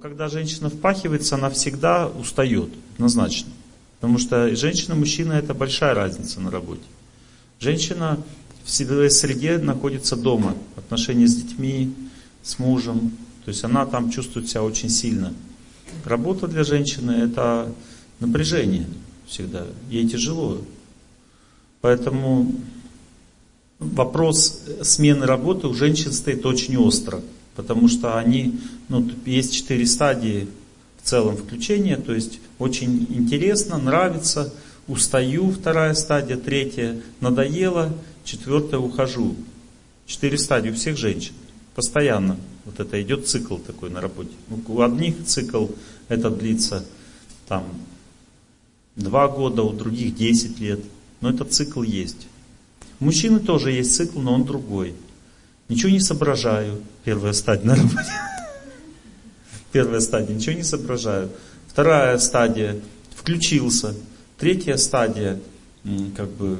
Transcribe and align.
когда 0.00 0.28
женщина 0.28 0.70
впахивается, 0.70 1.34
она 1.34 1.50
всегда 1.50 2.08
устает, 2.08 2.70
однозначно. 2.94 3.50
Потому 4.00 4.18
что 4.18 4.54
женщина 4.56 4.94
мужчина 4.94 5.34
это 5.34 5.52
большая 5.52 5.94
разница 5.94 6.40
на 6.40 6.50
работе. 6.50 6.82
Женщина 7.58 8.18
в 8.64 8.70
своей 8.70 9.10
среде 9.10 9.58
находится 9.58 10.16
дома, 10.16 10.54
отношения 10.76 11.28
с 11.28 11.36
детьми, 11.36 11.92
с 12.42 12.58
мужем. 12.58 13.12
То 13.44 13.50
есть 13.50 13.62
она 13.62 13.84
там 13.84 14.10
чувствует 14.10 14.48
себя 14.48 14.62
очень 14.62 14.88
сильно. 14.88 15.34
Работа 16.04 16.46
для 16.46 16.64
женщины 16.64 17.12
это 17.12 17.70
напряжение 18.20 18.86
всегда. 19.26 19.66
Ей 19.90 20.08
тяжело. 20.08 20.62
Поэтому 21.82 22.54
вопрос 23.78 24.62
смены 24.82 25.26
работы 25.26 25.66
у 25.66 25.74
женщин 25.74 26.12
стоит 26.12 26.46
очень 26.46 26.78
остро. 26.78 27.20
Потому 27.54 27.88
что 27.88 28.18
они, 28.18 28.60
ну, 28.88 29.08
есть 29.26 29.52
четыре 29.52 29.86
стадии 29.86 30.48
в 31.02 31.08
целом 31.08 31.36
включения, 31.36 31.96
то 31.96 32.14
есть 32.14 32.40
очень 32.58 33.06
интересно, 33.10 33.78
нравится, 33.78 34.52
устаю, 34.86 35.50
вторая 35.50 35.94
стадия, 35.94 36.36
третья, 36.36 37.00
надоело, 37.20 37.92
четвертая, 38.24 38.80
ухожу. 38.80 39.36
Четыре 40.06 40.38
стадии 40.38 40.70
у 40.70 40.74
всех 40.74 40.96
женщин, 40.96 41.32
постоянно. 41.74 42.36
Вот 42.64 42.80
это 42.80 43.00
идет 43.00 43.28
цикл 43.28 43.56
такой 43.56 43.90
на 43.90 44.00
работе. 44.00 44.30
У 44.66 44.80
одних 44.80 45.24
цикл 45.24 45.66
это 46.08 46.30
длится 46.30 46.84
там 47.46 47.64
два 48.96 49.28
года, 49.28 49.62
у 49.62 49.72
других 49.72 50.14
десять 50.14 50.58
лет. 50.58 50.80
Но 51.20 51.30
этот 51.30 51.52
цикл 51.52 51.82
есть. 51.82 52.26
У 52.98 53.04
мужчины 53.04 53.40
тоже 53.40 53.72
есть 53.72 53.94
цикл, 53.94 54.20
но 54.20 54.34
он 54.34 54.44
другой. 54.44 54.94
Ничего 55.68 55.90
не 55.90 56.00
соображаю. 56.00 56.80
Первая 57.04 57.32
стадия 57.32 57.64
на 57.66 57.74
работе. 57.76 57.96
Первая 59.72 60.00
стадия. 60.00 60.34
Ничего 60.34 60.56
не 60.56 60.62
соображаю. 60.62 61.30
Вторая 61.68 62.18
стадия. 62.18 62.76
Включился. 63.16 63.94
Третья 64.38 64.76
стадия. 64.76 65.40
Как 66.16 66.28
бы 66.30 66.58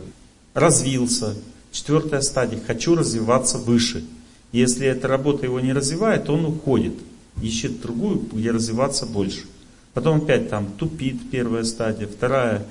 развился. 0.54 1.34
Четвертая 1.72 2.20
стадия. 2.20 2.60
Хочу 2.66 2.94
развиваться 2.94 3.58
выше. 3.58 4.04
Если 4.52 4.86
эта 4.86 5.08
работа 5.08 5.46
его 5.46 5.60
не 5.60 5.72
развивает, 5.72 6.28
он 6.28 6.44
уходит. 6.44 6.94
Ищет 7.42 7.80
другую, 7.80 8.26
где 8.32 8.50
развиваться 8.50 9.06
больше. 9.06 9.44
Потом 9.94 10.22
опять 10.22 10.50
там 10.50 10.72
тупит 10.72 11.30
первая 11.30 11.64
стадия. 11.64 12.08
Вторая 12.08 12.64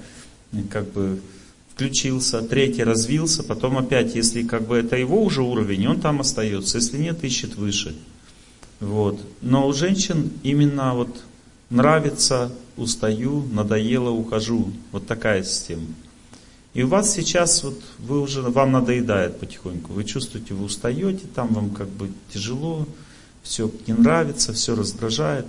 как 0.72 0.88
бы 0.92 1.20
включился, 1.80 2.42
третий 2.42 2.84
развился, 2.84 3.42
потом 3.42 3.78
опять, 3.78 4.14
если 4.14 4.44
как 4.44 4.68
бы 4.68 4.76
это 4.76 4.98
его 4.98 5.24
уже 5.24 5.42
уровень, 5.42 5.88
он 5.88 6.02
там 6.02 6.20
остается, 6.20 6.78
если 6.78 6.98
нет, 6.98 7.24
ищет 7.24 7.56
выше. 7.56 7.96
Вот. 8.82 9.18
Но 9.42 9.66
у 9.66 9.72
женщин 9.72 10.30
именно 10.44 10.94
вот 10.94 11.22
нравится, 11.70 12.52
устаю, 12.76 13.46
надоело, 13.54 14.10
ухожу. 14.10 14.74
Вот 14.92 15.08
такая 15.08 15.44
система. 15.46 15.88
И 16.74 16.84
у 16.84 16.90
вас 16.90 17.14
сейчас 17.14 17.64
вот 17.64 17.82
вы 17.98 18.20
уже, 18.20 18.42
вам 18.42 18.74
надоедает 18.74 19.40
потихоньку. 19.40 19.94
Вы 19.94 20.04
чувствуете, 20.04 20.56
вы 20.56 20.66
устаете, 20.66 21.28
там 21.34 21.54
вам 21.54 21.70
как 21.70 21.88
бы 21.88 22.10
тяжело, 22.34 22.86
все 23.42 23.72
не 23.88 23.94
нравится, 23.94 24.52
все 24.52 24.76
раздражает. 24.76 25.46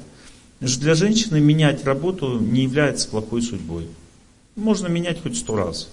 Для 0.60 0.94
женщины 0.94 1.40
менять 1.40 1.84
работу 1.84 2.38
не 2.38 2.62
является 2.62 3.08
плохой 3.08 3.42
судьбой. 3.42 3.88
Можно 4.54 4.86
менять 4.86 5.22
хоть 5.22 5.36
сто 5.36 5.56
раз. 5.56 5.88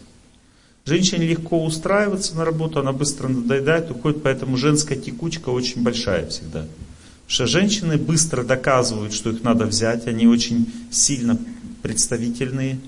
Женщине 0.88 1.28
легко 1.28 1.66
устраиваться 1.66 2.34
на 2.38 2.46
работу, 2.46 2.80
она 2.80 2.94
быстро 2.94 3.28
надоедает, 3.28 3.92
уходит, 3.92 4.24
поэтому 4.24 4.56
женская 4.56 4.96
текучка 4.96 5.50
очень 5.50 5.84
большая 5.84 6.28
всегда. 6.28 6.62
Потому 6.62 7.28
что 7.28 7.46
женщины 7.46 7.98
быстро 7.98 8.42
доказывают, 8.42 9.14
что 9.14 9.32
их 9.32 9.44
надо 9.44 9.66
взять, 9.66 10.08
они 10.08 10.28
очень 10.28 10.72
сильно 10.90 11.38
представительные. 11.82 12.80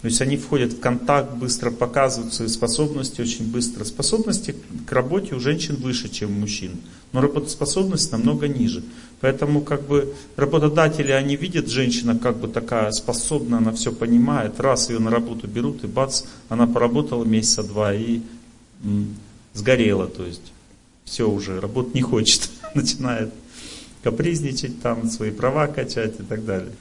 То 0.00 0.06
есть 0.06 0.20
они 0.22 0.38
входят 0.38 0.72
в 0.72 0.80
контакт 0.80 1.34
быстро, 1.34 1.70
показывают 1.70 2.32
свои 2.32 2.48
способности 2.48 3.20
очень 3.20 3.50
быстро. 3.50 3.84
Способности 3.84 4.56
к 4.86 4.92
работе 4.92 5.34
у 5.34 5.40
женщин 5.40 5.76
выше, 5.76 6.08
чем 6.08 6.30
у 6.30 6.40
мужчин, 6.40 6.80
но 7.12 7.20
работоспособность 7.20 8.10
намного 8.10 8.48
ниже. 8.48 8.82
Поэтому 9.20 9.60
как 9.60 9.82
бы 9.82 10.14
работодатели, 10.36 11.12
они 11.12 11.36
видят 11.36 11.68
женщина 11.68 12.18
как 12.18 12.38
бы 12.38 12.48
такая 12.48 12.90
способная, 12.92 13.58
она 13.58 13.72
все 13.72 13.92
понимает, 13.92 14.58
раз 14.58 14.88
ее 14.88 15.00
на 15.00 15.10
работу 15.10 15.46
берут 15.46 15.84
и 15.84 15.86
бац, 15.86 16.22
она 16.48 16.66
поработала 16.66 17.24
месяца 17.24 17.62
два 17.62 17.94
и 17.94 18.20
м, 18.82 19.16
сгорела, 19.52 20.06
то 20.06 20.24
есть 20.24 20.52
все 21.04 21.28
уже, 21.28 21.60
работать 21.60 21.94
не 21.94 22.00
хочет, 22.00 22.48
начинает 22.74 23.34
капризничать 24.02 24.80
там, 24.80 25.10
свои 25.10 25.30
права 25.30 25.66
качать 25.66 26.18
и 26.18 26.22
так 26.22 26.46
далее. 26.46 26.72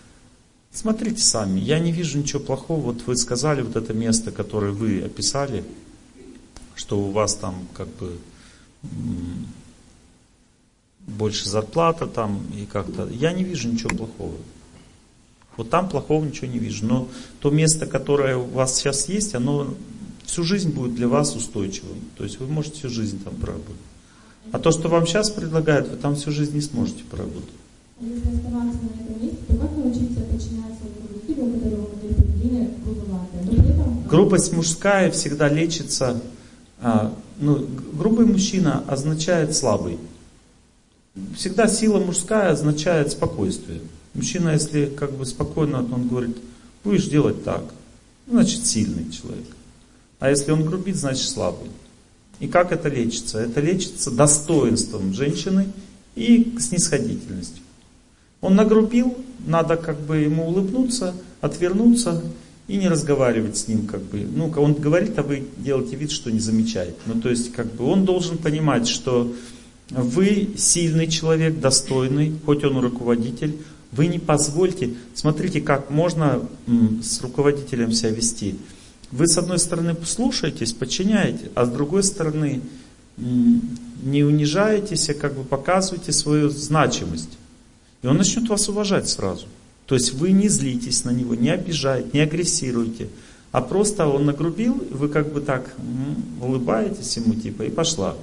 Смотрите 0.72 1.22
сами, 1.22 1.60
я 1.60 1.80
не 1.80 1.92
вижу 1.92 2.20
ничего 2.20 2.40
плохого, 2.40 2.80
вот 2.80 3.08
вы 3.08 3.16
сказали 3.18 3.62
вот 3.62 3.76
это 3.76 3.94
место, 3.94 4.32
которое 4.32 4.72
вы 4.72 5.02
описали, 5.02 5.64
что 6.76 7.00
у 7.00 7.12
вас 7.12 7.36
там 7.36 7.68
как 7.74 7.88
бы 7.96 8.18
больше 11.08 11.50
зарплата 11.50 12.08
там 12.08 12.46
и 12.56 12.66
как-то. 12.66 13.08
Я 13.08 13.34
не 13.34 13.44
вижу 13.44 13.70
ничего 13.70 13.90
плохого. 13.90 14.36
Вот 15.58 15.70
там 15.70 15.90
плохого 15.90 16.24
ничего 16.24 16.48
не 16.48 16.60
вижу. 16.60 16.86
Но 16.86 17.10
то 17.42 17.50
место, 17.50 17.86
которое 17.86 18.38
у 18.38 18.46
вас 18.46 18.78
сейчас 18.78 19.10
есть, 19.10 19.36
оно 19.36 19.74
всю 20.26 20.44
жизнь 20.44 20.70
будет 20.72 20.96
для 20.96 21.08
вас 21.08 21.36
устойчивым. 21.36 22.00
То 22.18 22.24
есть 22.24 22.40
вы 22.40 22.48
можете 22.48 22.78
всю 22.78 22.90
жизнь 22.90 23.22
там 23.24 23.36
поработать. 23.36 23.76
А 24.52 24.60
то, 24.60 24.72
что 24.72 24.88
вам 24.88 25.06
сейчас 25.06 25.30
предлагают, 25.30 25.90
вы 25.90 25.98
там 25.98 26.16
всю 26.16 26.32
жизнь 26.32 26.56
не 26.56 26.62
сможете 26.62 27.04
поработать. 27.04 27.59
Если 28.02 28.34
оставаться 28.34 28.80
на 28.82 29.02
этом 29.02 29.22
месте, 29.22 29.40
то 29.46 29.58
как 29.58 29.72
научиться 29.76 30.22
подчиняться 30.22 30.84
коллективу, 31.06 31.52
которого 31.52 31.90
модель 31.94 32.16
поведения 32.16 32.70
грубоватая? 32.86 34.08
Грубость 34.08 34.54
мужская 34.54 35.12
всегда 35.12 35.50
лечится. 35.50 36.22
А, 36.82 37.14
ну, 37.40 37.68
грубый 37.94 38.26
мужчина 38.26 38.86
означает 38.88 39.54
слабый. 39.54 39.98
Всегда 41.36 41.68
сила 41.68 42.00
мужская 42.00 42.54
означает 42.54 43.12
спокойствие. 43.12 43.82
Мужчина, 44.14 44.52
если 44.52 44.86
как 44.86 45.12
бы 45.12 45.26
спокойно, 45.26 45.80
он 45.80 46.08
говорит, 46.08 46.38
будешь 46.86 47.08
делать 47.08 47.44
так, 47.44 47.64
значит 48.30 48.66
сильный 48.66 49.12
человек. 49.12 49.46
А 50.20 50.30
если 50.30 50.52
он 50.52 50.64
грубит, 50.64 50.96
значит 50.96 51.28
слабый. 51.28 51.70
И 52.40 52.48
как 52.48 52.72
это 52.72 52.88
лечится? 52.88 53.40
Это 53.40 53.60
лечится 53.60 54.10
достоинством 54.10 55.14
женщины 55.14 55.68
и 56.16 56.56
снисходительностью. 56.60 57.64
Он 58.42 58.56
нагрубил, 58.56 59.18
надо 59.46 59.76
как 59.76 60.00
бы 60.00 60.18
ему 60.18 60.48
улыбнуться, 60.48 61.14
отвернуться 61.42 62.22
и 62.68 62.78
не 62.78 62.88
разговаривать 62.88 63.58
с 63.58 63.68
ним 63.68 63.88
как 63.88 64.02
бы. 64.02 64.20
Ну, 64.20 64.54
он 64.58 64.74
говорит, 64.74 65.18
а 65.18 65.24
вы 65.24 65.48
делаете 65.58 65.96
вид, 65.96 66.12
что 66.12 66.32
не 66.32 66.40
замечаете. 66.40 66.96
Ну, 67.06 67.20
то 67.20 67.30
есть, 67.30 67.52
как 67.52 67.74
бы 67.74 67.86
он 67.86 68.06
должен 68.06 68.38
понимать, 68.38 68.88
что 68.88 69.34
вы 69.90 70.50
сильный 70.56 71.08
человек, 71.08 71.60
достойный, 71.60 72.34
хоть 72.46 72.64
он 72.64 72.78
руководитель, 72.78 73.58
вы 73.92 74.06
не 74.06 74.20
позвольте, 74.20 74.94
смотрите, 75.16 75.62
как 75.62 75.90
можно 75.90 76.48
с 77.02 77.22
руководителем 77.22 77.92
себя 77.92 78.12
вести. 78.12 78.56
Вы 79.12 79.28
с 79.28 79.38
одной 79.38 79.58
стороны 79.58 79.96
слушаетесь, 80.06 80.74
подчиняете, 80.74 81.50
а 81.56 81.66
с 81.66 81.70
другой 81.70 82.04
стороны 82.04 82.62
не 83.18 84.24
унижаетесь, 84.24 85.10
а 85.10 85.16
как 85.16 85.34
бы 85.34 85.44
показываете 85.44 86.12
свою 86.12 86.50
значимость. 86.50 87.38
И 88.02 88.08
он 88.08 88.18
начнет 88.18 88.48
вас 88.50 88.70
уважать 88.70 89.08
сразу. 89.10 89.48
То 89.86 89.96
есть 89.96 90.14
вы 90.14 90.32
не 90.32 90.48
злитесь 90.48 91.04
на 91.04 91.10
него, 91.10 91.36
не 91.36 91.50
обижаете, 91.50 92.10
не 92.14 92.20
агрессируете, 92.20 93.10
а 93.52 93.62
просто 93.62 94.08
он 94.08 94.26
нагрубил, 94.26 94.76
вы 94.92 95.10
как 95.10 95.34
бы 95.34 95.42
так 95.42 95.74
улыбаетесь 96.40 97.18
ему 97.18 97.34
типа 97.34 97.64
и 97.64 97.70
пошла. 97.70 98.16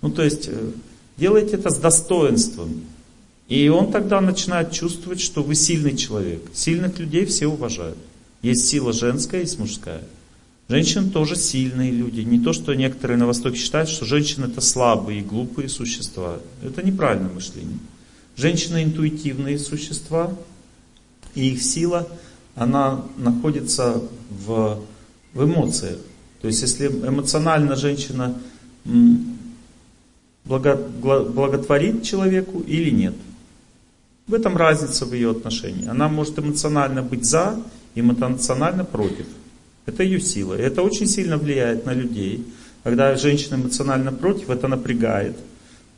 Ну 0.00 0.10
то 0.10 0.22
есть 0.22 0.48
э, 0.48 0.72
Делайте 1.16 1.56
это 1.56 1.70
с 1.70 1.78
достоинством. 1.78 2.82
И 3.48 3.68
он 3.68 3.92
тогда 3.92 4.20
начинает 4.20 4.72
чувствовать, 4.72 5.20
что 5.20 5.42
вы 5.42 5.54
сильный 5.54 5.96
человек. 5.96 6.42
Сильных 6.54 6.98
людей 6.98 7.26
все 7.26 7.46
уважают. 7.46 7.98
Есть 8.40 8.66
сила 8.66 8.92
женская, 8.92 9.40
есть 9.40 9.58
мужская. 9.58 10.02
Женщины 10.68 11.10
тоже 11.10 11.36
сильные 11.36 11.90
люди. 11.90 12.20
Не 12.20 12.40
то, 12.40 12.52
что 12.52 12.72
некоторые 12.74 13.18
на 13.18 13.26
Востоке 13.26 13.58
считают, 13.58 13.90
что 13.90 14.06
женщины 14.06 14.46
это 14.46 14.60
слабые 14.60 15.20
и 15.20 15.24
глупые 15.24 15.68
существа. 15.68 16.38
Это 16.62 16.82
неправильное 16.82 17.30
мышление. 17.30 17.78
Женщины 18.42 18.82
интуитивные 18.82 19.56
существа, 19.56 20.36
и 21.36 21.52
их 21.52 21.62
сила, 21.62 22.08
она 22.56 23.04
находится 23.16 24.02
в, 24.30 24.80
в 25.32 25.44
эмоциях. 25.44 25.98
То 26.40 26.48
есть, 26.48 26.60
если 26.60 26.88
эмоционально 26.88 27.76
женщина 27.76 28.36
благотворит 30.44 32.02
человеку 32.02 32.58
или 32.58 32.90
нет. 32.90 33.14
В 34.26 34.34
этом 34.34 34.56
разница 34.56 35.06
в 35.06 35.14
ее 35.14 35.30
отношении. 35.30 35.86
Она 35.86 36.08
может 36.08 36.36
эмоционально 36.36 37.00
быть 37.04 37.24
за, 37.24 37.62
эмоционально 37.94 38.84
против. 38.84 39.26
Это 39.86 40.02
ее 40.02 40.20
сила. 40.20 40.54
И 40.54 40.62
это 40.62 40.82
очень 40.82 41.06
сильно 41.06 41.38
влияет 41.38 41.86
на 41.86 41.94
людей. 41.94 42.44
Когда 42.82 43.14
женщина 43.14 43.54
эмоционально 43.54 44.10
против, 44.12 44.50
это 44.50 44.66
напрягает. 44.66 45.36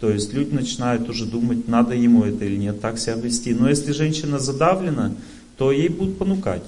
То 0.00 0.10
есть 0.10 0.32
люди 0.34 0.52
начинают 0.52 1.08
уже 1.08 1.24
думать, 1.24 1.68
надо 1.68 1.94
ему 1.94 2.24
это 2.24 2.44
или 2.44 2.56
нет, 2.56 2.80
так 2.80 2.98
себя 2.98 3.14
вести. 3.14 3.54
Но 3.54 3.68
если 3.68 3.92
женщина 3.92 4.38
задавлена, 4.38 5.14
то 5.56 5.72
ей 5.72 5.88
будут 5.88 6.18
понукать. 6.18 6.64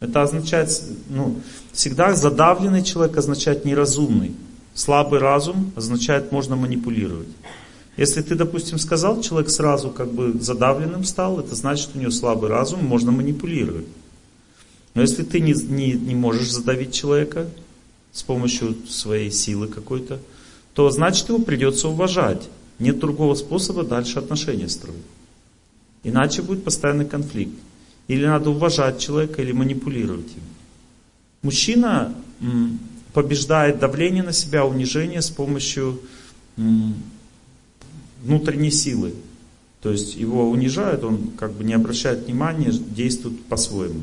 Это 0.00 0.22
означает, 0.22 0.70
ну, 1.08 1.40
всегда 1.72 2.14
задавленный 2.14 2.82
человек 2.82 3.16
означает 3.16 3.64
неразумный. 3.64 4.34
Слабый 4.74 5.20
разум 5.20 5.72
означает 5.76 6.32
можно 6.32 6.56
манипулировать. 6.56 7.28
Если 7.96 8.22
ты, 8.22 8.34
допустим, 8.34 8.78
сказал, 8.78 9.20
человек 9.20 9.50
сразу 9.50 9.90
как 9.90 10.12
бы 10.12 10.34
задавленным 10.40 11.04
стал, 11.04 11.38
это 11.38 11.54
значит, 11.54 11.90
у 11.94 11.98
него 11.98 12.10
слабый 12.10 12.50
разум, 12.50 12.84
можно 12.84 13.12
манипулировать. 13.12 13.86
Но 14.94 15.02
если 15.02 15.22
ты 15.22 15.40
не, 15.40 15.52
не, 15.52 15.92
не 15.92 16.14
можешь 16.14 16.50
задавить 16.50 16.92
человека 16.92 17.46
с 18.12 18.22
помощью 18.22 18.76
своей 18.88 19.30
силы 19.30 19.68
какой-то, 19.68 20.18
то 20.74 20.90
значит 20.90 21.28
его 21.28 21.38
придется 21.38 21.88
уважать. 21.88 22.42
Нет 22.78 22.98
другого 22.98 23.34
способа 23.34 23.84
дальше 23.84 24.18
отношения 24.18 24.68
строить. 24.68 24.98
Иначе 26.02 26.42
будет 26.42 26.64
постоянный 26.64 27.06
конфликт. 27.06 27.54
Или 28.08 28.26
надо 28.26 28.50
уважать 28.50 28.98
человека, 28.98 29.40
или 29.40 29.52
манипулировать 29.52 30.26
им. 30.26 30.42
Мужчина 31.42 32.14
побеждает 33.12 33.78
давление 33.78 34.22
на 34.22 34.32
себя, 34.32 34.66
унижение 34.66 35.22
с 35.22 35.30
помощью 35.30 36.00
внутренней 38.22 38.70
силы. 38.70 39.14
То 39.80 39.90
есть 39.90 40.16
его 40.16 40.50
унижают, 40.50 41.04
он 41.04 41.28
как 41.38 41.52
бы 41.52 41.62
не 41.62 41.74
обращает 41.74 42.24
внимания, 42.24 42.72
действует 42.72 43.42
по-своему. 43.44 44.00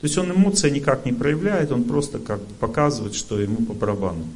То 0.00 0.06
есть 0.06 0.16
он 0.16 0.30
эмоции 0.30 0.70
никак 0.70 1.04
не 1.04 1.12
проявляет, 1.12 1.72
он 1.72 1.84
просто 1.84 2.18
как 2.20 2.40
бы 2.40 2.54
показывает, 2.60 3.14
что 3.14 3.40
ему 3.40 3.56
по 3.66 3.74
барабану. 3.74 4.26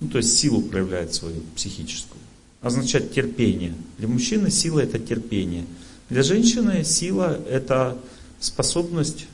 Ну, 0.00 0.08
то 0.08 0.18
есть 0.18 0.36
силу 0.36 0.62
проявляет 0.62 1.14
свою 1.14 1.40
психическую. 1.54 2.20
Означает 2.60 3.12
терпение. 3.12 3.74
Для 3.98 4.08
мужчины 4.08 4.50
сила 4.50 4.80
это 4.80 4.98
терпение. 4.98 5.64
Для 6.08 6.22
женщины 6.22 6.84
сила 6.84 7.38
это 7.48 7.98
способность 8.40 9.26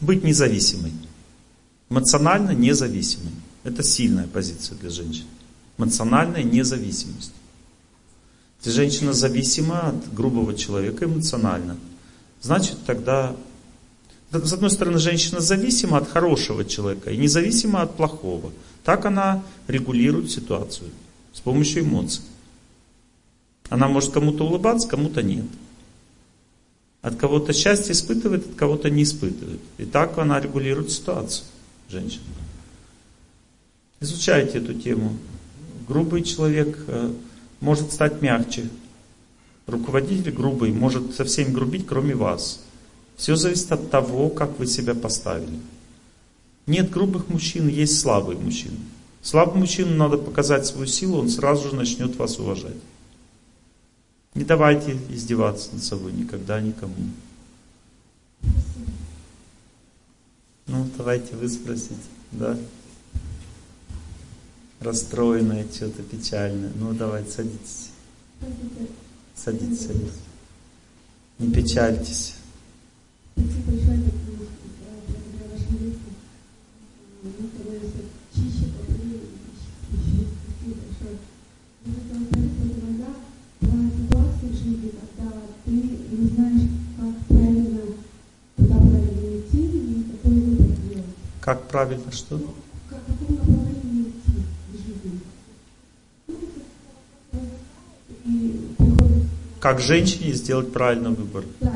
быть 0.00 0.24
независимой. 0.24 0.92
Эмоционально 1.90 2.50
независимой. 2.50 3.32
Это 3.64 3.82
сильная 3.82 4.26
позиция 4.26 4.76
для 4.78 4.90
женщин. 4.90 5.24
Эмоциональная 5.76 6.42
независимость. 6.42 7.32
Если 8.58 8.70
женщина 8.70 9.12
зависима 9.12 9.90
от 9.90 10.14
грубого 10.14 10.54
человека 10.54 11.04
эмоционально, 11.04 11.76
значит 12.40 12.76
тогда, 12.86 13.36
с 14.30 14.52
одной 14.52 14.70
стороны, 14.70 14.98
женщина 14.98 15.40
зависима 15.40 15.98
от 15.98 16.08
хорошего 16.08 16.64
человека 16.64 17.10
и 17.10 17.16
независима 17.16 17.82
от 17.82 17.96
плохого. 17.96 18.52
Так 18.84 19.06
она 19.06 19.42
регулирует 19.66 20.30
ситуацию 20.30 20.90
с 21.32 21.40
помощью 21.40 21.82
эмоций. 21.82 22.22
Она 23.70 23.88
может 23.88 24.12
кому-то 24.12 24.44
улыбаться, 24.44 24.88
кому-то 24.88 25.22
нет. 25.22 25.46
От 27.00 27.16
кого-то 27.16 27.52
счастье 27.52 27.92
испытывает, 27.92 28.46
от 28.46 28.54
кого-то 28.54 28.90
не 28.90 29.02
испытывает. 29.04 29.60
И 29.78 29.84
так 29.84 30.18
она 30.18 30.40
регулирует 30.40 30.90
ситуацию, 30.90 31.46
женщина. 31.88 32.24
Изучайте 34.00 34.58
эту 34.58 34.74
тему. 34.74 35.16
Грубый 35.86 36.22
человек 36.22 36.78
э, 36.86 37.12
может 37.60 37.92
стать 37.92 38.20
мягче. 38.20 38.68
Руководитель 39.66 40.32
грубый 40.32 40.72
может 40.72 41.14
со 41.14 41.24
всеми 41.24 41.52
грубить, 41.52 41.86
кроме 41.86 42.14
вас. 42.14 42.60
Все 43.18 43.36
зависит 43.36 43.70
от 43.70 43.90
того, 43.90 44.30
как 44.30 44.58
вы 44.58 44.66
себя 44.66 44.94
поставили. 44.94 45.60
Нет 46.66 46.90
грубых 46.90 47.28
мужчин, 47.28 47.68
есть 47.68 48.00
слабые 48.00 48.38
мужчины. 48.38 48.78
Слабому 49.20 49.60
мужчину 49.60 49.94
надо 49.94 50.16
показать 50.16 50.64
свою 50.64 50.86
силу, 50.86 51.18
он 51.18 51.28
сразу 51.28 51.68
же 51.68 51.74
начнет 51.74 52.16
вас 52.16 52.38
уважать. 52.38 52.76
Не 54.34 54.44
давайте 54.44 54.96
издеваться 55.10 55.68
над 55.74 55.84
собой 55.84 56.12
никогда 56.12 56.60
никому. 56.60 56.94
Ну, 60.66 60.88
давайте 60.96 61.36
вы 61.36 61.50
спросите, 61.50 61.96
да? 62.32 62.56
расстроенная, 64.80 65.66
что-то 65.72 66.02
печальное. 66.02 66.72
Ну, 66.76 66.92
давайте, 66.92 67.30
садитесь. 67.30 67.90
Садитесь, 69.34 69.86
садитесь. 69.86 70.12
Не 71.38 71.52
печальтесь. 71.52 72.34
Как 91.40 91.62
правильно 91.68 92.12
что? 92.12 92.38
как 99.60 99.80
женщине 99.80 100.32
сделать 100.32 100.72
правильный 100.72 101.10
выбор. 101.10 101.44
Да, 101.60 101.72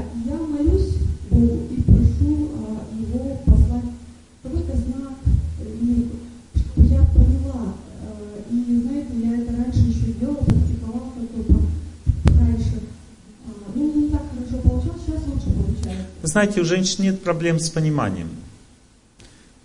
и 1.38 1.82
прошу 1.82 2.50
а, 2.56 2.86
его 3.00 3.36
послать 3.46 3.84
какой-то 4.42 4.76
знак, 4.76 5.14
и, 5.60 6.08
чтобы 6.56 6.88
я 6.88 7.02
поняла. 7.04 7.74
А, 8.02 8.42
и 8.50 8.80
знаете, 8.82 9.12
я 9.22 9.42
это 9.42 9.56
раньше 9.56 9.80
еще 9.80 10.12
делала, 10.12 10.44
практиковала 10.44 11.12
только 11.14 11.58
раньше. 12.38 12.82
А, 13.46 13.50
ну, 13.74 13.92
не 13.94 14.10
так 14.10 14.22
хорошо 14.30 14.68
получалось, 14.68 15.02
сейчас 15.06 15.22
лучше 15.26 15.46
получается. 15.46 16.06
Знаете, 16.22 16.60
у 16.60 16.64
женщин 16.64 17.04
нет 17.04 17.22
проблем 17.22 17.58
с 17.58 17.70
пониманием. 17.70 18.28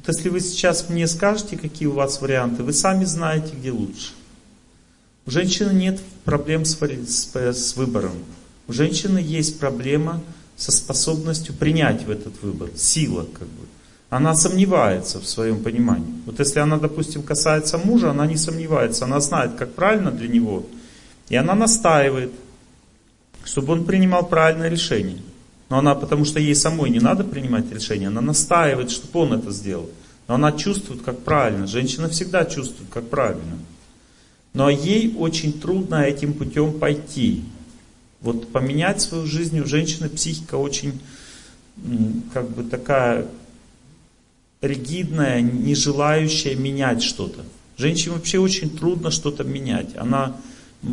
Если 0.08 0.30
вы 0.30 0.40
сейчас 0.40 0.88
мне 0.88 1.06
скажете, 1.06 1.58
какие 1.58 1.90
у 1.90 1.92
вас 1.92 2.22
варианты, 2.22 2.64
вы 2.64 2.72
сами 2.72 3.04
знаете, 3.04 3.54
где 3.60 3.72
лучше. 3.72 4.14
У 5.26 5.32
женщины 5.32 5.74
нет 5.74 6.00
проблем 6.24 6.64
с, 6.64 6.78
с, 6.80 7.36
с 7.36 7.76
выбором. 7.76 8.14
У 8.70 8.74
женщины 8.74 9.18
есть 9.18 9.60
проблема 9.60 10.22
со 10.58 10.72
способностью 10.72 11.54
принять 11.54 12.04
в 12.04 12.10
этот 12.10 12.42
выбор. 12.42 12.70
Сила, 12.76 13.26
как 13.32 13.48
бы. 13.48 13.66
Она 14.10 14.34
сомневается 14.36 15.20
в 15.20 15.28
своем 15.28 15.64
понимании. 15.64 16.14
Вот 16.26 16.40
если 16.40 16.60
она, 16.60 16.78
допустим, 16.78 17.24
касается 17.24 17.78
мужа, 17.78 18.12
она 18.12 18.26
не 18.26 18.38
сомневается, 18.38 19.06
она 19.06 19.20
знает, 19.20 19.56
как 19.56 19.74
правильно 19.74 20.12
для 20.12 20.28
него. 20.28 20.66
И 21.30 21.36
она 21.36 21.56
настаивает, 21.56 22.32
чтобы 23.44 23.74
он 23.74 23.86
принимал 23.86 24.26
правильное 24.26 24.70
решение. 24.70 25.22
Но 25.70 25.80
она, 25.80 25.94
потому 25.94 26.24
что 26.26 26.40
ей 26.40 26.56
самой 26.56 26.90
не 26.90 27.00
надо 27.00 27.24
принимать 27.24 27.72
решение, 27.72 28.08
она 28.08 28.22
настаивает, 28.22 28.90
чтобы 28.90 29.20
он 29.20 29.34
это 29.34 29.52
сделал. 29.52 29.90
Но 30.28 30.36
она 30.36 30.54
чувствует, 30.54 31.02
как 31.04 31.20
правильно. 31.20 31.68
Женщина 31.68 32.08
всегда 32.10 32.46
чувствует, 32.46 32.90
как 32.90 33.10
правильно. 33.10 33.58
Но 34.54 34.70
ей 34.70 35.16
очень 35.18 35.54
трудно 35.54 36.02
этим 36.04 36.34
путем 36.34 36.80
пойти. 36.80 37.44
Вот 38.22 38.52
поменять 38.52 39.02
свою 39.02 39.26
жизнь 39.26 39.60
у 39.60 39.66
женщины 39.66 40.10
психика 40.10 40.56
очень 40.56 41.00
как 42.34 42.50
бы 42.50 42.64
такая 42.64 43.28
ригидная, 44.62 45.42
не 45.42 45.76
желающая 45.76 46.56
менять 46.56 47.04
что-то. 47.04 47.46
Женщине 47.78 48.16
вообще 48.16 48.40
очень 48.40 48.76
трудно 48.76 49.12
что-то 49.12 49.44
менять. 49.44 49.96
Она 49.96 50.36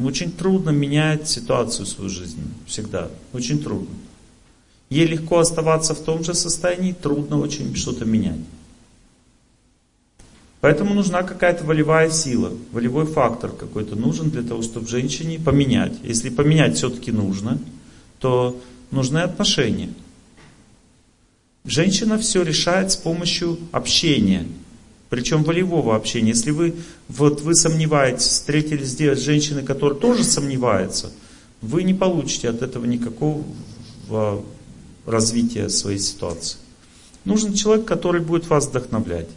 очень 0.05 0.33
трудно 0.33 0.71
меняет 0.71 1.29
ситуацию 1.29 1.87
в 1.87 1.89
свою 1.89 2.11
жизнь. 2.11 2.43
Всегда. 2.67 3.09
Очень 3.33 3.63
трудно. 3.63 3.95
Ей 4.91 5.07
легко 5.07 5.39
оставаться 5.39 5.95
в 5.95 6.01
том 6.01 6.23
же 6.23 6.35
состоянии, 6.35 6.93
трудно 6.93 7.39
очень 7.39 7.75
что-то 7.75 8.05
менять. 8.05 8.41
Поэтому 10.65 10.95
нужна 10.95 11.23
какая-то 11.23 11.63
волевая 11.63 12.09
сила, 12.09 12.51
волевой 12.73 13.05
фактор 13.05 13.51
какой-то 13.51 13.97
нужен 13.97 14.31
для 14.31 14.43
того, 14.43 14.63
чтобы 14.63 14.89
женщине 14.89 15.39
поменять. 15.39 15.93
Если 16.03 16.31
поменять 16.31 16.79
все-таки 16.79 17.13
нужно, 17.13 17.59
то 18.19 18.59
нужны 18.91 19.19
отношения. 19.19 19.91
Женщина 21.67 22.17
все 22.17 22.43
решает 22.43 22.93
с 22.93 22.97
помощью 22.97 23.59
общения, 23.73 24.47
причем 25.11 25.45
волевого 25.45 25.95
общения. 25.95 26.31
Если 26.31 26.51
вы, 26.51 26.75
вот 27.09 27.43
вы 27.43 27.55
сомневаетесь, 27.55 28.25
встретились 28.25 28.89
здесь 28.89 29.19
с 29.19 29.23
женщиной, 29.23 29.65
которая 29.65 30.01
тоже 30.01 30.25
сомневается, 30.25 31.13
вы 31.61 31.83
не 31.83 31.93
получите 31.93 32.49
от 32.49 32.63
этого 32.63 32.87
никакого 32.87 33.45
развития 35.05 35.69
своей 35.69 35.99
ситуации. 35.99 36.57
Нужен 37.27 37.53
человек, 37.53 37.85
который 37.85 38.23
будет 38.23 38.47
вас 38.49 38.67
вдохновлять. 38.67 39.29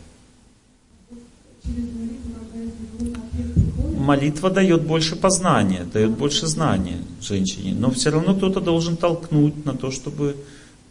Молитва 3.98 4.50
дает 4.50 4.84
больше 4.84 5.16
познания, 5.16 5.86
дает 5.92 6.12
больше 6.12 6.48
знания 6.48 6.98
женщине, 7.22 7.76
но 7.78 7.92
все 7.92 8.10
равно 8.10 8.36
кто-то 8.36 8.62
должен 8.62 8.96
толкнуть 8.96 9.66
на 9.66 9.74
то, 9.74 9.92
чтобы... 9.92 10.38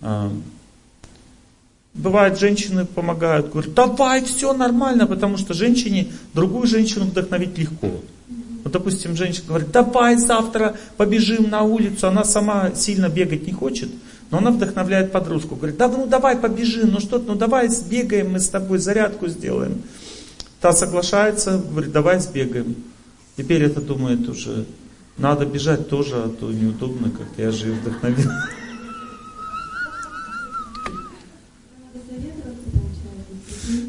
Э, 0.03 0.29
бывает, 1.95 2.39
женщины 2.39 2.85
помогают, 2.85 3.51
говорят, 3.51 3.73
давай, 3.75 4.23
все 4.23 4.53
нормально, 4.53 5.07
потому 5.07 5.39
что 5.39 5.55
женщине, 5.55 6.09
другую 6.35 6.67
женщину 6.67 7.07
вдохновить 7.07 7.57
легко. 7.57 7.91
Вот, 8.65 8.73
допустим, 8.73 9.17
женщина 9.17 9.47
говорит, 9.49 9.71
давай 9.71 10.17
завтра 10.17 10.77
побежим 10.97 11.49
на 11.49 11.63
улицу, 11.63 12.09
она 12.09 12.25
сама 12.25 12.75
сильно 12.75 13.09
бегать 13.09 13.47
не 13.47 13.53
хочет, 13.53 13.89
но 14.31 14.39
она 14.39 14.51
вдохновляет 14.51 15.13
подружку, 15.13 15.55
говорит, 15.57 15.77
да 15.77 15.89
ну 15.89 16.07
давай 16.07 16.37
побежим, 16.37 16.91
ну 16.91 17.01
что, 17.01 17.19
ну 17.19 17.35
давай 17.35 17.69
сбегаем 17.69 18.33
мы 18.33 18.41
с 18.41 18.49
тобой, 18.49 18.79
зарядку 18.79 19.29
сделаем. 19.29 19.83
Та 20.67 20.73
соглашается, 20.73 21.59
говорит, 21.59 21.93
давай 21.93 22.19
сбегаем. 22.19 22.75
Теперь 23.37 23.63
это 23.63 23.81
думает 23.81 24.29
уже, 24.29 24.67
надо 25.17 25.47
бежать 25.47 25.89
тоже, 25.89 26.17
а 26.17 26.29
то 26.29 26.51
неудобно 26.51 27.09
как-то, 27.09 27.41
я 27.41 27.53
же 27.53 27.71
вдохновил. 27.71 28.29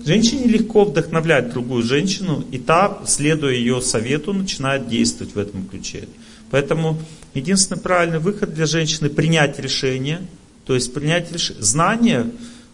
Женщине 0.06 0.46
легко 0.46 0.86
вдохновлять 0.86 1.52
другую 1.52 1.82
женщину, 1.82 2.46
и 2.52 2.60
та, 2.60 3.00
следуя 3.08 3.56
ее 3.56 3.82
совету, 3.82 4.32
начинает 4.32 4.88
действовать 4.88 5.34
в 5.34 5.40
этом 5.40 5.68
ключе. 5.68 6.08
Поэтому 6.52 7.00
единственный 7.34 7.82
правильный 7.82 8.20
выход 8.20 8.54
для 8.54 8.68
женщины 8.68 9.10
принять 9.10 9.58
решение, 9.58 10.22
то 10.68 10.76
есть 10.76 10.94
принять 10.94 11.32
решение, 11.32 11.64
знание, 11.64 12.32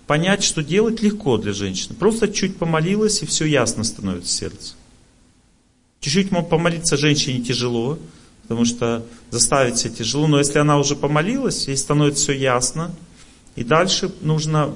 понять, 0.08 0.44
что 0.44 0.64
делать 0.64 1.02
легко 1.02 1.38
для 1.38 1.54
женщины. 1.54 1.96
Просто 1.96 2.28
чуть 2.28 2.58
помолилась, 2.58 3.22
и 3.24 3.26
все 3.26 3.46
ясно 3.46 3.84
становится 3.84 4.34
сердце. 4.34 4.76
Чуть-чуть 6.00 6.30
помолиться 6.50 6.98
женщине 6.98 7.42
тяжело, 7.42 7.98
потому 8.44 8.66
что 8.66 9.06
заставить 9.32 9.78
себя 9.78 9.94
тяжело, 9.94 10.28
но 10.28 10.38
если 10.38 10.60
она 10.60 10.78
уже 10.78 10.96
помолилась, 10.96 11.68
ей 11.68 11.78
становится 11.78 12.24
все 12.24 12.34
ясно, 12.34 12.92
и 13.56 13.64
дальше 13.64 14.12
нужно 14.22 14.74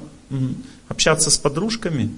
общаться 0.88 1.30
с 1.30 1.38
подружками. 1.38 2.12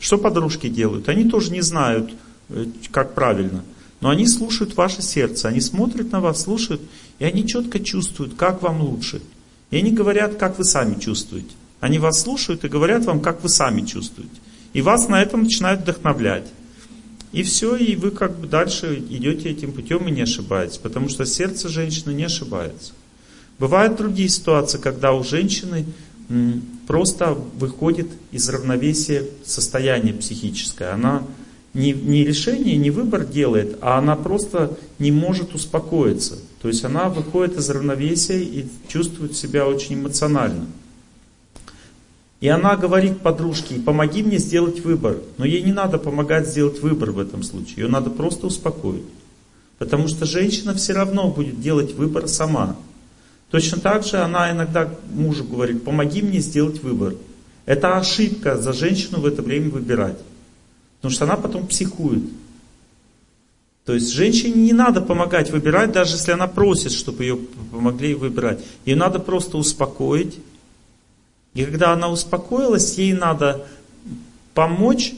Что 0.00 0.18
подружки 0.18 0.68
делают? 0.68 1.08
Они 1.08 1.28
тоже 1.28 1.50
не 1.52 1.60
знают, 1.60 2.12
э, 2.48 2.66
как 2.90 3.14
правильно. 3.14 3.64
Но 4.00 4.10
они 4.10 4.26
слушают 4.26 4.76
ваше 4.76 5.02
сердце, 5.02 5.48
они 5.48 5.60
смотрят 5.60 6.10
на 6.12 6.20
вас, 6.20 6.42
слушают, 6.42 6.82
и 7.18 7.24
они 7.24 7.46
четко 7.46 7.80
чувствуют, 7.80 8.34
как 8.34 8.62
вам 8.62 8.82
лучше. 8.82 9.22
И 9.70 9.76
они 9.76 9.92
говорят, 9.92 10.36
как 10.36 10.58
вы 10.58 10.64
сами 10.64 10.98
чувствуете. 10.98 11.54
Они 11.84 11.98
вас 11.98 12.22
слушают 12.22 12.64
и 12.64 12.68
говорят 12.68 13.04
вам, 13.04 13.20
как 13.20 13.42
вы 13.42 13.50
сами 13.50 13.82
чувствуете. 13.82 14.32
И 14.72 14.80
вас 14.80 15.06
на 15.08 15.20
этом 15.20 15.42
начинают 15.42 15.82
вдохновлять. 15.82 16.46
И 17.30 17.42
все, 17.42 17.76
и 17.76 17.94
вы 17.94 18.10
как 18.10 18.38
бы 18.38 18.46
дальше 18.46 19.04
идете 19.10 19.50
этим 19.50 19.70
путем 19.72 20.08
и 20.08 20.10
не 20.10 20.22
ошибаетесь, 20.22 20.78
потому 20.78 21.10
что 21.10 21.26
сердце 21.26 21.68
женщины 21.68 22.12
не 22.12 22.24
ошибается. 22.24 22.92
Бывают 23.58 23.98
другие 23.98 24.30
ситуации, 24.30 24.78
когда 24.78 25.12
у 25.12 25.22
женщины 25.24 25.84
просто 26.86 27.34
выходит 27.34 28.08
из 28.32 28.48
равновесия 28.48 29.24
состояние 29.44 30.14
психическое. 30.14 30.88
Она 30.90 31.22
не, 31.74 31.92
не 31.92 32.24
решение, 32.24 32.78
не 32.78 32.90
выбор 32.90 33.26
делает, 33.26 33.76
а 33.82 33.98
она 33.98 34.16
просто 34.16 34.78
не 34.98 35.12
может 35.12 35.54
успокоиться. 35.54 36.38
То 36.62 36.68
есть 36.68 36.82
она 36.82 37.10
выходит 37.10 37.58
из 37.58 37.68
равновесия 37.68 38.42
и 38.42 38.64
чувствует 38.88 39.36
себя 39.36 39.66
очень 39.66 39.96
эмоционально. 39.96 40.64
И 42.40 42.48
она 42.48 42.76
говорит 42.76 43.20
подружке, 43.20 43.76
помоги 43.76 44.22
мне 44.22 44.38
сделать 44.38 44.80
выбор. 44.80 45.18
Но 45.38 45.44
ей 45.44 45.62
не 45.62 45.72
надо 45.72 45.98
помогать 45.98 46.48
сделать 46.48 46.80
выбор 46.80 47.12
в 47.12 47.18
этом 47.18 47.42
случае. 47.42 47.84
Ее 47.84 47.88
надо 47.88 48.10
просто 48.10 48.46
успокоить. 48.46 49.04
Потому 49.78 50.08
что 50.08 50.26
женщина 50.26 50.74
все 50.74 50.92
равно 50.92 51.30
будет 51.30 51.60
делать 51.60 51.94
выбор 51.94 52.28
сама. 52.28 52.76
Точно 53.50 53.78
так 53.78 54.04
же 54.04 54.18
она 54.18 54.50
иногда 54.50 54.90
мужу 55.12 55.44
говорит, 55.44 55.84
помоги 55.84 56.22
мне 56.22 56.40
сделать 56.40 56.82
выбор. 56.82 57.14
Это 57.66 57.96
ошибка 57.96 58.58
за 58.58 58.72
женщину 58.72 59.20
в 59.20 59.26
это 59.26 59.42
время 59.42 59.70
выбирать. 59.70 60.18
Потому 60.96 61.12
что 61.12 61.24
она 61.24 61.36
потом 61.36 61.66
психует. 61.66 62.24
То 63.84 63.94
есть 63.94 64.10
женщине 64.10 64.62
не 64.62 64.72
надо 64.72 65.02
помогать 65.02 65.50
выбирать, 65.50 65.92
даже 65.92 66.14
если 66.14 66.32
она 66.32 66.46
просит, 66.46 66.92
чтобы 66.92 67.24
ее 67.24 67.36
помогли 67.70 68.14
выбирать. 68.14 68.64
Ее 68.86 68.96
надо 68.96 69.18
просто 69.18 69.58
успокоить. 69.58 70.38
И 71.54 71.64
когда 71.64 71.92
она 71.92 72.08
успокоилась, 72.08 72.98
ей 72.98 73.12
надо 73.12 73.66
помочь. 74.54 75.14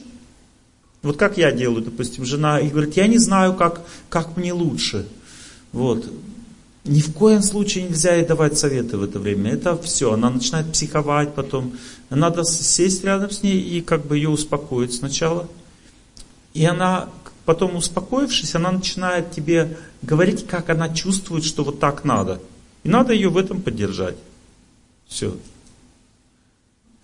Вот 1.03 1.17
как 1.17 1.39
я 1.39 1.51
делаю, 1.53 1.83
допустим, 1.83 2.25
жена 2.25 2.61
и 2.61 2.69
говорит, 2.69 2.97
я 2.97 3.07
не 3.07 3.19
знаю, 3.19 3.55
как, 3.55 3.83
как 4.09 4.37
мне 4.37 4.53
лучше. 4.53 5.07
Вот. 5.73 6.07
Ни 6.85 7.01
в 7.01 7.13
коем 7.15 7.43
случае 7.43 7.85
нельзя 7.85 8.15
ей 8.15 8.25
давать 8.25 8.59
советы 8.59 8.97
в 8.97 9.03
это 9.03 9.19
время. 9.19 9.53
Это 9.53 9.77
все. 9.77 10.13
Она 10.13 10.31
начинает 10.31 10.71
психовать 10.73 11.35
потом. 11.35 11.73
Надо 12.11 12.45
сесть 12.45 13.03
рядом 13.05 13.31
с 13.31 13.43
ней 13.43 13.59
и 13.59 13.81
как 13.81 14.07
бы 14.07 14.17
ее 14.17 14.29
успокоить 14.29 14.95
сначала. 14.95 15.49
И 16.55 16.65
она, 16.65 17.09
потом 17.45 17.77
успокоившись, 17.77 18.55
она 18.55 18.71
начинает 18.71 19.33
тебе 19.33 19.77
говорить, 20.03 20.47
как 20.47 20.71
она 20.71 20.89
чувствует, 20.89 21.45
что 21.45 21.65
вот 21.65 21.81
так 21.81 22.05
надо. 22.05 22.41
И 22.85 22.89
надо 22.89 23.13
ее 23.13 23.31
в 23.31 23.37
этом 23.37 23.63
поддержать. 23.63 24.17
Все. 25.09 25.37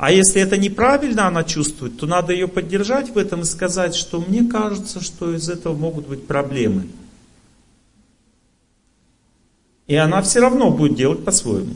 А 0.02 0.10
если 0.10 0.42
это 0.42 0.56
неправильно 0.56 1.28
она 1.28 1.44
чувствует, 1.44 1.96
то 1.96 2.06
надо 2.06 2.32
ее 2.32 2.48
поддержать 2.48 3.10
в 3.10 3.16
этом 3.16 3.42
и 3.42 3.44
сказать, 3.44 3.94
что 3.94 4.20
мне 4.20 4.42
кажется, 4.50 5.00
что 5.00 5.32
из 5.32 5.48
этого 5.48 5.76
могут 5.76 6.08
быть 6.08 6.26
проблемы. 6.26 6.88
И 9.86 9.94
она 9.94 10.20
все 10.22 10.40
равно 10.40 10.72
будет 10.72 10.96
делать 10.96 11.24
по-своему. 11.24 11.74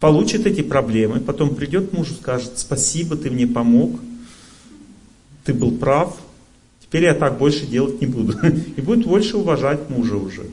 Получит 0.00 0.44
эти 0.44 0.60
проблемы, 0.60 1.20
потом 1.20 1.54
придет 1.54 1.94
муж 1.94 2.10
и 2.10 2.14
скажет, 2.14 2.58
спасибо, 2.58 3.16
ты 3.16 3.30
мне 3.30 3.46
помог, 3.46 3.98
ты 5.46 5.54
был 5.54 5.70
прав, 5.70 6.14
теперь 6.82 7.04
я 7.04 7.14
так 7.14 7.38
больше 7.38 7.64
делать 7.64 8.02
не 8.02 8.06
буду. 8.06 8.36
И 8.76 8.82
будет 8.82 9.06
больше 9.06 9.38
уважать 9.38 9.88
мужа 9.88 10.16
уже. 10.16 10.44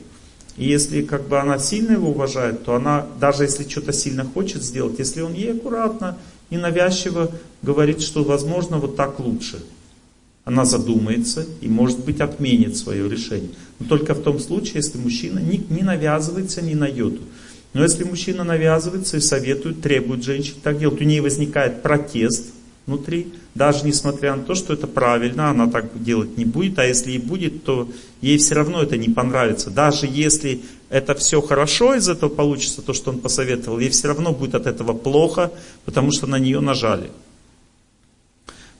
И 0.56 0.66
если 0.66 1.02
как 1.02 1.26
бы 1.28 1.38
она 1.38 1.58
сильно 1.58 1.92
его 1.92 2.10
уважает, 2.10 2.64
то 2.64 2.74
она, 2.74 3.06
даже 3.18 3.44
если 3.44 3.68
что-то 3.68 3.94
сильно 3.94 4.24
хочет 4.24 4.62
сделать, 4.62 4.98
если 4.98 5.22
он 5.22 5.32
ей 5.32 5.52
аккуратно, 5.52 6.18
ненавязчиво 6.50 7.32
говорит, 7.62 8.00
что 8.00 8.24
возможно 8.24 8.78
вот 8.78 8.96
так 8.96 9.18
лучше– 9.20 9.62
она 10.44 10.64
задумается 10.64 11.46
и, 11.60 11.68
может 11.68 12.04
быть, 12.04 12.20
отменит 12.20 12.76
свое 12.76 13.08
решение. 13.08 13.50
Но 13.78 13.86
только 13.86 14.14
в 14.14 14.22
том 14.22 14.38
случае, 14.40 14.76
если 14.76 14.98
мужчина 14.98 15.38
не, 15.38 15.58
не 15.68 15.82
навязывается 15.82 16.62
ни 16.62 16.74
на 16.74 16.86
йоту. 16.88 17.20
Но 17.72 17.82
если 17.82 18.04
мужчина 18.04 18.42
навязывается 18.42 19.18
и 19.18 19.20
советует, 19.20 19.80
требует 19.80 20.24
женщин 20.24 20.54
так 20.62 20.78
делать, 20.78 21.00
у 21.00 21.04
нее 21.04 21.22
возникает 21.22 21.82
протест 21.82 22.46
внутри, 22.90 23.32
даже 23.54 23.86
несмотря 23.86 24.34
на 24.34 24.42
то, 24.42 24.54
что 24.54 24.72
это 24.72 24.86
правильно, 24.86 25.50
она 25.50 25.68
так 25.68 26.02
делать 26.02 26.36
не 26.36 26.44
будет, 26.44 26.78
а 26.78 26.84
если 26.84 27.12
и 27.12 27.18
будет, 27.18 27.64
то 27.64 27.88
ей 28.20 28.38
все 28.38 28.54
равно 28.54 28.82
это 28.82 28.96
не 28.96 29.08
понравится. 29.08 29.70
Даже 29.70 30.06
если 30.06 30.60
это 30.88 31.14
все 31.14 31.40
хорошо 31.40 31.94
из 31.94 32.08
этого 32.08 32.30
получится, 32.30 32.82
то, 32.82 32.92
что 32.92 33.10
он 33.10 33.20
посоветовал, 33.20 33.78
ей 33.78 33.90
все 33.90 34.08
равно 34.08 34.32
будет 34.32 34.54
от 34.54 34.66
этого 34.66 34.92
плохо, 34.92 35.52
потому 35.84 36.10
что 36.10 36.26
на 36.26 36.38
нее 36.38 36.60
нажали. 36.60 37.10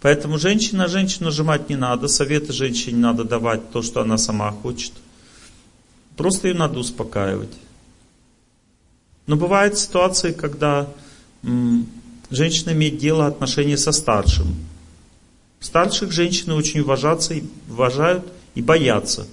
Поэтому 0.00 0.38
женщина 0.38 0.88
женщину 0.88 1.26
нажимать 1.26 1.68
не 1.68 1.76
надо, 1.76 2.08
советы 2.08 2.52
женщине 2.52 2.98
надо 2.98 3.24
давать 3.24 3.70
то, 3.70 3.82
что 3.82 4.00
она 4.00 4.18
сама 4.18 4.50
хочет. 4.50 4.92
Просто 6.16 6.48
ее 6.48 6.54
надо 6.54 6.78
успокаивать. 6.78 7.52
Но 9.26 9.36
бывают 9.36 9.78
ситуации, 9.78 10.32
когда 10.32 10.88
женщина 12.30 12.70
имеет 12.72 12.98
дело, 12.98 13.26
отношения 13.26 13.76
со 13.76 13.92
старшим. 13.92 14.54
Старших 15.60 16.12
женщины 16.12 16.54
очень 16.54 16.80
уважаться, 16.80 17.34
и, 17.34 17.44
уважают 17.68 18.24
и 18.54 18.62
боятся. 18.62 19.26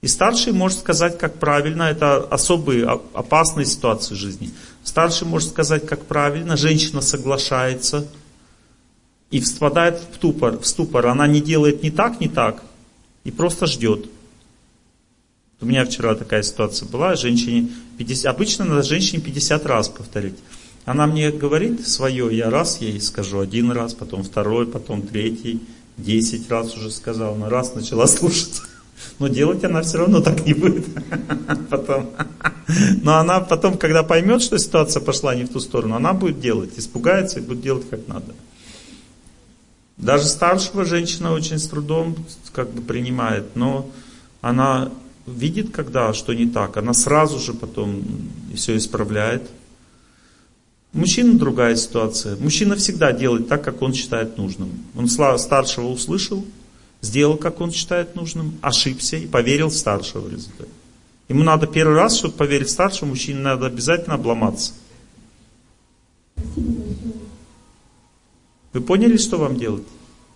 И 0.00 0.08
старший 0.08 0.52
может 0.52 0.80
сказать, 0.80 1.18
как 1.18 1.38
правильно, 1.38 1.84
это 1.84 2.18
особые 2.18 2.86
опасные 2.86 3.66
ситуации 3.66 4.14
в 4.14 4.18
жизни. 4.18 4.50
Старший 4.82 5.28
может 5.28 5.50
сказать, 5.50 5.86
как 5.86 6.06
правильно, 6.06 6.56
женщина 6.56 7.00
соглашается– 7.00 8.06
и 9.32 9.40
впадает 9.40 9.98
в 9.98 10.14
ступор, 10.14 10.58
в 10.58 10.66
ступор. 10.66 11.06
Она 11.06 11.26
не 11.26 11.40
делает 11.40 11.82
ни 11.82 11.90
так, 11.90 12.20
ни 12.20 12.28
так, 12.28 12.62
и 13.24 13.30
просто 13.32 13.66
ждет. 13.66 14.06
У 15.60 15.66
меня 15.66 15.84
вчера 15.84 16.14
такая 16.14 16.42
ситуация 16.42 16.86
была, 16.88 17.16
женщине 17.16 17.68
50, 17.96 18.26
обычно 18.26 18.64
надо 18.64 18.82
женщине 18.82 19.22
50 19.22 19.64
раз 19.64 19.88
повторить. 19.88 20.36
Она 20.84 21.06
мне 21.06 21.30
говорит 21.30 21.86
свое, 21.86 22.36
я 22.36 22.50
раз 22.50 22.80
ей 22.80 23.00
скажу 23.00 23.38
один 23.38 23.70
раз, 23.70 23.94
потом 23.94 24.24
второй, 24.24 24.66
потом 24.66 25.02
третий, 25.02 25.62
десять 25.96 26.50
раз 26.50 26.76
уже 26.76 26.90
сказал, 26.90 27.36
но 27.36 27.48
раз 27.48 27.74
начала 27.74 28.06
слушать. 28.08 28.62
Но 29.18 29.28
делать 29.28 29.62
она 29.64 29.82
все 29.82 29.98
равно 29.98 30.20
так 30.20 30.44
не 30.46 30.54
будет. 30.54 30.86
Потом. 31.70 32.10
Но 33.02 33.16
она 33.16 33.40
потом, 33.40 33.76
когда 33.76 34.04
поймет, 34.04 34.42
что 34.42 34.58
ситуация 34.58 35.02
пошла 35.02 35.34
не 35.34 35.44
в 35.44 35.48
ту 35.48 35.58
сторону, 35.58 35.96
она 35.96 36.12
будет 36.12 36.40
делать, 36.40 36.78
испугается 36.78 37.40
и 37.40 37.42
будет 37.42 37.62
делать 37.62 37.88
как 37.90 38.06
надо. 38.06 38.32
Даже 39.96 40.24
старшего 40.26 40.84
женщина 40.84 41.32
очень 41.32 41.58
с 41.58 41.66
трудом 41.66 42.16
как 42.52 42.70
бы 42.70 42.80
принимает, 42.80 43.56
но 43.56 43.90
она 44.40 44.90
видит, 45.26 45.70
когда 45.72 46.12
что 46.12 46.32
не 46.32 46.46
так, 46.46 46.76
она 46.76 46.94
сразу 46.94 47.38
же 47.38 47.54
потом 47.54 48.02
все 48.54 48.76
исправляет. 48.76 49.42
Мужчина 50.92 51.38
другая 51.38 51.74
ситуация. 51.76 52.36
Мужчина 52.36 52.76
всегда 52.76 53.12
делает 53.12 53.48
так, 53.48 53.64
как 53.64 53.80
он 53.80 53.94
считает 53.94 54.36
нужным. 54.36 54.70
Он 54.94 55.08
старшего 55.08 55.86
услышал, 55.86 56.44
сделал, 57.00 57.38
как 57.38 57.60
он 57.60 57.72
считает 57.72 58.14
нужным, 58.14 58.58
ошибся 58.60 59.16
и 59.16 59.26
поверил 59.26 59.70
старшего 59.70 60.20
в 60.20 60.30
результате. 60.30 60.70
Ему 61.28 61.44
надо 61.44 61.66
первый 61.66 61.96
раз, 61.96 62.18
чтобы 62.18 62.34
поверить 62.34 62.68
в 62.68 62.72
старшего, 62.72 63.08
мужчине 63.08 63.40
надо 63.40 63.66
обязательно 63.66 64.16
обломаться. 64.16 64.74
Вы 68.74 68.80
поняли, 68.80 69.16
что 69.16 69.38
вам 69.38 69.56
делать? 69.56 69.84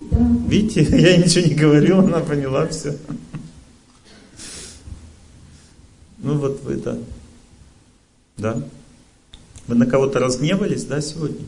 Да. 0.01 0.19
Видите, 0.49 0.83
я 0.99 1.17
ничего 1.19 1.47
не 1.47 1.55
говорил, 1.55 2.01
она 2.01 2.21
поняла 2.21 2.67
все. 2.69 2.97
Ну 6.19 6.39
вот 6.39 6.63
вы, 6.63 6.77
да. 6.77 6.99
Да? 8.39 8.63
Вы 9.67 9.75
на 9.75 9.87
кого-то 9.87 10.19
разгневались, 10.21 10.85
да, 10.85 11.01
сегодня? 11.01 11.45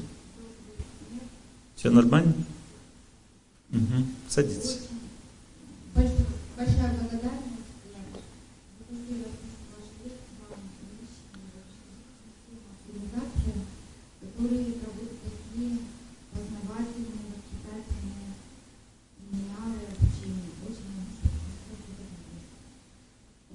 Все 1.76 1.90
нормально? 1.90 2.34
Угу. 3.70 4.04
Садитесь. 4.28 4.80
Большая 5.94 6.94
благодарность. 6.94 7.48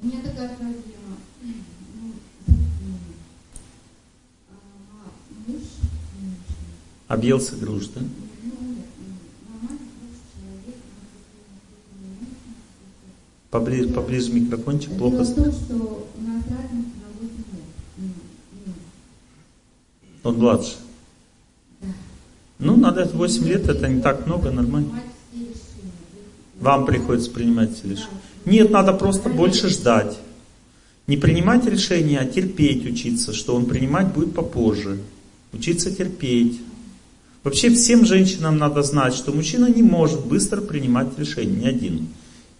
У 0.04 0.06
меня 0.06 0.22
такая 0.22 0.50
проблема. 0.50 1.18
Ну, 1.42 2.14
а, 4.50 5.12
муж 5.48 5.62
нынешний, 6.20 6.74
Объелся 7.14 7.56
груш, 7.56 7.90
да? 7.94 8.02
Поближе, 13.52 13.90
поближе 13.90 14.32
микрофончик, 14.34 14.90
Дело 14.90 14.98
плохо. 15.12 15.24
в 15.24 15.36
том, 15.36 15.52
что 15.52 15.76
у 16.18 16.22
нас 16.24 16.44
разница 16.50 16.90
на 16.98 17.10
8 17.22 17.36
лет. 17.54 17.64
М, 18.00 18.14
м. 18.66 18.74
Он 20.24 20.38
младше. 20.40 20.74
Да. 21.82 21.88
Ну, 22.58 22.78
надо 22.78 23.06
8 23.14 23.46
лет, 23.46 23.70
это 23.70 23.88
не 23.88 24.02
так 24.02 24.26
много, 24.26 24.50
нормально. 24.50 25.04
Вам 26.60 26.88
приходится 26.88 27.30
принимать 27.30 27.76
все 27.78 27.90
решения. 27.90 28.22
Нет, 28.46 28.72
надо 28.72 28.94
просто 28.94 29.30
больше 29.30 29.70
ждать. 29.70 30.18
Не 31.06 31.18
принимать 31.18 31.66
решения, 31.68 32.18
а 32.18 32.26
терпеть 32.26 32.84
учиться, 32.88 33.34
что 33.34 33.56
он 33.56 33.68
принимать 33.68 34.12
будет 34.14 34.34
попозже. 34.34 35.00
Учиться 35.52 35.92
терпеть. 35.92 36.60
Вообще 37.44 37.70
всем 37.70 38.06
женщинам 38.06 38.58
надо 38.58 38.84
знать, 38.84 39.14
что 39.14 39.34
мужчина 39.34 39.68
не 39.68 39.84
может 39.84 40.26
быстро 40.26 40.62
принимать 40.62 41.08
решения, 41.18 41.56
ни 41.56 41.68
один. 41.68 42.08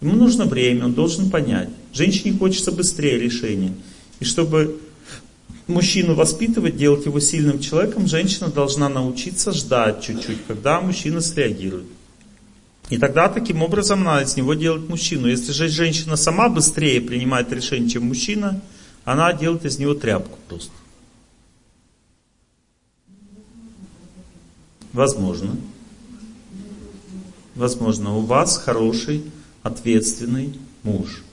Ему 0.02 0.14
нужно 0.14 0.44
время, 0.44 0.84
он 0.84 0.92
должен 0.92 1.30
понять. 1.30 1.70
Женщине 1.94 2.36
хочется 2.36 2.70
быстрее 2.70 3.18
решения. 3.18 3.72
И 4.20 4.24
чтобы 4.24 4.78
мужчину 5.66 6.14
воспитывать, 6.14 6.76
делать 6.76 7.06
его 7.06 7.18
сильным 7.18 7.60
человеком, 7.60 8.06
женщина 8.06 8.48
должна 8.48 8.90
научиться 8.90 9.52
ждать 9.52 10.02
чуть-чуть, 10.02 10.38
когда 10.46 10.82
мужчина 10.82 11.22
среагирует. 11.22 11.86
И 12.90 12.98
тогда 12.98 13.28
таким 13.28 13.62
образом 13.62 14.04
надо 14.04 14.24
из 14.24 14.36
него 14.36 14.52
делать 14.52 14.86
мужчину. 14.86 15.26
Если 15.26 15.52
же 15.52 15.68
женщина 15.68 16.16
сама 16.16 16.50
быстрее 16.50 17.00
принимает 17.00 17.50
решение, 17.50 17.88
чем 17.88 18.04
мужчина, 18.04 18.60
она 19.04 19.32
делает 19.32 19.64
из 19.64 19.78
него 19.78 19.94
тряпку 19.94 20.38
просто. 20.46 20.72
Возможно. 24.94 25.56
Возможно, 27.56 28.16
у 28.16 28.20
вас 28.20 28.58
хороший, 28.58 29.24
ответственный 29.64 30.54
муж. 30.84 31.24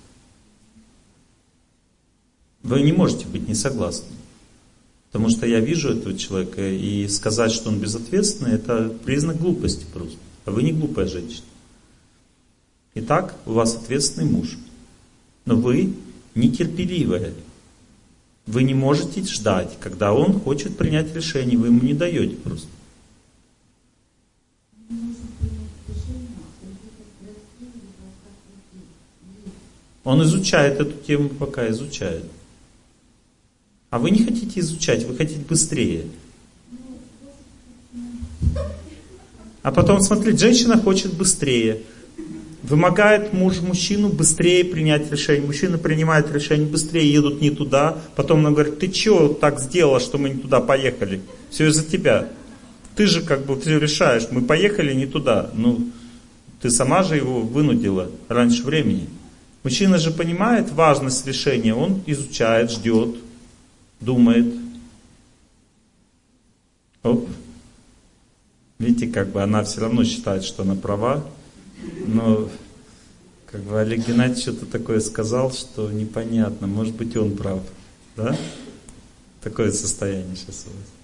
Вы 2.64 2.82
не 2.82 2.92
можете 2.92 3.28
быть 3.28 3.48
не 3.48 3.54
согласны. 3.54 4.08
Потому 5.12 5.30
что 5.30 5.46
я 5.46 5.60
вижу 5.60 5.90
этого 5.90 6.18
человека, 6.18 6.68
и 6.68 7.08
сказать, 7.08 7.52
что 7.52 7.70
он 7.70 7.80
безответственный, 7.80 8.54
это 8.54 8.90
признак 9.06 9.38
глупости 9.40 9.86
просто. 9.94 10.18
А 10.46 10.52
вы 10.52 10.64
не 10.64 10.72
глупая 10.72 11.06
женщина. 11.06 11.46
Итак, 12.96 13.36
у 13.46 13.54
вас 13.54 13.76
ответственный 13.76 14.28
муж. 14.28 14.58
Но 15.46 15.56
вы 15.56 15.94
нетерпеливая. 16.34 17.36
Вы 18.48 18.64
не 18.64 18.74
можете 18.74 19.24
ждать, 19.24 19.78
когда 19.80 20.14
он 20.14 20.40
хочет 20.40 20.78
принять 20.78 21.14
решение, 21.16 21.60
вы 21.60 21.68
ему 21.68 21.82
не 21.82 21.94
даете 21.94 22.38
просто. 22.38 22.68
Он 30.04 30.24
изучает 30.24 30.80
эту 30.80 30.98
тему, 30.98 31.30
пока 31.30 31.70
изучает. 31.70 32.26
А 33.90 34.00
вы 34.00 34.10
не 34.12 34.24
хотите 34.24 34.60
изучать, 34.60 35.06
вы 35.06 35.16
хотите 35.16 35.42
быстрее. 35.48 36.06
А 39.64 39.72
потом, 39.72 40.02
смотрите, 40.02 40.38
женщина 40.38 40.78
хочет 40.78 41.14
быстрее. 41.14 41.82
Вымогает 42.64 43.34
муж 43.34 43.60
мужчину 43.60 44.10
быстрее 44.10 44.64
принять 44.64 45.12
решение. 45.12 45.46
Мужчина 45.46 45.78
принимает 45.78 46.32
решение 46.32 46.68
быстрее, 46.68 47.12
едут 47.12 47.42
не 47.42 47.52
туда. 47.52 47.98
Потом 48.16 48.40
она 48.40 48.52
говорит, 48.52 48.80
ты 48.80 48.92
что 48.92 49.30
так 49.30 49.60
сделала, 49.60 50.00
что 50.00 50.18
мы 50.18 50.30
не 50.30 50.40
туда 50.40 50.62
поехали? 50.62 51.22
Все 51.50 51.68
из-за 51.68 51.84
тебя. 51.84 52.30
Ты 52.96 53.08
же 53.08 53.22
как 53.22 53.46
бы 53.46 53.60
все 53.60 53.80
решаешь, 53.80 54.28
мы 54.32 54.42
поехали 54.42 54.94
не 54.94 55.06
туда. 55.06 55.50
Ну, 55.54 55.90
ты 56.62 56.70
сама 56.70 57.04
же 57.04 57.16
его 57.16 57.42
вынудила 57.42 58.12
раньше 58.28 58.64
времени. 58.64 59.10
Мужчина 59.64 59.98
же 59.98 60.12
понимает 60.12 60.72
важность 60.72 61.26
решения, 61.26 61.74
он 61.74 62.02
изучает, 62.06 62.72
ждет, 62.72 63.16
думает. 64.00 64.54
Оп. 67.04 67.28
Видите, 68.80 69.08
как 69.08 69.30
бы 69.30 69.42
она 69.42 69.64
все 69.64 69.82
равно 69.82 70.04
считает, 70.04 70.44
что 70.44 70.64
она 70.64 70.76
права, 70.76 71.24
но 72.08 72.50
как 73.46 73.62
бы 73.62 73.80
Олег 73.80 74.08
Геннадьевич 74.08 74.44
что-то 74.44 74.66
такое 74.66 75.00
сказал, 75.00 75.52
что 75.52 75.92
непонятно, 75.92 76.68
может 76.68 76.96
быть 76.96 77.16
он 77.16 77.36
прав, 77.36 77.62
да? 78.16 78.36
Такое 79.44 79.72
состояние 79.72 80.36
сейчас 80.36 80.66
у 80.68 80.70
вас. 80.70 81.01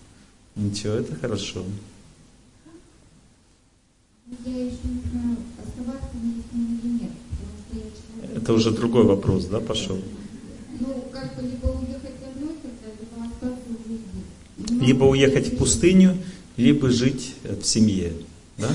Ничего, 0.57 0.93
это 0.93 1.15
хорошо. 1.15 1.63
Я 4.43 4.51
еще 4.51 4.77
не 4.83 5.09
знаю, 5.11 5.37
оставаться 5.63 6.09
мне 6.15 6.41
с 6.41 6.53
ним 6.53 6.79
или 6.83 7.03
нет. 7.03 7.11
Потому 7.29 7.51
что 7.59 7.77
я 7.77 7.83
человек. 8.25 8.41
Это 8.41 8.53
уже 8.53 8.71
другой 8.71 9.03
вопрос, 9.03 9.45
да, 9.45 9.59
пошел? 9.59 9.99
Ну, 10.79 11.05
как 11.13 11.35
бы 11.35 11.43
либо 11.43 11.67
уехать 11.67 12.15
одной 12.27 12.55
тогда, 12.55 12.87
либо 12.99 13.25
остаться 13.25 13.69
уехать 15.05 15.53
в 15.53 15.57
пустыню, 15.57 16.17
либо 16.57 16.89
жить 16.89 17.35
э, 17.43 17.55
в 17.55 17.63
семье. 17.63 18.13
Да? 18.57 18.69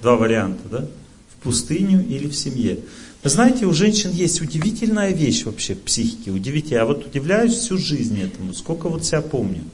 Два 0.00 0.14
варианта, 0.14 0.68
да? 0.70 0.88
В 1.30 1.42
пустыню 1.42 2.06
или 2.06 2.28
в 2.28 2.36
семье. 2.36 2.78
Вы 3.24 3.30
знаете, 3.30 3.66
у 3.66 3.72
женщин 3.72 4.12
есть 4.12 4.40
удивительная 4.40 5.10
вещь 5.10 5.44
вообще 5.44 5.74
в 5.74 5.82
психике. 5.82 6.30
Удивительная. 6.30 6.78
Я 6.78 6.86
вот 6.86 7.04
удивляюсь 7.06 7.54
всю 7.54 7.76
жизнь 7.76 8.20
этому. 8.20 8.54
Сколько 8.54 8.88
вот 8.88 9.04
себя 9.04 9.20
помню. 9.20 9.64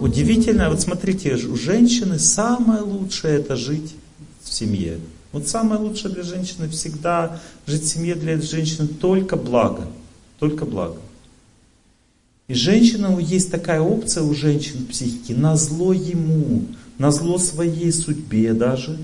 Удивительно, 0.00 0.70
вот 0.70 0.80
смотрите, 0.80 1.34
у 1.34 1.56
женщины 1.56 2.18
самое 2.18 2.82
лучшее 2.82 3.38
это 3.38 3.56
жить 3.56 3.94
в 4.42 4.52
семье. 4.52 4.98
Вот 5.32 5.46
самое 5.46 5.80
лучшее 5.80 6.12
для 6.12 6.22
женщины 6.22 6.68
всегда 6.68 7.40
жить 7.66 7.82
в 7.82 7.88
семье 7.88 8.14
для 8.14 8.40
женщины 8.40 8.88
только 8.88 9.36
благо. 9.36 9.86
Только 10.38 10.64
благо. 10.64 10.96
И 12.48 12.54
женщина, 12.54 13.16
есть 13.20 13.52
такая 13.52 13.80
опция 13.80 14.24
у 14.24 14.34
женщин 14.34 14.80
в 14.80 14.86
психике, 14.88 15.36
на 15.36 15.54
зло 15.54 15.92
ему, 15.92 16.64
на 16.98 17.12
зло 17.12 17.38
своей 17.38 17.92
судьбе 17.92 18.54
даже. 18.54 18.98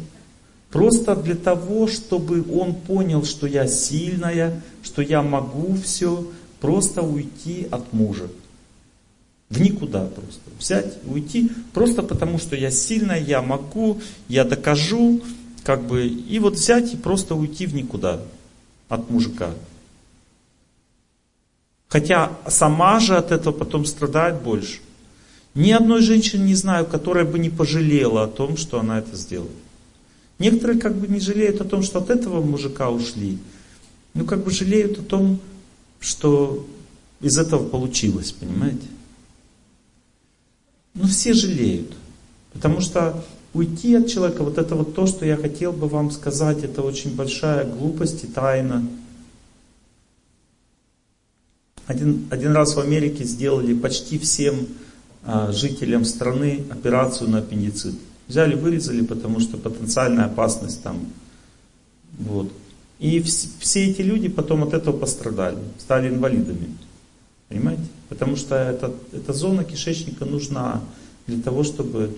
Просто 0.73 1.15
для 1.15 1.37
того, 1.37 1.87
чтобы 1.87 2.45
он 2.53 2.75
понял, 2.75 3.25
что 3.25 3.47
я 3.47 3.69
сильная, 3.69 4.63
что 4.83 5.01
я 5.01 5.23
могу 5.23 5.77
все, 5.77 6.27
просто 6.61 7.03
уйти 7.03 7.69
от 7.71 7.93
мужа. 7.93 8.27
В 9.49 9.61
никуда 9.61 10.07
просто. 10.07 10.41
Взять, 10.59 10.99
уйти, 11.07 11.51
просто 11.73 12.03
потому 12.03 12.39
что 12.39 12.57
я 12.57 12.71
сильная, 12.71 13.21
я 13.21 13.43
могу, 13.43 14.01
я 14.29 14.45
докажу, 14.45 15.21
как 15.63 15.87
бы, 15.87 16.07
и 16.07 16.39
вот 16.39 16.55
взять 16.55 16.95
и 16.95 16.97
просто 16.97 17.35
уйти 17.35 17.67
в 17.67 17.75
никуда 17.75 18.21
от 18.89 19.09
мужика. 19.11 19.51
Хотя 21.89 22.33
сама 22.49 22.99
же 22.99 23.17
от 23.17 23.31
этого 23.31 23.53
потом 23.53 23.85
страдает 23.85 24.43
больше. 24.43 24.81
Ни 25.55 25.71
одной 25.71 26.03
женщины 26.03 26.43
не 26.45 26.55
знаю, 26.55 26.85
которая 26.85 27.25
бы 27.25 27.39
не 27.39 27.49
пожалела 27.49 28.25
о 28.25 28.29
том, 28.29 28.57
что 28.57 28.81
она 28.81 28.99
это 28.99 29.17
сделала. 29.17 29.49
Некоторые 30.39 30.79
как 30.81 30.97
бы 30.97 31.07
не 31.07 31.21
жалеют 31.21 31.61
о 31.61 31.65
том, 31.65 31.83
что 31.83 32.01
от 32.01 32.11
этого 32.11 32.45
мужика 32.45 32.91
ушли. 32.91 33.39
Ну 34.13 34.25
как 34.25 34.45
бы 34.45 34.51
жалеют 34.51 34.99
о 34.99 35.03
том, 35.03 35.41
что 36.01 36.67
из 37.21 37.39
этого 37.39 37.67
получилось, 37.67 38.33
понимаете? 38.33 38.87
Ну 40.97 41.07
все 41.07 41.35
жалеют. 41.35 41.93
Потому 42.53 42.81
что 42.81 43.23
уйти 43.53 43.95
от 43.95 44.09
человека, 44.09 44.43
вот 44.43 44.59
это 44.59 44.75
вот 44.75 44.95
то, 44.95 45.07
что 45.07 45.25
я 45.27 45.37
хотел 45.37 45.73
бы 45.73 45.89
вам 45.89 46.11
сказать, 46.11 46.65
это 46.65 46.83
очень 46.83 47.15
большая 47.15 47.65
глупость 47.65 48.25
и 48.25 48.27
тайна. 48.27 48.87
Один, 51.87 52.27
один 52.31 52.53
раз 52.53 52.75
в 52.75 52.81
Америке 52.81 53.25
сделали 53.25 53.73
почти 53.75 54.19
всем 54.19 54.67
а, 55.25 55.53
жителям 55.53 56.05
страны 56.05 56.65
операцию 56.71 57.31
на 57.31 57.39
аппендицит. 57.39 57.95
Взяли, 58.27 58.57
вырезали, 58.57 59.05
потому 59.05 59.39
что 59.41 59.57
потенциальная 59.57 60.25
опасность 60.25 60.83
там. 60.83 60.99
Вот. 62.19 62.51
И 62.99 63.19
вс- 63.21 63.49
все 63.61 63.85
эти 63.85 64.01
люди 64.01 64.29
потом 64.29 64.65
от 64.65 64.73
этого 64.73 64.97
пострадали, 64.97 65.59
стали 65.79 66.09
инвалидами. 66.09 66.77
Понимаете? 67.49 67.85
Потому 68.09 68.37
что 68.37 68.55
эта, 68.55 68.93
эта 69.13 69.33
зона 69.33 69.65
кишечника 69.65 70.25
нужна 70.25 70.83
для 71.27 71.43
того, 71.43 71.65
чтобы 71.65 72.11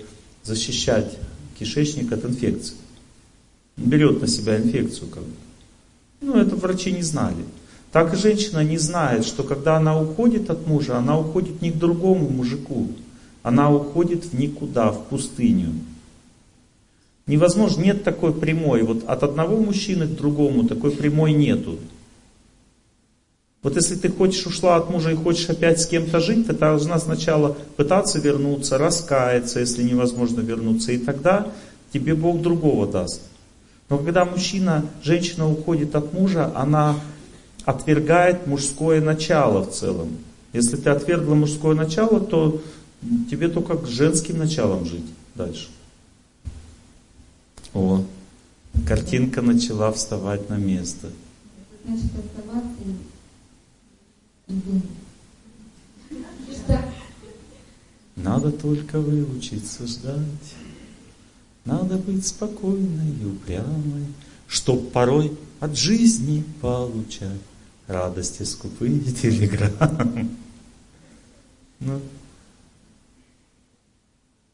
защищать 0.43 1.17
кишечник 1.59 2.13
от 2.13 2.25
инфекции. 2.25 2.77
берет 3.77 4.21
на 4.21 4.27
себя 4.27 4.59
инфекцию 4.59 5.09
как 5.09 5.23
бы. 5.23 5.33
Ну, 6.21 6.35
это 6.37 6.57
врачи 6.57 6.93
не 6.93 7.03
знали. 7.03 7.45
Так 7.93 8.13
и 8.13 8.17
женщина 8.17 8.63
не 8.63 8.77
знает, 8.77 9.25
что 9.25 9.43
когда 9.43 9.77
она 9.77 10.01
уходит 10.01 10.51
от 10.51 10.67
мужа, 10.67 10.99
она 10.99 11.19
уходит 11.19 11.63
не 11.63 11.71
к 11.71 11.79
другому 11.79 12.29
мужику. 12.29 12.89
Она 13.43 13.73
уходит 13.73 14.25
в 14.25 14.39
никуда, 14.39 14.91
в 14.91 15.05
пустыню. 15.07 15.73
Невозможно, 17.27 17.83
нет 17.83 18.05
такой 18.05 18.35
прямой. 18.35 18.83
Вот 18.83 19.05
от 19.05 19.23
одного 19.23 19.57
мужчины 19.59 20.07
к 20.07 20.17
другому 20.17 20.65
такой 20.65 20.91
прямой 20.91 21.33
нету. 21.33 21.79
Вот 23.63 23.75
если 23.75 23.97
ты 23.97 24.09
хочешь 24.09 24.47
ушла 24.47 24.77
от 24.77 24.89
мужа 24.89 25.11
и 25.11 25.17
хочешь 25.17 25.51
опять 25.51 25.81
с 25.81 25.87
кем-то 25.87 26.21
жить, 26.21 26.47
ты 26.47 26.53
должна 26.53 26.99
сначала 26.99 27.57
пытаться 27.77 28.21
вернуться, 28.21 28.79
раскаяться, 28.79 29.59
если 29.61 29.83
невозможно 29.83 30.41
вернуться, 30.41 30.93
и 30.93 30.99
тогда 30.99 31.49
тебе 31.93 32.15
Бог 32.15 32.41
другого 32.41 32.87
даст. 32.87 33.23
Но 33.89 33.99
когда 33.99 34.25
мужчина, 34.25 34.87
женщина 35.03 35.51
уходит 35.51 35.97
от 35.97 36.13
мужа, 36.13 36.53
она 36.55 37.01
отвергает 37.65 38.47
мужское 38.47 39.01
начало 39.01 39.65
в 39.65 39.73
целом. 39.73 40.19
Если 40.53 40.77
ты 40.77 40.91
отвергла 40.91 41.35
мужское 41.35 41.75
начало, 41.75 42.21
то 42.21 42.61
тебе 43.31 43.49
только 43.49 43.77
к 43.77 43.87
женским 43.87 44.39
началом 44.39 44.85
жить 44.87 45.05
дальше. 45.35 45.69
О, 47.75 48.05
картинка 48.87 49.43
начала 49.43 49.93
вставать 49.93 50.49
на 50.49 50.55
место. 50.55 51.09
Значит, 51.85 52.11
оставаться. 52.13 53.18
Надо 58.17 58.51
только 58.51 58.99
выучиться 59.01 59.87
ждать. 59.87 60.55
Надо 61.65 61.97
быть 61.97 62.27
спокойной 62.27 63.13
и 63.21 63.25
упрямой, 63.27 64.07
Чтоб 64.47 64.91
порой 64.91 65.37
от 65.61 65.77
жизни 65.77 66.45
получать 66.61 67.41
Радости 67.89 68.43
скупые 68.43 69.01
телеграммы. 69.01 70.29
Ну, 71.81 72.01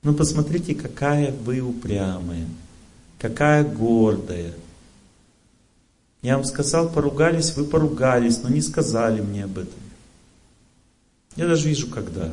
ну 0.05 0.15
посмотрите, 0.15 0.75
какая 0.75 1.33
вы 1.33 1.61
упрямая, 1.61 2.47
какая 3.19 3.65
гордая. 3.65 4.53
Я 6.23 6.37
вам 6.37 6.45
сказал, 6.45 6.89
поругались, 6.91 7.57
вы 7.57 7.65
поругались, 7.65 8.43
но 8.43 8.51
не 8.51 8.63
сказали 8.63 9.21
мне 9.21 9.45
об 9.45 9.59
этом. 9.59 9.84
Я 11.37 11.49
даже 11.49 11.69
вижу, 11.69 11.89
когда. 11.89 12.33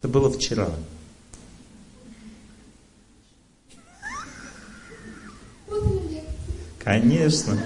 Это 0.00 0.08
было 0.08 0.30
вчера. 0.30 0.70
Конечно. 6.78 7.58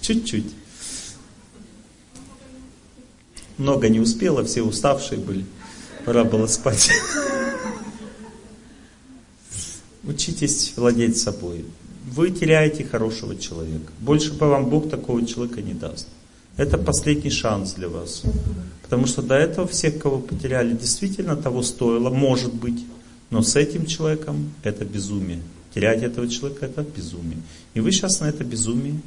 Чуть-чуть. 0.00 0.52
Много 3.58 3.88
не 3.88 4.00
успела, 4.00 4.44
все 4.44 4.62
уставшие 4.62 5.20
были. 5.20 5.46
Пора 6.04 6.24
было 6.24 6.46
спать. 6.46 6.90
Учитесь 10.04 10.72
владеть 10.76 11.16
собой. 11.18 11.64
Вы 12.04 12.30
теряете 12.30 12.84
хорошего 12.84 13.36
человека. 13.36 13.92
Больше 14.00 14.36
по 14.36 14.46
вам 14.46 14.68
Бог 14.68 14.90
такого 14.90 15.24
человека 15.24 15.62
не 15.62 15.74
даст. 15.74 16.08
Это 16.56 16.76
последний 16.78 17.30
шанс 17.30 17.72
для 17.72 17.88
вас. 17.88 18.22
Потому 18.82 19.06
что 19.06 19.22
до 19.22 19.34
этого 19.36 19.66
всех, 19.66 19.98
кого 19.98 20.18
потеряли, 20.18 20.74
действительно 20.74 21.36
того 21.36 21.62
стоило, 21.62 22.10
может 22.10 22.52
быть. 22.52 22.84
Но 23.30 23.42
с 23.42 23.56
этим 23.56 23.86
человеком 23.86 24.52
это 24.62 24.84
безумие. 24.84 25.40
Терять 25.74 26.02
этого 26.02 26.28
человека 26.28 26.66
это 26.66 26.82
безумие. 26.82 27.38
И 27.72 27.80
вы 27.80 27.90
сейчас 27.92 28.20
на 28.20 28.26
это 28.26 28.44
безумие 28.44 29.00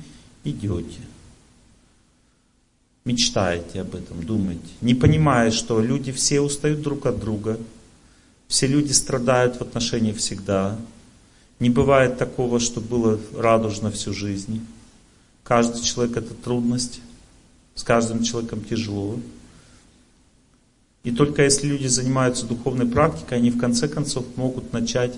идете. 0.43 0.99
Мечтаете 3.03 3.81
об 3.81 3.93
этом, 3.93 4.23
думаете. 4.23 4.61
Не 4.81 4.95
понимая, 4.95 5.51
что 5.51 5.79
люди 5.79 6.11
все 6.11 6.41
устают 6.41 6.81
друг 6.81 7.05
от 7.05 7.19
друга. 7.19 7.59
Все 8.47 8.65
люди 8.65 8.93
страдают 8.93 9.57
в 9.57 9.61
отношениях 9.61 10.17
всегда. 10.17 10.79
Не 11.59 11.69
бывает 11.69 12.17
такого, 12.17 12.59
что 12.59 12.81
было 12.81 13.19
радужно 13.35 13.91
всю 13.91 14.13
жизнь. 14.13 14.65
Каждый 15.43 15.81
человек 15.81 16.17
это 16.17 16.33
трудность. 16.33 17.01
С 17.75 17.83
каждым 17.83 18.23
человеком 18.23 18.63
тяжело. 18.63 19.19
И 21.03 21.11
только 21.11 21.43
если 21.43 21.67
люди 21.67 21.87
занимаются 21.87 22.45
духовной 22.45 22.87
практикой, 22.87 23.37
они 23.37 23.51
в 23.51 23.59
конце 23.59 23.87
концов 23.87 24.25
могут 24.37 24.73
начать 24.73 25.13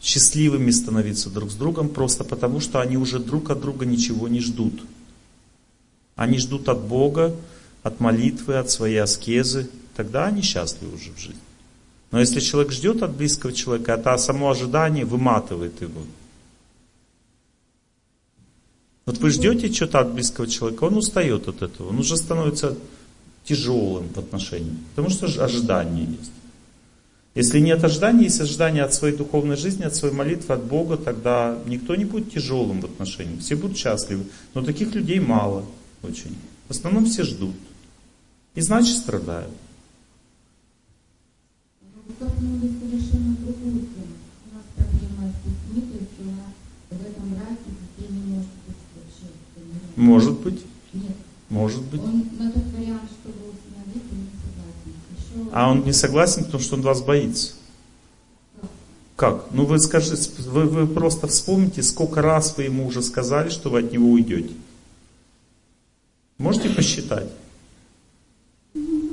счастливыми 0.00 0.70
становиться 0.70 1.30
друг 1.30 1.50
с 1.50 1.54
другом, 1.54 1.88
просто 1.88 2.24
потому 2.24 2.60
что 2.60 2.80
они 2.80 2.96
уже 2.96 3.18
друг 3.18 3.50
от 3.50 3.60
друга 3.60 3.84
ничего 3.84 4.26
не 4.26 4.40
ждут. 4.40 4.82
Они 6.16 6.38
ждут 6.38 6.68
от 6.68 6.80
Бога, 6.82 7.34
от 7.82 8.00
молитвы, 8.00 8.56
от 8.56 8.70
своей 8.70 8.98
аскезы. 8.98 9.68
Тогда 9.96 10.26
они 10.26 10.42
счастливы 10.42 10.94
уже 10.94 11.12
в 11.12 11.18
жизни. 11.18 11.40
Но 12.12 12.20
если 12.20 12.40
человек 12.40 12.72
ждет 12.72 13.02
от 13.02 13.16
близкого 13.16 13.52
человека, 13.52 13.94
это 13.94 14.16
само 14.18 14.50
ожидание 14.50 15.04
выматывает 15.04 15.80
его. 15.80 16.02
Вот 19.06 19.18
вы 19.18 19.30
ждете 19.30 19.72
что-то 19.72 20.00
от 20.00 20.12
близкого 20.12 20.46
человека, 20.46 20.84
он 20.84 20.96
устает 20.96 21.48
от 21.48 21.62
этого, 21.62 21.88
он 21.88 21.98
уже 21.98 22.16
становится 22.16 22.76
тяжелым 23.44 24.08
в 24.14 24.18
отношениях, 24.18 24.76
потому 24.90 25.10
что 25.10 25.26
ожидание 25.42 26.04
есть. 26.04 26.30
Если 27.34 27.60
нет 27.60 27.82
ожидания, 27.82 28.24
есть 28.24 28.40
ожидание 28.40 28.84
от 28.84 28.92
своей 28.92 29.16
духовной 29.16 29.56
жизни, 29.56 29.84
от 29.84 29.96
своей 29.96 30.14
молитвы, 30.14 30.54
от 30.54 30.64
Бога, 30.64 30.98
тогда 30.98 31.58
никто 31.66 31.96
не 31.96 32.04
будет 32.04 32.30
тяжелым 32.30 32.82
в 32.82 32.84
отношениях, 32.84 33.40
все 33.40 33.56
будут 33.56 33.78
счастливы. 33.78 34.24
Но 34.52 34.62
таких 34.62 34.94
людей 34.94 35.18
мало 35.18 35.64
очень. 36.02 36.36
В 36.68 36.70
основном 36.70 37.06
все 37.06 37.22
ждут. 37.22 37.56
И 38.54 38.60
значит 38.60 38.96
страдают. 38.96 39.50
Вы 42.22 42.28
коснулись 42.28 42.78
совершенно 42.78 43.36
другую 43.36 43.80
тему. 43.80 44.14
У 44.46 44.54
нас 44.54 44.64
проблема 44.76 45.32
с 45.32 45.44
детьми, 45.44 45.90
то 45.90 45.98
есть 45.98 46.20
у 46.20 46.24
нас 46.24 46.52
в 46.90 47.02
этом 47.04 47.30
браке 47.30 47.56
детей 47.66 48.14
не 48.14 48.34
может 48.34 48.50
быть 48.66 48.76
вообще. 48.94 49.96
Может 49.96 50.38
быть, 50.40 50.62
Нет. 50.92 51.16
может 51.48 51.82
быть. 51.82 52.00
Он 52.00 52.28
на 52.38 52.52
тот 52.52 52.62
вариант, 52.76 53.10
чтобы 53.20 53.38
установить, 53.50 54.04
он 54.12 54.18
не 54.20 54.30
согласен. 54.38 54.92
Еще 55.18 55.50
А 55.52 55.70
он 55.70 55.84
не 55.84 55.92
согласен, 55.92 56.44
потому 56.44 56.62
что 56.62 56.76
он 56.76 56.82
вас 56.82 57.02
боится. 57.02 57.54
Как? 59.16 59.46
Ну 59.50 59.64
вы 59.64 59.80
скажите, 59.80 60.30
вы, 60.42 60.66
вы 60.66 60.86
просто 60.86 61.26
вспомните, 61.26 61.82
сколько 61.82 62.22
раз 62.22 62.56
вы 62.56 62.64
ему 62.64 62.86
уже 62.86 63.02
сказали, 63.02 63.48
что 63.48 63.68
вы 63.68 63.80
от 63.80 63.92
него 63.92 64.08
уйдете. 64.08 64.54
Можете 66.38 66.70
посчитать? 66.70 67.30
Ну. 68.74 69.12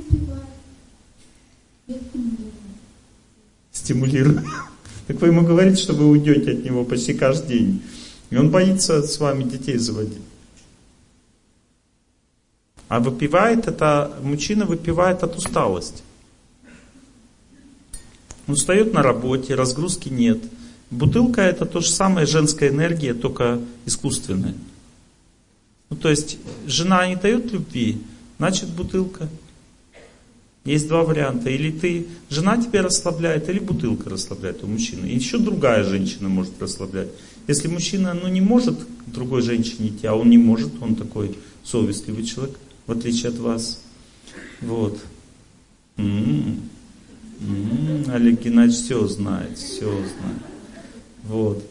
Я 3.90 3.94
стимулирую. 3.94 4.38
Стимулирую. 4.38 4.70
Так 5.10 5.20
вы 5.20 5.26
ему 5.26 5.42
говорите, 5.42 5.82
что 5.82 5.92
вы 5.92 6.08
уйдете 6.08 6.52
от 6.52 6.64
него 6.64 6.84
почти 6.84 7.14
каждый 7.14 7.58
день. 7.58 7.82
И 8.30 8.36
он 8.36 8.50
боится 8.50 9.02
с 9.02 9.18
вами 9.18 9.42
детей 9.42 9.76
заводить. 9.76 10.22
А 12.86 13.00
выпивает 13.00 13.66
это, 13.66 14.16
мужчина 14.22 14.66
выпивает 14.66 15.24
от 15.24 15.36
усталости. 15.36 16.02
Он 18.46 18.54
встает 18.54 18.92
на 18.94 19.02
работе, 19.02 19.56
разгрузки 19.56 20.08
нет. 20.08 20.38
Бутылка 20.90 21.40
это 21.40 21.66
то 21.66 21.80
же 21.80 21.90
самое, 21.90 22.26
женская 22.26 22.68
энергия, 22.68 23.12
только 23.12 23.60
искусственная. 23.86 24.54
Ну, 25.88 25.96
то 25.96 26.08
есть, 26.08 26.38
жена 26.66 27.08
не 27.08 27.16
дает 27.16 27.50
любви, 27.52 28.00
значит 28.38 28.68
бутылка. 28.68 29.28
Есть 30.64 30.88
два 30.88 31.04
варианта. 31.04 31.48
Или 31.50 31.70
ты, 31.70 32.06
жена 32.28 32.58
тебя 32.58 32.82
расслабляет, 32.82 33.48
или 33.48 33.58
бутылка 33.58 34.10
расслабляет 34.10 34.62
у 34.62 34.66
мужчины. 34.66 35.06
И 35.06 35.14
еще 35.14 35.38
другая 35.38 35.84
женщина 35.84 36.28
может 36.28 36.60
расслаблять. 36.60 37.08
Если 37.46 37.68
мужчина 37.68 38.14
ну, 38.14 38.28
не 38.28 38.40
может 38.40 38.78
другой 39.06 39.42
женщине 39.42 39.88
идти, 39.88 40.06
а 40.06 40.14
он 40.14 40.28
не 40.28 40.38
может, 40.38 40.70
он 40.82 40.94
такой 40.94 41.36
совестливый 41.64 42.24
человек, 42.24 42.56
в 42.86 42.92
отличие 42.92 43.30
от 43.30 43.38
вас. 43.38 43.82
Вот. 44.60 45.00
М-м-м. 45.96 46.60
М-м, 47.40 48.10
Олег 48.12 48.42
Геннадьевич 48.42 48.84
все 48.84 49.06
знает, 49.06 49.56
все 49.56 49.86
знает. 49.86 50.42
Вот. 51.24 51.64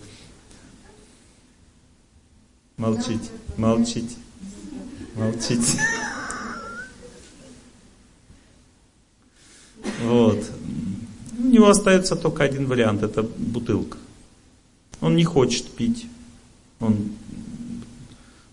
Молчите, 2.78 3.30
молчите, 3.58 4.16
молчите. 5.16 5.78
Вот. 10.04 10.44
У 11.38 11.48
него 11.48 11.70
остается 11.70 12.16
только 12.16 12.44
один 12.44 12.68
вариант, 12.68 13.04
это 13.04 13.24
бутылка. 13.24 13.98
Он 15.02 15.16
не 15.16 15.24
хочет 15.24 15.68
пить, 15.68 16.06
он 16.80 17.12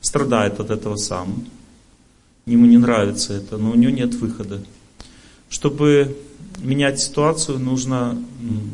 страдает 0.00 0.60
от 0.60 0.70
этого 0.70 0.96
сам. 0.96 1.44
Ему 2.46 2.66
не 2.66 2.78
нравится 2.78 3.34
это, 3.34 3.58
но 3.58 3.72
у 3.72 3.74
него 3.74 3.90
нет 3.90 4.14
выхода. 4.14 4.60
Чтобы 5.48 6.16
менять 6.58 7.00
ситуацию, 7.00 7.58
нужно 7.58 8.16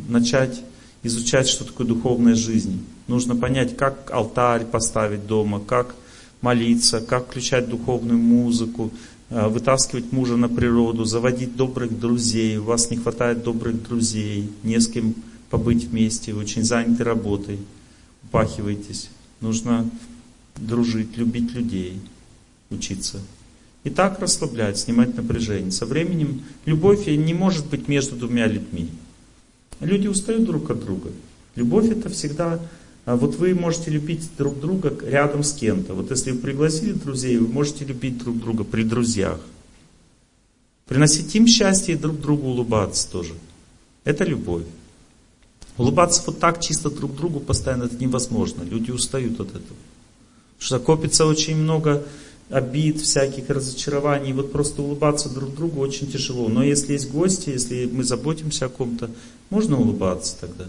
начать 0.09 0.61
изучать, 1.03 1.49
что 1.49 1.65
такое 1.65 1.87
духовная 1.87 2.35
жизнь. 2.35 2.85
Нужно 3.09 3.35
понять, 3.35 3.77
как 3.77 4.11
алтарь 4.11 4.65
поставить 4.65 5.27
дома, 5.27 5.61
как 5.61 5.95
молиться, 6.43 7.01
как 7.01 7.29
включать 7.29 7.69
духовную 7.69 8.19
музыку, 8.19 8.91
вытаскивать 9.33 10.13
мужа 10.13 10.37
на 10.37 10.49
природу, 10.49 11.05
заводить 11.05 11.57
добрых 11.57 11.99
друзей. 11.99 12.59
У 12.59 12.65
вас 12.65 12.91
не 12.91 12.99
хватает 12.99 13.43
добрых 13.43 13.83
друзей, 13.83 14.51
не 14.63 14.79
с 14.79 14.89
кем 14.89 15.15
побыть 15.49 15.85
вместе, 15.85 16.33
вы 16.33 16.41
очень 16.41 16.65
заняты 16.65 17.05
работой, 17.05 17.59
упахиваетесь. 18.25 19.09
Нужно 19.41 19.89
дружить, 20.57 21.17
любить 21.17 21.53
людей, 21.53 21.99
учиться. 22.71 23.21
И 23.85 23.91
так 23.91 24.21
расслаблять, 24.21 24.79
снимать 24.79 25.17
напряжение. 25.17 25.73
Со 25.73 25.87
временем 25.87 26.43
любовь 26.67 27.07
не 27.07 27.35
может 27.35 27.67
быть 27.67 27.89
между 27.89 28.17
двумя 28.17 28.47
людьми. 28.47 28.89
Люди 29.81 30.07
устают 30.07 30.45
друг 30.45 30.71
от 30.71 30.81
друга. 30.81 31.11
Любовь 31.57 31.91
это 31.91 32.09
всегда... 32.09 32.61
А 33.05 33.17
вот 33.17 33.35
вы 33.35 33.55
можете 33.55 33.91
любить 33.91 34.29
друг 34.39 34.61
друга 34.61 34.97
рядом 35.03 35.43
с 35.43 35.53
кем-то. 35.53 35.95
Вот 35.95 36.11
если 36.11 36.31
вы 36.31 36.39
пригласили 36.39 36.93
друзей, 36.93 37.37
вы 37.37 37.49
можете 37.49 37.85
любить 37.85 38.19
друг 38.19 38.39
друга 38.39 38.63
при 38.63 38.85
друзьях. 38.85 39.41
Приносить 40.87 41.35
им 41.35 41.47
счастье 41.47 41.95
и 41.95 41.99
друг 41.99 42.21
другу 42.21 42.49
улыбаться 42.49 43.11
тоже. 43.11 43.35
Это 44.05 44.25
любовь. 44.25 44.65
Улыбаться 45.79 46.23
вот 46.27 46.39
так 46.39 46.61
чисто 46.61 46.91
друг 46.91 47.17
другу 47.17 47.41
постоянно 47.41 47.85
это 47.85 47.97
невозможно. 47.97 48.63
Люди 48.63 48.91
устают 48.91 49.41
от 49.41 49.49
этого. 49.49 49.79
Что 50.59 50.79
копится 50.79 51.27
очень 51.27 51.57
много 51.57 52.05
обид, 52.51 53.01
всяких 53.01 53.49
разочарований. 53.49 54.33
Вот 54.33 54.53
просто 54.53 54.83
улыбаться 54.83 55.29
друг 55.29 55.55
другу 55.55 55.81
очень 55.81 56.11
тяжело. 56.11 56.49
Но 56.49 56.63
если 56.63 56.93
есть 56.93 57.11
гости, 57.11 57.51
если 57.51 57.87
мы 57.87 58.05
заботимся 58.05 58.67
о 58.67 58.69
ком-то, 58.69 59.11
можно 59.51 59.81
улыбаться 59.81 60.37
тогда. 60.41 60.67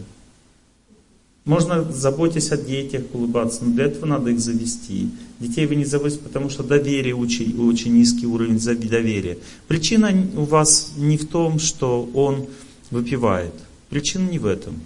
Можно, 1.46 1.84
заботясь 1.92 2.52
о 2.52 2.58
детях, 2.58 3.04
улыбаться, 3.12 3.66
но 3.66 3.74
для 3.74 3.86
этого 3.86 4.06
надо 4.06 4.32
их 4.32 4.40
завести. 4.40 5.10
Детей 5.40 5.66
вы 5.66 5.76
не 5.76 5.84
заводите, 5.84 6.22
потому 6.22 6.50
что 6.50 6.64
доверие 6.64 7.16
очень, 7.16 7.60
очень 7.70 7.94
низкий 7.98 8.26
уровень 8.26 8.60
доверия. 8.60 9.38
Причина 9.68 10.14
у 10.38 10.44
вас 10.44 10.94
не 10.96 11.18
в 11.18 11.28
том, 11.28 11.60
что 11.60 12.10
он 12.14 12.46
выпивает. 12.92 13.54
Причина 13.90 14.30
не 14.30 14.40
в 14.40 14.46
этом. 14.46 14.80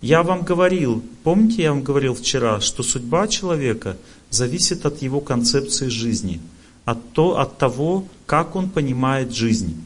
Я 0.00 0.22
вам 0.22 0.42
говорил, 0.42 1.02
помните, 1.22 1.64
я 1.64 1.72
вам 1.72 1.82
говорил 1.82 2.14
вчера, 2.14 2.60
что 2.60 2.82
судьба 2.82 3.28
человека 3.28 3.98
зависит 4.30 4.86
от 4.86 5.02
его 5.02 5.20
концепции 5.20 5.88
жизни, 5.88 6.40
от, 6.86 7.12
то, 7.12 7.38
от 7.38 7.58
того, 7.58 8.06
как 8.24 8.56
он 8.56 8.70
понимает 8.70 9.34
жизнь. 9.34 9.76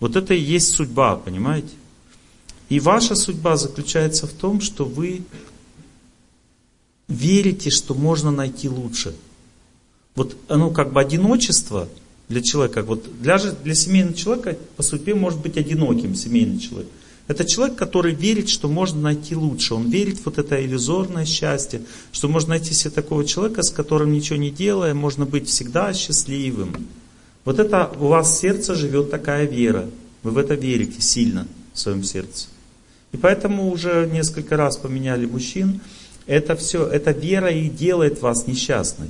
Вот 0.00 0.16
это 0.16 0.34
и 0.34 0.40
есть 0.40 0.74
судьба, 0.74 1.14
понимаете? 1.14 1.68
И 2.68 2.80
ваша 2.80 3.14
судьба 3.14 3.56
заключается 3.56 4.26
в 4.26 4.32
том, 4.32 4.60
что 4.60 4.84
вы 4.84 5.22
верите, 7.10 7.70
что 7.70 7.94
можно 7.94 8.30
найти 8.30 8.68
лучше. 8.68 9.14
Вот 10.14 10.36
оно 10.48 10.70
как 10.70 10.92
бы 10.92 11.00
одиночество 11.00 11.88
для 12.28 12.40
человека, 12.40 12.82
вот 12.82 13.04
для, 13.20 13.38
для 13.38 13.74
семейного 13.74 14.16
человека 14.16 14.56
по 14.76 14.82
судьбе 14.82 15.14
может 15.14 15.40
быть 15.40 15.56
одиноким 15.56 16.14
семейный 16.14 16.58
человек. 16.58 16.88
Это 17.26 17.44
человек, 17.44 17.76
который 17.76 18.12
верит, 18.12 18.48
что 18.48 18.68
можно 18.68 19.00
найти 19.00 19.36
лучше. 19.36 19.74
Он 19.74 19.88
верит 19.88 20.18
в 20.18 20.24
вот 20.24 20.38
это 20.38 20.64
иллюзорное 20.64 21.24
счастье, 21.24 21.82
что 22.10 22.28
можно 22.28 22.50
найти 22.50 22.74
себе 22.74 22.90
такого 22.90 23.24
человека, 23.24 23.62
с 23.62 23.70
которым 23.70 24.12
ничего 24.12 24.36
не 24.36 24.50
делая, 24.50 24.94
можно 24.94 25.26
быть 25.26 25.48
всегда 25.48 25.92
счастливым. 25.92 26.88
Вот 27.44 27.58
это 27.58 27.90
у 28.00 28.08
вас 28.08 28.32
в 28.32 28.40
сердце 28.40 28.74
живет 28.74 29.10
такая 29.10 29.46
вера. 29.46 29.88
Вы 30.22 30.32
в 30.32 30.38
это 30.38 30.54
верите 30.54 31.00
сильно 31.00 31.46
в 31.72 31.78
своем 31.78 32.02
сердце. 32.02 32.48
И 33.12 33.16
поэтому 33.16 33.70
уже 33.70 34.08
несколько 34.12 34.56
раз 34.56 34.76
поменяли 34.76 35.26
мужчин. 35.26 35.80
Это 36.30 36.54
все, 36.54 36.86
эта 36.86 37.10
вера 37.10 37.50
и 37.50 37.68
делает 37.68 38.22
вас 38.22 38.46
несчастной. 38.46 39.08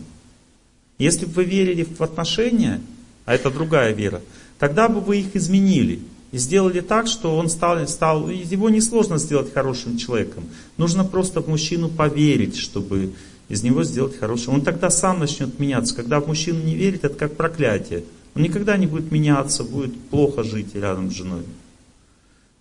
Если 0.96 1.26
бы 1.26 1.32
вы 1.32 1.44
верили 1.44 1.84
в 1.84 2.00
отношения, 2.00 2.80
а 3.26 3.34
это 3.34 3.50
другая 3.50 3.92
вера, 3.92 4.22
тогда 4.58 4.88
бы 4.88 5.02
вы 5.02 5.18
их 5.18 5.36
изменили. 5.36 6.00
И 6.32 6.38
сделали 6.38 6.80
так, 6.80 7.08
что 7.08 7.36
он 7.36 7.50
стал, 7.50 7.86
стал, 7.88 8.30
его 8.30 8.70
несложно 8.70 9.18
сделать 9.18 9.52
хорошим 9.52 9.98
человеком. 9.98 10.44
Нужно 10.78 11.04
просто 11.04 11.42
в 11.42 11.48
мужчину 11.48 11.90
поверить, 11.90 12.56
чтобы 12.56 13.12
из 13.50 13.62
него 13.62 13.84
сделать 13.84 14.18
хорошего. 14.18 14.54
Он 14.54 14.62
тогда 14.62 14.88
сам 14.88 15.18
начнет 15.18 15.58
меняться. 15.58 15.94
Когда 15.94 16.20
в 16.20 16.26
мужчину 16.26 16.64
не 16.64 16.74
верит, 16.74 17.04
это 17.04 17.16
как 17.16 17.36
проклятие. 17.36 18.02
Он 18.34 18.40
никогда 18.40 18.78
не 18.78 18.86
будет 18.86 19.12
меняться, 19.12 19.62
будет 19.62 19.94
плохо 20.08 20.42
жить 20.42 20.74
рядом 20.74 21.10
с 21.10 21.16
женой. 21.16 21.42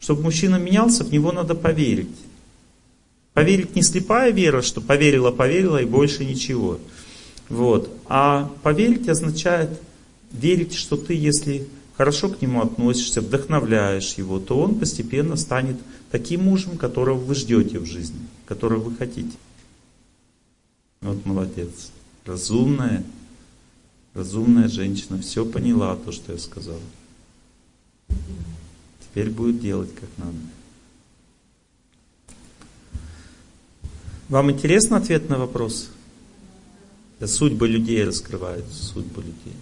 Чтобы 0.01 0.23
мужчина 0.23 0.57
менялся, 0.57 1.05
в 1.05 1.13
него 1.13 1.31
надо 1.31 1.55
поверить. 1.55 2.09
Поверить 3.39 3.73
не 3.73 3.83
слепая 3.83 4.33
вера, 4.33 4.61
что 4.61 4.81
поверила, 4.81 5.31
поверила 5.31 5.81
и 5.81 5.85
больше 5.85 6.25
ничего. 6.25 6.77
Вот. 7.47 7.89
А 8.09 8.51
поверить 8.63 9.07
означает 9.07 9.69
верить, 10.33 10.73
что 10.73 10.97
ты, 10.97 11.13
если 11.13 11.65
хорошо 11.95 12.27
к 12.27 12.41
нему 12.41 12.61
относишься, 12.61 13.21
вдохновляешь 13.21 14.15
его, 14.15 14.41
то 14.41 14.59
он 14.59 14.77
постепенно 14.77 15.37
станет 15.37 15.77
таким 16.11 16.43
мужем, 16.43 16.77
которого 16.77 17.17
вы 17.17 17.33
ждете 17.33 17.79
в 17.79 17.85
жизни, 17.85 18.19
которого 18.45 18.89
вы 18.89 18.97
хотите. 18.97 19.37
Вот 20.99 21.25
молодец. 21.25 21.91
Разумная, 22.25 23.05
разумная 24.13 24.67
женщина, 24.67 25.21
все 25.21 25.45
поняла 25.45 25.95
то, 25.95 26.11
что 26.11 26.33
я 26.33 26.39
сказал. 26.39 26.81
Теперь 28.99 29.29
будет 29.29 29.61
делать 29.61 29.95
как 29.95 30.09
надо. 30.17 30.58
Вам 34.29 34.51
интересен 34.51 34.93
ответ 34.93 35.27
на 35.27 35.39
вопрос? 35.39 35.89
Судьбы 37.25 37.67
людей 37.67 38.03
раскрываются, 38.03 38.83
судьбы 38.85 39.23
людей. 39.23 39.57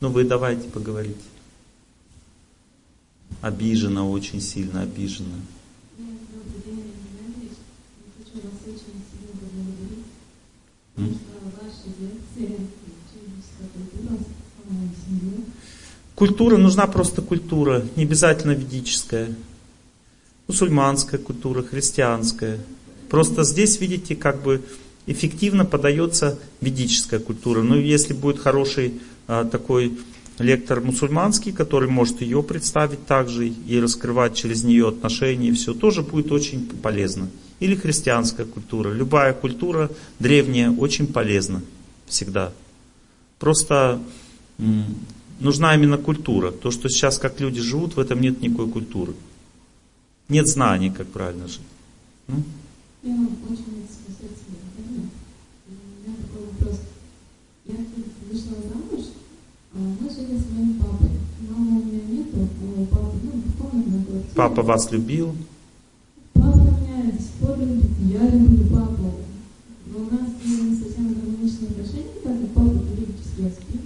Ну 0.00 0.08
вы 0.08 0.24
давайте 0.24 0.68
поговорите. 0.68 1.20
Обижена, 3.42 4.08
очень 4.08 4.40
сильно 4.40 4.82
обижена. 4.82 5.36
Культура 16.14 16.56
нужна 16.56 16.86
просто 16.86 17.20
культура, 17.20 17.84
не 17.96 18.04
обязательно 18.04 18.52
ведическая. 18.52 19.32
Мусульманская 20.48 21.20
культура, 21.20 21.62
христианская. 21.62 22.58
Просто 23.08 23.44
здесь, 23.44 23.80
видите, 23.80 24.14
как 24.14 24.42
бы 24.42 24.62
эффективно 25.06 25.64
подается 25.64 26.38
ведическая 26.60 27.18
культура. 27.18 27.62
Но 27.62 27.76
если 27.76 28.12
будет 28.12 28.38
хороший 28.38 28.94
а, 29.26 29.44
такой 29.44 29.98
лектор 30.38 30.80
мусульманский, 30.80 31.52
который 31.52 31.88
может 31.88 32.20
ее 32.20 32.42
представить 32.42 33.06
также 33.06 33.48
и 33.48 33.80
раскрывать 33.80 34.36
через 34.36 34.64
нее 34.64 34.88
отношения, 34.88 35.48
и 35.48 35.52
все, 35.52 35.74
тоже 35.74 36.02
будет 36.02 36.30
очень 36.30 36.66
полезно. 36.66 37.28
Или 37.60 37.74
христианская 37.74 38.44
культура. 38.44 38.90
Любая 38.90 39.32
культура 39.32 39.90
древняя 40.20 40.70
очень 40.70 41.06
полезна 41.06 41.62
всегда. 42.06 42.52
Просто 43.38 44.00
нужна 45.40 45.74
именно 45.74 45.98
культура. 45.98 46.50
То, 46.50 46.70
что 46.70 46.88
сейчас 46.88 47.18
как 47.18 47.40
люди 47.40 47.60
живут, 47.60 47.96
в 47.96 48.00
этом 48.00 48.20
нет 48.20 48.40
никакой 48.40 48.68
культуры. 48.68 49.14
Нет 50.28 50.46
знаний, 50.46 50.90
как 50.90 51.06
правильно 51.08 51.48
жить. 51.48 51.60
Ну? 52.28 52.42
Прямо 53.08 53.24
очень 53.48 53.88
спросить, 53.88 54.36
правильно? 54.76 55.08
У 55.64 55.70
меня 55.72 56.14
такой 56.20 56.44
вопрос. 56.44 56.80
Я 57.64 57.76
вышла 58.30 58.52
замуж, 58.68 59.06
а 59.72 59.78
мы 59.78 60.10
жили 60.10 60.36
с 60.36 60.52
моим 60.52 60.74
папой. 60.74 61.12
Мамы 61.48 61.80
у 61.80 61.84
меня 61.86 62.02
нету, 62.04 62.36
а 62.36 62.80
у 62.82 62.84
папы, 62.84 63.16
ну, 63.22 63.30
помню, 63.58 63.86
на 63.86 64.04
квартире. 64.04 64.34
Папа 64.34 64.60
вас 64.60 64.92
любил? 64.92 65.34
Папа 66.34 66.58
меня 66.58 67.10
до 67.10 67.18
сих 67.22 67.32
пор 67.40 67.58
любит, 67.58 67.90
я 68.12 68.28
люблю 68.28 68.76
папу. 68.76 69.14
Но 69.86 69.98
у 70.00 70.10
нас 70.10 70.28
не 70.44 70.76
совсем 70.76 71.14
гармоничные 71.14 71.70
отношения, 71.70 72.20
так 72.22 72.38
как 72.38 72.50
папа 72.50 72.78
периодически 72.78 73.40
аспит, 73.40 73.80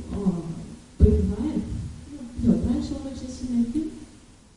понимает, 0.98 1.62
а 1.62 2.10
ну, 2.10 2.18
пьет. 2.42 2.66
Раньше 2.66 2.90
он 2.94 3.06
очень 3.06 3.32
сильно 3.32 3.64
пил. 3.66 3.84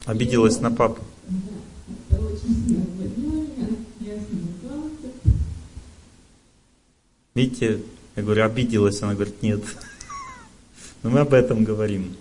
Обиделась 0.06 0.60
на 0.60 0.72
папу? 0.72 1.04
Да, 1.30 2.18
это 2.18 2.26
очень 2.26 2.66
сильно. 2.68 2.85
Видите, 7.36 7.82
я 8.16 8.24
говорю, 8.24 8.46
обиделась, 8.46 9.04
она 9.04 9.14
говорит, 9.14 9.44
нет. 9.44 9.62
Но 11.04 11.10
мы 11.10 11.20
об 11.20 11.34
этом 11.34 11.66
говорим. 11.66 12.16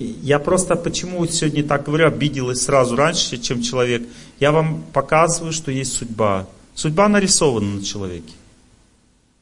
Я 0.00 0.40
просто 0.40 0.74
почему 0.74 1.24
сегодня 1.28 1.62
так 1.62 1.84
говорю, 1.84 2.08
обиделась 2.08 2.62
сразу 2.62 2.96
раньше, 2.96 3.38
чем 3.38 3.62
человек. 3.62 4.02
Я 4.40 4.50
вам 4.50 4.82
показываю, 4.92 5.52
что 5.52 5.70
есть 5.70 5.92
судьба. 5.92 6.48
Судьба 6.74 7.08
нарисована 7.08 7.76
на 7.76 7.84
человеке. 7.84 8.32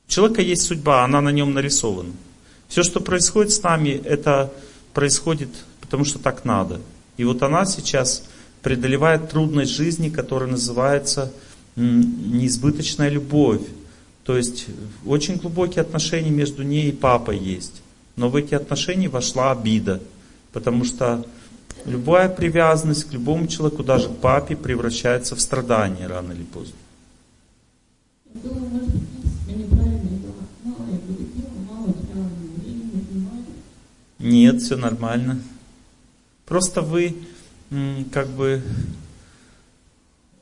У 0.07 0.11
человека 0.11 0.43
есть 0.43 0.63
судьба, 0.63 1.05
она 1.05 1.23
на 1.23 1.31
нем 1.31 1.55
нарисована. 1.55 2.13
Все, 2.69 2.83
что 2.83 3.01
происходит 3.01 3.53
с 3.53 3.63
нами, 3.63 3.99
это 4.05 4.53
происходит, 4.93 5.49
потому 5.81 6.05
что 6.05 6.19
так 6.19 6.45
надо. 6.45 6.83
И 7.17 7.25
вот 7.25 7.43
она 7.43 7.65
сейчас 7.65 8.25
преодолевает 8.61 9.31
трудность 9.31 9.71
жизни, 9.71 10.11
которая 10.11 10.51
называется 10.51 11.33
неизбыточная 11.77 13.09
любовь. 13.09 13.63
То 14.29 14.37
есть 14.37 14.67
очень 15.07 15.37
глубокие 15.37 15.81
отношения 15.81 16.29
между 16.29 16.63
ней 16.63 16.91
и 16.91 16.93
папой 16.93 17.39
есть. 17.39 17.81
Но 18.15 18.29
в 18.29 18.37
эти 18.37 18.55
отношения 18.55 19.09
вошла 19.09 19.53
обида. 19.53 20.03
Потому 20.53 20.85
что 20.85 21.25
любая 21.87 22.29
привязанность 22.29 23.05
к 23.05 23.15
любому 23.15 23.47
человеку, 23.47 23.83
даже 23.83 24.11
к 24.11 24.17
папе, 24.19 24.55
превращается 24.55 25.35
в 25.35 25.41
страдание 25.41 26.09
рано 26.09 26.33
или 26.33 26.43
поздно. 26.43 26.75
Нет, 34.19 34.61
все 34.61 34.77
нормально. 34.77 35.41
Просто 36.45 36.83
вы 36.83 37.17
как 38.13 38.29
бы 38.29 38.63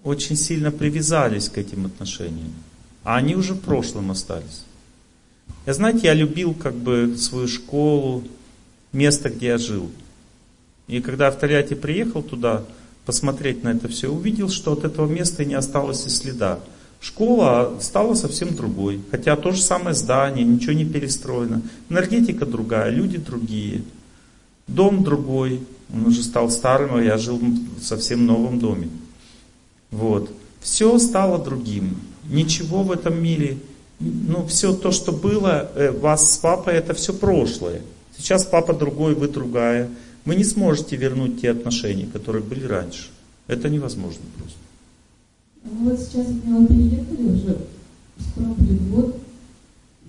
очень 0.02 0.34
сильно 0.34 0.72
привязались 0.72 1.48
к 1.48 1.56
этим 1.56 1.86
отношениям. 1.86 2.52
А 3.06 3.18
они 3.18 3.36
уже 3.36 3.54
в 3.54 3.60
прошлом 3.60 4.10
остались. 4.10 4.64
Я, 5.64 5.74
знаете, 5.74 6.08
я 6.08 6.12
любил 6.12 6.54
как 6.54 6.74
бы 6.74 7.14
свою 7.16 7.46
школу, 7.46 8.24
место, 8.92 9.30
где 9.30 9.46
я 9.46 9.58
жил. 9.58 9.92
И 10.88 11.00
когда 11.00 11.30
в 11.30 11.38
Тольятти 11.38 11.74
приехал 11.74 12.24
туда 12.24 12.64
посмотреть 13.04 13.62
на 13.62 13.68
это 13.68 13.86
все, 13.86 14.08
увидел, 14.08 14.48
что 14.48 14.72
от 14.72 14.84
этого 14.84 15.06
места 15.08 15.44
не 15.44 15.54
осталось 15.54 16.04
и 16.04 16.08
следа. 16.08 16.58
Школа 17.00 17.78
стала 17.80 18.14
совсем 18.14 18.56
другой. 18.56 19.00
Хотя 19.12 19.36
то 19.36 19.52
же 19.52 19.62
самое 19.62 19.94
здание, 19.94 20.44
ничего 20.44 20.72
не 20.72 20.84
перестроено. 20.84 21.62
Энергетика 21.88 22.44
другая, 22.44 22.90
люди 22.90 23.18
другие. 23.18 23.82
Дом 24.66 25.04
другой. 25.04 25.60
Он 25.94 26.06
уже 26.06 26.24
стал 26.24 26.50
старым, 26.50 26.96
а 26.96 27.02
я 27.04 27.18
жил 27.18 27.38
в 27.38 27.84
совсем 27.84 28.26
новом 28.26 28.58
доме. 28.58 28.88
Вот. 29.92 30.28
Все 30.60 30.98
стало 30.98 31.38
другим. 31.38 31.96
Ничего 32.30 32.82
в 32.82 32.92
этом 32.92 33.22
мире, 33.22 33.58
ну 34.00 34.46
все 34.46 34.72
то, 34.74 34.90
что 34.90 35.12
было, 35.12 35.70
э, 35.74 35.90
вас 35.90 36.34
с 36.34 36.38
папой, 36.38 36.74
это 36.74 36.94
все 36.94 37.12
прошлое. 37.12 37.82
Сейчас 38.18 38.44
папа 38.44 38.72
другой, 38.72 39.14
вы 39.14 39.28
другая. 39.28 39.88
Вы 40.24 40.34
не 40.36 40.44
сможете 40.44 40.96
вернуть 40.96 41.40
те 41.40 41.50
отношения, 41.50 42.06
которые 42.06 42.42
были 42.42 42.64
раньше. 42.64 43.08
Это 43.46 43.68
невозможно 43.68 44.22
просто. 44.38 44.58
Вот 45.64 45.98
сейчас 46.00 46.26
от 46.26 46.44
него 46.44 46.66
переехали 46.66 47.22
уже, 47.28 47.58
скоро 48.30 48.46
будет 48.46 48.88
год, 48.90 49.16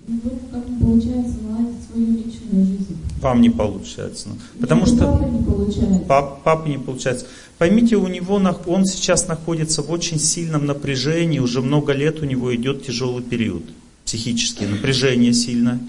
вроде 0.08 0.36
как 0.50 0.68
не 0.68 0.80
получается 0.80 1.34
наладить 1.42 1.76
свою 1.90 2.06
личную 2.12 2.66
жизнь. 2.66 2.96
Вам 3.20 3.40
не 3.40 3.50
получается. 3.50 4.28
Потому 4.60 4.84
И 4.84 4.86
что 4.86 4.98
папа 4.98 5.24
не 5.24 5.42
получается. 5.44 5.98
пап, 6.08 6.42
папе 6.42 6.70
не 6.70 6.78
получается. 6.78 7.26
Поймите, 7.58 7.96
у 7.96 8.06
него, 8.06 8.36
он 8.66 8.86
сейчас 8.86 9.26
находится 9.26 9.82
в 9.82 9.90
очень 9.90 10.20
сильном 10.20 10.66
напряжении, 10.66 11.40
уже 11.40 11.60
много 11.60 11.92
лет 11.92 12.22
у 12.22 12.24
него 12.24 12.54
идет 12.54 12.86
тяжелый 12.86 13.22
период. 13.22 13.64
Психический, 14.04 14.64
напряжение 14.66 15.34
сильное. 15.34 15.80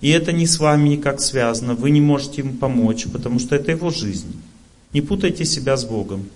И 0.00 0.10
это 0.10 0.32
не 0.32 0.46
с 0.46 0.60
вами 0.60 0.90
никак 0.90 1.20
связано, 1.20 1.74
вы 1.74 1.90
не 1.90 2.00
можете 2.00 2.42
ему 2.42 2.54
помочь, 2.54 3.06
потому 3.12 3.40
что 3.40 3.56
это 3.56 3.72
его 3.72 3.90
жизнь. 3.90 4.40
Не 4.92 5.00
путайте 5.00 5.44
себя 5.44 5.76
с 5.76 5.84
Богом. 5.84 6.28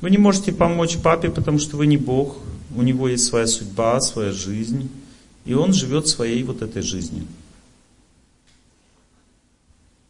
Вы 0.00 0.10
не 0.10 0.18
можете 0.18 0.52
помочь 0.52 0.96
папе, 0.96 1.28
потому 1.28 1.58
что 1.58 1.76
вы 1.76 1.86
не 1.86 1.98
Бог, 1.98 2.38
у 2.74 2.82
него 2.82 3.08
есть 3.08 3.24
своя 3.24 3.46
судьба, 3.46 4.00
своя 4.00 4.32
жизнь, 4.32 4.88
и 5.44 5.52
он 5.52 5.74
живет 5.74 6.08
своей 6.08 6.42
вот 6.44 6.62
этой 6.62 6.80
жизнью. 6.80 7.24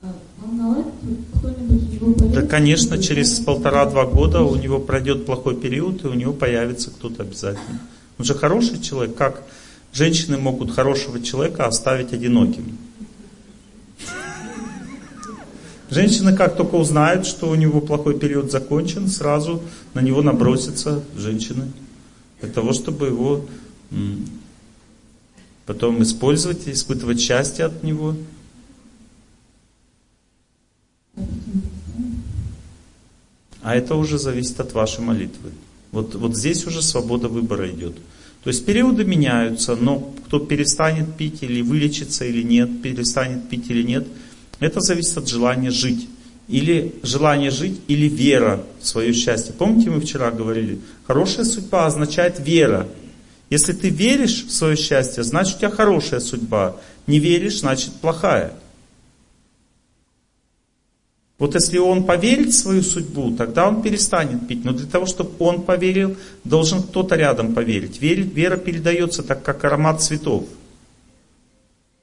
А 0.03 0.13
наладит 0.53 0.93
кто-нибудь? 1.35 1.80
Да, 2.01 2.43
конечно, 2.43 3.03
через 3.03 3.41
полтора-два 3.41 4.07
года 4.07 4.41
у 4.41 4.57
него 4.57 4.79
пройдет 4.79 5.27
плохой 5.27 5.55
период, 5.55 6.03
и 6.05 6.09
у 6.09 6.15
него 6.15 6.33
появится 6.33 6.91
кто-то 6.91 7.25
обязательно. 7.25 7.81
Он 8.19 8.25
же 8.25 8.35
хороший 8.35 8.81
человек. 8.81 9.17
Как 9.17 9.43
женщины 9.93 10.39
могут 10.39 10.71
хорошего 10.71 11.21
человека 11.21 11.67
оставить 11.67 12.15
одиноким? 12.15 12.79
Женщины 15.91 16.35
как 16.35 16.57
только 16.57 16.77
узнают, 16.77 17.27
что 17.27 17.51
у 17.51 17.55
него 17.55 17.83
плохой 17.83 18.19
период 18.19 18.51
закончен, 18.51 19.09
сразу 19.09 19.61
на 19.93 20.01
него 20.01 20.23
набросятся 20.23 21.03
женщины. 21.17 21.71
Для 22.41 22.49
того, 22.49 22.73
чтобы 22.73 23.09
его 23.09 23.45
потом 25.67 26.03
использовать, 26.03 26.67
испытывать 26.67 27.21
счастье 27.21 27.67
от 27.67 27.83
него. 27.83 28.15
А 33.63 33.75
это 33.75 33.95
уже 33.95 34.19
зависит 34.19 34.59
от 34.61 34.73
вашей 34.73 35.01
молитвы. 35.01 35.51
Вот, 35.93 36.15
вот 36.15 36.37
здесь 36.37 36.67
уже 36.67 36.83
свобода 36.83 37.29
выбора 37.29 37.71
идет. 37.71 37.97
То 38.43 38.49
есть 38.49 38.65
периоды 38.65 39.05
меняются, 39.05 39.77
но 39.77 40.15
кто 40.27 40.39
перестанет 40.39 41.15
пить 41.17 41.43
или 41.43 41.61
вылечится 41.61 42.25
или 42.25 42.43
нет, 42.43 42.83
перестанет 42.83 43.49
пить 43.49 43.69
или 43.69 43.83
нет, 43.83 44.07
это 44.61 44.81
зависит 44.81 45.19
от 45.19 45.29
желания 45.29 45.71
жить. 45.71 46.09
Или 46.49 46.95
желание 47.03 47.51
жить, 47.51 47.81
или 47.87 48.09
вера 48.09 48.65
в 48.81 48.87
свое 48.87 49.13
счастье. 49.13 49.55
Помните, 49.57 49.91
мы 49.91 50.01
вчера 50.01 50.31
говорили, 50.31 50.81
хорошая 51.07 51.45
судьба 51.45 51.87
означает 51.87 52.41
вера. 52.41 52.89
Если 53.51 53.73
ты 53.73 53.89
веришь 53.89 54.47
в 54.47 54.53
свое 54.53 54.77
счастье, 54.77 55.23
значит 55.23 55.57
у 55.57 55.59
тебя 55.59 55.71
хорошая 55.71 56.21
судьба. 56.21 56.77
Не 57.07 57.19
веришь, 57.19 57.61
значит 57.61 57.93
плохая. 58.01 58.55
Вот 61.41 61.55
если 61.55 61.79
он 61.79 62.05
поверит 62.05 62.51
в 62.51 62.59
свою 62.59 62.83
судьбу, 62.83 63.35
тогда 63.35 63.67
он 63.67 63.81
перестанет 63.81 64.47
пить. 64.47 64.63
Но 64.63 64.73
для 64.73 64.87
того, 64.87 65.07
чтобы 65.07 65.31
он 65.39 65.63
поверил, 65.63 66.15
должен 66.45 66.83
кто-то 66.83 67.17
рядом 67.17 67.55
поверить. 67.55 67.99
Вера, 68.03 68.59
передается 68.59 69.23
так, 69.23 69.43
как 69.43 69.65
аромат 69.65 70.03
цветов. 70.03 70.45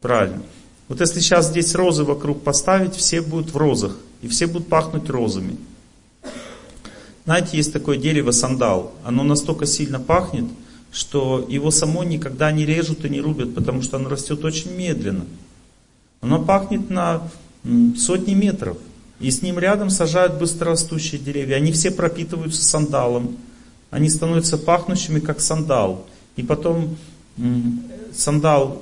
Правильно. 0.01 0.41
Вот 0.87 1.01
если 1.01 1.19
сейчас 1.19 1.49
здесь 1.49 1.75
розы 1.75 2.03
вокруг 2.03 2.41
поставить, 2.41 2.95
все 2.95 3.21
будут 3.21 3.53
в 3.53 3.57
розах. 3.57 3.95
И 4.23 4.27
все 4.27 4.47
будут 4.47 4.69
пахнуть 4.69 5.07
розами. 5.07 5.55
Знаете, 7.25 7.57
есть 7.57 7.71
такое 7.71 7.97
дерево 7.97 8.31
сандал. 8.31 8.91
Оно 9.05 9.21
настолько 9.21 9.67
сильно 9.67 9.99
пахнет, 9.99 10.45
что 10.91 11.45
его 11.47 11.69
само 11.69 12.03
никогда 12.03 12.51
не 12.51 12.65
режут 12.65 13.05
и 13.05 13.09
не 13.09 13.21
рубят, 13.21 13.53
потому 13.53 13.83
что 13.83 13.97
оно 13.97 14.09
растет 14.09 14.43
очень 14.43 14.71
медленно. 14.75 15.25
Оно 16.21 16.43
пахнет 16.43 16.89
на 16.89 17.21
сотни 17.95 18.33
метров. 18.33 18.77
И 19.19 19.31
с 19.31 19.41
ним 19.41 19.57
рядом 19.57 19.89
сажают 19.89 20.37
быстрорастущие 20.37 21.19
деревья. 21.19 21.55
Они 21.55 21.71
все 21.71 21.91
пропитываются 21.91 22.63
сандалом. 22.63 23.37
Они 23.89 24.09
становятся 24.09 24.57
пахнущими, 24.57 25.19
как 25.19 25.41
сандал. 25.41 26.05
И 26.35 26.43
потом 26.43 26.97
сандал 28.13 28.81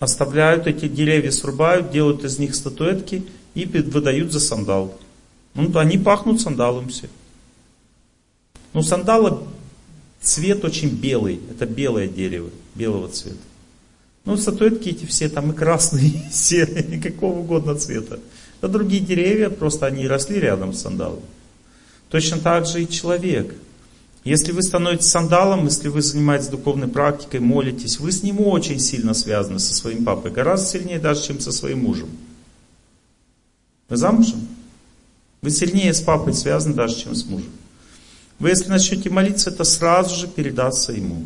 оставляют, 0.00 0.66
эти 0.66 0.88
деревья 0.88 1.30
срубают, 1.30 1.90
делают 1.90 2.24
из 2.24 2.38
них 2.38 2.54
статуэтки 2.54 3.26
и 3.54 3.64
выдают 3.66 4.32
за 4.32 4.40
сандал. 4.40 4.98
Ну, 5.54 5.76
они 5.78 5.98
пахнут 5.98 6.40
сандалом 6.40 6.88
все. 6.88 7.08
Ну, 8.72 8.82
сандала 8.82 9.42
цвет 10.20 10.64
очень 10.64 10.88
белый. 10.88 11.40
Это 11.50 11.66
белое 11.66 12.08
дерево, 12.08 12.50
белого 12.74 13.08
цвета. 13.08 13.36
Ну, 14.24 14.36
статуэтки 14.36 14.88
эти 14.88 15.04
все 15.04 15.28
там 15.28 15.52
и 15.52 15.54
красные, 15.54 16.08
и 16.30 16.32
серые, 16.32 16.82
и 16.82 17.00
какого 17.00 17.38
угодно 17.38 17.76
цвета. 17.76 18.18
А 18.64 18.68
другие 18.68 19.02
деревья, 19.02 19.50
просто 19.50 19.84
они 19.84 20.08
росли 20.08 20.40
рядом 20.40 20.72
с 20.72 20.80
сандалом. 20.80 21.20
Точно 22.08 22.38
так 22.38 22.64
же 22.64 22.82
и 22.82 22.88
человек. 22.88 23.54
Если 24.24 24.52
вы 24.52 24.62
становитесь 24.62 25.08
сандалом, 25.08 25.66
если 25.66 25.88
вы 25.88 26.00
занимаетесь 26.00 26.48
духовной 26.48 26.88
практикой, 26.88 27.40
молитесь, 27.40 28.00
вы 28.00 28.10
с 28.10 28.22
ним 28.22 28.40
очень 28.40 28.80
сильно 28.80 29.12
связаны 29.12 29.58
со 29.58 29.74
своим 29.74 30.02
папой. 30.02 30.30
Гораздо 30.30 30.66
сильнее 30.66 30.98
даже, 30.98 31.24
чем 31.24 31.40
со 31.40 31.52
своим 31.52 31.80
мужем. 31.80 32.08
Вы 33.90 33.98
замужем? 33.98 34.48
Вы 35.42 35.50
сильнее 35.50 35.92
с 35.92 36.00
папой 36.00 36.32
связаны 36.32 36.74
даже, 36.74 36.96
чем 36.96 37.14
с 37.14 37.26
мужем. 37.26 37.52
Вы 38.38 38.48
если 38.48 38.70
начнете 38.70 39.10
молиться, 39.10 39.50
это 39.50 39.64
сразу 39.64 40.16
же 40.16 40.26
передастся 40.26 40.92
ему. 40.92 41.22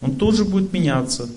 Он 0.00 0.14
тут 0.14 0.36
же 0.36 0.44
будет 0.44 0.72
меняться. 0.72 1.28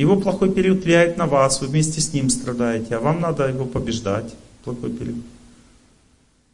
Его 0.00 0.18
плохой 0.18 0.50
период 0.50 0.82
влияет 0.82 1.18
на 1.18 1.26
вас, 1.26 1.60
вы 1.60 1.66
вместе 1.66 2.00
с 2.00 2.14
ним 2.14 2.30
страдаете, 2.30 2.96
а 2.96 3.00
вам 3.00 3.20
надо 3.20 3.46
его 3.46 3.66
побеждать. 3.66 4.34
плохой 4.64 4.90
перевод. 4.90 5.22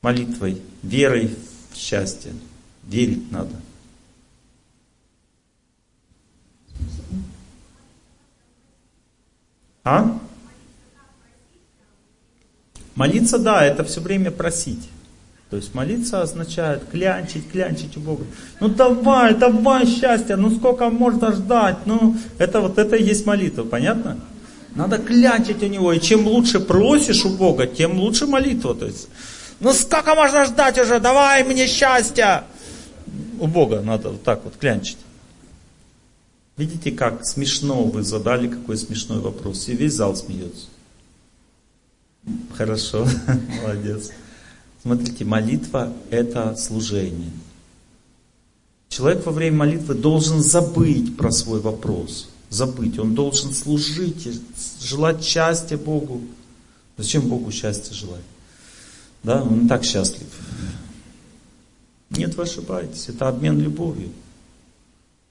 Молитвой, 0.02 0.60
верой 0.82 1.32
в 1.70 1.76
счастье. 1.76 2.32
Верить 2.82 3.30
надо. 3.30 3.54
А? 9.84 10.18
Молиться, 12.96 13.38
да, 13.38 13.64
это 13.64 13.84
все 13.84 14.00
время 14.00 14.32
просить. 14.32 14.88
То 15.50 15.56
есть 15.56 15.74
молиться 15.74 16.22
означает 16.22 16.82
клянчить, 16.90 17.50
клянчить 17.50 17.96
у 17.96 18.00
Бога. 18.00 18.24
Ну 18.60 18.68
давай, 18.68 19.34
давай 19.34 19.86
счастье, 19.86 20.34
ну 20.34 20.50
сколько 20.50 20.90
можно 20.90 21.32
ждать? 21.32 21.76
Ну, 21.86 22.16
это 22.38 22.60
вот 22.60 22.78
это 22.78 22.96
и 22.96 23.04
есть 23.04 23.26
молитва, 23.26 23.62
понятно? 23.62 24.18
Надо 24.74 24.98
клянчить 24.98 25.62
у 25.62 25.66
него. 25.66 25.92
И 25.92 26.00
чем 26.00 26.26
лучше 26.26 26.58
просишь 26.58 27.24
у 27.24 27.30
Бога, 27.30 27.66
тем 27.66 27.98
лучше 27.98 28.26
молитва. 28.26 28.74
То 28.74 28.86
есть, 28.86 29.08
ну 29.60 29.72
сколько 29.72 30.16
можно 30.16 30.44
ждать 30.44 30.78
уже? 30.78 30.98
Давай 30.98 31.44
мне 31.44 31.68
счастья! 31.68 32.44
У 33.38 33.46
Бога 33.46 33.82
надо 33.82 34.10
вот 34.10 34.24
так 34.24 34.44
вот 34.44 34.56
клянчить. 34.56 34.98
Видите, 36.56 36.90
как 36.90 37.24
смешно 37.24 37.84
вы 37.84 38.02
задали, 38.02 38.48
какой 38.48 38.76
смешной 38.78 39.20
вопрос. 39.20 39.68
И 39.68 39.76
весь 39.76 39.92
зал 39.92 40.16
смеется. 40.16 40.66
Хорошо, 42.56 43.06
молодец. 43.62 44.10
Смотрите, 44.86 45.24
молитва– 45.24 45.92
это 46.10 46.54
служение. 46.54 47.32
Человек 48.88 49.26
во 49.26 49.32
время 49.32 49.56
молитвы 49.56 49.96
должен 49.96 50.40
забыть 50.40 51.16
про 51.16 51.32
свой 51.32 51.58
вопрос. 51.60 52.28
Забыть. 52.50 52.96
Он 52.96 53.12
должен 53.12 53.52
служить, 53.52 54.28
желать 54.80 55.24
счастья 55.24 55.76
Богу. 55.76 56.20
Зачем 56.96 57.26
Богу 57.26 57.50
счастье 57.50 57.96
желать? 57.96 58.22
Да, 59.24 59.42
он 59.42 59.66
так 59.66 59.82
счастлив. 59.82 60.28
Нет, 62.10 62.36
вы 62.36 62.44
ошибаетесь. 62.44 63.08
Это 63.08 63.26
обмен 63.26 63.58
любовью. 63.58 64.10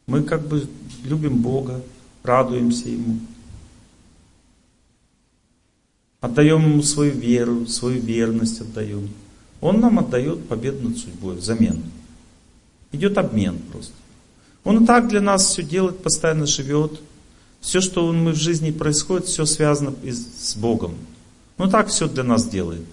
Мы 0.06 0.24
как 0.24 0.46
бы 0.46 0.68
любим 1.06 1.42
Бога, 1.42 1.82
радуемся 2.24 2.90
Ему. 2.90 3.22
Отдаем 6.20 6.72
Ему 6.72 6.84
свою 6.84 7.14
веру, 7.14 7.66
свою 7.68 8.02
верность 8.02 8.60
отдаем. 8.60 9.10
Он 9.62 9.80
нам 9.80 10.00
отдает 10.00 10.48
победу 10.48 10.90
над 10.90 10.98
судьбой 10.98 11.36
взамен. 11.36 11.84
Идет 12.92 13.18
обмен 13.18 13.60
просто. 13.72 13.94
Он 14.64 14.84
и 14.84 14.86
так 14.86 15.08
для 15.08 15.22
нас 15.22 15.48
все 15.48 15.64
делает, 15.64 16.02
постоянно 16.02 16.46
живет. 16.46 17.00
Все, 17.62 17.82
что 17.82 18.12
мы 18.12 18.32
в 18.32 18.36
жизни 18.36 18.72
происходит, 18.72 19.28
все 19.28 19.46
связано 19.46 19.94
с 20.04 20.56
Богом. 20.56 20.96
Он 21.58 21.70
так 21.70 21.88
все 21.88 22.08
для 22.08 22.24
нас 22.24 22.48
делает. 22.48 22.84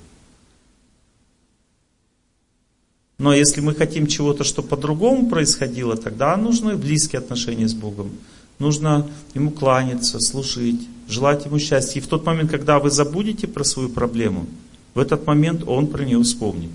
Но 3.18 3.32
если 3.32 3.60
мы 3.60 3.74
хотим 3.74 4.06
чего-то, 4.06 4.44
что 4.44 4.62
по-другому 4.62 5.28
происходило, 5.28 5.96
тогда 5.96 6.36
нужны 6.36 6.76
близкие 6.76 7.20
отношения 7.20 7.68
с 7.68 7.74
Богом. 7.74 8.10
Нужно 8.58 9.08
Ему 9.34 9.50
кланяться, 9.50 10.18
служить, 10.20 10.88
желать 11.08 11.44
Ему 11.46 11.58
счастья. 11.58 12.00
И 12.00 12.02
в 12.02 12.08
тот 12.08 12.26
момент, 12.26 12.50
когда 12.50 12.78
вы 12.78 12.90
забудете 12.90 13.46
про 13.46 13.62
свою 13.62 13.88
проблему, 13.88 14.46
в 14.95 14.99
этот 14.99 15.26
момент 15.26 15.62
он 15.66 15.86
про 15.86 16.05
нее 16.05 16.22
вспомнит. 16.22 16.70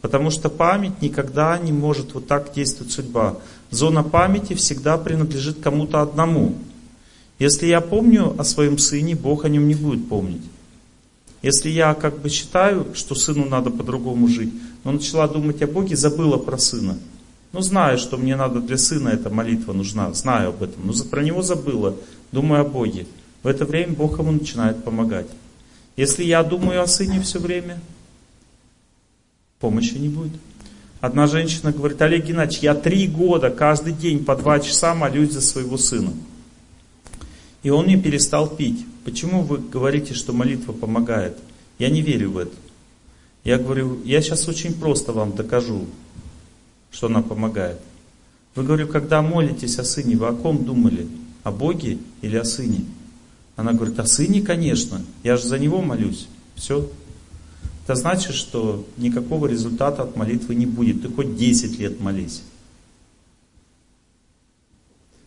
Потому 0.00 0.30
что 0.30 0.48
память 0.48 1.02
никогда 1.02 1.58
не 1.58 1.72
может 1.72 2.14
вот 2.14 2.26
так 2.26 2.52
действовать 2.52 2.92
судьба. 2.92 3.36
Зона 3.70 4.02
памяти 4.02 4.54
всегда 4.54 4.96
принадлежит 4.96 5.60
кому-то 5.60 6.00
одному. 6.00 6.54
Если 7.38 7.66
я 7.66 7.80
помню 7.80 8.34
о 8.38 8.44
своем 8.44 8.78
сыне, 8.78 9.14
Бог 9.14 9.44
о 9.44 9.48
нем 9.48 9.68
не 9.68 9.74
будет 9.74 10.08
помнить. 10.08 10.42
Если 11.42 11.70
я 11.70 11.94
как 11.94 12.18
бы 12.18 12.28
считаю, 12.30 12.86
что 12.94 13.14
сыну 13.14 13.44
надо 13.44 13.70
по-другому 13.70 14.26
жить, 14.28 14.52
но 14.82 14.92
начала 14.92 15.28
думать 15.28 15.62
о 15.62 15.66
Боге, 15.66 15.94
забыла 15.94 16.36
про 16.36 16.58
сына. 16.58 16.98
Ну, 17.52 17.60
знаю, 17.60 17.98
что 17.98 18.16
мне 18.16 18.36
надо 18.36 18.60
для 18.60 18.76
сына 18.76 19.08
эта 19.08 19.30
молитва 19.30 19.72
нужна, 19.72 20.12
знаю 20.12 20.50
об 20.50 20.62
этом, 20.62 20.86
но 20.86 20.92
про 21.10 21.22
него 21.22 21.42
забыла, 21.42 21.96
думаю 22.32 22.62
о 22.62 22.68
Боге. 22.68 23.06
В 23.42 23.46
это 23.46 23.64
время 23.64 23.94
Бог 23.94 24.18
ему 24.18 24.32
начинает 24.32 24.82
помогать. 24.84 25.28
Если 25.98 26.22
я 26.22 26.44
думаю 26.44 26.80
о 26.80 26.86
сыне 26.86 27.20
все 27.20 27.40
время, 27.40 27.80
помощи 29.58 29.94
не 29.94 30.08
будет. 30.08 30.38
Одна 31.00 31.26
женщина 31.26 31.72
говорит, 31.72 32.00
Олег 32.00 32.24
Геннадьевич, 32.24 32.62
я 32.62 32.76
три 32.76 33.08
года 33.08 33.50
каждый 33.50 33.94
день 33.94 34.24
по 34.24 34.36
два 34.36 34.60
часа 34.60 34.94
молюсь 34.94 35.32
за 35.32 35.40
своего 35.40 35.76
сына. 35.76 36.12
И 37.64 37.70
он 37.70 37.88
не 37.88 38.00
перестал 38.00 38.48
пить. 38.48 38.86
Почему 39.04 39.42
вы 39.42 39.58
говорите, 39.58 40.14
что 40.14 40.32
молитва 40.32 40.70
помогает? 40.72 41.36
Я 41.80 41.90
не 41.90 42.00
верю 42.00 42.30
в 42.30 42.38
это. 42.38 42.54
Я 43.42 43.58
говорю, 43.58 44.00
я 44.04 44.22
сейчас 44.22 44.46
очень 44.46 44.74
просто 44.74 45.12
вам 45.12 45.32
докажу, 45.34 45.84
что 46.92 47.08
она 47.08 47.22
помогает. 47.22 47.80
Вы, 48.54 48.62
говорю, 48.62 48.86
когда 48.86 49.20
молитесь 49.20 49.80
о 49.80 49.84
сыне, 49.84 50.16
вы 50.16 50.28
о 50.28 50.32
ком 50.32 50.64
думали? 50.64 51.08
О 51.42 51.50
Боге 51.50 51.98
или 52.22 52.36
о 52.36 52.44
сыне? 52.44 52.84
Она 53.58 53.72
говорит, 53.72 53.98
о 53.98 54.06
сыне, 54.06 54.40
конечно, 54.40 55.02
я 55.24 55.36
же 55.36 55.42
за 55.42 55.58
него 55.58 55.82
молюсь. 55.82 56.28
Все. 56.54 56.88
Это 57.82 57.96
значит, 57.96 58.36
что 58.36 58.86
никакого 58.96 59.48
результата 59.48 60.04
от 60.04 60.14
молитвы 60.14 60.54
не 60.54 60.64
будет. 60.64 61.02
Ты 61.02 61.08
хоть 61.08 61.36
10 61.36 61.76
лет 61.80 61.98
молись. 61.98 62.44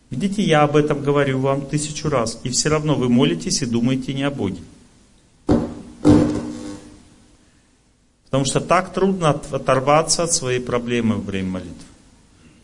Видите, 0.08 0.42
я 0.42 0.62
об 0.62 0.76
этом 0.76 1.02
говорю 1.02 1.40
вам 1.40 1.66
тысячу 1.66 2.08
раз. 2.08 2.40
И 2.42 2.48
все 2.48 2.70
равно 2.70 2.94
вы 2.94 3.10
молитесь 3.10 3.60
и 3.60 3.66
думаете 3.66 4.14
не 4.14 4.22
о 4.22 4.30
Боге. 4.30 4.62
Потому 8.24 8.46
что 8.46 8.62
так 8.62 8.94
трудно 8.94 9.28
оторваться 9.28 10.22
от 10.22 10.32
своей 10.32 10.60
проблемы 10.60 11.16
во 11.16 11.20
время 11.20 11.50
молитвы. 11.50 11.84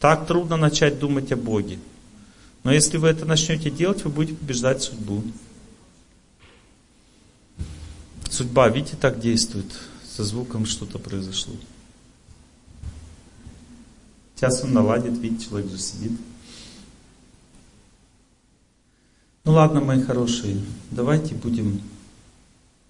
Так 0.01 0.27
трудно 0.27 0.57
начать 0.57 0.99
думать 0.99 1.31
о 1.31 1.37
Боге. 1.37 1.79
Но 2.64 2.73
если 2.73 2.97
вы 2.97 3.09
это 3.09 3.27
начнете 3.27 3.71
делать, 3.71 4.03
вы 4.05 4.11
будете 4.11 4.39
побеждать 4.39 4.81
судьбу. 4.81 5.23
Судьба, 8.31 8.68
видите, 8.68 8.97
так 8.97 9.20
действует. 9.20 9.72
Со 10.09 10.24
звуком 10.24 10.66
что-то 10.66 10.99
произошло. 10.99 11.55
Сейчас 14.35 14.62
он 14.62 14.72
наладит, 14.72 15.18
видите, 15.18 15.47
человек 15.47 15.70
же 15.70 15.79
сидит. 15.79 16.12
Ну 19.45 19.53
ладно, 19.53 19.81
мои 19.81 20.03
хорошие, 20.03 20.61
давайте 20.91 21.35
будем 21.35 21.81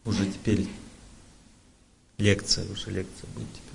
уже 0.04 0.26
теперь 0.26 0.66
лекция, 2.18 2.64
уже 2.72 2.90
лекция 2.90 3.28
будет 3.34 3.46
теперь. 3.52 3.68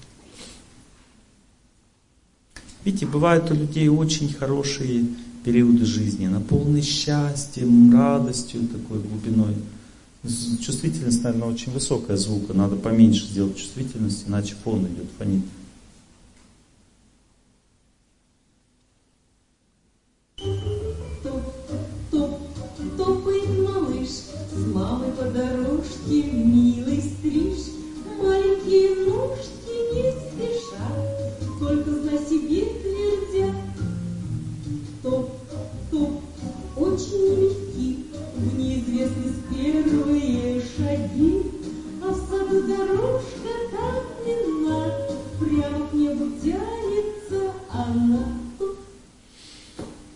Видите, 2.84 3.06
бывают 3.06 3.50
у 3.52 3.54
людей 3.54 3.88
очень 3.88 4.34
хорошие 4.34 5.06
периоды 5.46 5.86
жизни, 5.86 6.28
наполненные 6.28 6.84
счастьем, 6.84 7.94
радостью 7.94 8.68
такой 8.68 9.00
глубиной. 9.00 9.56
Чувствительность, 10.62 11.24
наверное, 11.24 11.50
очень 11.50 11.74
высокая 11.74 12.16
звука. 12.16 12.54
Надо 12.54 12.78
поменьше 12.78 13.26
сделать 13.26 13.58
чувствительность, 13.58 14.24
иначе 14.28 14.56
фон 14.64 14.88
идет, 14.88 15.08
фонит. 15.18 15.44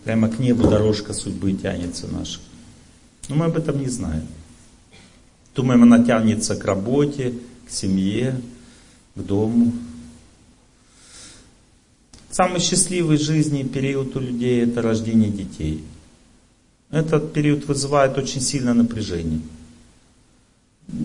Прямо 0.08 0.30
к 0.30 0.38
небу 0.38 0.66
дорожка 0.70 1.12
судьбы 1.12 1.52
тянется 1.52 2.06
наша. 2.06 2.40
Но 3.28 3.34
мы 3.34 3.44
об 3.44 3.58
этом 3.58 3.78
не 3.78 3.90
знаем. 3.90 4.26
Думаем, 5.54 5.82
она 5.82 6.02
тянется 6.02 6.56
к 6.56 6.64
работе, 6.64 7.34
к 7.66 7.70
семье, 7.70 8.40
к 9.14 9.20
дому. 9.20 9.70
Самый 12.30 12.60
счастливый 12.60 13.18
в 13.18 13.20
жизни 13.20 13.64
период 13.64 14.16
у 14.16 14.20
людей 14.20 14.64
это 14.64 14.80
рождение 14.80 15.28
детей. 15.28 15.84
Этот 16.88 17.34
период 17.34 17.66
вызывает 17.66 18.16
очень 18.16 18.40
сильное 18.40 18.72
напряжение. 18.72 19.42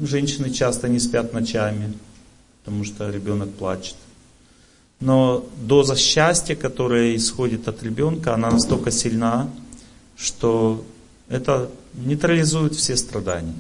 Женщины 0.04 0.50
часто 0.50 0.88
не 0.88 1.00
спят 1.02 1.34
ночами, 1.34 1.92
потому 2.64 2.86
что 2.86 3.10
ребенок 3.10 3.52
плачет. 3.52 3.98
Но 5.04 5.46
доза 5.58 5.98
счастья, 5.98 6.56
которая 6.56 7.18
исходит 7.18 7.68
от 7.68 7.84
ребенка, 7.84 8.36
она 8.36 8.50
настолько 8.50 8.90
сильна, 8.90 9.50
что 10.16 10.86
это 11.28 11.70
нейтрализует 11.94 12.74
все 12.74 12.96
страдания. 12.96 13.56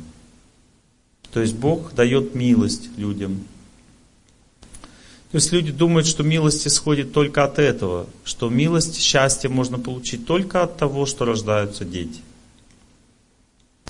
То 1.34 1.42
есть 1.42 1.54
Бог 1.56 1.94
дает 1.96 2.34
милость 2.34 2.98
людям. 2.98 3.46
То 5.32 5.36
есть 5.36 5.52
люди 5.52 5.74
думают, 5.74 6.08
что 6.08 6.24
милость 6.24 6.66
исходит 6.66 7.12
только 7.12 7.44
от 7.44 7.60
этого, 7.60 8.08
что 8.24 8.48
милость, 8.48 9.02
счастье 9.02 9.50
можно 9.50 9.78
получить 9.78 10.26
только 10.26 10.64
от 10.64 10.78
того, 10.78 11.06
что 11.06 11.26
рождаются 11.26 11.84
дети. 11.84 12.22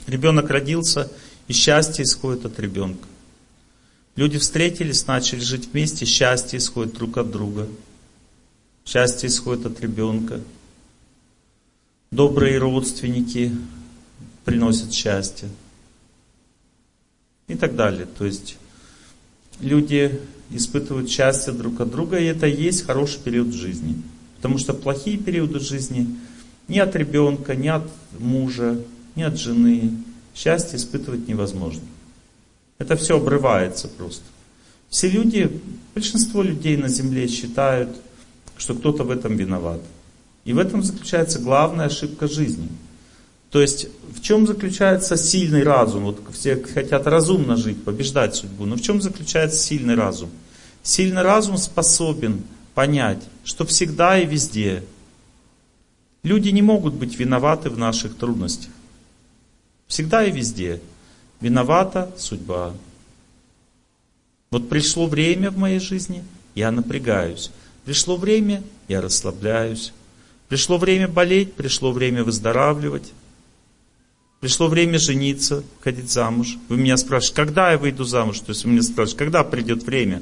Ребенок 0.07 0.49
родился, 0.49 1.11
и 1.47 1.53
счастье 1.53 2.03
исходит 2.03 2.45
от 2.47 2.59
ребенка. 2.59 3.07
Люди 4.15 4.37
встретились, 4.37 5.07
начали 5.07 5.39
жить 5.39 5.69
вместе, 5.71 6.05
счастье 6.05 6.59
исходит 6.59 6.93
друг 6.93 7.17
от 7.17 7.31
друга. 7.31 7.67
Счастье 8.85 9.27
исходит 9.27 9.65
от 9.65 9.79
ребенка. 9.81 10.41
Добрые 12.11 12.59
родственники 12.59 13.51
приносят 14.45 14.93
счастье. 14.93 15.49
И 17.47 17.55
так 17.55 17.75
далее. 17.75 18.05
То 18.05 18.25
есть 18.25 18.57
люди 19.59 20.21
испытывают 20.51 21.09
счастье 21.09 21.51
друг 21.51 21.81
от 21.81 21.89
друга, 21.89 22.19
и 22.19 22.25
это 22.25 22.45
и 22.45 22.61
есть 22.61 22.85
хороший 22.85 23.19
период 23.19 23.53
жизни. 23.53 24.01
Потому 24.35 24.59
что 24.59 24.73
плохие 24.73 25.17
периоды 25.17 25.59
жизни 25.59 26.19
ни 26.67 26.77
от 26.77 26.95
ребенка, 26.95 27.55
ни 27.55 27.67
от 27.67 27.89
мужа, 28.19 28.79
ни 29.15 29.23
от 29.23 29.39
жены 29.39 29.93
счастье 30.35 30.77
испытывать 30.77 31.27
невозможно. 31.27 31.81
Это 32.83 32.97
все 32.97 33.15
обрывается 33.15 33.87
просто. 33.87 34.25
Все 34.89 35.07
люди, 35.07 35.49
большинство 35.95 36.43
людей 36.43 36.75
на 36.75 36.89
земле 36.89 37.29
считают, 37.29 37.95
что 38.57 38.75
кто-то 38.75 39.05
в 39.05 39.09
этом 39.09 39.37
виноват. 39.37 39.79
И 40.43 40.51
в 40.51 40.59
этом 40.59 40.83
заключается 40.83 41.39
главная 41.39 41.85
ошибка 41.85 42.27
жизни. 42.27 42.67
То 43.51 43.61
есть 43.61 43.87
в 44.13 44.19
чем 44.21 44.45
заключается 44.45 45.15
сильный 45.15 45.63
разум? 45.63 46.03
Вот 46.03 46.19
все 46.33 46.61
хотят 46.61 47.07
разумно 47.07 47.55
жить, 47.55 47.81
побеждать 47.81 48.35
судьбу. 48.35 48.65
Но 48.65 48.75
в 48.75 48.81
чем 48.81 49.01
заключается 49.01 49.57
сильный 49.57 49.95
разум? 49.95 50.29
Сильный 50.81 51.21
разум 51.21 51.55
способен 51.55 52.43
понять, 52.73 53.23
что 53.45 53.65
всегда 53.65 54.19
и 54.19 54.25
везде 54.25 54.83
люди 56.21 56.49
не 56.49 56.61
могут 56.61 56.95
быть 56.95 57.17
виноваты 57.17 57.69
в 57.69 57.77
наших 57.77 58.17
трудностях. 58.17 58.71
Всегда 59.87 60.25
и 60.25 60.31
везде 60.31 60.81
виновата 61.43 62.09
судьба. 62.17 62.73
Вот 64.49 64.69
пришло 64.69 65.07
время 65.07 65.51
в 65.51 65.57
моей 65.57 65.79
жизни, 65.79 66.23
я 66.55 66.71
напрягаюсь. 66.71 67.51
Пришло 67.83 68.15
время, 68.15 68.63
я 68.87 69.01
расслабляюсь. 69.01 69.91
Пришло 70.47 70.77
время 70.77 71.09
болеть, 71.09 71.53
пришло 71.53 71.91
время 71.91 72.23
выздоравливать. 72.23 73.11
Пришло 74.39 74.67
время 74.67 74.99
жениться, 74.99 75.63
ходить 75.81 76.09
замуж. 76.09 76.57
Вы 76.69 76.77
меня 76.77 76.95
спрашиваете, 76.95 77.35
когда 77.35 77.71
я 77.71 77.77
выйду 77.77 78.05
замуж? 78.05 78.39
То 78.39 78.51
есть 78.51 78.63
вы 78.63 78.71
меня 78.71 78.83
спрашиваете, 78.83 79.17
когда 79.17 79.43
придет 79.43 79.83
время? 79.83 80.21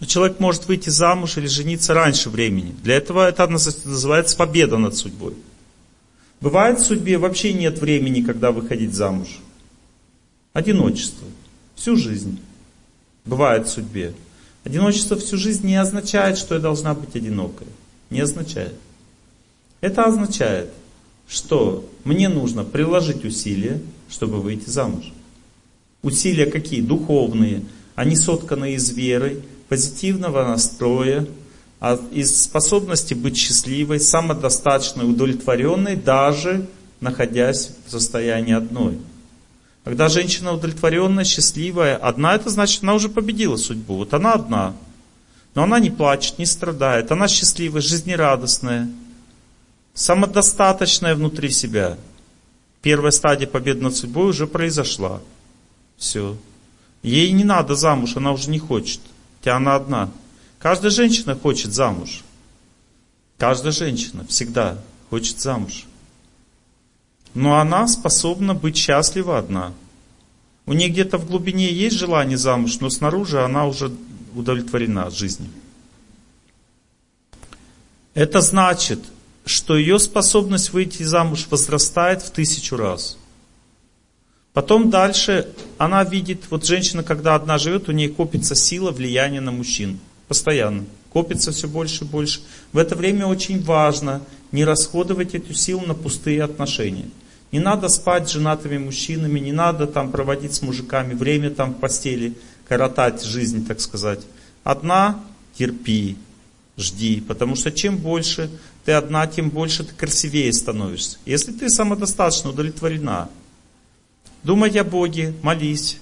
Но 0.00 0.06
человек 0.06 0.40
может 0.40 0.66
выйти 0.66 0.88
замуж 0.88 1.36
или 1.36 1.46
жениться 1.46 1.92
раньше 1.92 2.30
времени. 2.30 2.74
Для 2.82 2.96
этого 2.96 3.28
это 3.28 3.46
называется 3.48 4.36
победа 4.36 4.78
над 4.78 4.96
судьбой. 4.96 5.34
Бывает 6.42 6.80
в 6.80 6.84
судьбе 6.84 7.18
вообще 7.18 7.52
нет 7.52 7.78
времени, 7.78 8.20
когда 8.20 8.50
выходить 8.50 8.94
замуж. 8.94 9.38
Одиночество. 10.52 11.28
Всю 11.76 11.96
жизнь. 11.96 12.40
Бывает 13.24 13.68
в 13.68 13.70
судьбе. 13.70 14.12
Одиночество 14.64 15.16
всю 15.16 15.36
жизнь 15.36 15.64
не 15.64 15.76
означает, 15.76 16.36
что 16.36 16.56
я 16.56 16.60
должна 16.60 16.94
быть 16.94 17.14
одинокой. 17.14 17.68
Не 18.10 18.20
означает. 18.20 18.74
Это 19.80 20.02
означает, 20.04 20.70
что 21.28 21.88
мне 22.02 22.28
нужно 22.28 22.64
приложить 22.64 23.24
усилия, 23.24 23.80
чтобы 24.10 24.40
выйти 24.40 24.68
замуж. 24.68 25.12
Усилия 26.02 26.46
какие? 26.46 26.80
Духовные. 26.80 27.62
Они 27.94 28.16
сотканы 28.16 28.74
из 28.74 28.90
веры, 28.90 29.42
позитивного 29.68 30.44
настроя, 30.44 31.24
а 31.84 31.98
из 32.12 32.44
способности 32.44 33.12
быть 33.12 33.36
счастливой, 33.36 33.98
самодостаточной, 33.98 35.04
удовлетворенной, 35.04 35.96
даже 35.96 36.68
находясь 37.00 37.72
в 37.84 37.90
состоянии 37.90 38.54
одной. 38.54 38.98
Когда 39.82 40.08
женщина 40.08 40.52
удовлетворенная, 40.52 41.24
счастливая, 41.24 41.96
одна, 41.96 42.36
это 42.36 42.50
значит, 42.50 42.84
она 42.84 42.94
уже 42.94 43.08
победила 43.08 43.56
судьбу. 43.56 43.96
Вот 43.96 44.14
она 44.14 44.34
одна. 44.34 44.76
Но 45.56 45.64
она 45.64 45.80
не 45.80 45.90
плачет, 45.90 46.38
не 46.38 46.46
страдает. 46.46 47.10
Она 47.10 47.26
счастливая, 47.26 47.82
жизнерадостная, 47.82 48.88
самодостаточная 49.92 51.16
внутри 51.16 51.50
себя. 51.50 51.98
Первая 52.80 53.10
стадия 53.10 53.48
победы 53.48 53.82
над 53.82 53.96
судьбой 53.96 54.28
уже 54.28 54.46
произошла. 54.46 55.20
Все. 55.96 56.36
Ей 57.02 57.32
не 57.32 57.42
надо 57.42 57.74
замуж, 57.74 58.12
она 58.14 58.30
уже 58.30 58.50
не 58.50 58.60
хочет. 58.60 59.00
Хотя 59.40 59.56
она 59.56 59.74
одна. 59.74 60.10
Каждая 60.62 60.92
женщина 60.92 61.34
хочет 61.34 61.72
замуж. 61.72 62.22
Каждая 63.36 63.72
женщина 63.72 64.24
всегда 64.28 64.78
хочет 65.10 65.40
замуж. 65.40 65.86
Но 67.34 67.58
она 67.58 67.88
способна 67.88 68.54
быть 68.54 68.76
счастлива 68.76 69.38
одна. 69.38 69.72
У 70.64 70.72
нее 70.72 70.88
где-то 70.88 71.18
в 71.18 71.26
глубине 71.26 71.72
есть 71.72 71.96
желание 71.96 72.38
замуж, 72.38 72.78
но 72.78 72.90
снаружи 72.90 73.42
она 73.42 73.66
уже 73.66 73.90
удовлетворена 74.36 75.10
жизнью. 75.10 75.50
Это 78.14 78.40
значит, 78.40 79.00
что 79.44 79.76
ее 79.76 79.98
способность 79.98 80.72
выйти 80.72 81.02
замуж 81.02 81.48
возрастает 81.50 82.22
в 82.22 82.30
тысячу 82.30 82.76
раз. 82.76 83.18
Потом 84.52 84.90
дальше 84.90 85.48
она 85.76 86.04
видит, 86.04 86.44
вот 86.50 86.64
женщина, 86.64 87.02
когда 87.02 87.34
одна 87.34 87.58
живет, 87.58 87.88
у 87.88 87.92
нее 87.92 88.10
копится 88.10 88.54
сила 88.54 88.92
влияния 88.92 89.40
на 89.40 89.50
мужчин. 89.50 89.98
Постоянно. 90.32 90.86
Копится 91.12 91.52
все 91.52 91.68
больше 91.68 92.04
и 92.04 92.08
больше. 92.08 92.40
В 92.72 92.78
это 92.78 92.96
время 92.96 93.26
очень 93.26 93.62
важно 93.62 94.22
не 94.50 94.64
расходовать 94.64 95.34
эту 95.34 95.52
силу 95.52 95.82
на 95.82 95.92
пустые 95.92 96.42
отношения. 96.42 97.10
Не 97.52 97.60
надо 97.60 97.90
спать 97.90 98.30
с 98.30 98.32
женатыми 98.32 98.78
мужчинами, 98.78 99.38
не 99.40 99.52
надо 99.52 99.86
там 99.86 100.10
проводить 100.10 100.54
с 100.54 100.62
мужиками 100.62 101.12
время 101.12 101.50
там 101.50 101.74
в 101.74 101.80
постели, 101.80 102.32
коротать 102.66 103.22
жизнь, 103.22 103.66
так 103.66 103.82
сказать. 103.82 104.20
Одна 104.64 105.22
терпи, 105.58 106.16
жди, 106.78 107.20
потому 107.20 107.54
что 107.54 107.70
чем 107.70 107.98
больше 107.98 108.48
ты 108.86 108.92
одна, 108.92 109.26
тем 109.26 109.50
больше 109.50 109.84
ты 109.84 109.94
красивее 109.94 110.50
становишься. 110.54 111.18
Если 111.26 111.52
ты 111.52 111.68
самодостаточно 111.68 112.48
удовлетворена, 112.48 113.28
думай 114.42 114.70
о 114.78 114.84
Боге, 114.84 115.34
молись, 115.42 115.98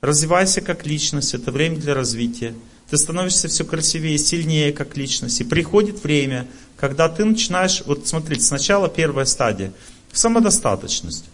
развивайся 0.00 0.62
как 0.62 0.84
личность, 0.84 1.32
это 1.32 1.52
время 1.52 1.76
для 1.76 1.94
развития 1.94 2.52
ты 2.90 2.96
становишься 2.98 3.48
все 3.48 3.64
красивее, 3.64 4.18
сильнее 4.18 4.72
как 4.72 4.96
личность. 4.96 5.40
И 5.40 5.44
приходит 5.44 6.02
время, 6.02 6.46
когда 6.76 7.08
ты 7.08 7.24
начинаешь, 7.24 7.82
вот 7.84 8.06
смотрите, 8.06 8.42
сначала 8.42 8.88
первая 8.88 9.24
стадия, 9.24 9.72
самодостаточность. 10.12 11.24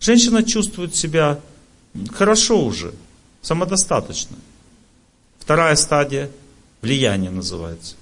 Женщина 0.00 0.42
чувствует 0.42 0.94
себя 0.94 1.40
хорошо 2.12 2.64
уже, 2.64 2.94
самодостаточно. 3.42 4.36
Вторая 5.38 5.76
стадия, 5.76 6.30
влияние 6.80 7.30
называется. 7.30 7.96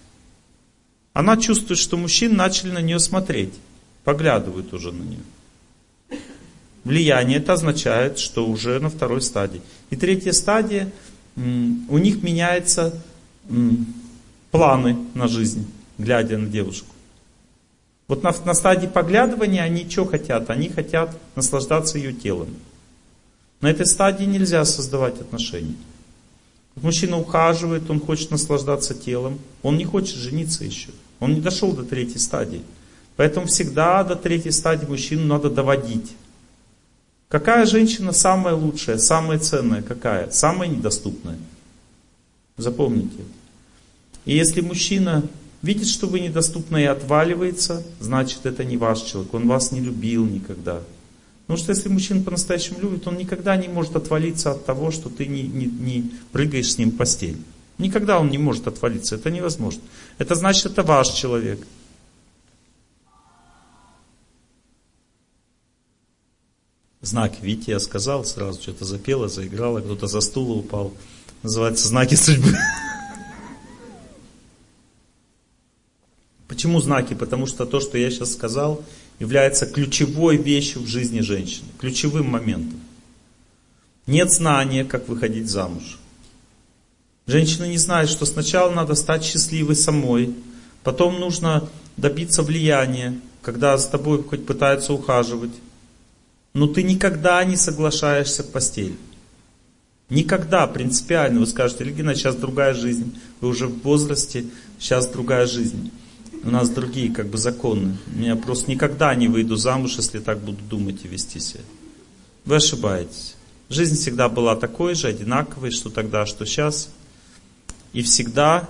Она 1.12 1.36
чувствует, 1.36 1.78
что 1.78 1.96
мужчины 1.96 2.34
начали 2.34 2.70
на 2.70 2.80
нее 2.80 3.00
смотреть, 3.00 3.52
поглядывают 4.04 4.72
уже 4.72 4.92
на 4.92 5.02
нее. 5.02 6.20
Влияние 6.84 7.38
это 7.38 7.52
означает, 7.52 8.18
что 8.18 8.46
уже 8.46 8.80
на 8.80 8.90
второй 8.90 9.22
стадии. 9.22 9.60
И 9.90 9.96
третья 9.96 10.32
стадия– 10.32 10.90
у 11.36 11.98
них 11.98 12.22
меняются 12.22 12.94
планы 14.50 14.96
на 15.14 15.28
жизнь, 15.28 15.66
глядя 15.98 16.38
на 16.38 16.48
девушку. 16.48 16.88
Вот 18.08 18.22
на, 18.22 18.34
на 18.44 18.54
стадии 18.54 18.86
поглядывания 18.86 19.62
они 19.62 19.88
что 19.88 20.04
хотят? 20.04 20.50
Они 20.50 20.68
хотят 20.68 21.16
наслаждаться 21.34 21.98
ее 21.98 22.12
телом. 22.12 22.48
На 23.60 23.70
этой 23.70 23.86
стадии 23.86 24.24
нельзя 24.24 24.64
создавать 24.64 25.20
отношения. 25.20 25.76
Мужчина 26.76 27.18
ухаживает, 27.18 27.88
он 27.90 28.00
хочет 28.00 28.30
наслаждаться 28.30 28.94
телом, 28.94 29.38
он 29.62 29.76
не 29.76 29.84
хочет 29.84 30.16
жениться 30.16 30.64
еще. 30.64 30.90
Он 31.20 31.34
не 31.34 31.40
дошел 31.40 31.72
до 31.72 31.84
третьей 31.84 32.18
стадии. 32.18 32.62
Поэтому 33.16 33.46
всегда 33.46 34.02
до 34.04 34.16
третьей 34.16 34.52
стадии 34.52 34.86
мужчину 34.86 35.26
надо 35.26 35.50
доводить. 35.50 36.12
Какая 37.32 37.64
женщина 37.64 38.12
самая 38.12 38.54
лучшая, 38.54 38.98
самая 38.98 39.38
ценная? 39.38 39.80
Какая? 39.80 40.30
Самая 40.30 40.68
недоступная. 40.68 41.38
Запомните. 42.58 43.22
И 44.26 44.36
если 44.36 44.60
мужчина 44.60 45.22
видит, 45.62 45.86
что 45.86 46.08
вы 46.08 46.20
недоступны 46.20 46.82
и 46.82 46.84
отваливается, 46.84 47.82
значит 48.00 48.44
это 48.44 48.64
не 48.64 48.76
ваш 48.76 49.00
человек. 49.00 49.32
Он 49.32 49.48
вас 49.48 49.72
не 49.72 49.80
любил 49.80 50.26
никогда. 50.26 50.82
Потому 51.46 51.58
что 51.58 51.72
если 51.72 51.88
мужчина 51.88 52.22
по-настоящему 52.22 52.80
любит, 52.80 53.08
он 53.08 53.16
никогда 53.16 53.56
не 53.56 53.68
может 53.68 53.96
отвалиться 53.96 54.50
от 54.50 54.66
того, 54.66 54.90
что 54.90 55.08
ты 55.08 55.24
не, 55.24 55.44
не, 55.44 55.64
не 55.64 56.10
прыгаешь 56.32 56.70
с 56.70 56.76
ним 56.76 56.90
в 56.90 56.98
постель. 56.98 57.38
Никогда 57.78 58.20
он 58.20 58.28
не 58.28 58.36
может 58.36 58.66
отвалиться. 58.66 59.14
Это 59.14 59.30
невозможно. 59.30 59.80
Это 60.18 60.34
значит, 60.34 60.66
это 60.66 60.82
ваш 60.82 61.08
человек. 61.08 61.66
Знак, 67.02 67.32
видите, 67.42 67.72
я 67.72 67.80
сказал 67.80 68.24
сразу, 68.24 68.62
что-то 68.62 68.84
запела, 68.84 69.28
заиграла, 69.28 69.80
кто-то 69.80 70.06
за 70.06 70.20
стула 70.20 70.54
упал. 70.54 70.94
Называется 71.42 71.88
знаки 71.88 72.14
судьбы. 72.14 72.56
Почему 76.46 76.80
знаки? 76.80 77.14
Потому 77.14 77.46
что 77.46 77.66
то, 77.66 77.80
что 77.80 77.98
я 77.98 78.08
сейчас 78.08 78.34
сказал, 78.34 78.84
является 79.18 79.66
ключевой 79.66 80.36
вещью 80.36 80.82
в 80.82 80.86
жизни 80.86 81.20
женщины, 81.20 81.66
ключевым 81.80 82.30
моментом. 82.30 82.80
Нет 84.06 84.30
знания, 84.30 84.84
как 84.84 85.08
выходить 85.08 85.50
замуж. 85.50 85.98
Женщина 87.26 87.64
не 87.64 87.78
знает, 87.78 88.10
что 88.10 88.26
сначала 88.26 88.70
надо 88.70 88.94
стать 88.94 89.24
счастливой 89.24 89.74
самой, 89.74 90.34
потом 90.84 91.18
нужно 91.18 91.68
добиться 91.96 92.42
влияния, 92.42 93.18
когда 93.42 93.76
с 93.76 93.88
тобой 93.88 94.22
хоть 94.22 94.46
пытаются 94.46 94.92
ухаживать. 94.92 95.52
Но 96.54 96.66
ты 96.66 96.82
никогда 96.82 97.44
не 97.44 97.56
соглашаешься 97.56 98.42
в 98.42 98.50
постель. 98.50 98.96
Никогда 100.10 100.66
принципиально 100.66 101.40
вы 101.40 101.46
скажете, 101.46 101.84
Регина, 101.84 102.14
сейчас 102.14 102.36
другая 102.36 102.74
жизнь, 102.74 103.18
вы 103.40 103.48
уже 103.48 103.66
в 103.66 103.80
возрасте, 103.82 104.44
сейчас 104.78 105.06
другая 105.06 105.46
жизнь. 105.46 105.90
У 106.44 106.50
нас 106.50 106.68
другие 106.68 107.10
как 107.10 107.28
бы 107.28 107.38
законы. 107.38 107.96
Я 108.18 108.36
просто 108.36 108.70
никогда 108.70 109.14
не 109.14 109.28
выйду 109.28 109.56
замуж, 109.56 109.96
если 109.96 110.18
так 110.18 110.40
буду 110.40 110.62
думать 110.68 111.04
и 111.04 111.08
вести 111.08 111.40
себя. 111.40 111.62
Вы 112.44 112.56
ошибаетесь. 112.56 113.36
Жизнь 113.70 113.94
всегда 113.94 114.28
была 114.28 114.56
такой 114.56 114.94
же, 114.94 115.06
одинаковой, 115.06 115.70
что 115.70 115.88
тогда, 115.88 116.26
что 116.26 116.44
сейчас. 116.44 116.90
И 117.94 118.02
всегда 118.02 118.68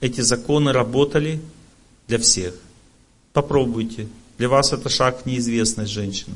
эти 0.00 0.22
законы 0.22 0.72
работали 0.72 1.40
для 2.08 2.18
всех. 2.18 2.54
Попробуйте. 3.32 4.08
Для 4.38 4.48
вас 4.48 4.72
это 4.72 4.88
шаг 4.88 5.22
в 5.22 5.26
неизвестность, 5.26 5.92
женщина. 5.92 6.34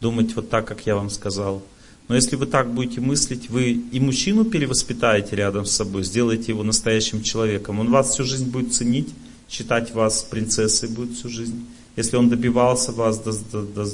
Думать 0.00 0.34
вот 0.36 0.50
так, 0.50 0.66
как 0.66 0.86
я 0.86 0.94
вам 0.94 1.10
сказал. 1.10 1.62
Но 2.08 2.14
если 2.14 2.36
вы 2.36 2.46
так 2.46 2.72
будете 2.72 3.00
мыслить, 3.00 3.50
вы 3.50 3.72
и 3.72 3.98
мужчину 3.98 4.44
перевоспитаете 4.44 5.34
рядом 5.34 5.66
с 5.66 5.72
собой, 5.72 6.04
сделаете 6.04 6.52
его 6.52 6.62
настоящим 6.62 7.22
человеком. 7.22 7.80
Он 7.80 7.90
вас 7.90 8.10
всю 8.10 8.24
жизнь 8.24 8.48
будет 8.48 8.72
ценить, 8.72 9.12
считать 9.48 9.92
вас 9.92 10.22
принцессой 10.22 10.88
будет 10.88 11.16
всю 11.16 11.28
жизнь. 11.28 11.66
Если 11.96 12.16
он 12.16 12.28
добивался 12.28 12.92
вас 12.92 13.18
до, 13.18 13.32
до, 13.32 13.62
до, 13.62 13.86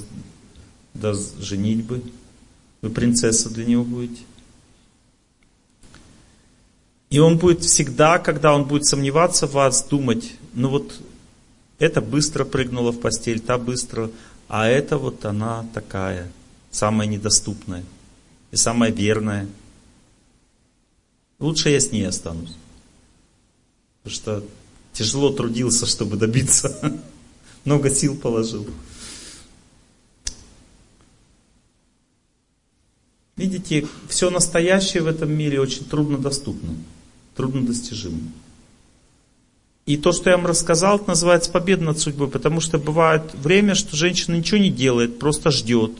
до 0.94 1.14
женитьбы, 1.40 2.02
вы 2.82 2.90
принцесса 2.90 3.48
для 3.48 3.64
него 3.64 3.84
будете. 3.84 4.20
И 7.08 7.18
он 7.18 7.38
будет 7.38 7.62
всегда, 7.62 8.18
когда 8.18 8.54
он 8.54 8.64
будет 8.64 8.86
сомневаться 8.86 9.46
в 9.46 9.52
вас, 9.52 9.86
думать, 9.86 10.32
ну 10.54 10.68
вот 10.68 10.98
это 11.78 12.00
быстро 12.00 12.44
прыгнула 12.44 12.90
в 12.90 13.00
постель, 13.00 13.40
та 13.40 13.58
быстро, 13.58 14.10
а 14.52 14.66
это 14.66 14.98
вот 14.98 15.24
она 15.24 15.66
такая, 15.72 16.30
самая 16.70 17.08
недоступная 17.08 17.82
и 18.50 18.56
самая 18.56 18.90
верная. 18.90 19.48
Лучше 21.38 21.70
я 21.70 21.80
с 21.80 21.90
ней 21.90 22.06
останусь. 22.06 22.54
Потому 24.02 24.14
что 24.14 24.44
тяжело 24.92 25.30
трудился, 25.30 25.86
чтобы 25.86 26.18
добиться. 26.18 27.00
Много 27.64 27.88
сил 27.88 28.14
положил. 28.14 28.66
Видите, 33.36 33.88
все 34.10 34.28
настоящее 34.28 35.02
в 35.02 35.06
этом 35.06 35.32
мире 35.32 35.62
очень 35.62 35.86
трудно 35.86 36.18
доступно, 36.18 36.76
трудно 37.36 37.66
достижимо. 37.66 38.20
И 39.84 39.96
то, 39.96 40.12
что 40.12 40.30
я 40.30 40.36
вам 40.36 40.46
рассказал, 40.46 40.96
это 40.96 41.08
называется 41.08 41.50
победа 41.50 41.84
над 41.84 41.98
судьбой, 41.98 42.28
потому 42.28 42.60
что 42.60 42.78
бывает 42.78 43.22
время, 43.34 43.74
что 43.74 43.96
женщина 43.96 44.36
ничего 44.36 44.58
не 44.58 44.70
делает, 44.70 45.18
просто 45.18 45.50
ждет. 45.50 45.92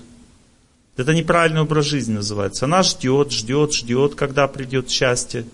Это 0.97 1.15
неправильный 1.15 1.63
образ 1.63 1.87
жизни 1.87 2.15
называется. 2.15 2.67
Она 2.67 2.83
ждет, 2.83 3.33
ждет, 3.33 3.73
ждет, 3.73 4.15
когда 4.15 4.47
придет 4.47 4.91
счастье. 4.91 5.47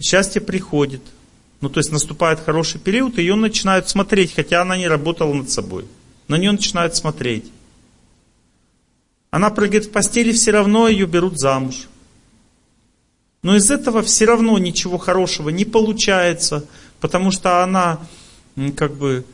Счастье 0.00 0.42
приходит. 0.42 1.02
Ну, 1.60 1.68
то 1.68 1.78
есть 1.78 1.92
наступает 1.92 2.40
хороший 2.40 2.80
период, 2.80 3.18
и 3.18 3.22
ее 3.22 3.34
начинают 3.34 3.88
смотреть, 3.88 4.34
хотя 4.34 4.62
она 4.62 4.76
не 4.76 4.88
работала 4.88 5.32
над 5.32 5.50
собой. 5.50 5.86
На 6.28 6.36
нее 6.36 6.52
начинают 6.52 6.96
смотреть. 6.96 7.44
Она 9.30 9.50
прыгает 9.50 9.86
в 9.86 9.90
постели, 9.90 10.32
все 10.32 10.50
равно 10.50 10.88
ее 10.88 11.06
берут 11.06 11.38
замуж. 11.38 11.88
Но 13.42 13.56
из 13.56 13.70
этого 13.70 14.02
все 14.02 14.26
равно 14.26 14.58
ничего 14.58 14.98
хорошего 14.98 15.48
не 15.50 15.64
получается, 15.64 16.66
потому 17.00 17.30
что 17.30 17.62
она 17.62 17.98
как 18.76 18.94
бы 18.94 19.24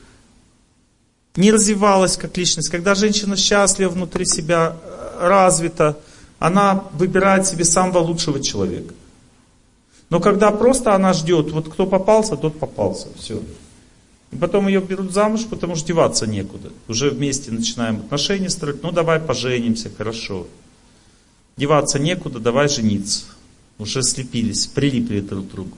не 1.37 1.51
развивалась 1.51 2.17
как 2.17 2.37
личность. 2.37 2.71
Когда 2.71 2.95
женщина 2.95 3.37
счастлива 3.37 3.91
внутри 3.91 4.25
себя, 4.25 4.77
э, 4.83 5.29
развита, 5.29 5.99
она 6.39 6.85
выбирает 6.93 7.47
себе 7.47 7.65
самого 7.65 7.99
лучшего 7.99 8.43
человека. 8.43 8.95
Но 10.09 10.21
когда 10.21 10.51
просто 10.51 10.95
она 10.95 11.13
ждет, 11.13 11.51
вот 11.51 11.69
кто 11.69 11.87
попался, 11.87 12.37
тот 12.37 12.59
попался, 12.59 13.09
все. 13.19 13.43
И 14.33 14.37
потом 14.37 14.69
ее 14.69 14.81
берут 14.81 15.13
замуж, 15.13 15.47
потому 15.49 15.77
что 15.77 15.89
деваться 15.89 16.27
некуда. 16.27 16.71
Уже 16.89 17.11
вместе 17.11 17.51
начинаем 17.51 17.97
отношения 17.97 18.51
строить, 18.51 18.83
ну 18.83 18.93
давай 18.93 19.21
поженимся, 19.21 19.91
хорошо. 19.97 20.47
Деваться 21.57 21.99
некуда, 21.99 22.39
давай 22.39 22.69
жениться. 22.69 23.25
Уже 23.79 24.03
слепились, 24.03 24.67
прилипли 24.67 25.21
друг 25.21 25.49
к 25.49 25.51
другу. 25.51 25.77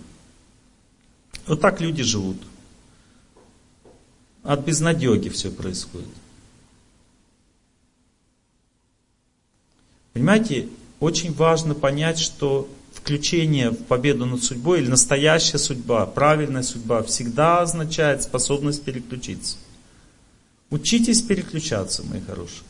Вот 1.48 1.60
так 1.60 1.80
люди 1.80 2.02
живут. 2.02 2.36
От 4.42 4.64
безнадеги 4.64 5.30
все 5.30 5.50
происходит. 5.50 6.08
Понимаете, 10.12 10.68
очень 11.00 11.32
важно 11.32 11.74
понять, 11.74 12.18
что 12.18 12.68
включение 12.92 13.70
в 13.70 13.84
победу 13.84 14.26
над 14.26 14.42
судьбой 14.42 14.80
или 14.80 14.88
настоящая 14.88 15.58
судьба, 15.58 16.06
правильная 16.06 16.62
судьба 16.62 17.02
всегда 17.02 17.62
означает 17.62 18.22
способность 18.22 18.82
переключиться. 18.82 19.56
Учитесь 20.70 21.22
переключаться, 21.22 22.02
мои 22.02 22.20
хорошие. 22.20 22.64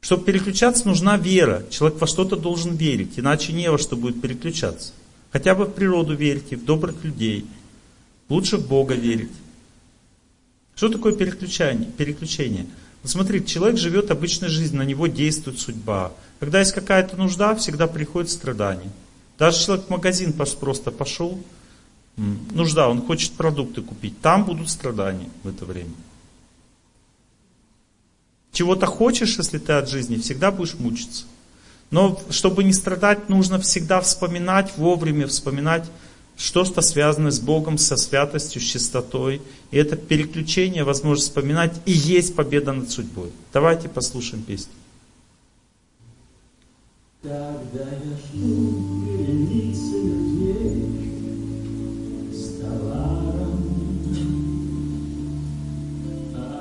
Чтобы 0.00 0.24
переключаться, 0.24 0.86
нужна 0.86 1.16
вера. 1.16 1.64
Человек 1.70 2.00
во 2.00 2.06
что-то 2.06 2.36
должен 2.36 2.74
верить, 2.76 3.18
иначе 3.18 3.52
не 3.52 3.70
во 3.70 3.78
что 3.78 3.96
будет 3.96 4.20
переключаться. 4.20 4.92
Хотя 5.36 5.54
бы 5.54 5.66
в 5.66 5.72
природу 5.72 6.14
верьте, 6.14 6.56
в 6.56 6.64
добрых 6.64 7.04
людей. 7.04 7.44
Лучше 8.30 8.56
в 8.56 8.66
Бога 8.66 8.94
верить. 8.94 9.32
Что 10.74 10.88
такое 10.88 11.12
переключение? 11.12 11.90
переключение? 11.90 12.64
Вот 13.02 13.12
смотрите, 13.12 13.44
человек 13.44 13.78
живет 13.78 14.10
обычной 14.10 14.48
жизнью, 14.48 14.78
на 14.78 14.86
него 14.86 15.08
действует 15.08 15.58
судьба. 15.58 16.14
Когда 16.40 16.60
есть 16.60 16.72
какая-то 16.72 17.18
нужда, 17.18 17.54
всегда 17.54 17.86
приходит 17.86 18.30
страдание. 18.30 18.90
Даже 19.38 19.62
человек 19.62 19.84
в 19.84 19.90
магазин 19.90 20.32
просто 20.32 20.90
пошел, 20.90 21.38
нужда, 22.16 22.88
он 22.88 23.02
хочет 23.02 23.32
продукты 23.32 23.82
купить, 23.82 24.18
там 24.22 24.46
будут 24.46 24.70
страдания 24.70 25.28
в 25.42 25.48
это 25.48 25.66
время. 25.66 25.92
Чего-то 28.52 28.86
хочешь, 28.86 29.36
если 29.36 29.58
ты 29.58 29.74
от 29.74 29.90
жизни, 29.90 30.16
всегда 30.16 30.50
будешь 30.50 30.76
мучиться. 30.78 31.26
Но 31.90 32.20
чтобы 32.30 32.64
не 32.64 32.72
страдать, 32.72 33.28
нужно 33.28 33.58
всегда 33.60 34.00
вспоминать, 34.00 34.72
вовремя 34.76 35.26
вспоминать, 35.26 35.84
что-то 36.36 36.82
связано 36.82 37.30
с 37.30 37.40
Богом, 37.40 37.78
со 37.78 37.96
святостью, 37.96 38.60
с 38.60 38.64
чистотой. 38.64 39.40
И 39.70 39.78
это 39.78 39.96
переключение, 39.96 40.84
возможность 40.84 41.28
вспоминать, 41.28 41.72
и 41.86 41.92
есть 41.92 42.34
победа 42.34 42.72
над 42.72 42.90
судьбой. 42.90 43.30
Давайте 43.52 43.88
послушаем 43.88 44.42
песню. 44.42 44.72
Когда 47.22 47.84
я 47.84 48.16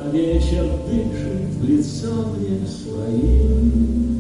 а 0.05 0.09
вечер 0.11 0.65
дышит 0.87 1.53
в 1.55 1.63
лицо 1.65 2.29
мне 2.29 2.65
своим 2.67 4.14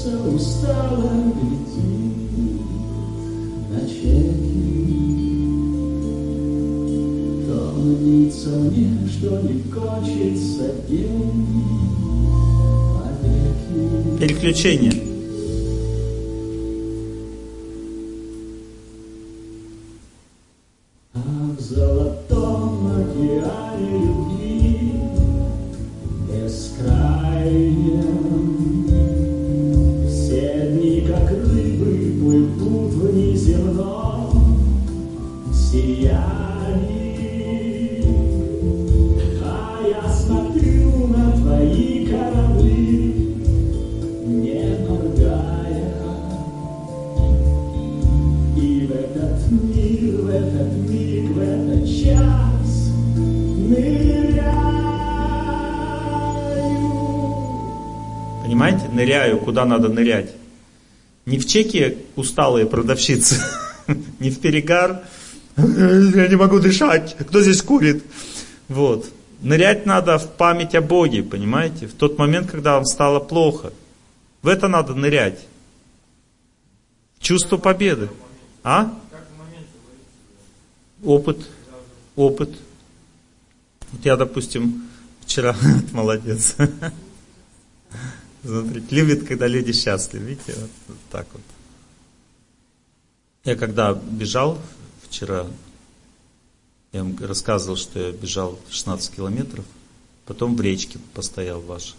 продавщица 0.00 0.18
устала 0.28 1.12
глядит 1.34 1.90
на 3.70 3.80
чеки. 3.88 4.30
То 7.46 7.72
мнится 7.76 8.50
мне, 8.50 9.08
что 9.08 9.40
не 9.42 9.62
кончится 9.70 10.74
день 10.88 11.46
Переключение. 14.18 15.09
Куда 59.50 59.64
надо 59.64 59.88
нырять. 59.88 60.30
Не 61.26 61.36
в 61.36 61.44
чеке 61.44 61.98
усталые 62.14 62.66
продавщицы, 62.66 63.34
не 64.20 64.30
в 64.30 64.38
перегар, 64.38 65.02
я 65.56 66.28
не 66.28 66.36
могу 66.36 66.60
дышать, 66.60 67.16
кто 67.18 67.42
здесь 67.42 67.60
курит. 67.60 68.04
Вот. 68.68 69.10
Нырять 69.40 69.86
надо 69.86 70.20
в 70.20 70.36
память 70.36 70.76
о 70.76 70.80
Боге, 70.80 71.24
понимаете? 71.24 71.88
В 71.88 71.94
тот 71.94 72.16
момент, 72.16 72.48
когда 72.48 72.74
вам 72.74 72.84
стало 72.84 73.18
плохо. 73.18 73.72
В 74.42 74.46
это 74.46 74.68
надо 74.68 74.94
нырять. 74.94 75.40
Чувство 77.18 77.56
победы. 77.56 78.08
А? 78.62 78.96
Опыт. 81.02 81.38
Опыт. 82.14 82.50
Вот 83.90 84.04
я, 84.04 84.16
допустим, 84.16 84.84
вчера, 85.22 85.56
молодец. 85.92 86.54
Смотрите, 88.42 88.86
любит, 88.90 89.26
когда 89.26 89.46
люди 89.46 89.72
счастливы. 89.72 90.24
Видите, 90.26 90.54
вот, 90.88 90.96
так 91.10 91.26
вот. 91.32 91.42
Я 93.44 93.56
когда 93.56 93.94
бежал 93.94 94.58
вчера, 95.06 95.46
я 96.92 97.02
вам 97.02 97.16
рассказывал, 97.18 97.76
что 97.76 97.98
я 97.98 98.12
бежал 98.12 98.58
16 98.70 99.14
километров, 99.16 99.64
потом 100.26 100.56
в 100.56 100.60
речке 100.60 100.98
постоял 101.14 101.60
ваш. 101.60 101.94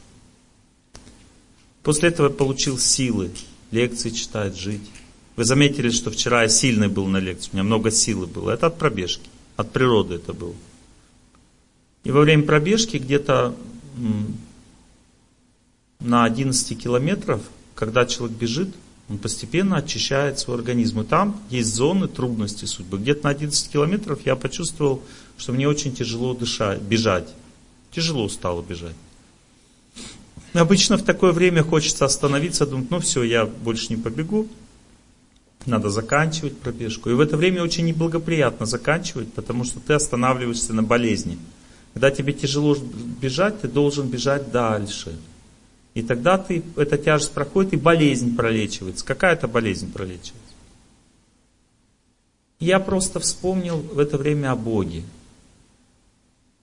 После 1.84 2.10
этого 2.10 2.28
я 2.28 2.34
получил 2.34 2.78
силы, 2.78 3.32
лекции 3.72 4.10
читать, 4.10 4.56
жить. 4.56 4.88
Вы 5.36 5.46
заметили, 5.46 5.90
что 5.90 6.12
вчера 6.12 6.44
я 6.44 6.50
сильный 6.50 6.90
был 6.90 7.08
на 7.08 7.18
лекции, 7.18 7.50
у 7.52 7.56
меня 7.56 7.64
много 7.64 7.90
силы 7.90 8.28
было. 8.28 8.52
Это 8.52 8.68
от 8.68 8.78
пробежки, 8.78 9.28
от 9.56 9.72
природы 9.72 10.16
это 10.16 10.34
было. 10.34 10.56
И 12.04 12.12
во 12.12 12.22
время 12.22 12.44
пробежки 12.44 12.98
где-то 12.98 13.56
на 16.02 16.26
11 16.26 16.78
километров, 16.82 17.42
когда 17.76 18.06
человек 18.06 18.38
бежит, 18.38 18.70
он 19.10 19.18
постепенно 19.18 19.78
очищает 19.78 20.40
свой 20.40 20.58
организм. 20.58 21.02
И 21.02 21.04
там 21.04 21.40
есть 21.50 21.74
зоны 21.74 22.08
трудности 22.08 22.66
судьбы. 22.66 22.98
Где-то 22.98 23.26
на 23.26 23.30
11 23.32 23.72
километров 23.72 24.20
я 24.26 24.36
почувствовал, 24.36 25.02
что 25.38 25.52
мне 25.52 25.68
очень 25.68 25.94
тяжело 25.94 26.34
дышать, 26.34 26.82
бежать. 26.82 27.28
Тяжело 27.92 28.30
стало 28.30 28.62
бежать. 28.62 28.96
Обычно 30.54 30.98
в 30.98 31.04
такое 31.04 31.32
время 31.32 31.64
хочется 31.64 32.06
остановиться, 32.06 32.66
думать, 32.66 32.90
ну 32.90 33.00
все, 33.00 33.24
я 33.24 33.46
больше 33.46 33.88
не 33.90 33.96
побегу, 33.96 34.48
надо 35.66 35.90
заканчивать 35.90 36.58
пробежку. 36.58 37.10
И 37.10 37.14
в 37.14 37.20
это 37.20 37.38
время 37.38 37.64
очень 37.64 37.86
неблагоприятно 37.86 38.66
заканчивать, 38.66 39.32
потому 39.34 39.64
что 39.64 39.80
ты 39.80 39.94
останавливаешься 39.94 40.74
на 40.74 40.84
болезни. 40.84 41.38
Когда 41.94 42.12
тебе 42.12 42.34
тяжело 42.34 42.76
бежать, 43.22 43.62
ты 43.62 43.68
должен 43.68 44.08
бежать 44.08 44.52
дальше. 44.52 45.18
И 45.94 46.02
тогда 46.02 46.38
ты, 46.38 46.64
эта 46.78 46.98
тяжесть 46.98 47.34
проходит, 47.34 47.74
и 47.74 47.78
болезнь 47.78 48.36
пролечивается. 48.36 49.06
Какая 49.06 49.36
то 49.36 49.48
болезнь 49.48 49.92
пролечивается? 49.92 50.56
Я 52.60 52.80
просто 52.80 53.20
вспомнил 53.20 53.78
в 53.78 54.00
это 54.00 54.18
время 54.18 54.52
о 54.52 54.56
Боге. 54.56 55.04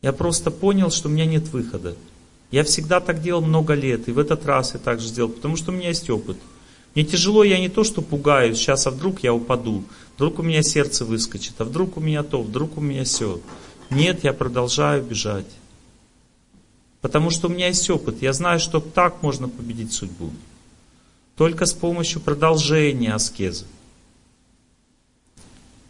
Я 0.00 0.12
просто 0.12 0.50
понял, 0.50 0.90
что 0.90 1.08
у 1.08 1.10
меня 1.10 1.26
нет 1.26 1.48
выхода. 1.48 1.96
Я 2.50 2.64
всегда 2.64 3.00
так 3.00 3.20
делал 3.20 3.42
много 3.42 3.74
лет, 3.74 4.08
и 4.08 4.12
в 4.12 4.18
этот 4.18 4.46
раз 4.46 4.74
я 4.74 4.80
так 4.80 5.00
же 5.00 5.08
сделал, 5.08 5.28
потому 5.28 5.56
что 5.56 5.72
у 5.72 5.74
меня 5.74 5.88
есть 5.88 6.08
опыт. 6.08 6.36
Мне 6.94 7.04
тяжело, 7.04 7.44
я 7.44 7.58
не 7.60 7.68
то, 7.68 7.84
что 7.84 8.00
пугаюсь, 8.00 8.56
сейчас, 8.56 8.86
а 8.86 8.90
вдруг 8.90 9.22
я 9.22 9.34
упаду, 9.34 9.84
вдруг 10.16 10.38
у 10.38 10.42
меня 10.42 10.62
сердце 10.62 11.04
выскочит, 11.04 11.54
а 11.58 11.64
вдруг 11.64 11.96
у 11.96 12.00
меня 12.00 12.22
то, 12.22 12.42
вдруг 12.42 12.78
у 12.78 12.80
меня 12.80 13.04
все. 13.04 13.40
Нет, 13.90 14.24
я 14.24 14.32
продолжаю 14.32 15.02
бежать. 15.02 15.46
Потому 17.00 17.30
что 17.30 17.48
у 17.48 17.50
меня 17.50 17.68
есть 17.68 17.88
опыт. 17.90 18.22
Я 18.22 18.32
знаю, 18.32 18.58
что 18.58 18.80
так 18.80 19.22
можно 19.22 19.48
победить 19.48 19.92
судьбу. 19.92 20.30
Только 21.36 21.66
с 21.66 21.72
помощью 21.72 22.20
продолжения 22.20 23.14
аскезы. 23.14 23.66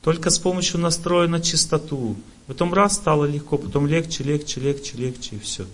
Только 0.02 0.30
с 0.30 0.38
помощью 0.38 0.80
настроя 0.80 1.28
на 1.28 1.40
чистоту. 1.40 2.16
Потом 2.46 2.72
раз 2.74 2.94
стало 2.94 3.24
легко, 3.24 3.58
потом 3.58 3.86
легче, 3.86 4.24
легче, 4.24 4.60
легче, 4.60 4.96
легче 4.96 5.36
и 5.36 5.38
все. 5.38 5.66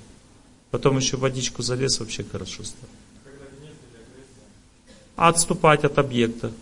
Потом 0.71 0.97
еще 0.97 1.17
водичку 1.17 1.63
залез, 1.63 2.01
вообще 2.01 2.25
хорошо 2.25 2.65
стало. 2.65 2.91
Отступать 5.17 5.85
от 5.85 5.99
объекта. 5.99 6.53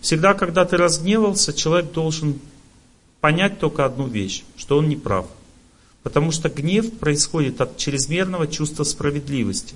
Всегда, 0.00 0.34
когда 0.34 0.64
ты 0.64 0.76
разгневался, 0.76 1.52
человек 1.52 1.92
должен 1.92 2.40
понять 3.20 3.60
только 3.60 3.84
одну 3.84 4.08
вещь, 4.08 4.42
что 4.56 4.78
он 4.78 4.88
не 4.88 4.96
прав. 4.96 5.26
Потому 6.02 6.32
что 6.32 6.48
гнев 6.48 6.92
происходит 6.98 7.60
от 7.60 7.76
чрезмерного 7.76 8.46
чувства 8.46 8.84
справедливости. 8.84 9.74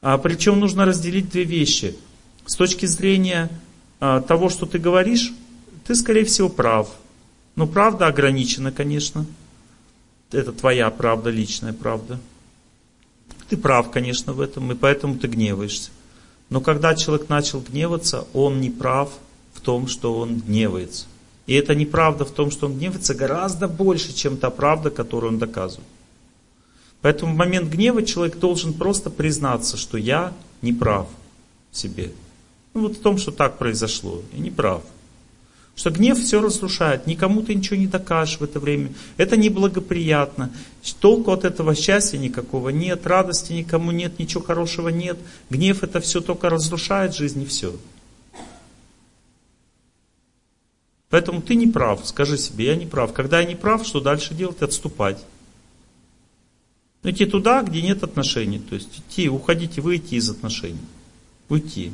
А 0.00 0.18
причем 0.18 0.58
нужно 0.58 0.84
разделить 0.84 1.30
две 1.30 1.44
вещи. 1.44 1.96
С 2.44 2.56
точки 2.56 2.86
зрения 2.86 3.50
а, 4.00 4.20
того, 4.20 4.48
что 4.48 4.66
ты 4.66 4.78
говоришь, 4.78 5.32
ты, 5.86 5.94
скорее 5.94 6.24
всего, 6.24 6.48
прав. 6.48 6.90
Но 7.54 7.68
правда 7.68 8.08
ограничена, 8.08 8.72
конечно. 8.72 9.26
Это 10.32 10.52
твоя 10.52 10.90
правда, 10.90 11.30
личная 11.30 11.72
правда. 11.72 12.18
Ты 13.48 13.56
прав, 13.56 13.90
конечно, 13.90 14.32
в 14.32 14.40
этом, 14.40 14.72
и 14.72 14.74
поэтому 14.74 15.16
ты 15.16 15.28
гневаешься. 15.28 15.90
Но 16.48 16.60
когда 16.60 16.94
человек 16.94 17.28
начал 17.28 17.60
гневаться, 17.60 18.26
он 18.32 18.60
не 18.60 18.70
прав 18.70 19.12
в 19.52 19.60
том, 19.60 19.86
что 19.86 20.18
он 20.18 20.40
гневается. 20.40 21.06
И 21.46 21.54
эта 21.54 21.74
неправда 21.74 22.24
в 22.24 22.30
том, 22.30 22.50
что 22.50 22.66
он 22.66 22.78
гневается, 22.78 23.14
гораздо 23.14 23.68
больше, 23.68 24.12
чем 24.14 24.36
та 24.36 24.50
правда, 24.50 24.90
которую 24.90 25.32
он 25.32 25.38
доказывает. 25.38 25.88
Поэтому 27.00 27.32
в 27.34 27.36
момент 27.36 27.68
гнева 27.68 28.04
человек 28.04 28.38
должен 28.38 28.72
просто 28.72 29.10
признаться, 29.10 29.76
что 29.76 29.98
я 29.98 30.32
не 30.62 30.72
прав 30.72 31.08
в 31.72 31.76
себе. 31.76 32.12
Ну 32.74 32.82
вот 32.82 32.96
в 32.96 33.00
том, 33.00 33.18
что 33.18 33.32
так 33.32 33.58
произошло. 33.58 34.22
Я 34.32 34.38
не 34.38 34.50
прав. 34.50 34.82
Что 35.74 35.90
гнев 35.90 36.18
все 36.18 36.40
разрушает, 36.40 37.06
никому 37.06 37.42
ты 37.42 37.54
ничего 37.54 37.76
не 37.76 37.86
докажешь 37.86 38.38
в 38.38 38.44
это 38.44 38.60
время. 38.60 38.92
Это 39.16 39.36
неблагоприятно. 39.36 40.50
Толку 41.00 41.32
от 41.32 41.44
этого 41.44 41.74
счастья 41.74 42.18
никакого 42.18 42.68
нет, 42.68 43.06
радости 43.06 43.54
никому 43.54 43.90
нет, 43.90 44.18
ничего 44.18 44.42
хорошего 44.42 44.90
нет. 44.90 45.18
Гнев 45.48 45.82
это 45.82 46.00
все 46.00 46.20
только 46.20 46.50
разрушает 46.50 47.14
жизнь 47.14 47.42
и 47.42 47.46
все. 47.46 47.74
Поэтому 51.12 51.42
ты 51.42 51.56
не 51.56 51.66
прав, 51.66 52.00
скажи 52.06 52.38
себе, 52.38 52.64
я 52.64 52.74
не 52.74 52.86
прав. 52.86 53.12
Когда 53.12 53.38
я 53.40 53.46
не 53.46 53.54
прав, 53.54 53.86
что 53.86 54.00
дальше 54.00 54.32
делать? 54.32 54.62
Отступать. 54.62 55.18
Идти 57.02 57.26
туда, 57.26 57.60
где 57.60 57.82
нет 57.82 58.02
отношений. 58.02 58.58
То 58.58 58.76
есть 58.76 58.98
идти, 58.98 59.28
уходить 59.28 59.76
и 59.76 59.82
выйти 59.82 60.14
из 60.14 60.30
отношений. 60.30 60.80
Уйти. 61.50 61.92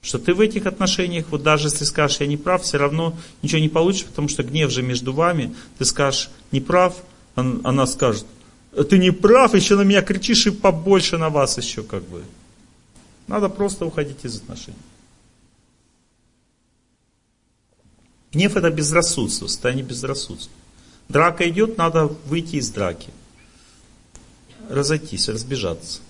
Что 0.00 0.18
ты 0.18 0.32
в 0.32 0.40
этих 0.40 0.64
отношениях, 0.64 1.26
вот 1.28 1.42
даже 1.42 1.68
если 1.68 1.84
скажешь, 1.84 2.20
я 2.20 2.26
не 2.26 2.38
прав, 2.38 2.62
все 2.62 2.78
равно 2.78 3.14
ничего 3.42 3.60
не 3.60 3.68
получишь, 3.68 4.06
потому 4.06 4.28
что 4.28 4.42
гнев 4.42 4.70
же 4.70 4.82
между 4.82 5.12
вами. 5.12 5.54
Ты 5.76 5.84
скажешь, 5.84 6.30
не 6.50 6.62
прав, 6.62 6.96
она 7.34 7.86
скажет, 7.86 8.24
ты 8.88 8.96
не 8.96 9.10
прав, 9.10 9.54
еще 9.54 9.76
на 9.76 9.82
меня 9.82 10.00
кричишь 10.00 10.46
и 10.46 10.50
побольше 10.50 11.18
на 11.18 11.28
вас 11.28 11.58
еще 11.58 11.82
как 11.82 12.04
бы. 12.04 12.22
Надо 13.26 13.50
просто 13.50 13.84
уходить 13.84 14.24
из 14.24 14.36
отношений. 14.36 14.78
Гнев 18.34 18.56
это 18.56 18.68
безрассудство, 18.68 19.46
состояние 19.46 19.84
безрассудства. 19.84 20.52
Драка 21.08 21.48
идет, 21.48 21.78
надо 21.78 22.06
выйти 22.06 22.56
из 22.56 22.68
драки. 22.68 23.10
Разойтись, 24.68 25.28
разбежаться. 25.28 26.00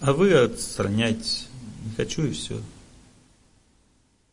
А 0.00 0.12
вы 0.12 0.34
отстраняйтесь. 0.34 1.46
Не 1.82 1.94
хочу 1.96 2.24
и 2.26 2.32
все. 2.32 2.60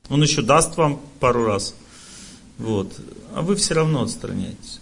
Он 0.10 0.22
еще 0.22 0.41
даст 0.41 0.76
вам 0.76 1.02
пару 1.22 1.45
раз. 1.45 1.74
Вот. 2.58 2.93
А 3.34 3.41
вы 3.41 3.56
все 3.56 3.74
равно 3.76 4.04
отстраняетесь. 4.04 4.82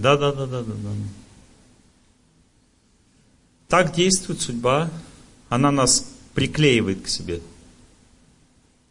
Да, 0.00 0.16
да, 0.16 0.32
да, 0.32 0.46
да, 0.46 0.62
да, 0.62 0.72
да. 0.72 0.90
Так 3.68 3.94
действует 3.94 4.40
судьба. 4.40 4.90
Она 5.50 5.70
нас 5.70 6.10
приклеивает 6.32 7.02
к 7.02 7.08
себе. 7.08 7.40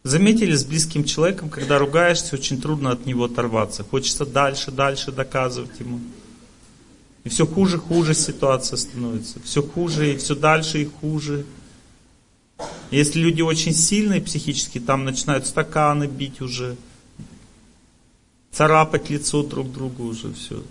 Заметили 0.04 0.54
с 0.54 0.64
близким 0.64 1.02
человеком, 1.04 1.50
когда 1.50 1.78
ругаешься, 1.78 2.36
очень 2.36 2.60
трудно 2.60 2.92
от 2.92 3.06
него 3.06 3.24
оторваться. 3.24 3.82
Хочется 3.82 4.24
дальше, 4.24 4.70
дальше 4.70 5.10
доказывать 5.10 5.80
ему. 5.80 6.00
И 7.24 7.28
все 7.28 7.44
хуже, 7.44 7.78
хуже 7.78 8.14
ситуация 8.14 8.76
становится. 8.76 9.40
Все 9.42 9.62
хуже 9.62 10.14
и 10.14 10.16
все 10.16 10.36
дальше 10.36 10.80
и 10.82 10.84
хуже. 10.84 11.44
Если 12.92 13.18
люди 13.18 13.42
очень 13.42 13.74
сильные 13.74 14.20
психически, 14.20 14.78
там 14.78 15.04
начинают 15.04 15.46
стаканы 15.46 16.06
бить 16.06 16.40
уже. 16.40 16.76
царапать 18.52 19.10
лицо 19.10 19.42
друг 19.42 19.72
другу 19.72 20.04
уже 20.04 20.32
все. 20.32 20.62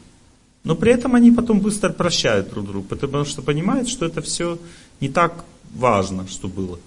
Но 0.70 0.76
при 0.76 0.91
этом 0.91 1.15
они 1.15 1.32
потом 1.32 1.61
быстро 1.61 1.89
прощают 1.89 2.51
друг 2.51 2.67
друга, 2.67 2.95
потому 2.95 3.26
что 3.26 3.41
понимают, 3.41 3.89
что 3.89 4.05
это 4.05 4.22
все 4.22 4.59
не 5.01 5.09
так 5.09 5.43
важно, 5.74 6.28
что 6.28 6.47
было. 6.47 6.80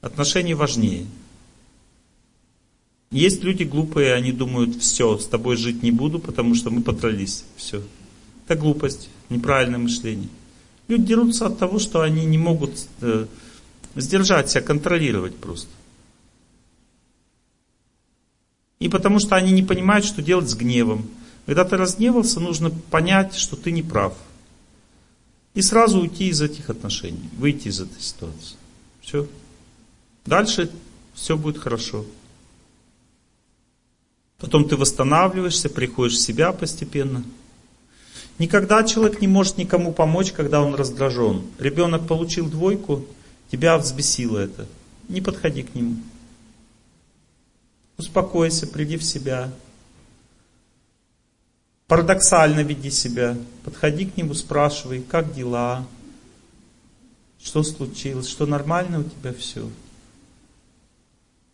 Отношения 0.00 0.54
важнее. 0.54 1.04
Есть 3.10 3.44
люди 3.44 3.64
глупые, 3.64 4.14
они 4.14 4.32
думают, 4.32 4.76
все, 4.76 5.18
с 5.18 5.26
тобой 5.26 5.58
жить 5.58 5.82
не 5.82 5.90
буду, 5.90 6.18
потому 6.18 6.54
что 6.54 6.70
мы 6.70 6.80
подрались. 6.80 7.44
Все. 7.56 7.82
Это 8.46 8.58
глупость, 8.58 9.10
неправильное 9.28 9.78
мышление. 9.78 10.30
Люди 10.88 11.04
дерутся 11.04 11.48
от 11.48 11.58
того, 11.58 11.78
что 11.78 12.00
они 12.00 12.24
не 12.24 12.38
могут 12.38 12.86
э, 13.02 13.26
сдержать 13.96 14.48
себя, 14.48 14.62
контролировать 14.62 15.36
просто. 15.36 15.68
И 18.78 18.88
потому 18.88 19.18
что 19.18 19.36
они 19.36 19.52
не 19.52 19.62
понимают, 19.62 20.06
что 20.06 20.22
делать 20.22 20.48
с 20.48 20.54
гневом. 20.54 21.06
Когда 21.46 21.64
ты 21.64 21.76
разгневался, 21.76 22.40
нужно 22.40 22.70
понять, 22.70 23.34
что 23.34 23.56
ты 23.56 23.72
не 23.72 23.82
прав. 23.82 24.14
И 25.54 25.62
сразу 25.62 26.00
уйти 26.00 26.28
из 26.28 26.40
этих 26.40 26.70
отношений, 26.70 27.28
выйти 27.36 27.68
из 27.68 27.80
этой 27.80 28.00
ситуации. 28.00 28.56
Все. 29.00 29.28
Дальше 30.24 30.70
все 31.14 31.36
будет 31.36 31.58
хорошо. 31.58 32.06
Потом 34.38 34.68
ты 34.68 34.76
восстанавливаешься, 34.76 35.68
приходишь 35.68 36.16
в 36.16 36.20
себя 36.20 36.52
постепенно. 36.52 37.22
Никогда 38.38 38.82
человек 38.82 39.20
не 39.20 39.28
может 39.28 39.58
никому 39.58 39.92
помочь, 39.92 40.32
когда 40.32 40.62
он 40.62 40.74
раздражен. 40.74 41.42
Ребенок 41.58 42.08
получил 42.08 42.48
двойку, 42.48 43.04
тебя 43.50 43.76
взбесило 43.78 44.38
это. 44.38 44.66
Не 45.08 45.20
подходи 45.20 45.62
к 45.62 45.74
нему. 45.74 45.96
Успокойся, 47.98 48.66
приди 48.66 48.96
в 48.96 49.04
себя. 49.04 49.52
Парадоксально 51.92 52.60
веди 52.60 52.90
себя. 52.90 53.36
Подходи 53.64 54.06
к 54.06 54.16
нему, 54.16 54.32
спрашивай, 54.32 55.02
как 55.02 55.34
дела, 55.34 55.86
что 57.38 57.62
случилось, 57.62 58.28
что 58.28 58.46
нормально 58.46 59.00
у 59.00 59.02
тебя 59.02 59.34
все. 59.34 59.68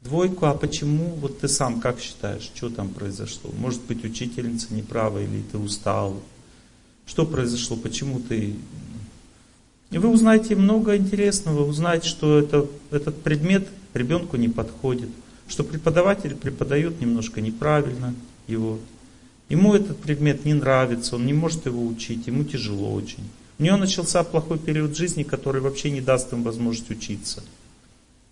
Двойку, 0.00 0.46
а 0.46 0.54
почему? 0.54 1.06
Вот 1.16 1.40
ты 1.40 1.48
сам 1.48 1.80
как 1.80 1.98
считаешь, 1.98 2.52
что 2.54 2.70
там 2.70 2.90
произошло? 2.90 3.50
Может 3.58 3.82
быть, 3.86 4.04
учительница 4.04 4.72
неправа 4.72 5.18
или 5.20 5.42
ты 5.42 5.58
устал? 5.58 6.22
Что 7.04 7.26
произошло? 7.26 7.76
Почему 7.76 8.20
ты... 8.20 8.54
И 9.90 9.98
вы 9.98 10.08
узнаете 10.08 10.54
много 10.54 10.96
интересного, 10.96 11.64
узнаете, 11.64 12.06
что 12.06 12.38
это, 12.38 12.64
этот 12.92 13.24
предмет 13.24 13.66
ребенку 13.92 14.36
не 14.36 14.48
подходит, 14.48 15.08
что 15.48 15.64
преподаватель 15.64 16.36
преподает 16.36 17.00
немножко 17.00 17.40
неправильно 17.40 18.14
его. 18.46 18.78
Ему 19.48 19.74
этот 19.74 19.98
предмет 19.98 20.44
не 20.44 20.54
нравится, 20.54 21.16
он 21.16 21.24
не 21.26 21.32
может 21.32 21.66
его 21.66 21.86
учить, 21.86 22.26
ему 22.26 22.44
тяжело 22.44 22.92
очень. 22.92 23.24
У 23.58 23.62
него 23.62 23.76
начался 23.76 24.22
плохой 24.22 24.58
период 24.58 24.96
жизни, 24.96 25.22
который 25.22 25.60
вообще 25.60 25.90
не 25.90 26.00
даст 26.00 26.32
им 26.32 26.42
возможность 26.42 26.90
учиться. 26.90 27.42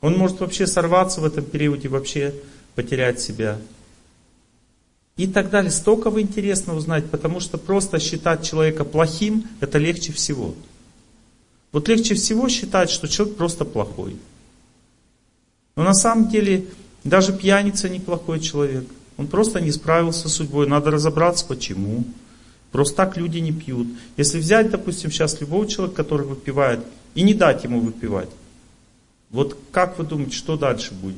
Он 0.01 0.17
может 0.17 0.41
вообще 0.41 0.67
сорваться 0.67 1.21
в 1.21 1.25
этом 1.25 1.45
периоде, 1.45 1.89
вообще 1.89 2.35
потерять 2.75 3.21
себя. 3.21 3.59
И 5.17 5.27
так 5.27 5.49
далее. 5.49 5.71
Столько 5.71 6.11
интересно 6.21 6.75
узнать, 6.75 7.11
потому 7.11 7.41
что 7.41 7.57
просто 7.57 7.99
считать 7.99 8.45
человека 8.45 8.85
плохим, 8.85 9.47
это 9.61 9.79
легче 9.79 10.13
всего. 10.13 10.55
Вот 11.73 11.89
легче 11.89 12.15
всего 12.15 12.49
считать, 12.49 12.91
что 12.91 13.09
человек 13.09 13.37
просто 13.37 13.65
плохой. 13.65 14.17
Но 15.75 15.83
на 15.83 15.95
самом 15.95 16.29
деле 16.29 16.67
даже 17.03 17.33
пьяница 17.33 17.89
неплохой 17.89 18.41
человек. 18.41 18.85
Он 19.17 19.27
просто 19.27 19.61
не 19.61 19.73
справился 19.73 20.29
с 20.29 20.35
судьбой. 20.35 20.67
Надо 20.67 20.91
разобраться, 20.91 21.47
почему. 21.47 22.05
Просто 22.71 22.97
так 22.97 23.17
люди 23.17 23.39
не 23.39 23.53
пьют. 23.53 23.89
Если 24.17 24.39
взять, 24.39 24.71
допустим, 24.71 25.11
сейчас 25.11 25.41
любого 25.41 25.67
человека, 25.67 25.97
который 25.97 26.27
выпивает, 26.27 26.81
и 27.15 27.23
не 27.23 27.33
дать 27.33 27.65
ему 27.65 27.81
выпивать, 27.81 28.29
вот 29.31 29.57
как 29.73 29.99
вы 29.99 30.05
думаете, 30.05 30.37
что 30.37 30.57
дальше 30.57 30.93
будет? 30.95 31.17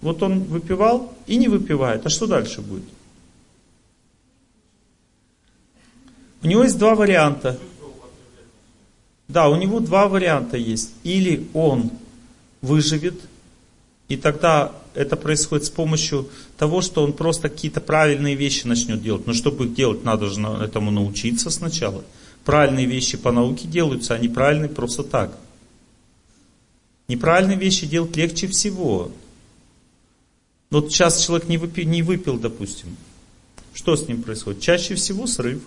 Вот 0.00 0.22
он 0.22 0.40
выпивал 0.44 1.12
и 1.26 1.36
не 1.36 1.48
выпивает, 1.48 2.06
а 2.06 2.08
что 2.08 2.26
дальше 2.26 2.60
будет? 2.60 2.84
У 6.42 6.46
него 6.46 6.62
есть 6.62 6.78
два 6.78 6.94
варианта. 6.94 7.58
Да, 9.28 9.48
у 9.48 9.56
него 9.56 9.80
два 9.80 10.08
варианта 10.08 10.58
есть. 10.58 10.92
Или 11.02 11.48
он 11.54 11.90
выживет, 12.60 13.18
и 14.08 14.16
тогда 14.16 14.72
это 14.94 15.16
происходит 15.16 15.66
с 15.66 15.70
помощью 15.70 16.28
того, 16.56 16.80
что 16.80 17.02
он 17.02 17.12
просто 17.12 17.48
какие-то 17.48 17.80
правильные 17.80 18.34
вещи 18.34 18.66
начнет 18.66 19.02
делать. 19.02 19.26
Но 19.26 19.32
чтобы 19.32 19.66
их 19.66 19.74
делать, 19.74 20.04
надо 20.04 20.26
же 20.26 20.40
этому 20.40 20.90
научиться 20.90 21.50
сначала. 21.50 22.04
Правильные 22.44 22.86
вещи 22.86 23.16
по 23.16 23.32
науке 23.32 23.66
делаются, 23.66 24.14
а 24.14 24.18
неправильные 24.18 24.68
просто 24.68 25.02
так. 25.02 25.36
Неправильные 27.08 27.58
вещи 27.58 27.86
делать 27.86 28.16
легче 28.16 28.46
всего. 28.46 29.10
Вот 30.70 30.90
сейчас 30.90 31.24
человек 31.24 31.48
не 31.48 31.58
выпил, 31.58 31.84
не 31.84 32.02
выпил, 32.02 32.38
допустим. 32.38 32.96
Что 33.72 33.96
с 33.96 34.08
ним 34.08 34.22
происходит? 34.22 34.60
Чаще 34.60 34.94
всего 34.94 35.26
срыв. 35.26 35.62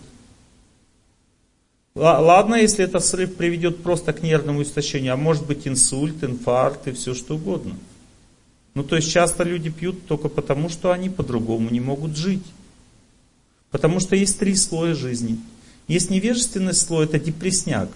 Ладно, 1.95 2.55
если 2.55 2.85
этот 2.85 3.03
срыв 3.03 3.35
приведет 3.35 3.81
просто 3.81 4.13
к 4.13 4.21
нервному 4.21 4.61
истощению, 4.61 5.13
а 5.13 5.17
может 5.17 5.47
быть 5.47 5.67
инсульт, 5.67 6.23
инфаркт 6.23 6.87
и 6.87 6.91
все 6.91 7.15
что 7.15 7.35
угодно. 7.35 7.75
Ну 8.77 8.83
то 8.83 8.95
есть 8.95 9.11
часто 9.11 9.41
люди 9.41 9.71
пьют 9.71 10.05
только 10.05 10.29
потому, 10.29 10.69
что 10.69 10.91
они 10.91 11.09
по-другому 11.09 11.71
не 11.71 11.79
могут 11.79 12.15
жить. 12.15 12.43
Потому 13.71 13.99
что 13.99 14.15
есть 14.15 14.37
три 14.37 14.53
слоя 14.53 14.93
жизни. 14.93 15.39
Есть 15.87 16.11
невежественный 16.11 16.75
слой, 16.75 17.05
это 17.05 17.19
депресняк. 17.19 17.89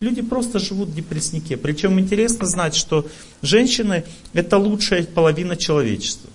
Люди 0.00 0.22
просто 0.22 0.58
живут 0.58 0.88
в 0.88 0.94
депресснике. 0.96 1.56
Причем 1.56 2.00
интересно 2.00 2.46
знать, 2.46 2.74
что 2.74 3.08
женщины 3.42 4.02
это 4.32 4.58
лучшая 4.58 5.04
половина 5.04 5.56
человечества. 5.56 6.28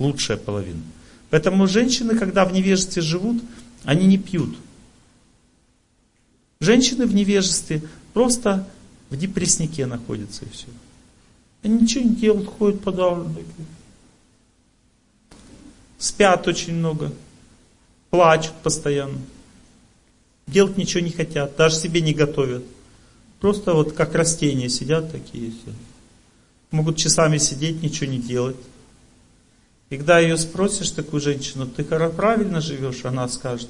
Лучшая 0.00 0.38
половина. 0.38 0.82
Поэтому 1.30 1.68
женщины, 1.68 2.18
когда 2.18 2.44
в 2.46 2.52
невежестве 2.52 3.00
живут, 3.00 3.40
они 3.84 4.08
не 4.08 4.18
пьют. 4.18 4.56
Женщины 6.58 7.06
в 7.06 7.14
невежестве 7.14 7.80
просто 8.12 8.68
в 9.08 9.16
депресснике 9.16 9.86
находятся 9.86 10.44
и 10.44 10.48
все. 10.48 10.66
Они 11.62 11.80
ничего 11.80 12.04
не 12.04 12.16
делают, 12.16 12.48
ходят 12.48 12.80
подавленные. 12.80 13.44
Спят 15.98 16.48
очень 16.48 16.74
много. 16.74 17.12
Плачут 18.10 18.54
постоянно. 18.62 19.18
Делать 20.46 20.76
ничего 20.76 21.00
не 21.00 21.10
хотят, 21.10 21.56
даже 21.56 21.76
себе 21.76 22.00
не 22.00 22.14
готовят. 22.14 22.64
Просто 23.40 23.74
вот 23.74 23.92
как 23.92 24.14
растения 24.14 24.68
сидят 24.68 25.12
такие 25.12 25.50
все. 25.50 25.72
Могут 26.70 26.96
часами 26.96 27.38
сидеть, 27.38 27.82
ничего 27.82 28.10
не 28.10 28.18
делать. 28.18 28.56
И 29.90 29.96
когда 29.96 30.18
ее 30.18 30.36
спросишь, 30.36 30.90
такую 30.90 31.20
женщину, 31.20 31.66
ты 31.66 31.84
правильно 31.84 32.60
живешь, 32.60 33.04
она 33.04 33.28
скажет, 33.28 33.68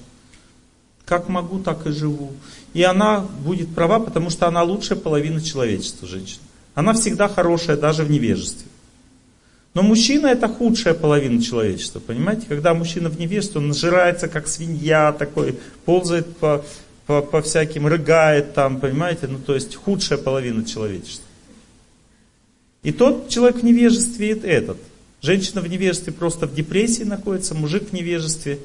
как 1.07 1.29
могу, 1.29 1.59
так 1.61 1.87
и 1.87 1.93
живу. 1.93 2.33
И 2.75 2.83
она 2.83 3.21
будет 3.21 3.75
права, 3.75 4.01
потому 4.01 4.31
что 4.31 4.47
она 4.47 4.63
лучшая 4.63 4.99
половина 4.99 5.41
человечества, 5.41 6.07
женщина. 6.07 6.45
Она 6.81 6.95
всегда 6.95 7.29
хорошая, 7.29 7.77
даже 7.77 8.05
в 8.05 8.11
невежестве. 8.11 8.67
Но 9.75 9.83
мужчина 9.83 10.29
это 10.29 10.49
худшая 10.49 10.95
половина 10.95 11.43
человечества, 11.43 12.01
понимаете? 12.01 12.47
Когда 12.49 12.73
мужчина 12.73 13.11
в 13.11 13.19
невежестве, 13.19 13.61
он 13.61 13.69
нажирается 13.69 14.29
как 14.29 14.49
свинья 14.49 15.13
такой, 15.13 15.59
ползает 15.85 16.37
по 16.39 16.65
по, 17.07 17.23
по 17.23 17.43
всяким, 17.43 17.89
рыгает 17.89 18.55
там, 18.55 18.79
понимаете, 18.79 19.27
ну 19.27 19.39
то 19.39 19.55
есть 19.55 19.75
худшая 19.75 20.17
половина 20.17 20.65
человечества. 20.65 21.27
И 22.83 22.93
тот 22.93 23.29
человек 23.29 23.57
в 23.57 23.65
невежестве 23.65 24.31
этот. 24.31 24.79
Женщина 25.21 25.61
в 25.61 25.67
невежестве 25.67 26.13
просто 26.13 26.47
в 26.47 26.55
депрессии 26.55 27.03
находится, 27.03 27.57
мужик 27.57 27.91
в 27.91 27.93
невежестве 27.93 28.61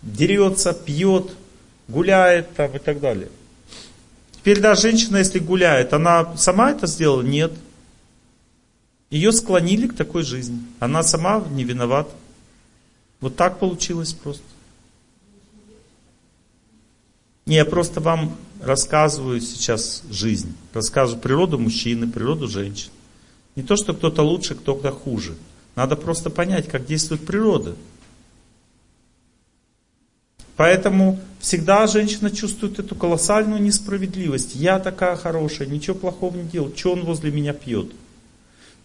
дерется, 0.00 0.72
пьет, 0.72 1.32
гуляет 1.86 2.54
там 2.54 2.74
и 2.74 2.78
так 2.78 2.98
далее. 2.98 3.28
Теперь 4.42 4.58
да, 4.58 4.74
женщина, 4.74 5.18
если 5.18 5.38
гуляет, 5.38 5.92
она 5.92 6.36
сама 6.36 6.72
это 6.72 6.88
сделала? 6.88 7.22
Нет. 7.22 7.52
Ее 9.08 9.30
склонили 9.30 9.86
к 9.86 9.94
такой 9.94 10.24
жизни. 10.24 10.58
Она 10.80 11.04
сама 11.04 11.44
не 11.52 11.62
виновата. 11.62 12.10
Вот 13.20 13.36
так 13.36 13.60
получилось 13.60 14.12
просто. 14.14 14.42
Не, 17.46 17.54
я 17.54 17.64
просто 17.64 18.00
вам 18.00 18.36
рассказываю 18.60 19.40
сейчас 19.40 20.02
жизнь. 20.10 20.52
Рассказываю 20.72 21.22
природу 21.22 21.56
мужчины, 21.60 22.08
природу 22.08 22.48
женщин. 22.48 22.90
Не 23.54 23.62
то, 23.62 23.76
что 23.76 23.94
кто-то 23.94 24.22
лучше, 24.22 24.56
кто-то 24.56 24.90
хуже. 24.90 25.36
Надо 25.76 25.94
просто 25.94 26.30
понять, 26.30 26.68
как 26.68 26.84
действует 26.84 27.24
природа. 27.24 27.76
Поэтому 30.56 31.18
всегда 31.40 31.86
женщина 31.86 32.30
чувствует 32.30 32.78
эту 32.78 32.94
колоссальную 32.94 33.60
несправедливость. 33.62 34.54
Я 34.54 34.78
такая 34.78 35.16
хорошая, 35.16 35.68
ничего 35.68 35.96
плохого 35.96 36.36
не 36.36 36.44
делал. 36.44 36.72
Что 36.74 36.92
он 36.92 37.04
возле 37.04 37.30
меня 37.30 37.52
пьет? 37.52 37.90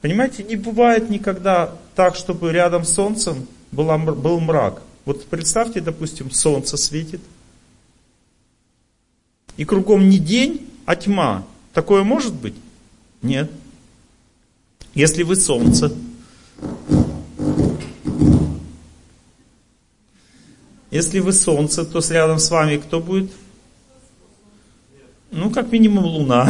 Понимаете, 0.02 0.44
не 0.44 0.56
бывает 0.56 1.10
никогда 1.10 1.74
так, 1.96 2.16
чтобы 2.16 2.52
рядом 2.52 2.86
с 2.86 2.94
солнцем 2.94 3.48
была, 3.72 3.98
был 3.98 4.40
мрак. 4.40 4.82
Вот 5.06 5.26
представьте, 5.26 5.82
допустим, 5.82 6.32
солнце 6.32 6.78
светит, 6.78 7.22
и 9.58 9.66
кругом 9.66 10.08
не 10.08 10.20
день, 10.20 10.68
а 10.86 10.96
тьма. 10.96 11.46
Такое 11.74 12.04
может 12.04 12.34
быть? 12.34 12.54
Нет. 13.22 13.52
Если 14.94 15.24
вы 15.24 15.36
солнце, 15.36 15.92
если 20.98 21.20
вы 21.20 21.32
солнце, 21.32 21.86
то 21.86 22.02
с 22.02 22.10
рядом 22.10 22.40
с 22.40 22.50
вами 22.50 22.78
кто 22.78 23.00
будет? 23.00 23.32
Ну, 25.30 25.52
как 25.52 25.72
минимум 25.72 26.06
луна. 26.06 26.50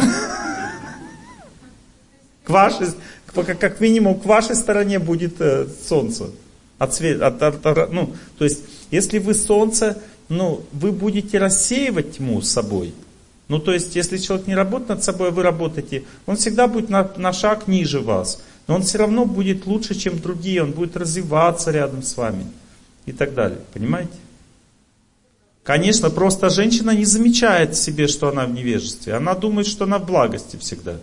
К 2.44 2.50
вашей, 2.50 2.86
как 3.34 3.80
минимум 3.80 4.18
к 4.18 4.24
вашей 4.24 4.56
стороне 4.56 4.98
будет 4.98 5.38
э, 5.40 5.66
солнце. 5.86 6.30
От 6.78 6.94
свет, 6.94 7.20
от, 7.20 7.42
от, 7.42 7.92
ну, 7.92 8.14
то 8.38 8.44
есть, 8.44 8.60
если 8.90 9.18
вы 9.18 9.34
солнце, 9.34 10.00
ну, 10.30 10.64
вы 10.72 10.92
будете 10.92 11.38
рассеивать 11.38 12.16
тьму 12.16 12.40
с 12.40 12.50
собой. 12.50 12.94
Ну, 13.48 13.58
то 13.58 13.74
есть, 13.74 13.96
если 13.96 14.16
человек 14.16 14.46
не 14.46 14.54
работает 14.54 14.88
над 14.88 15.04
собой, 15.04 15.28
а 15.28 15.30
вы 15.32 15.42
работаете, 15.42 16.04
он 16.24 16.36
всегда 16.36 16.68
будет 16.68 16.88
на, 16.88 17.10
на 17.18 17.34
шаг 17.34 17.68
ниже 17.68 18.00
вас. 18.00 18.42
Но 18.66 18.76
он 18.76 18.82
все 18.82 18.96
равно 18.96 19.26
будет 19.26 19.66
лучше, 19.66 19.94
чем 19.94 20.18
другие, 20.18 20.62
он 20.62 20.70
будет 20.72 20.96
развиваться 20.96 21.70
рядом 21.70 22.02
с 22.02 22.16
вами 22.16 22.46
и 23.04 23.12
так 23.12 23.34
далее. 23.34 23.58
Понимаете? 23.74 24.12
Конечно, 25.68 26.08
просто 26.08 26.48
женщина 26.48 26.92
не 26.92 27.04
замечает 27.04 27.74
в 27.74 27.78
себе, 27.78 28.08
что 28.08 28.28
она 28.28 28.46
в 28.46 28.52
невежестве. 28.52 29.12
Она 29.12 29.34
думает, 29.34 29.66
что 29.66 29.84
она 29.84 29.98
в 29.98 30.06
благости 30.06 30.56
всегда. 30.56 30.96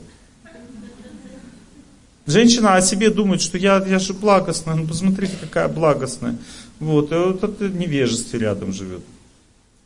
Женщина 2.25 2.73
о 2.73 2.81
себе 2.81 3.11
думает, 3.11 3.43
что 3.43 3.59
я, 3.59 3.77
я 3.85 3.99
же 3.99 4.15
благостная, 4.15 4.73
ну 4.73 4.87
посмотрите, 4.87 5.33
какая 5.39 5.67
благостная. 5.67 6.37
Вот, 6.79 7.11
и 7.11 7.15
вот 7.15 7.43
это 7.43 7.69
невежество 7.69 8.37
рядом 8.37 8.73
живет. 8.73 9.01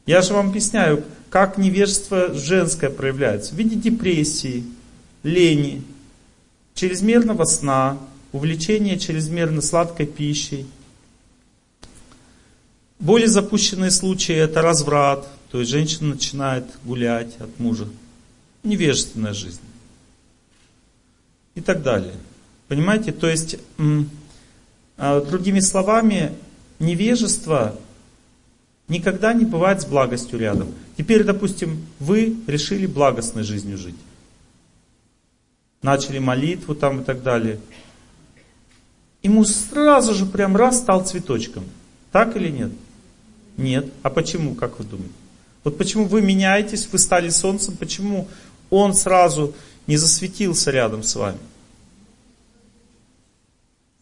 Я 0.05 0.21
же 0.21 0.33
вам 0.33 0.47
объясняю, 0.47 1.03
как 1.29 1.57
невежество 1.57 2.33
женское 2.33 2.89
проявляется. 2.89 3.55
В 3.55 3.57
виде 3.57 3.75
депрессии, 3.75 4.63
лени, 5.23 5.83
чрезмерного 6.73 7.43
сна, 7.43 7.97
увлечения 8.31 8.97
чрезмерно 8.97 9.61
сладкой 9.61 10.05
пищей. 10.05 10.67
Более 12.99 13.29
запущенные 13.29 13.91
случаи 13.91 14.35
это 14.35 14.61
разврат, 14.61 15.25
то 15.51 15.59
есть 15.59 15.71
женщина 15.71 16.09
начинает 16.09 16.65
гулять 16.83 17.37
от 17.39 17.57
мужа. 17.57 17.87
Невежественная 18.63 19.33
жизнь. 19.33 19.61
И 21.55 21.61
так 21.61 21.81
далее. 21.81 22.13
Понимаете? 22.67 23.13
То 23.13 23.27
есть, 23.27 23.55
а, 24.97 25.21
другими 25.21 25.61
словами, 25.61 26.33
невежество 26.79 27.79
никогда 28.89 29.33
не 29.33 29.45
бывает 29.45 29.81
с 29.81 29.85
благостью 29.85 30.37
рядом. 30.37 30.73
Теперь, 30.97 31.23
допустим, 31.23 31.85
вы 31.99 32.35
решили 32.47 32.85
благостной 32.85 33.43
жизнью 33.43 33.77
жить. 33.77 33.95
Начали 35.81 36.19
молитву 36.19 36.75
там 36.75 37.01
и 37.01 37.03
так 37.05 37.23
далее. 37.23 37.61
Ему 39.23 39.45
сразу 39.45 40.13
же 40.13 40.25
прям 40.25 40.57
раз 40.57 40.79
стал 40.79 41.05
цветочком. 41.05 41.63
Так 42.11 42.35
или 42.35 42.49
нет? 42.49 42.71
Нет. 43.59 43.91
А 44.03 44.09
почему, 44.09 44.55
как 44.55 44.79
вы 44.79 44.85
думаете? 44.85 45.13
Вот 45.65 45.77
почему 45.77 46.05
вы 46.05 46.21
меняетесь, 46.21 46.87
вы 46.89 46.97
стали 46.97 47.27
солнцем, 47.29 47.75
почему 47.75 48.29
он 48.69 48.93
сразу 48.93 49.53
не 49.85 49.97
засветился 49.97 50.71
рядом 50.71 51.03
с 51.03 51.13
вами? 51.15 51.39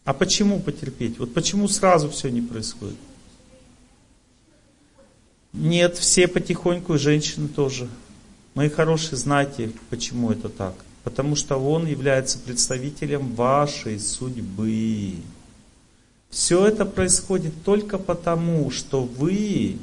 А 0.06 0.14
почему 0.14 0.60
потерпеть? 0.60 1.18
Вот 1.18 1.34
почему 1.34 1.68
сразу 1.68 2.08
все 2.10 2.30
не 2.30 2.42
происходит? 2.42 2.98
Нет, 5.54 5.98
все 5.98 6.28
потихоньку, 6.28 6.94
и 6.94 7.00
женщины 7.00 7.48
тоже. 7.48 7.90
Мои 8.54 8.70
хорошие, 8.70 9.18
знайте, 9.18 9.72
почему 9.90 10.32
это 10.32 10.50
так. 10.50 10.76
Потому 11.04 11.36
что 11.36 11.58
он 11.58 11.88
является 11.88 12.38
представителем 12.38 13.34
вашей 13.34 14.00
судьбы. 14.00 15.16
Все 16.30 16.66
это 16.66 16.86
происходит 16.86 17.54
только 17.64 17.98
потому, 17.98 18.70
что 18.72 19.04
вы 19.04 19.78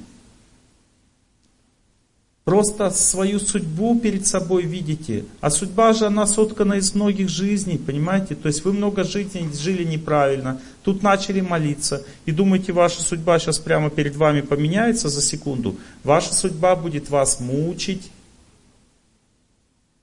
Просто 2.44 2.90
свою 2.90 3.40
судьбу 3.40 3.98
перед 3.98 4.26
собой 4.26 4.64
видите. 4.64 5.24
А 5.40 5.48
судьба 5.48 5.94
же, 5.94 6.04
она 6.04 6.26
соткана 6.26 6.74
из 6.74 6.94
многих 6.94 7.30
жизней, 7.30 7.78
понимаете? 7.78 8.34
То 8.34 8.48
есть 8.48 8.64
вы 8.66 8.74
много 8.74 9.02
жизней 9.02 9.48
жили 9.54 9.82
неправильно, 9.82 10.60
тут 10.82 11.02
начали 11.02 11.40
молиться, 11.40 12.04
и 12.26 12.32
думаете, 12.32 12.72
ваша 12.72 13.00
судьба 13.00 13.38
сейчас 13.38 13.58
прямо 13.58 13.88
перед 13.88 14.14
вами 14.14 14.42
поменяется 14.42 15.08
за 15.08 15.22
секунду. 15.22 15.76
Ваша 16.02 16.34
судьба 16.34 16.76
будет 16.76 17.08
вас 17.08 17.40
мучить, 17.40 18.10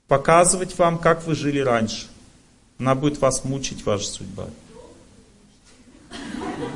показывать 0.08 0.76
вам, 0.76 0.98
как 0.98 1.24
вы 1.24 1.36
жили 1.36 1.60
раньше. 1.60 2.06
Она 2.80 2.96
будет 2.96 3.20
вас 3.20 3.44
мучить, 3.44 3.86
ваша 3.86 4.06
судьба. 4.06 4.48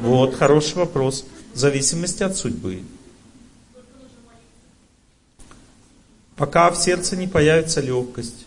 Вот, 0.01 0.35
хороший 0.35 0.77
вопрос. 0.77 1.25
В 1.55 1.59
зависимости 1.59 2.23
от 2.23 2.37
судьбы. 2.37 2.83
Пока 6.37 6.71
в 6.71 6.77
сердце 6.77 7.17
не 7.17 7.27
появится 7.27 7.81
легкость, 7.81 8.47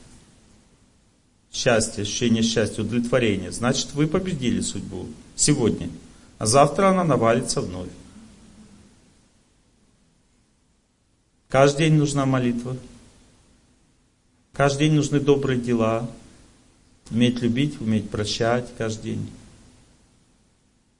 счастье, 1.51 2.03
ощущение 2.03 2.43
счастья, 2.43 2.83
удовлетворение, 2.83 3.51
значит 3.51 3.93
вы 3.93 4.07
победили 4.07 4.61
судьбу 4.61 5.07
сегодня. 5.35 5.89
А 6.37 6.45
завтра 6.45 6.89
она 6.89 7.03
навалится 7.03 7.61
вновь. 7.61 7.89
Каждый 11.49 11.87
день 11.87 11.95
нужна 11.95 12.27
молитва. 12.27 12.77
Каждый 14.53 14.87
день 14.87 14.93
нужны 14.93 15.19
добрые 15.19 15.59
дела. 15.59 16.09
Уметь 17.09 17.41
любить, 17.41 17.81
уметь 17.81 18.09
прощать 18.09 18.69
каждый 18.77 19.15
день. 19.15 19.29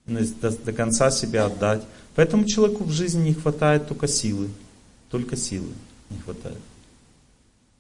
До, 0.10 0.52
до 0.52 0.74
конца 0.74 1.12
себя 1.12 1.46
отдать. 1.46 1.84
Поэтому 2.16 2.46
человеку 2.46 2.84
в 2.84 2.92
жизни 2.92 3.30
не 3.30 3.34
хватает 3.34 3.88
только 3.88 4.08
силы. 4.08 4.50
Только 5.10 5.38
силы 5.38 5.70
не 6.10 6.18
хватает. 6.20 6.60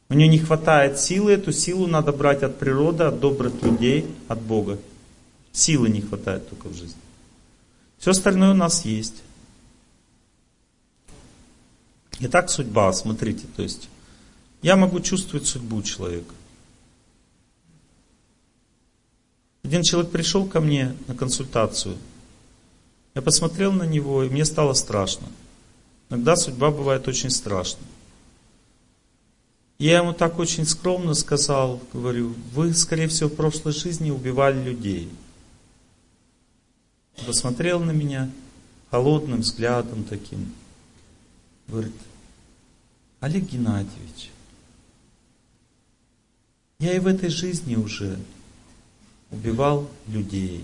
У 0.09 0.15
нее 0.15 0.27
не 0.27 0.39
хватает 0.39 0.99
силы, 0.99 1.31
эту 1.31 1.51
силу 1.51 1.85
надо 1.85 2.11
брать 2.11 2.41
от 2.41 2.57
природы, 2.57 3.03
от 3.03 3.19
добрых 3.19 3.61
людей, 3.61 4.07
от 4.27 4.41
Бога. 4.41 4.79
Силы 5.51 5.89
не 5.89 6.01
хватает 6.01 6.49
только 6.49 6.67
в 6.69 6.73
жизни. 6.73 6.99
Все 7.99 8.11
остальное 8.11 8.51
у 8.51 8.55
нас 8.55 8.85
есть. 8.85 9.21
Итак, 12.19 12.49
судьба, 12.49 12.91
смотрите, 12.91 13.45
то 13.55 13.61
есть 13.61 13.89
я 14.61 14.75
могу 14.75 14.99
чувствовать 14.99 15.47
судьбу 15.47 15.81
человека. 15.83 16.33
Один 19.63 19.83
человек 19.83 20.11
пришел 20.11 20.45
ко 20.45 20.59
мне 20.59 20.95
на 21.07 21.15
консультацию. 21.15 21.97
Я 23.15 23.21
посмотрел 23.21 23.71
на 23.71 23.83
него, 23.83 24.23
и 24.23 24.29
мне 24.29 24.45
стало 24.45 24.73
страшно. 24.73 25.27
Иногда 26.09 26.35
судьба 26.35 26.71
бывает 26.71 27.07
очень 27.07 27.29
страшной. 27.29 27.87
Я 29.77 29.99
ему 29.99 30.13
так 30.13 30.39
очень 30.39 30.65
скромно 30.65 31.13
сказал, 31.13 31.81
говорю, 31.93 32.35
вы, 32.53 32.73
скорее 32.73 33.07
всего, 33.07 33.29
в 33.29 33.35
прошлой 33.35 33.71
жизни 33.71 34.11
убивали 34.11 34.61
людей. 34.61 35.09
Посмотрел 37.25 37.79
на 37.79 37.91
меня 37.91 38.29
холодным 38.91 39.41
взглядом 39.41 40.03
таким. 40.03 40.53
Говорит, 41.67 41.93
Олег 43.21 43.43
Геннадьевич, 43.43 44.31
я 46.79 46.93
и 46.93 46.99
в 46.99 47.07
этой 47.07 47.29
жизни 47.29 47.75
уже 47.75 48.17
убивал 49.31 49.87
людей. 50.07 50.63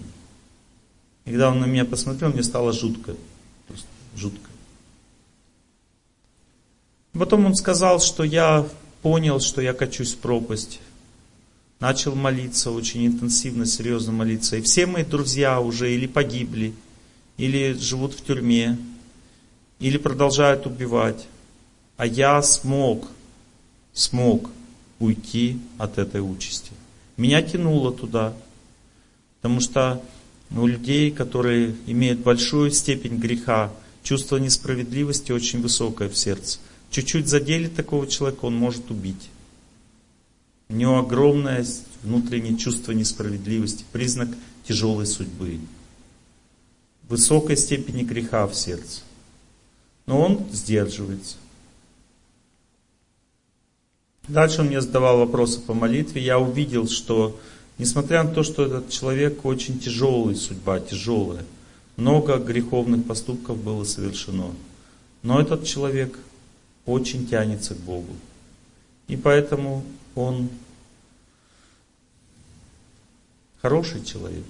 И 1.25 1.31
когда 1.31 1.49
он 1.49 1.59
на 1.59 1.65
меня 1.65 1.85
посмотрел, 1.85 2.31
мне 2.31 2.43
стало 2.43 2.71
жутко. 2.71 3.15
Просто 3.67 3.87
жутко. 4.15 4.49
Потом 7.13 7.45
он 7.45 7.55
сказал, 7.55 7.99
что 7.99 8.23
я 8.23 8.67
понял, 9.01 9.39
что 9.39 9.61
я 9.61 9.73
качусь 9.73 10.13
в 10.13 10.17
пропасть. 10.17 10.79
Начал 11.79 12.15
молиться, 12.15 12.71
очень 12.71 13.07
интенсивно, 13.07 13.65
серьезно 13.65 14.11
молиться. 14.11 14.57
И 14.57 14.61
все 14.61 14.85
мои 14.85 15.03
друзья 15.03 15.59
уже 15.59 15.93
или 15.93 16.07
погибли, 16.07 16.73
или 17.37 17.73
живут 17.73 18.13
в 18.13 18.23
тюрьме, 18.23 18.77
или 19.79 19.97
продолжают 19.97 20.65
убивать. 20.65 21.27
А 21.97 22.05
я 22.05 22.41
смог, 22.41 23.07
смог 23.93 24.49
уйти 24.99 25.59
от 25.77 25.97
этой 25.97 26.21
участи. 26.21 26.71
Меня 27.17 27.41
тянуло 27.41 27.93
туда, 27.93 28.33
потому 29.41 29.61
что 29.61 30.01
у 30.51 30.67
людей, 30.67 31.11
которые 31.11 31.75
имеют 31.87 32.19
большую 32.19 32.71
степень 32.71 33.17
греха, 33.17 33.71
чувство 34.03 34.37
несправедливости 34.37 35.31
очень 35.31 35.61
высокое 35.61 36.09
в 36.09 36.17
сердце– 36.17 36.59
чуть-чуть 36.95 37.27
задели 37.27 37.67
такого 37.67 38.07
человека, 38.07 38.45
он 38.45 38.55
может 38.55 38.89
убить. 38.89 39.29
У 40.69 40.73
него 40.73 40.99
огромное 40.99 41.65
внутреннее 42.03 42.57
чувство 42.57 42.93
несправедливости, 42.93 43.83
признак 43.91 44.29
тяжелой 44.65 45.05
судьбы. 45.05 45.59
высокой 47.09 47.57
степени 47.57 48.03
греха 48.03 48.47
в 48.47 48.55
сердце. 48.55 49.01
Но 50.05 50.21
он 50.21 50.47
сдерживается. 50.51 51.35
Дальше 54.27 54.61
он 54.61 54.67
мне 54.67 54.81
задавал 54.81 55.19
вопросы 55.19 55.59
по 55.59 55.73
молитве. 55.73 56.23
Я 56.23 56.39
увидел, 56.39 56.87
что 56.87 57.39
несмотря 57.77 58.23
на 58.23 58.33
то, 58.33 58.43
что 58.43 58.65
этот 58.65 58.89
человек 58.89 59.45
очень 59.45 59.79
тяжелый, 59.79 60.35
судьба 60.35 60.79
тяжелая, 60.79 61.45
много 61.97 62.37
греховных 62.37 63.05
поступков 63.05 63.57
было 63.57 63.83
совершено. 63.83 64.51
Но 65.23 65.39
этот 65.39 65.65
человек 65.65 66.19
очень 66.85 67.27
тянется 67.27 67.73
к 67.73 67.79
Богу. 67.79 68.13
И 69.07 69.15
поэтому 69.15 69.83
он 70.13 70.49
хороший 73.61 74.03
человек. 74.03 74.43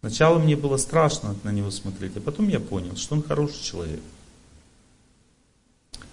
Сначала 0.00 0.38
мне 0.38 0.56
было 0.56 0.76
страшно 0.76 1.36
на 1.44 1.50
него 1.50 1.70
смотреть, 1.70 2.16
а 2.16 2.20
потом 2.20 2.48
я 2.48 2.58
понял, 2.58 2.96
что 2.96 3.14
он 3.14 3.22
хороший 3.22 3.62
человек. 3.62 4.00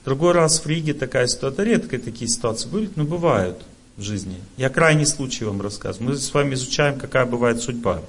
Другой 0.04 0.34
раз 0.34 0.60
в 0.60 0.68
Риге 0.68 0.94
такая 0.94 1.28
ситуация, 1.28 1.66
редко 1.66 1.98
такие 2.00 2.30
ситуации 2.30 2.70
были, 2.70 2.90
но 2.96 3.04
бывают 3.04 3.62
в 3.98 4.02
жизни. 4.02 4.40
Я 4.56 4.70
крайний 4.70 5.06
случай 5.06 5.44
вам 5.44 5.60
рассказываю. 5.62 6.12
Мы 6.12 6.18
с 6.18 6.34
вами 6.34 6.54
изучаем, 6.54 7.00
какая 7.00 7.26
бывает 7.26 7.60
судьба. 7.60 8.02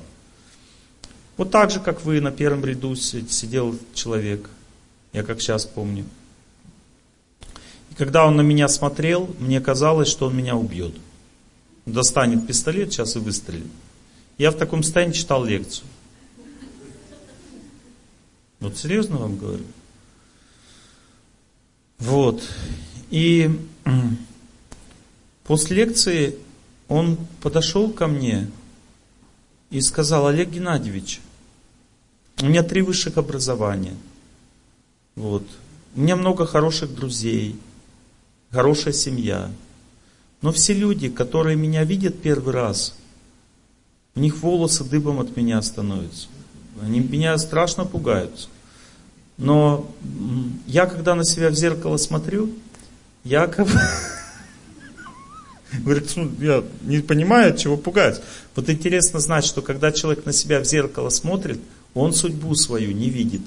Вот 1.38 1.50
так 1.50 1.70
же, 1.70 1.80
как 1.80 2.04
вы 2.04 2.20
на 2.20 2.30
первом 2.30 2.64
ряду 2.64 2.94
сидел 2.94 3.76
человек, 3.94 4.50
я 5.12 5.22
как 5.22 5.40
сейчас 5.40 5.64
помню. 5.64 6.04
И 7.90 7.94
когда 7.94 8.26
он 8.26 8.36
на 8.36 8.42
меня 8.42 8.68
смотрел, 8.68 9.34
мне 9.38 9.60
казалось, 9.60 10.08
что 10.08 10.26
он 10.26 10.36
меня 10.36 10.56
убьет. 10.56 10.94
Достанет 11.86 12.46
пистолет 12.46 12.92
сейчас 12.92 13.16
и 13.16 13.18
выстрелит. 13.18 13.70
Я 14.36 14.50
в 14.50 14.56
таком 14.56 14.82
состоянии 14.82 15.14
читал 15.14 15.44
лекцию. 15.44 15.86
Вот 18.60 18.76
серьезно 18.76 19.16
вам 19.16 19.38
говорю. 19.38 19.64
Вот. 21.98 22.42
И 23.10 23.50
после 25.48 25.76
лекции 25.76 26.36
он 26.88 27.16
подошел 27.40 27.90
ко 27.90 28.06
мне 28.06 28.48
и 29.70 29.80
сказал, 29.80 30.26
Олег 30.26 30.50
Геннадьевич, 30.50 31.20
у 32.42 32.46
меня 32.46 32.62
три 32.62 32.82
высших 32.82 33.16
образования. 33.16 33.94
Вот. 35.16 35.42
У 35.96 36.00
меня 36.00 36.16
много 36.16 36.46
хороших 36.46 36.94
друзей, 36.94 37.56
хорошая 38.50 38.92
семья. 38.92 39.50
Но 40.42 40.52
все 40.52 40.74
люди, 40.74 41.08
которые 41.08 41.56
меня 41.56 41.82
видят 41.82 42.20
первый 42.20 42.52
раз, 42.52 42.94
у 44.14 44.20
них 44.20 44.36
волосы 44.42 44.84
дыбом 44.84 45.18
от 45.18 45.34
меня 45.34 45.62
становятся. 45.62 46.28
Они 46.82 47.00
меня 47.00 47.36
страшно 47.38 47.86
пугаются. 47.86 48.48
Но 49.38 49.90
я, 50.66 50.84
когда 50.84 51.14
на 51.14 51.24
себя 51.24 51.48
в 51.48 51.54
зеркало 51.54 51.96
смотрю, 51.96 52.50
я 53.24 53.46
как 53.46 53.66
бы... 53.66 53.80
Говорит, 55.72 56.10
ну, 56.16 56.30
я 56.40 56.64
не 56.82 57.00
понимаю, 57.00 57.56
чего 57.56 57.76
пугаюсь. 57.76 58.20
Вот 58.54 58.70
интересно 58.70 59.20
знать, 59.20 59.44
что 59.44 59.60
когда 59.60 59.92
человек 59.92 60.24
на 60.24 60.32
себя 60.32 60.60
в 60.60 60.64
зеркало 60.64 61.10
смотрит, 61.10 61.60
он 61.94 62.12
судьбу 62.12 62.54
свою 62.54 62.92
не 62.92 63.10
видит. 63.10 63.42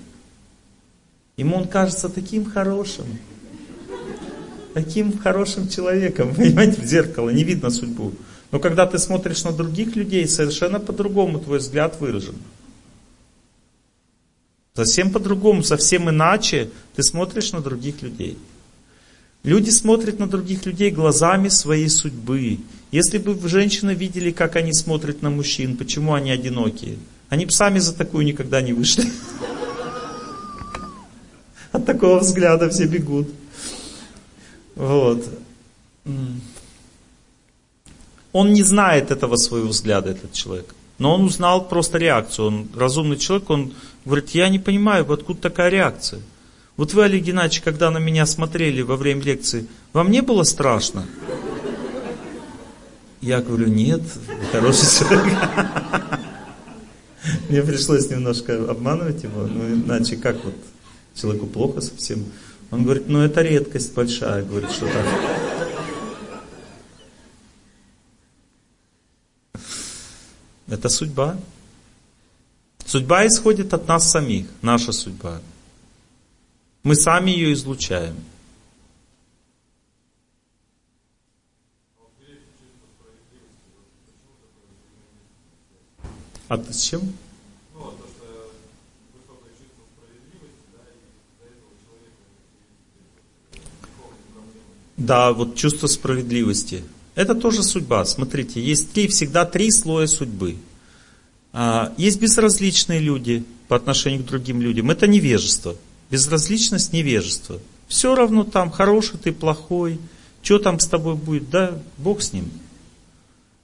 Ему 1.37 1.57
он 1.57 1.67
кажется 1.67 2.09
таким 2.09 2.45
хорошим, 2.49 3.05
таким 4.73 5.17
хорошим 5.17 5.67
человеком, 5.67 6.35
понимаете, 6.35 6.81
в 6.81 6.85
зеркало, 6.85 7.29
не 7.31 7.43
видно 7.43 7.71
судьбу. 7.71 8.13
Но 8.51 8.59
когда 8.59 8.85
ты 8.85 8.99
смотришь 8.99 9.43
на 9.43 9.51
других 9.51 9.95
людей, 9.95 10.27
совершенно 10.27 10.79
по-другому 10.79 11.39
твой 11.39 11.59
взгляд 11.59 11.99
выражен. 11.99 12.35
Совсем 14.75 15.11
по-другому, 15.11 15.63
совсем 15.63 16.09
иначе 16.09 16.69
ты 16.95 17.03
смотришь 17.03 17.51
на 17.51 17.61
других 17.61 18.01
людей. 18.01 18.37
Люди 19.43 19.71
смотрят 19.71 20.19
на 20.19 20.27
других 20.27 20.65
людей 20.65 20.91
глазами 20.91 21.49
своей 21.49 21.89
судьбы. 21.89 22.59
Если 22.91 23.17
бы 23.17 23.35
женщины 23.47 23.95
видели, 23.95 24.31
как 24.31 24.55
они 24.55 24.73
смотрят 24.73 25.21
на 25.21 25.29
мужчин, 25.29 25.77
почему 25.77 26.13
они 26.13 26.29
одинокие, 26.29 26.97
они 27.29 27.45
бы 27.45 27.51
сами 27.51 27.79
за 27.79 27.93
такую 27.93 28.25
никогда 28.25 28.61
не 28.61 28.73
вышли. 28.73 29.05
От 31.71 31.85
такого 31.85 32.19
взгляда 32.19 32.69
все 32.69 32.85
бегут. 32.85 33.29
Вот. 34.75 35.25
Он 38.31 38.53
не 38.53 38.63
знает 38.63 39.11
этого 39.11 39.37
своего 39.37 39.69
взгляда, 39.69 40.11
этот 40.11 40.33
человек. 40.33 40.75
Но 40.99 41.15
он 41.15 41.23
узнал 41.23 41.67
просто 41.67 41.97
реакцию. 41.97 42.47
Он 42.47 42.69
разумный 42.75 43.17
человек, 43.17 43.49
он 43.49 43.73
говорит, 44.05 44.29
я 44.29 44.49
не 44.49 44.59
понимаю, 44.59 45.11
откуда 45.11 45.41
такая 45.41 45.69
реакция. 45.69 46.21
Вот 46.77 46.93
вы, 46.93 47.03
Олег 47.03 47.23
Геннадьевич, 47.23 47.61
когда 47.61 47.91
на 47.91 47.97
меня 47.97 48.25
смотрели 48.25 48.81
во 48.81 48.95
время 48.95 49.21
лекции, 49.21 49.67
вам 49.93 50.09
не 50.09 50.21
было 50.21 50.43
страшно? 50.43 51.05
Я 53.19 53.41
говорю, 53.41 53.67
нет, 53.67 54.01
хороший 54.51 54.99
человек. 54.99 55.37
Мне 57.49 57.61
пришлось 57.61 58.09
немножко 58.09 58.55
обманывать 58.69 59.23
его, 59.23 59.43
ну 59.43 59.75
иначе 59.75 60.15
как 60.15 60.43
вот 60.43 60.55
человеку 61.13 61.45
плохо 61.45 61.81
совсем. 61.81 62.25
Он 62.71 62.83
говорит, 62.83 63.07
ну 63.07 63.19
это 63.19 63.41
редкость 63.41 63.93
большая, 63.93 64.43
говорит, 64.43 64.71
что 64.71 64.87
так. 64.87 65.05
Это 70.67 70.87
судьба. 70.87 71.37
Судьба 72.85 73.27
исходит 73.27 73.73
от 73.73 73.87
нас 73.87 74.09
самих, 74.09 74.47
наша 74.61 74.93
судьба. 74.93 75.41
Мы 76.83 76.95
сами 76.95 77.31
ее 77.31 77.53
излучаем. 77.53 78.15
А 86.47 86.57
с 86.57 86.81
чем? 86.81 87.13
Да, 94.97 95.33
вот 95.33 95.55
чувство 95.55 95.87
справедливости. 95.87 96.83
Это 97.15 97.35
тоже 97.35 97.63
судьба. 97.63 98.05
Смотрите, 98.05 98.61
есть 98.61 98.91
три, 98.91 99.07
всегда 99.07 99.45
три 99.45 99.71
слоя 99.71 100.07
судьбы. 100.07 100.57
А, 101.53 101.93
есть 101.97 102.19
безразличные 102.19 102.99
люди 102.99 103.43
по 103.67 103.75
отношению 103.75 104.23
к 104.23 104.25
другим 104.25 104.61
людям. 104.61 104.91
Это 104.91 105.07
невежество. 105.07 105.75
Безразличность, 106.11 106.91
невежество. 106.91 107.59
Все 107.87 108.13
равно 108.13 108.43
там, 108.43 108.69
хороший 108.69 109.17
ты, 109.17 109.31
плохой. 109.31 109.99
Что 110.43 110.59
там 110.59 110.79
с 110.79 110.87
тобой 110.87 111.15
будет? 111.15 111.49
Да, 111.49 111.79
Бог 111.97 112.21
с 112.21 112.33
ним. 112.33 112.51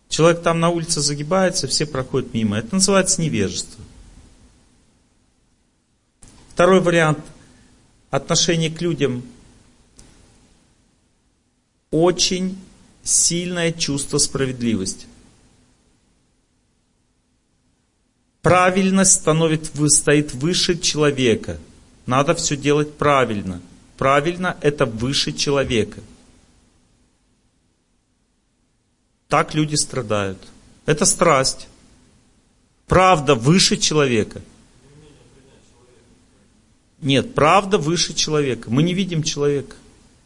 Человек 0.07 0.41
там 0.41 0.61
на 0.61 0.69
улице 0.69 1.01
загибается, 1.01 1.67
все 1.67 1.85
проходят 1.85 2.33
мимо. 2.33 2.57
Это 2.57 2.75
называется 2.75 3.21
невежество. 3.21 3.83
Второй 6.53 6.79
вариант 6.79 7.19
отношения 8.09 8.69
к 8.69 8.81
людям 8.81 9.23
очень 11.91 12.57
сильное 13.03 13.73
чувство 13.73 14.17
справедливости. 14.17 15.05
Правильность 18.41 19.13
становит, 19.13 19.69
стоит 19.89 20.33
выше 20.33 20.77
человека. 20.77 21.59
Надо 22.07 22.33
все 22.33 22.55
делать 22.55 22.97
правильно. 22.97 23.61
Правильно 23.97 24.57
это 24.61 24.85
выше 24.85 25.33
человека. 25.33 26.01
Так 29.27 29.53
люди 29.53 29.75
страдают. 29.75 30.39
Это 30.85 31.05
страсть. 31.05 31.67
Правда 32.87 33.35
выше 33.35 33.75
человека. 33.75 34.41
Нет, 37.01 37.35
правда 37.35 37.77
выше 37.77 38.13
человека. 38.13 38.69
Мы 38.71 38.83
не 38.83 38.93
видим 38.93 39.21
человека. 39.21 39.75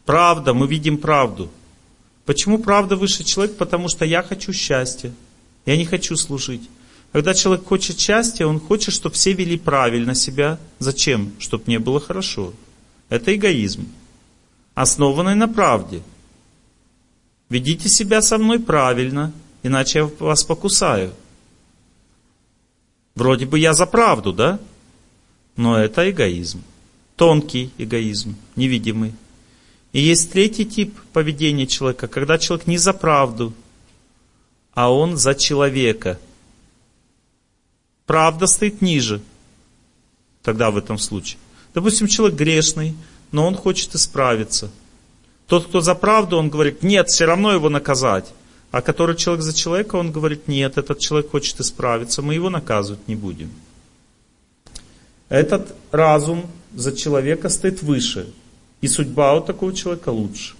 Правда, 0.05 0.53
мы 0.53 0.67
видим 0.67 0.99
правду. 0.99 1.49
Почему 2.25 2.59
правда 2.59 2.95
выше 2.95 3.23
человека? 3.23 3.57
Потому 3.57 3.89
что 3.89 4.05
я 4.05 4.21
хочу 4.21 4.53
счастья. 4.53 5.11
Я 5.65 5.75
не 5.77 5.85
хочу 5.85 6.15
служить. 6.15 6.69
Когда 7.11 7.33
человек 7.33 7.65
хочет 7.65 7.99
счастья, 7.99 8.45
он 8.45 8.59
хочет, 8.59 8.93
чтобы 8.93 9.15
все 9.15 9.33
вели 9.33 9.57
правильно 9.57 10.15
себя. 10.15 10.59
Зачем? 10.79 11.33
Чтобы 11.39 11.65
мне 11.67 11.77
было 11.79 11.99
хорошо. 11.99 12.53
Это 13.09 13.35
эгоизм, 13.35 13.87
основанный 14.73 15.35
на 15.35 15.49
правде. 15.49 16.01
Ведите 17.49 17.89
себя 17.89 18.21
со 18.21 18.37
мной 18.37 18.59
правильно, 18.59 19.33
иначе 19.61 19.99
я 19.99 20.05
вас 20.19 20.45
покусаю. 20.45 21.13
Вроде 23.15 23.45
бы 23.45 23.59
я 23.59 23.73
за 23.73 23.85
правду, 23.85 24.31
да? 24.31 24.57
Но 25.57 25.77
это 25.77 26.09
эгоизм. 26.09 26.63
Тонкий 27.17 27.71
эгоизм, 27.77 28.37
невидимый. 28.55 29.13
И 29.91 29.99
есть 29.99 30.31
третий 30.31 30.65
тип 30.65 30.97
поведения 31.11 31.67
человека, 31.67 32.07
когда 32.07 32.37
человек 32.37 32.67
не 32.67 32.77
за 32.77 32.93
правду, 32.93 33.53
а 34.73 34.89
он 34.89 35.17
за 35.17 35.35
человека. 35.35 36.17
Правда 38.11 38.45
стоит 38.45 38.81
ниже. 38.81 39.21
Тогда 40.43 40.69
в 40.69 40.75
этом 40.75 40.97
случае. 40.97 41.37
Допустим, 41.73 42.07
человек 42.07 42.37
грешный, 42.37 42.93
но 43.31 43.47
он 43.47 43.55
хочет 43.55 43.95
исправиться. 43.95 44.69
Тот, 45.47 45.67
кто 45.67 45.79
за 45.79 45.95
правду, 45.95 46.35
он 46.35 46.49
говорит, 46.49 46.83
нет, 46.83 47.07
все 47.07 47.23
равно 47.23 47.53
его 47.53 47.69
наказать. 47.69 48.33
А 48.69 48.81
который 48.81 49.15
человек 49.15 49.45
за 49.45 49.53
человека, 49.53 49.95
он 49.95 50.11
говорит, 50.11 50.49
нет, 50.49 50.77
этот 50.77 50.99
человек 50.99 51.31
хочет 51.31 51.61
исправиться, 51.61 52.21
мы 52.21 52.33
его 52.33 52.49
наказывать 52.49 53.07
не 53.07 53.15
будем. 53.15 53.49
Этот 55.29 55.73
разум 55.91 56.47
за 56.75 56.91
человека 56.91 57.47
стоит 57.47 57.81
выше, 57.81 58.27
и 58.81 58.89
судьба 58.89 59.35
у 59.35 59.41
такого 59.41 59.73
человека 59.73 60.09
лучше. 60.09 60.55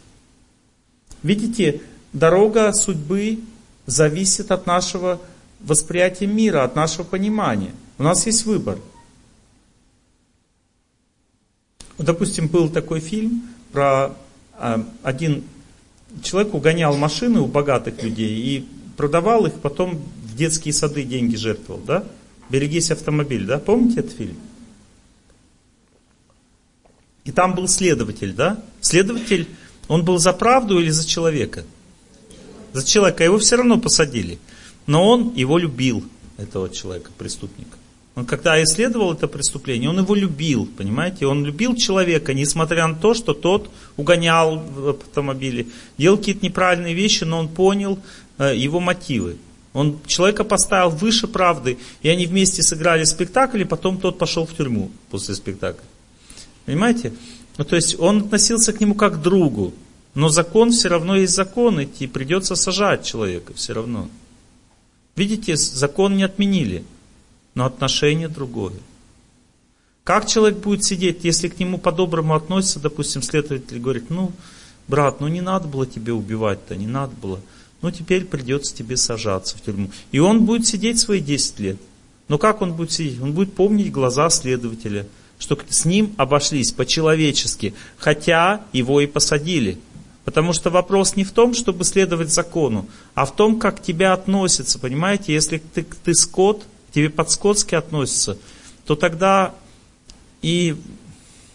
Видите, 1.22 1.82
дорога 2.14 2.72
судьбы 2.72 3.40
зависит 3.88 4.52
от 4.52 4.68
нашего 4.68 5.20
восприятия 5.64 6.28
мира, 6.28 6.64
от 6.64 6.76
нашего 6.76 7.04
понимания. 7.04 7.72
У 7.98 8.04
нас 8.04 8.26
есть 8.26 8.46
выбор. 8.46 8.80
Допустим, 11.98 12.48
был 12.48 12.70
такой 12.70 13.00
фильм 13.00 13.44
про 13.72 14.16
а, 14.58 14.86
один 15.04 15.44
человек 16.24 16.54
угонял 16.54 16.96
машины 16.98 17.40
у 17.40 17.46
богатых 17.46 18.02
людей 18.04 18.58
и 18.58 18.68
продавал 18.98 19.46
их, 19.46 19.54
потом 19.54 20.02
в 20.24 20.36
детские 20.36 20.74
сады 20.74 21.04
деньги 21.04 21.36
жертвовал, 21.36 21.82
да? 21.82 22.04
Берегись 22.50 22.92
автомобиль, 22.92 23.46
да? 23.46 23.60
Помните 23.60 24.02
этот 24.02 24.14
фильм? 24.14 24.36
И 27.24 27.32
там 27.32 27.56
был 27.56 27.68
следователь, 27.68 28.34
да? 28.34 28.64
Следователь, 28.82 29.48
он 29.88 30.04
был 30.04 30.18
за 30.18 30.34
правду 30.34 30.80
или 30.80 30.90
за 30.90 31.08
человека? 31.08 31.64
За 32.74 32.86
человека. 32.86 33.24
Его 33.24 33.38
все 33.38 33.58
равно 33.58 33.80
посадили. 33.80 34.40
Но 34.88 35.08
он 35.08 35.34
его 35.36 35.58
любил, 35.58 36.04
этого 36.38 36.70
человека, 36.70 37.12
преступника. 37.18 37.78
Он 38.16 38.26
когда 38.26 38.62
исследовал 38.62 39.14
это 39.14 39.28
преступление, 39.28 39.90
он 39.90 40.00
его 40.00 40.14
любил, 40.16 40.66
понимаете? 40.66 41.28
Он 41.28 41.46
любил 41.46 41.76
человека, 41.76 42.34
несмотря 42.34 42.88
на 42.88 42.96
то, 42.96 43.14
что 43.14 43.34
тот 43.34 43.70
угонял 43.96 44.60
в 44.60 44.90
автомобиле, 44.90 45.68
делал 45.98 46.18
какие-то 46.18 46.46
неправильные 46.46 46.94
вещи, 46.94 47.24
но 47.24 47.40
он 47.40 47.48
понял 47.48 48.00
э, 48.38 48.54
его 48.56 48.82
мотивы. 48.82 49.38
Он 49.74 50.00
человека 50.06 50.44
поставил 50.44 50.90
выше 50.90 51.28
правды, 51.28 51.78
и 52.02 52.10
они 52.10 52.26
вместе 52.26 52.62
сыграли 52.62 53.06
спектакль, 53.06 53.62
и 53.62 53.66
потом 53.66 53.98
тот 53.98 54.18
пошел 54.18 54.46
в 54.46 54.54
тюрьму 54.54 54.92
после 55.10 55.34
спектакля. 55.34 55.86
Понимаете? 56.66 57.14
Ну, 57.58 57.64
то 57.64 57.78
есть 57.78 57.98
он 57.98 58.20
относился 58.20 58.74
к 58.74 58.82
нему 58.82 58.96
как 58.96 59.20
к 59.20 59.22
другу, 59.22 59.74
но 60.16 60.28
закон 60.28 60.72
все 60.72 60.90
равно 60.90 61.16
есть 61.16 61.34
закон, 61.34 61.80
и 61.80 62.08
придется 62.08 62.56
сажать 62.56 63.06
человека 63.06 63.54
все 63.54 63.72
равно. 63.72 64.10
Видите, 65.16 65.56
закон 65.56 66.16
не 66.16 66.24
отменили 66.24 66.84
но 67.56 67.66
отношение 67.66 68.28
другое. 68.28 68.76
Как 70.04 70.28
человек 70.28 70.60
будет 70.60 70.84
сидеть, 70.84 71.24
если 71.24 71.48
к 71.48 71.60
нему 71.60 71.78
по-доброму 71.78 72.34
относится, 72.34 72.80
допустим, 72.80 73.22
следователь 73.22 73.80
говорит, 73.80 74.10
ну, 74.10 74.32
брат, 74.88 75.22
ну 75.22 75.28
не 75.28 75.42
надо 75.42 75.68
было 75.68 75.86
тебе 75.86 76.14
убивать-то, 76.14 76.76
не 76.76 76.88
надо 76.88 77.14
было. 77.16 77.40
Ну 77.82 77.92
теперь 77.92 78.26
придется 78.26 78.76
тебе 78.76 78.98
сажаться 78.98 79.58
в 79.58 79.62
тюрьму. 79.62 79.92
И 80.12 80.20
он 80.20 80.46
будет 80.46 80.68
сидеть 80.68 81.00
свои 81.00 81.20
10 81.20 81.60
лет. 81.60 81.78
Но 82.28 82.38
как 82.38 82.62
он 82.62 82.74
будет 82.74 82.92
сидеть? 82.92 83.22
Он 83.22 83.34
будет 83.34 83.54
помнить 83.54 83.92
глаза 83.92 84.30
следователя, 84.30 85.08
что 85.38 85.58
с 85.70 85.86
ним 85.86 86.14
обошлись 86.18 86.72
по-человечески, 86.72 87.74
хотя 87.98 88.66
его 88.74 89.02
и 89.02 89.08
посадили. 89.08 89.80
Потому 90.26 90.54
что 90.54 90.70
вопрос 90.70 91.16
не 91.16 91.24
в 91.24 91.32
том, 91.32 91.54
чтобы 91.54 91.84
следовать 91.84 92.32
закону, 92.32 92.88
а 93.16 93.26
в 93.26 93.36
том, 93.36 93.60
как 93.60 93.82
тебя 93.82 94.14
относятся. 94.14 94.78
Понимаете, 94.78 95.34
если 95.34 95.58
ты, 95.58 95.84
ты 95.84 96.14
скот, 96.14 96.64
тебе 96.92 97.10
по-скотски 97.10 97.76
относятся, 97.76 98.38
то 98.86 98.96
тогда 98.96 99.56
и 100.42 100.76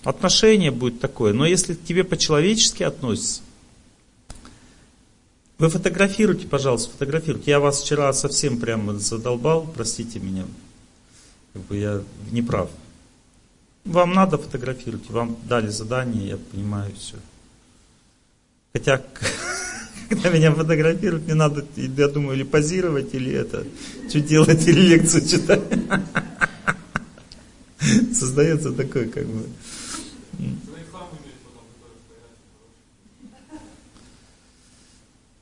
отношение 0.02 0.70
будет 0.70 1.00
такое. 1.00 1.32
Но 1.32 1.46
если 1.46 1.74
к 1.74 1.84
тебе 1.84 2.02
по-человечески 2.02 2.82
относятся, 2.82 3.42
вы 5.58 5.70
фотографируйте, 5.70 6.46
пожалуйста, 6.46 6.90
фотографируйте. 6.92 7.50
Я 7.50 7.60
вас 7.60 7.80
вчера 7.80 8.12
совсем 8.12 8.58
прямо 8.58 8.98
задолбал, 8.98 9.66
простите 9.74 10.18
меня. 10.18 10.44
Как 11.52 11.62
бы 11.62 11.76
я 11.76 12.02
не 12.30 12.42
прав. 12.42 12.68
Вам 13.84 14.12
надо 14.12 14.36
фотографировать, 14.36 15.08
вам 15.08 15.36
дали 15.44 15.68
задание, 15.68 16.28
я 16.28 16.36
понимаю 16.36 16.92
все. 16.98 17.16
Хотя 18.76 19.02
когда 20.10 20.28
меня 20.28 20.52
фотографируют, 20.52 21.24
мне 21.24 21.32
надо, 21.34 21.64
я 21.76 22.08
думаю, 22.08 22.36
или 22.36 22.42
позировать, 22.42 23.14
или 23.14 23.32
это, 23.32 23.66
что 24.10 24.20
делать, 24.20 24.68
или 24.68 24.80
лекцию 24.80 25.26
читать. 25.26 25.62
Создается 28.14 28.72
такой, 28.72 29.08
как 29.08 29.24
бы... 29.24 29.46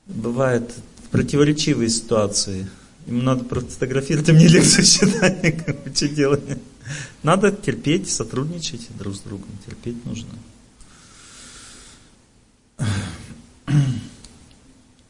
Бывают 0.06 0.73
противоречивые 1.11 1.89
ситуации. 1.89 2.69
Ему 3.09 3.23
надо 3.23 3.44
фотографировать, 3.44 4.28
а 4.28 4.32
мне 4.32 4.47
лекцию 4.47 4.85
читать, 4.85 5.65
как 5.65 5.82
бы, 5.82 5.93
что 5.93 6.09
делать. 6.09 6.43
Надо 7.24 7.51
терпеть, 7.51 8.09
сотрудничать 8.09 8.86
друг 8.97 9.16
с 9.16 9.20
другом. 9.20 9.48
Терпеть 9.66 10.06
нужно. 10.06 10.28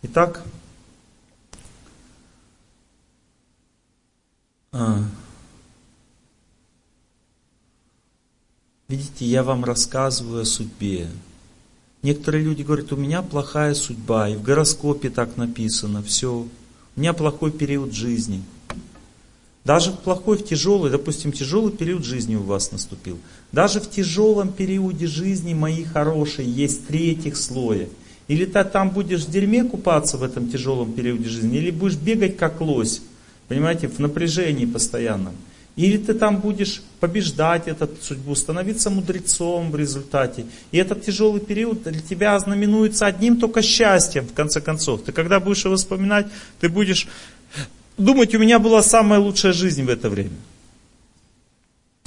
Итак, 0.06 0.42
а, 4.70 5.02
видите, 8.86 9.24
я 9.24 9.42
вам 9.42 9.64
рассказываю 9.64 10.42
о 10.42 10.44
судьбе. 10.44 11.08
Некоторые 12.02 12.44
люди 12.44 12.62
говорят, 12.62 12.92
у 12.92 12.96
меня 12.96 13.22
плохая 13.22 13.72
судьба, 13.72 14.28
и 14.28 14.36
в 14.36 14.42
гороскопе 14.42 15.08
так 15.08 15.38
написано, 15.38 16.02
все, 16.02 16.46
у 16.96 17.00
меня 17.00 17.14
плохой 17.14 17.50
период 17.50 17.94
жизни. 17.94 18.42
Даже 19.64 19.90
в 19.90 20.00
плохой, 20.00 20.36
в 20.36 20.44
тяжелый, 20.44 20.90
допустим, 20.90 21.32
тяжелый 21.32 21.72
период 21.72 22.04
жизни 22.04 22.36
у 22.36 22.42
вас 22.42 22.72
наступил. 22.72 23.18
Даже 23.52 23.80
в 23.80 23.88
тяжелом 23.88 24.52
периоде 24.52 25.06
жизни, 25.06 25.54
мои 25.54 25.82
хорошие, 25.82 26.46
есть 26.46 26.86
третьих 26.88 27.38
слоя– 27.38 27.88
или 28.26 28.46
ты 28.46 28.64
там 28.64 28.90
будешь 28.90 29.22
в 29.22 29.30
дерьме 29.30 29.64
купаться 29.64 30.16
в 30.16 30.22
этом 30.22 30.48
тяжелом 30.48 30.92
периоде 30.92 31.28
жизни, 31.28 31.58
или 31.58 31.70
будешь 31.70 31.96
бегать 31.96 32.36
как 32.36 32.60
лось, 32.60 33.02
понимаете, 33.48 33.88
в 33.88 33.98
напряжении 33.98 34.64
постоянном. 34.64 35.34
Или 35.76 35.98
ты 35.98 36.14
там 36.14 36.38
будешь 36.38 36.82
побеждать 37.00 37.66
эту 37.66 37.88
судьбу, 38.00 38.36
становиться 38.36 38.90
мудрецом 38.90 39.72
в 39.72 39.76
результате. 39.76 40.46
И 40.70 40.78
этот 40.78 41.04
тяжелый 41.04 41.40
период 41.40 41.82
для 41.82 42.00
тебя 42.00 42.38
знаменуется 42.38 43.06
одним 43.06 43.38
только 43.38 43.60
счастьем, 43.60 44.24
в 44.24 44.32
конце 44.34 44.60
концов. 44.60 45.02
Ты 45.02 45.10
когда 45.10 45.40
будешь 45.40 45.64
его 45.64 45.74
вспоминать, 45.74 46.26
ты 46.60 46.68
будешь 46.68 47.08
думать, 47.98 48.34
у 48.36 48.38
меня 48.38 48.60
была 48.60 48.82
самая 48.84 49.18
лучшая 49.18 49.52
жизнь 49.52 49.82
в 49.82 49.88
это 49.88 50.08
время. 50.08 50.36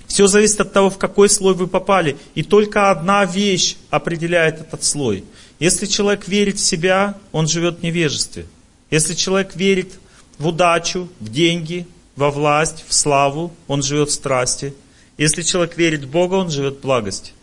Все 0.08 0.28
зависит 0.28 0.62
от 0.62 0.72
того, 0.72 0.90
в 0.90 0.98
какой 0.98 1.30
слой 1.30 1.54
вы 1.54 1.68
попали. 1.68 2.16
И 2.36 2.44
только 2.44 2.90
одна 2.90 3.26
вещь 3.26 3.76
определяет 3.90 4.62
этот 4.62 4.84
слой– 4.84 5.26
если 5.60 5.86
человек 5.86 6.28
верит 6.28 6.58
в 6.58 6.66
себя, 6.66 7.18
он 7.32 7.48
живет 7.48 7.80
в 7.80 7.84
невежестве. 7.84 8.46
Если 8.92 9.14
человек 9.14 9.56
верит 9.56 9.94
в 10.38 10.48
удачу, 10.48 11.10
в 11.20 11.30
деньги, 11.30 11.88
во 12.16 12.32
власть, 12.32 12.86
в 12.88 12.94
славу, 12.94 13.54
он 13.68 13.82
живет 13.82 14.10
в 14.10 14.14
страсти. 14.14 14.74
Если 15.18 15.42
человек 15.42 15.78
верит 15.78 16.04
в 16.04 16.10
Бога, 16.10 16.36
он 16.36 16.50
живет 16.50 16.78
в 16.78 16.82
благости. 16.82 17.34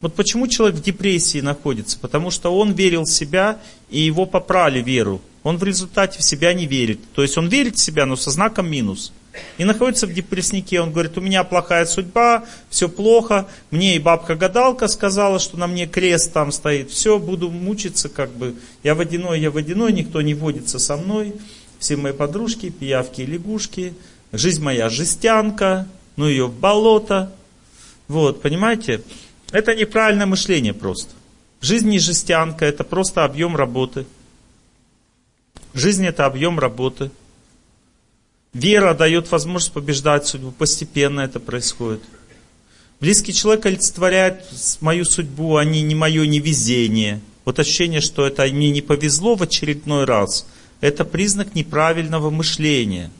Вот 0.00 0.14
почему 0.14 0.46
человек 0.46 0.76
в 0.76 0.82
депрессии 0.82 1.40
находится? 1.40 1.98
Потому 1.98 2.30
что 2.30 2.56
он 2.56 2.72
верил 2.72 3.04
в 3.04 3.10
себя, 3.10 3.58
и 3.88 4.00
его 4.00 4.26
попрали 4.26 4.82
веру. 4.82 5.22
Он 5.42 5.56
в 5.58 5.64
результате 5.64 6.18
в 6.18 6.22
себя 6.22 6.52
не 6.52 6.66
верит. 6.66 7.00
То 7.14 7.22
есть 7.22 7.38
он 7.38 7.48
верит 7.48 7.76
в 7.76 7.80
себя, 7.80 8.04
но 8.04 8.16
со 8.16 8.30
знаком 8.30 8.68
минус– 8.68 9.12
и 9.58 9.64
находится 9.64 10.06
в 10.06 10.12
депресснике. 10.12 10.80
Он 10.80 10.92
говорит, 10.92 11.16
у 11.18 11.20
меня 11.20 11.44
плохая 11.44 11.86
судьба, 11.86 12.44
все 12.70 12.88
плохо. 12.88 13.46
Мне 13.70 13.96
и 13.96 13.98
бабка-гадалка 13.98 14.88
сказала, 14.88 15.38
что 15.38 15.58
на 15.58 15.66
мне 15.66 15.86
крест 15.86 16.32
там 16.32 16.52
стоит. 16.52 16.90
Все, 16.90 17.18
буду 17.18 17.50
мучиться 17.50 18.08
как 18.08 18.30
бы. 18.30 18.54
Я 18.82 18.94
водяной, 18.94 19.40
я 19.40 19.50
водяной, 19.50 19.92
никто 19.92 20.22
не 20.22 20.34
водится 20.34 20.78
со 20.78 20.96
мной. 20.96 21.34
Все 21.78 21.96
мои 21.96 22.12
подружки, 22.12 22.70
пиявки 22.70 23.22
и 23.22 23.26
лягушки. 23.26 23.94
Жизнь 24.32 24.62
моя 24.62 24.88
жестянка, 24.88 25.86
ну 26.16 26.26
ее 26.26 26.48
болото. 26.48 27.32
Вот, 28.08 28.42
понимаете? 28.42 29.02
Это 29.52 29.74
неправильное 29.74 30.26
мышление 30.26 30.74
просто. 30.74 31.10
Жизнь 31.60 31.88
не 31.88 31.98
жестянка, 31.98 32.64
это 32.64 32.84
просто 32.84 33.24
объем 33.24 33.56
работы. 33.56 34.06
Жизнь 35.74 36.06
это 36.06 36.26
объем 36.26 36.58
работы. 36.58 37.10
Вера 38.56 38.94
дает 38.94 39.30
возможность 39.30 39.74
побеждать 39.74 40.26
судьбу. 40.26 40.50
Постепенно 40.50 41.20
это 41.20 41.40
происходит. 41.40 42.00
Близкий 43.00 43.34
человек 43.34 43.66
олицетворяет 43.66 44.46
мою 44.80 45.04
судьбу, 45.04 45.56
а 45.56 45.64
не, 45.66 45.82
не 45.82 45.94
мое 45.94 46.26
невезение. 46.26 47.20
Вот 47.44 47.58
ощущение, 47.58 48.00
что 48.00 48.26
это 48.26 48.46
мне 48.46 48.70
не 48.70 48.80
повезло 48.80 49.34
в 49.34 49.42
очередной 49.42 50.06
раз, 50.06 50.46
это 50.80 51.04
признак 51.04 51.54
неправильного 51.54 52.30
мышления. 52.30 53.10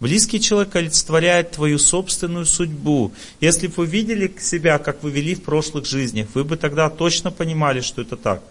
Близкий 0.00 0.38
человек 0.38 0.76
олицетворяет 0.76 1.52
твою 1.52 1.78
собственную 1.78 2.44
судьбу. 2.44 3.10
Если 3.40 3.68
бы 3.68 3.74
вы 3.76 3.86
видели 3.86 4.30
себя, 4.38 4.78
как 4.78 5.02
вы 5.02 5.10
вели 5.10 5.34
в 5.34 5.42
прошлых 5.44 5.86
жизнях, 5.86 6.28
вы 6.34 6.44
бы 6.44 6.58
тогда 6.58 6.90
точно 6.90 7.30
понимали, 7.30 7.80
что 7.80 8.02
это 8.02 8.18
так. 8.18 8.42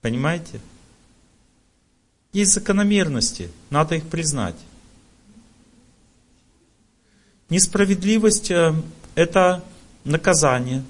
Понимаете? 0.00 0.58
Есть 2.32 2.52
закономерности, 2.52 3.50
надо 3.70 3.96
их 3.96 4.06
признать. 4.08 4.56
Несправедливость 7.48 8.50
э,– 8.52 8.74
это 9.16 9.64
наказание. 10.04 10.84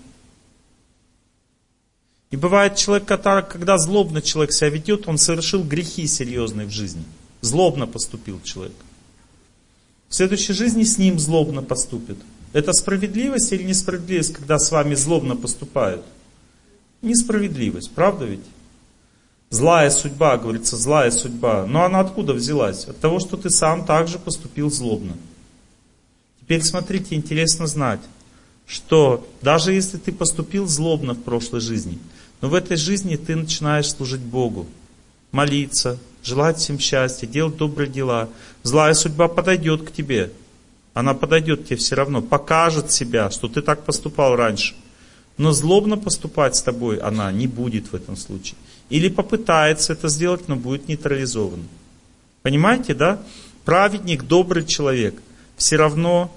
И 2.31 2.37
бывает 2.37 2.77
человек, 2.77 3.07
когда 3.07 3.79
злобно 3.79 4.21
человек 4.23 4.53
себя 4.53 4.69
ведет, 4.69 5.09
он 5.09 5.17
совершил 5.19 5.65
грехи 5.65 6.07
серьезные 6.07 6.67
в 6.67 6.71
жизни. 6.71 7.03
Злобно 7.41 7.87
поступил 7.87 8.41
человек. 8.43 8.77
В 10.09 10.15
следующей 10.15 10.53
жизни 10.53 10.85
с 10.85 10.99
ним 10.99 11.19
злобно 11.19 11.63
поступит. 11.63 12.19
Это 12.53 12.73
справедливость 12.73 13.53
или 13.53 13.63
несправедливость, 13.63 14.35
когда 14.35 14.59
с 14.59 14.71
вами 14.71 14.95
злобно 14.95 15.37
поступают? 15.37 16.05
Несправедливость, 17.01 17.91
правда 17.93 18.27
ведь? 18.27 18.45
Злая 19.51 19.91
судьба, 19.91 20.37
говорится, 20.37 20.77
злая 20.77 21.11
судьба. 21.11 21.67
Но 21.67 21.85
она 21.85 21.99
откуда 21.99 22.33
взялась? 22.33 22.85
От 22.85 23.01
того, 23.01 23.19
что 23.19 23.37
ты 23.37 23.51
сам 23.51 23.85
также 23.85 24.19
поступил 24.21 24.71
злобно. 24.71 25.17
Теперь 26.41 26.63
смотрите, 26.63 27.17
интересно 27.17 27.67
знать, 27.67 28.01
что 28.67 29.27
даже 29.43 29.73
если 29.73 29.99
ты 29.99 30.13
поступил 30.13 30.69
злобно 30.69 31.15
в 31.15 31.23
прошлой 31.23 31.61
жизни, 31.61 31.99
но 32.41 32.49
в 32.49 32.55
этой 32.55 32.77
жизни 32.77 33.17
ты 33.17 33.35
начинаешь 33.35 33.91
служить 33.91 34.21
Богу, 34.21 34.67
молиться, 35.33 35.99
желать 36.23 36.59
всем 36.59 36.79
счастья, 36.79 37.27
делать 37.27 37.57
добрые 37.57 37.91
дела. 37.91 38.29
Злая 38.63 38.95
судьба 38.95 39.27
подойдет 39.27 39.83
к 39.83 39.93
тебе. 39.93 40.31
Она 40.95 41.13
подойдет 41.13 41.67
тебе 41.67 41.77
все 41.77 41.97
равно, 41.97 42.23
покажет 42.23 42.93
себя, 42.93 43.31
что 43.31 43.49
ты 43.49 43.63
так 43.63 43.85
поступал 43.85 44.37
раньше. 44.37 44.75
Но 45.39 45.53
злобно 45.53 45.97
поступать 45.97 46.55
с 46.55 46.63
тобой 46.63 46.99
она 46.99 47.33
не 47.33 47.47
будет 47.47 47.93
в 47.93 47.95
этом 47.97 48.17
случае. 48.17 48.57
Или 48.91 49.09
попытается 49.09 49.95
это 49.95 50.09
сделать, 50.09 50.49
но 50.49 50.57
будет 50.57 50.89
нейтрализован. 50.89 51.63
Понимаете, 52.43 52.95
да? 52.95 53.23
Праведник, 53.65 54.25
добрый 54.25 54.67
человек 54.67 55.15
все 55.57 55.77
равно 55.77 56.35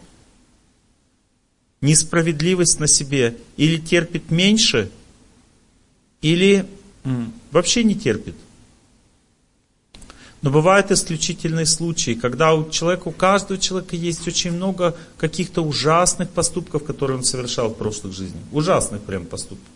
несправедливость 1.81 2.80
на 2.80 2.88
себе 2.88 3.38
или 3.57 3.77
терпит 3.77 4.31
меньше, 4.31 4.91
или 6.21 6.65
вообще 7.51 7.84
не 7.84 7.95
терпит. 7.95 8.35
Но 10.41 10.49
бывают 10.49 10.91
исключительные 10.91 11.65
случаи, 11.65 12.15
когда 12.15 12.53
у 12.53 12.69
человека, 12.69 13.07
у 13.07 13.11
каждого 13.11 13.57
человека 13.57 13.95
есть 13.95 14.27
очень 14.27 14.51
много 14.51 14.95
каких-то 15.17 15.61
ужасных 15.61 16.30
поступков, 16.30 16.84
которые 16.84 17.17
он 17.17 17.23
совершал 17.23 17.69
в 17.69 17.77
прошлых 17.77 18.13
жизнях. 18.13 18.43
Ужасных 18.51 19.01
прям 19.03 19.25
поступков. 19.25 19.72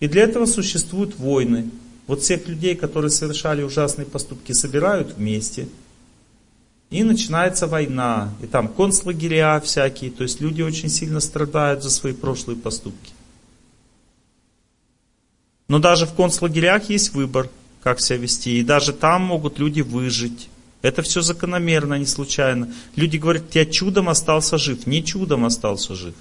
И 0.00 0.08
для 0.08 0.22
этого 0.22 0.46
существуют 0.46 1.18
войны. 1.18 1.70
Вот 2.06 2.22
всех 2.22 2.48
людей, 2.48 2.74
которые 2.74 3.10
совершали 3.10 3.62
ужасные 3.62 4.06
поступки, 4.06 4.52
собирают 4.52 5.14
вместе. 5.16 5.68
И 6.88 7.04
начинается 7.04 7.66
война. 7.66 8.34
И 8.42 8.46
там 8.46 8.66
концлагеря 8.66 9.60
всякие. 9.60 10.10
То 10.10 10.24
есть 10.24 10.40
люди 10.40 10.62
очень 10.62 10.88
сильно 10.88 11.20
страдают 11.20 11.82
за 11.82 11.90
свои 11.90 12.14
прошлые 12.14 12.56
поступки. 12.56 13.12
Но 15.68 15.78
даже 15.78 16.06
в 16.06 16.14
концлагерях 16.14 16.90
есть 16.90 17.14
выбор, 17.14 17.48
как 17.82 18.00
себя 18.00 18.18
вести. 18.18 18.58
И 18.58 18.64
даже 18.64 18.92
там 18.92 19.22
могут 19.22 19.60
люди 19.60 19.82
выжить. 19.82 20.48
Это 20.82 21.02
все 21.02 21.20
закономерно, 21.20 21.94
не 21.94 22.06
случайно. 22.06 22.72
Люди 22.96 23.18
говорят, 23.18 23.54
я 23.54 23.66
чудом 23.66 24.08
остался 24.08 24.58
жив. 24.58 24.86
Не 24.86 25.04
чудом 25.04 25.44
остался 25.44 25.94
жив. 25.94 26.14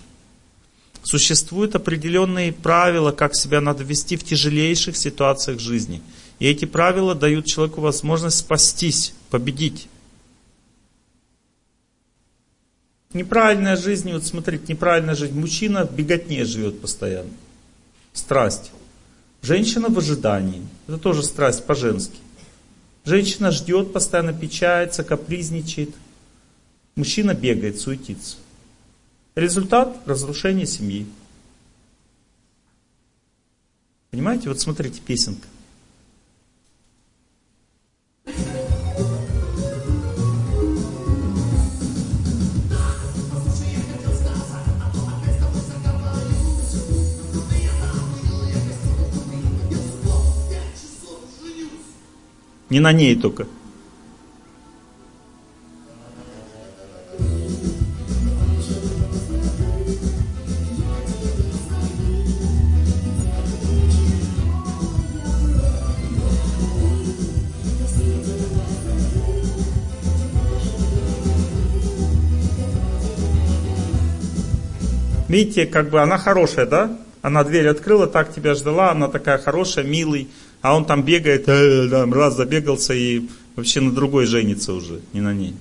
Существуют 1.09 1.73
определенные 1.73 2.53
правила, 2.53 3.11
как 3.11 3.35
себя 3.35 3.61
надо 3.61 3.83
вести 3.83 4.15
в 4.15 4.23
тяжелейших 4.23 4.95
ситуациях 4.95 5.59
жизни. 5.59 6.03
И 6.37 6.45
эти 6.45 6.65
правила 6.65 7.15
дают 7.15 7.47
человеку 7.47 7.81
возможность 7.81 8.37
спастись, 8.37 9.15
победить. 9.31 9.87
Неправильная 13.11 13.75
жизнь, 13.75 14.13
вот 14.13 14.23
смотрите, 14.23 14.65
неправильная 14.67 15.15
жизнь. 15.15 15.33
Мужчина 15.33 15.83
в 15.87 15.95
беготне 15.95 16.45
живет 16.45 16.79
постоянно. 16.79 17.31
Страсть. 18.13 18.69
Женщина 19.41 19.87
в 19.89 19.97
ожидании. 19.97 20.61
Это 20.87 20.99
тоже 20.99 21.23
страсть 21.23 21.65
по-женски. 21.65 22.19
Женщина 23.03 23.49
ждет, 23.49 23.93
постоянно 23.93 24.33
печается, 24.33 25.03
капризничает. 25.03 25.89
Мужчина 26.95 27.33
бегает, 27.33 27.79
суетится. 27.79 28.35
Результат– 29.39 29.95
разрушение 30.05 30.65
семьи. 30.65 31.05
Понимаете? 34.11 34.49
Вот 34.49 34.59
смотрите, 34.59 34.99
песенка. 34.99 35.47
Не 52.69 52.81
на 52.81 52.91
ней 52.91 53.15
только. 53.15 53.47
Видите, 75.29 75.67
как 75.67 75.91
бы 75.91 76.01
она 76.01 76.17
хорошая, 76.17 76.65
да? 76.65 76.97
Она 77.21 77.43
дверь 77.43 77.67
открыла, 77.67 78.07
так 78.07 78.33
тебя 78.33 78.55
ждала, 78.55 78.91
она 78.91 79.07
такая 79.07 79.37
хорошая, 79.37 79.85
милый, 79.85 80.27
а 80.61 80.75
он 80.75 80.85
там 80.85 81.03
бегает, 81.03 81.47
э, 81.47 81.87
раз 81.87 82.35
забегался 82.35 82.93
и 82.93 83.27
вообще 83.55 83.79
на 83.79 83.91
другой 83.91 84.25
женится 84.25 84.73
уже, 84.73 85.01
не 85.13 85.21
на 85.21 85.33
ней. 85.33 85.55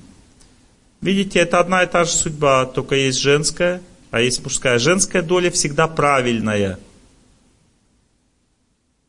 Видите, 1.03 1.39
это 1.41 1.61
одна 1.61 1.83
и 1.83 1.87
та 1.87 2.05
же 2.05 2.11
судьба, 2.11 2.65
только 2.65 2.95
есть 2.95 3.21
женская, 3.21 3.83
а 4.11 4.21
есть 4.21 4.43
мужская. 4.43 4.79
Женская 4.79 5.21
доля 5.21 5.51
всегда 5.51 5.87
правильная. 5.87 6.79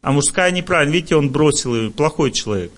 А 0.02 0.12
мужская 0.12 0.52
неправильная. 0.52 0.96
Видите, 0.96 1.16
он 1.16 1.30
бросил 1.30 1.76
ее, 1.76 1.90
плохой 1.90 2.32
человек. 2.32 2.72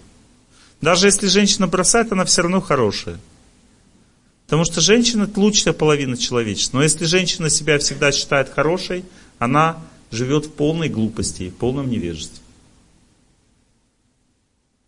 Даже 0.82 1.08
если 1.08 1.28
женщина 1.28 1.68
бросает, 1.68 2.12
она 2.12 2.26
все 2.26 2.44
равно 2.44 2.62
хорошая. 2.62 3.20
Потому 4.52 4.66
что 4.66 4.82
женщина 4.82 5.30
лучшая 5.34 5.74
половина 5.74 6.18
человечества. 6.18 6.80
Но 6.80 6.84
если 6.84 7.06
женщина 7.06 7.50
себя 7.50 7.80
всегда 7.80 8.12
считает 8.12 8.50
хорошей, 8.50 9.06
она 9.40 9.78
живет 10.12 10.48
в 10.48 10.52
полной 10.52 10.90
глупости, 10.90 11.52
в 11.52 11.56
полном 11.56 11.90
невежестве. 11.90 12.44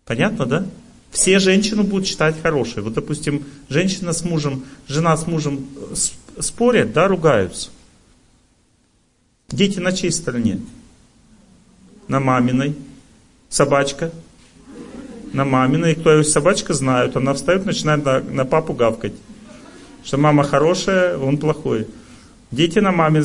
Понятно, 0.04 0.46
да? 0.46 0.66
Все 1.12 1.40
женщины 1.40 1.84
будут 1.84 2.08
считать 2.08 2.42
хорошей. 2.42 2.84
Вот, 2.84 2.96
допустим, 2.96 3.46
женщина 3.70 4.12
с 4.12 4.26
мужем, 4.26 4.66
жена 4.90 5.16
с 5.16 5.28
мужем 5.28 5.66
спорят, 6.42 6.92
да, 6.92 7.08
ругаются. 7.08 7.70
Дети 9.48 9.80
на 9.80 9.94
чьей 9.94 10.12
стороне? 10.12 10.60
На 12.10 12.20
маминой. 12.20 12.76
Собачка? 13.48 14.12
На 15.32 15.46
маминой. 15.46 15.94
И 15.94 15.96
кто 15.96 16.12
ее 16.12 16.26
собачка 16.26 16.74
знают, 16.74 17.16
она 17.16 17.34
встает, 17.34 17.66
начинает 17.66 18.04
на, 18.04 18.20
на 18.20 18.44
папу 18.44 18.74
гавкать. 18.74 19.14
Что 20.04 20.18
мама 20.18 20.44
хорошая, 20.44 21.18
он 21.18 21.38
плохой. 21.38 21.88
Дети 22.52 22.80
на 22.80 22.92
маме, 22.92 23.24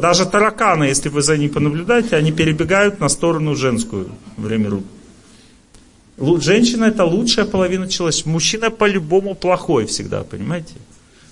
даже 0.00 0.26
тараканы, 0.26 0.84
если 0.84 1.08
вы 1.08 1.22
за 1.22 1.36
ними 1.38 1.48
понаблюдаете, 1.48 2.16
они 2.16 2.32
перебегают 2.32 3.00
на 3.00 3.08
сторону 3.08 3.54
женскую 3.54 4.10
время 4.36 4.70
рук. 4.70 4.84
Женщина 6.42 6.86
это 6.86 7.04
лучшая 7.04 7.46
половина 7.46 7.88
человека. 7.88 8.28
Мужчина 8.28 8.70
по-любому 8.70 9.34
плохой 9.34 9.86
всегда, 9.86 10.24
понимаете? 10.24 10.74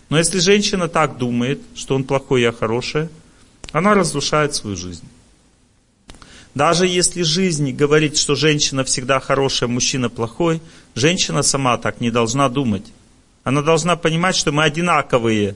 Но 0.09 0.19
если 0.19 0.39
женщина 0.39 0.89
так 0.89 1.19
думает, 1.19 1.61
что 1.75 1.95
он 1.95 2.05
плохой, 2.05 2.43
я 2.43 2.53
хорошая, 2.53 3.09
она 3.73 3.95
разрушает 3.95 4.55
свою 4.55 4.77
жизнь. 4.77 5.05
Даже 6.55 6.87
если 6.87 7.23
жизнь 7.23 7.73
говорит, 7.73 8.17
что 8.17 8.37
женщина 8.37 8.85
всегда 8.85 9.19
хорошая, 9.19 9.69
мужчина 9.69 10.09
плохой, 10.09 10.61
женщина 10.95 11.43
сама 11.43 11.79
так 11.79 12.01
не 12.01 12.11
должна 12.11 12.49
думать. 12.49 12.85
Она 13.45 13.61
должна 13.63 13.95
понимать, 13.97 14.35
что 14.35 14.53
мы 14.53 14.65
одинаковые. 14.65 15.55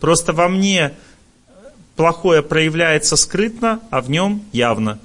Просто 0.00 0.32
во 0.32 0.48
мне 0.48 0.94
плохое 1.94 2.42
проявляется 2.42 3.16
скрытно, 3.16 3.80
а 3.90 4.00
в 4.00 4.10
нем 4.10 4.44
явно. 4.52 4.98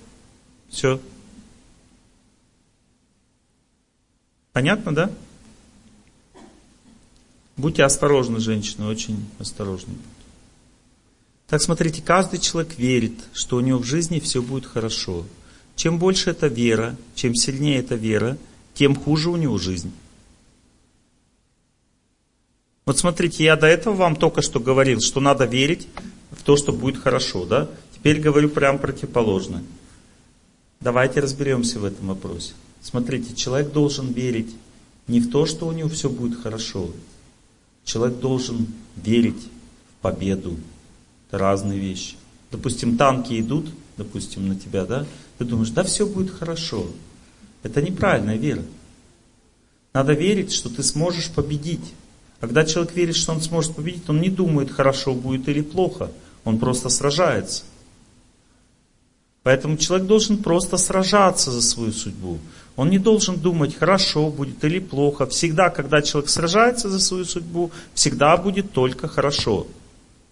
Все. 0.69 0.99
Понятно, 4.51 4.93
да? 4.93 5.11
Будьте 7.55 7.83
осторожны, 7.83 8.39
женщины, 8.39 8.87
очень 8.87 9.23
осторожны. 9.37 9.93
Так 11.47 11.61
смотрите, 11.61 12.01
каждый 12.01 12.39
человек 12.39 12.77
верит, 12.77 13.13
что 13.33 13.57
у 13.57 13.59
него 13.59 13.77
в 13.77 13.85
жизни 13.85 14.19
все 14.19 14.41
будет 14.41 14.65
хорошо. 14.65 15.25
Чем 15.75 15.99
больше 15.99 16.31
эта 16.31 16.47
вера, 16.47 16.95
чем 17.13 17.35
сильнее 17.35 17.79
эта 17.79 17.95
вера, 17.95 18.37
тем 18.73 18.95
хуже 18.95 19.29
у 19.29 19.35
него 19.35 19.57
жизнь. 19.57 19.91
Вот 22.91 22.99
смотрите, 22.99 23.45
я 23.45 23.55
до 23.55 23.67
этого 23.67 23.95
вам 23.95 24.17
только 24.17 24.41
что 24.41 24.59
говорил, 24.59 24.99
что 24.99 25.21
надо 25.21 25.45
верить 25.45 25.87
в 26.31 26.43
то, 26.43 26.57
что 26.57 26.73
будет 26.73 26.97
хорошо, 26.97 27.45
да? 27.45 27.69
Теперь 27.95 28.19
говорю 28.19 28.49
прям 28.49 28.79
противоположно. 28.79 29.63
Давайте 30.81 31.21
разберемся 31.21 31.79
в 31.79 31.85
этом 31.85 32.07
вопросе. 32.07 32.51
Смотрите, 32.81 33.33
человек 33.33 33.71
должен 33.71 34.11
верить 34.11 34.53
не 35.07 35.21
в 35.21 35.31
то, 35.31 35.45
что 35.45 35.67
у 35.67 35.71
него 35.71 35.87
все 35.87 36.09
будет 36.09 36.37
хорошо. 36.41 36.89
Человек 37.85 38.19
должен 38.19 38.67
верить 38.97 39.41
в 39.41 40.01
победу. 40.01 40.57
Это 41.29 41.37
разные 41.37 41.79
вещи. 41.79 42.17
Допустим, 42.51 42.97
танки 42.97 43.39
идут, 43.39 43.69
допустим, 43.95 44.49
на 44.49 44.57
тебя, 44.57 44.83
да? 44.83 45.05
Ты 45.37 45.45
думаешь, 45.45 45.69
да 45.69 45.83
все 45.83 46.05
будет 46.05 46.29
хорошо. 46.29 46.87
Это 47.63 47.81
неправильная 47.81 48.35
вера. 48.35 48.65
Надо 49.93 50.11
верить, 50.11 50.51
что 50.51 50.67
ты 50.67 50.83
сможешь 50.83 51.29
победить. 51.29 51.93
Когда 52.41 52.65
человек 52.65 52.93
верит, 52.95 53.15
что 53.15 53.33
он 53.33 53.41
сможет 53.41 53.75
победить, 53.75 54.09
он 54.09 54.19
не 54.19 54.29
думает, 54.29 54.71
хорошо 54.71 55.13
будет 55.13 55.47
или 55.47 55.61
плохо. 55.61 56.11
Он 56.43 56.57
просто 56.57 56.89
сражается. 56.89 57.63
Поэтому 59.43 59.77
человек 59.77 60.07
должен 60.07 60.37
просто 60.37 60.77
сражаться 60.77 61.51
за 61.51 61.61
свою 61.61 61.93
судьбу. 61.93 62.39
Он 62.75 62.89
не 62.89 62.97
должен 62.97 63.39
думать, 63.39 63.75
хорошо 63.75 64.29
будет 64.29 64.63
или 64.63 64.79
плохо. 64.79 65.27
Всегда, 65.27 65.69
когда 65.69 66.01
человек 66.01 66.29
сражается 66.29 66.89
за 66.89 66.99
свою 66.99 67.25
судьбу, 67.25 67.71
всегда 67.93 68.35
будет 68.37 68.71
только 68.71 69.07
хорошо. 69.07 69.67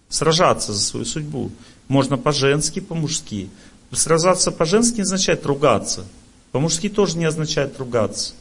Сражаться 0.08 0.72
за 0.72 0.80
свою 0.80 1.06
судьбу. 1.06 1.52
Можно 1.86 2.18
по-женски, 2.18 2.80
по-мужски. 2.80 3.48
Сражаться 3.92 4.50
по-женски 4.50 4.96
не 4.96 5.02
означает 5.02 5.46
ругаться. 5.46 6.04
По-мужски 6.50 6.88
тоже 6.88 7.18
не 7.18 7.24
означает 7.24 7.78
ругаться. 7.78 8.34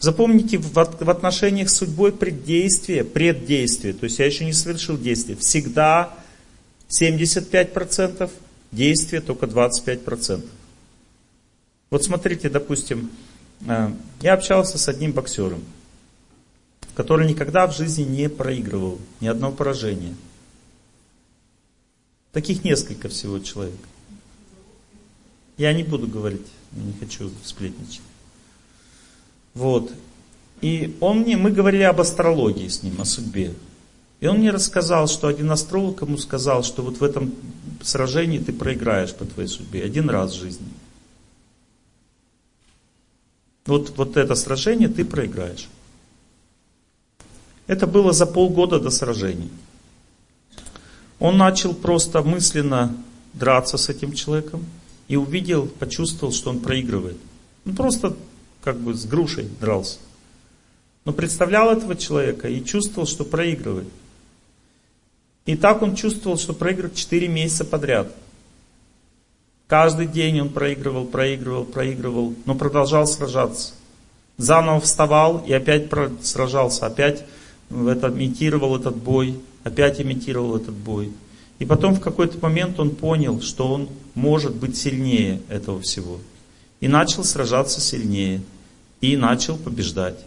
Запомните, 0.00 0.56
в 0.56 0.78
отношениях 0.78 1.68
с 1.68 1.76
судьбой 1.76 2.10
преддействие, 2.10 3.04
преддействие, 3.04 3.92
то 3.92 4.04
есть 4.04 4.18
я 4.18 4.24
еще 4.24 4.46
не 4.46 4.54
совершил 4.54 4.96
действие, 4.96 5.36
всегда 5.36 6.16
75%, 6.88 8.30
действие 8.72 9.20
только 9.20 9.44
25%. 9.44 10.42
Вот 11.90 12.02
смотрите, 12.02 12.48
допустим, 12.48 13.10
э, 13.66 13.90
я 14.22 14.32
общался 14.32 14.78
с 14.78 14.88
одним 14.88 15.12
боксером, 15.12 15.62
который 16.94 17.28
никогда 17.28 17.66
в 17.66 17.76
жизни 17.76 18.04
не 18.04 18.30
проигрывал, 18.30 18.98
ни 19.20 19.26
одного 19.26 19.54
поражения. 19.54 20.14
Таких 22.32 22.64
несколько 22.64 23.10
всего 23.10 23.38
человек. 23.38 23.76
Я 25.58 25.74
не 25.74 25.82
буду 25.82 26.06
говорить, 26.06 26.46
не 26.72 26.94
хочу 26.98 27.30
сплетничать. 27.44 28.00
Вот. 29.54 29.92
И 30.60 30.96
он 31.00 31.20
мне, 31.20 31.36
мы 31.36 31.50
говорили 31.50 31.82
об 31.82 32.00
астрологии 32.00 32.68
с 32.68 32.82
ним, 32.82 33.00
о 33.00 33.04
судьбе. 33.04 33.54
И 34.20 34.26
он 34.26 34.38
мне 34.38 34.50
рассказал, 34.50 35.08
что 35.08 35.28
один 35.28 35.50
астролог 35.50 36.02
ему 36.02 36.18
сказал, 36.18 36.62
что 36.62 36.82
вот 36.82 36.98
в 36.98 37.04
этом 37.04 37.32
сражении 37.82 38.38
ты 38.38 38.52
проиграешь 38.52 39.14
по 39.14 39.24
твоей 39.24 39.48
судьбе 39.48 39.82
один 39.82 40.10
раз 40.10 40.32
в 40.32 40.40
жизни. 40.40 40.66
Вот, 43.64 43.96
вот 43.96 44.16
это 44.16 44.34
сражение 44.34 44.88
ты 44.88 45.04
проиграешь. 45.04 45.68
Это 47.66 47.86
было 47.86 48.12
за 48.12 48.26
полгода 48.26 48.80
до 48.80 48.90
сражения. 48.90 49.48
Он 51.18 51.38
начал 51.38 51.72
просто 51.72 52.22
мысленно 52.22 52.96
драться 53.32 53.76
с 53.76 53.88
этим 53.88 54.12
человеком 54.12 54.66
и 55.08 55.16
увидел, 55.16 55.66
почувствовал, 55.66 56.32
что 56.32 56.50
он 56.50 56.60
проигрывает. 56.60 57.16
Он 57.64 57.76
просто 57.76 58.16
как 58.62 58.78
бы 58.78 58.94
с 58.94 59.04
грушей 59.04 59.48
дрался. 59.60 59.98
Но 61.04 61.12
представлял 61.12 61.70
этого 61.70 61.96
человека 61.96 62.48
и 62.48 62.64
чувствовал, 62.64 63.06
что 63.06 63.24
проигрывает. 63.24 63.88
И 65.46 65.56
так 65.56 65.82
он 65.82 65.96
чувствовал, 65.96 66.36
что 66.36 66.52
проигрывает 66.52 66.94
4 66.94 67.26
месяца 67.28 67.64
подряд. 67.64 68.14
Каждый 69.66 70.06
день 70.06 70.40
он 70.40 70.50
проигрывал, 70.50 71.06
проигрывал, 71.06 71.64
проигрывал, 71.64 72.34
но 72.44 72.54
продолжал 72.54 73.06
сражаться. 73.06 73.72
Заново 74.36 74.80
вставал 74.80 75.44
и 75.46 75.52
опять 75.52 75.88
сражался, 76.22 76.86
опять 76.86 77.24
это, 77.70 78.08
имитировал 78.08 78.76
этот 78.76 78.96
бой, 78.96 79.40
опять 79.64 80.00
имитировал 80.00 80.56
этот 80.56 80.74
бой. 80.74 81.12
И 81.58 81.64
потом 81.64 81.94
в 81.94 82.00
какой-то 82.00 82.38
момент 82.40 82.80
он 82.80 82.90
понял, 82.90 83.40
что 83.40 83.72
он 83.72 83.88
может 84.14 84.54
быть 84.54 84.76
сильнее 84.76 85.40
этого 85.48 85.80
всего 85.80 86.18
и 86.80 86.88
начал 86.88 87.24
сражаться 87.24 87.80
сильнее, 87.80 88.42
и 89.00 89.16
начал 89.16 89.56
побеждать. 89.56 90.18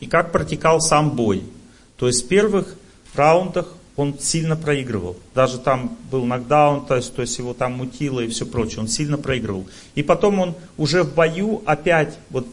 И 0.00 0.06
как 0.06 0.30
протекал 0.30 0.80
сам 0.80 1.10
бой. 1.10 1.42
То 1.96 2.06
есть 2.06 2.24
в 2.24 2.28
первых 2.28 2.76
раундах 3.14 3.74
он 3.96 4.16
сильно 4.18 4.54
проигрывал. 4.54 5.16
Даже 5.34 5.58
там 5.58 5.96
был 6.10 6.24
нокдаун, 6.24 6.86
то 6.86 6.94
есть, 6.94 7.14
то 7.16 7.22
есть 7.22 7.36
его 7.38 7.52
там 7.52 7.72
мутило 7.72 8.20
и 8.20 8.28
все 8.28 8.46
прочее. 8.46 8.80
Он 8.80 8.88
сильно 8.88 9.18
проигрывал. 9.18 9.66
И 9.96 10.04
потом 10.04 10.38
он 10.38 10.54
уже 10.76 11.02
в 11.02 11.14
бою 11.14 11.62
опять 11.66 12.16
вот 12.30 12.46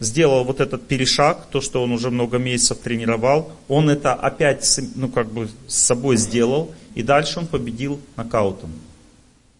сделал 0.00 0.42
вот 0.42 0.60
этот 0.60 0.88
перешаг, 0.88 1.46
то, 1.50 1.60
что 1.60 1.80
он 1.80 1.92
уже 1.92 2.10
много 2.10 2.38
месяцев 2.38 2.78
тренировал. 2.78 3.52
Он 3.68 3.88
это 3.88 4.14
опять 4.14 4.80
ну, 4.96 5.08
как 5.08 5.30
бы 5.30 5.48
с 5.68 5.76
собой 5.76 6.16
сделал. 6.16 6.74
И 6.96 7.04
дальше 7.04 7.38
он 7.38 7.46
победил 7.46 8.00
нокаутом. 8.16 8.72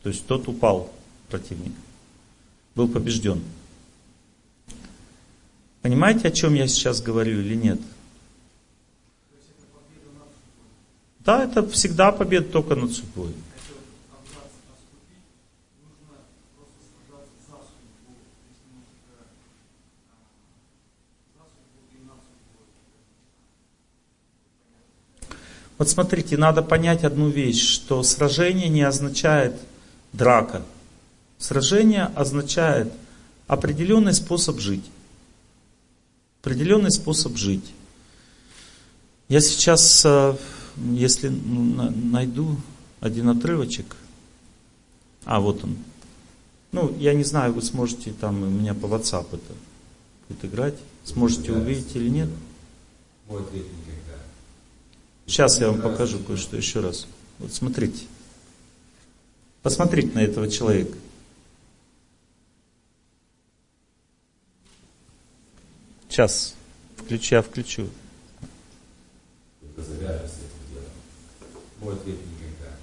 То 0.03 0.09
есть 0.09 0.27
тот 0.27 0.49
упал, 0.49 0.93
противник, 1.29 1.73
был 2.75 2.89
побежден. 2.89 3.43
Понимаете, 5.81 6.29
о 6.29 6.31
чем 6.31 6.55
я 6.55 6.67
сейчас 6.67 7.01
говорю 7.01 7.41
или 7.41 7.55
нет? 7.55 7.81
Да, 11.21 11.45
это 11.45 11.67
всегда 11.69 12.11
победа 12.11 12.49
только 12.51 12.75
над 12.75 12.93
судьбой. 12.93 13.33
Вот 25.79 25.89
смотрите, 25.89 26.37
надо 26.37 26.63
понять 26.63 27.03
одну 27.03 27.29
вещь, 27.29 27.61
что 27.61 28.05
сражение 28.05 28.69
не 28.69 28.83
означает 28.83 29.55
драка. 30.13 30.63
Сражение 31.39 32.05
означает 32.15 32.93
определенный 33.47 34.15
способ 34.15 34.61
жить. 34.61 34.85
Определенный 36.41 36.91
способ 36.91 37.37
жить. 37.37 37.73
Я 39.29 39.41
сейчас, 39.41 40.05
э, 40.05 40.37
если 40.77 41.29
найду 41.29 42.57
один 43.01 43.29
отрывочек, 43.29 43.97
а 45.25 45.41
вот 45.41 45.63
он. 45.65 45.77
Ну, 46.73 46.95
я 46.99 47.15
не 47.15 47.25
знаю, 47.25 47.53
вы 47.53 47.63
сможете 47.63 48.13
там 48.13 48.43
у 48.43 48.47
меня 48.47 48.75
по 48.75 48.87
WhatsApp 48.87 49.27
это 49.33 49.53
будет 50.29 50.45
играть. 50.45 50.75
Сможете 51.05 51.53
увидеть 51.53 51.95
или 51.95 52.09
нет? 52.09 52.29
Мой 53.29 53.43
ответ 53.43 53.65
никогда. 53.65 54.19
Сейчас 55.27 55.61
я 55.61 55.71
вам 55.71 55.81
покажу 55.81 56.19
кое-что 56.21 56.57
еще 56.57 56.81
раз. 56.81 57.07
Вот 57.39 57.53
смотрите. 57.53 58.05
Посмотрите 59.63 60.09
на 60.13 60.19
этого 60.21 60.51
человека. 60.51 60.97
Сейчас. 66.09 66.55
Включу, 66.97 67.37
я 67.37 67.43
включу. 67.43 67.89
Мой 71.81 71.95
ответ 71.95 72.17
никогда. 72.17 72.77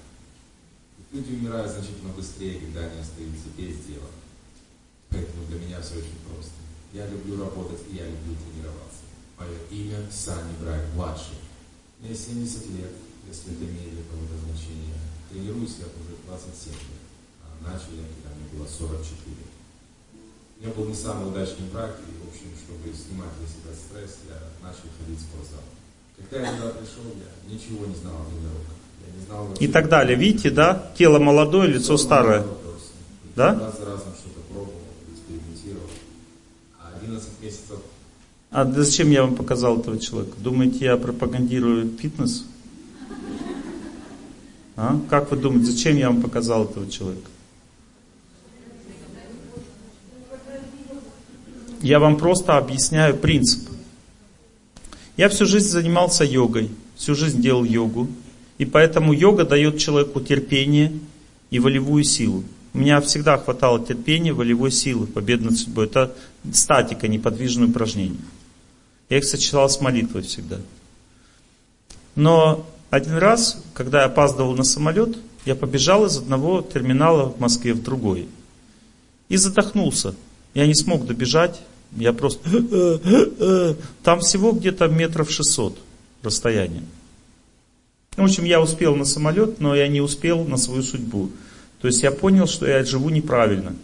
Люди 1.12 1.34
умирают 1.34 1.70
значительно 1.70 2.12
быстрее, 2.14 2.60
когда 2.60 2.80
они 2.80 3.00
остаются 3.00 3.48
без 3.56 3.76
дела. 3.86 4.08
Поэтому 5.10 5.46
для 5.46 5.58
меня 5.58 5.80
все 5.80 5.94
очень 5.94 6.18
просто. 6.28 6.52
Я 6.92 7.06
люблю 7.06 7.42
работать 7.42 7.80
и 7.90 7.96
я 7.96 8.04
люблю 8.04 8.34
тренироваться. 8.34 9.04
Мое 9.38 9.56
имя 9.70 10.06
Сани 10.10 10.54
Брайан, 10.60 10.90
младший. 10.94 11.36
Мне 12.00 12.14
70 12.14 12.66
лет, 12.70 12.92
если 13.28 13.52
это 13.52 13.64
имеет 13.64 13.94
какое-то 13.96 14.36
значение. 14.44 14.96
Тренируюсь 15.30 15.78
я 15.78 15.86
уже 15.86 16.18
27 16.26 16.74
лет. 16.74 17.06
А 17.46 17.54
начал 17.62 17.94
я, 17.94 18.02
когда 18.02 18.34
мне 18.34 18.50
было 18.50 18.66
44. 18.66 19.06
У 20.58 20.62
меня 20.62 20.74
был 20.74 20.84
не 20.86 20.94
самый 20.94 21.30
удачный 21.30 21.70
брак, 21.72 21.96
и, 22.02 22.10
в 22.18 22.28
общем, 22.28 22.50
чтобы 22.58 22.90
снимать 22.92 23.30
для 23.38 23.46
себя 23.46 23.70
стресс, 23.78 24.18
я 24.26 24.42
начал 24.60 24.90
ходить 24.98 25.18
в 25.18 25.22
спортзал. 25.22 25.62
Когда 26.18 26.50
я 26.50 26.56
туда 26.56 26.70
пришел, 26.70 27.06
я 27.14 27.30
ничего 27.46 27.86
не 27.86 27.94
знал 27.94 28.14
о 28.20 28.26
тренировках. 28.26 28.76
Я 29.06 29.18
не 29.18 29.24
знал, 29.24 29.54
и 29.54 29.68
так 29.68 29.88
далее. 29.88 30.18
Видите, 30.18 30.50
да? 30.50 30.90
Тело 30.98 31.18
молодое, 31.18 31.68
лицо 31.68 31.96
старое. 31.96 32.44
Да? 33.36 33.54
Раз 33.54 33.78
за 33.78 33.84
разом 33.86 34.12
что-то 34.18 34.40
пробовал, 34.52 34.82
экспериментировал. 35.14 35.88
А 36.80 36.92
11 37.00 37.28
месяцев 37.40 37.78
А 38.50 38.70
зачем 38.70 39.10
я 39.10 39.22
вам 39.22 39.36
показал 39.36 39.78
этого 39.78 39.98
человека? 39.98 40.36
Думаете, 40.38 40.86
я 40.86 40.96
пропагандирую 40.96 41.96
фитнес? 41.96 42.44
А? 44.82 44.98
Как 45.10 45.30
вы 45.30 45.36
думаете, 45.36 45.72
зачем 45.72 45.98
я 45.98 46.08
вам 46.08 46.22
показал 46.22 46.64
этого 46.64 46.90
человека? 46.90 47.28
Я 51.82 52.00
вам 52.00 52.16
просто 52.16 52.56
объясняю 52.56 53.14
принцип. 53.14 53.68
Я 55.18 55.28
всю 55.28 55.44
жизнь 55.44 55.68
занимался 55.68 56.24
йогой, 56.24 56.70
всю 56.96 57.14
жизнь 57.14 57.42
делал 57.42 57.62
йогу. 57.64 58.08
И 58.56 58.64
поэтому 58.64 59.12
йога 59.12 59.44
дает 59.44 59.76
человеку 59.76 60.22
терпение 60.22 60.98
и 61.50 61.58
волевую 61.58 62.02
силу. 62.02 62.42
У 62.72 62.78
меня 62.78 63.02
всегда 63.02 63.36
хватало 63.36 63.84
терпения, 63.84 64.32
волевой 64.32 64.70
силы, 64.70 65.06
победы 65.06 65.44
над 65.44 65.58
судьбой. 65.58 65.86
Это 65.86 66.16
статика, 66.54 67.06
неподвижное 67.06 67.68
упражнение. 67.68 68.20
Я 69.10 69.18
их 69.18 69.24
сочетал 69.24 69.68
с 69.68 69.78
молитвой 69.82 70.22
всегда. 70.22 70.56
Но 72.14 72.66
один 72.90 73.16
раз, 73.16 73.62
когда 73.72 74.00
я 74.00 74.06
опаздывал 74.06 74.54
на 74.56 74.64
самолет, 74.64 75.16
я 75.44 75.54
побежал 75.54 76.06
из 76.06 76.18
одного 76.18 76.60
терминала 76.60 77.30
в 77.30 77.40
Москве 77.40 77.72
в 77.72 77.82
другой. 77.82 78.28
И 79.28 79.36
задохнулся. 79.36 80.14
Я 80.54 80.66
не 80.66 80.74
смог 80.74 81.06
добежать. 81.06 81.60
Я 81.92 82.12
просто... 82.12 83.76
Там 84.02 84.20
всего 84.20 84.52
где-то 84.52 84.88
метров 84.88 85.30
600 85.30 85.78
расстояние. 86.22 86.82
В 88.16 88.24
общем, 88.24 88.44
я 88.44 88.60
успел 88.60 88.96
на 88.96 89.04
самолет, 89.04 89.60
но 89.60 89.74
я 89.74 89.88
не 89.88 90.00
успел 90.00 90.44
на 90.44 90.56
свою 90.56 90.82
судьбу. 90.82 91.30
То 91.80 91.86
есть 91.86 92.02
я 92.02 92.10
понял, 92.10 92.46
что 92.46 92.66
я 92.66 92.84
живу 92.84 93.08
неправильно. 93.08 93.74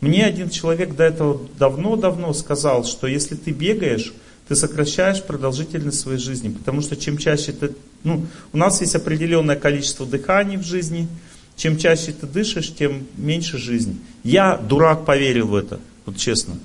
Мне 0.00 0.24
один 0.24 0.50
человек 0.50 0.94
до 0.94 1.04
этого 1.04 1.40
давно-давно 1.58 2.32
сказал, 2.32 2.84
что 2.84 3.06
если 3.06 3.34
ты 3.34 3.50
бегаешь, 3.50 4.12
ты 4.50 4.56
сокращаешь 4.56 5.22
продолжительность 5.22 6.00
своей 6.00 6.18
жизни. 6.18 6.48
Потому 6.48 6.80
что 6.80 6.96
чем 6.96 7.18
чаще 7.18 7.52
ты... 7.52 7.72
Ну, 8.02 8.26
у 8.52 8.56
нас 8.56 8.80
есть 8.80 8.96
определенное 8.96 9.54
количество 9.54 10.04
дыханий 10.04 10.56
в 10.56 10.64
жизни. 10.64 11.06
Чем 11.54 11.78
чаще 11.78 12.10
ты 12.10 12.26
дышишь, 12.26 12.74
тем 12.74 13.06
меньше 13.16 13.58
жизни. 13.58 13.96
Я, 14.24 14.56
дурак, 14.56 15.04
поверил 15.04 15.46
в 15.46 15.54
это. 15.54 15.78
Вот 16.04 16.16
честно. 16.16 16.58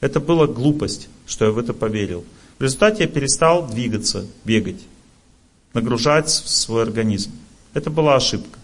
Это 0.00 0.20
была 0.20 0.46
глупость, 0.46 1.08
что 1.26 1.46
я 1.46 1.50
в 1.50 1.58
это 1.58 1.74
поверил. 1.74 2.24
В 2.60 2.62
результате 2.62 3.02
я 3.02 3.08
перестал 3.08 3.68
двигаться, 3.68 4.24
бегать, 4.44 4.80
нагружать 5.74 6.30
свой 6.30 6.84
организм. 6.84 7.32
Это 7.74 7.90
была 7.90 8.14
ошибка. 8.14 8.60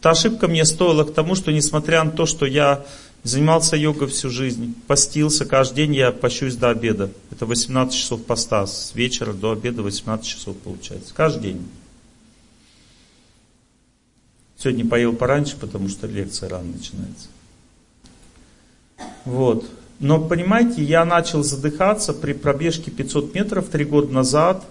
Та 0.00 0.12
ошибка 0.12 0.48
мне 0.48 0.64
стоила 0.64 1.04
к 1.04 1.12
тому, 1.12 1.34
что 1.34 1.52
несмотря 1.52 2.02
на 2.02 2.12
то, 2.12 2.24
что 2.24 2.46
я 2.46 2.82
занимался 3.24 3.74
йогой 3.74 4.08
всю 4.08 4.30
жизнь, 4.30 4.74
постился 4.86 5.46
каждый 5.46 5.76
день, 5.76 5.96
я 5.96 6.12
пощусь 6.12 6.54
до 6.54 6.70
обеда. 6.70 7.10
Это 7.32 7.46
18 7.46 7.98
часов 7.98 8.22
поста, 8.22 8.66
с 8.66 8.94
вечера 8.94 9.32
до 9.32 9.52
обеда 9.52 9.82
18 9.82 10.24
часов 10.24 10.56
получается. 10.58 11.12
Каждый 11.14 11.42
день. 11.42 11.68
Сегодня 14.56 14.86
поел 14.86 15.14
пораньше, 15.14 15.56
потому 15.56 15.88
что 15.88 16.06
лекция 16.06 16.48
рано 16.48 16.72
начинается. 16.72 17.28
Вот. 19.24 19.68
Но 20.00 20.20
понимаете, 20.20 20.82
я 20.82 21.04
начал 21.04 21.42
задыхаться 21.42 22.12
при 22.12 22.34
пробежке 22.34 22.90
500 22.90 23.34
метров 23.34 23.68
три 23.68 23.84
года 23.84 24.12
назад. 24.12 24.64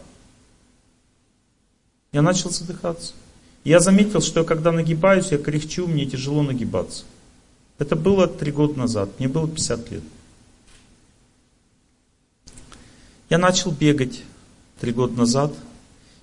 Я 2.11 2.21
начал 2.21 2.51
задыхаться. 2.51 3.13
Я 3.63 3.79
заметил, 3.79 4.21
что 4.21 4.43
когда 4.43 4.71
нагибаюсь, 4.71 5.31
я 5.31 5.37
кряхчу, 5.37 5.87
мне 5.87 6.05
тяжело 6.05 6.43
нагибаться. 6.43 7.05
Это 7.77 7.95
было 7.95 8.27
три 8.27 8.51
года 8.51 8.79
назад, 8.79 9.09
мне 9.19 9.27
было 9.27 9.47
50 9.47 9.91
лет. 9.91 10.03
Я 13.29 13.37
начал 13.37 13.71
бегать 13.71 14.21
три 14.79 14.91
года 14.91 15.17
назад. 15.17 15.53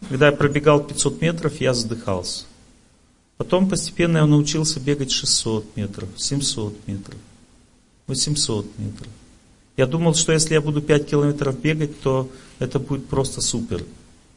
Когда 0.09 0.27
я 0.27 0.33
пробегал 0.33 0.83
500 0.83 1.21
метров, 1.21 1.61
я 1.61 1.75
задыхался. 1.75 2.45
Потом 3.37 3.69
постепенно 3.69 4.19
я 4.19 4.27
научился 4.27 4.81
бегать 4.81 5.11
600 5.11 5.77
метров, 5.77 6.09
700 6.17 6.87
метров. 6.87 7.19
800 8.07 8.79
метров. 8.79 9.09
Я 9.77 9.87
думал, 9.87 10.15
что 10.15 10.33
если 10.33 10.55
я 10.55 10.61
буду 10.61 10.83
5 10.83 11.07
километров 11.07 11.59
бегать, 11.59 12.01
то 12.01 12.29
это 12.59 12.79
будет 12.79 13.07
просто 13.07 13.41
супер. 13.41 13.85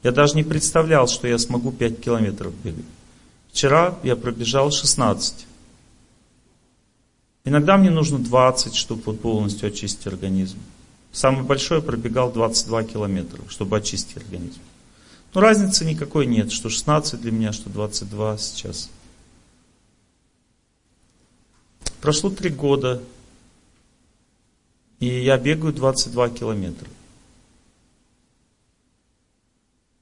Я 0.02 0.12
даже 0.12 0.36
не 0.36 0.44
представлял, 0.44 1.08
что 1.08 1.28
я 1.28 1.38
смогу 1.38 1.72
5 1.72 2.00
километров 2.00 2.54
бегать. 2.64 2.86
Вчера 3.52 4.00
я 4.04 4.16
пробежал 4.16 4.72
16. 4.72 5.46
Иногда 7.46 7.78
мне 7.78 7.90
нужно 7.90 8.20
20, 8.20 8.74
чтобы 8.74 9.14
полностью 9.14 9.68
очистить 9.68 10.08
организм. 10.08 10.58
Самый 11.12 11.44
большой 11.44 11.78
я 11.78 11.84
пробегал 11.84 12.32
22 12.32 12.84
километра, 12.86 13.42
чтобы 13.50 13.78
очистить 13.78 14.18
организм. 14.18 14.60
Но 15.34 15.42
разницы 15.42 15.84
никакой 15.84 16.26
нет, 16.26 16.52
что 16.52 16.70
16 16.70 17.20
для 17.20 17.32
меня, 17.32 17.52
что 17.52 17.70
22 17.70 18.38
сейчас. 18.38 18.90
Прошло 22.02 22.30
три 22.30 22.50
года, 22.50 23.02
и 25.00 25.06
я 25.24 25.38
бегаю 25.38 25.74
22 25.74 26.30
километра. 26.30 26.88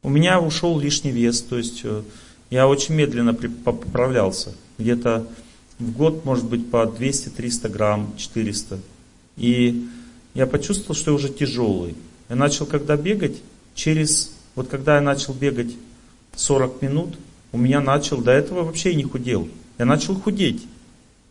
У 0.03 0.09
меня 0.09 0.39
ушел 0.39 0.79
лишний 0.79 1.11
вес, 1.11 1.41
то 1.41 1.57
есть 1.57 1.81
э, 1.83 2.03
я 2.49 2.67
очень 2.67 2.95
медленно 2.95 3.33
поправлялся. 3.33 4.55
Где-то 4.79 5.27
в 5.81 5.97
год, 5.97 6.25
может 6.25 6.45
быть, 6.45 6.69
по 6.69 6.85
200-300 6.85 7.69
грамм, 7.69 8.13
400. 8.17 8.79
И 9.37 9.87
я 10.33 10.47
почувствовал, 10.47 10.95
что 10.95 11.11
я 11.11 11.15
уже 11.15 11.29
тяжелый. 11.29 11.95
Я 12.29 12.35
начал 12.35 12.65
когда 12.65 12.95
бегать, 12.95 13.37
через, 13.73 14.33
вот 14.55 14.67
когда 14.67 14.95
я 14.95 15.01
начал 15.01 15.33
бегать 15.33 15.75
40 16.35 16.81
минут, 16.81 17.17
у 17.51 17.57
меня 17.57 17.81
начал, 17.81 18.21
до 18.21 18.31
этого 18.31 18.63
вообще 18.63 18.95
не 18.95 19.03
худел. 19.03 19.49
Я 19.77 19.85
начал 19.85 20.15
худеть. 20.15 20.65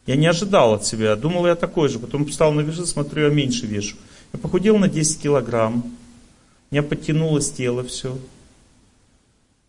Я 0.07 0.17
не 0.17 0.27
ожидал 0.27 0.75
от 0.75 0.85
себя, 0.85 1.15
думал 1.17 1.47
я 1.47 1.55
такой 1.55 1.89
же. 1.89 1.99
Потом 1.99 2.27
встал 2.27 2.53
на 2.53 2.61
весы, 2.61 2.85
смотрю, 2.85 3.25
я 3.25 3.31
меньше 3.31 3.67
вешу. 3.67 3.97
Я 4.33 4.39
похудел 4.39 4.77
на 4.77 4.89
10 4.89 5.23
килограмм. 5.23 5.85
У 6.71 6.75
меня 6.75 6.83
подтянулось 6.83 7.51
тело 7.51 7.85
все. 7.85 8.19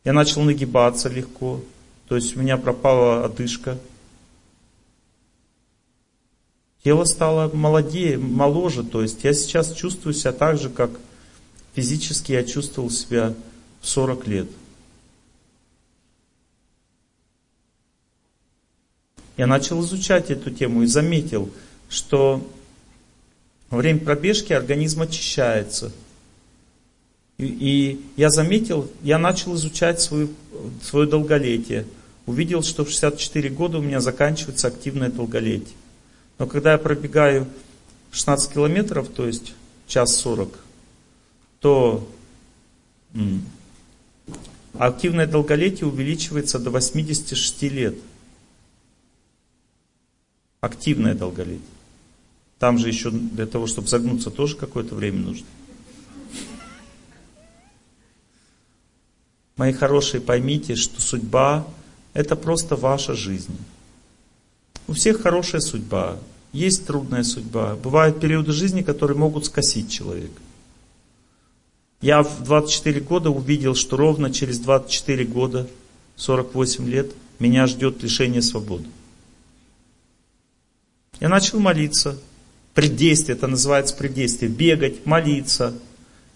Я 0.04 0.14
начал 0.14 0.42
нагибаться 0.42 1.10
легко. 1.10 1.62
То 2.08 2.16
есть 2.16 2.36
у 2.36 2.40
меня 2.40 2.58
пропала 2.58 3.24
одышка. 3.24 3.78
Тело 6.84 7.06
стало 7.06 7.54
молодее, 7.54 8.18
моложе. 8.18 8.84
То 8.84 9.02
есть 9.02 9.24
я 9.24 9.34
сейчас 9.34 9.74
чувствую 9.74 10.14
себя 10.14 10.32
так 10.32 10.58
же, 10.58 10.70
как 10.70 10.92
физически 11.76 12.32
я 12.32 12.44
чувствовал 12.44 12.90
себя 12.90 13.34
в 13.82 13.88
40 13.88 14.28
лет. 14.28 14.48
я 19.42 19.48
начал 19.48 19.82
изучать 19.82 20.30
эту 20.30 20.52
тему 20.52 20.84
и 20.84 20.86
заметил, 20.86 21.50
что 21.90 22.48
во 23.72 23.80
время 23.80 24.00
пробежки 24.00 24.54
организм 24.54 25.02
очищается. 25.02 25.92
И, 27.40 27.46
и 27.46 28.06
я 28.18 28.30
заметил, 28.30 28.88
я 29.02 29.18
начал 29.18 29.56
изучать 29.56 30.00
свою, 30.00 30.30
свое 30.84 31.10
долголетие. 31.10 31.88
Увидел, 32.28 32.62
что 32.62 32.86
в 32.86 32.90
64 32.90 33.50
года 33.50 33.80
у 33.80 33.82
меня 33.82 34.00
заканчивается 34.00 34.68
активное 34.68 35.10
долголетие. 35.10 35.74
Но 36.42 36.48
когда 36.48 36.72
я 36.72 36.80
пробегаю 36.80 37.46
16 38.12 38.54
километров, 38.54 39.10
то 39.10 39.28
есть 39.28 39.54
час 39.86 40.16
40, 40.16 40.58
то 41.60 42.10
активное 44.74 45.28
долголетие 45.28 45.86
увеличивается 45.86 46.58
до 46.58 46.72
86 46.72 47.62
лет 47.62 47.96
активное 50.62 51.14
долголетие. 51.14 51.62
Там 52.58 52.80
же 52.80 52.88
еще 52.88 53.12
для 53.12 53.46
того, 53.46 53.68
чтобы 53.68 53.88
загнуться, 53.88 54.32
тоже 54.32 54.58
какое-то 54.58 54.96
время 54.96 55.20
нужно. 55.20 55.46
Мои 59.58 59.74
хорошие, 59.74 60.22
поймите, 60.22 60.76
что 60.76 61.02
судьба– 61.02 61.68
это 62.16 62.36
просто 62.36 62.76
ваша 62.76 63.14
жизнь. 63.14 63.56
У 64.92 64.94
всех 64.94 65.22
хорошая 65.22 65.62
судьба, 65.62 66.20
есть 66.52 66.86
трудная 66.86 67.24
судьба. 67.24 67.78
Бывают 67.82 68.20
периоды 68.20 68.52
жизни, 68.52 68.82
которые 68.82 69.18
могут 69.18 69.46
скосить 69.46 69.90
человека. 69.90 70.42
Я 72.02 72.22
в 72.24 72.44
24 72.44 73.00
года 73.00 73.30
увидел, 73.30 73.74
что 73.74 73.96
ровно 73.96 74.34
через 74.34 74.60
24 74.60 75.24
года, 75.24 75.70
48 76.18 76.90
лет, 76.90 77.14
меня 77.40 77.68
ждет 77.68 78.04
лишение 78.04 78.42
свободы. 78.42 78.84
Я 81.22 81.30
начал 81.30 81.62
молиться. 81.62 82.20
Преддействие, 82.74 83.38
это 83.38 83.48
называется 83.48 83.96
преддействие. 83.96 84.52
Бегать, 84.52 85.06
молиться. 85.06 85.74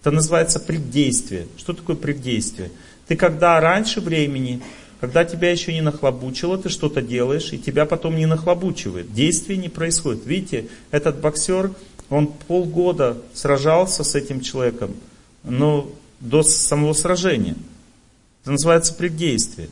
Это 0.00 0.12
называется 0.12 0.60
преддействие. 0.60 1.46
Что 1.58 1.74
такое 1.74 1.96
преддействие? 1.96 2.70
Ты 3.06 3.16
когда 3.16 3.60
раньше 3.60 4.00
времени, 4.00 4.62
когда 5.00 5.24
тебя 5.24 5.50
еще 5.50 5.72
не 5.74 5.82
нахлобучило, 5.82 6.56
ты 6.56 6.68
что-то 6.68 7.02
делаешь, 7.02 7.52
и 7.52 7.58
тебя 7.58 7.84
потом 7.84 8.16
не 8.16 8.26
нахлобучивает. 8.26 9.12
Действие 9.12 9.58
не 9.58 9.68
происходит. 9.68 10.24
Видите, 10.24 10.68
этот 10.90 11.20
боксер, 11.20 11.72
Он 12.08 12.28
полгода 12.28 13.18
сражался 13.34 14.04
с 14.04 14.14
этим 14.14 14.40
человеком, 14.40 14.94
но 15.42 15.90
до 16.20 16.42
самого 16.42 16.92
сражения. 16.92 17.56
Это 18.42 18.52
называется 18.52 18.94
преддействие. 18.94 19.68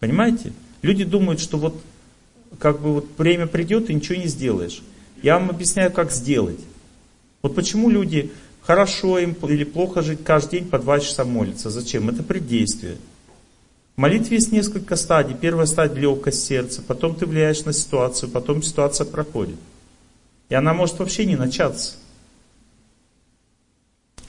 Понимаете? 0.00 0.52
Люди 0.82 1.04
думают, 1.04 1.40
что 1.40 1.58
вот 1.58 1.80
как 2.58 2.80
бы 2.80 2.94
вот 2.94 3.06
время 3.16 3.46
придет 3.46 3.88
и 3.88 3.94
ничего 3.94 4.16
не 4.16 4.26
сделаешь. 4.26 4.82
Я 5.22 5.38
вам 5.38 5.50
объясняю, 5.50 5.92
как 5.92 6.10
сделать. 6.10 6.58
Вот 7.40 7.54
почему 7.54 7.88
люди 7.88 8.32
хорошо 8.62 9.18
им 9.18 9.36
или 9.48 9.64
плохо 9.64 10.02
жить 10.02 10.24
каждый 10.24 10.60
день 10.60 10.68
по 10.68 10.78
два 10.78 11.00
часа 11.00 11.24
молятся. 11.24 11.70
Зачем? 11.70 12.08
Это 12.08 12.22
преддействие. 12.22 12.96
В 13.96 14.00
молитве 14.00 14.36
есть 14.36 14.52
несколько 14.52 14.96
стадий. 14.96 15.36
Первая 15.38 15.66
стадия 15.66 16.00
легкость 16.00 16.44
сердца, 16.44 16.82
потом 16.86 17.14
ты 17.14 17.26
влияешь 17.26 17.64
на 17.64 17.72
ситуацию, 17.72 18.30
потом 18.30 18.62
ситуация 18.62 19.04
проходит. 19.04 19.56
И 20.48 20.54
она 20.54 20.72
может 20.72 20.98
вообще 20.98 21.26
не 21.26 21.36
начаться. 21.36 21.96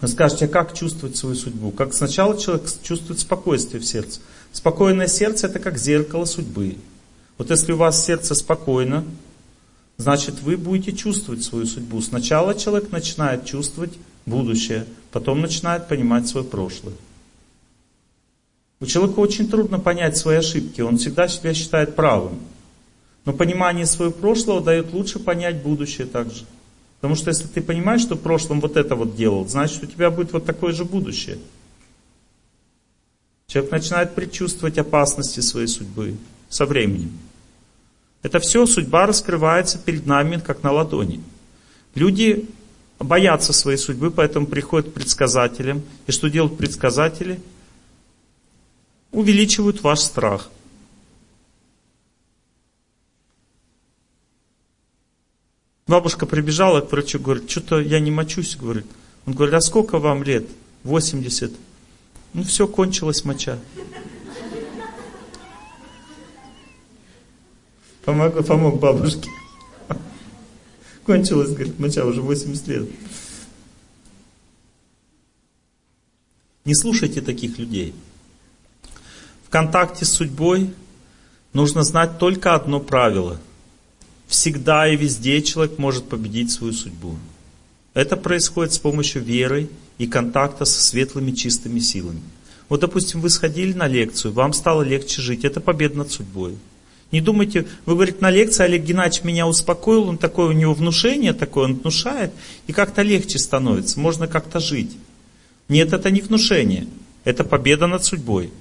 Вы 0.01 0.09
скажете, 0.09 0.45
а 0.45 0.47
как 0.49 0.73
чувствовать 0.73 1.15
свою 1.15 1.35
судьбу? 1.35 1.71
Как 1.71 1.93
сначала 1.93 2.37
человек 2.37 2.67
чувствует 2.81 3.21
спокойствие 3.21 3.81
в 3.81 3.85
сердце. 3.85 4.19
Спокойное 4.51 5.07
сердце 5.07 5.47
это 5.47 5.59
как 5.59 5.77
зеркало 5.77 6.25
судьбы. 6.25 6.75
Вот 7.37 7.49
если 7.49 7.71
у 7.71 7.77
вас 7.77 8.05
сердце 8.05 8.35
спокойно, 8.35 9.05
значит 9.95 10.41
вы 10.41 10.57
будете 10.57 10.91
чувствовать 10.91 11.43
свою 11.43 11.65
судьбу. 11.65 12.01
Сначала 12.01 12.53
человек 12.53 12.91
начинает 12.91 13.45
чувствовать 13.45 13.93
будущее, 14.25 14.85
потом 15.11 15.39
начинает 15.39 15.87
понимать 15.87 16.27
свое 16.27 16.45
прошлое. 16.45 16.95
У 18.83 18.85
человека 18.85 19.19
очень 19.19 19.47
трудно 19.47 19.79
понять 19.79 20.17
свои 20.17 20.39
ошибки, 20.39 20.81
он 20.81 20.97
всегда 20.97 21.29
себя 21.29 21.53
считает 21.53 21.95
правым. 21.95 22.37
Но 23.23 23.31
понимание 23.31 23.85
своего 23.85 24.11
прошлого 24.11 24.59
дает 24.59 24.91
лучше 24.91 25.19
понять 25.19 25.63
будущее 25.63 26.05
также. 26.05 26.43
Потому 26.99 27.15
что 27.15 27.29
если 27.29 27.47
ты 27.47 27.61
понимаешь, 27.61 28.01
что 28.01 28.15
в 28.15 28.19
прошлом 28.19 28.59
вот 28.59 28.75
это 28.75 28.97
вот 28.97 29.15
делал, 29.15 29.47
значит 29.47 29.81
у 29.83 29.85
тебя 29.85 30.11
будет 30.11 30.33
вот 30.33 30.45
такое 30.45 30.73
же 30.73 30.83
будущее. 30.83 31.37
Человек 33.47 33.71
начинает 33.71 34.15
предчувствовать 34.15 34.77
опасности 34.77 35.39
своей 35.39 35.67
судьбы 35.67 36.17
со 36.49 36.65
временем. 36.65 37.17
Это 38.21 38.41
все 38.41 38.65
судьба 38.65 39.05
раскрывается 39.05 39.77
перед 39.77 40.05
нами, 40.05 40.41
как 40.45 40.61
на 40.61 40.73
ладони. 40.73 41.23
Люди 41.95 42.49
боятся 42.99 43.53
своей 43.53 43.77
судьбы, 43.77 44.11
поэтому 44.11 44.45
приходят 44.45 44.89
к 44.89 44.93
предсказателям. 44.93 45.83
И 46.05 46.11
что 46.11 46.29
делают 46.29 46.57
предсказатели? 46.57 47.39
Увеличивают 49.13 49.81
ваш 49.83 49.99
страх. 49.99 50.49
Бабушка 55.85 56.25
прибежала 56.25 56.81
к 56.81 56.91
врачу, 56.91 57.19
говорит, 57.19 57.49
что-то 57.49 57.79
я 57.79 57.99
не 57.99 58.09
мочусь, 58.09 58.55
говорит. 58.55 58.87
Он 59.27 59.33
говорит, 59.33 59.53
а 59.53 59.61
сколько 59.61 59.99
вам 59.99 60.23
лет? 60.23 60.47
80. 60.83 61.53
Ну 62.33 62.43
все, 62.43 62.67
кончилась 62.67 63.23
моча. 63.23 63.59
Помог, 68.03 68.45
помог 68.47 68.79
бабушке. 68.79 69.29
Кончилась, 71.05 71.51
говорит, 71.51 71.77
моча 71.79 72.03
уже 72.03 72.21
80 72.21 72.67
лет. 72.67 72.89
Не 76.65 76.73
слушайте 76.73 77.21
таких 77.21 77.59
людей. 77.59 77.93
Контакте 79.53 80.03
с 80.03 80.09
судьбой 80.09 80.71
нужно 81.53 81.83
знать 81.83 82.17
только 82.17 82.55
одно 82.55 82.79
правило. 82.79 83.39
Всегда 84.25 84.87
и 84.87 84.95
везде 84.95 85.43
человек 85.43 85.77
может 85.77 86.09
победить 86.09 86.49
свою 86.49 86.73
судьбу. 86.73 87.17
Это 87.93 88.17
происходит 88.17 88.73
с 88.73 88.79
помощью 88.79 89.21
веры 89.21 89.69
и 89.99 90.07
контакта 90.07 90.65
со 90.65 90.81
светлыми 90.81 91.33
чистыми 91.33 91.77
силами. 91.77 92.19
Вот, 92.67 92.79
допустим, 92.79 93.21
вы 93.21 93.29
сходили 93.29 93.73
на 93.73 93.85
лекцию, 93.85 94.33
вам 94.33 94.53
стало 94.53 94.81
легче 94.81 95.21
жить. 95.21 95.45
Это 95.45 95.61
победа 95.61 95.99
над 95.99 96.11
судьбой. 96.11 96.57
Не 97.11 97.21
думайте, 97.21 97.67
вы 97.85 97.93
говорите, 97.93 98.17
на 98.21 98.31
лекции 98.31 98.63
Олег 98.63 98.81
Геннадьевич 98.81 99.23
меня 99.23 99.45
успокоил, 99.45 100.07
он 100.07 100.17
такое, 100.17 100.47
у 100.47 100.53
него 100.53 100.73
внушение 100.73 101.33
такое, 101.33 101.65
он 101.65 101.75
внушает, 101.75 102.31
и 102.65 102.73
как-то 102.73 103.03
легче 103.03 103.37
становится, 103.37 103.99
можно 103.99 104.27
как-то 104.27 104.59
жить. 104.59 104.97
Нет, 105.67 105.93
это 105.93 106.09
не 106.09 106.21
внушение, 106.21 106.87
это 107.23 107.43
победа 107.43 107.85
над 107.85 108.03
судьбой. 108.03 108.51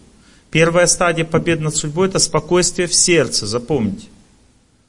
Первая 0.52 0.86
стадия 0.86 1.24
победы 1.24 1.62
над 1.62 1.74
судьбой 1.74 2.08
это 2.08 2.18
спокойствие 2.18 2.86
в 2.86 2.94
сердце, 2.94 3.46
запомните. 3.46 4.06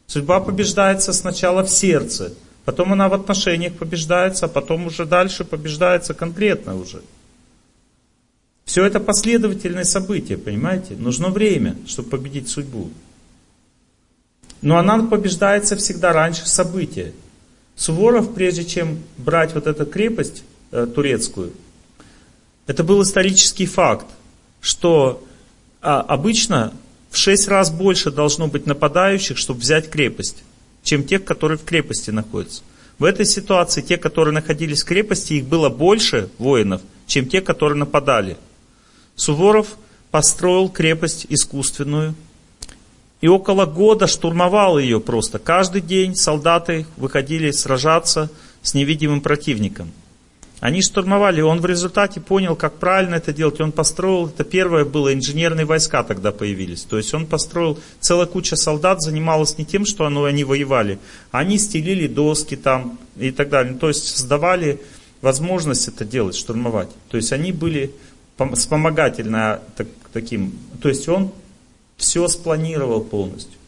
Судьба 0.07 0.41
побеждается 0.41 1.13
сначала 1.13 1.63
в 1.63 1.69
сердце, 1.69 2.33
потом 2.65 2.91
она 2.91 3.07
в 3.07 3.13
отношениях 3.13 3.73
побеждается, 3.75 4.45
а 4.45 4.49
потом 4.49 4.87
уже 4.87 5.05
дальше 5.05 5.45
побеждается 5.45 6.13
конкретно 6.13 6.75
уже. 6.75 7.01
Все 8.65 8.83
это 8.83 8.99
последовательные 8.99 9.85
события, 9.85 10.37
понимаете? 10.37 10.95
Нужно 10.95 11.29
время, 11.29 11.77
чтобы 11.87 12.09
победить 12.09 12.49
судьбу. 12.49 12.89
Но 14.61 14.77
она 14.77 15.01
побеждается 15.03 15.77
всегда 15.77 16.11
раньше 16.11 16.45
события. 16.45 17.13
Суворов, 17.77 18.33
прежде 18.33 18.65
чем 18.65 18.99
брать 19.17 19.53
вот 19.53 19.67
эту 19.67 19.85
крепость 19.85 20.43
э, 20.71 20.87
турецкую, 20.93 21.53
это 22.67 22.83
был 22.83 23.01
исторический 23.01 23.65
факт, 23.65 24.07
что 24.59 25.23
а, 25.83 26.01
обычно 26.01 26.73
в 27.11 27.17
шесть 27.17 27.47
раз 27.47 27.69
больше 27.69 28.09
должно 28.09 28.47
быть 28.47 28.65
нападающих, 28.65 29.37
чтобы 29.37 29.59
взять 29.59 29.89
крепость, 29.89 30.43
чем 30.81 31.03
тех, 31.03 31.25
которые 31.25 31.57
в 31.57 31.63
крепости 31.63 32.09
находятся. 32.09 32.63
В 32.97 33.03
этой 33.03 33.25
ситуации 33.25 33.81
те, 33.81 33.97
которые 33.97 34.33
находились 34.33 34.83
в 34.83 34.85
крепости, 34.85 35.33
их 35.33 35.45
было 35.45 35.69
больше 35.69 36.29
воинов, 36.37 36.81
чем 37.05 37.27
те, 37.27 37.41
которые 37.41 37.77
нападали. 37.77 38.37
Суворов 39.15 39.75
построил 40.09 40.69
крепость 40.69 41.25
искусственную, 41.29 42.15
и 43.19 43.27
около 43.27 43.65
года 43.65 44.07
штурмовал 44.07 44.79
ее 44.79 44.99
просто. 44.99 45.37
Каждый 45.37 45.81
день 45.81 46.15
солдаты 46.15 46.85
выходили 46.97 47.51
сражаться 47.51 48.29
с 48.61 48.73
невидимым 48.73 49.21
противником. 49.21 49.91
Они 50.63 50.81
штурмовали, 50.81 51.41
он 51.41 51.59
в 51.59 51.65
результате 51.65 52.21
понял, 52.21 52.55
как 52.55 52.75
правильно 52.75 53.15
это 53.15 53.33
делать. 53.33 53.59
Он 53.59 53.73
построил, 53.73 54.27
это 54.27 54.45
первое 54.45 54.85
было, 54.85 55.13
инженерные 55.13 55.65
войска 55.65 56.03
тогда 56.03 56.31
появились. 56.31 56.83
То 56.83 56.95
есть 56.95 57.13
он 57.13 57.25
построил, 57.25 57.77
целая 57.99 58.27
куча 58.27 58.55
солдат 58.55 59.01
занималась 59.01 59.57
не 59.57 59.65
тем, 59.65 59.85
что 59.85 60.05
оно, 60.05 60.23
они 60.23 60.45
воевали. 60.45 60.99
Они 61.31 61.57
стелили 61.57 62.07
доски 62.07 62.55
там 62.55 62.97
и 63.17 63.31
так 63.31 63.49
далее. 63.49 63.73
То 63.73 63.89
есть 63.89 64.07
создавали 64.07 64.79
возможность 65.19 65.89
это 65.89 66.05
делать, 66.05 66.37
штурмовать. 66.37 66.91
То 67.09 67.17
есть 67.17 67.33
они 67.33 67.51
были 67.51 67.93
вспомогательно 68.53 69.59
так, 69.75 69.87
таким. 70.13 70.57
То 70.81 70.87
есть 70.87 71.09
он 71.09 71.33
все 71.97 72.25
спланировал 72.29 73.01
полностью. 73.01 73.59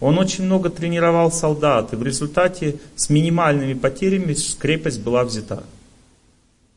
Он 0.00 0.18
очень 0.18 0.44
много 0.44 0.70
тренировал 0.70 1.30
солдат, 1.30 1.92
и 1.92 1.96
в 1.96 2.02
результате 2.02 2.80
с 2.96 3.10
минимальными 3.10 3.74
потерями 3.74 4.34
крепость 4.58 5.00
была 5.00 5.24
взята. 5.24 5.62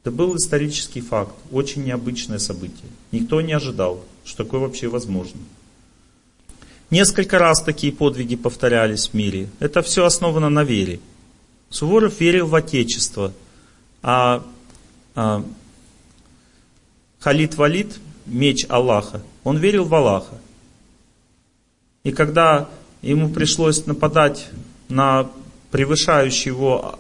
Это 0.02 0.12
был 0.12 0.36
исторический 0.36 1.00
факт, 1.00 1.34
очень 1.50 1.86
необычное 1.86 2.38
событие. 2.38 2.90
Никто 3.14 3.40
не 3.40 3.54
ожидал, 3.54 4.04
что 4.26 4.44
такое 4.44 4.60
вообще 4.60 4.90
возможно. 4.90 5.40
Несколько 6.90 7.40
раз 7.40 7.64
такие 7.64 7.94
подвиги 7.94 8.36
повторялись 8.36 9.08
в 9.08 9.14
мире. 9.14 9.48
Это 9.60 9.82
все 9.82 10.06
основано 10.06 10.50
на 10.50 10.66
вере. 10.66 11.00
Суворов 11.70 12.20
верил 12.20 12.48
в 12.48 12.54
Отечество, 12.54 13.34
а, 14.04 14.44
а 15.16 15.44
Халид 17.20 17.56
Валид, 17.56 17.96
меч 18.26 18.66
Аллаха, 18.68 19.22
он 19.46 19.58
верил 19.58 19.86
в 19.86 19.96
Аллаха. 19.96 20.38
И 22.04 22.12
когда 22.12 22.70
ему 23.04 23.30
пришлось 23.30 23.86
нападать 23.86 24.50
на 24.90 25.30
превышающую 25.72 26.54
его 26.54 27.00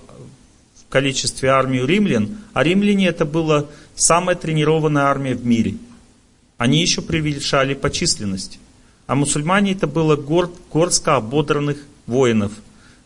в 0.75 0.91
количестве 0.91 1.49
армию 1.49 1.85
римлян, 1.85 2.37
а 2.53 2.63
римляне 2.63 3.07
это 3.07 3.25
была 3.25 3.65
самая 3.95 4.35
тренированная 4.35 5.03
армия 5.03 5.33
в 5.33 5.45
мире. 5.45 5.75
Они 6.57 6.81
еще 6.81 7.01
превышали 7.01 7.73
по 7.73 7.89
численности. 7.89 8.59
А 9.07 9.15
мусульмане 9.15 9.73
это 9.73 9.87
было 9.87 10.15
гор, 10.15 10.51
горстка 10.71 11.15
ободранных 11.17 11.77
воинов, 12.05 12.51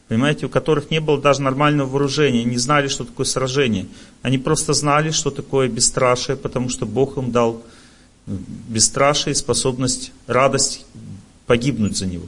понимаете, 0.08 0.46
у 0.46 0.50
которых 0.50 0.92
не 0.92 1.00
было 1.00 1.20
даже 1.20 1.42
нормального 1.42 1.90
вооружения, 1.90 2.44
не 2.44 2.58
знали, 2.58 2.88
что 2.88 3.04
такое 3.04 3.26
сражение. 3.26 3.88
Они 4.22 4.38
просто 4.38 4.74
знали, 4.74 5.12
что 5.12 5.32
такое 5.32 5.68
бесстрашие, 5.68 6.36
потому 6.38 6.70
что 6.70 6.86
Бог 6.86 7.18
им 7.18 7.32
дал 7.32 7.64
бесстрашие, 8.26 9.36
способность, 9.36 10.12
радость 10.28 10.86
погибнуть 11.46 11.98
за 11.98 12.06
Него. 12.06 12.28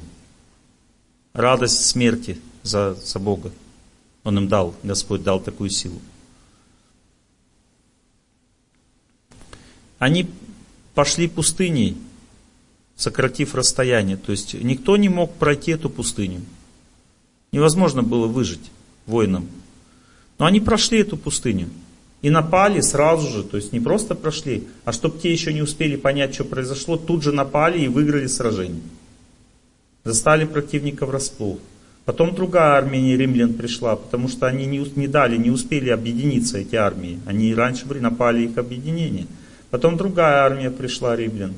Радость 1.34 1.86
смерти 1.86 2.40
за, 2.64 2.96
за 2.96 3.20
Бога. 3.20 3.52
Он 4.24 4.38
им 4.38 4.48
дал, 4.48 4.76
Господь 4.84 5.24
дал 5.24 5.40
такую 5.40 5.70
силу. 5.70 6.00
Они 9.98 10.30
пошли 10.94 11.28
пустыней, 11.28 11.98
сократив 12.96 13.56
расстояние. 13.56 14.18
То 14.18 14.32
есть 14.32 14.54
никто 14.54 14.98
не 14.98 15.10
мог 15.10 15.34
пройти 15.36 15.72
эту 15.72 15.90
пустыню. 15.90 16.42
Невозможно 17.52 18.04
было 18.04 18.28
выжить. 18.28 18.72
воинам. 19.06 19.48
Но 20.38 20.46
они 20.46 20.60
прошли 20.60 21.00
эту 21.00 21.18
пустыню. 21.18 21.70
И 22.22 22.30
напали 22.30 22.82
сразу 22.82 23.30
же, 23.30 23.44
то 23.44 23.58
есть 23.58 23.72
не 23.72 23.80
просто 23.80 24.14
прошли, 24.14 24.68
а 24.84 24.92
чтобы 24.92 25.20
те 25.20 25.32
еще 25.32 25.54
не 25.54 25.62
успели 25.62 25.96
понять, 25.96 26.34
что 26.34 26.44
произошло, 26.44 26.98
тут 26.98 27.24
же 27.24 27.32
напали 27.32 27.80
и 27.80 27.88
выиграли 27.88 28.28
сражение. 28.28 28.82
Застали 30.04 30.46
противника 30.46 31.06
врасплох. 31.06 31.60
Потом 32.06 32.34
другая 32.34 32.72
армия 32.72 33.16
римлян 33.16 33.54
пришла, 33.54 33.96
потому 33.96 34.30
что 34.30 34.48
они 34.48 34.66
не, 34.66 34.80
не 34.96 35.08
дали, 35.08 35.38
не 35.38 35.52
успели 35.52 35.90
объединиться, 35.90 36.58
эти 36.58 36.76
армии. 36.76 37.20
Они 37.28 37.54
раньше 37.54 37.86
напали 37.86 38.46
их 38.46 38.58
объединение. 38.58 39.28
Потом 39.70 39.96
другая 39.96 40.44
армия 40.44 40.72
пришла, 40.72 41.16
римлян. 41.16 41.54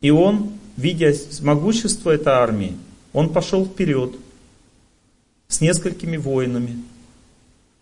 И 0.00 0.10
он, 0.10 0.52
видя 0.76 1.12
могущество 1.42 2.10
этой 2.10 2.32
армии, 2.32 2.76
он 3.12 3.32
пошел 3.32 3.66
вперед 3.66 4.14
с 5.48 5.60
несколькими 5.60 6.16
воинами. 6.16 6.80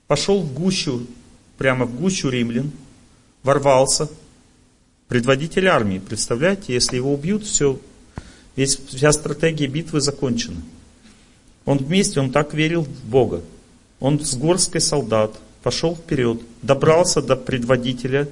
Пошел 0.07 0.41
в 0.41 0.55
гущу, 0.55 1.07
прямо 1.59 1.85
в 1.85 2.01
гущу 2.01 2.31
римлян, 2.31 2.71
ворвался. 3.43 4.09
Предводитель 5.09 5.69
армии, 5.69 5.99
представляете, 5.99 6.73
если 6.73 6.97
его 6.97 7.13
убьют, 7.13 7.45
все, 7.45 7.79
весь, 8.59 8.77
вся 8.77 9.13
стратегия 9.13 9.69
битвы 9.69 10.01
закончена. 10.01 10.61
Он 11.65 11.79
вместе, 11.79 12.21
он 12.21 12.33
так 12.33 12.55
верил 12.55 12.83
в 12.83 13.05
Бога. 13.05 13.43
Он 14.01 14.19
с 14.19 14.35
горской 14.35 14.81
солдат 14.81 15.39
пошел 15.63 15.95
вперед, 15.95 16.41
добрался 16.63 17.23
до 17.23 17.37
предводителя 17.37 18.29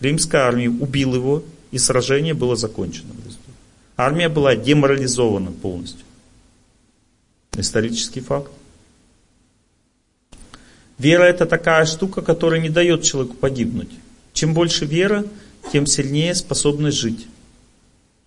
римской 0.00 0.40
армии, 0.40 0.68
убил 0.68 1.14
его, 1.14 1.42
и 1.72 1.78
сражение 1.78 2.34
было 2.34 2.56
закончено. 2.56 3.10
Армия 3.96 4.28
была 4.28 4.54
деморализована 4.54 5.50
полностью. 5.50 6.04
Исторический 7.56 8.20
факт. 8.20 8.52
Вера 10.98 11.24
это 11.24 11.46
такая 11.46 11.84
штука, 11.86 12.22
которая 12.22 12.60
не 12.60 12.68
дает 12.68 13.02
человеку 13.02 13.34
погибнуть. 13.34 13.90
Чем 14.32 14.54
больше 14.54 14.84
вера, 14.84 15.24
тем 15.72 15.86
сильнее 15.86 16.34
способность 16.34 16.98
жить. 16.98 17.26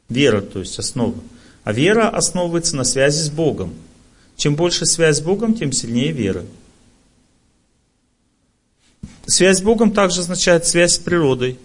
Вера, 0.10 0.42
то 0.42 0.60
есть 0.60 0.78
основа. 0.80 1.16
А 1.68 1.74
вера 1.74 2.08
основывается 2.08 2.78
на 2.78 2.86
связи 2.86 3.22
с 3.22 3.30
Богом. 3.30 3.74
Чем 4.38 4.56
больше 4.56 4.86
связь 4.86 5.18
с 5.18 5.22
Богом, 5.22 5.54
тем 5.54 5.74
сильнее 5.74 6.14
вера. 6.14 6.46
Связь 9.26 9.58
с 9.58 9.62
Богом 9.62 9.92
также 9.92 10.22
означает 10.22 10.66
связь 10.66 10.94
с 10.94 10.98
природой. 10.98 11.60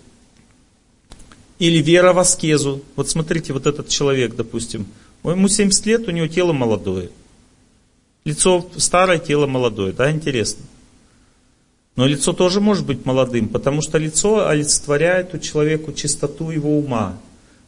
Или 1.61 1.81
вера 1.81 2.13
в 2.13 2.19
аскезу. 2.19 2.83
Вот 2.97 3.11
смотрите, 3.11 3.53
вот 3.53 3.69
этот 3.69 3.87
человек, 3.91 4.35
допустим, 4.35 4.89
ему 5.23 5.47
70 5.47 5.87
лет, 5.87 6.09
у 6.09 6.11
него 6.11 6.27
тело 6.27 6.53
молодое. 6.53 7.11
Лицо 8.25 8.69
старое, 8.79 9.21
тело 9.21 9.47
молодое, 9.47 9.93
да, 9.93 10.11
интересно. 10.11 10.65
Но 11.95 12.09
лицо 12.09 12.33
тоже 12.33 12.61
может 12.61 12.85
быть 12.85 13.07
молодым, 13.07 13.49
потому 13.49 13.83
что 13.83 13.99
лицо 13.99 14.49
олицетворяет 14.49 15.33
у 15.33 15.39
человека 15.39 15.93
чистоту 15.93 16.51
его 16.51 16.77
ума. 16.77 17.17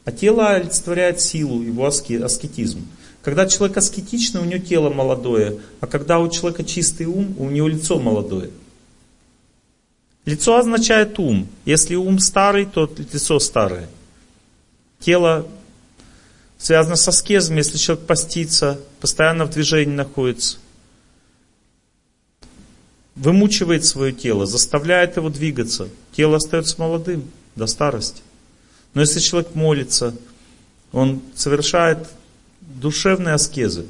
А 0.04 0.12
тело 0.12 0.50
олицетворяет 0.50 1.20
силу, 1.20 1.62
его 1.62 1.86
аскетизм. 1.86 2.86
Когда 3.22 3.46
человек 3.46 3.78
аскетичный, 3.78 4.42
у 4.42 4.44
него 4.44 4.62
тело 4.62 4.90
молодое, 4.90 5.60
а 5.80 5.86
когда 5.86 6.18
у 6.18 6.28
человека 6.28 6.62
чистый 6.62 7.06
ум, 7.06 7.34
у 7.38 7.48
него 7.48 7.68
лицо 7.68 7.98
молодое. 7.98 8.50
Лицо 10.26 10.56
означает 10.56 11.18
ум. 11.18 11.48
Если 11.64 11.94
ум 11.94 12.18
старый, 12.18 12.66
то 12.66 12.90
лицо 13.12 13.38
старое. 13.38 13.88
Тело 15.00 15.46
связано 16.58 16.96
со 16.96 17.10
аскезом, 17.10 17.56
если 17.56 17.78
человек 17.78 18.06
постится, 18.06 18.80
постоянно 19.00 19.46
в 19.46 19.50
движении 19.50 19.94
находится. 19.94 20.58
Вымучивает 23.14 23.84
свое 23.84 24.12
тело, 24.12 24.44
заставляет 24.44 25.16
его 25.16 25.30
двигаться. 25.30 25.88
Тело 26.12 26.36
остается 26.36 26.76
молодым 26.78 27.30
до 27.54 27.66
старости. 27.66 28.22
Но 28.94 29.00
если 29.00 29.20
человек 29.20 29.54
молится, 29.54 30.14
он 30.92 31.20
совершает 31.34 32.08
душевные 32.60 33.34
аскезы, 33.34 33.86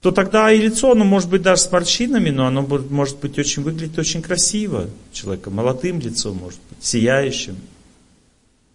то 0.00 0.12
тогда 0.12 0.52
и 0.52 0.60
лицо, 0.60 0.92
оно 0.92 1.04
может 1.04 1.30
быть 1.30 1.42
даже 1.42 1.62
с 1.62 1.72
морщинами, 1.72 2.30
но 2.30 2.46
оно 2.46 2.62
может 2.62 3.18
быть 3.20 3.38
очень, 3.38 3.62
выглядеть 3.62 3.98
очень 3.98 4.22
красиво 4.22 4.88
человека, 5.12 5.50
молодым 5.50 5.98
лицом 5.98 6.36
может 6.36 6.60
быть, 6.68 6.84
сияющим. 6.84 7.56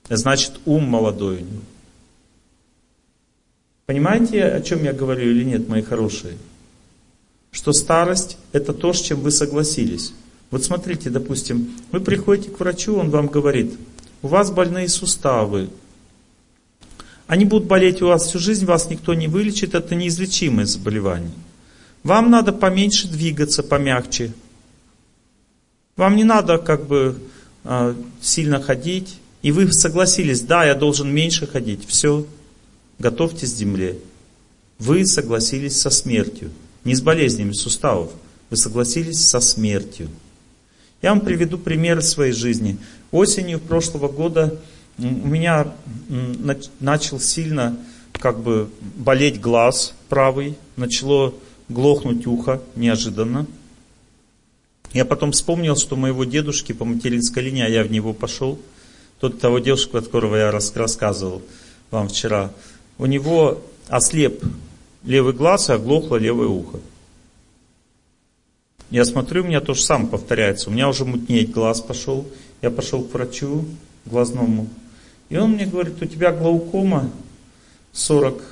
Значит, 0.09 0.53
ум 0.65 0.85
молодой 0.85 1.37
у 1.37 1.39
него. 1.41 1.61
Понимаете, 3.85 4.43
о 4.43 4.61
чем 4.61 4.83
я 4.83 4.91
говорю 4.91 5.29
или 5.29 5.43
нет, 5.43 5.69
мои 5.69 5.83
хорошие? 5.83 6.35
Что 7.51 7.73
старость 7.73 8.37
это 8.51 8.73
то, 8.73 8.91
с 8.91 8.99
чем 8.99 9.21
вы 9.21 9.29
согласились. 9.29 10.13
Вот 10.51 10.63
смотрите, 10.63 11.11
допустим, 11.11 11.71
вы 11.91 11.99
приходите 11.99 12.49
к 12.49 12.59
врачу, 12.59 12.95
он 12.95 13.11
вам 13.11 13.27
говорит, 13.27 13.77
у 14.21 14.27
вас 14.27 14.51
больные 14.51 14.89
суставы, 14.89 15.69
они 17.29 17.45
будут 17.45 17.67
болеть 17.67 18.01
у 18.01 18.07
вас 18.07 18.25
всю 18.25 18.39
жизнь, 18.39 18.65
вас 18.65 18.89
никто 18.89 19.13
не 19.13 19.27
вылечит, 19.27 19.75
это 19.75 19.93
неизлечимое 19.93 20.65
заболевание. 20.65 21.31
Вам 22.01 22.31
надо 22.31 22.51
поменьше 22.51 23.07
двигаться, 23.07 23.61
помягче. 23.61 24.33
Вам 25.95 26.15
не 26.15 26.23
надо 26.23 26.57
как 26.57 26.87
бы 26.87 27.19
а, 27.63 27.95
сильно 28.19 28.59
ходить. 28.59 29.17
И 29.41 29.51
вы 29.51 29.71
согласились, 29.71 30.41
да, 30.41 30.65
я 30.65 30.73
должен 30.73 31.13
меньше 31.13 31.45
ходить. 31.45 31.87
Все, 31.87 32.25
готовьтесь 32.97 33.53
к 33.53 33.57
земле. 33.57 33.99
Вы 34.79 35.05
согласились 35.05 35.79
со 35.79 35.91
смертью. 35.91 36.49
Не 36.83 36.95
с 36.95 37.01
болезнями 37.01 37.51
суставов. 37.51 38.11
Вы 38.49 38.57
согласились 38.57 39.23
со 39.23 39.39
смертью. 39.39 40.09
Я 41.01 41.11
вам 41.11 41.21
приведу 41.21 41.57
пример 41.57 42.01
своей 42.01 42.33
жизни. 42.33 42.77
Осенью 43.11 43.59
прошлого 43.59 44.07
года 44.07 44.59
у 44.97 45.03
меня 45.03 45.73
начал 46.79 47.19
сильно 47.19 47.77
как 48.13 48.39
бы 48.39 48.69
болеть 48.95 49.39
глаз 49.39 49.93
правый, 50.09 50.57
начало 50.75 51.33
глохнуть 51.69 52.27
ухо 52.27 52.61
неожиданно. 52.75 53.47
Я 54.91 55.05
потом 55.05 55.31
вспомнил, 55.31 55.75
что 55.75 55.95
моего 55.95 56.23
дедушки 56.23 56.73
по 56.73 56.83
материнской 56.83 57.43
линии, 57.43 57.63
а 57.63 57.69
я 57.69 57.83
в 57.83 57.91
него 57.91 58.13
пошел, 58.13 58.59
тот 59.19 59.39
того 59.39 59.59
девушку, 59.59 59.93
которого 59.93 60.35
я 60.35 60.51
рассказывал 60.51 61.41
вам 61.91 62.09
вчера, 62.09 62.51
у 62.97 63.05
него 63.05 63.61
ослеп 63.87 64.43
левый 65.03 65.33
глаз 65.33 65.69
и 65.69 65.73
оглохло 65.73 66.17
левое 66.17 66.47
ухо. 66.47 66.79
Я 68.89 69.05
смотрю, 69.05 69.43
у 69.43 69.47
меня 69.47 69.61
то 69.61 69.75
же 69.75 69.81
самое 69.81 70.09
повторяется. 70.09 70.69
У 70.69 70.73
меня 70.73 70.89
уже 70.89 71.05
мутнеть 71.05 71.51
глаз 71.51 71.79
пошел. 71.79 72.27
Я 72.61 72.71
пошел 72.71 73.03
к 73.03 73.13
врачу 73.13 73.65
глазному. 74.05 74.67
И 75.29 75.37
он 75.37 75.51
мне 75.51 75.65
говорит, 75.65 76.01
у 76.01 76.05
тебя 76.05 76.31
глаукома 76.31 77.09
40 77.93 78.43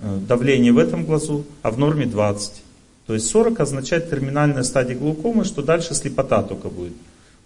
э, 0.00 0.18
давление 0.26 0.72
в 0.72 0.78
этом 0.78 1.04
глазу, 1.04 1.44
а 1.62 1.70
в 1.70 1.78
норме 1.78 2.06
20. 2.06 2.62
То 3.06 3.14
есть 3.14 3.28
40 3.28 3.60
означает 3.60 4.10
терминальная 4.10 4.62
стадия 4.62 4.96
глаукомы, 4.96 5.44
что 5.44 5.62
дальше 5.62 5.94
слепота 5.94 6.42
только 6.42 6.68
будет. 6.68 6.92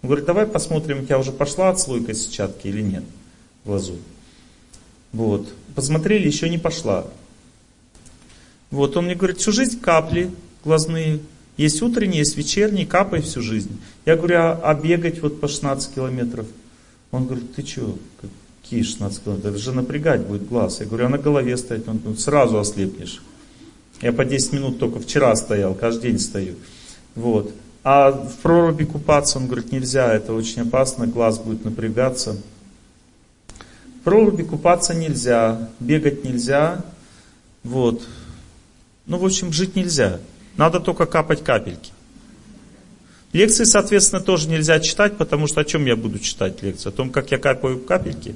Он 0.01 0.09
говорит, 0.09 0.25
давай 0.25 0.45
посмотрим, 0.45 0.99
у 0.99 1.05
тебя 1.05 1.17
уже 1.17 1.31
пошла 1.31 1.69
отслойка 1.69 2.13
сетчатки 2.13 2.67
или 2.67 2.81
нет 2.81 3.03
в 3.63 3.69
глазу. 3.69 3.97
Вот. 5.11 5.47
Посмотрели, 5.73 6.27
еще 6.27 6.49
не 6.49 6.57
пошла. 6.57 7.05
Вот, 8.69 8.97
он 8.97 9.05
мне 9.05 9.15
говорит, 9.15 9.37
всю 9.37 9.51
жизнь 9.51 9.79
капли 9.79 10.31
глазные. 10.63 11.19
Есть 11.57 11.81
утренние, 11.81 12.19
есть 12.19 12.35
вечерние, 12.35 12.85
капай 12.85 13.21
всю 13.21 13.41
жизнь. 13.41 13.79
Я 14.05 14.17
говорю, 14.17 14.37
а, 14.37 14.59
а 14.63 14.73
бегать 14.73 15.21
вот 15.21 15.39
по 15.39 15.47
16 15.47 15.93
километров? 15.95 16.47
Он 17.11 17.25
говорит, 17.25 17.55
ты 17.55 17.65
что, 17.65 17.97
Какие 18.65 18.81
16 18.81 19.23
километров? 19.23 19.53
Это 19.53 19.61
же 19.61 19.71
напрягать 19.73 20.21
будет 20.21 20.47
глаз. 20.47 20.79
Я 20.79 20.87
говорю, 20.87 21.05
а 21.05 21.09
на 21.09 21.17
голове 21.19 21.55
стоять, 21.55 21.87
он 21.87 22.01
ну, 22.03 22.15
сразу 22.15 22.57
ослепнешь. 22.59 23.21
Я 24.01 24.11
по 24.11 24.25
10 24.25 24.53
минут 24.53 24.79
только 24.79 24.99
вчера 24.99 25.35
стоял, 25.35 25.75
каждый 25.75 26.09
день 26.11 26.19
стою. 26.19 26.55
Вот. 27.13 27.53
А 27.83 28.11
в 28.11 28.37
проруби 28.41 28.83
купаться, 28.83 29.37
он 29.37 29.45
говорит, 29.45 29.71
нельзя, 29.71 30.11
это 30.11 30.33
очень 30.33 30.63
опасно, 30.63 31.05
глаз 31.05 31.37
будет 31.37 31.63
напрягаться. 31.63 32.37
В 33.99 34.03
проруби 34.03 34.41
купаться 34.41 34.95
нельзя, 34.95 35.69
бегать 35.79 36.23
нельзя. 36.23 36.83
Вот. 37.63 38.01
Ну, 39.05 39.19
в 39.19 39.25
общем, 39.25 39.53
жить 39.53 39.75
нельзя. 39.75 40.19
Надо 40.57 40.79
только 40.79 41.05
капать 41.05 41.43
капельки. 41.43 41.91
Лекции, 43.33 43.65
соответственно, 43.65 44.21
тоже 44.21 44.47
нельзя 44.47 44.79
читать, 44.79 45.17
потому 45.17 45.47
что 45.47 45.59
о 45.59 45.65
чем 45.65 45.85
я 45.85 45.95
буду 45.95 46.19
читать 46.19 46.63
лекции? 46.63 46.87
О 46.89 46.91
том, 46.91 47.09
как 47.09 47.31
я 47.31 47.37
капаю 47.37 47.79
капельки. 47.79 48.35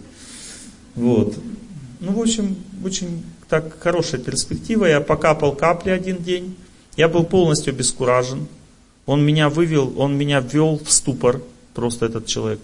Вот. 0.96 1.38
Ну, 2.02 2.12
в 2.12 2.20
общем, 2.20 2.58
очень 2.84 3.24
так 3.48 3.80
хорошая 3.80 4.20
перспектива. 4.20 4.86
Я 4.86 5.00
покапал 5.00 5.54
капли 5.54 5.92
один 5.92 6.18
день. 6.18 6.56
Я 6.98 7.08
был 7.08 7.24
полностью 7.24 7.74
обескуражен. 7.74 8.48
Он 9.06 9.26
меня 9.26 9.50
вывел, 9.50 9.94
он 9.98 10.18
меня 10.18 10.40
ввел 10.40 10.80
в 10.84 10.92
ступор, 10.92 11.42
просто 11.74 12.06
этот 12.06 12.26
человек. 12.26 12.60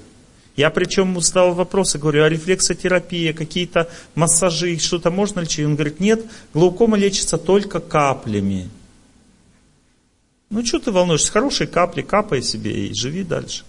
Я 0.56 0.70
причем 0.70 1.20
задал 1.20 1.54
вопросы, 1.54 1.98
говорю, 1.98 2.24
а 2.24 2.30
рефлексотерапия, 2.30 3.34
какие-то 3.34 3.90
массажи, 4.14 4.78
что-то 4.78 5.10
можно 5.10 5.40
лечить? 5.40 5.66
Он 5.66 5.76
говорит, 5.76 6.00
нет, 6.00 6.24
глаукома 6.54 6.98
лечится 6.98 7.38
только 7.38 7.80
каплями. 7.80 8.70
Ну 10.50 10.64
что 10.64 10.80
ты 10.80 10.92
волнуешься? 10.92 11.32
Хорошие 11.32 11.68
капли, 11.68 12.02
капай 12.02 12.42
себе 12.42 12.88
и 12.88 12.94
живи 12.94 13.24
дальше. 13.24 13.64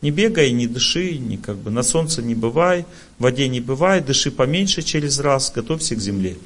Не 0.00 0.12
бегай, 0.12 0.52
не 0.52 0.68
дыши, 0.68 1.18
не 1.18 1.36
как 1.36 1.56
бы 1.56 1.72
на 1.72 1.82
солнце 1.82 2.22
не 2.22 2.36
бывай, 2.36 2.84
в 3.18 3.24
воде 3.24 3.48
не 3.48 3.60
бывай, 3.60 4.00
дыши 4.00 4.30
поменьше 4.30 4.82
через 4.82 5.18
раз, 5.18 5.50
готовься 5.52 5.96
к 5.96 6.00
земле. 6.00 6.36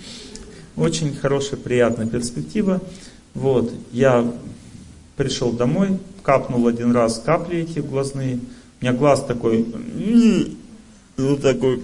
Очень 0.74 1.14
хорошая, 1.14 1.60
приятная 1.60 2.06
перспектива. 2.06 2.80
Вот, 3.34 3.70
я 3.92 4.32
пришел 5.16 5.52
домой, 5.52 5.98
капнул 6.22 6.66
один 6.66 6.92
раз 6.92 7.18
капли 7.18 7.58
эти 7.58 7.80
глазные. 7.80 8.36
У 8.80 8.84
меня 8.84 8.94
глаз 8.94 9.22
такой, 9.22 9.66
вот 11.18 11.42
такой, 11.42 11.78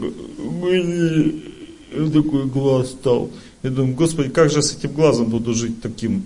такой 1.93 2.47
глаз 2.47 2.93
стал. 2.93 3.31
Я 3.63 3.71
думаю, 3.71 3.95
Господи, 3.95 4.31
как 4.31 4.51
же 4.51 4.63
с 4.63 4.75
этим 4.75 4.93
глазом 4.93 5.27
буду 5.27 5.53
жить 5.53 5.83
таким? 5.83 6.25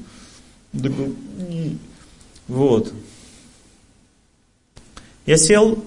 Вот. 2.48 2.92
Я 5.26 5.36
сел, 5.36 5.82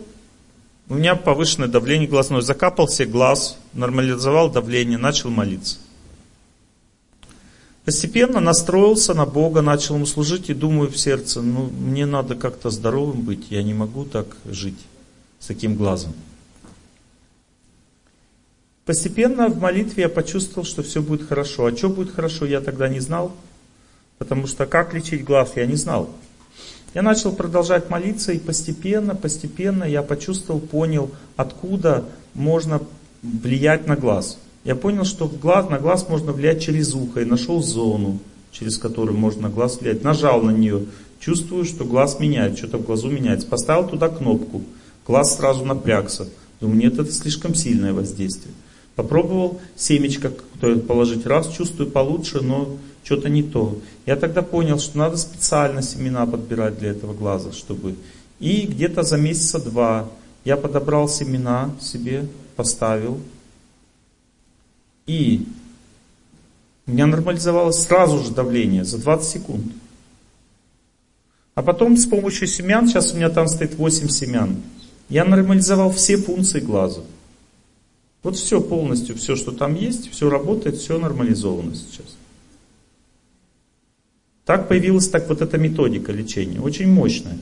у 0.87 0.93
меня 0.93 1.15
повышенное 1.15 1.67
давление 1.67 2.07
глазное, 2.07 2.41
закапал 2.41 2.87
себе 2.87 3.09
глаз, 3.09 3.57
нормализовал 3.73 4.49
давление, 4.49 4.97
начал 4.97 5.29
молиться. 5.29 5.77
Постепенно 7.83 8.39
настроился 8.39 9.13
на 9.13 9.25
Бога, 9.25 9.61
начал 9.61 9.95
ему 9.95 10.05
служить 10.05 10.49
и 10.49 10.53
думаю 10.53 10.89
в 10.89 10.97
сердце, 10.97 11.41
ну 11.41 11.65
мне 11.65 12.05
надо 12.05 12.35
как-то 12.35 12.71
здоровым 12.71 13.21
быть, 13.21 13.51
я 13.51 13.61
не 13.61 13.75
могу 13.75 14.05
так 14.05 14.25
жить 14.45 14.79
с 15.39 15.47
таким 15.47 15.75
глазом. 15.75 16.13
Постепенно 18.85 19.49
в 19.49 19.59
молитве 19.59 20.03
я 20.03 20.09
почувствовал, 20.09 20.65
что 20.65 20.83
все 20.83 21.01
будет 21.01 21.27
хорошо. 21.27 21.65
А 21.65 21.75
что 21.75 21.89
будет 21.89 22.13
хорошо, 22.13 22.45
я 22.45 22.61
тогда 22.61 22.87
не 22.87 22.99
знал, 22.99 23.35
потому 24.17 24.47
что 24.47 24.65
как 24.65 24.93
лечить 24.93 25.23
глаз, 25.23 25.53
я 25.55 25.65
не 25.65 25.75
знал. 25.75 26.09
Я 26.93 27.01
начал 27.01 27.33
продолжать 27.33 27.89
молиться, 27.89 28.31
и 28.31 28.39
постепенно, 28.39 29.15
постепенно 29.15 29.83
я 29.83 30.01
почувствовал, 30.01 30.61
понял, 30.61 31.11
откуда 31.35 32.05
можно 32.33 32.81
влиять 33.21 33.87
на 33.87 33.97
глаз. 33.97 34.37
Я 34.63 34.75
понял, 34.75 35.03
что 35.03 35.27
глаз, 35.27 35.69
на 35.69 35.77
глаз 35.77 36.07
можно 36.07 36.31
влиять 36.31 36.63
через 36.63 36.93
ухо, 36.93 37.21
и 37.21 37.25
нашел 37.25 37.61
зону, 37.61 38.19
через 38.51 38.77
которую 38.77 39.17
можно 39.17 39.49
глаз 39.49 39.79
влиять. 39.79 40.03
Нажал 40.03 40.41
на 40.41 40.51
нее, 40.51 40.85
чувствую, 41.19 41.65
что 41.65 41.83
глаз 41.83 42.19
меняет, 42.19 42.57
что-то 42.57 42.77
в 42.77 42.85
глазу 42.85 43.09
меняется. 43.09 43.47
Поставил 43.47 43.87
туда 43.87 44.07
кнопку, 44.07 44.63
глаз 45.05 45.35
сразу 45.35 45.65
напрягся. 45.65 46.27
Думаю, 46.61 46.79
нет, 46.79 46.97
это 46.97 47.11
слишком 47.11 47.53
сильное 47.53 47.93
воздействие. 47.93 48.53
Попробовал 48.95 49.59
семечко 49.75 50.31
положить, 50.87 51.25
раз, 51.25 51.49
чувствую 51.49 51.91
получше, 51.91 52.41
но 52.41 52.77
что-то 53.03 53.29
не 53.29 53.43
то. 53.43 53.77
Я 54.05 54.15
тогда 54.15 54.41
понял, 54.41 54.79
что 54.79 54.97
надо 54.97 55.17
специально 55.17 55.81
семена 55.81 56.25
подбирать 56.25 56.79
для 56.79 56.89
этого 56.89 57.13
глаза, 57.13 57.51
чтобы... 57.51 57.95
И 58.39 58.67
где-то 58.67 59.03
за 59.03 59.17
месяца 59.17 59.59
два 59.59 60.09
я 60.43 60.57
подобрал 60.57 61.07
семена 61.07 61.71
себе, 61.79 62.27
поставил. 62.55 63.19
И 65.07 65.45
у 66.87 66.91
меня 66.91 67.07
нормализовалось 67.07 67.83
сразу 67.83 68.19
же 68.19 68.31
давление, 68.31 68.85
за 68.85 68.97
20 68.97 69.29
секунд. 69.29 69.65
А 71.53 71.63
потом 71.63 71.95
с 71.95 72.05
помощью 72.05 72.47
семян, 72.47 72.87
сейчас 72.87 73.13
у 73.13 73.15
меня 73.15 73.29
там 73.29 73.47
стоит 73.47 73.75
8 73.75 74.09
семян, 74.09 74.57
я 75.09 75.23
нормализовал 75.23 75.91
все 75.91 76.17
функции 76.17 76.59
глаза. 76.59 77.01
Вот 78.25 78.37
все 78.37 78.59
полностью, 78.59 79.15
все, 79.15 79.35
что 79.35 79.51
там 79.51 79.75
есть, 79.75 80.11
все 80.11 80.31
работает, 80.31 80.77
все 80.77 80.97
нормализовано 80.97 81.75
сейчас. 81.75 82.17
Так 84.45 84.67
появилась 84.67 85.07
так 85.09 85.29
вот 85.29 85.43
эта 85.43 85.59
методика 85.59 86.11
лечения, 86.11 86.59
очень 86.59 86.87
мощная. 86.87 87.37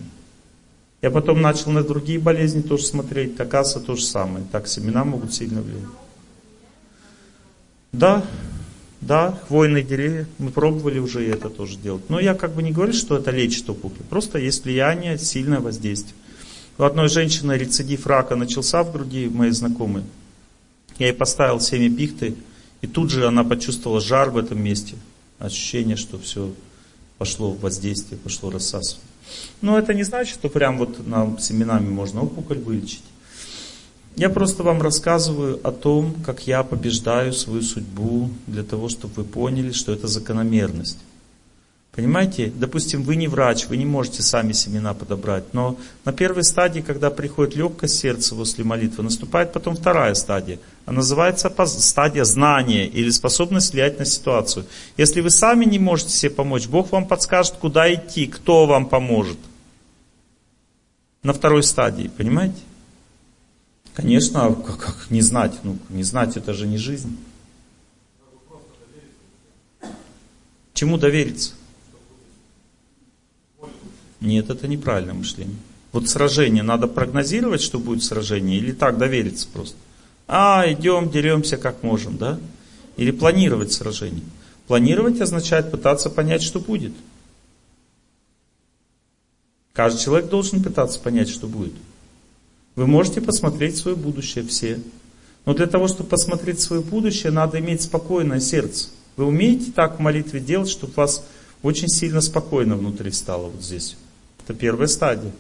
Я 1.02 1.10
потом 1.10 1.40
начал 1.42 1.72
на 1.72 1.84
другие 1.86 2.20
болезни 2.20 2.62
тоже 2.62 2.84
смотреть, 2.84 3.40
оказывается 3.40 3.80
то 3.80 3.96
же 3.96 4.04
самое. 4.04 4.46
Так 4.52 4.68
семена 4.68 5.06
могут 5.06 5.34
сильно 5.34 5.62
влиять. 5.62 5.88
Да, 7.94 8.26
да, 9.00 9.40
хвойные 9.48 9.86
деревья, 9.86 10.28
мы 10.38 10.52
пробовали 10.52 11.00
уже 11.00 11.26
это 11.26 11.50
тоже 11.50 11.78
делать. 11.78 12.10
Но 12.10 12.20
я 12.20 12.36
как 12.36 12.52
бы 12.56 12.62
не 12.62 12.74
говорю, 12.74 12.92
что 12.92 13.16
это 13.16 13.32
лечит 13.32 13.70
опухоль. 13.70 14.04
Просто 14.10 14.38
есть 14.38 14.66
влияние, 14.66 15.18
сильное 15.18 15.62
воздействие. 15.62 16.16
У 16.78 16.84
одной 16.84 17.08
женщины 17.08 17.54
рецидив 17.54 18.06
рака 18.06 18.36
начался 18.36 18.84
в 18.84 18.92
груди, 18.92 19.30
моей 19.30 19.54
знакомой. 19.54 20.04
Я 21.00 21.08
ей 21.08 21.14
поставил 21.14 21.60
семя 21.60 21.96
пихты, 21.96 22.36
и 22.82 22.88
тут 22.88 23.10
же 23.10 23.28
она 23.28 23.44
почувствовала 23.44 24.02
жар 24.02 24.30
в 24.30 24.38
этом 24.38 24.62
месте. 24.62 24.96
Ощущение, 25.40 25.96
что 25.96 26.20
все 26.20 26.52
пошло 27.18 27.52
в 27.52 27.62
воздействие, 27.62 28.20
пошло 28.20 28.50
рассасывание. 28.50 29.08
Но 29.62 29.78
это 29.78 29.94
не 29.94 30.04
значит, 30.04 30.36
что 30.36 30.50
прям 30.50 30.78
вот 30.78 31.08
нам 31.08 31.40
семенами 31.40 31.90
можно 31.90 32.22
опухоль 32.22 32.60
вылечить. 32.60 33.04
Я 34.16 34.30
просто 34.30 34.62
вам 34.62 34.82
рассказываю 34.82 35.60
о 35.68 35.72
том, 35.72 36.14
как 36.26 36.46
я 36.46 36.64
побеждаю 36.64 37.34
свою 37.34 37.64
судьбу, 37.64 38.30
для 38.46 38.64
того, 38.64 38.88
чтобы 38.90 39.14
вы 39.16 39.24
поняли, 39.24 39.72
что 39.72 39.92
это 39.92 40.08
закономерность. 40.08 41.00
Понимаете, 41.96 42.52
допустим, 42.56 43.04
вы 43.04 43.16
не 43.16 43.28
врач, 43.28 43.68
вы 43.68 43.78
не 43.78 43.86
можете 43.86 44.24
сами 44.24 44.52
семена 44.52 44.96
подобрать, 44.96 45.54
но 45.54 45.78
на 46.06 46.12
первой 46.12 46.44
стадии, 46.44 46.80
когда 46.80 47.12
приходит 47.12 47.56
легкость 47.56 48.00
сердца 48.00 48.34
после 48.34 48.64
молитвы, 48.64 49.04
наступает 49.04 49.54
потом 49.54 49.76
вторая 49.76 50.16
стадия. 50.16 50.58
Она 50.88 50.98
называется 50.98 51.54
стадия 51.68 52.24
знания 52.24 52.88
или 52.88 53.12
способность 53.12 53.74
влиять 53.74 54.00
на 54.00 54.06
ситуацию. 54.06 54.66
Если 54.98 55.22
вы 55.22 55.30
сами 55.30 55.66
не 55.66 55.78
можете 55.78 56.10
себе 56.10 56.32
помочь, 56.32 56.66
Бог 56.66 56.92
вам 56.92 57.08
подскажет, 57.08 57.58
куда 57.62 57.94
идти, 57.94 58.26
кто 58.26 58.66
вам 58.66 58.88
поможет. 58.88 59.38
На 61.22 61.32
второй 61.32 61.62
стадии, 61.62 62.10
понимаете? 62.18 62.60
Конечно, 63.94 64.48
а 64.48 64.54
как, 64.56 64.80
как 64.80 65.12
не 65.12 65.22
знать? 65.22 65.54
Ну, 65.62 65.78
не 65.90 66.02
знать 66.02 66.38
это 66.38 66.54
же 66.56 66.66
не 66.66 66.78
жизнь. 66.78 67.16
Чему 70.74 70.98
довериться? 70.98 71.54
Нет, 74.24 74.50
это 74.50 74.70
неправильное 74.70 75.14
мышление. 75.14 75.58
Вот 75.92 76.08
сражение, 76.08 76.64
надо 76.64 76.88
прогнозировать, 76.88 77.62
что 77.62 77.78
будет 77.78 78.04
сражение, 78.04 78.58
или 78.58 78.72
так 78.72 78.98
довериться 78.98 79.48
просто. 79.52 79.76
А, 80.30 80.64
идем, 80.66 81.12
деремся 81.12 81.58
как 81.58 81.84
можем, 81.84 82.18
да? 82.18 82.40
Или 82.96 83.12
планировать 83.12 83.74
сражение. 83.74 84.24
Планировать 84.68 85.20
означает 85.20 85.72
пытаться 85.72 86.10
понять, 86.10 86.42
что 86.42 86.62
будет. 86.62 86.94
Каждый 89.74 90.02
человек 90.02 90.30
должен 90.30 90.64
пытаться 90.64 91.02
понять, 91.02 91.28
что 91.28 91.48
будет. 91.48 91.74
Вы 92.76 92.88
можете 92.88 93.20
посмотреть 93.20 93.76
свое 93.76 93.98
будущее 93.98 94.46
все. 94.46 94.80
Но 95.46 95.54
для 95.54 95.68
того, 95.68 95.90
чтобы 95.90 96.08
посмотреть 96.10 96.62
свое 96.62 96.82
будущее, 96.82 97.34
надо 97.34 97.60
иметь 97.60 97.82
спокойное 97.82 98.40
сердце. 98.40 98.88
Вы 99.18 99.26
умеете 99.26 99.74
так 99.74 99.98
в 99.98 100.02
молитве 100.02 100.40
делать, 100.40 100.70
чтобы 100.70 100.94
вас 100.94 101.26
очень 101.62 101.90
сильно 101.90 102.22
спокойно 102.22 102.78
внутри 102.78 103.12
стало 103.12 103.50
вот 103.50 103.62
здесь. 103.62 103.98
Это 104.44 104.54
первая 104.54 104.88
стадия. 104.88 105.32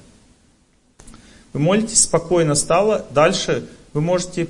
Вы 1.51 1.59
молитесь, 1.59 2.01
спокойно 2.01 2.55
стало. 2.55 3.05
Дальше 3.11 3.67
вы 3.93 4.01
можете 4.01 4.47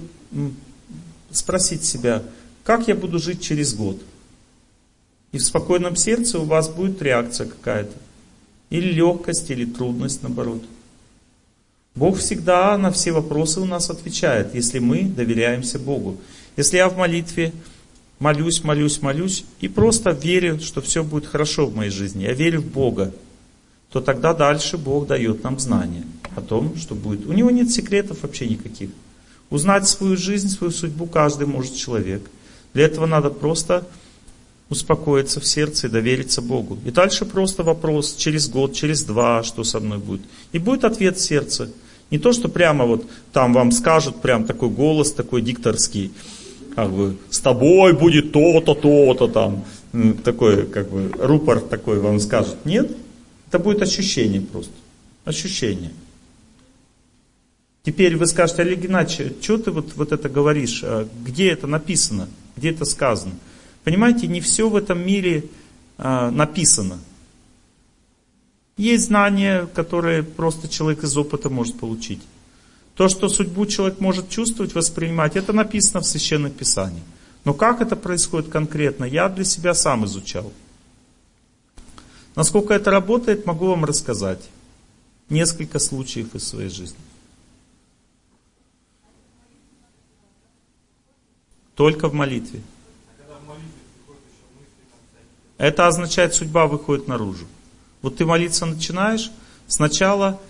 спросить 1.32 1.84
себя, 1.84 2.24
как 2.64 2.88
я 2.88 2.96
буду 2.96 3.20
жить 3.20 3.42
через 3.42 3.74
год? 3.74 4.02
И 5.32 5.38
в 5.38 5.44
спокойном 5.44 5.96
сердце 5.96 6.40
у 6.40 6.46
вас 6.46 6.70
будет 6.70 7.02
реакция 7.02 7.48
какая-то. 7.48 7.94
Или 8.70 8.92
легкость, 8.92 9.50
или 9.50 9.66
трудность, 9.66 10.22
наоборот. 10.24 10.64
Бог 11.96 12.18
всегда 12.18 12.78
на 12.78 12.92
все 12.92 13.12
вопросы 13.12 13.60
у 13.60 13.66
нас 13.66 13.90
отвечает, 13.90 14.56
если 14.56 14.80
мы 14.80 15.04
доверяемся 15.04 15.78
Богу. 15.78 16.18
Если 16.56 16.78
я 16.78 16.90
в 16.90 16.98
молитве 16.98 17.52
молюсь, 18.20 18.64
молюсь, 18.64 19.02
молюсь 19.02 19.46
и 19.60 19.68
просто 19.68 20.12
верю, 20.12 20.60
что 20.60 20.82
все 20.82 21.04
будет 21.04 21.26
хорошо 21.26 21.68
в 21.68 21.76
моей 21.76 21.92
жизни, 21.92 22.24
я 22.24 22.34
верю 22.34 22.62
в 22.62 22.68
Бога, 22.68 23.14
то 23.94 24.02
тогда 24.02 24.34
дальше 24.34 24.80
Бог 24.80 25.06
дает 25.06 25.44
нам 25.44 25.60
знания 25.60 26.03
о 26.36 26.41
том, 26.41 26.76
что 26.78 26.95
будет. 26.95 27.28
У 27.28 27.32
него 27.32 27.52
нет 27.52 27.70
секретов 27.70 28.24
вообще 28.24 28.48
никаких. 28.48 28.90
Узнать 29.52 29.88
свою 29.88 30.18
жизнь, 30.18 30.49
свою 30.49 30.72
судьбу 30.72 31.06
каждый 31.06 31.45
может 31.45 31.76
человек. 31.76 32.24
Для 32.74 32.86
этого 32.86 33.06
надо 33.06 33.30
просто 33.30 33.88
успокоиться 34.68 35.40
в 35.40 35.45
сердце 35.45 35.86
и 35.86 35.90
довериться 35.91 36.41
Богу. 36.41 36.80
И 36.86 36.90
дальше 36.90 37.24
просто 37.26 37.61
вопрос 37.61 38.15
через 38.15 38.49
год, 38.49 38.74
через 38.74 39.03
два, 39.03 39.44
что 39.44 39.64
со 39.64 39.80
мной 39.80 39.99
будет. 39.99 40.22
И 40.53 40.57
будет 40.57 40.86
ответ 40.86 41.20
в 41.20 41.22
сердце. 41.22 41.70
Не 42.10 42.18
то, 42.18 42.34
что 42.34 42.49
прямо 42.49 42.86
вот 42.86 43.06
там 43.32 43.53
вам 43.53 43.72
скажут, 43.72 44.24
прям 44.24 44.45
такой 44.45 44.70
голос 44.70 45.11
такой 45.11 45.44
дикторский, 45.44 46.11
как 46.76 46.90
бы, 46.90 47.18
с 47.30 47.40
тобой 47.40 47.94
будет 47.94 48.32
то-то, 48.32 48.74
то-то 48.74 49.28
там, 49.28 49.64
такой, 50.24 50.65
как 50.65 50.90
бы, 50.90 51.11
рупор 51.20 51.60
такой 51.60 51.99
вам 51.99 52.20
скажут. 52.20 52.65
Нет, 52.65 52.91
это 53.54 53.64
будет 53.64 53.84
ощущение 53.84 54.42
просто. 54.42 54.74
Ощущение. 55.26 55.92
Теперь 57.84 58.18
вы 58.18 58.26
скажете, 58.26 58.64
Олег 58.64 58.80
Геннадьевич, 58.80 59.44
что 59.44 59.60
ты 59.60 59.70
вот, 59.70 59.96
вот 59.96 60.12
это 60.12 60.28
говоришь? 60.28 60.82
А 60.84 61.08
где 61.24 61.52
это 61.52 61.68
написано? 61.68 62.28
Где 62.58 62.72
это 62.72 62.84
сказано? 62.84 63.36
Понимаете, 63.84 64.26
не 64.26 64.42
все 64.42 64.68
в 64.68 64.76
этом 64.76 65.06
мире 65.06 65.46
а, 66.00 66.32
написано. 66.32 66.98
Есть 68.76 69.06
знания, 69.06 69.68
которые 69.68 70.24
просто 70.24 70.68
человек 70.68 71.04
из 71.04 71.16
опыта 71.16 71.52
может 71.52 71.78
получить. 71.78 72.22
То, 72.96 73.08
что 73.08 73.30
судьбу 73.30 73.68
человек 73.68 74.00
может 74.00 74.30
чувствовать, 74.30 74.74
воспринимать, 74.74 75.36
это 75.36 75.54
написано 75.54 76.02
в 76.02 76.08
Священном 76.08 76.52
Писании. 76.52 77.04
Но 77.46 77.54
как 77.54 77.82
это 77.82 77.96
происходит 77.96 78.50
конкретно, 78.50 79.06
я 79.06 79.30
для 79.30 79.44
себя 79.44 79.76
сам 79.76 80.06
изучал. 80.06 80.52
Насколько 82.36 82.74
это 82.74 82.92
работает, 82.92 83.46
могу 83.46 83.68
вам 83.68 83.86
рассказать. 83.86 84.42
Несколько 85.30 85.80
случаев 85.80 86.34
из 86.36 86.48
своей 86.48 86.70
жизни. 86.70 86.98
Только 91.76 92.08
в 92.08 92.14
молитве. 92.14 92.62
Это 95.58 95.88
означает, 95.88 96.34
судьба 96.34 96.68
выходит 96.68 97.08
наружу. 97.08 97.46
Вот 98.02 98.18
ты 98.18 98.26
молиться 98.26 98.66
начинаешь, 98.66 99.32
сначала 99.68 100.42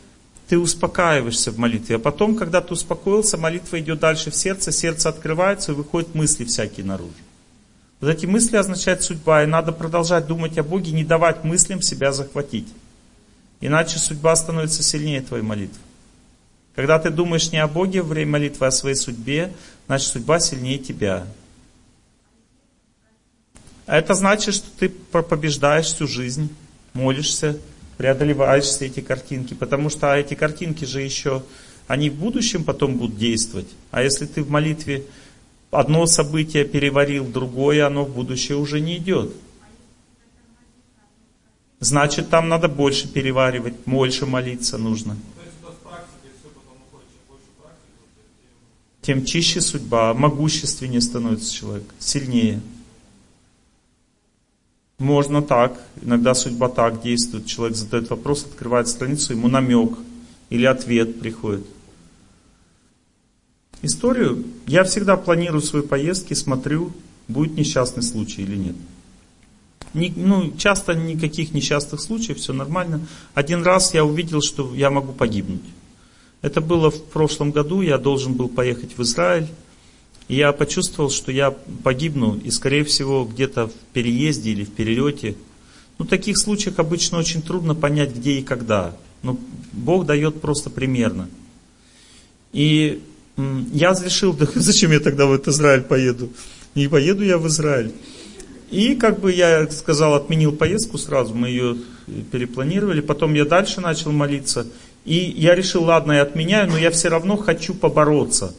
ты 0.47 0.57
успокаиваешься 0.57 1.51
в 1.51 1.57
молитве, 1.57 1.97
а 1.97 1.99
потом, 1.99 2.35
когда 2.35 2.61
ты 2.61 2.73
успокоился, 2.73 3.37
молитва 3.37 3.79
идет 3.79 3.99
дальше 3.99 4.31
в 4.31 4.35
сердце, 4.35 4.71
сердце 4.71 5.09
открывается 5.09 5.71
и 5.71 5.75
выходят 5.75 6.15
мысли 6.15 6.45
всякие 6.45 6.85
наружу. 6.85 7.13
Вот 8.03 8.09
эти 8.09 8.25
мысли 8.25 8.57
означают 8.57 9.01
судьба, 9.01 9.43
и 9.43 9.45
надо 9.45 9.71
продолжать 9.71 10.27
думать 10.27 10.57
о 10.57 10.63
Боге, 10.63 10.91
не 10.91 11.05
давать 11.05 11.45
мыслям 11.45 11.81
себя 11.81 12.11
захватить. 12.11 12.67
Иначе 13.61 13.97
судьба 13.97 14.35
становится 14.35 14.83
сильнее 14.83 15.21
твоей 15.21 15.41
молитвы. 15.41 15.79
Когда 16.75 16.99
ты 16.99 17.11
думаешь 17.11 17.53
не 17.53 17.59
о 17.59 17.67
Боге 17.69 18.01
во 18.01 18.09
время 18.09 18.31
молитвы, 18.31 18.65
а 18.65 18.67
о 18.67 18.71
своей 18.73 18.97
судьбе, 18.97 19.53
значит 19.85 20.09
судьба 20.09 20.41
сильнее 20.41 20.79
тебя. 20.79 21.25
А 23.85 23.97
это 23.97 24.15
значит, 24.15 24.55
что 24.55 24.67
ты 24.77 24.89
побеждаешь 24.89 25.85
всю 25.85 26.05
жизнь, 26.05 26.53
молишься, 26.91 27.57
преодолеваешь 27.95 28.65
все 28.65 28.87
эти 28.87 28.99
картинки, 28.99 29.53
потому 29.53 29.89
что 29.89 30.13
эти 30.13 30.33
картинки 30.33 30.83
же 30.83 30.99
еще, 30.99 31.41
они 31.87 32.09
в 32.09 32.15
будущем 32.15 32.65
потом 32.65 32.97
будут 32.97 33.17
действовать. 33.17 33.69
А 33.91 34.03
если 34.03 34.25
ты 34.25 34.43
в 34.43 34.49
молитве 34.49 35.05
одно 35.73 36.05
событие 36.05 36.65
переварил, 36.65 37.25
другое, 37.25 37.85
оно 37.85 38.05
в 38.05 38.13
будущее 38.13 38.57
уже 38.57 38.79
не 38.79 38.97
идет. 38.97 39.33
Значит, 41.79 42.29
там 42.29 42.47
надо 42.47 42.69
больше 42.69 43.07
переваривать, 43.07 43.73
больше 43.85 44.25
молиться 44.25 44.77
нужно. 44.77 45.17
Тем 49.01 49.25
чище 49.25 49.59
судьба, 49.59 50.13
могущественнее 50.13 51.01
становится 51.01 51.53
человек, 51.53 51.83
сильнее. 51.99 52.61
Можно 54.97 55.41
так, 55.41 55.77
иногда 56.01 56.33
судьба 56.33 56.69
так 56.69 57.01
действует. 57.01 57.45
Человек 57.45 57.75
задает 57.75 58.09
вопрос, 58.09 58.45
открывает 58.45 58.87
страницу, 58.87 59.33
ему 59.33 59.49
намек 59.49 59.97
или 60.49 60.65
ответ 60.65 61.19
приходит. 61.19 61.65
Историю 63.83 64.45
я 64.65 64.85
всегда 64.85 65.17
планирую 65.17 65.61
свои 65.61 65.81
поездки, 65.81 66.33
смотрю, 66.33 66.93
будет 67.27 67.57
несчастный 67.57 68.01
случай 68.01 68.41
или 68.41 68.55
нет. 68.55 68.75
Не, 69.93 70.11
ну, 70.15 70.53
часто 70.57 70.93
никаких 70.93 71.53
несчастных 71.53 71.99
случаев, 71.99 72.37
все 72.37 72.53
нормально. 72.53 73.05
Один 73.33 73.61
раз 73.61 73.93
я 73.93 74.05
увидел, 74.05 74.41
что 74.41 74.73
я 74.73 74.89
могу 74.89 75.11
погибнуть. 75.11 75.61
Это 76.41 76.61
было 76.61 76.89
в 76.91 77.03
прошлом 77.03 77.51
году, 77.51 77.81
я 77.81 77.97
должен 77.97 78.33
был 78.33 78.47
поехать 78.47 78.97
в 78.97 79.01
Израиль. 79.03 79.47
И 80.29 80.35
я 80.35 80.53
почувствовал, 80.53 81.09
что 81.09 81.33
я 81.33 81.51
погибну, 81.51 82.37
и 82.37 82.51
скорее 82.51 82.85
всего 82.85 83.25
где-то 83.25 83.67
в 83.67 83.73
переезде 83.91 84.51
или 84.51 84.63
в 84.63 84.71
перелете. 84.71 85.35
Ну, 85.99 86.05
в 86.05 86.07
таких 86.07 86.37
случаях 86.39 86.79
обычно 86.79 87.17
очень 87.17 87.41
трудно 87.41 87.75
понять, 87.75 88.15
где 88.15 88.39
и 88.39 88.43
когда. 88.43 88.95
Но 89.21 89.37
Бог 89.73 90.05
дает 90.05 90.39
просто 90.39 90.69
примерно. 90.69 91.27
И 92.53 93.03
я 93.37 93.93
решил, 93.93 94.33
да 94.33 94.47
зачем 94.55 94.91
я 94.91 94.99
тогда 94.99 95.25
в 95.25 95.33
этот 95.33 95.49
Израиль 95.49 95.81
поеду? 95.81 96.29
Не 96.75 96.87
поеду 96.87 97.23
я 97.23 97.37
в 97.37 97.47
Израиль. 97.47 97.91
И 98.71 98.95
как 98.95 99.19
бы 99.19 99.31
я 99.31 99.69
сказал, 99.69 100.15
отменил 100.15 100.51
поездку 100.51 100.97
сразу, 100.97 101.35
мы 101.35 101.49
ее 101.49 101.77
перепланировали. 102.31 103.01
Потом 103.01 103.33
я 103.35 103.45
дальше 103.45 103.81
начал 103.81 104.11
молиться. 104.11 104.65
И 105.05 105.15
я 105.15 105.53
решил, 105.53 105.83
ладно, 105.83 106.13
я 106.13 106.23
отменяю, 106.23 106.69
но 106.69 106.77
я 106.77 106.89
все 106.89 107.09
равно 107.09 107.37
хочу 107.37 107.75
побороться 107.75 108.55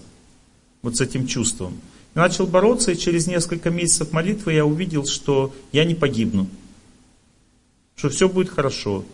вот 0.82 0.96
с 0.96 1.00
этим 1.00 1.26
чувством. 1.26 1.80
И 2.14 2.18
начал 2.18 2.46
бороться, 2.46 2.92
и 2.92 2.96
через 2.96 3.26
несколько 3.26 3.70
месяцев 3.70 4.12
молитвы 4.12 4.52
я 4.52 4.64
увидел, 4.64 5.06
что 5.06 5.52
я 5.72 5.84
не 5.84 5.94
погибну. 5.94 6.46
Что 7.96 8.08
все 8.08 8.28
будет 8.28 8.50
хорошо. 8.50 9.04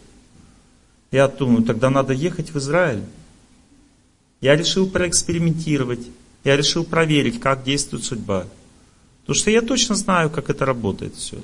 Я 1.11 1.29
думаю, 1.29 1.65
тогда 1.65 1.89
надо 1.89 2.13
ехать 2.13 2.51
в 2.51 2.59
Израиль. 2.59 3.03
Я 4.41 4.57
решил 4.57 4.89
проэкспериментировать. 4.89 6.07
Я 6.45 6.57
решил 6.57 6.85
проверить, 6.85 7.41
как 7.41 7.65
действует 7.65 8.05
судьба. 8.05 8.47
Потому 9.21 9.37
что 9.37 9.51
я 9.51 9.63
точно 9.63 9.95
знаю, 9.95 10.31
как 10.31 10.49
это 10.51 10.65
работает 10.65 11.15
все. 11.15 11.39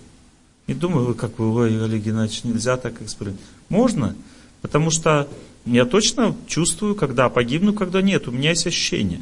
Не 0.66 0.74
думаю, 0.74 1.06
вы 1.06 1.14
как 1.14 1.38
вы, 1.38 1.52
ой, 1.54 1.84
Олег 1.84 2.02
Геннадьевич, 2.02 2.44
нельзя 2.44 2.76
так 2.76 3.00
экспериментировать. 3.02 3.52
Можно, 3.68 4.16
потому 4.62 4.90
что 4.90 5.28
я 5.66 5.84
точно 5.84 6.34
чувствую, 6.46 6.94
когда 6.94 7.28
погибну, 7.28 7.72
когда 7.74 8.00
нет. 8.00 8.28
У 8.28 8.32
меня 8.32 8.50
есть 8.50 8.66
ощущение. 8.66 9.20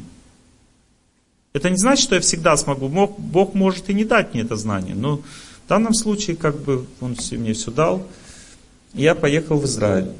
Это 1.53 1.69
не 1.69 1.77
значит, 1.77 2.03
что 2.03 2.15
я 2.15 2.21
всегда 2.21 2.55
смогу. 2.57 2.87
Бог, 2.87 3.53
может 3.53 3.89
и 3.89 3.93
не 3.93 4.05
дать 4.05 4.33
мне 4.33 4.43
это 4.43 4.55
знание. 4.55 4.95
Но 4.95 5.17
в 5.17 5.69
данном 5.69 5.93
случае, 5.93 6.35
как 6.35 6.59
бы, 6.61 6.85
Он 7.01 7.15
мне 7.31 7.53
все 7.53 7.71
дал. 7.71 8.07
Я 8.93 9.15
поехал 9.15 9.57
в 9.57 9.65
Израиль. 9.65 10.11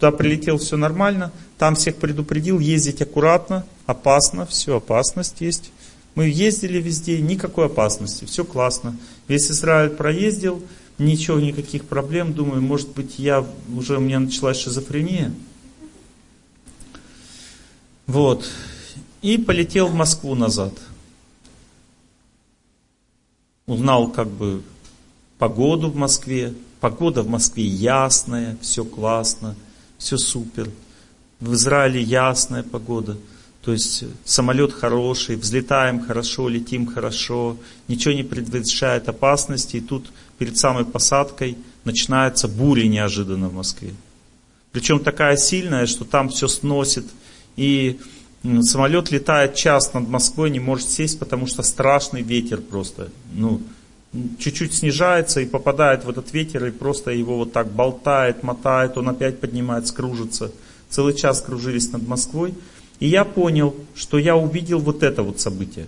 Туда 0.00 0.12
прилетел, 0.12 0.56
все 0.56 0.78
нормально. 0.78 1.30
Там 1.58 1.74
всех 1.74 1.96
предупредил, 1.96 2.58
ездить 2.58 3.02
аккуратно, 3.02 3.66
опасно, 3.84 4.46
все, 4.46 4.78
опасность 4.78 5.42
есть. 5.42 5.72
Мы 6.14 6.30
ездили 6.30 6.80
везде, 6.80 7.20
никакой 7.20 7.66
опасности, 7.66 8.24
все 8.24 8.46
классно. 8.46 8.96
Весь 9.28 9.50
Израиль 9.50 9.90
проездил, 9.90 10.62
ничего, 10.96 11.38
никаких 11.38 11.84
проблем. 11.84 12.32
Думаю, 12.32 12.62
может 12.62 12.88
быть, 12.94 13.18
я 13.18 13.46
уже 13.76 13.98
у 13.98 14.00
меня 14.00 14.20
началась 14.20 14.56
шизофрения. 14.58 15.34
Вот. 18.06 18.48
И 19.20 19.36
полетел 19.36 19.88
в 19.88 19.94
Москву 19.94 20.34
назад. 20.34 20.72
Узнал 23.66 24.10
как 24.10 24.28
бы 24.28 24.62
погоду 25.38 25.90
в 25.90 25.96
Москве. 25.96 26.54
Погода 26.80 27.22
в 27.22 27.28
Москве 27.28 27.64
ясная, 27.64 28.56
все 28.62 28.86
классно, 28.86 29.54
все 30.00 30.18
супер. 30.18 30.68
В 31.38 31.54
Израиле 31.54 32.02
ясная 32.02 32.64
погода. 32.64 33.16
То 33.62 33.72
есть 33.72 34.04
самолет 34.24 34.72
хороший, 34.72 35.36
взлетаем 35.36 36.04
хорошо, 36.04 36.48
летим 36.48 36.86
хорошо, 36.86 37.56
ничего 37.86 38.14
не 38.14 38.24
предвещает 38.24 39.08
опасности. 39.08 39.76
И 39.76 39.80
тут 39.80 40.10
перед 40.38 40.56
самой 40.56 40.84
посадкой 40.84 41.56
начинается 41.84 42.48
буря 42.48 42.88
неожиданно 42.88 43.48
в 43.48 43.54
Москве. 43.54 43.94
Причем 44.72 45.00
такая 45.00 45.36
сильная, 45.36 45.86
что 45.86 46.04
там 46.04 46.30
все 46.30 46.48
сносит. 46.48 47.04
И 47.56 48.00
Самолет 48.62 49.10
летает 49.10 49.54
час 49.54 49.92
над 49.92 50.08
Москвой, 50.08 50.50
не 50.50 50.60
может 50.60 50.88
сесть, 50.88 51.18
потому 51.18 51.46
что 51.46 51.62
страшный 51.62 52.22
ветер 52.22 52.62
просто. 52.62 53.10
Ну, 53.34 53.60
чуть-чуть 54.38 54.74
снижается 54.74 55.40
и 55.40 55.46
попадает 55.46 56.04
в 56.04 56.10
этот 56.10 56.32
ветер, 56.32 56.66
и 56.66 56.70
просто 56.70 57.10
его 57.10 57.36
вот 57.36 57.52
так 57.52 57.70
болтает, 57.70 58.42
мотает, 58.42 58.98
он 58.98 59.08
опять 59.08 59.40
поднимается, 59.40 59.94
кружится. 59.94 60.52
Целый 60.88 61.14
час 61.14 61.40
кружились 61.40 61.92
над 61.92 62.06
Москвой. 62.06 62.54
И 62.98 63.06
я 63.06 63.24
понял, 63.24 63.74
что 63.94 64.18
я 64.18 64.36
увидел 64.36 64.80
вот 64.80 65.02
это 65.02 65.22
вот 65.22 65.40
событие. 65.40 65.86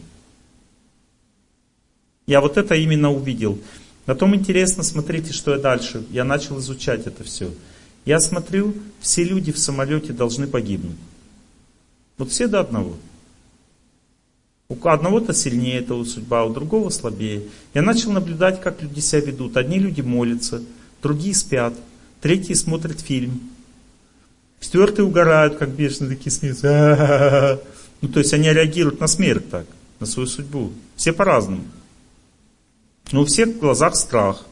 Я 2.26 2.40
вот 2.40 2.56
это 2.56 2.74
именно 2.74 3.12
увидел. 3.12 3.58
Потом 4.06 4.34
интересно, 4.34 4.82
смотрите, 4.82 5.32
что 5.32 5.52
я 5.52 5.58
дальше. 5.58 6.04
Я 6.10 6.24
начал 6.24 6.58
изучать 6.60 7.06
это 7.06 7.24
все. 7.24 7.50
Я 8.04 8.20
смотрю, 8.20 8.74
все 9.00 9.24
люди 9.24 9.52
в 9.52 9.58
самолете 9.58 10.12
должны 10.12 10.46
погибнуть. 10.46 10.96
Вот 12.18 12.30
все 12.30 12.46
до 12.46 12.60
одного. 12.60 12.96
У 14.72 14.88
одного-то 14.88 15.34
сильнее 15.34 15.80
этого 15.80 16.02
судьба, 16.04 16.44
у 16.44 16.52
другого 16.54 16.88
слабее. 16.88 17.42
Я 17.74 17.82
начал 17.82 18.10
наблюдать, 18.10 18.62
как 18.62 18.80
люди 18.82 19.00
себя 19.00 19.20
ведут. 19.20 19.58
Одни 19.58 19.78
люди 19.78 20.00
молятся, 20.00 20.62
другие 21.02 21.34
спят, 21.34 21.74
третьи 22.22 22.54
смотрят 22.54 23.00
фильм. 23.00 23.50
Четвертые 24.60 25.04
угорают, 25.04 25.56
как 25.56 25.68
бешеные 25.70 26.16
такие 26.16 26.30
смеются. 26.30 27.60
Ну, 28.00 28.08
то 28.08 28.18
есть 28.18 28.34
они 28.34 28.52
реагируют 28.52 28.98
на 28.98 29.06
смерть 29.06 29.48
так, 29.48 29.64
на 30.00 30.06
свою 30.06 30.26
судьбу. 30.26 30.72
Все 30.96 31.12
по-разному. 31.12 31.62
Но 33.12 33.22
у 33.22 33.24
всех 33.26 33.50
в 33.50 33.58
глазах 33.60 33.94
страх. 33.94 34.44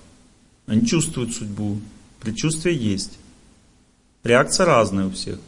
Они 0.67 0.87
чувствуют 0.87 1.35
судьбу. 1.35 1.81
Предчувствие 2.21 2.77
есть. 2.77 3.19
Реакция 4.23 4.67
разная 4.67 5.07
у 5.07 5.11
всех. 5.11 5.41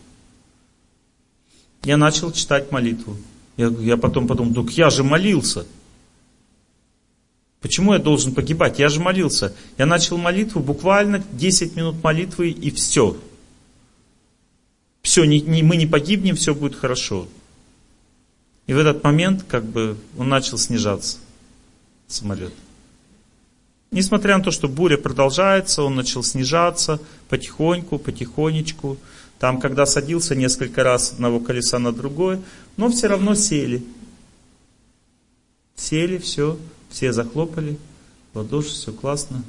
Я 1.85 1.97
начал 1.97 2.33
читать 2.33 2.73
молитву. 2.73 3.17
Я, 3.57 3.67
я 3.67 3.97
потом 3.97 4.27
подумал, 4.27 4.65
так 4.65 4.73
я 4.73 4.91
же 4.91 5.05
молился. 5.05 5.67
Почему 7.61 7.93
я 7.93 8.01
должен 8.01 8.35
погибать? 8.35 8.79
Я 8.79 8.89
же 8.89 9.01
молился. 9.01 9.55
Я 9.79 9.87
начал 9.87 10.19
молитву, 10.19 10.61
буквально 10.61 11.23
10 11.33 11.77
минут 11.77 12.03
молитвы 12.03 12.51
и 12.51 12.71
все. 12.71 13.17
Все, 15.03 15.25
не, 15.25 15.41
не, 15.41 15.63
мы 15.63 15.77
не 15.77 15.87
погибнем, 15.87 16.35
все 16.35 16.55
будет 16.55 16.75
хорошо. 16.75 17.29
И 18.67 18.75
в 18.75 18.79
этот 18.79 19.05
момент 19.05 19.45
как 19.49 19.65
бы 19.65 19.97
он 20.17 20.29
начал 20.29 20.59
снижаться, 20.59 21.19
самолет. 22.07 22.53
Несмотря 23.93 24.39
на 24.39 24.43
то, 24.43 24.51
что 24.51 24.69
буря 24.69 24.97
продолжается, 24.97 25.83
он 25.83 25.95
начал 25.95 26.23
снижаться 26.23 26.99
потихоньку, 27.29 27.99
потихонечку. 27.99 28.97
Там, 29.43 29.59
когда 29.59 29.87
садился 29.87 30.37
несколько 30.37 30.85
раз 30.85 31.09
с 31.09 31.13
одного 31.15 31.41
колеса 31.41 31.81
на 31.81 31.91
другое, 31.91 32.41
но 32.77 32.89
все 32.91 33.09
равно 33.09 33.35
сели. 33.35 33.85
Сели, 35.75 36.19
все, 36.19 36.57
все 36.91 37.13
захлопали, 37.13 37.77
ладоши, 38.35 38.69
все 38.69 38.93
классно. 38.93 39.43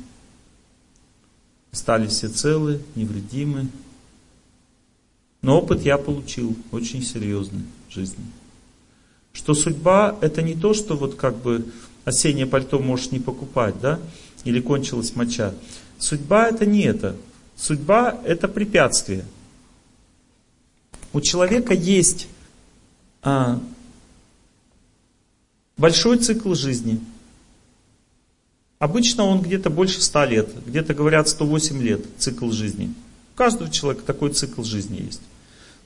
Стали 1.72 2.08
все 2.08 2.28
целы, 2.28 2.82
невредимы. 2.96 3.68
Но 5.44 5.60
опыт 5.60 5.84
я 5.84 6.00
получил, 6.00 6.58
очень 6.72 7.04
серьезный 7.04 7.62
в 7.88 7.94
жизни. 7.94 8.26
Что 9.32 9.54
судьба 9.54 10.18
это 10.22 10.42
не 10.42 10.56
то, 10.56 10.74
что 10.74 10.98
вот 10.98 11.14
как 11.14 11.36
бы 11.38 11.68
осеннее 12.04 12.48
пальто 12.48 12.80
можешь 12.80 13.12
не 13.12 13.20
покупать, 13.20 13.80
да, 13.80 14.00
или 14.44 14.60
кончилась 14.60 15.16
моча. 15.16 15.54
Судьба 16.00 16.48
это 16.48 16.66
не 16.66 16.82
это. 16.82 17.16
Судьба 17.56 18.20
это 18.26 18.48
препятствие. 18.48 19.24
У 21.14 21.22
человека 21.22 21.74
есть 21.74 22.28
а, 23.22 23.62
большой 25.78 26.18
цикл 26.18 26.56
жизни. 26.56 27.00
Обычно 28.80 29.24
он 29.26 29.42
где-то 29.42 29.70
больше 29.70 30.02
100 30.02 30.26
лет, 30.26 30.66
где-то 30.66 30.94
говорят 30.94 31.30
108 31.30 31.82
лет 31.82 32.02
цикл 32.18 32.52
жизни. 32.52 32.94
У 33.34 33.38
каждого 33.38 33.70
человека 33.70 34.04
такой 34.06 34.34
цикл 34.34 34.64
жизни 34.64 35.04
есть. 35.06 35.22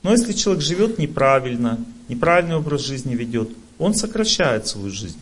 Но 0.02 0.12
если 0.12 0.32
человек 0.32 0.62
живет 0.62 0.98
неправильно, 0.98 1.78
неправильный 2.08 2.56
образ 2.56 2.86
жизни 2.86 3.14
ведет, 3.14 3.50
он 3.78 3.94
сокращает 3.94 4.66
свою 4.66 4.90
жизнь. 4.90 5.18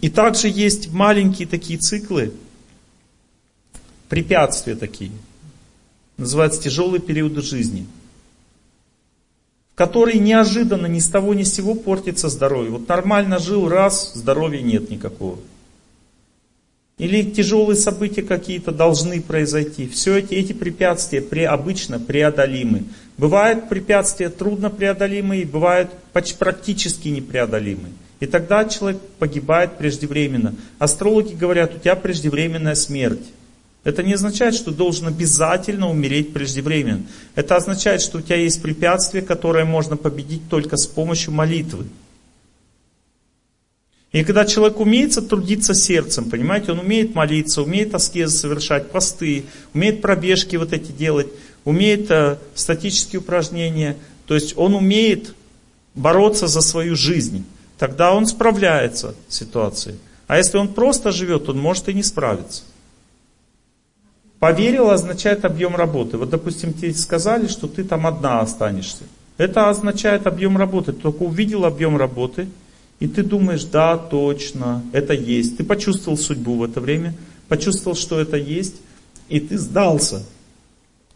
И 0.00 0.10
также 0.10 0.48
есть 0.48 0.92
маленькие 0.92 1.48
такие 1.48 1.78
циклы, 1.78 2.32
препятствия 4.08 4.74
такие, 4.74 5.12
называются 6.16 6.62
тяжелые 6.62 7.00
периоды 7.00 7.42
жизни, 7.42 7.86
в 9.72 9.76
которые 9.76 10.18
неожиданно 10.18 10.86
ни 10.86 10.98
с 11.00 11.08
того 11.08 11.34
ни 11.34 11.42
с 11.42 11.54
сего 11.54 11.74
портится 11.74 12.28
здоровье. 12.28 12.70
Вот 12.70 12.88
нормально 12.88 13.38
жил, 13.38 13.68
раз, 13.68 14.12
здоровья 14.14 14.62
нет 14.62 14.90
никакого. 14.90 15.38
Или 16.96 17.22
тяжелые 17.22 17.76
события 17.76 18.22
какие-то 18.22 18.70
должны 18.70 19.20
произойти. 19.20 19.88
Все 19.88 20.18
эти, 20.18 20.34
эти 20.34 20.52
препятствия 20.52 21.20
при, 21.20 21.40
обычно 21.40 21.98
преодолимы. 21.98 22.84
Бывают 23.18 23.68
препятствия 23.68 24.28
трудно 24.28 24.70
преодолимые, 24.70 25.44
бывают 25.44 25.90
практически 26.12 27.08
непреодолимые. 27.08 27.92
И 28.20 28.26
тогда 28.26 28.64
человек 28.64 29.00
погибает 29.18 29.76
преждевременно. 29.76 30.54
Астрологи 30.78 31.34
говорят, 31.34 31.74
у 31.74 31.78
тебя 31.80 31.96
преждевременная 31.96 32.76
смерть. 32.76 33.24
Это 33.84 34.02
не 34.02 34.14
означает, 34.14 34.54
что 34.54 34.70
должен 34.70 35.06
обязательно 35.06 35.90
умереть 35.90 36.32
преждевременно. 36.32 37.04
Это 37.34 37.56
означает, 37.56 38.00
что 38.00 38.18
у 38.18 38.20
тебя 38.20 38.36
есть 38.36 38.62
препятствие, 38.62 39.22
которое 39.22 39.64
можно 39.64 39.96
победить 39.96 40.48
только 40.48 40.76
с 40.76 40.86
помощью 40.86 41.32
молитвы. 41.32 41.86
И 44.12 44.24
когда 44.24 44.44
человек 44.44 44.80
умеет 44.80 45.28
трудиться 45.28 45.74
сердцем, 45.74 46.30
понимаете, 46.30 46.72
он 46.72 46.78
умеет 46.78 47.14
молиться, 47.14 47.62
умеет 47.62 47.94
аскезы 47.94 48.36
совершать, 48.36 48.90
посты, 48.90 49.44
умеет 49.74 50.00
пробежки 50.00 50.56
вот 50.56 50.72
эти 50.72 50.92
делать, 50.92 51.26
умеет 51.64 52.10
э, 52.10 52.38
статические 52.54 53.20
упражнения, 53.20 53.96
то 54.26 54.34
есть 54.34 54.54
он 54.56 54.74
умеет 54.74 55.34
бороться 55.94 56.46
за 56.46 56.60
свою 56.60 56.94
жизнь 56.96 57.44
тогда 57.78 58.14
он 58.14 58.26
справляется 58.26 59.14
с 59.28 59.36
ситуацией. 59.36 59.96
А 60.26 60.38
если 60.38 60.56
он 60.56 60.68
просто 60.68 61.12
живет, 61.12 61.48
он 61.48 61.58
может 61.58 61.88
и 61.88 61.94
не 61.94 62.02
справиться. 62.02 62.62
Поверил 64.44 64.90
означает 64.90 65.46
объем 65.46 65.74
работы. 65.74 66.18
Вот, 66.18 66.28
допустим, 66.28 66.74
тебе 66.74 66.92
сказали, 66.92 67.46
что 67.46 67.66
ты 67.66 67.82
там 67.82 68.06
одна 68.06 68.40
останешься. 68.40 69.04
Это 69.38 69.70
означает 69.70 70.26
объем 70.26 70.58
работы. 70.58 70.92
Ты 70.92 71.00
только 71.00 71.22
увидел 71.22 71.64
объем 71.64 71.96
работы, 71.96 72.48
и 73.00 73.08
ты 73.08 73.22
думаешь, 73.22 73.64
да, 73.64 73.96
точно, 73.96 74.82
это 74.92 75.14
есть. 75.14 75.56
Ты 75.56 75.64
почувствовал 75.64 76.18
судьбу 76.18 76.56
в 76.56 76.62
это 76.62 76.82
время, 76.82 77.14
почувствовал, 77.48 77.96
что 77.96 78.20
это 78.20 78.36
есть, 78.36 78.74
и 79.30 79.40
ты 79.40 79.56
сдался. 79.56 80.22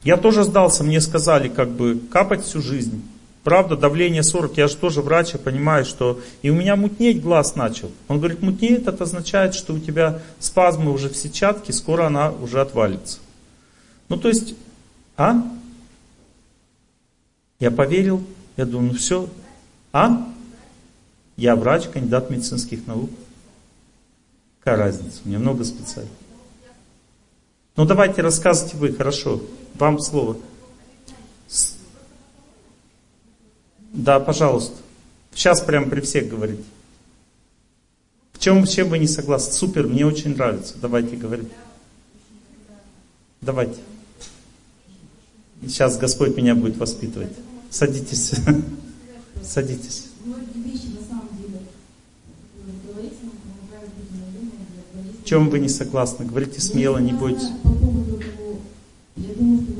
Я 0.05 0.16
тоже 0.16 0.42
сдался, 0.42 0.82
мне 0.82 1.02
сказали, 1.02 1.48
как 1.48 1.68
бы, 1.68 2.00
капать 2.10 2.42
всю 2.46 2.62
жизнь. 2.62 3.02
Правда, 3.48 3.78
давление 3.78 4.22
40, 4.22 4.58
я 4.58 4.68
же 4.68 4.76
тоже 4.76 5.00
врач, 5.00 5.32
я 5.32 5.38
понимаю, 5.38 5.86
что... 5.86 6.20
И 6.42 6.50
у 6.50 6.54
меня 6.54 6.76
мутнеть 6.76 7.22
глаз 7.22 7.56
начал. 7.56 7.90
Он 8.06 8.18
говорит, 8.18 8.42
мутнеет, 8.42 8.86
это 8.86 9.04
означает, 9.04 9.54
что 9.54 9.72
у 9.72 9.78
тебя 9.78 10.20
спазмы 10.38 10.92
уже 10.92 11.08
в 11.08 11.16
сетчатке, 11.16 11.72
скоро 11.72 12.08
она 12.08 12.30
уже 12.30 12.60
отвалится. 12.60 13.20
Ну, 14.10 14.18
то 14.18 14.28
есть, 14.28 14.54
а? 15.16 15.50
Я 17.58 17.70
поверил, 17.70 18.22
я 18.58 18.66
думаю, 18.66 18.92
ну 18.92 18.98
все. 18.98 19.30
А? 19.94 20.30
Я 21.38 21.56
врач, 21.56 21.88
кандидат 21.88 22.28
медицинских 22.28 22.86
наук. 22.86 23.08
Какая 24.58 24.76
разница? 24.76 25.20
У 25.24 25.28
меня 25.28 25.38
много 25.38 25.64
специальностей. 25.64 26.18
Ну, 27.76 27.86
давайте 27.86 28.20
рассказывайте 28.20 28.76
вы, 28.76 28.92
хорошо. 28.92 29.40
Вам 29.78 30.00
слово. 30.00 30.36
Да, 33.98 34.20
пожалуйста. 34.20 34.76
Сейчас 35.34 35.60
прям 35.60 35.90
при 35.90 36.00
всех 36.00 36.28
говорите. 36.28 36.62
В 38.32 38.38
чем, 38.38 38.64
с 38.64 38.70
чем 38.70 38.88
вы 38.90 38.98
не 38.98 39.08
согласны? 39.08 39.52
Супер, 39.52 39.88
мне 39.88 40.06
очень 40.06 40.36
нравится. 40.36 40.74
Давайте 40.80 41.16
говорить. 41.16 41.48
Давайте. 43.40 43.80
Сейчас 45.62 45.98
Господь 45.98 46.36
меня 46.36 46.54
будет 46.54 46.76
воспитывать. 46.76 47.32
Садитесь. 47.70 48.34
Садитесь. 49.42 50.06
В 55.22 55.24
чем 55.24 55.50
вы 55.50 55.58
не 55.58 55.68
согласны? 55.68 56.24
Говорите 56.24 56.60
смело, 56.60 56.98
не 56.98 57.12
бойтесь. 57.12 57.50
Я 59.16 59.34
думаю, 59.34 59.62
что 59.64 59.77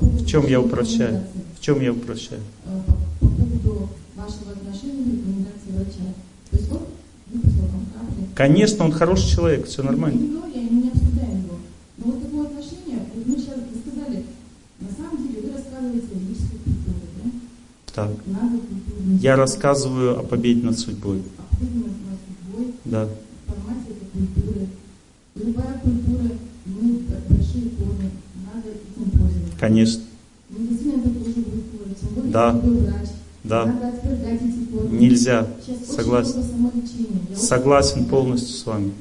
В 0.00 0.26
чем 0.26 0.46
я 0.46 0.60
упрощаю? 0.60 1.22
В 1.58 1.60
чем 1.60 1.80
я 1.80 1.92
упрощаю? 1.92 2.40
Э, 2.66 2.80
по 3.20 3.26
поводу 3.26 3.88
вашего 4.14 4.52
отношения 4.52 5.02
к 5.02 5.06
рекомендации 5.06 5.70
врача. 5.72 6.14
То 6.50 6.56
есть 6.56 6.68
вот 6.70 6.88
капли. 7.98 8.24
Конечно, 8.34 8.84
он 8.84 8.92
хороший 8.92 9.28
человек, 9.28 9.66
все 9.66 9.82
нормально. 9.82 10.40
Я 10.54 10.62
не 10.62 10.88
обсуждаем 10.88 11.44
его. 11.44 11.56
Но 11.98 12.12
вот 12.12 12.22
такое 12.22 12.46
отношение, 12.46 13.00
вот 13.14 13.26
мы 13.26 13.36
сейчас 13.36 13.56
сказали, 13.86 14.24
на 14.80 14.88
самом 14.90 15.26
деле 15.26 15.48
вы 15.48 15.52
рассказываете 15.56 16.06
о 16.14 16.18
ведической 16.18 16.58
культуре, 16.64 17.06
да? 17.22 17.30
Так. 17.94 18.10
Я 19.20 19.36
рассказываю 19.36 20.20
о 20.20 20.22
победе 20.22 20.64
над 20.64 20.78
судьбой. 20.78 21.22
О 21.38 21.56
победе 21.56 21.78
над 21.78 22.18
судьбой. 22.26 22.74
Да. 22.84 23.08
Формате 23.46 23.90
этой 23.90 24.08
культуры. 24.12 24.68
Любая 25.34 25.78
культура, 25.78 26.30
мы 26.66 26.98
большие 27.28 27.70
корни, 27.70 28.10
надо 28.44 28.68
этим 28.70 29.10
пользоваться. 29.10 29.47
Конечно. 29.58 30.02
Да. 32.24 32.60
Да. 33.44 33.74
Нельзя. 34.90 35.46
Согласен. 35.86 36.44
Согласен 37.34 38.04
полностью 38.04 38.54
с 38.54 38.66
вами. 38.66 38.92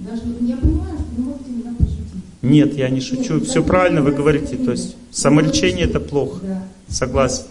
Нет, 2.42 2.76
я 2.76 2.90
не 2.90 3.02
шучу. 3.02 3.42
Все 3.42 3.64
правильно 3.64 4.02
вы 4.02 4.12
говорите. 4.12 4.56
То 4.56 4.72
есть 4.72 4.96
самолечение 5.12 5.86
это 5.86 6.00
плохо. 6.00 6.40
Согласен. 6.88 7.44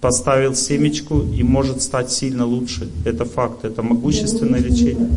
Поставил 0.00 0.54
семечку 0.54 1.20
и 1.20 1.42
может 1.42 1.82
стать 1.82 2.10
сильно 2.10 2.46
лучше. 2.46 2.88
Это 3.04 3.26
факт, 3.26 3.64
это 3.66 3.82
могущественное 3.82 4.60
лечение. 4.60 5.10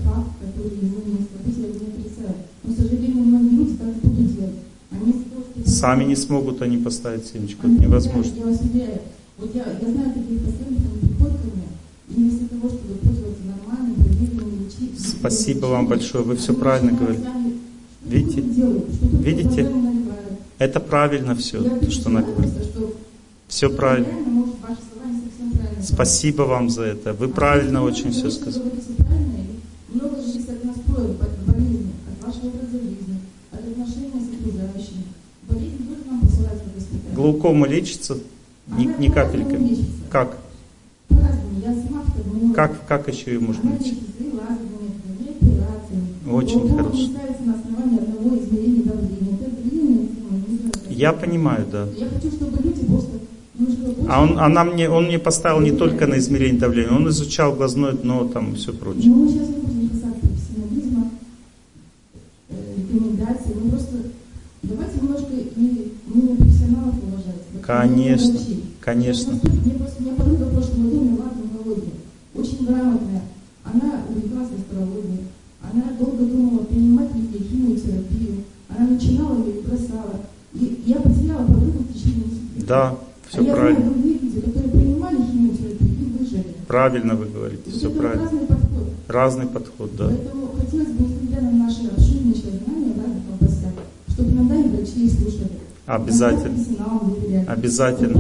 Сами 5.84 6.06
не 6.06 6.16
смогут 6.16 6.62
они 6.62 6.78
поставить 6.78 7.28
семечку, 7.28 7.68
это 7.68 7.82
невозможно. 7.82 8.32
Я 8.38 8.46
вас 8.46 8.62
уверяю. 8.62 9.02
Вот 9.38 9.54
я, 9.54 9.66
я 9.66 9.92
знаю 9.92 10.14
таких 10.14 10.40
пациентов, 10.40 10.94
они 10.94 11.10
приходят 11.10 11.42
ко 11.42 11.48
мне, 11.48 11.68
и 12.08 12.14
вместо 12.14 12.48
того, 12.48 12.70
чтобы 12.70 12.94
пользоваться 13.04 13.44
нормальным, 13.44 13.96
проверенным 13.96 14.64
лечением... 14.64 14.98
Спасибо 14.98 15.66
вам 15.66 15.88
большое, 15.88 16.24
вы 16.24 16.38
все 16.38 16.54
правильно 16.54 16.94
говорите. 16.94 17.28
Видите? 18.06 18.44
Видите? 19.20 19.72
Это 20.58 20.80
правильно 20.80 21.36
все, 21.36 21.62
то, 21.62 21.92
что 21.92 22.10
просто, 22.10 22.64
что 22.64 22.94
Все 23.50 23.70
правильно. 23.70 24.08
Спасибо 25.84 26.44
вам 26.44 26.70
за 26.70 26.84
это. 26.84 27.12
Вы 27.12 27.28
правильно 27.28 27.84
очень 27.84 28.12
все 28.12 28.32
сказали. 28.32 28.64
Вы 28.64 28.70
говорите 28.70 29.04
правильно, 29.04 29.38
и 29.92 29.96
много 29.98 30.16
же 30.16 30.28
зависит 30.28 30.50
от 30.50 30.64
настроя, 30.64 31.10
от 31.10 31.46
болезни, 31.46 31.92
от 32.08 32.26
вашего 32.26 32.48
образа 32.48 32.78
жизни, 32.78 33.20
от 33.52 33.60
отношения 33.60 34.22
с 34.22 34.40
окружающими. 34.40 35.04
Болезнь 35.50 35.86
тоже 35.86 36.10
нам 36.10 36.22
посылает 36.22 36.62
в 36.62 36.74
госпиталь. 36.74 37.13
Глаукома 37.24 37.68
лечится 37.68 38.18
ни, 38.68 38.84
ни 39.00 39.08
капельками. 39.08 39.70
лечится. 39.70 39.92
Как? 40.12 40.38
Как, 42.54 42.86
как 42.86 43.08
еще 43.08 43.32
ее 43.32 43.40
можно 43.40 43.78
лечить? 43.78 43.98
Очень 46.30 46.76
хорошо. 46.76 47.10
Я 50.90 51.14
понимаю, 51.14 51.66
да. 51.72 51.88
Больше... 52.88 53.08
А 54.10 54.22
он, 54.22 54.38
она 54.38 54.66
мне, 54.66 54.90
он 54.90 55.06
мне 55.06 55.18
поставил 55.18 55.62
не 55.62 55.72
только 55.72 56.08
на 56.08 56.18
измерение 56.18 56.60
давления, 56.60 56.92
он 56.92 57.08
изучал 57.08 57.54
глазное 57.54 57.94
дно 57.94 58.28
там 58.28 58.52
и 58.52 58.56
все 58.56 58.74
прочее. 58.74 59.10
Но 59.10 59.16
мы 59.16 59.30
сейчас 59.30 59.48
не 59.48 59.56
будем 59.56 59.90
касаться 59.90 60.28
профессионализма, 60.28 61.10
э, 62.50 62.56
рекомендаций. 62.78 63.56
Мы 63.64 63.70
просто 63.70 63.96
давайте 64.64 65.00
немножко 65.02 65.34
и 65.34 65.84
мнение 66.06 66.36
профессионалов 66.38 66.96
уважать. 67.04 67.42
Вот 67.54 67.64
Конечно, 67.88 68.40
конечно. 68.80 69.34
Мне 69.34 69.74
просто, 69.74 70.02
меня 70.02 70.14
подруга 70.16 70.44
в 70.46 70.54
прошлом 70.54 70.84
году 70.84 71.02
умерла 71.02 71.26
от 71.26 71.34
онкологии. 71.36 71.94
Очень 72.34 72.66
грамотная. 72.66 73.24
Она 73.66 74.02
увлеклась 74.10 74.50
астрологией. 74.58 75.28
Она 75.62 75.84
долго 76.00 76.24
думала, 76.24 76.64
принимать 76.64 77.14
ли 77.14 77.22
ей 77.22 77.44
химиотерапию. 77.50 78.44
Она 78.70 78.88
начинала 78.92 79.38
ее 79.44 79.60
и 79.60 79.62
бросала. 79.68 80.16
И 80.54 80.84
я 80.86 80.96
потеряла 80.98 81.46
подругу 81.46 81.80
в 81.84 81.94
течение 81.94 82.26
нескольких 82.26 82.68
Да, 82.68 82.90
а 82.90 82.98
все 83.28 83.42
я 83.42 83.54
правильно. 83.54 83.80
знаю 83.82 83.94
других 83.96 84.22
людей, 84.24 84.42
которые 84.42 84.72
принимали 84.72 85.18
химиотерапию 85.18 85.92
и 85.92 86.18
выжили. 86.18 86.46
Правильно 86.68 87.16
вы 87.16 87.26
говорите, 87.26 87.70
все 87.70 87.90
это 87.90 88.00
правильно. 88.00 88.24
разный 88.24 88.40
подход. 88.48 88.88
Разный 89.08 89.48
подход, 89.48 89.92
да. 89.98 90.08
Поэтому 90.08 90.48
хотелось 90.58 90.88
бы, 90.88 91.04
несмотря 91.04 91.42
на 91.42 91.52
наши 91.52 91.82
обширнейшие 91.88 92.54
знания 92.64 92.94
в 92.94 92.98
разных 93.02 93.24
областях, 93.36 93.74
чтобы 94.10 94.30
иногда 94.32 94.56
и 94.56 94.70
врачей 94.70 95.10
слушали. 95.10 95.50
Обязательно. 95.86 96.56
Иногда. 96.56 97.13
Обязательно. 97.54 98.20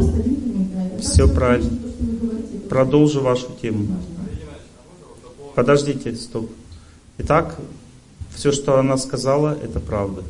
Все 0.99 1.27
правильно. 1.27 1.71
Продолжу 2.69 3.21
вашу 3.21 3.47
тему. 3.59 3.87
Подождите, 5.55 6.15
стоп. 6.15 6.51
Итак, 7.17 7.59
все, 8.35 8.51
что 8.51 8.77
она 8.77 8.95
сказала, 8.97 9.57
это 9.59 9.79
правда. 9.79 10.21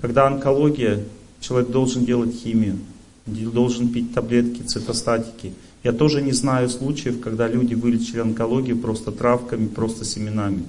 Когда 0.00 0.28
онкология, 0.28 1.02
человек 1.40 1.70
должен 1.70 2.04
делать 2.04 2.32
химию, 2.32 2.78
должен 3.26 3.88
пить 3.88 4.14
таблетки, 4.14 4.62
цитостатики. 4.62 5.52
Я 5.82 5.92
тоже 5.92 6.22
не 6.22 6.32
знаю 6.32 6.68
случаев, 6.68 7.20
когда 7.20 7.48
люди 7.48 7.74
вылечили 7.74 8.20
онкологию 8.20 8.78
просто 8.78 9.10
травками, 9.10 9.66
просто 9.66 10.04
семенами. 10.04 10.62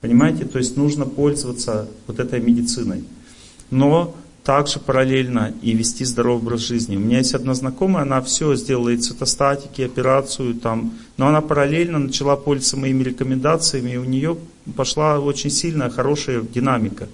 Понимаете? 0.00 0.46
То 0.46 0.58
есть 0.58 0.78
нужно 0.78 1.04
пользоваться 1.04 1.88
вот 2.06 2.18
этой 2.18 2.40
медициной. 2.40 3.04
Но 3.70 4.14
также 4.44 4.80
параллельно 4.80 5.54
и 5.62 5.72
вести 5.72 6.04
здоровый 6.04 6.42
образ 6.42 6.60
жизни. 6.60 6.96
У 6.96 7.00
меня 7.00 7.18
есть 7.18 7.34
одна 7.34 7.54
знакомая, 7.54 8.02
она 8.02 8.20
все 8.22 8.54
сделала 8.56 8.88
и 8.88 8.96
цитостатики, 8.96 9.82
операцию 9.82 10.54
там, 10.54 10.94
но 11.16 11.28
она 11.28 11.40
параллельно 11.40 11.98
начала 11.98 12.36
пользоваться 12.36 12.76
моими 12.76 13.04
рекомендациями, 13.04 13.92
и 13.92 13.96
у 13.96 14.04
нее 14.04 14.36
пошла 14.76 15.20
очень 15.20 15.50
сильная, 15.50 15.90
хорошая 15.90 16.42
динамика. 16.42 17.08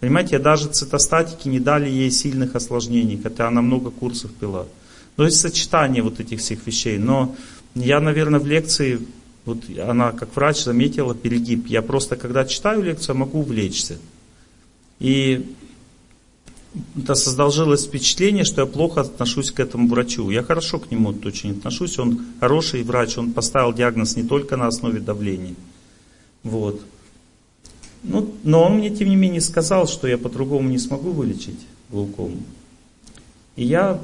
Понимаете, 0.00 0.40
даже 0.40 0.68
цитостатики 0.68 1.46
не 1.46 1.60
дали 1.60 1.88
ей 1.88 2.10
сильных 2.10 2.56
осложнений, 2.56 3.20
хотя 3.22 3.46
она 3.46 3.62
много 3.62 3.90
курсов 3.90 4.32
пила. 4.32 4.66
То 5.14 5.24
есть 5.24 5.38
сочетание 5.38 6.02
вот 6.02 6.18
этих 6.18 6.40
всех 6.40 6.66
вещей. 6.66 6.98
Но 6.98 7.36
я, 7.76 8.00
наверное, 8.00 8.40
в 8.40 8.46
лекции, 8.46 8.98
вот 9.44 9.58
она 9.78 10.10
как 10.10 10.34
врач 10.34 10.64
заметила 10.64 11.14
перегиб. 11.14 11.68
Я 11.68 11.82
просто, 11.82 12.16
когда 12.16 12.44
читаю 12.44 12.82
лекцию, 12.82 13.16
могу 13.16 13.40
увлечься. 13.40 13.98
И 14.98 15.54
это 16.96 17.14
создалось 17.14 17.84
впечатление, 17.84 18.44
что 18.44 18.62
я 18.62 18.66
плохо 18.66 19.02
отношусь 19.02 19.50
к 19.50 19.60
этому 19.60 19.88
врачу. 19.88 20.30
Я 20.30 20.42
хорошо 20.42 20.78
к 20.78 20.90
нему 20.90 21.14
очень 21.24 21.52
отношусь. 21.52 21.98
Он 21.98 22.24
хороший 22.40 22.82
врач, 22.82 23.18
он 23.18 23.32
поставил 23.32 23.72
диагноз 23.72 24.16
не 24.16 24.22
только 24.22 24.56
на 24.56 24.66
основе 24.66 25.00
давления. 25.00 25.54
Вот. 26.42 26.80
Ну, 28.02 28.34
но 28.42 28.64
он 28.64 28.78
мне, 28.78 28.90
тем 28.90 29.08
не 29.08 29.16
менее, 29.16 29.40
сказал, 29.40 29.86
что 29.86 30.08
я 30.08 30.18
по-другому 30.18 30.68
не 30.68 30.78
смогу 30.78 31.10
вылечить 31.10 31.60
глаукому. 31.90 32.42
И 33.54 33.64
я 33.64 34.00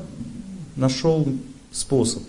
нашел 0.77 1.27
способ. 1.73 2.23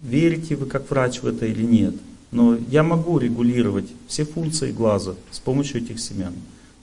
Верите 0.00 0.56
вы 0.56 0.66
как 0.66 0.88
врач 0.88 1.20
в 1.20 1.26
это 1.26 1.46
или 1.46 1.64
нет. 1.64 1.94
Но 2.30 2.56
я 2.70 2.82
могу 2.82 3.18
регулировать 3.18 3.88
все 4.06 4.24
функции 4.24 4.70
глаза 4.70 5.14
с 5.30 5.40
помощью 5.40 5.82
этих 5.82 5.98
семян. 5.98 6.34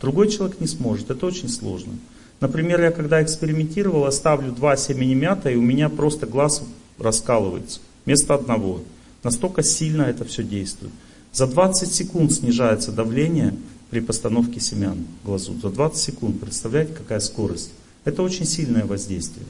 Другой 0.02 0.30
человек 0.30 0.60
не 0.60 0.68
сможет. 0.68 1.10
Это 1.10 1.26
очень 1.26 1.50
сложно. 1.50 1.94
Например, 2.40 2.82
я 2.82 2.92
когда 2.92 3.24
экспериментировал, 3.24 4.06
оставлю 4.06 4.52
два 4.52 4.76
семени 4.76 5.14
мята, 5.14 5.50
и 5.50 5.56
у 5.56 5.62
меня 5.62 5.90
просто 5.90 6.28
глаз 6.28 6.64
раскалывается. 6.98 7.80
Вместо 8.06 8.36
одного. 8.36 8.82
Настолько 9.24 9.64
сильно 9.64 10.04
это 10.04 10.26
все 10.26 10.44
действует. 10.44 10.94
За 11.32 11.48
20 11.48 11.92
секунд 11.92 12.32
снижается 12.32 12.92
давление 12.92 13.56
при 13.90 14.00
постановке 14.00 14.60
семян 14.60 15.06
в 15.22 15.26
глазу. 15.26 15.56
За 15.62 15.70
20 15.70 15.98
секунд. 15.98 16.40
Представляете, 16.40 16.94
какая 16.94 17.20
скорость? 17.20 17.72
Это 18.04 18.22
очень 18.22 18.46
сильное 18.46 18.86
воздействие. 18.86 19.46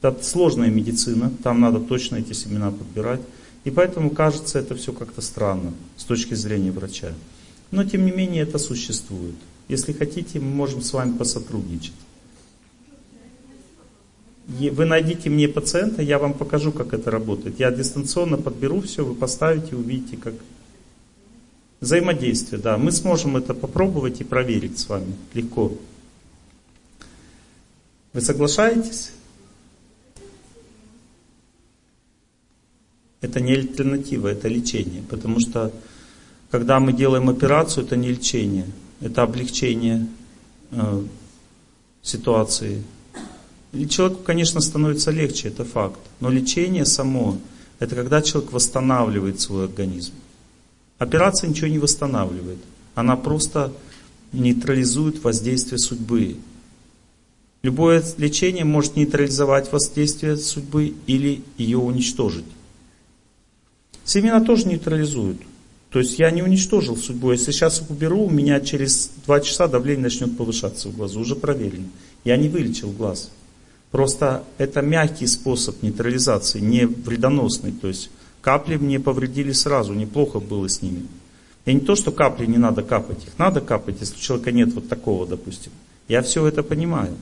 Это 0.00 0.22
сложная 0.22 0.70
медицина, 0.70 1.32
там 1.42 1.60
надо 1.60 1.80
точно 1.80 2.16
эти 2.16 2.32
семена 2.32 2.70
подбирать. 2.70 3.20
И 3.64 3.70
поэтому 3.70 4.10
кажется 4.10 4.60
это 4.60 4.76
все 4.76 4.92
как-то 4.92 5.20
странно 5.20 5.72
с 5.96 6.04
точки 6.04 6.34
зрения 6.34 6.70
врача. 6.70 7.12
Но 7.72 7.82
тем 7.82 8.06
не 8.06 8.12
менее 8.12 8.44
это 8.44 8.58
существует. 8.58 9.34
Если 9.66 9.92
хотите, 9.92 10.38
мы 10.38 10.54
можем 10.54 10.82
с 10.82 10.92
вами 10.92 11.16
посотрудничать. 11.16 11.92
Вы 14.46 14.84
найдите 14.84 15.28
мне 15.28 15.48
пациента, 15.48 16.02
я 16.02 16.18
вам 16.18 16.32
покажу, 16.32 16.70
как 16.70 16.94
это 16.94 17.10
работает. 17.10 17.58
Я 17.58 17.72
дистанционно 17.72 18.36
подберу 18.36 18.80
все, 18.80 19.04
вы 19.04 19.14
поставите, 19.14 19.74
увидите, 19.74 20.16
как 20.16 20.34
взаимодействие. 21.80 22.60
Да, 22.60 22.78
мы 22.78 22.92
сможем 22.92 23.36
это 23.36 23.54
попробовать 23.54 24.20
и 24.20 24.24
проверить 24.24 24.78
с 24.78 24.88
вами 24.88 25.14
легко. 25.34 25.72
Вы 28.12 28.20
соглашаетесь? 28.20 29.12
Это 33.20 33.40
не 33.40 33.54
альтернатива, 33.54 34.28
это 34.28 34.46
лечение. 34.46 35.02
Потому 35.02 35.40
что 35.40 35.72
когда 36.50 36.78
мы 36.78 36.92
делаем 36.92 37.28
операцию, 37.28 37.84
это 37.84 37.96
не 37.96 38.10
лечение, 38.10 38.66
это 39.00 39.22
облегчение 39.22 40.06
э, 40.70 41.02
ситуации. 42.02 42.84
И 43.72 43.88
человеку, 43.88 44.22
конечно, 44.22 44.60
становится 44.60 45.10
легче, 45.10 45.48
это 45.48 45.64
факт. 45.64 46.00
Но 46.20 46.30
лечение 46.30 46.84
само, 46.84 47.38
это 47.78 47.94
когда 47.94 48.22
человек 48.22 48.52
восстанавливает 48.52 49.40
свой 49.40 49.64
организм. 49.64 50.12
Операция 50.98 51.48
ничего 51.48 51.68
не 51.68 51.78
восстанавливает. 51.78 52.58
Она 52.94 53.16
просто 53.16 53.72
нейтрализует 54.32 55.22
воздействие 55.22 55.78
судьбы. 55.78 56.36
Любое 57.62 58.02
лечение 58.16 58.64
может 58.64 58.96
нейтрализовать 58.96 59.72
воздействие 59.72 60.36
судьбы 60.36 60.94
или 61.06 61.42
ее 61.58 61.78
уничтожить. 61.78 62.44
Семена 64.04 64.40
тоже 64.40 64.68
нейтрализуют. 64.68 65.38
То 65.90 65.98
есть 65.98 66.18
я 66.18 66.30
не 66.30 66.42
уничтожил 66.42 66.96
судьбу. 66.96 67.32
Если 67.32 67.52
сейчас 67.52 67.80
их 67.80 67.90
уберу, 67.90 68.26
у 68.26 68.30
меня 68.30 68.60
через 68.60 69.10
два 69.24 69.40
часа 69.40 69.66
давление 69.66 70.04
начнет 70.04 70.36
повышаться 70.36 70.88
в 70.88 70.96
глазу. 70.96 71.20
Уже 71.20 71.34
проверено. 71.36 71.88
Я 72.24 72.36
не 72.36 72.48
вылечил 72.48 72.90
глаз. 72.90 73.30
Просто 73.96 74.44
это 74.58 74.82
мягкий 74.82 75.26
способ 75.26 75.82
нейтрализации, 75.82 76.60
не 76.60 76.84
вредоносный. 76.84 77.72
То 77.72 77.88
есть 77.88 78.10
капли 78.42 78.76
мне 78.76 79.00
повредили 79.00 79.52
сразу, 79.52 79.94
неплохо 79.94 80.38
было 80.38 80.68
с 80.68 80.82
ними. 80.82 81.06
И 81.64 81.72
не 81.72 81.80
то, 81.80 81.96
что 81.96 82.12
капли 82.12 82.44
не 82.44 82.58
надо 82.58 82.82
капать, 82.82 83.24
их 83.24 83.38
надо 83.38 83.62
капать, 83.62 83.96
если 84.00 84.16
у 84.16 84.18
человека 84.18 84.52
нет 84.52 84.74
вот 84.74 84.90
такого, 84.90 85.26
допустим. 85.26 85.72
Я 86.08 86.20
все 86.20 86.46
это 86.46 86.62
понимаю. 86.62 87.16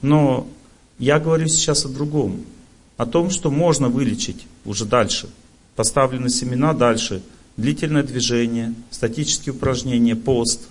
Но 0.00 0.46
я 1.00 1.18
говорю 1.18 1.48
сейчас 1.48 1.84
о 1.86 1.88
другом. 1.88 2.44
О 2.96 3.04
том, 3.04 3.28
что 3.28 3.50
можно 3.50 3.88
вылечить 3.88 4.46
уже 4.64 4.84
дальше. 4.84 5.28
Поставлены 5.74 6.28
семена 6.28 6.72
дальше. 6.72 7.20
Длительное 7.56 8.04
движение, 8.04 8.74
статические 8.92 9.56
упражнения, 9.56 10.14
пост. 10.14 10.68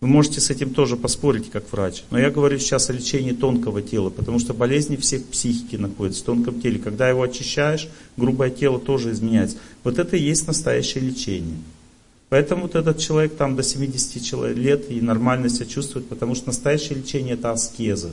Вы 0.00 0.08
можете 0.08 0.42
с 0.42 0.50
этим 0.50 0.74
тоже 0.74 0.96
поспорить, 0.96 1.50
как 1.50 1.72
врач. 1.72 2.04
Но 2.10 2.18
я 2.18 2.30
говорю 2.30 2.58
сейчас 2.58 2.90
о 2.90 2.92
лечении 2.92 3.32
тонкого 3.32 3.80
тела, 3.80 4.10
потому 4.10 4.38
что 4.38 4.52
болезни 4.52 4.96
всех 4.96 5.24
психики 5.24 5.76
находятся 5.76 6.22
в 6.22 6.26
тонком 6.26 6.60
теле. 6.60 6.78
Когда 6.78 7.08
его 7.08 7.22
очищаешь, 7.22 7.88
грубое 8.16 8.50
тело 8.50 8.78
тоже 8.78 9.12
изменяется. 9.12 9.56
Вот 9.84 9.98
это 9.98 10.16
и 10.16 10.22
есть 10.22 10.46
настоящее 10.46 11.02
лечение. 11.02 11.56
Поэтому 12.28 12.62
вот 12.62 12.74
этот 12.74 12.98
человек 12.98 13.36
там 13.36 13.56
до 13.56 13.62
70 13.62 14.56
лет 14.56 14.90
и 14.90 15.00
нормально 15.00 15.48
себя 15.48 15.64
чувствует, 15.64 16.08
потому 16.08 16.34
что 16.34 16.48
настоящее 16.48 16.98
лечение 16.98 17.34
это 17.34 17.52
аскеза. 17.52 18.10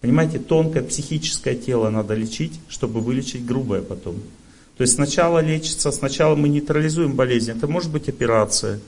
Понимаете, 0.00 0.38
тонкое 0.38 0.82
психическое 0.82 1.54
тело 1.54 1.90
надо 1.90 2.14
лечить, 2.14 2.58
чтобы 2.68 3.00
вылечить 3.00 3.44
грубое 3.44 3.82
потом. 3.82 4.16
То 4.76 4.82
есть 4.82 4.94
сначала 4.94 5.40
лечится, 5.40 5.92
сначала 5.92 6.34
мы 6.34 6.48
нейтрализуем 6.48 7.14
болезнь. 7.14 7.50
Это 7.50 7.68
может 7.68 7.90
быть 7.92 8.08
операция, 8.08 8.80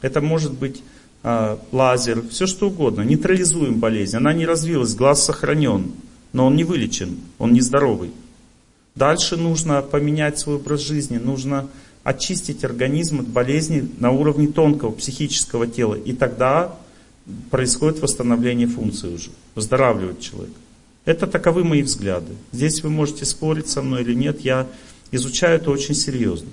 это 0.00 0.20
может 0.20 0.52
быть 0.52 0.80
лазер, 1.22 2.22
все 2.30 2.46
что 2.46 2.68
угодно. 2.68 3.02
Нейтрализуем 3.02 3.78
болезнь. 3.78 4.16
Она 4.16 4.32
не 4.32 4.46
развилась, 4.46 4.94
глаз 4.94 5.24
сохранен, 5.24 5.92
но 6.32 6.46
он 6.46 6.56
не 6.56 6.64
вылечен, 6.64 7.18
он 7.38 7.52
нездоровый. 7.52 8.10
Дальше 8.94 9.36
нужно 9.36 9.82
поменять 9.82 10.38
свой 10.38 10.56
образ 10.56 10.80
жизни, 10.80 11.18
нужно 11.18 11.68
очистить 12.02 12.64
организм 12.64 13.20
от 13.20 13.28
болезней 13.28 13.88
на 13.98 14.10
уровне 14.10 14.48
тонкого 14.48 14.90
психического 14.92 15.66
тела. 15.66 15.94
И 15.94 16.12
тогда 16.12 16.74
происходит 17.50 18.00
восстановление 18.00 18.66
функции 18.66 19.12
уже, 19.12 19.30
выздоравливает 19.54 20.20
человек. 20.20 20.54
Это 21.04 21.26
таковы 21.26 21.64
мои 21.64 21.82
взгляды. 21.82 22.32
Здесь 22.52 22.82
вы 22.82 22.90
можете 22.90 23.24
спорить 23.24 23.68
со 23.68 23.82
мной 23.82 24.02
или 24.02 24.14
нет, 24.14 24.40
я 24.40 24.66
изучаю 25.12 25.56
это 25.56 25.70
очень 25.70 25.94
серьезно. 25.94 26.48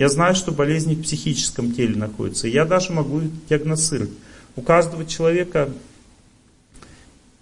Я 0.00 0.08
знаю, 0.08 0.34
что 0.34 0.50
болезни 0.50 0.94
в 0.94 1.02
психическом 1.02 1.74
теле 1.74 1.94
находятся. 1.94 2.48
Я 2.48 2.64
даже 2.64 2.90
могу 2.90 3.20
диагностировать. 3.50 4.08
У 4.56 4.62
каждого 4.62 5.04
человека 5.04 5.70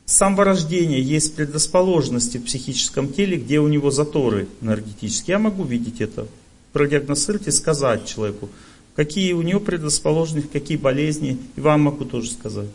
с 0.04 0.16
самого 0.16 0.42
рождения 0.42 1.00
есть 1.00 1.36
предрасположенности 1.36 2.38
в 2.38 2.46
психическом 2.46 3.12
теле, 3.12 3.36
где 3.36 3.60
у 3.60 3.68
него 3.68 3.92
заторы 3.92 4.48
энергетические. 4.60 5.34
Я 5.34 5.38
могу 5.38 5.62
видеть 5.62 6.00
это, 6.00 6.26
продиагностировать 6.72 7.46
и 7.46 7.52
сказать 7.52 8.06
человеку, 8.06 8.48
какие 8.96 9.34
у 9.34 9.42
него 9.42 9.60
предрасположенности, 9.60 10.48
какие 10.52 10.78
болезни, 10.78 11.38
и 11.54 11.60
вам 11.60 11.82
могу 11.82 12.06
тоже 12.06 12.32
сказать, 12.32 12.70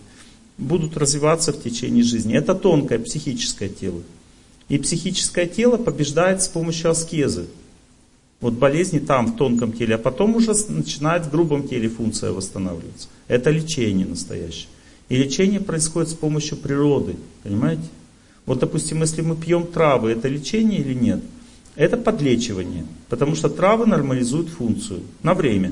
будут 0.57 0.95
развиваться 0.95 1.51
в 1.51 1.61
течение 1.61 2.05
жизни. 2.05 2.37
Это 2.37 2.55
тонкое 2.55 2.99
психическое 2.99 3.67
тело. 3.67 4.01
И 4.69 4.77
психическое 4.77 5.45
тело 5.45 5.75
побеждает 5.75 6.41
с 6.41 6.47
помощью 6.47 6.89
аскезы. 6.89 7.47
Вот 8.43 8.55
болезни 8.55 8.99
там, 8.99 9.27
в 9.27 9.37
тонком 9.37 9.71
теле, 9.71 9.95
а 9.95 9.97
потом 9.97 10.35
уже 10.35 10.51
начинает 10.67 11.25
в 11.25 11.31
грубом 11.31 11.65
теле 11.65 11.87
функция 11.87 12.33
восстанавливаться. 12.33 13.07
Это 13.29 13.49
лечение 13.51 14.05
настоящее. 14.05 14.67
И 15.07 15.15
лечение 15.15 15.61
происходит 15.61 16.09
с 16.09 16.13
помощью 16.13 16.57
природы, 16.57 17.15
понимаете? 17.43 17.83
Вот, 18.45 18.59
допустим, 18.59 18.99
если 18.99 19.21
мы 19.21 19.37
пьем 19.37 19.65
травы, 19.65 20.11
это 20.11 20.27
лечение 20.27 20.81
или 20.81 20.93
нет? 20.93 21.21
Это 21.77 21.95
подлечивание, 21.95 22.85
потому 23.07 23.35
что 23.35 23.47
травы 23.47 23.85
нормализуют 23.85 24.49
функцию 24.49 25.03
на 25.23 25.35
время. 25.35 25.71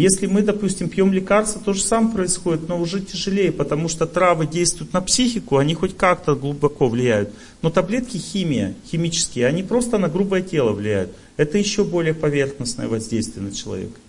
Если 0.00 0.24
мы, 0.24 0.40
допустим, 0.40 0.88
пьем 0.88 1.12
лекарства, 1.12 1.60
то 1.62 1.74
же 1.74 1.82
самое 1.82 2.14
происходит, 2.14 2.66
но 2.66 2.80
уже 2.80 3.02
тяжелее, 3.02 3.52
потому 3.52 3.86
что 3.90 4.06
травы 4.06 4.46
действуют 4.46 4.94
на 4.94 5.02
психику, 5.02 5.58
они 5.58 5.74
хоть 5.74 5.94
как-то 5.94 6.34
глубоко 6.34 6.88
влияют. 6.88 7.34
Но 7.60 7.68
таблетки 7.68 8.16
химия, 8.16 8.74
химические, 8.90 9.46
они 9.46 9.62
просто 9.62 9.98
на 9.98 10.08
грубое 10.08 10.40
тело 10.40 10.72
влияют. 10.72 11.10
Это 11.36 11.58
еще 11.58 11.84
более 11.84 12.14
поверхностное 12.14 12.88
воздействие 12.88 13.44
на 13.44 13.52
человека. 13.52 14.00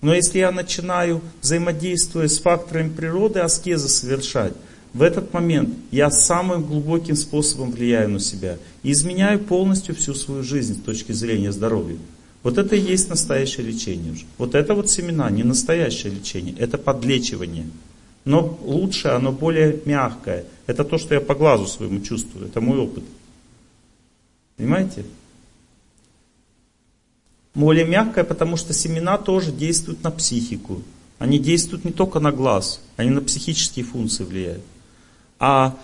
Но 0.00 0.12
если 0.12 0.40
я 0.40 0.50
начинаю, 0.50 1.20
взаимодействуя 1.40 2.26
с 2.26 2.40
факторами 2.40 2.88
природы, 2.88 3.38
аскезы 3.38 3.88
совершать, 3.88 4.54
в 4.92 5.02
этот 5.02 5.32
момент 5.32 5.72
я 5.92 6.10
самым 6.10 6.64
глубоким 6.64 7.14
способом 7.14 7.70
влияю 7.70 8.10
на 8.10 8.18
себя 8.18 8.58
и 8.82 8.90
изменяю 8.90 9.38
полностью 9.38 9.94
всю 9.94 10.14
свою 10.14 10.42
жизнь 10.42 10.80
с 10.80 10.82
точки 10.82 11.12
зрения 11.12 11.52
здоровья. 11.52 11.98
Вот 12.42 12.58
это 12.58 12.76
и 12.76 12.80
есть 12.80 13.08
настоящее 13.08 13.66
лечение 13.66 14.12
уже. 14.12 14.24
Вот 14.38 14.54
это 14.54 14.74
вот 14.74 14.90
семена, 14.90 15.30
не 15.30 15.44
настоящее 15.44 16.12
лечение, 16.12 16.54
это 16.58 16.78
подлечивание. 16.78 17.66
Но 18.24 18.58
лучше, 18.62 19.08
оно 19.08 19.32
более 19.32 19.80
мягкое. 19.84 20.44
Это 20.66 20.84
то, 20.84 20.98
что 20.98 21.14
я 21.14 21.20
по 21.20 21.34
глазу 21.34 21.66
своему 21.66 22.00
чувствую, 22.00 22.46
это 22.46 22.60
мой 22.60 22.78
опыт. 22.78 23.04
Понимаете? 24.56 25.04
более 27.54 27.84
мягкая, 27.84 28.24
потому 28.24 28.56
что 28.56 28.72
семена 28.72 29.18
тоже 29.18 29.52
действуют 29.52 30.02
на 30.02 30.10
психику. 30.10 30.82
Они 31.18 31.38
действуют 31.38 31.84
не 31.84 31.92
только 31.92 32.18
на 32.18 32.32
глаз, 32.32 32.80
они 32.96 33.10
на 33.10 33.20
психические 33.20 33.84
функции 33.84 34.24
влияют. 34.24 34.62
А 35.38 35.76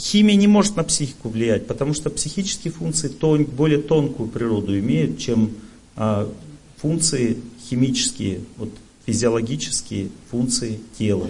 химия 0.00 0.36
не 0.36 0.46
может 0.46 0.76
на 0.76 0.84
психику 0.84 1.28
влиять, 1.28 1.66
потому 1.66 1.94
что 1.94 2.10
психические 2.10 2.72
функции 2.72 3.08
тон, 3.08 3.44
более 3.44 3.80
тонкую 3.80 4.28
природу 4.28 4.78
имеют, 4.78 5.18
чем 5.18 5.52
а, 5.96 6.32
функции 6.76 7.38
химические, 7.68 8.40
вот, 8.56 8.70
физиологические 9.06 10.10
функции 10.30 10.80
тела. 10.98 11.28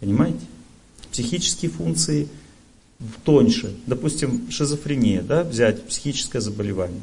Понимаете? 0.00 0.40
Психические 1.10 1.70
функции 1.70 2.28
тоньше. 3.24 3.74
Допустим, 3.86 4.50
шизофрения, 4.50 5.22
да, 5.22 5.42
взять 5.42 5.86
психическое 5.86 6.40
заболевание 6.40 7.00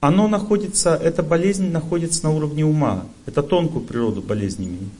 оно 0.00 0.28
находится, 0.28 0.96
эта 0.96 1.22
болезнь 1.22 1.70
находится 1.70 2.24
на 2.24 2.30
уровне 2.30 2.64
ума. 2.64 3.06
Это 3.26 3.42
тонкую 3.42 3.84
природу 3.84 4.22
болезни 4.22 4.66
имеет. 4.66 4.92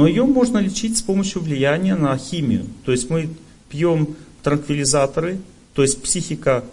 Но 0.00 0.06
ее 0.06 0.24
можно 0.24 0.56
лечить 0.56 0.96
с 0.96 1.02
помощью 1.02 1.42
влияния 1.42 1.94
на 1.94 2.16
химию. 2.16 2.64
То 2.86 2.92
есть 2.92 3.10
мы 3.10 3.28
пьем 3.68 4.16
транквилизаторы, 4.42 5.38
то 5.74 5.82
есть 5.82 6.02
психика 6.02 6.64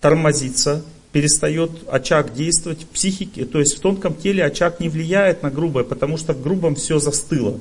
тормозится, 0.00 0.82
перестает 1.12 1.70
очаг 1.88 2.34
действовать 2.34 2.82
в 2.82 2.86
психике, 2.86 3.44
то 3.44 3.60
есть 3.60 3.76
в 3.76 3.80
тонком 3.80 4.12
теле 4.12 4.44
очаг 4.44 4.80
не 4.80 4.88
влияет 4.88 5.44
на 5.44 5.52
грубое, 5.52 5.84
потому 5.84 6.16
что 6.16 6.32
в 6.32 6.42
грубом 6.42 6.74
все 6.74 6.98
застыло. 6.98 7.60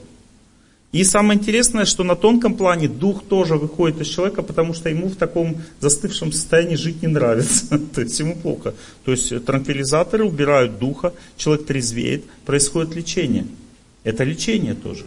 И 0.91 1.03
самое 1.03 1.39
интересное, 1.39 1.85
что 1.85 2.03
на 2.03 2.15
тонком 2.15 2.55
плане 2.55 2.87
дух 2.87 3.23
тоже 3.23 3.55
выходит 3.55 4.01
из 4.01 4.07
человека, 4.07 4.41
потому 4.41 4.73
что 4.73 4.89
ему 4.89 5.09
в 5.09 5.15
таком 5.15 5.57
застывшем 5.79 6.31
состоянии 6.31 6.75
жить 6.75 7.03
не 7.03 7.07
нравится. 7.07 7.77
То 7.93 8.01
есть 8.01 8.19
ему 8.19 8.35
плохо. 8.35 8.73
То 9.05 9.11
есть 9.11 9.45
транквилизаторы 9.45 10.25
убирают 10.25 10.79
духа, 10.79 11.13
человек 11.35 11.67
трезвеет, 11.67 12.23
происходит 12.47 12.95
лечение. 12.95 13.45
Это 14.07 14.23
лечение 14.23 14.73
тоже. 14.73 15.03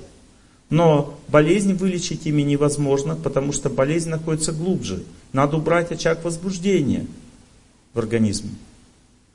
Но 0.68 1.18
болезнь 1.28 1.72
вылечить 1.72 2.26
ими 2.26 2.42
невозможно, 2.42 3.16
потому 3.16 3.50
что 3.50 3.70
болезнь 3.70 4.10
находится 4.10 4.52
глубже. 4.52 5.04
Надо 5.32 5.56
убрать 5.56 5.90
очаг 5.90 6.22
возбуждения 6.22 7.06
в 7.94 7.98
организме. 7.98 8.50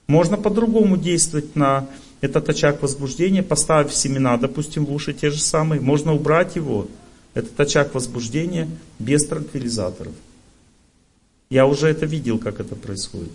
Можно 0.05 0.37
по-другому 0.37 0.97
действовать 0.97 1.55
на 1.55 1.89
этот 2.21 2.47
очаг 2.47 2.83
возбуждения, 2.83 3.41
поставив 3.41 3.91
семена, 3.91 4.37
допустим, 4.37 4.85
в 4.85 4.93
уши 4.93 5.15
те 5.15 5.31
же 5.31 5.39
самые, 5.39 5.81
можно 5.81 6.13
убрать 6.13 6.55
его, 6.55 6.87
этот 7.33 7.59
очаг 7.59 7.95
возбуждения, 7.95 8.69
без 8.99 9.25
транквилизаторов. 9.25 10.13
Я 11.49 11.65
уже 11.65 11.87
это 11.87 12.05
видел, 12.05 12.37
как 12.37 12.59
это 12.59 12.75
происходит. 12.75 13.31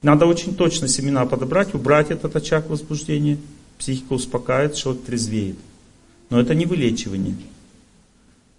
Надо 0.00 0.26
очень 0.26 0.54
точно 0.54 0.86
семена 0.86 1.26
подобрать, 1.26 1.74
убрать 1.74 2.12
этот 2.12 2.36
очаг 2.36 2.70
возбуждения, 2.70 3.36
психика 3.78 4.12
успокаивает, 4.14 4.74
человек 4.74 5.04
трезвеет. 5.04 5.56
Но 6.30 6.40
это 6.40 6.54
не 6.54 6.66
вылечивание. 6.66 7.36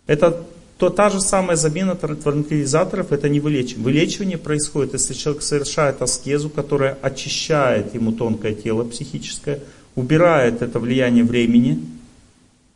Это 0.07 0.45
то 0.79 0.89
та 0.89 1.09
же 1.09 1.19
самая 1.19 1.57
замена 1.57 1.93
транквилизаторов 1.95 3.11
это 3.11 3.27
не 3.27 3.41
вылечивание. 3.41 3.83
Вылечивание 3.83 4.37
происходит, 4.37 4.93
если 4.93 5.13
человек 5.13 5.43
совершает 5.43 6.01
аскезу, 6.01 6.49
которая 6.49 6.97
очищает 7.01 7.93
ему 7.93 8.13
тонкое 8.13 8.53
тело 8.55 8.85
психическое, 8.85 9.59
убирает 9.95 10.61
это 10.61 10.79
влияние 10.79 11.25
времени 11.25 11.83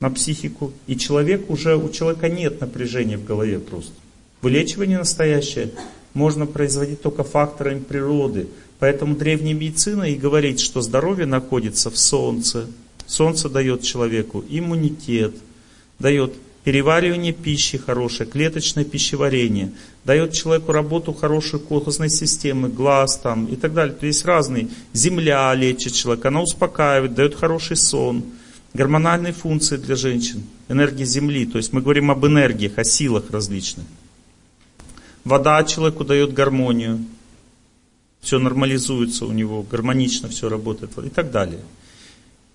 на 0.01 0.09
психику, 0.09 0.73
и 0.85 0.97
человек 0.97 1.49
уже, 1.49 1.77
у 1.77 1.89
человека 1.89 2.27
нет 2.27 2.59
напряжения 2.59 3.17
в 3.17 3.23
голове 3.23 3.59
просто. 3.59 3.93
Вылечивание 4.41 4.97
настоящее 4.97 5.71
можно 6.13 6.45
производить 6.45 7.01
только 7.01 7.23
факторами 7.23 7.79
природы. 7.79 8.47
Поэтому 8.79 9.15
древняя 9.15 9.53
медицина 9.53 10.03
и 10.03 10.15
говорит, 10.15 10.59
что 10.59 10.81
здоровье 10.81 11.25
находится 11.25 11.89
в 11.89 11.97
солнце. 11.97 12.67
Солнце 13.05 13.49
дает 13.49 13.81
человеку 13.81 14.43
иммунитет, 14.49 15.35
дает 15.99 16.33
переваривание 16.63 17.33
пищи 17.33 17.77
хорошее, 17.77 18.29
клеточное 18.29 18.85
пищеварение, 18.85 19.71
дает 20.05 20.31
человеку 20.33 20.71
работу 20.71 21.13
хорошей 21.13 21.59
костной 21.59 22.09
системы, 22.09 22.69
глаз 22.69 23.17
там 23.17 23.45
и 23.47 23.55
так 23.55 23.73
далее. 23.73 23.95
То 23.95 24.05
есть 24.05 24.25
разные. 24.25 24.69
Земля 24.93 25.53
лечит 25.53 25.93
человека, 25.93 26.29
она 26.29 26.41
успокаивает, 26.41 27.13
дает 27.13 27.35
хороший 27.35 27.75
сон, 27.75 28.23
гормональные 28.73 29.33
функции 29.33 29.77
для 29.77 29.95
женщин, 29.95 30.43
энергия 30.69 31.05
Земли. 31.05 31.45
То 31.45 31.57
есть 31.57 31.73
мы 31.73 31.81
говорим 31.81 32.11
об 32.11 32.25
энергиях, 32.25 32.77
о 32.77 32.83
силах 32.83 33.29
различных. 33.29 33.85
Вода 35.25 35.63
человеку 35.63 36.03
дает 36.03 36.33
гармонию, 36.33 36.99
все 38.23 38.39
нормализуется 38.39 39.25
у 39.25 39.31
него, 39.31 39.63
гармонично 39.63 40.29
все 40.29 40.49
работает 40.49 40.97
и 40.97 41.09
так 41.09 41.29
далее. 41.29 41.59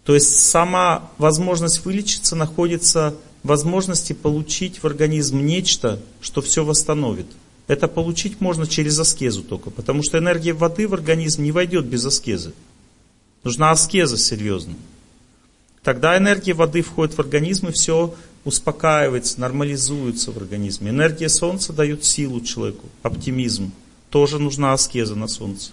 То 0.05 0.15
есть 0.15 0.41
сама 0.41 1.11
возможность 1.19 1.85
вылечиться 1.85 2.35
находится 2.35 3.15
возможности 3.43 4.15
получить 4.15 4.83
в 4.83 4.87
организм 4.87 5.45
нечто, 5.45 6.01
что 6.21 6.41
все 6.41 6.65
восстановит. 6.65 7.27
Это 7.67 7.87
получить 7.87 8.41
можно 8.41 8.67
через 8.67 8.99
аскезу 8.99 9.43
только, 9.43 9.71
потому 9.71 10.03
что 10.03 10.19
энергия 10.19 10.55
воды 10.55 10.89
в 10.89 10.95
организм 10.95 11.43
не 11.43 11.53
войдет 11.53 11.85
без 11.85 12.05
аскезы. 12.05 12.55
Нужна 13.45 13.71
аскеза 13.71 14.17
серьезная. 14.17 14.77
Тогда 15.83 16.17
энергия 16.17 16.55
воды 16.55 16.83
входит 16.83 17.15
в 17.15 17.21
организм 17.21 17.69
и 17.69 17.73
все 17.73 18.15
успокаивается, 18.45 19.41
нормализуется 19.41 20.33
в 20.33 20.39
организме. 20.39 20.91
Энергия 20.91 21.29
солнца 21.29 21.75
дает 21.75 22.05
силу 22.05 22.41
человеку, 22.41 22.87
оптимизм. 23.03 23.73
Тоже 24.11 24.39
нужна 24.39 24.73
аскеза 24.73 25.15
на 25.15 25.29
солнце. 25.29 25.71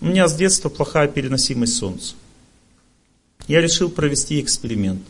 У 0.00 0.06
меня 0.06 0.28
с 0.28 0.34
детства 0.34 0.68
плохая 0.68 1.08
переносимость 1.08 1.76
солнца. 1.76 2.14
Я 3.48 3.60
решил 3.60 3.90
провести 3.90 4.40
эксперимент. 4.40 5.02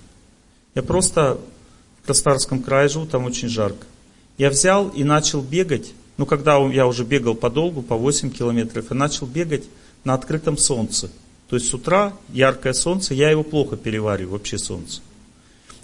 Я 0.75 0.83
просто 0.83 1.39
в 2.03 2.07
Краснодарском 2.07 2.63
крае 2.63 2.89
живу, 2.89 3.07
там 3.07 3.25
очень 3.25 3.49
жарко. 3.49 3.87
Я 4.39 4.51
взял 4.51 4.89
и 4.89 5.05
начал 5.05 5.43
бегать, 5.43 5.93
ну 6.17 6.25
когда 6.25 6.57
я 6.69 6.87
уже 6.87 7.05
бегал 7.05 7.35
подолгу, 7.35 7.83
по 7.83 7.97
8 7.97 8.31
километров, 8.31 8.91
и 8.91 8.95
начал 8.95 9.27
бегать 9.27 9.65
на 10.05 10.15
открытом 10.15 10.57
солнце. 10.57 11.11
То 11.49 11.57
есть 11.57 11.69
с 11.69 11.75
утра 11.75 12.13
яркое 12.33 12.73
солнце, 12.73 13.15
я 13.15 13.31
его 13.31 13.43
плохо 13.43 13.77
перевариваю, 13.77 14.33
вообще 14.33 14.59
солнце. 14.59 15.01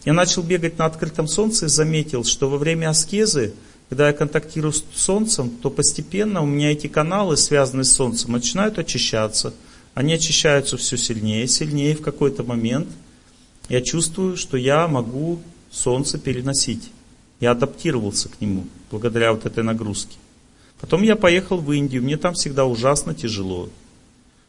Я 0.04 0.12
начал 0.12 0.42
бегать 0.42 0.78
на 0.78 0.86
открытом 0.86 1.26
солнце 1.26 1.66
и 1.66 1.68
заметил, 1.68 2.24
что 2.24 2.48
во 2.48 2.58
время 2.58 2.90
аскезы, 2.90 3.54
когда 3.94 4.08
я 4.08 4.12
контактирую 4.12 4.72
с 4.72 4.82
солнцем, 4.96 5.50
то 5.50 5.70
постепенно 5.70 6.42
у 6.42 6.46
меня 6.46 6.72
эти 6.72 6.88
каналы, 6.88 7.36
связанные 7.36 7.84
с 7.84 7.92
солнцем, 7.92 8.32
начинают 8.32 8.76
очищаться. 8.76 9.54
Они 9.94 10.14
очищаются 10.14 10.76
все 10.76 10.96
сильнее 10.96 11.44
и 11.44 11.46
сильнее. 11.46 11.94
В 11.94 12.02
какой-то 12.02 12.42
момент 12.42 12.88
я 13.68 13.80
чувствую, 13.82 14.36
что 14.36 14.56
я 14.56 14.88
могу 14.88 15.38
солнце 15.70 16.18
переносить. 16.18 16.90
Я 17.38 17.52
адаптировался 17.52 18.28
к 18.28 18.40
нему 18.40 18.66
благодаря 18.90 19.32
вот 19.32 19.46
этой 19.46 19.62
нагрузке. 19.62 20.16
Потом 20.80 21.04
я 21.04 21.14
поехал 21.14 21.58
в 21.58 21.70
Индию, 21.70 22.02
мне 22.02 22.16
там 22.16 22.34
всегда 22.34 22.64
ужасно 22.64 23.14
тяжело. 23.14 23.68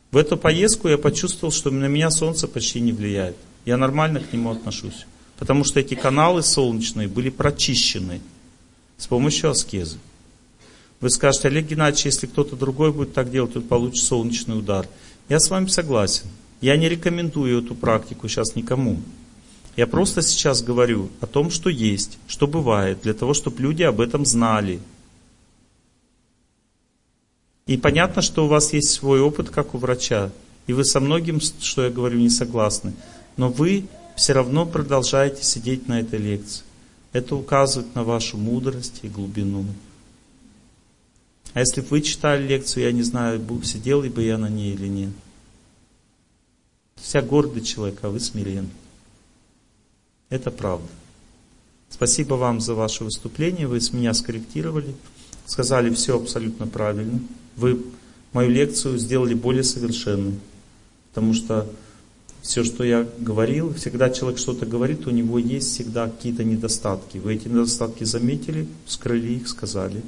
В 0.10 0.18
эту 0.18 0.38
поездку 0.38 0.88
я 0.88 0.98
почувствовал, 0.98 1.54
что 1.54 1.70
на 1.70 1.86
меня 1.86 2.10
солнце 2.10 2.48
почти 2.48 2.80
не 2.80 2.94
влияет. 2.94 3.36
Я 3.64 3.78
нормально 3.78 4.22
к 4.22 4.34
нему 4.34 4.50
отношусь. 4.50 5.06
Потому 5.38 5.64
что 5.64 5.80
эти 5.80 5.94
каналы 5.94 6.42
солнечные 6.42 7.08
были 7.08 7.30
прочищены 7.30 8.22
с 8.98 9.08
помощью 9.08 9.50
аскезы. 9.50 9.98
Вы 11.02 11.10
скажете, 11.10 11.50
Олег 11.50 11.68
Геннадьевич, 11.68 12.06
если 12.06 12.28
кто-то 12.28 12.56
другой 12.56 12.92
будет 12.92 13.14
так 13.14 13.30
делать, 13.32 13.54
то 13.54 13.62
получит 13.62 14.04
солнечный 14.04 14.58
удар. 14.58 14.88
Я 15.30 15.40
с 15.40 15.50
вами 15.50 15.68
согласен. 15.68 16.28
Я 16.62 16.78
не 16.78 16.88
рекомендую 16.88 17.64
эту 17.64 17.76
практику 17.76 18.28
сейчас 18.28 18.56
никому. 18.56 19.00
Я 19.76 19.88
просто 19.88 20.22
сейчас 20.22 20.64
говорю 20.64 21.10
о 21.20 21.28
том, 21.28 21.52
что 21.52 21.70
есть, 21.70 22.18
что 22.28 22.48
бывает, 22.48 23.02
для 23.04 23.14
того, 23.14 23.34
чтобы 23.34 23.62
люди 23.62 23.84
об 23.84 24.00
этом 24.00 24.26
знали. 24.26 24.80
И 27.68 27.78
понятно, 27.78 28.22
что 28.22 28.46
у 28.46 28.48
вас 28.48 28.72
есть 28.74 28.90
свой 28.92 29.20
опыт, 29.20 29.50
как 29.50 29.74
у 29.74 29.78
врача, 29.78 30.32
и 30.68 30.74
вы 30.74 30.86
со 30.86 31.00
многим, 31.00 31.42
что 31.42 31.84
я 31.84 31.90
говорю, 31.90 32.20
не 32.20 32.30
согласны. 32.30 32.94
Но 33.38 33.50
вы 33.50 33.86
все 34.16 34.34
равно 34.34 34.66
продолжаете 34.66 35.44
сидеть 35.44 35.88
на 35.88 36.00
этой 36.00 36.20
лекции. 36.20 36.64
Это 37.16 37.38
указывает 37.38 37.96
на 37.96 38.04
вашу 38.04 38.38
мудрость 38.38 39.00
и 39.04 39.08
глубину. 39.08 39.66
А 41.54 41.62
если 41.62 41.80
бы 41.80 41.88
вы 41.92 42.02
читали 42.02 42.46
лекцию, 42.46 42.84
я 42.84 42.92
не 42.92 43.04
знаю, 43.04 43.42
сидел 43.64 44.02
ли 44.02 44.10
бы 44.10 44.22
я 44.22 44.38
на 44.38 44.50
ней 44.50 44.74
или 44.74 44.88
нет. 44.88 45.12
Вся 46.98 47.22
гордый 47.22 47.64
человек, 47.64 48.00
а 48.02 48.10
вы 48.10 48.20
смиренный. 48.20 48.70
Это 50.28 50.52
правда. 50.52 50.90
Спасибо 51.90 52.34
вам 52.34 52.60
за 52.60 52.74
ваше 52.74 53.06
выступление. 53.06 53.66
Вы 53.66 53.80
с 53.80 53.94
меня 53.94 54.14
скорректировали. 54.14 54.94
Сказали 55.46 55.94
все 55.94 56.20
абсолютно 56.20 56.68
правильно. 56.68 57.22
Вы 57.56 57.82
мою 58.34 58.50
лекцию 58.50 58.98
сделали 58.98 59.36
более 59.36 59.64
совершенной. 59.64 60.38
Потому 61.14 61.34
что 61.34 61.66
все, 62.46 62.64
что 62.64 62.84
я 62.84 63.08
говорил, 63.18 63.74
всегда 63.74 64.12
человек 64.12 64.40
что-то 64.40 64.68
говорит, 64.68 65.08
у 65.08 65.10
него 65.10 65.40
есть 65.40 65.74
всегда 65.74 66.08
какие-то 66.08 66.44
недостатки. 66.44 67.18
Вы 67.18 67.34
эти 67.34 67.48
недостатки 67.48 68.04
заметили, 68.04 68.68
скрыли 68.86 69.34
их, 69.34 69.48
сказали. 69.48 70.04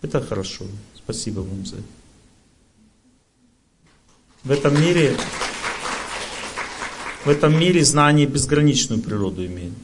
Это 0.00 0.22
хорошо. 0.22 0.64
Спасибо 0.96 1.40
вам 1.40 1.66
за 1.66 1.76
это. 1.76 1.84
В 4.44 4.50
этом 4.50 4.80
мире 4.80 5.14
в 7.26 7.28
этом 7.28 7.58
мире 7.58 7.84
знание 7.84 8.26
безграничную 8.26 9.02
природу 9.02 9.44
имеет. 9.44 9.74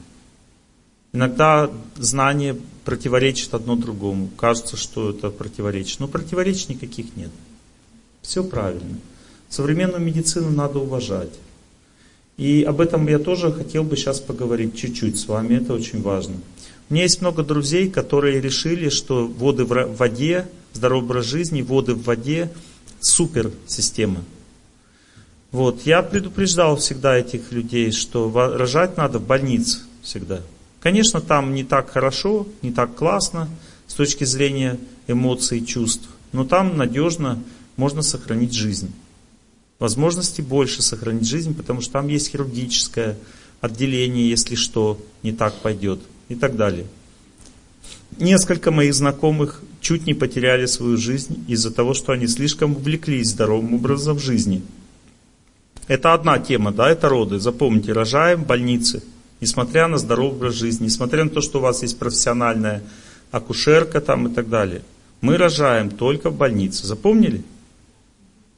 Иногда 1.13 1.71
знание 1.97 2.57
противоречит 2.87 3.53
одно 3.53 3.77
другому. 3.77 4.31
Кажется, 4.39 4.79
что 4.79 5.11
это 5.11 5.29
противоречит. 5.29 6.01
Но 6.01 6.09
противоречий 6.09 6.73
никаких 6.73 7.15
нет. 7.17 7.31
Все 8.23 8.43
правильно. 8.43 8.99
Современную 9.51 10.01
медицину 10.01 10.49
надо 10.49 10.79
уважать. 10.79 11.33
И 12.41 12.63
об 12.63 12.81
этом 12.81 13.07
я 13.07 13.19
тоже 13.19 13.53
хотел 13.53 13.85
бы 13.85 13.99
сейчас 13.99 14.19
поговорить 14.19 14.75
чуть-чуть 14.75 15.19
с 15.19 15.29
вами. 15.29 15.57
Это 15.57 15.75
очень 15.75 16.01
важно. 16.01 16.37
У 16.89 16.95
меня 16.95 17.03
есть 17.03 17.21
много 17.21 17.43
друзей, 17.43 17.91
которые 17.91 18.41
решили, 18.41 18.89
что 18.89 19.27
воды 19.27 19.67
в 19.67 19.97
воде, 19.97 20.49
здоровый 20.73 21.05
образ 21.05 21.27
жизни, 21.27 21.61
воды 21.61 21.93
в 21.93 22.03
воде 22.05 22.51
супер 22.99 23.51
система. 23.67 24.25
Вот, 25.53 25.83
я 25.83 26.01
предупреждал 26.01 26.77
всегда 26.77 27.19
этих 27.19 27.53
людей, 27.53 27.93
что 27.93 28.33
рожать 28.57 28.97
надо 28.97 29.19
в 29.19 29.27
больнице 29.27 29.81
всегда. 30.01 30.41
Конечно, 30.81 31.21
там 31.21 31.53
не 31.53 31.63
так 31.63 31.91
хорошо, 31.91 32.47
не 32.63 32.73
так 32.73 32.95
классно 32.95 33.51
с 33.87 33.93
точки 33.93 34.25
зрения 34.25 34.79
эмоций 35.07 35.63
чувств, 35.63 36.09
но 36.33 36.47
там 36.47 36.79
надежно 36.79 37.39
можно 37.77 38.01
сохранить 38.01 38.55
жизнь. 38.55 38.91
Возможности 39.81 40.41
больше 40.41 40.83
сохранить 40.83 41.27
жизнь, 41.27 41.55
потому 41.55 41.81
что 41.81 41.95
там 41.95 42.07
есть 42.07 42.31
хирургическое 42.31 43.17
отделение, 43.61 44.31
если 44.31 44.55
что, 44.55 45.05
не 45.25 45.33
так 45.33 45.55
пойдет 45.57 45.99
и 46.29 46.37
так 46.37 46.55
далее. 46.57 46.87
Несколько 48.19 48.71
моих 48.71 48.95
знакомых 48.95 49.63
чуть 49.81 50.07
не 50.07 50.15
потеряли 50.15 50.67
свою 50.67 50.97
жизнь 50.97 51.45
из-за 51.49 51.73
того, 51.73 51.95
что 51.95 52.13
они 52.13 52.29
слишком 52.29 52.77
увлеклись 52.77 53.31
здоровым 53.31 53.75
образом 53.75 54.21
жизни– 54.21 54.63
это 55.91 56.15
одна 56.15 56.39
тема, 56.39 56.71
да, 56.71 56.89
это 56.89 57.09
роды. 57.09 57.41
Запомните, 57.41 57.93
рожаем 57.93 58.45
в 58.45 58.47
больнице, 58.47 59.03
несмотря 59.41 59.89
на 59.89 59.99
здоровый 59.99 60.37
образ 60.37 60.55
жизни, 60.55 60.85
несмотря 60.85 61.25
на 61.25 61.31
то, 61.31 61.41
что 61.41 61.59
у 61.59 61.63
вас 61.63 61.83
есть 61.83 61.99
профессиональная 61.99 62.85
акушерка 63.33 64.01
там 64.01 64.29
и 64.29 64.33
так 64.33 64.49
далее. 64.49 64.83
Мы 65.21 65.37
рожаем 65.37 65.91
только 65.91 66.31
в 66.31 66.37
больнице. 66.37 66.87
Запомнили? 66.87 67.43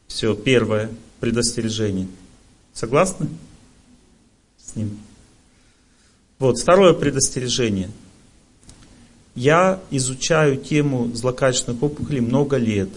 Все, 0.09 0.35
первое 0.35 0.90
предостережение. 1.23 2.09
Согласны 2.74 3.28
с 4.59 4.74
ним? 4.74 4.99
Вот, 6.40 6.59
второе 6.59 6.94
предостережение. 6.94 7.93
Я 9.36 9.81
изучаю 9.93 10.57
тему 10.57 11.12
злокачественных 11.15 11.81
опухолей 11.81 12.19
много 12.19 12.57
лет. 12.57 12.89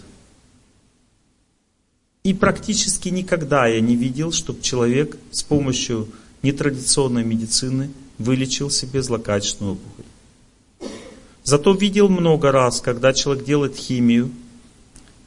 И 2.24 2.34
практически 2.34 3.10
никогда 3.10 3.68
я 3.68 3.80
не 3.80 3.96
видел, 3.96 4.32
чтобы 4.32 4.64
человек 4.64 5.20
с 5.30 5.44
помощью 5.44 6.08
нетрадиционной 6.42 7.24
медицины 7.24 7.92
вылечил 8.18 8.72
себе 8.72 9.04
злокачественную 9.04 9.74
опухоль. 9.74 10.90
Зато 11.44 11.76
видел 11.76 12.10
много 12.10 12.52
раз, 12.52 12.82
когда 12.82 13.14
человек 13.14 13.46
делает 13.46 13.76
химию, 13.76 14.32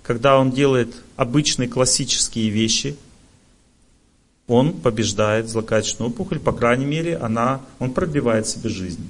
когда 0.02 0.36
он 0.36 0.50
делает 0.50 0.96
обычные 1.18 1.68
классические 1.68 2.48
вещи, 2.48 2.96
он 4.46 4.72
побеждает 4.72 5.48
злокачественную 5.48 6.12
опухоль, 6.12 6.38
по 6.38 6.52
крайней 6.52 6.86
мере, 6.86 7.16
она, 7.16 7.60
он 7.80 7.92
продлевает 7.92 8.46
себе 8.46 8.70
жизнь. 8.70 9.06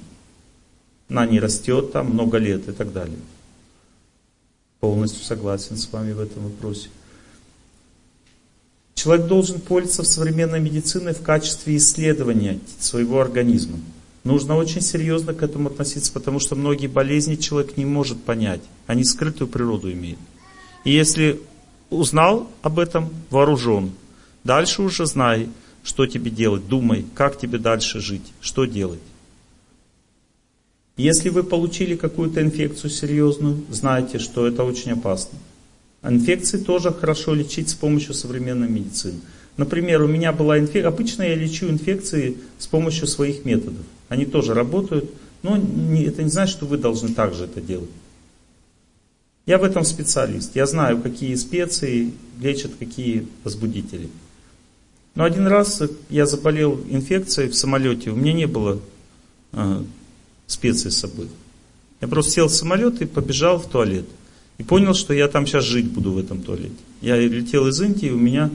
Она 1.07 1.27
не 1.27 1.39
растет 1.39 1.91
там 1.93 2.07
много 2.07 2.39
лет 2.39 2.67
и 2.67 2.71
так 2.71 2.91
далее. 2.91 3.19
Полностью 4.79 5.23
согласен 5.23 5.77
с 5.77 5.91
вами 5.91 6.13
в 6.13 6.19
этом 6.19 6.43
вопросе. 6.43 6.89
Человек 8.95 9.27
должен 9.27 9.61
пользоваться 9.61 10.01
в 10.01 10.07
современной 10.07 10.59
медициной 10.59 11.13
в 11.13 11.21
качестве 11.21 11.77
исследования 11.77 12.59
своего 12.79 13.21
организма. 13.21 13.77
Нужно 14.23 14.55
очень 14.55 14.81
серьезно 14.81 15.35
к 15.35 15.43
этому 15.43 15.69
относиться, 15.69 16.11
потому 16.11 16.39
что 16.39 16.55
многие 16.55 16.87
болезни 16.87 17.35
человек 17.35 17.77
не 17.77 17.85
может 17.85 18.21
понять. 18.23 18.61
Они 18.87 19.03
скрытую 19.03 19.47
природу 19.47 19.91
имеют. 19.91 20.19
И 20.83 20.91
если 20.91 21.39
узнал 21.89 22.49
об 22.61 22.79
этом, 22.79 23.09
вооружен. 23.29 23.91
Дальше 24.43 24.81
уже 24.81 25.05
знай, 25.05 25.49
что 25.83 26.05
тебе 26.05 26.31
делать. 26.31 26.67
Думай, 26.67 27.05
как 27.15 27.37
тебе 27.37 27.57
дальше 27.57 27.99
жить, 27.99 28.33
что 28.41 28.65
делать. 28.65 28.99
Если 30.97 31.29
вы 31.29 31.43
получили 31.43 31.95
какую-то 31.95 32.41
инфекцию 32.41 32.89
серьезную, 32.89 33.63
знайте, 33.69 34.19
что 34.19 34.45
это 34.45 34.63
очень 34.63 34.91
опасно. 34.91 35.39
Инфекции 36.03 36.57
тоже 36.57 36.91
хорошо 36.91 37.33
лечить 37.33 37.69
с 37.69 37.73
помощью 37.73 38.13
современной 38.13 38.69
медицины. 38.69 39.19
Например, 39.57 40.01
у 40.01 40.07
меня 40.07 40.31
была 40.31 40.59
инфекция, 40.59 40.87
обычно 40.87 41.23
я 41.23 41.35
лечу 41.35 41.67
инфекции 41.69 42.37
с 42.57 42.67
помощью 42.67 43.07
своих 43.07 43.45
методов. 43.45 43.85
Они 44.07 44.25
тоже 44.25 44.53
работают, 44.53 45.09
Но 45.41 45.55
это 45.55 46.23
не 46.23 46.29
значит, 46.29 46.57
что 46.57 46.65
вы 46.65 46.77
должны 46.77 47.13
также 47.13 47.45
это 47.45 47.61
делать. 47.61 47.89
Я 49.49 49.57
в 49.57 49.63
этом 49.63 49.83
специалист. 49.83 50.55
Я 50.55 50.67
знаю, 50.67 51.01
какие 51.01 51.33
специи 51.33 52.13
лечат 52.39 52.73
какие 52.77 53.25
возбудители. 53.43 54.07
Но 55.15 55.23
один 55.23 55.47
раз 55.47 55.81
я 56.11 56.27
заболел 56.27 56.79
инфекцией 56.87 57.49
в 57.49 57.55
самолете, 57.55 58.11
у 58.11 58.15
меня 58.15 58.33
не 58.33 58.45
было 58.45 58.79
э, 59.53 59.83
специй 60.45 60.91
с 60.91 60.97
собой. 60.97 61.29
Я 61.99 62.07
просто 62.07 62.33
сел 62.33 62.47
в 62.47 62.53
самолет 62.53 63.01
и 63.01 63.05
побежал 63.05 63.57
в 63.57 63.67
туалет. 63.67 64.05
И 64.59 64.63
понял, 64.63 64.93
что 64.93 65.15
я 65.15 65.27
там 65.27 65.47
сейчас 65.47 65.63
жить 65.63 65.89
буду 65.89 66.11
в 66.11 66.19
этом 66.19 66.43
туалете. 66.43 66.75
Я 67.01 67.17
летел 67.17 67.65
из 67.65 67.81
Индии, 67.81 68.11
у 68.11 68.19
меня 68.19 68.51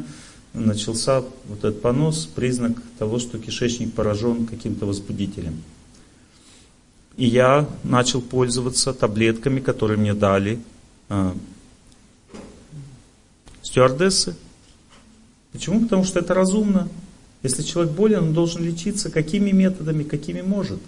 начался 0.52 1.24
вот 1.48 1.58
этот 1.58 1.82
понос, 1.82 2.26
признак 2.32 2.80
того, 3.00 3.18
что 3.18 3.40
кишечник 3.40 3.92
поражен 3.94 4.46
каким-то 4.46 4.86
возбудителем. 4.86 5.60
И 7.16 7.26
я 7.26 7.68
начал 7.82 8.20
пользоваться 8.20 8.92
таблетками, 8.94 9.58
которые 9.58 9.98
мне 9.98 10.14
дали 10.14 10.60
стюардессы. 13.62 14.36
Почему? 15.52 15.80
Потому 15.82 16.04
что 16.04 16.20
это 16.20 16.34
разумно. 16.34 16.88
Если 17.42 17.62
человек 17.62 17.92
болен, 17.92 18.24
он 18.24 18.34
должен 18.34 18.62
лечиться 18.62 19.10
какими 19.10 19.50
методами, 19.50 20.02
какими 20.02 20.40
может. 20.40 20.80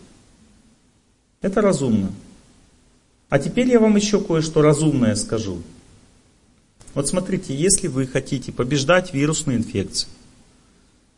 Это 1.43 1.61
разумно. 1.61 2.13
А 3.29 3.39
теперь 3.39 3.69
я 3.69 3.81
вам 3.81 3.97
еще 3.97 4.21
кое-что 4.21 4.63
разумное 4.63 5.15
скажу. 5.17 5.63
Вот 6.95 7.09
смотрите, 7.09 7.55
если 7.55 7.89
вы 7.89 8.07
хотите 8.07 8.53
побеждать 8.53 9.13
вирусные 9.13 9.59
инфекции, 9.59 10.09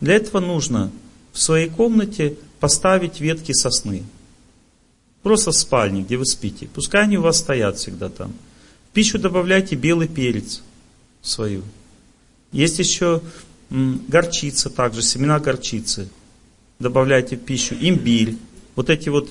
для 0.01 0.15
этого 0.15 0.41
нужно 0.41 0.91
в 1.33 1.39
своей 1.39 1.69
комнате 1.69 2.37
поставить 2.61 3.21
ветки 3.21 3.53
сосны. 3.53 4.03
Просто 5.23 5.53
в 5.53 5.57
спальне, 5.57 6.03
где 6.03 6.17
вы 6.17 6.27
спите. 6.27 6.69
Пускай 6.73 7.05
они 7.05 7.19
у 7.19 7.23
вас 7.23 7.39
стоят 7.39 7.77
всегда 7.77 8.09
там. 8.09 8.33
Пищу 8.99 9.17
добавляйте 9.21 9.77
белый 9.77 10.09
перец 10.09 10.61
свою. 11.23 11.63
Есть 12.51 12.81
еще 12.81 13.23
горчица 13.71 14.71
также, 14.71 15.03
семена 15.03 15.39
горчицы. 15.39 16.09
Добавляйте 16.81 17.37
в 17.37 17.45
пищу. 17.45 17.77
Имбирь. 17.81 18.37
Вот 18.75 18.91
эти 18.91 19.09
вот 19.09 19.31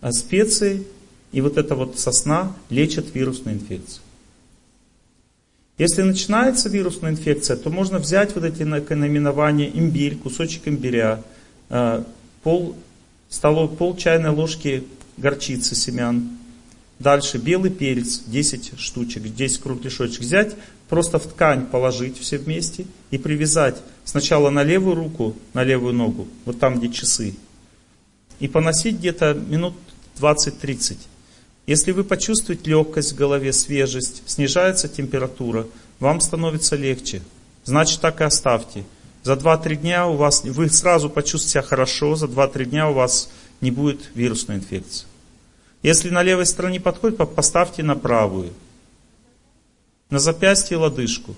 а, 0.00 0.10
специи 0.10 0.82
и 1.30 1.40
вот 1.40 1.58
эта 1.58 1.76
вот 1.76 1.96
сосна 1.96 2.56
лечат 2.70 3.14
вирусные 3.14 3.54
инфекции. 3.54 4.00
Если 5.78 6.02
начинается 6.02 6.68
вирусная 6.68 7.12
инфекция, 7.12 7.56
то 7.56 7.70
можно 7.70 8.00
взять 8.00 8.34
вот 8.34 8.42
эти 8.42 8.64
наименования 8.64 9.70
имбирь, 9.72 10.16
кусочек 10.16 10.66
имбиря, 10.66 11.22
а, 11.70 12.04
пол, 12.42 12.74
столов, 13.28 13.78
пол 13.78 13.96
чайной 13.96 14.30
ложки 14.30 14.82
горчицы 15.18 15.76
семян, 15.76 16.30
дальше 16.98 17.38
белый 17.38 17.70
перец, 17.70 18.22
10 18.26 18.78
штучек, 18.78 19.22
10 19.22 19.60
кругляшочек 19.60 20.20
взять, 20.20 20.54
просто 20.88 21.18
в 21.18 21.26
ткань 21.26 21.66
положить 21.66 22.18
все 22.18 22.38
вместе 22.38 22.86
и 23.10 23.18
привязать 23.18 23.76
сначала 24.04 24.50
на 24.50 24.62
левую 24.62 24.96
руку, 24.96 25.36
на 25.52 25.64
левую 25.64 25.94
ногу, 25.94 26.28
вот 26.44 26.58
там, 26.58 26.78
где 26.78 26.88
часы, 26.88 27.34
и 28.38 28.48
поносить 28.48 28.96
где-то 28.96 29.34
минут 29.34 29.74
20-30. 30.20 30.96
Если 31.66 31.92
вы 31.92 32.04
почувствуете 32.04 32.70
легкость 32.70 33.12
в 33.12 33.16
голове, 33.16 33.52
свежесть, 33.52 34.22
снижается 34.26 34.88
температура, 34.88 35.66
вам 35.98 36.20
становится 36.20 36.76
легче. 36.76 37.22
Значит, 37.64 38.00
так 38.00 38.20
и 38.20 38.24
оставьте. 38.24 38.84
За 39.22 39.32
2-3 39.32 39.76
дня 39.76 40.06
у 40.06 40.16
вас, 40.16 40.44
вы 40.44 40.68
сразу 40.68 41.08
почувствуете 41.08 41.52
себя 41.52 41.62
хорошо, 41.62 42.14
за 42.16 42.26
2-3 42.26 42.66
дня 42.66 42.90
у 42.90 42.92
вас 42.92 43.30
не 43.62 43.70
будет 43.70 44.10
вирусной 44.14 44.58
инфекции. 44.58 45.06
Если 45.84 46.08
на 46.08 46.22
левой 46.22 46.46
стороне 46.46 46.80
подходит, 46.80 47.18
поставьте 47.34 47.82
на 47.82 47.94
правую. 47.94 48.54
На 50.08 50.18
запястье 50.18 50.78
лодыжку. 50.78 51.36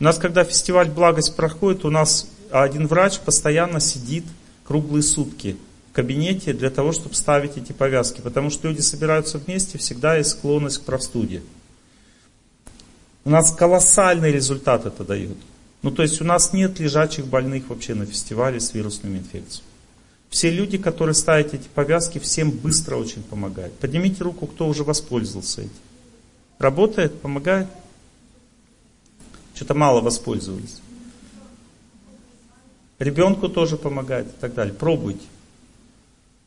У 0.00 0.04
нас, 0.04 0.18
когда 0.18 0.42
фестиваль 0.42 0.90
«Благость» 0.90 1.36
проходит, 1.36 1.84
у 1.84 1.90
нас 1.90 2.28
один 2.50 2.88
врач 2.88 3.20
постоянно 3.20 3.78
сидит 3.78 4.24
круглые 4.64 5.04
сутки 5.04 5.56
кабинете 5.92 6.52
для 6.52 6.68
того, 6.68 6.90
чтобы 6.90 7.14
ставить 7.14 7.56
эти 7.56 7.70
повязки. 7.70 8.20
Потому 8.20 8.50
что 8.50 8.66
люди 8.66 8.80
собираются 8.80 9.38
вместе, 9.38 9.78
всегда 9.78 10.16
есть 10.16 10.30
склонность 10.30 10.78
к 10.78 10.82
простуде. 10.82 11.42
У 13.24 13.30
нас 13.30 13.52
колоссальный 13.52 14.32
результат 14.32 14.84
это 14.84 15.04
дает. 15.04 15.38
Ну, 15.82 15.92
то 15.92 16.02
есть 16.02 16.20
у 16.20 16.24
нас 16.24 16.52
нет 16.52 16.80
лежачих 16.80 17.26
больных 17.26 17.68
вообще 17.68 17.94
на 17.94 18.04
фестивале 18.04 18.58
с 18.58 18.74
вирусными 18.74 19.18
инфекциями. 19.18 19.75
Все 20.30 20.50
люди, 20.50 20.76
которые 20.78 21.14
ставят 21.14 21.54
эти 21.54 21.68
повязки, 21.68 22.18
всем 22.18 22.50
быстро 22.50 22.96
очень 22.96 23.22
помогает. 23.22 23.72
Поднимите 23.74 24.22
руку, 24.24 24.46
кто 24.46 24.68
уже 24.68 24.84
воспользовался 24.84 25.62
этим. 25.62 25.70
Работает, 26.58 27.20
помогает? 27.20 27.68
Что-то 29.54 29.74
мало 29.74 30.00
воспользовались. 30.00 30.80
Ребенку 32.98 33.48
тоже 33.48 33.76
помогает 33.76 34.26
и 34.26 34.40
так 34.40 34.54
далее. 34.54 34.74
Пробуйте. 34.74 35.24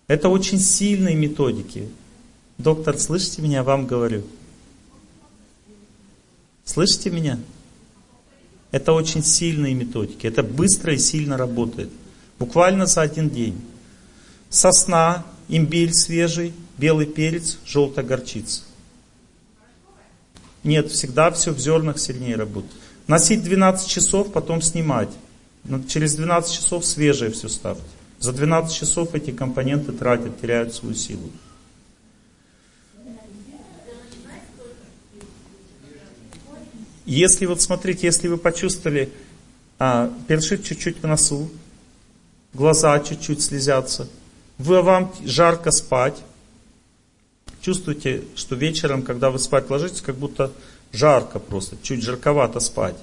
Это 0.07 0.29
очень 0.29 0.59
сильные 0.59 1.15
методики. 1.15 1.87
Доктор, 2.57 2.97
слышите 2.97 3.41
меня, 3.41 3.63
вам 3.63 3.85
говорю. 3.85 4.23
Слышите 6.65 7.09
меня? 7.09 7.39
Это 8.71 8.93
очень 8.93 9.23
сильные 9.23 9.73
методики. 9.73 10.27
Это 10.27 10.43
быстро 10.43 10.93
и 10.93 10.97
сильно 10.97 11.37
работает. 11.37 11.89
Буквально 12.39 12.85
за 12.85 13.01
один 13.01 13.29
день. 13.29 13.61
Сосна, 14.49 15.25
имбирь 15.49 15.91
свежий, 15.93 16.53
белый 16.77 17.05
перец, 17.05 17.59
желтая 17.65 18.05
горчица. 18.05 18.61
Нет, 20.63 20.89
всегда 20.91 21.31
все 21.31 21.51
в 21.51 21.59
зернах 21.59 21.99
сильнее 21.99 22.35
работает. 22.35 22.73
Носить 23.07 23.43
12 23.43 23.87
часов, 23.87 24.31
потом 24.31 24.61
снимать. 24.61 25.09
Через 25.87 26.15
12 26.15 26.53
часов 26.53 26.85
свежее 26.85 27.31
все 27.31 27.49
ставьте. 27.49 27.83
За 28.19 28.31
12 28.33 28.75
часов 28.75 29.15
эти 29.15 29.31
компоненты 29.31 29.91
тратят, 29.91 30.39
теряют 30.39 30.73
свою 30.73 30.95
силу. 30.95 31.29
Если 37.05 37.45
вот 37.45 37.61
смотрите, 37.61 38.05
если 38.07 38.27
вы 38.27 38.37
почувствовали, 38.37 39.11
а, 39.79 40.13
першит 40.27 40.63
чуть-чуть 40.63 41.01
в 41.01 41.07
носу, 41.07 41.49
глаза 42.53 42.99
чуть-чуть 42.99 43.41
слезятся, 43.41 44.07
вы 44.57 44.81
вам 44.81 45.13
жарко 45.23 45.71
спать, 45.71 46.17
чувствуете, 47.61 48.23
что 48.35 48.55
вечером, 48.55 49.03
когда 49.03 49.29
вы 49.29 49.39
спать 49.39 49.69
ложитесь, 49.69 50.01
как 50.01 50.15
будто 50.15 50.51
жарко 50.91 51.39
просто, 51.39 51.77
чуть 51.81 52.03
жарковато 52.03 52.59
спать. 52.59 52.95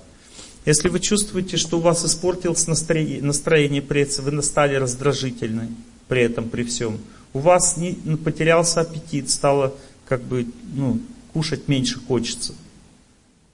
Если 0.65 0.89
вы 0.89 0.99
чувствуете, 0.99 1.57
что 1.57 1.79
у 1.79 1.81
вас 1.81 2.05
испортилось 2.05 2.67
настроение, 2.67 3.23
настроение 3.23 3.81
при 3.81 4.05
вы 4.21 4.43
стали 4.43 4.75
раздражительны 4.75 5.69
при 6.09 6.23
этом, 6.23 6.49
при 6.49 6.65
всем, 6.65 6.99
у 7.33 7.39
вас 7.39 7.77
не, 7.77 7.99
ну, 8.05 8.17
потерялся 8.17 8.81
аппетит, 8.81 9.31
стало 9.31 9.75
как 10.07 10.23
бы 10.23 10.47
ну, 10.75 11.01
кушать 11.33 11.69
меньше 11.69 12.01
хочется. 12.01 12.55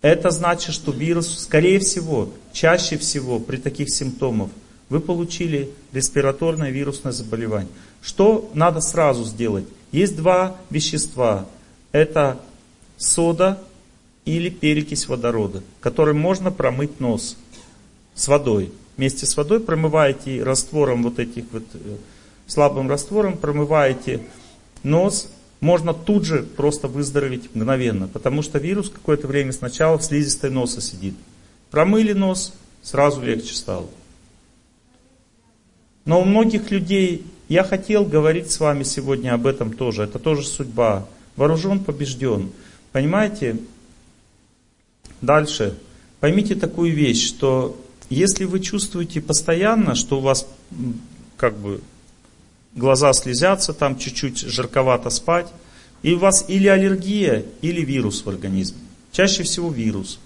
Это 0.01 0.31
значит, 0.31 0.74
что 0.74 0.90
вирус, 0.90 1.40
скорее 1.40 1.78
всего, 1.78 2.32
чаще 2.52 2.97
всего 2.98 3.39
при 3.39 3.56
таких 3.56 3.90
симптомах 3.90 4.51
вы 4.93 5.01
получили 5.01 5.70
респираторное 5.94 6.70
вирусное 6.70 7.12
заболевание. 7.12 7.70
Что 8.02 8.51
надо 8.52 8.82
сразу 8.82 9.24
сделать? 9.24 9.64
Есть 9.90 10.16
два 10.16 10.55
вещества. 10.69 11.47
Это 11.93 12.39
сода 12.98 13.59
или 14.27 14.51
перекись 14.51 15.09
водорода, 15.09 15.62
которым 15.81 16.19
можно 16.19 16.51
промыть 16.51 17.01
нос 17.01 17.39
с 18.14 18.28
водой. 18.28 18.70
Вместе 18.98 19.24
с 19.24 19.35
водой 19.35 19.60
промываете 19.60 20.43
раствором 20.43 21.05
вот 21.05 21.19
этих 21.19 21.44
вот, 21.52 21.64
э, 21.73 21.97
слабым 22.47 22.90
раствором, 22.90 23.39
промываете 23.39 24.20
нос, 24.82 25.31
можно 25.60 25.94
тут 25.94 26.27
же 26.27 26.43
просто 26.43 26.86
выздороветь 26.86 27.55
мгновенно, 27.55 28.09
потому 28.09 28.43
что 28.43 28.59
вирус 28.59 28.90
какое-то 28.90 29.27
время 29.27 29.52
сначала 29.52 29.97
в 29.97 30.05
слизистой 30.05 30.51
носа 30.51 30.82
сидит. 30.82 31.14
Промыли 31.70 32.12
нос, 32.12 32.52
сразу 32.82 33.23
легче 33.23 33.55
стало. 33.55 33.89
Но 36.04 36.20
у 36.20 36.24
многих 36.24 36.70
людей, 36.70 37.24
я 37.48 37.64
хотел 37.64 38.04
говорить 38.04 38.50
с 38.50 38.60
вами 38.60 38.82
сегодня 38.82 39.34
об 39.34 39.46
этом 39.46 39.72
тоже, 39.72 40.04
это 40.04 40.18
тоже 40.18 40.44
судьба. 40.44 41.06
Вооружен, 41.36 41.80
побежден. 41.80 42.50
Понимаете, 42.92 43.56
Дальше. 45.22 45.78
Поймите 46.20 46.56
такую 46.56 46.92
вещь, 46.94 47.26
что 47.26 47.80
если 48.10 48.44
вы 48.44 48.60
чувствуете 48.60 49.20
постоянно, 49.20 49.94
что 49.94 50.18
у 50.18 50.20
вас 50.20 50.46
как 51.36 51.56
бы 51.56 51.80
глаза 52.74 53.12
слезятся, 53.12 53.72
там 53.72 53.96
чуть-чуть 53.96 54.40
жарковато 54.40 55.10
спать, 55.10 55.46
и 56.02 56.12
у 56.12 56.18
вас 56.18 56.44
или 56.48 56.66
аллергия, 56.66 57.44
или 57.60 57.82
вирус 57.82 58.24
в 58.24 58.28
организме. 58.28 58.78
Чаще 59.12 59.44
всего 59.44 59.70
вирус. 59.70 60.18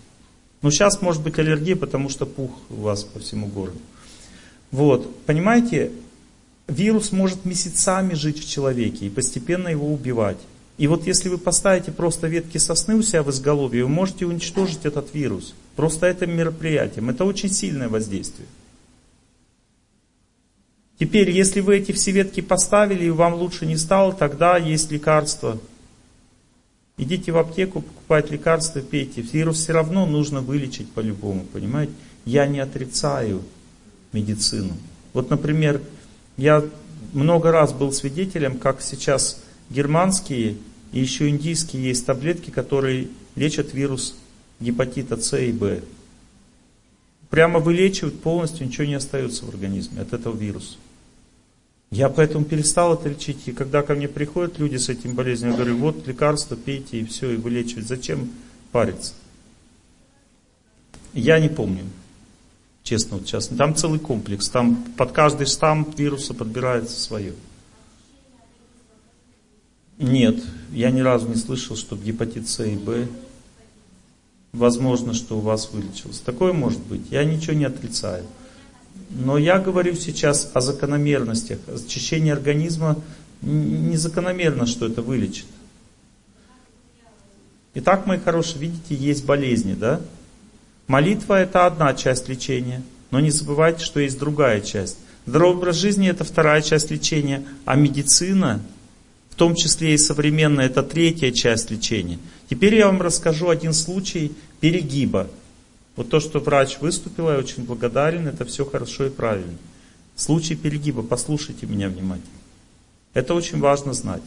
Но 0.62 0.70
сейчас 0.70 1.03
может 1.03 1.23
быть 1.23 1.39
аллергия, 1.39 1.77
потому 1.77 2.09
что 2.09 2.24
пух 2.24 2.51
у 2.70 2.77
вас 2.77 3.05
по 3.05 3.20
всему 3.20 3.47
городу. 3.47 3.78
Вот, 4.71 5.25
понимаете, 5.25 5.93
вирус 6.69 7.13
может 7.13 7.45
месяцами 7.45 8.15
жить 8.15 8.41
в 8.41 8.49
человеке 8.49 9.07
и 9.07 9.11
постепенно 9.11 9.69
его 9.69 9.93
убивать. 9.93 10.39
И 10.79 10.89
вот 10.89 11.07
если 11.07 11.29
вы 11.29 11.39
поставите 11.39 11.91
просто 11.91 12.27
ветки 12.27 12.59
сосны 12.59 12.97
у 12.97 13.03
себя 13.03 13.23
в 13.23 13.31
изголовье, 13.31 13.85
вы 13.85 13.91
можете 13.91 14.27
уничтожить 14.27 14.85
этот 14.85 15.15
вирус. 15.15 15.55
Просто 15.75 16.07
этим 16.07 16.37
мероприятием. 16.37 17.09
Это 17.09 17.25
очень 17.25 17.51
сильное 17.51 17.89
воздействие. 17.89 18.47
Теперь, 20.99 21.31
если 21.31 21.61
вы 21.61 21.77
эти 21.77 21.93
все 21.93 22.11
ветки 22.11 22.41
поставили 22.41 23.05
и 23.05 23.11
вам 23.11 23.35
лучше 23.35 23.67
не 23.67 23.77
стало, 23.77 24.13
тогда 24.13 24.57
есть 24.57 24.91
лекарство. 24.91 25.59
Идите 26.99 27.33
в 27.33 27.37
аптеку, 27.37 27.83
покупайте 27.83 28.33
лекарства, 28.33 28.81
пейте. 28.81 29.21
Вирус 29.21 29.59
все 29.59 29.73
равно 29.73 30.07
нужно 30.07 30.41
вылечить 30.41 30.91
по-любому, 30.91 31.45
понимаете? 31.53 31.93
Я 32.25 32.47
не 32.47 32.61
отрицаю 32.61 33.43
медицину. 34.17 34.73
Вот, 35.13 35.31
например, 35.31 35.81
я 36.37 36.65
много 37.13 37.53
раз 37.53 37.73
был 37.73 37.93
свидетелем, 37.93 38.59
как 38.59 38.81
сейчас 38.81 39.43
германские 39.71 40.57
и 40.93 41.01
еще 41.01 41.29
индийские 41.29 41.85
есть 41.85 42.07
таблетки, 42.07 42.51
которые 42.51 43.09
лечат 43.35 43.75
вирус 43.75 44.17
гепатита 44.61 45.17
С 45.17 45.39
и 45.39 45.53
Б. 45.53 45.83
Прямо 47.31 47.59
вылечивают 47.59 48.21
полностью, 48.21 48.67
ничего 48.67 48.87
не 48.87 48.95
остается 48.95 49.45
в 49.45 49.49
организме 49.49 50.01
от 50.01 50.13
этого 50.13 50.37
вируса. 50.37 50.77
Я 51.91 52.09
поэтому 52.09 52.45
перестал 52.45 52.95
это 52.95 53.09
лечить. 53.09 53.47
И 53.47 53.53
когда 53.53 53.83
ко 53.83 53.95
мне 53.95 54.09
приходят 54.09 54.59
люди 54.59 54.77
с 54.77 54.89
этим 54.89 55.15
болезнью, 55.15 55.53
я 55.53 55.57
говорю, 55.57 55.77
вот 55.77 56.07
лекарство, 56.07 56.57
пейте 56.57 57.01
и 57.01 57.05
все, 57.05 57.33
и 57.33 57.37
вылечивать. 57.37 57.87
Зачем 57.87 58.31
париться? 58.73 59.13
Я 61.13 61.39
не 61.39 61.49
помню. 61.49 61.85
Честно, 62.87 63.17
вот 63.17 63.27
сейчас. 63.27 63.49
Там 63.49 63.75
целый 63.75 63.99
комплекс. 63.99 64.49
Там 64.49 64.77
под 64.97 65.11
каждый 65.11 65.49
штамм 65.49 65.93
вируса 65.97 66.35
подбирается 66.35 67.01
свое. 67.01 67.33
Нет, 69.99 70.37
я 70.71 70.93
ни 70.93 71.01
разу 71.01 71.27
не 71.27 71.35
слышал, 71.35 71.75
что 71.75 71.97
гепатит 71.97 72.49
С 72.49 72.65
и 72.65 72.77
Б 72.77 73.09
возможно, 74.53 75.15
что 75.15 75.37
у 75.37 75.41
вас 75.41 75.73
вылечилось. 75.73 76.21
Такое 76.21 76.53
может 76.53 76.79
быть. 76.79 77.11
Я 77.11 77.25
ничего 77.25 77.55
не 77.55 77.65
отрицаю. 77.65 78.25
Но 79.11 79.37
я 79.37 79.59
говорю 79.59 79.97
сейчас 79.97 80.53
о 80.55 80.61
закономерностях. 80.61 81.59
Очищение 81.67 82.35
организма 82.35 83.03
незакономерно, 83.43 84.65
что 84.65 84.87
это 84.87 85.03
вылечит. 85.03 85.47
Итак, 87.75 88.07
мои 88.07 88.21
хорошие, 88.21 88.61
видите, 88.61 88.95
есть 88.95 89.27
болезни, 89.27 89.75
да? 89.75 90.01
Молитва 90.87 91.41
это 91.41 91.67
одна 91.67 91.95
часть 91.95 92.29
лечения, 92.29 92.83
но 93.11 93.19
не 93.21 93.31
забывайте, 93.31 93.85
что 93.85 94.01
есть 94.01 94.19
другая 94.19 94.61
часть. 94.61 94.99
Здоровый 95.27 95.57
образ 95.57 95.77
жизни 95.77 96.09
это 96.09 96.23
вторая 96.23 96.63
часть 96.63 96.91
лечения, 96.93 97.45
а 97.65 97.75
медицина, 97.75 98.63
в 99.31 99.35
том 99.35 99.57
числе 99.57 99.95
и 99.95 99.99
современная, 99.99 100.67
это 100.67 100.85
третья 100.85 101.33
часть 101.33 101.71
лечения. 101.71 102.19
Теперь 102.49 102.77
я 102.77 102.87
вам 102.87 103.03
расскажу 103.03 103.49
один 103.49 103.73
случай 103.73 104.33
перегиба. 104.61 105.29
Вот 105.97 106.11
то, 106.11 106.21
что 106.21 106.39
врач 106.39 106.79
выступила, 106.81 107.33
я 107.33 107.39
очень 107.39 107.65
благодарен, 107.65 108.29
это 108.29 108.45
все 108.45 108.65
хорошо 108.65 109.07
и 109.07 109.11
правильно. 109.11 109.57
Случай 110.15 110.55
перегиба, 110.55 111.03
послушайте 111.03 111.67
меня 111.67 111.89
внимательно. 111.89 112.31
Это 113.13 113.35
очень 113.35 113.59
важно 113.59 113.93
знать. 113.93 114.23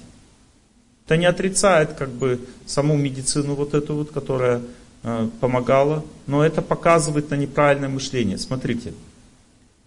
Это 1.06 1.16
не 1.16 1.26
отрицает 1.26 1.94
как 1.94 2.10
бы 2.10 2.42
саму 2.66 2.98
медицину 2.98 3.56
вот 3.56 3.74
эту 3.74 3.96
вот, 3.96 4.12
которая 4.12 4.62
э, 5.04 5.30
помогала, 5.40 6.04
но 6.28 6.46
это 6.46 6.62
показывает 6.62 7.30
на 7.30 7.36
неправильное 7.36 7.90
мышление. 7.90 8.38
Смотрите, 8.38 8.94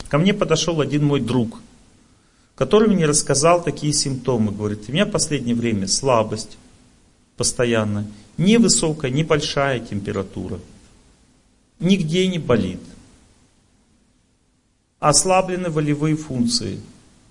ко 0.09 0.19
мне 0.19 0.35
подошел 0.35 0.81
один 0.81 1.05
мой 1.05 1.21
друг, 1.21 1.61
который 2.55 2.89
мне 2.89 3.07
рассказал 3.07 3.63
такие 3.63 3.93
симптомы. 3.93 4.53
Говорит, 4.53 4.89
у 4.89 4.93
меня 4.93 5.07
в 5.07 5.11
последнее 5.11 5.55
время 5.55 5.89
слабость 5.89 6.59
постоянно, 7.37 8.07
невысокая, 8.37 9.11
небольшая 9.11 9.81
температура– 9.81 10.59
нигде 11.83 12.27
не 12.27 12.39
болит. 12.39 12.81
Ослаблены 15.01 15.69
волевые 15.69 16.17
функции. 16.17 16.81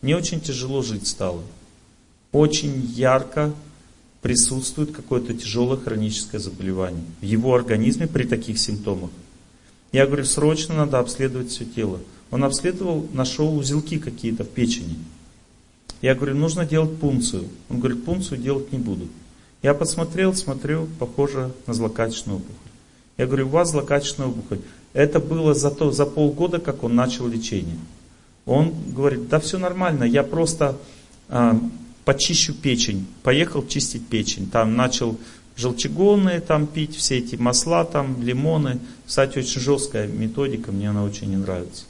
Мне 0.01 0.15
очень 0.15 0.41
тяжело 0.41 0.81
жить 0.81 1.07
стало. 1.07 1.41
Очень 2.31 2.81
ярко 2.81 3.53
присутствует 4.21 4.91
какое-то 4.91 5.33
тяжелое 5.33 5.77
хроническое 5.77 6.39
заболевание 6.39 7.03
в 7.21 7.25
его 7.25 7.55
организме 7.55 8.07
при 8.07 8.23
таких 8.23 8.59
симптомах. 8.59 9.09
Я 9.91 10.05
говорю, 10.05 10.25
срочно 10.25 10.75
надо 10.75 10.99
обследовать 10.99 11.49
все 11.49 11.65
тело. 11.65 11.99
Он 12.29 12.43
обследовал, 12.43 13.07
нашел 13.13 13.57
узелки 13.57 13.99
какие-то 13.99 14.43
в 14.43 14.49
печени. 14.49 14.95
Я 16.01 16.15
говорю, 16.15 16.35
нужно 16.35 16.65
делать 16.65 16.97
пункцию. 16.97 17.45
Он 17.69 17.79
говорит, 17.79 18.05
пункцию 18.05 18.39
делать 18.39 18.71
не 18.71 18.79
буду. 18.79 19.07
Я 19.61 19.73
посмотрел, 19.73 20.33
смотрю, 20.33 20.87
похоже 20.97 21.51
на 21.67 21.73
злокачественную 21.73 22.39
опухоль. 22.39 22.71
Я 23.17 23.27
говорю, 23.27 23.47
у 23.47 23.49
вас 23.49 23.71
злокачественная 23.71 24.29
опухоль. 24.29 24.61
Это 24.93 25.19
было 25.19 25.53
за, 25.53 25.69
то, 25.69 25.91
за 25.91 26.05
полгода, 26.05 26.59
как 26.59 26.83
он 26.83 26.95
начал 26.95 27.27
лечение. 27.27 27.77
Он 28.45 28.73
говорит, 28.87 29.29
да 29.29 29.39
все 29.39 29.59
нормально, 29.59 30.03
я 30.03 30.23
просто 30.23 30.77
а, 31.29 31.59
почищу 32.05 32.53
печень. 32.53 33.05
Поехал 33.23 33.65
чистить 33.65 34.07
печень. 34.07 34.49
Там 34.49 34.75
начал 34.75 35.17
желчегонные 35.55 36.39
там 36.39 36.67
пить, 36.67 36.95
все 36.95 37.19
эти 37.19 37.35
масла, 37.35 37.85
там, 37.85 38.21
лимоны. 38.21 38.79
Кстати, 39.05 39.39
очень 39.39 39.61
жесткая 39.61 40.07
методика, 40.07 40.71
мне 40.71 40.89
она 40.89 41.03
очень 41.03 41.29
не 41.29 41.37
нравится. 41.37 41.85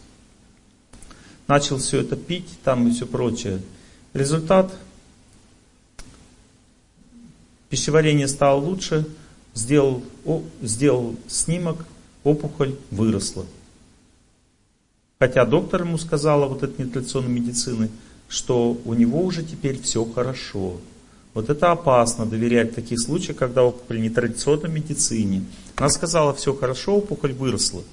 Начал 1.48 1.78
все 1.78 2.02
это 2.02 2.16
пить 2.16 2.48
там 2.64 2.88
и 2.88 2.92
все 2.92 3.06
прочее. 3.06 3.62
Результат, 4.14 4.74
пищеварение 7.70 8.28
стало 8.28 8.60
лучше, 8.60 9.08
сделал, 9.54 10.04
о, 10.26 10.44
сделал 10.62 11.16
снимок, 11.28 11.86
опухоль 12.24 12.76
выросла. 12.90 13.46
Хотя 15.20 15.46
доктор 15.46 15.84
ему 15.84 15.98
сказала, 15.98 16.48
вот 16.48 16.64
этой 16.64 16.86
нетрадиционной 16.86 17.30
медицины, 17.30 17.90
что 18.32 18.80
у 18.86 18.94
него 18.94 19.22
уже 19.22 19.44
теперь 19.44 19.82
все 19.82 20.06
хорошо. 20.06 20.78
Вот 21.34 21.50
это 21.50 21.74
опасно 21.74 22.26
доверять 22.26 22.72
в 22.72 22.76
таких 22.76 23.02
случаях, 23.02 23.38
когда 23.38 23.64
опухоль 23.64 24.02
нетрадиционной 24.02 24.70
медицине. 24.70 25.44
Она 25.76 25.90
сказала, 25.90 26.34
все 26.34 26.54
хорошо, 26.54 26.96
опухоль 26.96 27.34
выросла. 27.34 27.84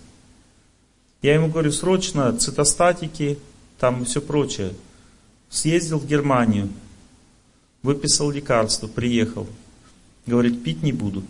Я 1.22 1.34
ему 1.34 1.48
говорю, 1.48 1.72
срочно 1.72 2.36
цитостатики, 2.36 3.36
там 3.80 4.02
и 4.02 4.04
все 4.04 4.20
прочее. 4.20 4.74
Съездил 5.50 5.98
в 5.98 6.06
Германию, 6.06 6.68
выписал 7.82 8.30
лекарство, 8.30 8.86
приехал. 8.86 9.48
Говорит, 10.24 10.62
пить 10.62 10.84
не 10.84 10.92
буду. 10.92 11.24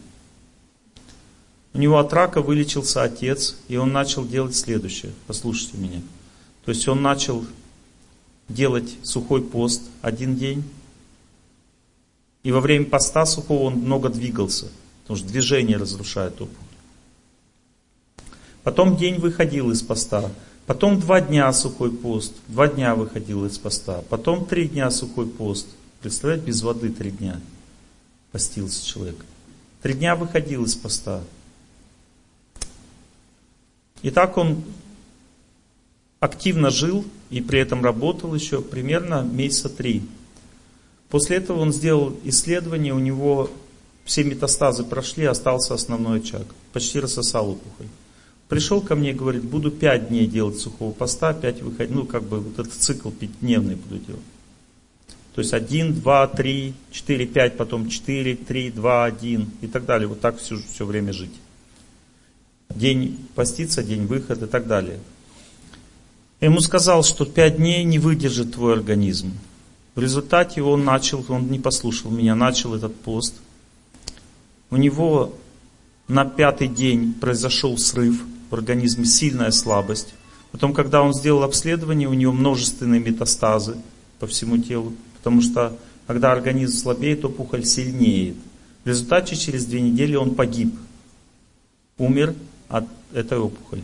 У 1.73 1.79
него 1.79 1.99
от 1.99 2.13
рака 2.13 2.43
вылечился 2.43 3.05
отец, 3.05 3.57
и 3.69 3.79
он 3.79 3.91
начал 3.91 4.27
делать 4.27 4.55
следующее. 4.55 5.13
Послушайте 5.27 5.79
меня. 5.79 6.03
То 6.67 6.73
есть 6.73 6.87
он 6.89 7.01
начал 7.01 7.47
делать 8.49 8.97
сухой 9.03 9.43
пост 9.43 9.83
один 10.03 10.37
день. 10.37 10.65
И 12.43 12.53
во 12.53 12.61
время 12.61 12.87
поста 12.87 13.27
сухого 13.27 13.65
он 13.65 13.75
много 13.75 14.09
двигался, 14.09 14.69
потому 15.03 15.19
что 15.19 15.29
движение 15.29 15.77
разрушает 15.77 16.41
опухоль. 16.41 16.65
Потом 18.63 18.97
день 18.97 19.17
выходил 19.19 19.71
из 19.71 19.83
поста. 19.83 20.31
Потом 20.67 21.01
два 21.01 21.21
дня 21.21 21.51
сухой 21.53 21.91
пост. 21.91 22.35
Два 22.49 22.69
дня 22.69 22.95
выходил 22.95 23.47
из 23.47 23.59
поста. 23.59 24.03
Потом 24.11 24.45
три 24.45 24.69
дня 24.69 24.91
сухой 24.91 25.27
пост. 25.27 25.67
Представляете, 26.01 26.47
без 26.47 26.63
воды 26.63 26.91
три 26.91 27.11
дня 27.11 27.41
постился 28.31 28.87
человек. 28.87 29.17
Три 29.83 29.95
дня 29.95 30.17
выходил 30.17 30.65
из 30.65 30.75
поста. 30.75 31.23
И 34.03 34.11
так 34.11 34.37
он 34.37 34.63
активно 36.21 36.71
жил 36.71 37.05
и 37.31 37.41
при 37.41 37.61
этом 37.61 37.85
работал 37.85 38.35
еще 38.35 38.61
примерно 38.61 39.23
месяца 39.23 39.69
три. 39.69 40.03
После 41.11 41.37
этого 41.37 41.61
он 41.61 41.73
сделал 41.73 42.15
исследование, 42.25 42.93
у 42.95 42.99
него 42.99 43.51
все 44.05 44.25
метастазы 44.25 44.85
прошли, 44.85 45.25
остался 45.25 45.75
основной 45.75 46.21
очаг. 46.21 46.47
Почти 46.73 47.01
рассосал 47.01 47.51
опухоль. 47.51 47.87
Пришел 48.49 48.81
ко 48.81 48.95
мне 48.95 49.11
и 49.11 49.15
говорит, 49.15 49.45
буду 49.45 49.71
пять 49.71 50.09
дней 50.09 50.27
делать 50.27 50.59
сухого 50.59 50.93
поста, 50.93 51.35
пять 51.35 51.63
выходить, 51.63 51.95
ну 51.95 52.07
как 52.07 52.23
бы 52.23 52.41
вот 52.41 52.59
этот 52.59 52.73
цикл 52.73 53.11
пятидневный 53.11 53.77
буду 53.77 53.99
делать. 53.99 54.23
То 55.35 55.43
есть 55.43 55.53
один, 55.53 55.95
два, 55.95 56.27
три, 56.27 56.75
четыре, 56.91 57.27
пять, 57.27 57.57
потом 57.57 57.89
четыре, 57.89 58.35
три, 58.35 58.71
два, 58.71 59.05
один 59.05 59.51
и 59.61 59.67
так 59.67 59.85
далее. 59.85 60.09
Вот 60.09 60.21
так 60.21 60.39
все, 60.39 60.57
все 60.57 60.85
время 60.85 61.13
жить 61.13 61.33
день 62.75 63.19
поститься, 63.35 63.83
день 63.83 64.07
выхода 64.07 64.47
и 64.47 64.49
так 64.49 64.67
далее. 64.67 65.01
Ему 66.41 66.61
сказал, 66.61 67.03
что 67.03 67.25
пять 67.25 67.57
дней 67.57 67.83
не 67.83 67.99
выдержит 67.99 68.55
твой 68.55 68.75
организм. 68.75 69.33
В 69.97 70.01
результате 70.01 70.63
он 70.63 70.85
начал, 70.85 71.25
он 71.29 71.51
не 71.51 71.59
послушал 71.59 72.13
меня, 72.13 72.37
начал 72.37 72.75
этот 72.75 72.95
пост. 72.95 73.35
У 74.71 74.77
него 74.77 75.35
на 76.07 76.25
пятый 76.25 76.69
день 76.69 77.13
произошел 77.15 77.77
срыв 77.77 78.23
в 78.51 78.55
организме, 78.55 79.05
сильная 79.05 79.51
слабость. 79.51 80.15
Потом, 80.53 80.73
когда 80.73 81.03
он 81.03 81.13
сделал 81.13 81.43
обследование, 81.43 82.09
у 82.09 82.15
него 82.15 82.33
множественные 82.33 83.01
метастазы 83.01 83.77
по 84.21 84.29
всему 84.29 84.59
телу, 84.59 84.93
потому 85.17 85.43
что 85.43 85.77
когда 86.07 86.31
организм 86.31 86.79
слабеет, 86.79 87.25
опухоль 87.25 87.65
сильнеет. 87.65 88.37
В 88.85 88.89
результате 88.89 89.35
через 89.35 89.67
две 89.67 89.81
недели 89.81 90.15
он 90.15 90.37
погиб, 90.37 90.73
умер 91.99 92.35
от 92.69 92.87
этой 93.13 93.39
опухоли. 93.39 93.83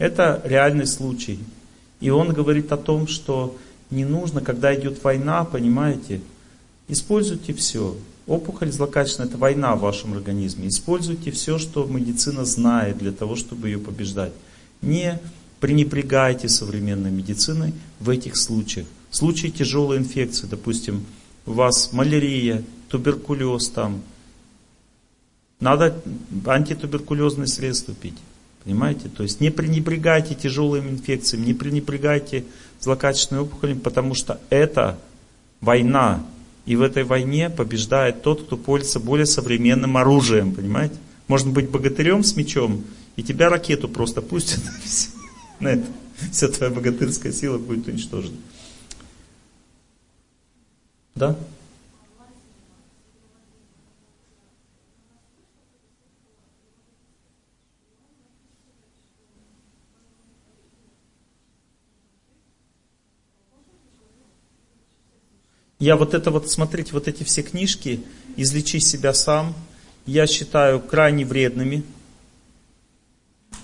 Это 0.00 0.40
реальный 0.44 0.86
случай. 0.86 1.38
И 2.00 2.08
он 2.08 2.32
говорит 2.32 2.72
о 2.72 2.78
том, 2.78 3.06
что 3.06 3.58
не 3.90 4.06
нужно, 4.06 4.40
когда 4.40 4.74
идет 4.74 5.04
война, 5.04 5.44
понимаете, 5.44 6.22
используйте 6.88 7.52
все. 7.52 7.94
Опухоль 8.26 8.72
злокачественная– 8.72 9.28
это 9.30 9.36
война 9.36 9.76
в 9.76 9.80
вашем 9.80 10.14
организме. 10.14 10.68
Используйте 10.68 11.30
все, 11.32 11.58
что 11.58 11.84
медицина 11.84 12.46
знает 12.46 12.96
для 12.96 13.12
того, 13.12 13.36
чтобы 13.36 13.68
ее 13.68 13.78
побеждать. 13.78 14.32
Не 14.80 15.20
пренебрегайте 15.60 16.48
современной 16.48 17.10
медициной 17.10 17.74
в 17.98 18.08
этих 18.08 18.36
случаях. 18.36 18.86
В 19.10 19.16
случае 19.16 19.52
тяжелой 19.52 19.98
инфекции, 19.98 20.46
допустим, 20.46 21.04
у 21.44 21.52
вас 21.52 21.92
малярия, 21.92 22.64
туберкулез 22.88 23.68
там, 23.68 24.00
надо 25.60 25.94
антитуберкулезные 26.46 27.48
средства 27.48 27.92
пить. 27.92 28.16
Понимаете? 28.64 29.08
То 29.08 29.22
есть 29.22 29.40
не 29.40 29.50
пренебрегайте 29.50 30.34
тяжелыми 30.34 30.90
инфекциями, 30.90 31.46
не 31.46 31.54
пренебрегайте 31.54 32.44
злокачественными 32.80 33.44
опухолями, 33.44 33.78
потому 33.78 34.14
что 34.14 34.40
это 34.50 34.98
война. 35.60 36.24
И 36.66 36.76
в 36.76 36.82
этой 36.82 37.04
войне 37.04 37.48
побеждает 37.50 38.22
тот, 38.22 38.42
кто 38.42 38.56
пользуется 38.56 39.00
более 39.00 39.26
современным 39.26 39.96
оружием. 39.96 40.54
Понимаете? 40.54 40.96
Можно 41.26 41.52
быть 41.52 41.70
богатырем 41.70 42.22
с 42.22 42.36
мечом, 42.36 42.84
и 43.16 43.22
тебя 43.22 43.48
ракету 43.48 43.88
просто 43.88 44.20
пустят. 44.20 44.60
На 45.58 45.68
это 45.68 45.86
вся 46.32 46.48
твоя 46.48 46.72
богатырская 46.72 47.32
сила 47.32 47.58
будет 47.58 47.86
уничтожена. 47.88 48.36
Да? 51.14 51.36
Я 65.80 65.96
вот 65.96 66.12
это 66.12 66.30
вот, 66.30 66.50
смотрите, 66.50 66.92
вот 66.92 67.08
эти 67.08 67.24
все 67.24 67.42
книжки 67.42 68.02
«Излечи 68.36 68.78
себя 68.80 69.14
сам», 69.14 69.54
я 70.04 70.26
считаю 70.26 70.78
крайне 70.78 71.24
вредными. 71.24 71.84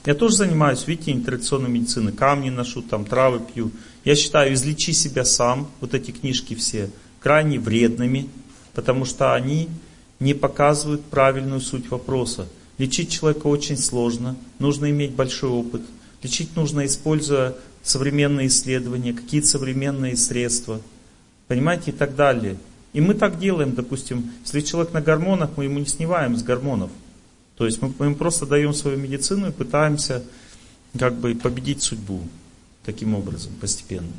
Я 0.06 0.14
тоже 0.14 0.36
занимаюсь, 0.36 0.86
видите, 0.86 1.12
нетрадиционной 1.12 1.68
медициной. 1.68 2.12
Камни 2.12 2.48
ношу, 2.48 2.80
там 2.80 3.04
травы 3.04 3.40
пью. 3.40 3.70
Я 4.06 4.16
считаю 4.16 4.54
«Излечи 4.54 4.92
себя 4.92 5.26
сам», 5.26 5.68
вот 5.82 5.92
эти 5.92 6.10
книжки 6.10 6.54
все, 6.54 6.88
крайне 7.20 7.58
вредными, 7.58 8.30
потому 8.72 9.04
что 9.04 9.34
они 9.34 9.68
не 10.18 10.32
показывают 10.32 11.04
правильную 11.04 11.60
суть 11.60 11.90
вопроса. 11.90 12.48
Лечить 12.78 13.10
человека 13.10 13.46
очень 13.46 13.76
сложно, 13.76 14.36
нужно 14.58 14.88
иметь 14.88 15.12
большой 15.12 15.50
опыт. 15.50 15.82
Лечить 16.22 16.56
нужно, 16.56 16.86
используя 16.86 17.54
современные 17.82 18.46
исследования, 18.46 19.12
какие-то 19.12 19.48
современные 19.48 20.16
средства– 20.16 20.80
Понимаете, 21.48 21.90
и 21.90 21.94
так 21.94 22.16
далее. 22.16 22.56
И 22.92 23.00
мы 23.00 23.14
так 23.14 23.38
делаем, 23.38 23.74
допустим, 23.74 24.30
если 24.42 24.60
человек 24.60 24.92
на 24.92 25.00
гормонах, 25.00 25.50
мы 25.56 25.64
ему 25.64 25.78
не 25.78 25.86
снимаем 25.86 26.36
с 26.36 26.42
гормонов. 26.42 26.90
То 27.56 27.66
есть 27.66 27.80
мы, 27.80 27.92
мы 27.98 28.06
ему 28.06 28.16
просто 28.16 28.46
даем 28.46 28.72
свою 28.74 28.98
медицину 28.98 29.48
и 29.48 29.52
пытаемся 29.52 30.22
как 30.98 31.14
бы 31.14 31.34
победить 31.34 31.82
судьбу 31.82 32.22
таким 32.84 33.14
образом, 33.14 33.52
постепенно. 33.60 34.12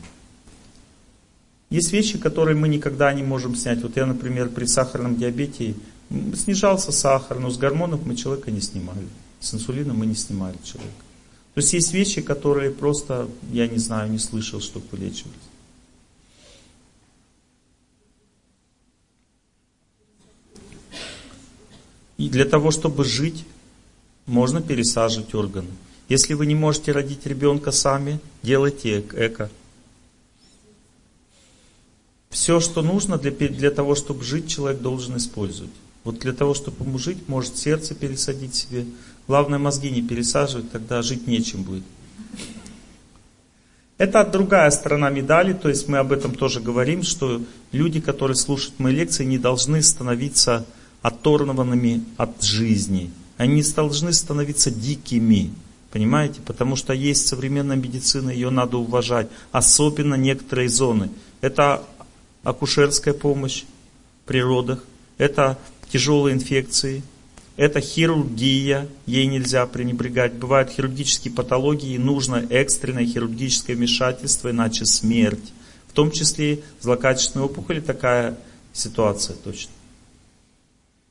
Есть 1.69 1.91
вещи, 1.91 2.17
которые 2.17 2.55
мы 2.55 2.67
никогда 2.67 3.11
не 3.13 3.23
можем 3.23 3.55
снять. 3.55 3.81
Вот 3.81 3.97
я, 3.97 4.05
например, 4.05 4.49
при 4.49 4.65
сахарном 4.65 5.17
диабете 5.17 5.73
снижался 6.35 6.91
сахар, 6.91 7.39
но 7.39 7.49
с 7.49 7.57
гормонов 7.57 8.05
мы 8.05 8.15
человека 8.15 8.51
не 8.51 8.61
снимали. 8.61 9.07
С 9.39 9.53
инсулина 9.53 9.93
мы 9.93 10.05
не 10.05 10.15
снимали 10.15 10.55
человека. 10.63 10.93
То 11.53 11.61
есть 11.61 11.73
есть 11.73 11.93
вещи, 11.93 12.21
которые 12.21 12.71
просто, 12.71 13.27
я 13.51 13.67
не 13.67 13.79
знаю, 13.79 14.11
не 14.11 14.19
слышал, 14.19 14.61
чтобы 14.61 14.85
вылечивались. 14.91 15.33
И 22.17 22.29
для 22.29 22.45
того, 22.45 22.71
чтобы 22.71 23.03
жить, 23.03 23.45
можно 24.25 24.61
пересаживать 24.61 25.33
органы. 25.33 25.69
Если 26.09 26.33
вы 26.33 26.45
не 26.45 26.55
можете 26.55 26.91
родить 26.91 27.25
ребенка 27.25 27.71
сами, 27.71 28.19
делайте 28.43 28.99
эко. 28.99 29.49
Все, 32.29 32.59
что 32.59 32.81
нужно 32.81 33.17
для, 33.17 33.31
для 33.31 33.71
того, 33.71 33.95
чтобы 33.95 34.23
жить, 34.23 34.47
человек 34.49 34.81
должен 34.81 35.17
использовать. 35.17 35.71
Вот 36.03 36.19
для 36.19 36.33
того, 36.33 36.53
чтобы 36.53 36.85
ему 36.85 36.97
жить, 36.97 37.27
может 37.27 37.57
сердце 37.57 37.93
пересадить 37.93 38.55
себе. 38.55 38.85
Главное, 39.27 39.59
мозги 39.59 39.89
не 39.89 40.01
пересаживать, 40.01 40.71
тогда 40.71 41.01
жить 41.01 41.27
нечем 41.27 41.63
будет. 41.63 41.83
Это 43.97 44.23
другая 44.23 44.69
сторона 44.69 45.09
медали, 45.09 45.53
то 45.53 45.69
есть 45.69 45.87
мы 45.87 45.97
об 45.97 46.11
этом 46.11 46.35
тоже 46.35 46.61
говорим, 46.61 47.01
что 47.01 47.41
люди, 47.71 47.99
которые 47.99 48.35
слушают 48.35 48.79
мои 48.79 48.93
лекции, 48.93 49.25
не 49.25 49.39
должны 49.39 49.81
становиться 49.81 50.65
оторванными 51.01 52.03
от 52.17 52.43
жизни. 52.43 53.11
Они 53.37 53.61
должны 53.61 54.13
становиться 54.13 54.71
дикими. 54.71 55.51
Понимаете? 55.91 56.41
Потому 56.41 56.75
что 56.75 56.93
есть 56.93 57.27
современная 57.27 57.77
медицина, 57.77 58.29
ее 58.29 58.49
надо 58.49 58.77
уважать. 58.77 59.29
Особенно 59.51 60.15
некоторые 60.15 60.69
зоны. 60.69 61.09
Это 61.41 61.83
акушерская 62.43 63.13
помощь 63.13 63.63
при 64.25 64.41
родах. 64.41 64.83
Это 65.17 65.57
тяжелые 65.89 66.35
инфекции. 66.35 67.03
Это 67.55 67.81
хирургия, 67.81 68.87
ей 69.07 69.25
нельзя 69.25 69.65
пренебрегать. 69.65 70.33
Бывают 70.33 70.69
хирургические 70.69 71.33
патологии, 71.33 71.93
и 71.93 71.97
нужно 71.97 72.45
экстренное 72.49 73.05
хирургическое 73.05 73.75
вмешательство, 73.75 74.51
иначе 74.51 74.85
смерть. 74.85 75.53
В 75.87 75.93
том 75.93 76.11
числе 76.11 76.59
злокачественные 76.81 77.45
опухоли, 77.45 77.79
такая 77.79 78.37
ситуация 78.73 79.35
точно 79.35 79.71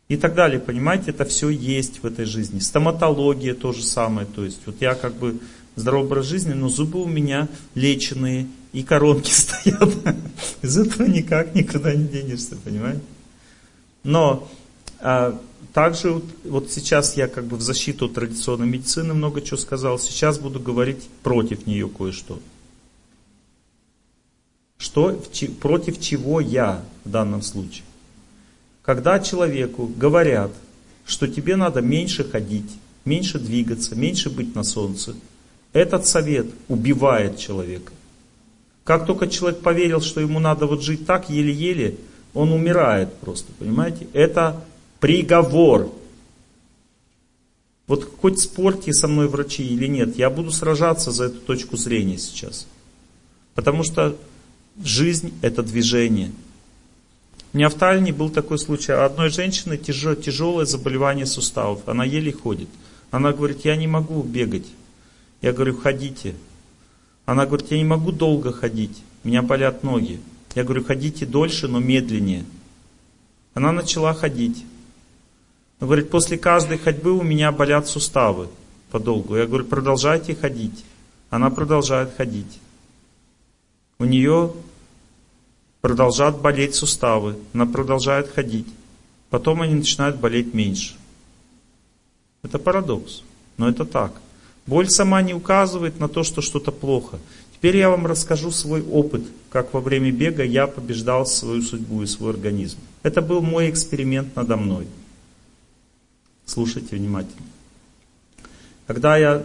и 0.09 0.17
так 0.17 0.35
далее. 0.35 0.61
Понимаете, 0.61 1.11
это 1.11 1.25
все 1.25 1.49
есть 1.49 2.03
в 2.03 2.07
этой 2.07 2.25
жизни. 2.25 2.61
Стоматология 2.61 3.55
то 3.55 3.73
же 3.73 3.83
самое. 3.83 4.27
То 4.27 4.45
есть 4.45 4.61
вот 4.67 4.77
я 4.81 4.95
как 4.95 5.15
бы 5.15 5.39
здоровый 5.75 6.07
образ 6.07 6.27
жизни, 6.27 6.53
но 6.53 6.69
зубы 6.69 7.03
у 7.03 7.07
меня 7.07 7.49
леченые 7.75 8.47
и 8.73 8.83
коронки 8.83 9.31
стоят. 9.33 9.95
Из 10.63 10.79
этого 10.79 11.07
никак 11.07 11.55
никуда 11.55 11.95
не 11.95 12.05
денешься, 12.05 12.57
понимаете? 12.57 13.03
Но 14.05 14.49
а, 15.01 15.39
также 15.73 16.13
вот, 16.13 16.25
вот 16.45 16.71
сейчас 16.71 17.17
я 17.17 17.27
как 17.27 17.45
бы 17.47 17.57
в 17.57 17.61
защиту 17.61 18.09
традиционной 18.09 18.67
медицины 18.67 19.13
много 19.13 19.43
чего 19.43 19.57
сказал. 19.57 19.99
Сейчас 19.99 20.39
буду 20.39 20.61
говорить 20.61 21.09
против 21.23 21.67
нее 21.67 21.89
кое-что. 21.89 22.39
Что, 24.79 25.21
против 25.61 26.01
чего 26.01 26.41
я 26.41 26.85
в 27.05 27.11
данном 27.11 27.43
случае? 27.43 27.85
Когда 28.87 29.19
человеку 29.19 29.91
говорят, 29.97 30.53
что 31.05 31.27
тебе 31.27 31.57
надо 31.57 31.81
меньше 31.81 32.23
ходить, 32.23 32.71
меньше 33.05 33.41
двигаться, 33.41 33.97
меньше 33.97 34.31
быть 34.31 34.55
на 34.55 34.63
солнце, 34.63 35.17
этот 35.73 36.07
совет 36.07 36.47
убивает 36.69 37.37
человека. 37.37 37.93
Как 38.85 39.05
только 39.05 39.27
человек 39.27 39.61
поверил, 39.61 40.01
что 40.01 40.21
ему 40.21 40.39
надо 40.39 40.67
вот 40.67 40.83
жить 40.83 41.05
так 41.05 41.29
еле-еле, 41.29 41.97
он 42.33 42.53
умирает 42.53 43.13
просто, 43.15 43.53
понимаете? 43.59 44.07
Это 44.13 44.65
приговор. 45.01 45.93
Вот 47.89 48.09
хоть 48.21 48.39
спорьте 48.39 48.93
со 48.93 49.09
мной 49.09 49.27
врачи 49.27 49.67
или 49.67 49.89
нет, 49.89 50.17
я 50.17 50.31
буду 50.31 50.53
сражаться 50.53 51.11
за 51.11 51.25
эту 51.25 51.41
точку 51.41 51.77
зрения 51.77 52.19
сейчас. 52.19 52.69
Потому 53.57 53.83
что 53.83 54.17
жизнь 54.81 55.35
это 55.43 55.65
движение– 55.65 56.31
у 57.57 57.59
меня 57.59 57.71
в 57.71 57.75
Таллине 57.75 58.13
был 58.13 58.29
такой 58.29 58.59
случай. 58.59 58.93
Одной 58.93 59.31
женщины 59.31 59.79
тяжелое, 59.79 60.17
тяжелое 60.17 60.67
заболевание 60.67 61.25
суставов. 61.25 61.89
Она 61.89 62.05
еле 62.05 62.31
ходит. 62.31 62.69
Она 63.11 63.33
говорит, 63.33 63.65
я 63.65 63.77
не 63.77 63.87
могу 63.87 64.23
бегать. 64.23 64.67
Я 65.41 65.55
говорю, 65.55 65.75
ходите. 65.75 66.35
Она 67.25 67.47
говорит, 67.47 67.71
я 67.71 67.79
не 67.79 67.85
могу 67.85 68.13
долго 68.13 68.53
ходить. 68.53 69.03
Меня 69.25 69.41
болят 69.41 69.83
ноги. 69.83 70.21
Я 70.55 70.65
говорю, 70.65 70.85
ходите 70.85 71.25
дольше, 71.25 71.67
но 71.67 71.79
медленнее. 71.79 72.45
Она 73.55 73.73
начала 73.73 74.13
ходить. 74.13 74.63
Она 75.81 75.87
говорит, 75.87 76.11
после 76.11 76.37
каждой 76.37 76.77
ходьбы 76.77 77.13
у 77.13 77.23
меня 77.23 77.53
болят 77.53 77.89
суставы 77.89 78.49
подолгу. 78.91 79.35
Я 79.35 79.47
говорю, 79.47 79.65
продолжайте 79.65 80.35
ходить. 80.35 80.85
Она 81.31 81.49
продолжает 81.49 82.15
ходить. 82.19 82.61
У 83.99 84.05
нее 84.05 84.53
продолжают 85.87 86.39
болеть 86.39 86.75
суставы, 86.75 87.37
она 87.53 87.65
продолжает 87.65 88.29
ходить. 88.29 88.67
Потом 89.31 89.63
они 89.63 89.75
начинают 89.75 90.17
болеть 90.17 90.53
меньше. 90.53 90.97
Это 92.43 92.59
парадокс, 92.59 93.23
но 93.57 93.69
это 93.69 93.85
так. 93.85 94.11
Боль 94.67 94.89
сама 94.89 95.23
не 95.23 95.33
указывает 95.33 96.01
на 96.01 96.09
то, 96.09 96.25
что 96.25 96.43
что-то 96.43 96.73
плохо. 96.73 97.21
Теперь 97.55 97.77
я 97.77 97.89
вам 97.89 98.05
расскажу 98.05 98.51
свой 98.51 98.83
опыт, 98.83 99.23
как 99.49 99.75
во 99.75 99.81
время 99.81 100.11
бега 100.11 100.43
я 100.43 100.67
побеждал 100.67 101.25
свою 101.25 101.63
судьбу 101.63 102.03
и 102.03 102.07
свой 102.07 102.33
организм. 102.33 102.79
Это 103.05 103.23
был 103.23 103.41
мой 103.41 103.71
эксперимент 103.71 104.35
надо 104.35 104.57
мной. 104.57 104.89
Слушайте 106.47 106.97
внимательно. 106.97 107.47
Когда 108.89 109.17
я 109.17 109.45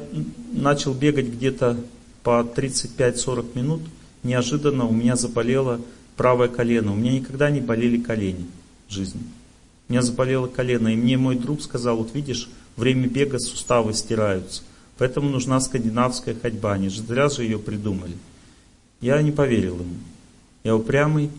начал 0.53 0.95
бегать 0.95 1.27
где-то 1.27 1.77
по 2.23 2.41
35-40 2.41 3.45
минут, 3.53 3.81
неожиданно 4.23 4.87
у 4.87 4.91
меня 4.91 5.15
заболело 5.15 5.79
правое 6.21 6.49
колено. 6.49 6.93
У 6.93 6.95
меня 6.95 7.13
никогда 7.13 7.49
не 7.49 7.61
болели 7.61 7.97
колени 7.99 8.45
в 8.87 8.93
жизни. 8.93 9.21
У 9.89 9.91
меня 9.91 10.03
заболело 10.03 10.45
колено, 10.45 10.89
и 10.89 10.95
мне 10.95 11.17
мой 11.17 11.35
друг 11.35 11.63
сказал, 11.63 11.97
вот 11.97 12.13
видишь, 12.13 12.47
время 12.77 13.07
бега 13.07 13.39
суставы 13.39 13.95
стираются. 13.95 14.61
Поэтому 14.99 15.31
нужна 15.31 15.59
скандинавская 15.59 16.35
ходьба. 16.39 16.73
Они 16.73 16.89
же 16.89 17.01
зря 17.01 17.27
же 17.27 17.41
ее 17.41 17.57
придумали. 17.57 18.13
Я 18.99 19.19
не 19.23 19.31
поверил 19.31 19.79
ему. 19.79 19.95
Я 20.63 20.75
упрямый. 20.75 21.31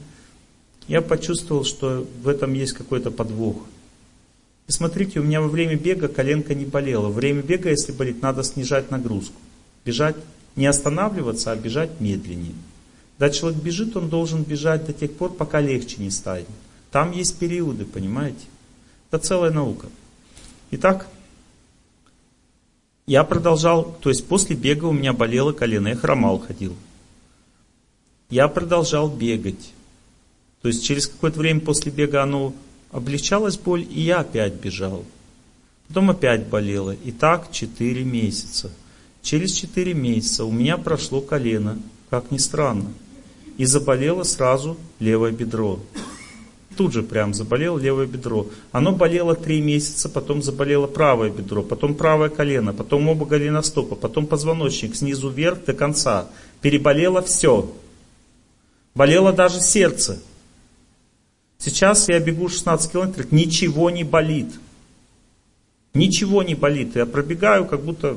Я 0.88 1.00
почувствовал, 1.00 1.62
что 1.62 2.04
в 2.20 2.26
этом 2.26 2.52
есть 2.52 2.72
какой-то 2.72 3.12
подвох. 3.12 3.58
И 4.66 4.72
смотрите, 4.72 5.20
у 5.20 5.22
меня 5.22 5.40
во 5.40 5.46
время 5.46 5.76
бега 5.76 6.08
коленка 6.08 6.56
не 6.56 6.64
болела. 6.64 7.06
Во 7.06 7.12
время 7.12 7.42
бега, 7.42 7.70
если 7.70 7.92
болит, 7.92 8.20
надо 8.20 8.42
снижать 8.42 8.90
нагрузку. 8.90 9.36
Бежать, 9.84 10.16
не 10.56 10.66
останавливаться, 10.66 11.52
а 11.52 11.56
бежать 11.56 12.00
медленнее. 12.00 12.54
Когда 13.22 13.36
человек 13.36 13.62
бежит, 13.62 13.96
он 13.96 14.08
должен 14.08 14.42
бежать 14.42 14.84
до 14.84 14.92
тех 14.92 15.12
пор, 15.12 15.32
пока 15.32 15.60
легче 15.60 15.98
не 16.02 16.10
станет. 16.10 16.48
Там 16.90 17.12
есть 17.12 17.38
периоды, 17.38 17.84
понимаете? 17.84 18.44
Это 19.08 19.24
целая 19.24 19.52
наука. 19.52 19.86
Итак, 20.72 21.06
я 23.06 23.22
продолжал, 23.22 23.96
то 24.00 24.08
есть 24.08 24.26
после 24.26 24.56
бега 24.56 24.86
у 24.86 24.92
меня 24.92 25.12
болело 25.12 25.52
колено, 25.52 25.86
я 25.86 25.94
хромал, 25.94 26.40
ходил. 26.40 26.74
Я 28.28 28.48
продолжал 28.48 29.08
бегать. 29.08 29.72
То 30.60 30.66
есть 30.66 30.82
через 30.84 31.06
какое-то 31.06 31.38
время 31.38 31.60
после 31.60 31.92
бега 31.92 32.24
оно 32.24 32.52
облегчалась 32.90 33.56
боль, 33.56 33.86
и 33.88 34.00
я 34.00 34.18
опять 34.18 34.54
бежал. 34.54 35.04
Потом 35.86 36.10
опять 36.10 36.48
болело. 36.48 36.90
И 36.90 37.12
так 37.12 37.52
4 37.52 38.02
месяца. 38.02 38.72
Через 39.22 39.52
4 39.52 39.94
месяца 39.94 40.44
у 40.44 40.50
меня 40.50 40.76
прошло 40.76 41.20
колено, 41.20 41.78
как 42.10 42.32
ни 42.32 42.38
странно. 42.38 42.92
И 43.62 43.64
заболело 43.64 44.24
сразу 44.24 44.76
левое 44.98 45.30
бедро. 45.30 45.78
Тут 46.76 46.92
же 46.92 47.04
прям 47.04 47.32
заболело 47.32 47.78
левое 47.78 48.06
бедро. 48.08 48.48
Оно 48.72 48.90
болело 48.90 49.36
3 49.36 49.60
месяца, 49.60 50.08
потом 50.08 50.42
заболело 50.42 50.88
правое 50.88 51.30
бедро, 51.30 51.62
потом 51.62 51.94
правое 51.94 52.28
колено, 52.28 52.72
потом 52.72 53.08
оба 53.08 53.24
голеностопа, 53.24 53.94
потом 53.94 54.26
позвоночник 54.26 54.96
снизу 54.96 55.28
вверх 55.28 55.64
до 55.64 55.74
конца. 55.74 56.26
Переболело 56.60 57.22
все. 57.22 57.72
Болело 58.96 59.32
даже 59.32 59.60
сердце. 59.60 60.20
Сейчас 61.58 62.08
я 62.08 62.18
бегу 62.18 62.48
16 62.48 62.90
километров, 62.90 63.30
ничего 63.30 63.90
не 63.90 64.02
болит. 64.02 64.52
Ничего 65.94 66.42
не 66.42 66.56
болит. 66.56 66.96
Я 66.96 67.06
пробегаю, 67.06 67.66
как 67.66 67.84
будто 67.84 68.16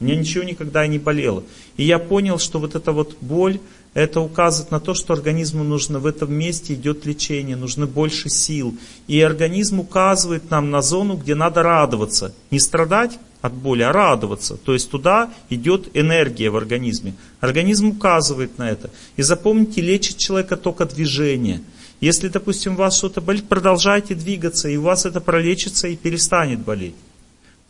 мне 0.00 0.16
ничего 0.16 0.44
никогда 0.44 0.86
не 0.86 0.98
болело. 0.98 1.44
И 1.78 1.84
я 1.84 1.98
понял, 1.98 2.38
что 2.38 2.58
вот 2.58 2.74
эта 2.74 2.92
вот 2.92 3.16
боль, 3.22 3.58
это 3.96 4.20
указывает 4.20 4.70
на 4.70 4.78
то, 4.78 4.92
что 4.94 5.14
организму 5.14 5.64
нужно 5.64 5.98
в 5.98 6.06
этом 6.06 6.32
месте 6.32 6.74
идет 6.74 7.06
лечение, 7.06 7.56
нужно 7.56 7.86
больше 7.86 8.28
сил. 8.28 8.76
И 9.06 9.20
организм 9.20 9.80
указывает 9.80 10.50
нам 10.50 10.70
на 10.70 10.82
зону, 10.82 11.16
где 11.16 11.34
надо 11.34 11.62
радоваться. 11.62 12.34
Не 12.50 12.60
страдать 12.60 13.18
от 13.40 13.54
боли, 13.54 13.82
а 13.82 13.92
радоваться. 13.92 14.56
То 14.58 14.74
есть 14.74 14.90
туда 14.90 15.32
идет 15.48 15.88
энергия 15.94 16.50
в 16.50 16.56
организме. 16.56 17.14
Организм 17.40 17.88
указывает 17.88 18.58
на 18.58 18.70
это. 18.70 18.90
И 19.16 19.22
запомните, 19.22 19.80
лечит 19.80 20.18
человека 20.18 20.56
только 20.56 20.84
движение– 20.84 21.62
если, 22.00 22.28
допустим, 22.28 22.74
у 22.74 22.76
вас 22.76 22.98
что-то 22.98 23.22
болит, 23.22 23.48
продолжайте 23.48 24.14
двигаться, 24.14 24.68
и 24.68 24.76
у 24.76 24.82
вас 24.82 25.06
это 25.06 25.20
пролечится 25.22 25.88
и 25.88 25.96
перестанет 25.96 26.60
болеть. 26.60 26.94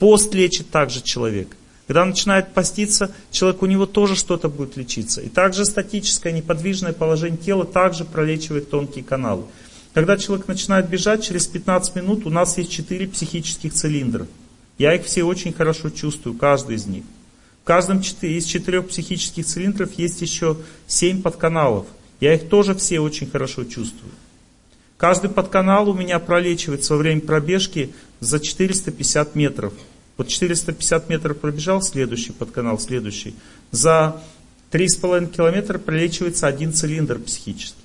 Пост 0.01 0.35
лечит 0.35 0.71
также 0.71 1.01
человек. 1.01 1.57
Когда 1.87 2.03
он 2.03 2.11
начинает 2.11 2.53
поститься, 2.53 3.13
человек 3.31 3.63
у 3.63 3.67
него 3.67 3.87
тоже 3.87 4.17
что-то 4.17 4.49
будет 4.49 4.77
лечиться. 4.77 5.21
И 5.21 5.29
также 5.29 5.65
статическое 5.65 6.33
неподвижное 6.33 6.93
положение 6.93 7.39
тела 7.39 7.65
также 7.65 8.05
пролечивает 8.05 8.71
тонкие 8.71 9.05
каналы. 9.05 9.45
Когда 9.95 10.17
человек 10.17 10.49
начинает 10.49 10.89
бежать, 10.89 11.25
через 11.25 11.47
15 11.47 11.95
минут 11.95 12.27
у 12.27 12.31
нас 12.31 12.59
есть 12.59 12.73
4 12.73 13.07
психических 13.09 13.73
цилиндра. 13.73 14.27
Я 14.79 14.95
их 14.95 15.05
все 15.05 15.23
очень 15.23 15.53
хорошо 15.53 15.91
чувствую, 15.91 16.37
каждый 16.37 16.77
из 16.77 16.87
них. 16.87 17.05
В 17.63 17.67
каждом 17.67 18.01
из 18.01 18.45
четырех 18.45 18.89
психических 18.89 19.47
цилиндров 19.47 19.93
есть 19.95 20.21
еще 20.21 20.57
7 20.87 21.23
подканалов. 21.23 21.87
Я 22.21 22.35
их 22.35 22.49
тоже 22.49 22.75
все 22.75 23.01
очень 23.01 23.29
хорошо 23.29 23.65
чувствую. 23.65 24.13
Каждый 24.97 25.31
подканал 25.31 25.89
у 25.89 25.95
меня 25.95 26.19
пролечивается 26.19 26.95
во 26.95 26.99
время 26.99 27.21
пробежки 27.21 27.93
за 28.21 28.41
450 28.41 29.35
метров. 29.35 29.73
Вот 30.17 30.28
450 30.28 31.09
метров 31.09 31.39
пробежал, 31.39 31.83
следующий 31.83 32.33
подканал, 32.33 32.78
следующий. 32.78 33.35
За 33.70 34.23
3,5 34.73 35.35
километра 35.35 35.78
пролечивается 35.78 36.47
один 36.47 36.73
цилиндр 36.73 37.19
психический. 37.19 37.83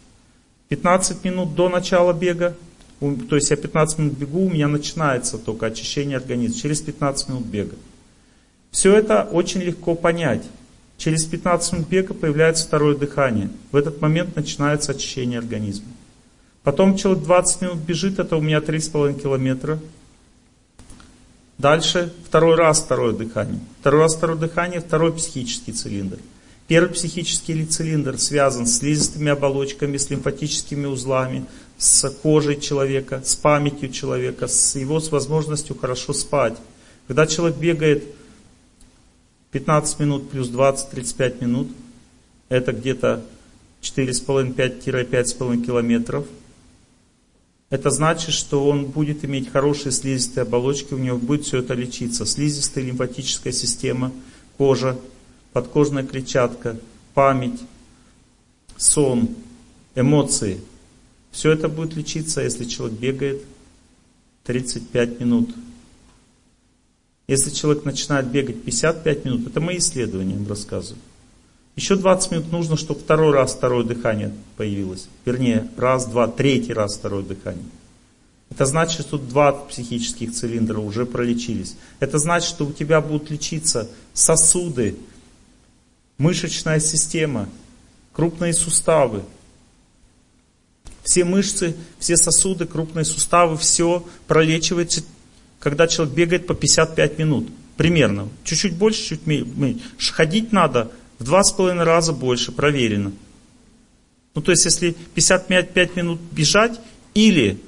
15 0.70 1.24
минут 1.26 1.56
до 1.56 1.68
начала 1.68 2.14
бега, 2.14 2.56
то 3.30 3.36
есть 3.36 3.50
я 3.50 3.58
15 3.58 4.00
минут 4.00 4.14
бегу, 4.14 4.46
у 4.46 4.50
меня 4.50 4.68
начинается 4.68 5.38
только 5.38 5.66
очищение 5.66 6.18
организма, 6.18 6.58
через 6.58 6.82
15 6.82 7.30
минут 7.30 7.46
бега. 7.46 7.76
Все 8.72 8.96
это 8.96 9.24
очень 9.24 9.62
легко 9.62 9.96
понять. 9.96 10.44
Через 10.98 11.26
15 11.26 11.74
минут 11.74 11.88
бега 11.90 12.14
появляется 12.14 12.66
второе 12.66 12.96
дыхание. 12.96 13.50
В 13.72 13.76
этот 13.76 14.00
момент 14.02 14.36
начинается 14.36 14.94
очищение 14.94 15.40
организма. 15.40 15.88
Потом 16.64 16.96
человек 16.96 17.24
20 17.24 17.62
минут 17.62 17.78
бежит, 17.80 18.20
это 18.20 18.38
у 18.38 18.42
меня 18.42 18.60
3,5 18.60 19.20
километра. 19.20 19.80
Дальше 21.62 22.12
второй 22.26 22.56
раз 22.56 22.82
второе 22.82 23.14
дыхание. 23.14 23.60
Второй 23.82 24.02
раз 24.02 24.16
второе 24.16 24.36
дыхание, 24.36 24.82
второй 24.82 25.14
психический 25.14 25.72
цилиндр. 25.74 26.18
Первый 26.68 26.92
психический 26.92 27.66
цилиндр 27.68 28.18
связан 28.18 28.66
с 28.66 28.80
слизистыми 28.80 29.30
оболочками, 29.30 29.98
с 29.98 30.10
лимфатическими 30.10 30.88
узлами, 30.88 31.46
с 31.78 32.10
кожей 32.24 32.60
человека, 32.60 33.22
с 33.24 33.36
памятью 33.36 33.92
человека, 33.92 34.48
с 34.48 34.76
его 34.76 35.00
с 35.00 35.12
возможностью 35.12 35.78
хорошо 35.78 36.14
спать. 36.14 36.58
Когда 37.08 37.28
человек 37.28 37.60
бегает 37.60 38.06
15 39.52 40.00
минут 40.00 40.32
плюс 40.32 40.50
20-35 40.50 41.44
минут, 41.44 41.68
это 42.50 42.72
где-то 42.72 43.24
4,5-5,5 43.84 45.64
километров. 45.64 46.26
Это 47.72 47.90
значит, 47.90 48.36
что 48.36 48.68
он 48.68 48.86
будет 48.86 49.26
иметь 49.26 49.52
хорошие 49.52 49.92
слизистые 49.92 50.44
оболочки, 50.44 50.94
у 50.94 51.00
него 51.00 51.18
будет 51.18 51.46
все 51.46 51.60
это 51.60 51.74
лечиться. 51.74 52.28
Слизистая 52.28 52.84
лимфатическая 52.84 53.52
система, 53.52 54.12
кожа, 54.58 55.00
подкожная 55.52 56.04
клетчатка, 56.04 56.78
память, 57.16 57.60
сон, 58.78 59.30
эмоции. 59.96 60.62
Все 61.32 61.50
это 61.52 61.68
будет 61.68 61.96
лечиться, 61.96 62.42
если 62.42 62.66
человек 62.66 63.00
бегает 63.00 63.42
35 64.44 65.20
минут 65.20 65.50
если 67.32 67.50
человек 67.50 67.86
начинает 67.86 68.28
бегать 68.28 68.62
55 68.62 69.24
минут, 69.24 69.48
это 69.48 69.62
мои 69.62 69.78
исследования 69.78 70.36
им 70.36 70.46
рассказываю. 70.50 71.02
Еще 71.76 71.96
20 71.96 72.32
минут 72.32 72.52
нужно, 72.52 72.78
чтобы 72.78 73.00
второй 73.00 73.34
раз 73.34 73.54
второе 73.54 73.84
дыхание 73.84 74.34
появилось. 74.58 75.08
Вернее, 75.26 75.70
раз, 75.78 76.06
два, 76.06 76.28
третий 76.28 76.74
раз 76.74 76.98
второе 76.98 77.24
дыхание. 77.24 77.66
Это 78.50 78.66
значит, 78.66 79.02
что 79.02 79.18
два 79.18 79.54
психических 79.54 80.34
цилиндра 80.34 80.80
уже 80.80 81.06
пролечились. 81.06 81.78
Это 82.00 82.18
значит, 82.20 82.50
что 82.50 82.66
у 82.66 82.74
тебя 82.74 83.00
будут 83.00 83.32
лечиться 83.32 83.90
сосуды, 84.14 84.98
мышечная 86.18 86.82
система, 86.82 87.48
крупные 88.12 88.54
суставы. 88.54 89.24
Все 91.04 91.24
мышцы, 91.24 91.76
все 91.98 92.18
сосуды, 92.18 92.66
крупные 92.66 93.06
суставы, 93.06 93.58
все 93.58 94.06
пролечивается 94.28 95.02
когда 95.62 95.88
человек 95.88 96.14
бегает 96.14 96.48
по 96.48 96.56
55 96.56 97.20
минут. 97.20 97.48
Примерно. 97.78 98.28
Чуть-чуть 98.44 98.74
больше, 98.74 99.10
чуть 99.10 99.26
меньше. 99.28 99.80
Ходить 100.12 100.52
надо 100.52 100.92
в 101.22 101.24
два 101.24 101.44
с 101.44 101.52
половиной 101.52 101.84
раза 101.84 102.14
больше, 102.14 102.52
проверено. 102.52 103.12
Ну, 104.34 104.42
то 104.42 104.50
есть, 104.50 104.66
если 104.66 104.96
55 105.14 105.96
минут 105.96 106.20
бежать 106.32 106.80
или 107.14 107.60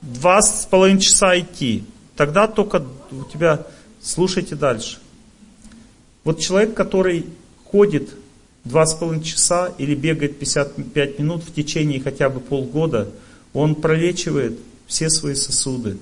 два 0.00 0.42
с 0.42 0.66
половиной 0.66 1.00
часа 1.00 1.38
идти, 1.38 1.84
тогда 2.16 2.48
только 2.48 2.84
у 3.12 3.24
тебя... 3.32 3.64
Слушайте 4.00 4.56
дальше. 4.56 4.98
Вот 6.24 6.40
человек, 6.40 6.74
который 6.74 7.26
ходит 7.64 8.10
два 8.64 8.84
с 8.84 8.94
половиной 8.94 9.22
часа 9.22 9.72
или 9.78 9.94
бегает 9.94 10.40
55 10.40 11.20
минут 11.20 11.44
в 11.44 11.54
течение 11.54 12.00
хотя 12.00 12.28
бы 12.28 12.40
полгода, 12.40 13.08
он 13.52 13.76
пролечивает 13.76 14.58
все 14.88 15.08
свои 15.08 15.36
сосуды, 15.36 15.98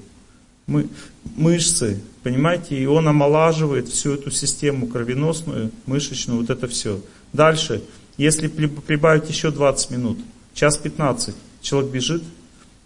мы, 0.71 0.89
мышцы, 1.37 2.01
понимаете, 2.23 2.79
и 2.79 2.87
он 2.87 3.09
омолаживает 3.09 3.89
всю 3.89 4.13
эту 4.13 4.31
систему 4.31 4.87
кровеносную, 4.87 5.73
мышечную, 5.87 6.41
вот 6.41 6.49
это 6.49 6.69
все. 6.69 7.01
Дальше, 7.33 7.83
если 8.17 8.47
прибавить 8.47 9.29
еще 9.29 9.51
20 9.51 9.91
минут, 9.91 10.19
час 10.55 10.79
15, 10.79 11.35
человек 11.61 11.91
бежит, 11.91 12.23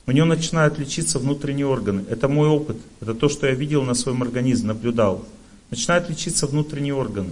у 0.06 0.12
него 0.12 0.26
начинают 0.26 0.78
лечиться 0.78 1.18
внутренние 1.18 1.66
органы. 1.66 2.04
Это 2.08 2.26
мой 2.26 2.48
опыт, 2.48 2.78
это 3.00 3.14
то, 3.14 3.28
что 3.28 3.46
я 3.46 3.52
видел 3.54 3.82
на 3.82 3.94
своем 3.94 4.22
организме, 4.22 4.68
наблюдал. 4.68 5.24
Начинают 5.70 6.08
лечиться 6.08 6.46
внутренние 6.46 6.94
органы. 6.94 7.30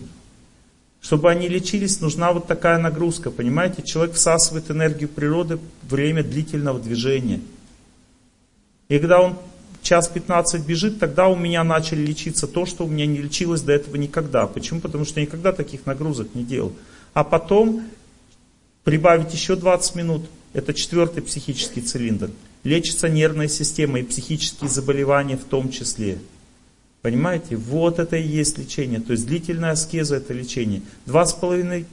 Чтобы 1.00 1.30
они 1.30 1.48
лечились, 1.48 2.00
нужна 2.00 2.32
вот 2.32 2.46
такая 2.46 2.78
нагрузка, 2.78 3.30
понимаете? 3.30 3.82
Человек 3.82 4.14
всасывает 4.14 4.70
энергию 4.70 5.08
природы 5.08 5.58
время 5.82 6.22
длительного 6.22 6.78
движения. 6.78 7.40
И 8.88 8.98
когда 8.98 9.20
он 9.20 9.38
час 9.82 10.08
15 10.08 10.64
бежит, 10.64 10.98
тогда 10.98 11.28
у 11.28 11.36
меня 11.36 11.64
начали 11.64 12.04
лечиться 12.04 12.46
то, 12.46 12.66
что 12.66 12.84
у 12.84 12.88
меня 12.88 13.06
не 13.06 13.18
лечилось 13.18 13.62
до 13.62 13.72
этого 13.72 13.96
никогда. 13.96 14.46
Почему? 14.46 14.80
Потому 14.80 15.04
что 15.04 15.20
я 15.20 15.26
никогда 15.26 15.52
таких 15.52 15.86
нагрузок 15.86 16.34
не 16.34 16.44
делал. 16.44 16.72
А 17.14 17.24
потом 17.24 17.82
прибавить 18.84 19.32
еще 19.34 19.56
20 19.56 19.94
минут, 19.96 20.22
это 20.52 20.72
четвертый 20.74 21.22
психический 21.22 21.80
цилиндр. 21.80 22.30
Лечится 22.64 23.08
нервная 23.08 23.48
система 23.48 24.00
и 24.00 24.04
психические 24.04 24.70
заболевания 24.70 25.36
в 25.36 25.44
том 25.44 25.70
числе. 25.70 26.18
Понимаете? 27.02 27.56
Вот 27.56 27.98
это 27.98 28.16
и 28.16 28.26
есть 28.26 28.58
лечение. 28.58 29.00
То 29.00 29.12
есть 29.12 29.26
длительная 29.26 29.72
аскеза 29.72 30.16
это 30.16 30.32
лечение. 30.32 30.82
Два 31.04 31.26
с 31.26 31.32
половиной 31.32 31.86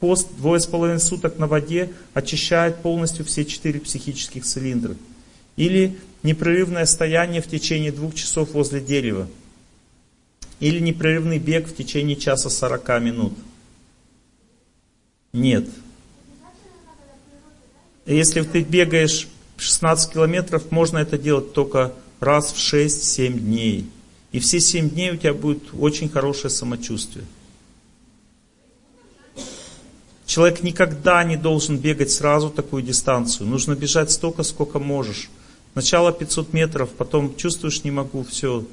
пост, 0.00 0.28
двое 0.38 0.58
с 0.58 0.66
половиной 0.66 1.00
суток 1.00 1.38
на 1.38 1.46
воде 1.46 1.90
очищает 2.14 2.76
полностью 2.78 3.26
все 3.26 3.44
четыре 3.44 3.78
психических 3.78 4.44
цилиндра. 4.44 4.96
Или 5.56 5.98
непрерывное 6.22 6.86
стояние 6.86 7.42
в 7.42 7.46
течение 7.46 7.92
двух 7.92 8.14
часов 8.14 8.52
возле 8.52 8.80
дерева. 8.80 9.28
Или 10.60 10.78
непрерывный 10.78 11.38
бег 11.38 11.68
в 11.68 11.74
течение 11.74 12.16
часа 12.16 12.48
40 12.48 13.00
минут. 13.02 13.32
Нет. 15.32 15.68
Если 18.06 18.42
ты 18.42 18.62
бегаешь 18.62 19.28
16 19.56 20.12
километров, 20.12 20.70
можно 20.70 20.98
это 20.98 21.18
делать 21.18 21.52
только 21.52 21.92
раз 22.20 22.52
в 22.52 22.56
6-7 22.56 23.38
дней. 23.38 23.86
И 24.32 24.38
все 24.40 24.60
7 24.60 24.90
дней 24.90 25.12
у 25.12 25.16
тебя 25.16 25.34
будет 25.34 25.62
очень 25.78 26.08
хорошее 26.08 26.50
самочувствие. 26.50 27.24
Человек 30.26 30.62
никогда 30.62 31.22
не 31.24 31.36
должен 31.36 31.76
бегать 31.76 32.10
сразу 32.10 32.48
такую 32.48 32.82
дистанцию. 32.82 33.48
Нужно 33.48 33.74
бежать 33.74 34.10
столько, 34.10 34.42
сколько 34.42 34.78
можешь. 34.78 35.28
Сначала 35.72 36.12
500 36.12 36.52
метров, 36.52 36.90
потом 36.90 37.34
чувствуешь, 37.36 37.82
не 37.84 37.90
могу, 37.90 38.24
все, 38.24 38.64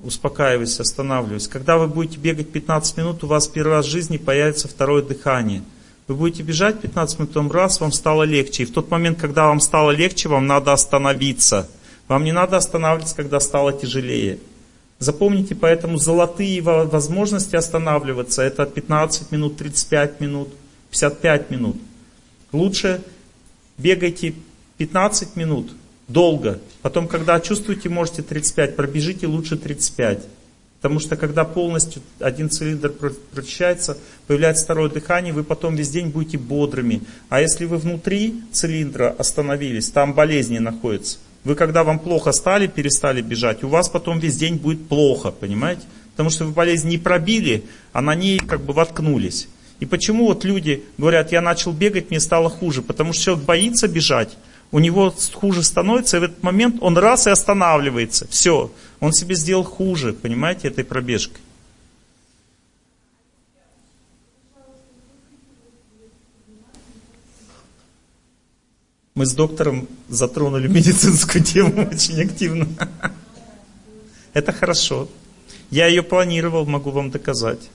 успокаивайся, 0.00 0.82
останавливайся. 0.82 1.50
Когда 1.50 1.78
вы 1.78 1.88
будете 1.88 2.18
бегать 2.18 2.50
15 2.50 2.96
минут, 2.96 3.24
у 3.24 3.26
вас 3.26 3.48
первый 3.48 3.72
раз 3.72 3.86
в 3.86 3.90
жизни 3.90 4.18
появится 4.18 4.68
второе 4.68 5.02
дыхание. 5.02 5.62
Вы 6.06 6.14
будете 6.14 6.42
бежать 6.42 6.80
15 6.80 7.18
минут, 7.18 7.30
потом 7.30 7.50
раз, 7.50 7.80
вам 7.80 7.90
стало 7.90 8.22
легче. 8.22 8.62
И 8.62 8.66
в 8.66 8.72
тот 8.72 8.90
момент, 8.90 9.20
когда 9.20 9.46
вам 9.46 9.60
стало 9.60 9.90
легче, 9.90 10.28
вам 10.28 10.46
надо 10.46 10.72
остановиться. 10.72 11.68
Вам 12.06 12.24
не 12.24 12.32
надо 12.32 12.56
останавливаться, 12.56 13.16
когда 13.16 13.40
стало 13.40 13.72
тяжелее. 13.72 14.38
Запомните, 14.98 15.56
поэтому 15.56 15.96
золотые 15.96 16.60
возможности 16.62 17.56
останавливаться, 17.56 18.42
это 18.42 18.66
15 18.66 19.32
минут, 19.32 19.56
35 19.56 20.20
минут, 20.20 20.48
55 20.90 21.50
минут. 21.50 21.76
Лучше 22.52 23.02
бегайте 23.78 24.34
15 24.76 25.34
минут, 25.34 25.72
долго. 26.08 26.60
Потом, 26.82 27.08
когда 27.08 27.38
чувствуете, 27.40 27.88
можете 27.88 28.22
35, 28.22 28.76
пробежите 28.76 29.26
лучше 29.26 29.56
35. 29.56 30.20
Потому 30.82 30.98
что 30.98 31.16
когда 31.16 31.44
полностью 31.44 32.02
один 32.18 32.50
цилиндр 32.50 32.92
прочищается, 33.32 33.96
появляется 34.26 34.64
второе 34.64 34.90
дыхание, 34.90 35.32
вы 35.32 35.44
потом 35.44 35.76
весь 35.76 35.90
день 35.90 36.08
будете 36.08 36.38
бодрыми. 36.38 37.02
А 37.28 37.40
если 37.40 37.66
вы 37.66 37.76
внутри 37.76 38.42
цилиндра 38.50 39.14
остановились, 39.16 39.90
там 39.90 40.12
болезни 40.12 40.58
находятся. 40.58 41.18
Вы 41.44 41.54
когда 41.54 41.84
вам 41.84 42.00
плохо 42.00 42.32
стали, 42.32 42.66
перестали 42.66 43.22
бежать, 43.22 43.62
у 43.62 43.68
вас 43.68 43.88
потом 43.88 44.18
весь 44.18 44.36
день 44.36 44.56
будет 44.56 44.88
плохо, 44.88 45.30
понимаете? 45.30 45.82
Потому 46.12 46.30
что 46.30 46.46
вы 46.46 46.52
болезнь 46.52 46.88
не 46.88 46.98
пробили, 46.98 47.62
а 47.92 48.00
на 48.00 48.16
ней 48.16 48.38
как 48.38 48.62
бы 48.62 48.72
воткнулись. 48.72 49.48
И 49.78 49.86
почему 49.86 50.26
вот 50.26 50.44
люди 50.44 50.82
говорят, 50.98 51.32
я 51.32 51.40
начал 51.40 51.72
бегать, 51.72 52.10
мне 52.10 52.18
стало 52.20 52.50
хуже? 52.50 52.82
Потому 52.82 53.12
что 53.12 53.22
человек 53.22 53.44
боится 53.44 53.88
бежать, 53.88 54.36
у 54.72 54.78
него 54.78 55.14
хуже 55.34 55.62
становится, 55.62 56.16
и 56.16 56.20
в 56.20 56.22
этот 56.24 56.42
момент 56.42 56.76
он 56.80 56.96
раз 56.96 57.26
и 57.26 57.30
останавливается. 57.30 58.26
Все, 58.28 58.72
он 59.00 59.12
себе 59.12 59.34
сделал 59.34 59.64
хуже, 59.64 60.14
понимаете, 60.14 60.68
этой 60.68 60.82
пробежкой. 60.82 61.40
Мы 69.14 69.26
с 69.26 69.34
доктором 69.34 69.88
затронули 70.08 70.68
медицинскую 70.68 71.44
тему 71.44 71.86
очень 71.92 72.22
активно. 72.22 72.66
Это 74.32 74.52
хорошо. 74.52 75.06
Я 75.70 75.86
ее 75.86 76.02
планировал, 76.02 76.64
могу 76.64 76.90
вам 76.90 77.10
доказать. 77.10 77.68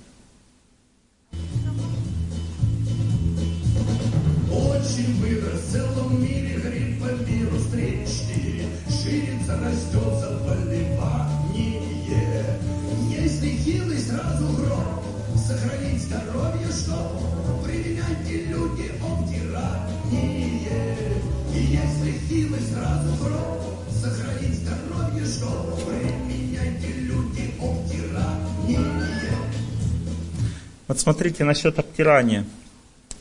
Вот 30.87 30.99
смотрите 30.99 31.43
насчет 31.43 31.79
обтирания. 31.79 32.45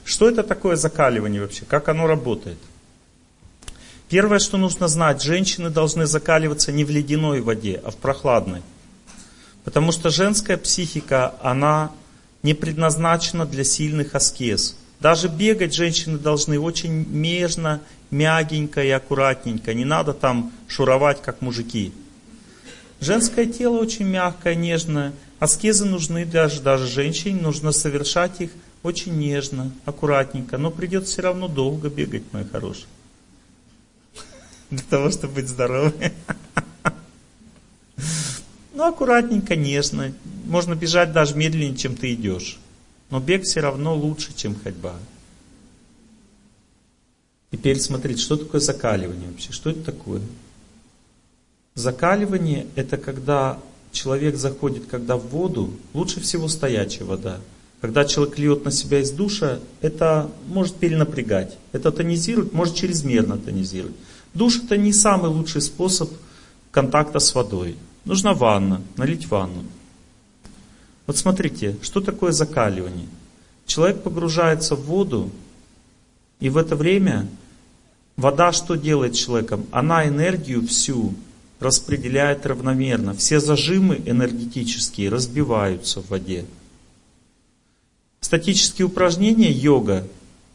Что 0.04 0.28
это 0.28 0.42
такое 0.42 0.76
закаливание 0.76 1.40
вообще? 1.40 1.64
Как 1.64 1.88
оно 1.88 2.06
работает? 2.06 2.58
Первое, 4.08 4.38
что 4.38 4.56
нужно 4.56 4.86
знать, 4.86 5.20
женщины 5.20 5.68
должны 5.68 6.06
закаливаться 6.06 6.70
не 6.70 6.84
в 6.84 6.90
ледяной 6.90 7.40
воде, 7.40 7.80
а 7.84 7.90
в 7.90 7.96
прохладной. 7.96 8.62
Потому 9.64 9.90
что 9.90 10.10
женская 10.10 10.56
психика, 10.56 11.34
она 11.42 11.90
не 12.44 12.54
предназначена 12.54 13.46
для 13.46 13.64
сильных 13.64 14.14
аскез. 14.14 14.76
Даже 15.00 15.26
бегать 15.26 15.74
женщины 15.74 16.18
должны 16.18 16.60
очень 16.60 17.04
нежно, 17.10 17.80
мягенько 18.12 18.84
и 18.84 18.90
аккуратненько. 18.90 19.74
Не 19.74 19.84
надо 19.84 20.12
там 20.12 20.52
шуровать, 20.68 21.20
как 21.20 21.40
мужики. 21.40 21.92
Женское 23.06 23.46
тело 23.46 23.78
очень 23.78 24.04
мягкое, 24.04 24.56
нежное. 24.56 25.12
Аскезы 25.38 25.84
нужны 25.84 26.26
даже, 26.26 26.60
даже 26.60 26.88
женщине, 26.88 27.40
нужно 27.40 27.70
совершать 27.70 28.40
их 28.40 28.50
очень 28.82 29.16
нежно, 29.16 29.70
аккуратненько. 29.84 30.58
Но 30.58 30.72
придется 30.72 31.12
все 31.12 31.22
равно 31.22 31.46
долго 31.46 31.88
бегать, 31.88 32.24
мой 32.32 32.44
хороший. 32.44 32.86
Для 34.70 34.82
того, 34.90 35.12
чтобы 35.12 35.34
быть 35.34 35.48
здоровым. 35.48 35.94
Ну, 38.74 38.84
аккуратненько, 38.84 39.56
нежно. 39.56 40.12
Можно 40.44 40.74
бежать 40.74 41.12
даже 41.12 41.34
медленнее, 41.34 41.76
чем 41.76 41.96
ты 41.96 42.12
идешь. 42.12 42.58
Но 43.08 43.20
бег 43.20 43.44
все 43.44 43.60
равно 43.60 43.94
лучше, 43.94 44.34
чем 44.36 44.54
ходьба. 44.54 44.96
Теперь 47.52 47.80
смотрите, 47.80 48.20
что 48.20 48.36
такое 48.36 48.60
закаливание 48.60 49.30
вообще? 49.30 49.52
Что 49.52 49.70
это 49.70 49.80
такое? 49.80 50.20
Закаливание 51.76 52.66
это 52.74 52.96
когда 52.96 53.58
человек 53.92 54.36
заходит, 54.36 54.86
когда 54.86 55.18
в 55.18 55.26
воду, 55.28 55.70
лучше 55.92 56.20
всего 56.20 56.48
стоячая 56.48 57.04
вода. 57.04 57.38
Когда 57.82 58.06
человек 58.06 58.38
льет 58.38 58.64
на 58.64 58.70
себя 58.70 59.00
из 59.00 59.10
душа, 59.10 59.58
это 59.82 60.30
может 60.48 60.76
перенапрягать. 60.76 61.58
Это 61.72 61.92
тонизирует, 61.92 62.54
может 62.54 62.74
чрезмерно 62.74 63.36
тонизировать. 63.36 63.94
Душ 64.32 64.56
это 64.56 64.78
не 64.78 64.92
самый 64.94 65.30
лучший 65.30 65.60
способ 65.60 66.10
контакта 66.70 67.18
с 67.18 67.34
водой. 67.34 67.76
Нужна 68.06 68.32
ванна, 68.32 68.80
налить 68.96 69.28
ванну. 69.28 69.62
Вот 71.06 71.18
смотрите, 71.18 71.76
что 71.82 72.00
такое 72.00 72.32
закаливание? 72.32 73.06
Человек 73.66 74.02
погружается 74.02 74.76
в 74.76 74.86
воду, 74.86 75.30
и 76.40 76.48
в 76.48 76.56
это 76.56 76.74
время 76.74 77.28
вода 78.16 78.52
что 78.52 78.76
делает 78.76 79.14
человеком? 79.14 79.66
Она 79.72 80.08
энергию 80.08 80.66
всю 80.66 81.14
распределяет 81.60 82.46
равномерно. 82.46 83.14
Все 83.14 83.40
зажимы 83.40 84.00
энергетические 84.04 85.08
разбиваются 85.08 86.00
в 86.00 86.10
воде. 86.10 86.44
Статические 88.20 88.86
упражнения 88.86 89.50
йога, 89.50 90.06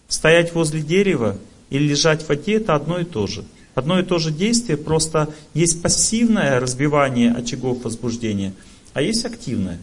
стоять 0.07 0.53
возле 0.53 0.81
дерева 0.81 1.37
или 1.69 1.87
лежать 1.87 2.23
в 2.23 2.29
воде, 2.29 2.55
это 2.55 2.75
одно 2.75 2.99
и 2.99 3.05
то 3.05 3.27
же. 3.27 3.45
Одно 3.73 3.99
и 3.99 4.03
то 4.03 4.19
же 4.19 4.31
действие, 4.31 4.77
просто 4.77 5.33
есть 5.53 5.81
пассивное 5.81 6.59
разбивание 6.59 7.31
очагов 7.31 7.83
возбуждения, 7.85 8.53
а 8.93 9.01
есть 9.01 9.23
активное. 9.25 9.79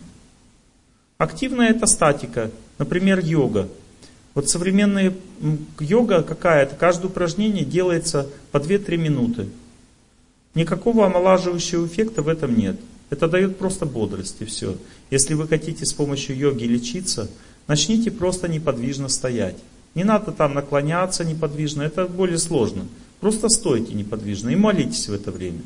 Активная 1.16 1.70
это 1.70 1.86
статика, 1.86 2.50
например, 2.76 3.20
йога. 3.20 3.68
Вот 4.34 4.48
современная 4.50 5.14
йога 5.80 6.22
какая-то, 6.22 6.76
каждое 6.76 7.06
упражнение 7.08 7.64
делается 7.64 8.28
по 8.52 8.58
2-3 8.58 8.97
минуты. 8.98 9.48
Никакого 10.58 11.06
омолаживающего 11.06 11.86
эффекта 11.86 12.20
в 12.20 12.26
этом 12.26 12.58
нет. 12.58 12.80
Это 13.10 13.28
дает 13.28 13.58
просто 13.58 13.86
бодрость 13.86 14.38
и 14.40 14.44
все. 14.44 14.76
Если 15.08 15.34
вы 15.34 15.46
хотите 15.46 15.86
с 15.86 15.92
помощью 15.92 16.36
йоги 16.36 16.64
лечиться, 16.64 17.30
начните 17.68 18.10
просто 18.10 18.48
неподвижно 18.48 19.08
стоять. 19.08 19.54
Не 19.94 20.02
надо 20.02 20.32
там 20.32 20.54
наклоняться 20.54 21.24
неподвижно, 21.24 21.82
это 21.82 22.08
более 22.08 22.38
сложно. 22.38 22.88
Просто 23.20 23.48
стойте 23.48 23.94
неподвижно 23.94 24.48
и 24.48 24.56
молитесь 24.56 25.08
в 25.08 25.14
это 25.14 25.30
время. 25.30 25.62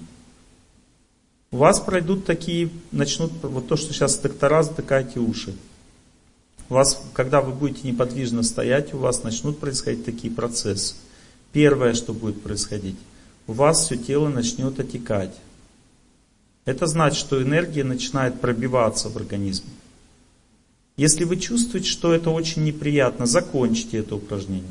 У 1.52 1.56
вас 1.56 1.80
пройдут 1.80 2.26
такие, 2.26 2.68
начнут, 2.90 3.32
вот 3.40 3.68
то, 3.68 3.76
что 3.76 3.94
сейчас 3.94 4.18
доктора 4.18 4.62
затыкайте 4.62 5.20
уши. 5.20 5.54
У 6.68 6.74
вас, 6.74 7.02
когда 7.14 7.40
вы 7.40 7.54
будете 7.54 7.88
неподвижно 7.88 8.42
стоять, 8.42 8.92
у 8.92 8.98
вас 8.98 9.22
начнут 9.22 9.58
происходить 9.58 10.04
такие 10.04 10.30
процессы. 10.30 10.96
Первое, 11.52 11.94
что 11.94 12.12
будет 12.12 12.42
происходить, 12.42 12.96
у 13.46 13.52
вас 13.52 13.84
все 13.84 13.96
тело 13.96 14.28
начнет 14.28 14.78
отекать. 14.78 15.34
Это 16.64 16.86
значит, 16.86 17.18
что 17.18 17.42
энергия 17.42 17.84
начинает 17.84 18.40
пробиваться 18.40 19.08
в 19.08 19.16
организме. 19.16 19.70
Если 20.96 21.24
вы 21.24 21.36
чувствуете, 21.38 21.88
что 21.88 22.12
это 22.12 22.30
очень 22.30 22.64
неприятно, 22.64 23.26
закончите 23.26 23.98
это 23.98 24.14
упражнение. 24.16 24.68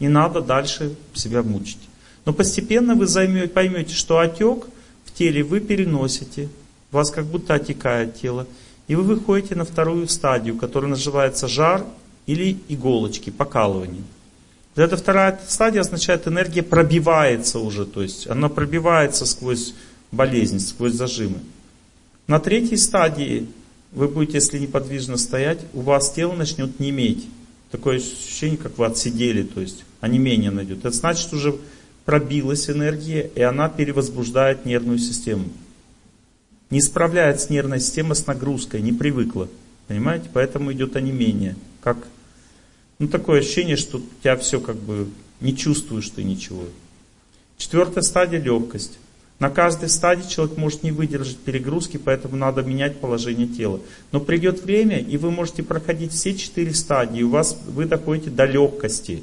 Не 0.00 0.08
надо 0.08 0.40
дальше 0.40 0.94
себя 1.14 1.42
мучить. 1.42 1.78
Но 2.24 2.32
постепенно 2.32 2.94
вы 2.94 3.06
займете, 3.06 3.48
поймете, 3.48 3.94
что 3.94 4.18
отек 4.18 4.66
в 5.04 5.12
теле 5.14 5.42
вы 5.42 5.60
переносите, 5.60 6.48
вас 6.90 7.10
как 7.10 7.26
будто 7.26 7.54
отекает 7.54 8.20
тело, 8.20 8.46
и 8.86 8.94
вы 8.94 9.02
выходите 9.02 9.54
на 9.54 9.64
вторую 9.64 10.08
стадию, 10.08 10.56
которая 10.56 10.90
называется 10.90 11.48
жар 11.48 11.84
или 12.26 12.58
иголочки, 12.68 13.30
покалывание. 13.30 14.02
Эта 14.84 14.96
вторая 14.96 15.38
стадия 15.46 15.80
означает, 15.80 16.26
энергия 16.28 16.62
пробивается 16.62 17.58
уже, 17.58 17.86
то 17.86 18.02
есть 18.02 18.26
она 18.28 18.48
пробивается 18.48 19.26
сквозь 19.26 19.74
болезнь, 20.12 20.60
сквозь 20.60 20.92
зажимы. 20.92 21.38
На 22.26 22.40
третьей 22.40 22.76
стадии 22.76 23.46
вы 23.92 24.08
будете, 24.08 24.34
если 24.34 24.58
неподвижно 24.58 25.16
стоять, 25.16 25.58
у 25.72 25.80
вас 25.80 26.12
тело 26.12 26.34
начнет 26.34 26.78
неметь. 26.78 27.26
Такое 27.70 27.96
ощущение, 27.96 28.58
как 28.58 28.78
вы 28.78 28.86
отсидели, 28.86 29.42
то 29.42 29.60
есть 29.60 29.84
онемение 30.00 30.50
найдет. 30.50 30.78
Это 30.80 30.90
значит, 30.90 31.32
уже 31.32 31.56
пробилась 32.04 32.70
энергия, 32.70 33.30
и 33.34 33.42
она 33.42 33.68
перевозбуждает 33.68 34.64
нервную 34.64 34.98
систему. 34.98 35.44
Не 36.70 36.80
справляется 36.82 37.52
нервная 37.52 37.80
система 37.80 38.14
с 38.14 38.26
нагрузкой, 38.26 38.82
не 38.82 38.92
привыкла. 38.92 39.48
Понимаете? 39.88 40.28
Поэтому 40.32 40.72
идет 40.72 40.96
онемение. 40.96 41.56
Как, 41.82 41.96
ну, 42.98 43.08
такое 43.08 43.40
ощущение, 43.40 43.76
что 43.76 43.98
у 43.98 44.02
тебя 44.22 44.36
все 44.36 44.60
как 44.60 44.76
бы 44.76 45.08
не 45.40 45.56
чувствуешь 45.56 46.10
ты 46.10 46.24
ничего. 46.24 46.64
Четвертая 47.56 48.02
стадия 48.02 48.40
легкость. 48.40 48.98
На 49.38 49.50
каждой 49.50 49.88
стадии 49.88 50.28
человек 50.28 50.56
может 50.56 50.82
не 50.82 50.90
выдержать 50.90 51.36
перегрузки, 51.36 51.96
поэтому 51.96 52.36
надо 52.36 52.62
менять 52.62 52.98
положение 52.98 53.46
тела. 53.46 53.80
Но 54.10 54.18
придет 54.18 54.62
время, 54.64 54.98
и 54.98 55.16
вы 55.16 55.30
можете 55.30 55.62
проходить 55.62 56.12
все 56.12 56.34
четыре 56.34 56.74
стадии, 56.74 57.20
и 57.20 57.22
у 57.22 57.30
вас, 57.30 57.56
вы 57.68 57.84
доходите 57.84 58.30
до 58.30 58.46
легкости. 58.46 59.22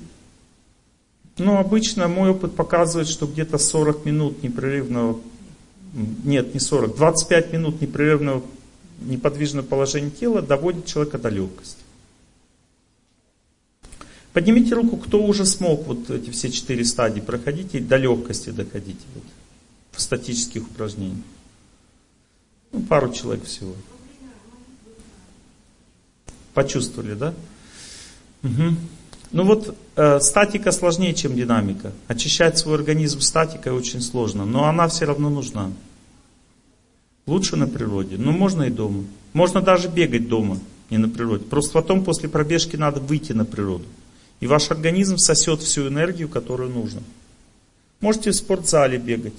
Ну, 1.37 1.57
обычно 1.57 2.07
мой 2.07 2.29
опыт 2.29 2.55
показывает, 2.55 3.09
что 3.09 3.27
где-то 3.27 3.57
40 3.57 4.05
минут 4.05 4.41
непрерывного, 4.41 5.19
нет, 6.23 6.53
не 6.53 6.61
40, 6.61 6.95
25 6.95 7.51
минут 7.51 7.81
непрерывного 7.81 8.41
неподвижного 9.01 9.65
положения 9.65 10.11
тела 10.11 10.41
доводит 10.41 10.85
человека 10.85 11.17
до 11.17 11.27
легкости. 11.27 11.84
Поднимите 14.35 14.75
руку, 14.75 14.97
кто 14.97 15.23
уже 15.23 15.45
смог 15.45 15.87
вот 15.87 16.09
эти 16.09 16.29
все 16.29 16.51
четыре 16.51 16.83
стадии 16.83 17.21
проходить 17.21 17.73
и 17.73 17.79
до 17.79 17.95
легкости 17.95 18.49
доходить. 18.49 18.99
Вот 19.13 19.23
в 19.93 20.01
статических 20.01 20.63
упражнениях. 20.63 21.23
Ну, 22.73 22.81
пару 22.81 23.13
человек 23.13 23.45
всего. 23.45 23.73
Почувствовали, 26.53 27.13
да? 27.13 27.33
Угу. 28.43 28.75
Ну 29.31 29.43
вот 29.45 29.73
э, 29.95 30.19
статика 30.19 30.73
сложнее, 30.73 31.13
чем 31.13 31.33
динамика. 31.33 31.93
Очищать 32.09 32.57
свой 32.57 32.75
организм 32.75 33.21
статикой 33.21 33.71
очень 33.71 34.01
сложно, 34.01 34.43
но 34.43 34.65
она 34.65 34.89
все 34.89 35.05
равно 35.05 35.29
нужна. 35.29 35.71
Лучше 37.25 37.55
на 37.55 37.67
природе, 37.67 38.17
но 38.17 38.33
можно 38.33 38.63
и 38.63 38.69
дома. 38.69 39.05
Можно 39.31 39.61
даже 39.61 39.87
бегать 39.87 40.27
дома, 40.27 40.59
не 40.89 40.97
на 40.97 41.07
природе. 41.07 41.45
Просто 41.45 41.71
потом 41.71 42.03
после 42.03 42.27
пробежки 42.27 42.75
надо 42.75 42.99
выйти 42.99 43.31
на 43.31 43.45
природу. 43.45 43.85
И 44.39 44.47
ваш 44.47 44.71
организм 44.71 45.17
сосет 45.17 45.61
всю 45.61 45.87
энергию, 45.87 46.29
которую 46.29 46.69
нужно. 46.69 47.01
Можете 48.01 48.31
в 48.31 48.35
спортзале 48.35 48.97
бегать 48.97 49.33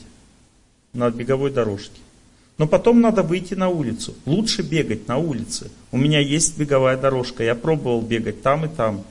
на 0.93 1.11
беговой 1.11 1.51
дорожке. 1.51 2.01
Но 2.59 2.67
потом 2.67 3.01
надо 3.01 3.23
выйти 3.23 3.55
на 3.55 3.69
улицу. 3.69 4.15
Лучше 4.25 4.63
бегать 4.63 5.09
на 5.09 5.19
улице. 5.19 5.71
У 5.93 5.99
меня 5.99 6.21
есть 6.21 6.57
беговая 6.57 6.97
дорожка. 6.97 7.45
Я 7.45 7.55
пробовал 7.55 8.01
бегать 8.01 8.43
там 8.43 8.65
и 8.65 8.69
там. 8.69 9.05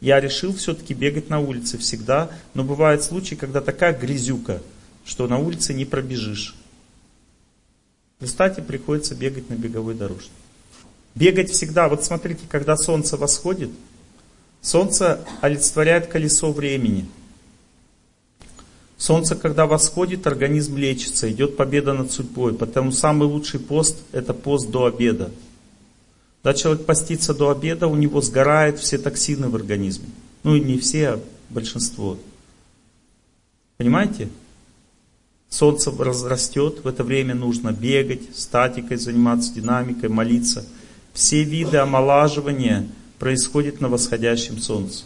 Я 0.00 0.20
решил 0.20 0.54
все-таки 0.54 0.92
бегать 0.92 1.30
на 1.30 1.40
улице 1.40 1.78
всегда. 1.78 2.30
Но 2.52 2.62
бывают 2.62 3.02
случаи, 3.02 3.36
когда 3.36 3.62
такая 3.62 3.98
грязюка, 3.98 4.60
что 5.06 5.26
на 5.28 5.38
улице 5.38 5.72
не 5.72 5.86
пробежишь. 5.86 6.54
Кстати, 8.22 8.60
приходится 8.60 9.14
бегать 9.14 9.48
на 9.48 9.54
беговой 9.54 9.94
дорожке. 9.94 10.30
Бегать 11.14 11.50
всегда. 11.50 11.88
Вот 11.88 12.04
смотрите, 12.04 12.42
когда 12.50 12.76
солнце 12.76 13.16
восходит, 13.16 13.70
солнце 14.62 15.20
олицетворяет 15.40 16.06
колесо 16.06 16.52
времени– 16.52 17.06
Солнце, 19.00 19.34
когда 19.34 19.64
восходит, 19.64 20.26
организм 20.26 20.76
лечится, 20.76 21.32
идет 21.32 21.56
победа 21.56 21.94
над 21.94 22.12
судьбой. 22.12 22.52
Поэтому 22.52 22.92
самый 22.92 23.26
лучший 23.28 23.58
пост– 23.58 23.96
это 24.12 24.34
пост 24.34 24.70
до 24.70 24.84
обеда. 24.84 25.30
Когда 26.42 26.58
человек 26.58 26.84
постится 26.84 27.32
до 27.32 27.48
обеда, 27.48 27.86
у 27.86 27.96
него 27.96 28.20
сгорают 28.20 28.78
все 28.78 28.98
токсины 28.98 29.48
в 29.48 29.56
организме. 29.56 30.04
Ну 30.42 30.54
и 30.54 30.60
не 30.60 30.76
все, 30.76 31.08
а 31.08 31.20
большинство. 31.48 32.18
Понимаете? 33.78 34.28
Солнце 35.48 35.90
растет, 35.98 36.84
в 36.84 36.86
это 36.86 37.02
время 37.02 37.34
нужно 37.34 37.72
бегать, 37.72 38.36
статикой 38.36 38.98
заниматься, 38.98 39.54
динамикой, 39.54 40.10
молиться. 40.10 40.66
Все 41.14 41.42
виды 41.42 41.78
омолаживания 41.78 42.86
происходят 43.20 43.80
на 43.80 43.88
восходящем 43.88 44.58
солнце. 44.58 45.04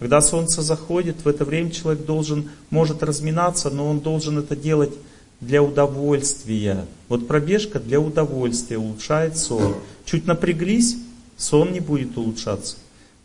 Когда 0.00 0.20
солнце 0.20 0.62
заходит, 0.62 1.24
в 1.24 1.28
это 1.28 1.44
время 1.44 1.70
человек 1.70 2.04
должен, 2.04 2.50
может 2.70 3.04
разминаться, 3.04 3.70
но 3.70 3.88
он 3.88 4.00
должен 4.00 4.38
это 4.38 4.56
делать 4.56 4.92
для 5.40 5.62
удовольствия. 5.62 6.86
Вот 7.08 7.28
пробежка 7.28 7.78
для 7.78 8.00
удовольствия 8.00 8.78
улучшает 8.78 9.38
сон. 9.38 9.76
Чуть 10.04 10.26
напряглись, 10.26 10.96
сон 11.36 11.72
не 11.72 11.78
будет 11.78 12.16
улучшаться. 12.16 12.76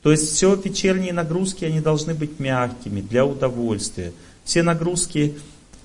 То 0.04 0.12
есть 0.12 0.32
все 0.32 0.54
вечерние 0.56 1.14
нагрузки, 1.14 1.66
они 1.66 1.80
должны 1.80 2.14
быть 2.14 2.40
мягкими, 2.40 3.02
для 3.02 3.26
удовольствия. 3.26 4.14
Все 4.44 4.62
нагрузки 4.62 5.36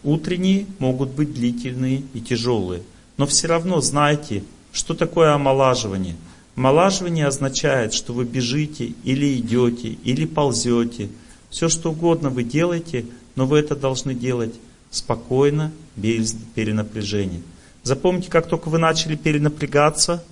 утренние 0.02 0.66
могут 0.78 1.10
быть 1.10 1.32
длительные 1.32 2.02
и 2.12 2.20
тяжелые. 2.20 2.82
Но 3.16 3.26
все 3.26 3.46
равно 3.46 3.80
знайте, 3.80 4.42
что 4.72 4.94
такое 4.94 5.32
омолаживание– 5.32 6.16
Омолаживание 6.56 7.26
означает, 7.26 7.94
что 7.94 8.12
вы 8.12 8.24
бежите 8.24 8.92
или 9.04 9.38
идете, 9.38 9.88
или 9.88 10.26
ползете. 10.26 11.08
Все 11.50 11.68
что 11.68 11.90
угодно 11.90 12.30
вы 12.30 12.44
делаете, 12.44 13.06
но 13.36 13.46
вы 13.46 13.58
это 13.58 13.74
должны 13.74 14.14
делать 14.14 14.54
спокойно, 14.90 15.72
без 15.96 16.34
перенапряжения. 16.54 17.42
Запомните, 17.82 18.30
как 18.30 18.46
только 18.48 18.68
вы 18.68 18.78
начали 18.78 19.16
перенапрягаться, 19.16 20.22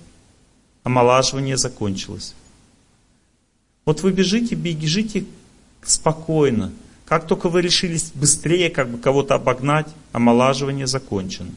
омолаживание 0.83 1.57
закончилось. 1.57 2.33
Вот 3.85 4.01
вы 4.01 4.11
бежите, 4.11 4.55
бежите 4.55 5.25
спокойно. 5.83 6.71
Как 7.05 7.27
только 7.27 7.49
вы 7.49 7.61
решились 7.61 8.11
быстрее 8.13 8.69
как 8.69 8.89
бы 8.89 8.97
кого-то 8.97 9.35
обогнать, 9.35 9.87
омолаживание 10.13 10.87
закончено. 10.87 11.51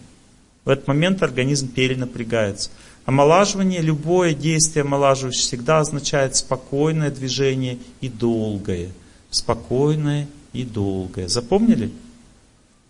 В 0.65 0.70
этот 0.70 0.89
момент 0.89 1.23
организм 1.23 1.68
перенапрягается. 1.68 2.70
Омолаживание, 3.07 3.83
любое 3.83 4.34
действие 4.34 4.83
омолаживающее 4.83 5.42
всегда 5.42 5.81
означает 5.81 6.36
спокойное 6.36 7.10
движение 7.10 7.78
и 8.00 8.08
долгое. 8.08 8.91
Спокойное 9.31 10.26
и 10.52 10.65
долгое. 10.65 11.28
Запомнили? 11.28 11.92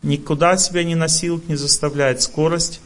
Никуда 0.03 0.57
себя 0.57 0.85
не 0.85 0.95
насиловать, 0.95 1.49
не 1.49 1.57
заставлять. 1.57 2.23
Скорость 2.23 2.81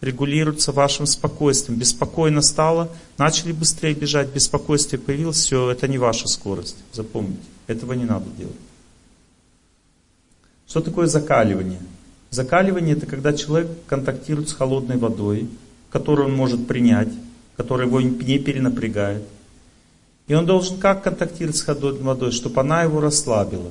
регулируется 0.00 0.72
вашим 0.72 1.04
спокойствием. 1.04 1.78
Беспокойно 1.78 2.40
стало, 2.40 2.88
начали 3.18 3.52
быстрее 3.52 3.94
бежать, 3.94 4.28
беспокойствие 4.28 5.00
появилось, 5.00 5.38
все, 5.38 5.70
это 5.70 5.86
не 5.88 5.98
ваша 5.98 6.28
скорость. 6.28 6.76
Запомните, 6.92 7.42
этого 7.66 7.92
не 7.92 8.04
надо 8.04 8.24
делать. 8.38 8.56
Что 10.66 10.80
такое 10.80 11.06
закаливание? 11.06 11.80
Закаливание 12.30 12.96
это 12.96 13.04
когда 13.06 13.32
человек 13.32 13.68
контактирует 13.86 14.48
с 14.48 14.54
холодной 14.54 14.96
водой, 14.96 15.48
которую 15.90 16.28
он 16.28 16.36
может 16.36 16.66
принять, 16.66 17.08
которая 17.56 17.86
его 17.86 18.00
не 18.00 18.38
перенапрягает. 18.38 19.22
И 20.28 20.34
он 20.34 20.46
должен 20.46 20.78
как 20.78 21.02
контактировать 21.02 21.56
с 21.56 21.62
холодной 21.62 22.02
водой, 22.02 22.30
чтобы 22.30 22.60
она 22.60 22.82
его 22.82 23.00
расслабила. 23.00 23.70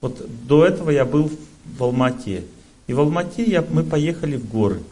Вот 0.00 0.26
до 0.46 0.64
этого 0.64 0.90
я 0.90 1.04
был 1.04 1.30
в 1.78 1.84
Алмате. 1.84 2.44
И 2.86 2.94
в 2.94 3.00
Алмате 3.00 3.44
я, 3.44 3.64
мы 3.70 3.84
поехали 3.84 4.36
в 4.36 4.48
горы. 4.48 4.82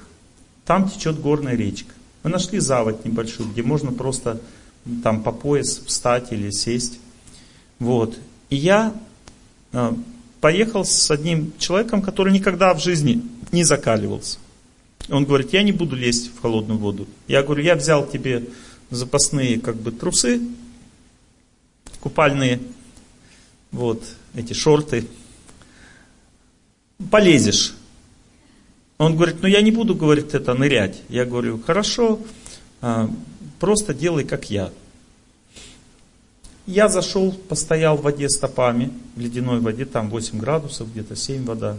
Там 0.67 0.89
течет 0.89 1.19
горная 1.19 1.57
речка. 1.57 1.93
Мы 2.23 2.31
нашли 2.31 2.59
завод 2.59 3.05
небольшую, 3.05 3.51
где 3.51 3.63
можно 3.63 3.91
просто 3.93 4.41
там 5.03 5.23
по 5.23 5.33
пояс 5.33 5.81
встать 5.87 6.33
или 6.33 6.51
сесть. 6.51 7.01
Вот. 7.79 8.19
И 8.51 8.57
я 8.57 8.95
э, 9.73 9.93
поехал 10.41 10.85
с 10.85 11.11
одним 11.11 11.53
человеком, 11.59 12.03
который 12.03 12.33
никогда 12.33 12.75
в 12.75 12.81
жизни 12.81 13.23
не 13.51 13.65
закаливался. 13.65 14.39
Он 15.09 15.25
говорит, 15.25 15.53
я 15.53 15.63
не 15.63 15.73
буду 15.73 15.97
лезть 15.97 16.35
в 16.35 16.41
холодную 16.41 16.79
воду. 16.79 17.07
Я 17.27 17.43
говорю, 17.43 17.63
я 17.63 17.75
взял 17.75 18.07
тебе 18.07 18.45
запасные 18.91 19.61
как 19.61 19.77
бы 19.77 19.93
трусы, 19.93 20.41
купальные, 22.01 22.61
вот, 23.73 24.03
эти 24.35 24.53
шорты. 24.53 25.07
Полезешь. 27.11 27.75
Он 28.99 29.17
говорит, 29.17 29.37
ну 29.41 29.49
я 29.49 29.63
не 29.63 29.71
буду, 29.71 29.95
говорит, 29.95 30.35
это 30.35 30.55
нырять. 30.55 31.01
Я 31.09 31.25
говорю, 31.25 31.61
хорошо, 31.61 32.21
а, 32.83 33.11
просто 33.59 33.95
делай 33.95 34.25
как 34.25 34.51
я. 34.51 34.71
Я 36.67 36.89
зашел, 36.89 37.33
постоял 37.33 37.97
в 37.97 38.03
воде 38.03 38.29
стопами, 38.29 38.93
в 39.17 39.21
ледяной 39.21 39.61
воде, 39.61 39.87
там 39.87 40.11
8 40.11 40.39
градусов, 40.39 40.91
где-то 40.91 41.17
7 41.17 41.45
вода. 41.45 41.77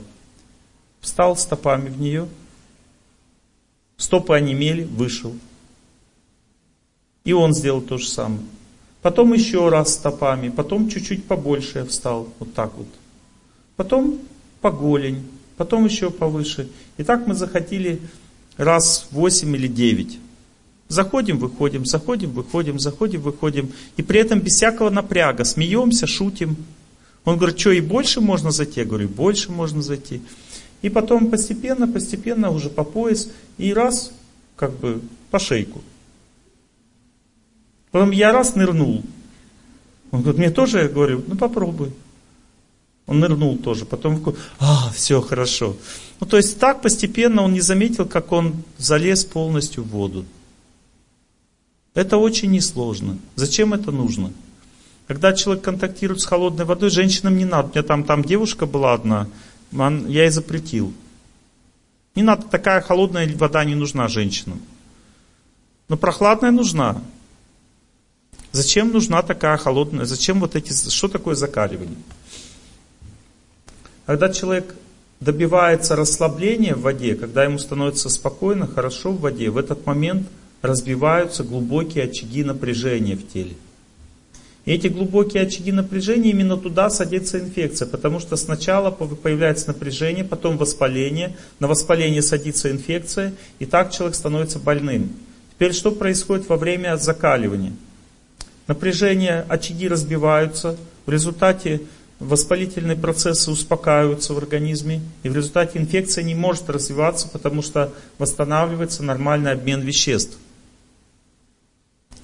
Встал 1.00 1.38
стопами 1.38 1.90
в 1.90 2.02
нее, 2.02 2.28
стопы 4.02 4.34
онемели, 4.34 4.84
вышел. 4.84 5.34
И 7.24 7.34
он 7.34 7.54
сделал 7.54 7.82
то 7.82 7.98
же 7.98 8.08
самое. 8.08 8.42
Потом 9.04 9.34
еще 9.34 9.70
раз 9.70 9.94
стопами, 9.94 10.50
потом 10.50 10.90
чуть-чуть 10.90 11.26
побольше 11.26 11.80
я 11.80 11.86
встал, 11.86 12.28
вот 12.40 12.54
так 12.54 12.74
вот. 12.76 12.88
Потом 13.76 14.20
по 14.60 14.72
голень, 14.72 15.24
потом 15.56 15.86
еще 15.86 16.10
повыше. 16.10 16.68
И 16.98 17.04
так 17.04 17.28
мы 17.28 17.36
заходили 17.36 18.02
раз 18.58 19.08
восемь 19.12 19.56
или 19.56 19.68
девять. 19.68 20.18
Заходим, 20.88 21.38
выходим, 21.38 21.86
заходим, 21.86 22.32
выходим, 22.32 22.80
заходим, 22.80 23.22
выходим. 23.22 23.72
И 23.98 24.02
при 24.02 24.20
этом 24.20 24.40
без 24.40 24.56
всякого 24.56 24.90
напряга. 24.90 25.46
Смеемся, 25.46 26.06
шутим. 26.06 26.58
Он 27.24 27.38
говорит, 27.38 27.60
что 27.60 27.72
и 27.72 27.82
больше 27.82 28.20
можно 28.20 28.52
зайти? 28.52 28.82
Я 28.82 28.86
говорю, 28.86 29.08
больше 29.08 29.52
можно 29.52 29.82
зайти. 29.82 30.22
И 30.82 30.90
потом 30.90 31.30
постепенно, 31.30 31.88
постепенно 31.88 32.50
уже 32.50 32.70
по 32.70 32.84
пояс. 32.84 33.30
И 33.58 33.74
раз, 33.74 34.12
как 34.56 34.72
бы, 34.78 35.02
по 35.30 35.40
шейку. 35.40 35.82
Потом 37.92 38.12
я 38.12 38.32
раз 38.32 38.56
нырнул. 38.56 39.04
Он 40.12 40.22
говорит, 40.22 40.40
мне 40.40 40.50
тоже, 40.50 40.80
я 40.80 40.88
говорю, 40.88 41.24
ну 41.28 41.36
попробуй. 41.36 41.92
Он 43.06 43.20
нырнул 43.20 43.58
тоже, 43.58 43.86
потом, 43.86 44.24
а, 44.60 44.92
все 44.94 45.22
хорошо. 45.22 45.76
Ну, 46.20 46.28
то 46.28 46.38
есть 46.38 46.60
так 46.60 46.82
постепенно 46.82 47.42
он 47.42 47.54
не 47.54 47.62
заметил, 47.62 48.06
как 48.06 48.32
он 48.32 48.64
залез 48.78 49.26
полностью 49.26 49.84
в 49.84 49.88
воду. 49.88 50.26
Это 51.94 52.18
очень 52.18 52.52
несложно. 52.52 53.18
Зачем 53.36 53.74
это 53.74 53.92
нужно? 53.92 54.32
Когда 55.08 55.34
человек 55.34 55.64
контактирует 55.64 56.22
с 56.22 56.26
холодной 56.26 56.64
водой, 56.64 56.90
женщинам 56.90 57.38
не 57.38 57.44
надо. 57.44 57.68
У 57.68 57.72
меня 57.72 57.84
там, 57.84 58.04
там 58.06 58.24
девушка 58.24 58.66
была 58.66 58.94
одна, 58.94 59.28
я 59.72 60.24
ей 60.24 60.30
запретил. 60.30 60.94
Не 62.16 62.24
надо, 62.24 62.48
такая 62.48 62.82
холодная 62.82 63.34
вода 63.36 63.64
не 63.64 63.76
нужна 63.76 64.08
женщинам. 64.08 64.62
Но 65.88 65.98
прохладная 65.98 66.52
нужна. 66.52 67.02
Зачем 68.52 68.92
нужна 68.92 69.22
такая 69.22 69.58
холодная? 69.58 70.06
Зачем 70.06 70.40
вот 70.40 70.56
эти... 70.56 70.74
Что 70.90 71.08
такое 71.08 71.36
закаливание? 71.36 71.98
Когда 74.06 74.30
человек 74.30 74.76
добивается 75.22 75.96
расслабления 75.96 76.76
в 76.76 76.82
воде, 76.82 77.16
когда 77.16 77.46
ему 77.46 77.60
становится 77.60 78.10
спокойно, 78.10 78.68
хорошо 78.68 79.12
в 79.12 79.22
воде, 79.22 79.50
в 79.50 79.58
этот 79.58 79.86
момент 79.86 80.28
разбиваются 80.62 81.44
глубокие 81.44 82.06
очаги 82.06 82.44
напряжения 82.44 83.16
в 83.16 83.28
теле. 83.28 83.56
И 84.66 84.74
эти 84.74 84.88
глубокие 84.88 85.44
очаги 85.44 85.72
напряжения, 85.72 86.30
именно 86.30 86.56
туда 86.56 86.90
садится 86.92 87.40
инфекция, 87.40 87.88
потому 87.88 88.20
что 88.20 88.36
сначала 88.36 88.92
появляется 88.92 89.68
напряжение, 89.68 90.24
потом 90.24 90.58
воспаление, 90.58 91.36
на 91.60 91.68
воспаление 91.68 92.22
садится 92.22 92.70
инфекция, 92.70 93.34
и 93.58 93.66
так 93.66 93.92
человек 93.92 94.16
становится 94.16 94.60
больным. 94.60 95.14
Теперь 95.56 95.74
что 95.74 95.92
происходит 95.92 96.48
во 96.48 96.58
время 96.58 96.96
закаливания? 96.98 97.74
Напряжение, 98.68 99.46
очаги 99.50 99.88
разбиваются, 99.88 100.78
в 101.08 101.12
результате 101.12 101.82
воспалительные 102.20 102.96
процессы 102.96 103.50
успокаиваются 103.50 104.36
в 104.36 104.38
организме, 104.38 105.02
и 105.24 105.30
в 105.30 105.36
результате 105.36 105.80
инфекция 105.80 106.24
не 106.24 106.36
может 106.36 106.70
развиваться, 106.70 107.28
потому 107.28 107.64
что 107.64 107.92
восстанавливается 108.20 109.02
нормальный 109.02 109.52
обмен 109.52 109.82
веществ. 109.82 110.38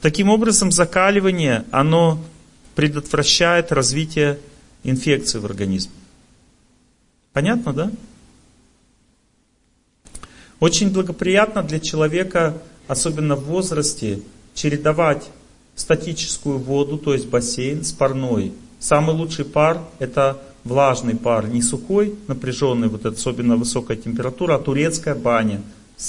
Таким 0.01 0.29
образом, 0.29 0.71
закаливание, 0.71 1.65
оно 1.71 2.23
предотвращает 2.75 3.71
развитие 3.71 4.39
инфекции 4.83 5.39
в 5.39 5.45
организме. 5.45 5.93
Понятно, 7.33 7.73
да? 7.73 7.91
Очень 10.59 10.91
благоприятно 10.91 11.63
для 11.63 11.79
человека, 11.79 12.61
особенно 12.87 13.35
в 13.35 13.45
возрасте, 13.45 14.21
чередовать 14.53 15.29
статическую 15.75 16.57
воду, 16.57 16.97
то 16.97 17.13
есть 17.13 17.27
бассейн, 17.27 17.83
с 17.83 17.91
парной. 17.91 18.53
Самый 18.79 19.15
лучший 19.15 19.45
пар 19.45 19.81
это 19.99 20.39
влажный 20.63 21.15
пар, 21.15 21.47
не 21.47 21.61
сухой, 21.61 22.15
напряженный, 22.27 22.87
вот 22.87 23.05
особенно 23.05 23.55
высокая 23.55 23.97
температура, 23.97 24.55
а 24.55 24.59
турецкая 24.59 25.15
баня 25.15 25.61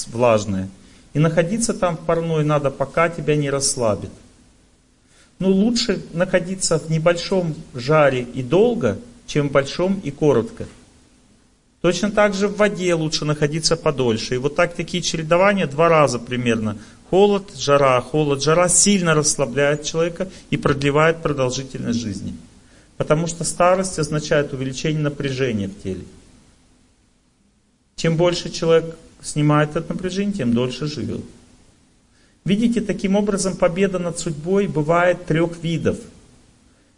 влажная. 0.09 0.69
И 1.15 1.19
находиться 1.19 1.75
там 1.75 1.97
в 1.97 2.01
парной 2.01 2.45
надо, 2.45 2.71
пока 2.71 3.09
тебя 3.09 3.37
не 3.37 3.51
расслабит. 3.51 4.11
Ну, 5.39 5.51
лучше 5.51 6.03
находиться 6.13 6.79
в 6.79 6.91
небольшом 6.91 7.55
жаре 7.75 8.23
и 8.23 8.43
долго, 8.43 8.99
чем 9.27 9.49
в 9.49 9.53
большом 9.53 10.01
и 10.01 10.11
коротко. 10.11 10.67
Точно 11.81 12.11
так 12.11 12.35
же 12.35 12.49
в 12.49 12.57
воде 12.57 12.93
лучше 12.95 13.25
находиться 13.25 13.77
подольше. 13.77 14.35
И 14.35 14.39
вот 14.39 14.57
так 14.57 14.75
такие 14.75 15.01
чередования 15.01 15.67
два 15.67 15.89
раза 15.89 16.19
примерно 16.19 16.77
Холод, 17.11 17.57
жара, 17.57 18.01
холод, 18.03 18.43
жара 18.43 18.69
сильно 18.69 19.15
расслабляет 19.15 19.83
человека 19.83 20.29
и 20.51 20.59
продлевает 20.59 21.23
продолжительность 21.23 22.01
жизни. 22.01 22.37
Потому 22.99 23.27
что 23.27 23.45
старость 23.45 23.99
означает 23.99 24.53
увеличение 24.53 25.01
напряжения 25.01 25.69
в 25.69 25.83
теле. 25.83 26.05
Чем 27.97 28.17
больше 28.17 28.51
человек 28.51 28.97
снимает 29.23 29.77
это 29.77 29.93
напряжение, 29.93 30.35
тем 30.35 30.55
дольше 30.55 30.87
живет. 30.87 31.23
Видите, 32.45 32.81
таким 32.81 33.17
образом 33.17 33.57
победа 33.57 33.99
над 33.99 34.19
судьбой 34.19 34.69
бывает 34.69 35.27
трех 35.27 35.63
видов. 35.63 35.99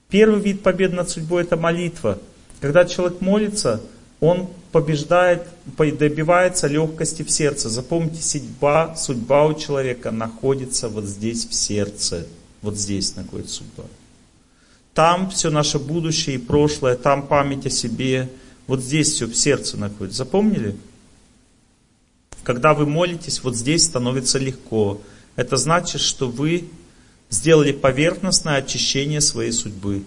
Первый 0.09 0.41
вид 0.41 0.63
победы 0.63 0.97
над 0.97 1.11
судьбой 1.11 1.43
это 1.43 1.57
молитва. 1.57 2.19
Когда 2.61 2.85
человек 2.85 3.21
молится, 3.21 3.81
он 4.21 4.49
побеждает, 4.71 5.47
добивается 5.77 6.67
легкости 6.67 7.23
в 7.23 7.31
сердце. 7.31 7.69
Запомните, 7.69 8.23
судьба, 8.23 8.95
судьба 8.97 9.47
у 9.47 9.55
человека 9.55 10.11
находится 10.11 10.89
вот 10.89 11.05
здесь 11.05 11.47
в 11.47 11.55
сердце. 11.55 12.27
Вот 12.63 12.77
здесь 12.77 13.17
находится 13.17 13.57
судьба. 13.57 13.85
Там 14.95 15.31
все 15.31 15.51
наше 15.51 15.79
будущее 15.79 16.37
и 16.37 16.39
прошлое, 16.39 16.97
там 16.97 17.27
память 17.27 17.67
о 17.67 17.71
себе. 17.71 18.29
Вот 18.67 18.81
здесь 18.81 19.13
все 19.13 19.27
в 19.27 19.35
сердце 19.35 19.77
находится. 19.77 20.19
Запомнили? 20.19 20.77
Когда 22.43 22.75
вы 22.75 22.87
молитесь, 22.87 23.43
вот 23.43 23.55
здесь 23.55 23.85
становится 23.85 24.39
легко. 24.39 25.01
Это 25.37 25.57
значит, 25.57 26.01
что 26.01 26.29
вы 26.29 26.69
сделали 27.29 27.73
поверхностное 27.73 28.57
очищение 28.57 29.21
своей 29.21 29.53
судьбы. 29.53 30.05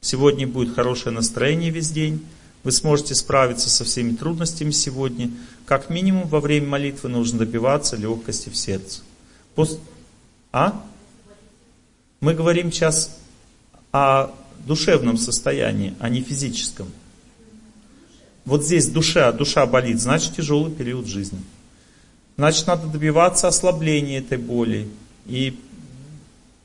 Сегодня 0.00 0.46
будет 0.46 0.74
хорошее 0.74 1.14
настроение 1.14 1.70
весь 1.70 1.90
день. 1.90 2.26
Вы 2.64 2.72
сможете 2.72 3.14
справиться 3.14 3.70
со 3.70 3.84
всеми 3.84 4.14
трудностями 4.14 4.70
сегодня. 4.70 5.30
Как 5.66 5.90
минимум 5.90 6.28
во 6.28 6.40
время 6.40 6.68
молитвы 6.68 7.08
нужно 7.08 7.40
добиваться 7.40 7.96
легкости 7.96 8.48
в 8.48 8.56
сердце. 8.56 9.02
Пост... 9.54 9.78
А? 10.52 10.84
Мы 12.20 12.34
говорим 12.34 12.70
сейчас 12.70 13.16
о 13.90 14.30
душевном 14.66 15.16
состоянии, 15.16 15.94
а 15.98 16.08
не 16.08 16.22
физическом. 16.22 16.88
Вот 18.44 18.64
здесь 18.64 18.88
душа, 18.88 19.32
душа 19.32 19.66
болит, 19.66 20.00
значит 20.00 20.36
тяжелый 20.36 20.72
период 20.72 21.06
жизни. 21.06 21.40
Значит, 22.36 22.66
надо 22.66 22.86
добиваться 22.86 23.48
ослабления 23.48 24.18
этой 24.18 24.38
боли 24.38 24.88
и 25.26 25.58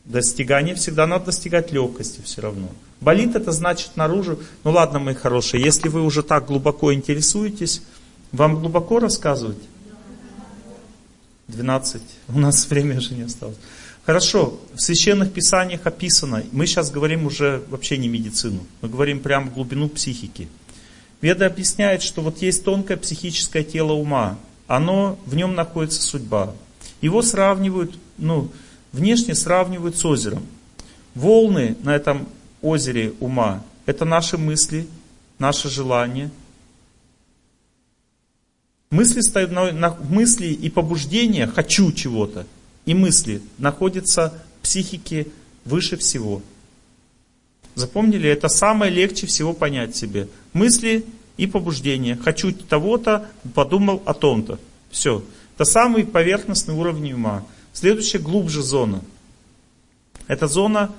Достигание 0.07 0.73
всегда 0.73 1.05
надо 1.05 1.25
достигать 1.25 1.73
легкости 1.73 2.21
все 2.23 2.41
равно. 2.41 2.69
Болит 3.01 3.35
это 3.35 3.51
значит 3.51 3.97
наружу. 3.97 4.39
Ну 4.63 4.71
ладно, 4.71 4.99
мои 4.99 5.13
хорошие, 5.13 5.61
если 5.61 5.89
вы 5.89 6.01
уже 6.01 6.23
так 6.23 6.45
глубоко 6.47 6.93
интересуетесь, 6.93 7.81
вам 8.31 8.57
глубоко 8.57 8.99
рассказывать? 8.99 9.57
12. 11.49 12.01
У 12.29 12.39
нас 12.39 12.69
время 12.69 13.01
же 13.01 13.15
не 13.15 13.23
осталось. 13.23 13.57
Хорошо, 14.05 14.57
в 14.73 14.81
священных 14.81 15.33
писаниях 15.33 15.85
описано, 15.85 16.41
мы 16.53 16.67
сейчас 16.67 16.89
говорим 16.89 17.25
уже 17.25 17.61
вообще 17.69 17.97
не 17.97 18.07
медицину, 18.07 18.65
мы 18.81 18.87
говорим 18.87 19.19
прямо 19.19 19.51
глубину 19.51 19.89
психики. 19.89 20.47
Веда 21.21 21.47
объясняет, 21.47 22.01
что 22.01 22.21
вот 22.21 22.41
есть 22.41 22.63
тонкое 22.63 22.97
психическое 22.97 23.63
тело 23.63 23.93
ума, 23.93 24.37
оно, 24.67 25.17
в 25.25 25.35
нем 25.35 25.55
находится 25.55 26.01
судьба. 26.01 26.53
Его 27.01 27.21
сравнивают, 27.21 27.97
ну, 28.17 28.51
внешне 28.91 29.33
сравнивают 29.33 29.97
с 29.97 30.05
озером. 30.05 30.45
Волны 31.15 31.75
на 31.83 31.95
этом 31.95 32.27
озере 32.61 33.13
ума– 33.19 33.63
это 33.85 34.05
наши 34.05 34.37
мысли, 34.37 34.87
наши 35.39 35.69
желания. 35.69 36.29
Мысли, 38.91 39.21
стоят 39.21 39.51
на, 39.51 39.71
на, 39.71 39.95
мысли 39.95 40.47
и 40.47 40.69
побуждения 40.69 41.47
«хочу 41.47 41.91
чего-то» 41.91 42.45
и 42.85 42.93
мысли 42.93 43.41
находятся 43.57 44.33
в 44.59 44.63
психике 44.63 45.27
выше 45.65 45.97
всего. 45.97 46.41
Запомнили? 47.75 48.29
Это 48.29 48.47
самое 48.47 48.91
легче 48.91 49.27
всего 49.27 49.53
понять 49.53 49.95
себе. 49.95 50.27
Мысли 50.57 51.05
и 51.37 51.45
побуждения. 51.45 52.15
Хочу 52.15 52.51
того-то, 52.51 53.29
подумал 53.53 54.01
о 54.05 54.15
том-то. 54.15 54.57
Все. 54.89 55.23
Это 55.53 55.65
самый 55.65 56.03
поверхностный 56.03 56.73
уровень 56.73 57.13
ума. 57.13 57.45
Следующая 57.73 58.17
глубже 58.17 58.63
зона. 58.63 59.01
Это 60.25 60.47
зона 60.47 60.91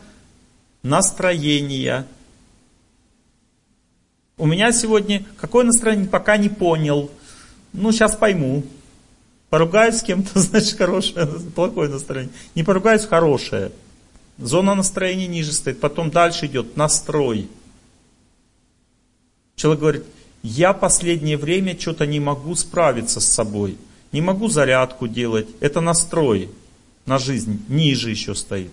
настроения. 0.84 2.06
У 4.36 4.46
меня 4.46 4.70
сегодня 4.70 5.24
какое 5.40 5.64
настроение, 5.64 6.08
пока 6.08 6.36
не 6.36 6.48
понял. 6.48 7.10
Ну, 7.72 7.90
сейчас 7.90 8.14
пойму. 8.14 8.62
Поругаюсь 9.50 9.96
с 9.96 10.02
кем-то, 10.04 10.38
значит, 10.38 10.78
хорошее, 10.78 11.26
плохое 11.52 11.90
настроение. 11.90 12.32
Не 12.54 12.62
поругаюсь, 12.62 13.06
хорошее. 13.06 13.72
Зона 14.38 14.76
настроения 14.76 15.26
ниже 15.26 15.52
стоит. 15.52 15.80
Потом 15.80 16.12
дальше 16.12 16.46
идет 16.46 16.76
настрой. 16.76 17.48
Человек 19.58 19.80
говорит, 19.80 20.04
я 20.44 20.72
последнее 20.72 21.36
время 21.36 21.78
что-то 21.78 22.06
не 22.06 22.20
могу 22.20 22.54
справиться 22.54 23.18
с 23.18 23.26
собой. 23.26 23.76
Не 24.12 24.20
могу 24.20 24.48
зарядку 24.48 25.08
делать. 25.08 25.48
Это 25.58 25.80
настрой 25.80 26.48
на 27.06 27.18
жизнь. 27.18 27.60
Ниже 27.68 28.10
еще 28.10 28.36
стоит. 28.36 28.70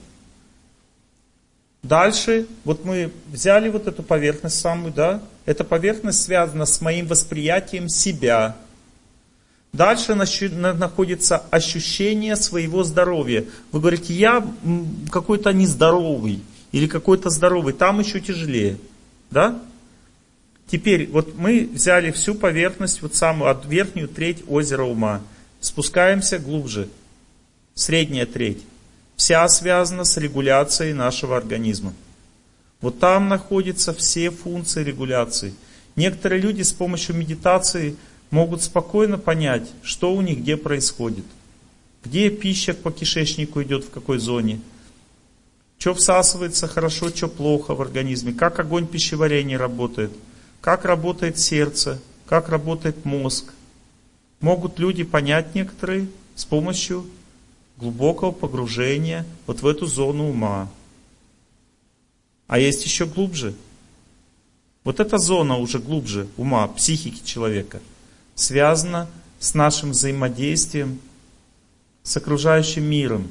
Дальше, 1.82 2.46
вот 2.64 2.86
мы 2.86 3.12
взяли 3.32 3.70
вот 3.70 3.88
эту 3.88 4.04
поверхность 4.04 4.60
самую, 4.60 4.94
да? 4.94 5.24
Эта 5.46 5.64
поверхность 5.64 6.22
связана 6.22 6.68
с 6.68 6.80
моим 6.82 7.08
восприятием 7.08 7.90
себя. 7.90 8.56
Дальше 9.74 10.14
находится 10.14 11.38
ощущение 11.50 12.36
своего 12.36 12.84
здоровья. 12.84 13.44
Вы 13.72 13.80
говорите, 13.80 14.14
я 14.14 14.48
какой-то 15.12 15.52
нездоровый 15.52 16.42
или 16.72 16.86
какой-то 16.86 17.32
здоровый. 17.32 17.74
Там 17.74 18.00
еще 18.00 18.20
тяжелее. 18.20 18.78
Да? 19.32 19.60
Теперь, 20.68 21.08
вот 21.08 21.38
мы 21.38 21.70
взяли 21.72 22.12
всю 22.12 22.34
поверхность, 22.36 23.02
вот 23.02 23.16
самую 23.16 23.52
от 23.52 23.66
верхнюю 23.66 24.08
треть 24.08 24.44
озера 24.48 24.84
ума. 24.84 25.22
Спускаемся 25.60 26.40
глубже. 26.40 26.90
Средняя 27.76 28.26
треть. 28.26 28.64
Вся 29.16 29.48
связана 29.48 30.04
с 30.04 30.18
регуляцией 30.18 30.94
нашего 30.94 31.38
организма. 31.38 31.94
Вот 32.82 33.00
там 33.00 33.30
находятся 33.30 33.94
все 33.94 34.30
функции 34.32 34.84
регуляции. 34.84 35.54
Некоторые 35.96 36.42
люди 36.42 36.62
с 36.62 36.74
помощью 36.74 37.16
медитации 37.16 37.96
могут 38.32 38.62
спокойно 38.64 39.18
понять, 39.18 39.70
что 39.82 40.14
у 40.14 40.22
них 40.22 40.40
где 40.40 40.58
происходит. 40.58 41.26
Где 42.04 42.30
пища 42.30 42.74
по 42.74 42.92
кишечнику 42.92 43.64
идет, 43.64 43.86
в 43.86 43.90
какой 43.90 44.20
зоне. 44.20 44.60
Что 45.78 45.94
всасывается 45.94 46.68
хорошо, 46.68 47.10
что 47.10 47.28
плохо 47.28 47.76
в 47.76 47.82
организме. 47.82 48.34
Как 48.34 48.60
огонь 48.60 48.88
пищеварения 48.88 49.58
работает. 49.58 50.12
Как 50.66 50.84
работает 50.84 51.38
сердце. 51.38 52.02
Как 52.26 52.50
работает 52.50 53.06
мозг. 53.06 53.54
Могут 54.40 54.80
люди 54.80 55.04
понять 55.04 55.54
некоторые 55.54 56.08
с 56.34 56.44
помощью 56.44 57.06
глубокого 57.78 58.32
погружения 58.32 59.28
вот 59.46 59.62
в 59.62 59.68
эту 59.68 59.86
зону 59.86 60.28
ума. 60.28 60.68
А 62.48 62.58
есть 62.58 62.84
еще 62.84 63.06
глубже. 63.06 63.54
Вот 64.84 65.00
эта 65.00 65.20
зона 65.20 65.58
уже 65.58 65.78
глубже 65.78 66.28
ума, 66.36 66.68
психики 66.68 67.24
человека– 67.24 67.80
связано 68.34 69.08
с 69.40 69.54
нашим 69.54 69.92
взаимодействием 69.92 71.00
с 72.02 72.18
окружающим 72.18 72.86
миром. 72.86 73.28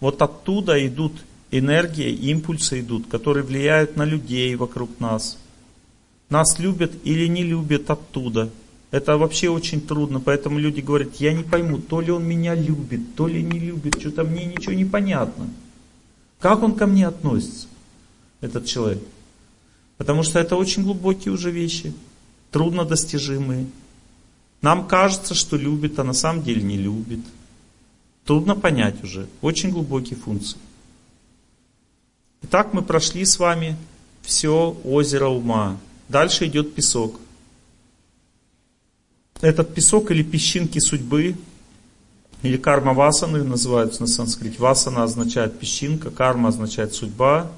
Вот 0.00 0.22
оттуда 0.22 0.84
идут 0.84 1.12
энергии, 1.52 2.10
импульсы 2.10 2.80
идут, 2.80 3.06
которые 3.06 3.44
влияют 3.44 3.96
на 3.96 4.04
людей 4.04 4.56
вокруг 4.56 4.98
нас. 4.98 5.38
Нас 6.30 6.58
любят 6.58 6.92
или 7.04 7.26
не 7.26 7.42
любят 7.42 7.90
оттуда. 7.90 8.50
Это 8.90 9.18
вообще 9.18 9.48
очень 9.50 9.80
трудно, 9.80 10.20
поэтому 10.20 10.58
люди 10.58 10.80
говорят, 10.80 11.16
я 11.16 11.32
не 11.32 11.42
пойму, 11.42 11.78
то 11.78 12.00
ли 12.00 12.10
он 12.10 12.24
меня 12.24 12.54
любит, 12.54 13.14
то 13.16 13.26
ли 13.26 13.42
не 13.42 13.58
любит, 13.58 14.00
что-то 14.00 14.24
мне 14.24 14.46
ничего 14.46 14.72
не 14.72 14.84
понятно. 14.84 15.48
Как 16.40 16.62
он 16.62 16.74
ко 16.74 16.86
мне 16.86 17.06
относится, 17.06 17.66
этот 18.40 18.64
человек? 18.64 19.02
Потому 19.98 20.22
что 20.22 20.38
это 20.38 20.56
очень 20.56 20.84
глубокие 20.84 21.32
уже 21.32 21.50
вещи 21.50 21.92
труднодостижимые. 22.50 23.66
Нам 24.62 24.86
кажется, 24.86 25.34
что 25.34 25.56
любит, 25.56 25.98
а 25.98 26.04
на 26.04 26.14
самом 26.14 26.42
деле 26.42 26.62
не 26.62 26.78
любит. 26.78 27.20
Трудно 28.24 28.54
понять 28.54 29.02
уже. 29.04 29.28
Очень 29.40 29.70
глубокие 29.70 30.18
функции. 30.18 30.58
Итак, 32.42 32.72
мы 32.72 32.82
прошли 32.82 33.24
с 33.24 33.38
вами 33.38 33.76
все 34.22 34.76
озеро 34.84 35.26
ума. 35.26 35.76
Дальше 36.08 36.46
идет 36.46 36.74
песок. 36.74 37.20
Этот 39.40 39.74
песок 39.74 40.10
или 40.10 40.22
песчинки 40.22 40.78
судьбы, 40.78 41.36
или 42.42 42.56
карма 42.56 42.94
васаны 42.94 43.44
называются 43.44 44.00
на 44.00 44.06
санскрите. 44.06 44.58
Васана 44.58 45.02
означает 45.02 45.58
песчинка, 45.58 46.10
карма 46.10 46.48
означает 46.48 46.94
судьба. 46.94 47.50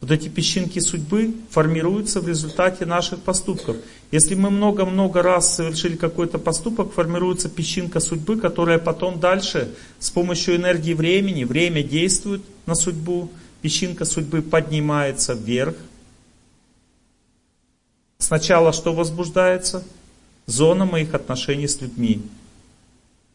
Вот 0.00 0.10
эти 0.10 0.28
песчинки 0.28 0.78
судьбы 0.78 1.34
формируются 1.50 2.20
в 2.20 2.28
результате 2.28 2.86
наших 2.86 3.20
поступков. 3.20 3.76
Если 4.10 4.34
мы 4.34 4.50
много-много 4.50 5.22
раз 5.22 5.54
совершили 5.54 5.96
какой-то 5.96 6.38
поступок, 6.38 6.92
формируется 6.92 7.50
песчинка 7.50 8.00
судьбы, 8.00 8.38
которая 8.38 8.78
потом 8.78 9.20
дальше 9.20 9.74
с 9.98 10.10
помощью 10.10 10.56
энергии 10.56 10.94
времени, 10.94 11.44
время 11.44 11.82
действует 11.82 12.42
на 12.64 12.74
судьбу, 12.74 13.30
песчинка 13.60 14.06
судьбы 14.06 14.40
поднимается 14.40 15.34
вверх. 15.34 15.74
Сначала 18.20 18.72
что 18.72 18.92
возбуждается? 18.92 19.82
Зона 20.46 20.84
моих 20.84 21.14
отношений 21.14 21.66
с 21.66 21.80
людьми. 21.80 22.22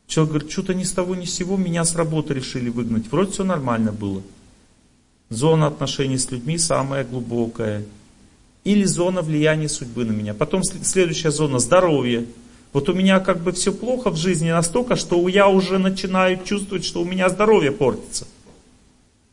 Человек 0.07 0.33
говорит, 0.33 0.51
что-то 0.51 0.75
ни 0.75 0.83
с 0.83 0.91
того 0.91 1.15
ни 1.15 1.25
с 1.25 1.33
сего 1.33 1.57
меня 1.57 1.83
с 1.83 1.95
работы 1.95 2.35
решили 2.35 2.69
выгнать. 2.69 3.11
Вроде 3.11 3.31
все 3.31 3.43
нормально 3.43 3.91
было. 3.91 4.21
Зона 5.29 5.67
отношений 5.67 6.19
с 6.19 6.29
людьми 6.29 6.59
самая 6.59 7.03
глубокая. 7.03 7.83
Или 8.63 8.83
зона 8.83 9.23
влияния 9.23 9.67
судьбы 9.69 10.05
на 10.05 10.11
меня. 10.11 10.35
Потом 10.35 10.63
следующая 10.63 11.31
зона 11.31 11.57
здоровье. 11.57 12.27
Вот 12.71 12.87
у 12.87 12.93
меня 12.93 13.19
как 13.19 13.41
бы 13.41 13.53
все 13.53 13.73
плохо 13.73 14.11
в 14.11 14.17
жизни 14.17 14.51
настолько, 14.51 14.95
что 14.95 15.27
я 15.27 15.47
уже 15.47 15.79
начинаю 15.79 16.43
чувствовать, 16.43 16.85
что 16.85 17.01
у 17.01 17.05
меня 17.05 17.27
здоровье 17.29 17.71
портится. 17.71 18.27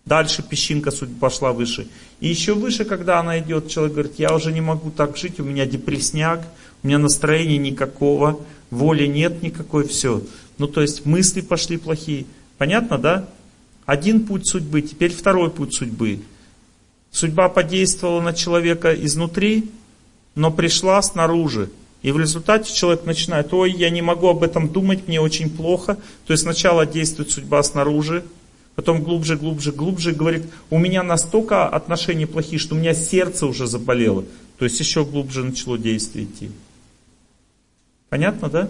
Дальше 0.05 0.43
песчинка 0.43 0.91
судьбы 0.91 1.19
пошла 1.19 1.53
выше. 1.53 1.87
И 2.21 2.29
еще 2.29 2.55
выше, 2.55 2.85
когда 2.85 3.21
она 3.21 3.39
идет, 3.39 3.69
человек 3.69 3.93
говорит, 3.93 4.19
я 4.19 4.35
уже 4.35 4.53
не 4.53 4.61
могу 4.61 4.91
так 4.91 5.17
жить, 5.17 5.39
у 5.39 5.45
меня 5.45 5.65
депресняк, 5.65 6.45
у 6.83 6.87
меня 6.87 6.99
настроения 6.99 7.59
никакого, 7.59 8.41
воли 8.71 9.07
нет 9.07 9.43
никакой, 9.43 9.87
все. 9.87 10.23
Ну 10.59 10.67
то 10.67 10.81
есть 10.81 11.07
мысли 11.07 11.41
пошли 11.41 11.77
плохие. 11.77 12.27
Понятно, 12.59 12.99
да? 12.99 13.29
Один 13.87 14.27
путь 14.27 14.49
судьбы, 14.49 14.83
теперь 14.83 15.13
второй 15.13 15.51
путь 15.51 15.75
судьбы. 15.75 16.21
Судьба 17.13 17.49
подействовала 17.49 18.21
на 18.21 18.33
человека 18.33 18.93
изнутри, 18.95 19.71
но 20.35 20.51
пришла 20.51 21.01
снаружи. 21.03 21.71
И 22.03 22.11
в 22.11 22.19
результате 22.19 22.73
человек 22.75 23.05
начинает, 23.05 23.53
ой, 23.55 23.71
я 23.71 23.91
не 23.91 24.03
могу 24.03 24.29
об 24.29 24.43
этом 24.43 24.69
думать, 24.69 25.07
мне 25.07 25.21
очень 25.21 25.51
плохо. 25.51 25.97
То 26.27 26.33
есть 26.33 26.43
сначала 26.43 26.87
действует 26.87 27.31
судьба 27.31 27.63
снаружи, 27.63 28.25
потом 28.75 29.03
глубже, 29.03 29.37
глубже, 29.37 29.73
глубже, 29.73 30.13
говорит, 30.13 30.45
у 30.71 30.79
меня 30.79 31.03
настолько 31.03 31.69
отношения 31.69 32.27
плохие, 32.27 32.59
что 32.59 32.75
у 32.75 32.79
меня 32.79 32.95
сердце 32.95 33.47
уже 33.47 33.67
заболело. 33.67 34.25
То 34.59 34.65
есть 34.65 34.79
еще 34.81 35.05
глубже 35.05 35.45
начало 35.45 35.79
действие 35.79 36.27
идти. 36.27 36.51
Понятно, 38.09 38.49
да? 38.49 38.69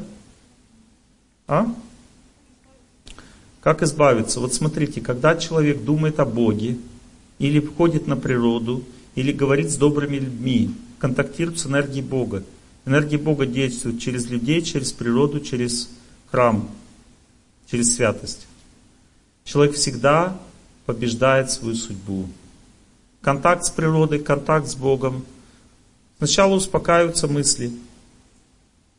А? 1.47 1.67
Как 3.61 3.83
избавиться? 3.83 4.41
Вот 4.41 4.55
смотрите, 4.55 5.01
когда 5.01 5.37
человек 5.37 5.83
думает 5.85 6.19
о 6.21 6.25
Боге, 6.25 6.79
или 7.39 7.59
входит 7.59 8.07
на 8.07 8.17
природу, 8.17 8.85
или 9.17 9.33
говорит 9.33 9.71
с 9.71 9.77
добрыми 9.77 10.17
людьми, 10.17 10.71
контактирует 10.99 11.59
с 11.59 11.67
энергией 11.67 12.03
Бога. 12.03 12.45
Энергия 12.87 13.19
Бога 13.19 13.47
действует 13.47 14.01
через 14.01 14.31
людей, 14.31 14.63
через 14.63 14.93
природу, 14.93 15.41
через 15.41 15.91
храм, 16.31 16.71
через 17.69 17.97
святость. 17.97 18.47
Человек 19.45 19.75
всегда 19.75 20.39
побеждает 20.87 21.51
свою 21.51 21.75
судьбу. 21.75 22.29
Контакт 23.21 23.65
с 23.65 23.71
природой, 23.71 24.19
контакт 24.19 24.67
с 24.69 24.75
Богом. 24.75 25.25
Сначала 26.19 26.55
успокаиваются 26.55 27.27
мысли, 27.29 27.73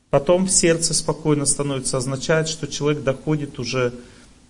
потом 0.09 0.45
в 0.45 0.51
сердце 0.51 0.93
спокойно 0.93 1.45
становится, 1.45 1.97
означает, 1.97 2.47
что 2.47 2.67
человек 2.67 3.03
доходит 3.03 3.59
уже 3.59 3.93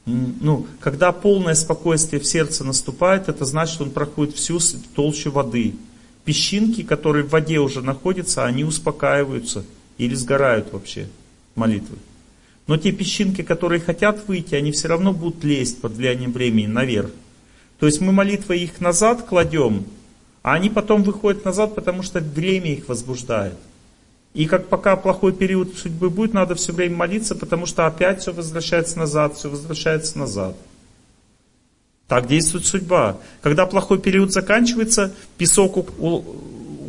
ну, 0.05 0.67
когда 0.81 1.11
полное 1.13 1.55
спокойствие 1.55 2.21
в 2.21 2.25
сердце 2.25 2.65
наступает, 2.65 3.29
это 3.29 3.45
значит, 3.45 3.75
что 3.75 3.85
он 3.85 3.91
проходит 3.91 4.35
всю 4.35 4.59
толщу 4.95 5.31
воды. 5.31 5.75
Песчинки, 6.25 6.83
которые 6.83 7.23
в 7.23 7.29
воде 7.29 7.59
уже 7.59 7.81
находятся, 7.81 8.45
они 8.45 8.65
успокаиваются 8.65 9.63
или 9.97 10.13
сгорают 10.15 10.73
вообще 10.73 11.07
молитвы. 11.55 11.97
Но 12.67 12.77
те 12.77 12.91
песчинки, 12.91 13.41
которые 13.41 13.81
хотят 13.81 14.27
выйти, 14.27 14.55
они 14.55 14.71
все 14.71 14.87
равно 14.87 15.13
будут 15.13 15.43
лезть 15.43 15.81
под 15.81 15.93
влиянием 15.93 16.31
времени 16.31 16.67
наверх. 16.67 17.09
То 17.79 17.85
есть 17.85 17.99
мы 17.99 18.13
молитвой 18.13 18.61
их 18.61 18.79
назад 18.79 19.23
кладем, 19.23 19.85
а 20.41 20.53
они 20.53 20.69
потом 20.69 21.03
выходят 21.03 21.43
назад, 21.43 21.75
потому 21.75 22.03
что 22.03 22.19
время 22.19 22.73
их 22.73 22.87
возбуждает. 22.87 23.57
И 24.33 24.45
как 24.45 24.67
пока 24.67 24.95
плохой 24.95 25.33
период 25.33 25.75
судьбы 25.77 26.09
будет, 26.09 26.33
надо 26.33 26.55
все 26.55 26.73
время 26.73 26.95
молиться, 26.95 27.35
потому 27.35 27.65
что 27.65 27.85
опять 27.85 28.21
все 28.21 28.33
возвращается 28.33 28.97
назад, 28.97 29.35
все 29.35 29.49
возвращается 29.49 30.17
назад. 30.17 30.55
Так 32.07 32.27
действует 32.27 32.65
судьба. 32.65 33.17
Когда 33.41 33.65
плохой 33.65 33.99
период 33.99 34.31
заканчивается, 34.31 35.13
песок 35.37 35.89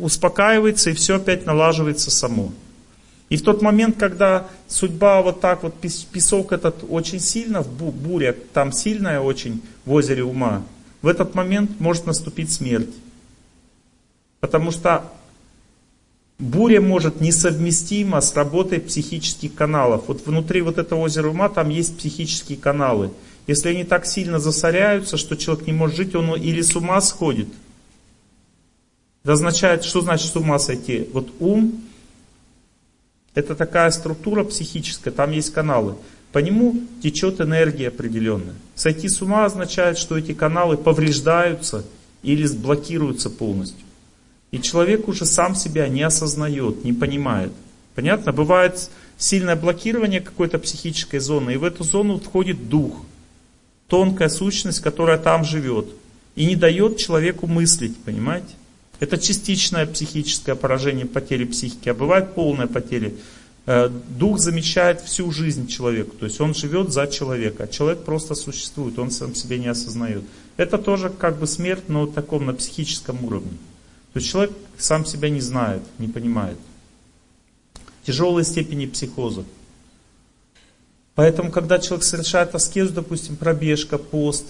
успокаивается, 0.01 0.89
и 0.89 0.93
все 0.93 1.17
опять 1.17 1.45
налаживается 1.45 2.11
само. 2.11 2.51
И 3.29 3.37
в 3.37 3.41
тот 3.41 3.61
момент, 3.61 3.97
когда 3.97 4.47
судьба 4.67 5.21
вот 5.21 5.41
так 5.41 5.63
вот, 5.63 5.73
песок 5.79 6.51
этот 6.51 6.83
очень 6.87 7.19
сильно, 7.19 7.61
в 7.61 7.67
буря 7.91 8.35
там 8.53 8.71
сильная 8.71 9.19
очень 9.19 9.61
в 9.85 9.93
озере 9.93 10.23
ума, 10.23 10.63
в 11.01 11.07
этот 11.07 11.33
момент 11.33 11.79
может 11.79 12.05
наступить 12.05 12.51
смерть. 12.51 12.93
Потому 14.39 14.69
что 14.69 15.11
буря 16.37 16.81
может 16.81 17.19
несовместима 17.19 18.21
с 18.21 18.35
работой 18.35 18.79
психических 18.79 19.55
каналов. 19.55 20.03
Вот 20.07 20.25
внутри 20.25 20.61
вот 20.61 20.77
этого 20.77 21.01
озера 21.01 21.29
ума 21.29 21.49
там 21.49 21.69
есть 21.69 21.97
психические 21.97 22.57
каналы. 22.59 23.11
Если 23.47 23.69
они 23.69 23.83
так 23.83 24.05
сильно 24.05 24.39
засоряются, 24.39 25.17
что 25.17 25.35
человек 25.35 25.65
не 25.65 25.73
может 25.73 25.95
жить, 25.95 26.15
он 26.15 26.35
или 26.35 26.61
с 26.61 26.75
ума 26.75 26.99
сходит. 27.01 27.47
Это 29.23 29.33
означает, 29.33 29.83
что 29.83 30.01
значит 30.01 30.31
с 30.31 30.35
ума 30.35 30.59
сойти? 30.59 31.07
Вот 31.11 31.29
ум 31.39 31.81
это 33.35 33.53
такая 33.53 33.91
структура 33.91 34.43
психическая, 34.43 35.13
там 35.13 35.31
есть 35.31 35.53
каналы. 35.53 35.95
По 36.31 36.39
нему 36.39 36.81
течет 37.03 37.39
энергия 37.39 37.89
определенная. 37.89 38.55
Сойти 38.75 39.07
с 39.07 39.21
ума 39.21 39.45
означает, 39.45 39.97
что 39.97 40.17
эти 40.17 40.33
каналы 40.33 40.77
повреждаются 40.77 41.85
или 42.23 42.47
блокируются 42.47 43.29
полностью. 43.29 43.85
И 44.51 44.59
человек 44.59 45.07
уже 45.07 45.25
сам 45.25 45.53
себя 45.53 45.87
не 45.87 46.01
осознает, 46.01 46.83
не 46.83 46.93
понимает. 46.93 47.51
Понятно? 47.93 48.31
Бывает 48.31 48.89
сильное 49.17 49.55
блокирование 49.55 50.21
какой-то 50.21 50.59
психической 50.59 51.19
зоны, 51.19 51.53
и 51.53 51.57
в 51.57 51.63
эту 51.63 51.83
зону 51.83 52.19
входит 52.19 52.69
дух, 52.69 53.01
тонкая 53.87 54.29
сущность, 54.29 54.81
которая 54.81 55.17
там 55.17 55.43
живет, 55.43 55.87
и 56.35 56.45
не 56.45 56.55
дает 56.55 56.97
человеку 56.97 57.47
мыслить, 57.47 57.97
понимаете? 57.97 58.47
Это 58.99 59.17
частичное 59.17 59.85
психическое 59.85 60.55
поражение, 60.55 61.05
потери 61.05 61.45
психики, 61.45 61.89
а 61.89 61.93
бывает 61.93 62.33
полная 62.33 62.67
потеря. 62.67 63.11
Э, 63.65 63.89
дух 63.89 64.39
замечает 64.39 65.01
всю 65.01 65.31
жизнь 65.31 65.67
человека, 65.67 66.11
то 66.17 66.25
есть 66.25 66.39
он 66.39 66.53
живет 66.53 66.93
за 66.93 67.07
человека, 67.07 67.63
а 67.63 67.67
человек 67.67 68.03
просто 68.03 68.35
существует, 68.35 68.97
он 68.97 69.11
сам 69.11 69.35
себя 69.35 69.57
не 69.57 69.67
осознает. 69.67 70.23
Это 70.55 70.77
тоже 70.77 71.09
как 71.09 71.39
бы 71.39 71.47
смерть, 71.47 71.89
но 71.89 72.05
в 72.05 72.13
таком 72.13 72.45
на 72.45 72.53
психическом 72.53 73.23
уровне. 73.25 73.57
То 74.13 74.19
есть 74.19 74.29
человек 74.29 74.53
сам 74.77 75.05
себя 75.05 75.29
не 75.29 75.41
знает, 75.41 75.81
не 75.99 76.07
понимает. 76.07 76.57
Тяжелые 78.05 78.45
степени 78.45 78.85
психоза. 78.85 79.43
Поэтому, 81.15 81.51
когда 81.51 81.79
человек 81.79 82.05
совершает 82.05 82.55
аскезу, 82.55 82.93
допустим, 82.93 83.35
пробежка, 83.35 83.97
пост, 83.97 84.45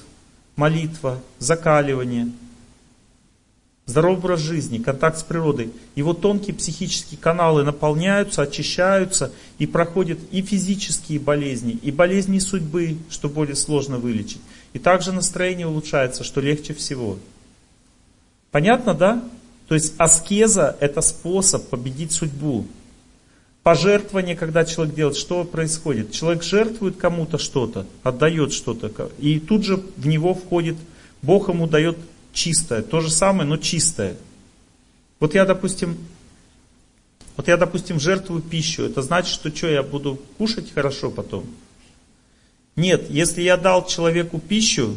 молитва, 0.56 1.19
закаливание– 1.40 2.32
Здоровый 3.88 4.17
образ 4.17 4.39
жизни, 4.39 4.80
контакт 4.80 5.19
с 5.19 5.23
природой. 5.23 5.72
Его 5.95 6.14
тонкие 6.14 6.55
психические 6.55 7.19
каналы 7.19 7.64
наполняются, 7.64 8.41
очищаются 8.41 9.31
и 9.59 9.67
проходят 9.67 10.17
и 10.31 10.41
физические 10.41 11.19
болезни, 11.19 11.73
и 11.83 11.91
болезни 11.91 12.39
судьбы, 12.39 12.97
что 13.11 13.30
более 13.30 13.55
сложно 13.55 13.99
вылечить. 13.99 14.41
И 14.73 14.80
также 14.80 15.11
настроение 15.11 15.67
улучшается, 15.67 16.23
что 16.23 16.41
легче 16.41 16.73
всего. 16.73 17.19
Понятно, 18.49 18.95
да? 18.95 19.23
То 19.67 19.75
есть 19.75 19.93
аскеза 19.99 20.75
это 20.80 21.01
способ 21.01 21.69
победить 21.69 22.11
судьбу. 22.11 22.65
Пожертвование, 23.61 24.35
когда 24.35 24.65
человек 24.65 24.95
делает, 24.95 25.17
что 25.17 25.43
происходит? 25.43 26.11
Человек 26.11 26.43
жертвует 26.43 26.97
кому-то 26.97 27.38
что-то, 27.38 27.85
отдает 28.01 28.51
что-то, 28.51 29.09
и 29.19 29.39
тут 29.39 29.64
же 29.64 29.83
в 29.97 30.07
него 30.07 30.33
входит, 30.33 30.75
Бог 31.22 31.49
ему 31.49 31.67
дает 31.67 31.97
чистое. 32.35 32.83
То 32.83 33.01
же 33.01 33.09
самое, 33.09 33.49
но 33.49 33.57
чистое. 33.57 34.15
Вот 35.19 35.33
я, 35.33 35.45
допустим, 35.45 35.97
вот 37.35 37.47
я, 37.47 37.57
допустим, 37.57 37.99
жертвую 37.99 38.41
пищу. 38.41 38.83
Это 38.83 39.01
значит, 39.01 39.33
что 39.33 39.55
что, 39.55 39.67
я 39.67 39.81
буду 39.81 40.19
кушать 40.38 40.72
хорошо 40.72 41.09
потом? 41.09 41.45
Нет, 42.75 43.09
если 43.09 43.41
я 43.41 43.57
дал 43.57 43.88
человеку 43.88 44.39
пищу, 44.39 44.95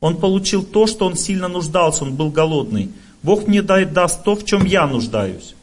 он 0.00 0.18
получил 0.18 0.64
то, 0.64 0.86
что 0.86 1.06
он 1.06 1.16
сильно 1.16 1.48
нуждался, 1.48 2.04
он 2.04 2.14
был 2.14 2.30
голодный. 2.30 2.90
Бог 3.22 3.46
мне 3.46 3.62
даст 3.62 4.22
то, 4.22 4.36
в 4.36 4.44
чем 4.44 4.64
я 4.64 4.86
нуждаюсь. 4.86 5.54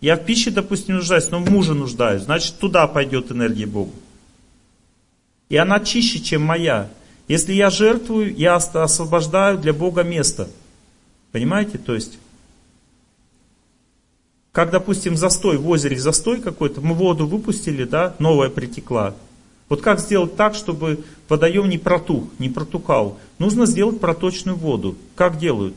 Я 0.00 0.16
в 0.16 0.24
пище, 0.24 0.50
допустим, 0.50 0.96
нуждаюсь, 0.96 1.30
но 1.30 1.38
в 1.38 1.50
муже 1.50 1.74
нуждаюсь. 1.74 2.22
Значит, 2.22 2.58
туда 2.58 2.86
пойдет 2.86 3.30
энергия 3.30 3.66
Бога. 3.66 3.92
И 5.48 5.56
она 5.56 5.80
чище, 5.80 6.18
чем 6.18 6.42
моя. 6.42 6.90
Если 7.28 7.52
я 7.52 7.70
жертвую, 7.70 8.34
я 8.34 8.56
освобождаю 8.56 9.58
для 9.58 9.72
Бога 9.72 10.02
место. 10.02 10.48
Понимаете? 11.30 11.78
То 11.78 11.94
есть, 11.94 12.18
как, 14.52 14.70
допустим, 14.70 15.16
застой 15.16 15.56
в 15.56 15.68
озере, 15.68 15.98
застой 15.98 16.40
какой-то, 16.40 16.80
мы 16.80 16.94
воду 16.94 17.26
выпустили, 17.26 17.84
да, 17.84 18.14
новая 18.18 18.50
притекла. 18.50 19.14
Вот 19.68 19.80
как 19.80 20.00
сделать 20.00 20.36
так, 20.36 20.54
чтобы 20.54 21.02
водоем 21.30 21.68
не 21.70 21.78
протух, 21.78 22.24
не 22.38 22.50
протухал? 22.50 23.18
Нужно 23.38 23.64
сделать 23.64 24.00
проточную 24.00 24.58
воду. 24.58 24.96
Как 25.14 25.38
делают? 25.38 25.74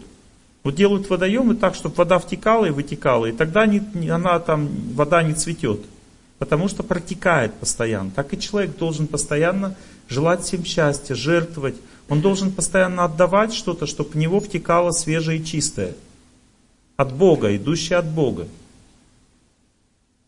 Вот 0.64 0.76
делают 0.76 1.10
водоемы 1.10 1.56
так, 1.56 1.76
чтобы 1.76 1.96
вода 1.96 2.20
втекала 2.20 2.66
и 2.66 2.72
вытекала, 2.72 3.28
и 3.28 3.32
тогда 3.32 3.66
не, 3.66 4.10
она 4.10 4.40
там, 4.40 4.68
вода 4.94 5.24
не 5.24 5.34
цветет. 5.34 5.80
Потому 6.40 6.68
что 6.68 6.84
протекает 6.84 7.54
постоянно. 7.54 8.12
Так 8.12 8.34
и 8.34 8.40
человек 8.40 8.76
должен 8.78 9.08
постоянно 9.08 9.78
желать 10.08 10.44
всем 10.44 10.64
счастья, 10.66 11.16
жертвовать. 11.16 11.76
Он 12.10 12.22
должен 12.22 12.52
постоянно 12.52 13.06
отдавать 13.06 13.54
что-то, 13.54 13.86
чтобы 13.88 14.12
в 14.12 14.16
него 14.16 14.40
втекало 14.40 14.92
свежее 14.92 15.40
и 15.40 15.46
чистое. 15.46 15.96
От 16.98 17.14
Бога, 17.14 17.56
идущее 17.56 17.98
от 17.98 18.06
Бога. 18.06 18.48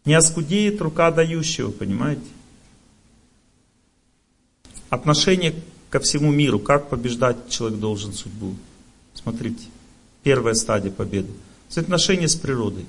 Не 0.06 0.14
оскудеет 0.14 0.82
рука 0.82 1.12
дающего, 1.12 1.72
понимаете? 1.72 2.22
Отношение 4.90 5.54
ко 5.90 6.00
всему 6.00 6.32
миру. 6.32 6.60
Как 6.60 6.90
побеждать 6.90 7.50
человек 7.50 7.80
должен 7.80 8.14
судьбу? 8.14 8.56
Смотрите, 9.14 9.66
первая 10.24 10.54
стадия 10.54 10.92
победы. 10.92 11.32
Отношение 11.76 12.28
с 12.28 12.36
природой. 12.36 12.86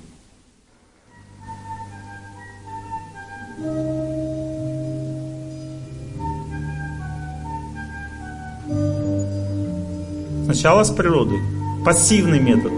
Сначала 10.51 10.83
с 10.83 10.89
природой. 10.89 11.41
Пассивный 11.85 12.39
метод. 12.39 12.71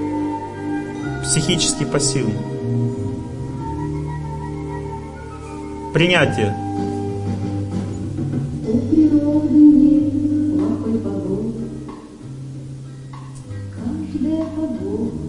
Психически 1.23 1.85
пассивный. 1.85 2.35
Принятие. 5.93 6.53
Дождь 8.65 9.53
и 14.13 15.20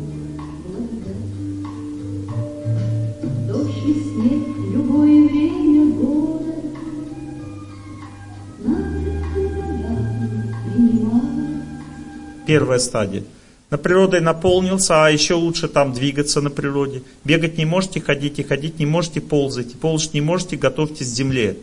первая 12.52 12.78
стадия. 12.78 13.24
На 13.70 13.78
природой 13.78 14.20
наполнился, 14.20 15.06
а 15.06 15.08
еще 15.08 15.32
лучше 15.32 15.68
там 15.68 15.94
двигаться 15.94 16.42
на 16.42 16.50
природе. 16.50 17.02
Бегать 17.24 17.56
не 17.56 17.64
можете, 17.64 17.98
ходите, 17.98 18.44
ходить 18.44 18.78
не 18.78 18.84
можете, 18.84 19.22
ползайте. 19.22 19.74
Ползать 19.78 20.12
не 20.12 20.20
можете, 20.20 20.58
готовьтесь 20.58 21.08
к 21.08 21.14
земле. 21.14 21.56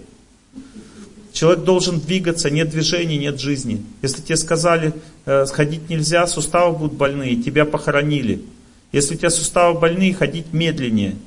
Человек 1.32 1.64
должен 1.64 2.00
двигаться, 2.00 2.50
нет 2.50 2.72
движения, 2.72 3.20
нет 3.20 3.40
жизни. 3.40 3.86
Если 4.02 4.24
тебе 4.24 4.36
сказали, 4.36 4.94
э, 5.28 5.46
ходить 5.46 5.92
нельзя, 5.92 6.26
суставы 6.26 6.76
будут 6.76 6.98
больные, 6.98 7.36
тебя 7.36 7.66
похоронили. 7.66 8.42
Если 8.92 9.14
у 9.14 9.18
тебя 9.20 9.30
суставы 9.30 9.80
больные, 9.80 10.16
ходить 10.16 10.54
медленнее. 10.54 11.18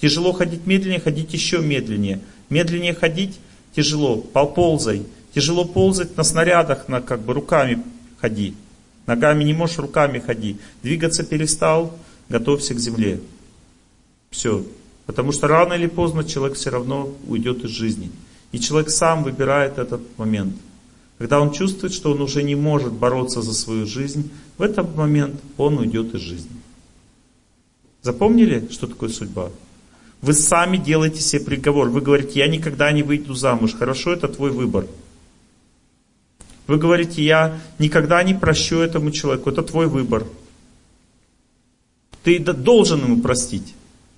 Тяжело 0.00 0.30
ходить 0.30 0.64
медленнее, 0.64 1.00
ходить 1.00 1.32
еще 1.32 1.58
медленнее. 1.58 2.20
Медленнее 2.50 2.94
ходить 2.94 3.34
тяжело, 3.74 4.18
ползай. 4.18 5.02
Тяжело 5.34 5.64
ползать 5.64 6.16
на 6.16 6.22
снарядах, 6.22 6.86
на 6.86 7.00
как 7.00 7.22
бы 7.22 7.34
руками 7.34 7.82
ходи. 8.20 8.54
Ногами 9.06 9.44
не 9.44 9.52
можешь, 9.52 9.78
руками 9.78 10.18
ходи. 10.18 10.56
Двигаться 10.82 11.24
перестал, 11.24 11.96
готовься 12.28 12.74
к 12.74 12.78
земле. 12.78 13.20
Все. 14.30 14.64
Потому 15.06 15.32
что 15.32 15.46
рано 15.46 15.74
или 15.74 15.86
поздно 15.86 16.24
человек 16.24 16.56
все 16.56 16.70
равно 16.70 17.14
уйдет 17.26 17.64
из 17.64 17.70
жизни. 17.70 18.10
И 18.52 18.58
человек 18.58 18.90
сам 18.90 19.22
выбирает 19.22 19.78
этот 19.78 20.00
момент. 20.18 20.56
Когда 21.18 21.40
он 21.40 21.52
чувствует, 21.52 21.92
что 21.92 22.12
он 22.12 22.20
уже 22.20 22.42
не 22.42 22.54
может 22.54 22.92
бороться 22.92 23.40
за 23.40 23.54
свою 23.54 23.86
жизнь, 23.86 24.30
в 24.58 24.62
этот 24.62 24.94
момент 24.96 25.40
он 25.56 25.78
уйдет 25.78 26.14
из 26.14 26.20
жизни. 26.20 26.56
Запомнили, 28.02 28.68
что 28.70 28.86
такое 28.86 29.08
судьба? 29.08 29.50
Вы 30.20 30.32
сами 30.32 30.76
делаете 30.76 31.20
себе 31.20 31.44
приговор. 31.44 31.88
Вы 31.88 32.00
говорите, 32.00 32.40
я 32.40 32.48
никогда 32.48 32.90
не 32.92 33.02
выйду 33.02 33.34
замуж. 33.34 33.74
Хорошо, 33.74 34.12
это 34.12 34.28
твой 34.28 34.50
выбор. 34.50 34.86
Вы 36.66 36.78
говорите, 36.78 37.22
я 37.22 37.58
никогда 37.78 38.22
не 38.22 38.34
прощу 38.34 38.78
этому 38.78 39.10
человеку. 39.10 39.50
Это 39.50 39.62
твой 39.62 39.86
выбор. 39.86 40.26
Ты 42.22 42.38
должен 42.40 43.04
ему 43.04 43.20
простить. 43.20 43.74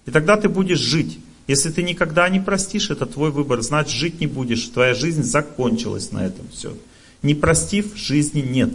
И 0.06 0.10
тогда 0.10 0.36
ты 0.36 0.48
будешь 0.48 0.78
жить. 0.78 1.18
Если 1.46 1.70
ты 1.70 1.82
никогда 1.82 2.28
не 2.28 2.40
простишь, 2.40 2.90
это 2.90 3.06
твой 3.06 3.30
выбор. 3.30 3.60
Значит, 3.62 3.92
жить 3.92 4.20
не 4.20 4.26
будешь. 4.26 4.66
Твоя 4.68 4.94
жизнь 4.94 5.22
закончилась 5.22 6.12
на 6.12 6.24
этом. 6.24 6.48
Все. 6.50 6.76
Не 7.22 7.34
простив, 7.34 7.96
жизни 7.96 8.40
нет. 8.40 8.70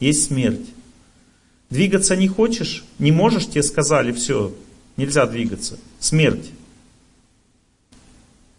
Есть 0.00 0.26
смерть. 0.26 0.66
Двигаться 1.70 2.14
не 2.14 2.28
хочешь, 2.28 2.84
не 2.98 3.10
можешь, 3.10 3.46
тебе 3.46 3.62
сказали, 3.62 4.12
все, 4.12 4.54
нельзя 4.96 5.26
двигаться. 5.26 5.78
Смерть. 5.98 6.50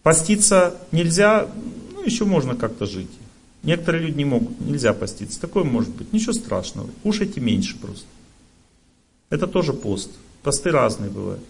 Поститься 0.03 0.75
нельзя, 0.91 1.47
ну 1.93 2.03
еще 2.03 2.25
можно 2.25 2.55
как-то 2.55 2.85
жить. 2.85 3.09
Некоторые 3.65 4.05
люди 4.05 4.17
не 4.17 4.25
могут, 4.25 4.61
нельзя 4.61 4.93
поститься. 4.93 5.41
Такое 5.41 5.63
может 5.63 5.89
быть, 5.89 6.13
ничего 6.13 6.33
страшного. 6.33 6.89
Кушайте 7.03 7.41
меньше 7.41 7.75
просто. 7.77 8.05
Это 9.31 9.47
тоже 9.47 9.73
пост. 9.73 10.11
Посты 10.43 10.69
разные 10.69 11.09
бывают. 11.09 11.43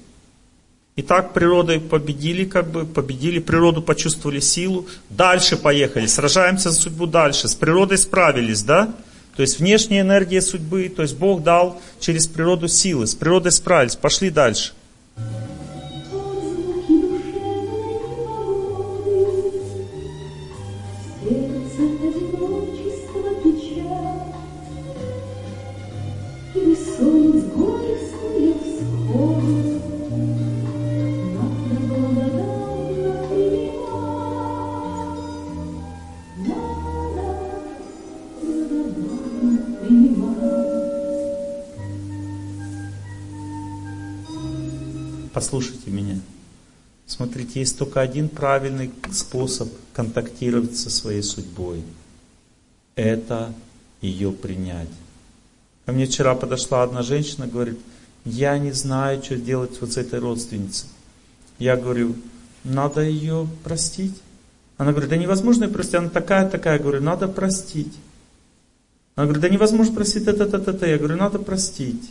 Итак, 0.95 1.33
природой 1.33 1.81
победили, 1.81 2.45
как 2.45 2.71
бы 2.71 2.85
победили 2.85 3.39
природу, 3.39 3.81
почувствовали 3.81 4.39
силу. 4.39 4.87
Дальше 5.09 5.57
поехали, 5.57 6.05
сражаемся 6.05 6.71
за 6.71 6.79
судьбу 6.79 7.05
дальше. 7.05 7.49
С 7.49 7.53
природой 7.53 7.97
справились, 7.97 8.63
да? 8.63 8.95
То 9.35 9.41
есть 9.41 9.59
внешняя 9.59 9.99
энергия 9.99 10.41
судьбы, 10.41 10.87
то 10.87 11.01
есть 11.01 11.17
Бог 11.17 11.43
дал 11.43 11.81
через 11.99 12.27
природу 12.27 12.69
силы. 12.69 13.07
С 13.07 13.13
природой 13.13 13.51
справились, 13.51 13.97
пошли 13.97 14.29
дальше. 14.29 14.71
Послушайте 45.35 45.91
меня. 45.91 46.17
Смотрите, 47.05 47.59
есть 47.59 47.77
только 47.77 47.99
один 47.99 48.29
правильный 48.29 48.89
способ 49.11 49.67
контактировать 49.91 50.77
со 50.77 50.89
своей 50.89 51.21
судьбой. 51.23 51.83
Это 52.95 53.53
ее 53.99 54.31
принять. 54.31 54.87
Ко 55.85 55.91
мне 55.91 56.05
вчера 56.05 56.35
подошла 56.35 56.83
одна 56.83 57.01
женщина, 57.01 57.47
говорит, 57.47 57.77
я 58.23 58.57
не 58.57 58.71
знаю, 58.71 59.21
что 59.21 59.35
делать 59.35 59.81
вот 59.81 59.91
с 59.91 59.97
этой 59.97 60.19
родственницей. 60.19 60.87
Я 61.59 61.75
говорю, 61.75 62.15
надо 62.63 63.01
ее 63.01 63.45
простить. 63.65 64.15
Она 64.77 64.91
говорит, 64.91 65.09
да 65.09 65.17
невозможно 65.17 65.65
ее 65.65 65.69
простить, 65.69 65.95
она 65.95 66.07
такая-такая. 66.07 66.77
Я 66.77 66.79
говорю, 66.81 67.01
надо 67.01 67.27
простить. 67.27 67.93
Она 69.15 69.25
говорит, 69.25 69.41
да 69.41 69.49
невозможно 69.49 69.95
простить 69.95 70.27
это-это-это. 70.27 70.87
Я 70.87 70.97
говорю, 70.97 71.17
надо 71.17 71.39
простить. 71.39 72.09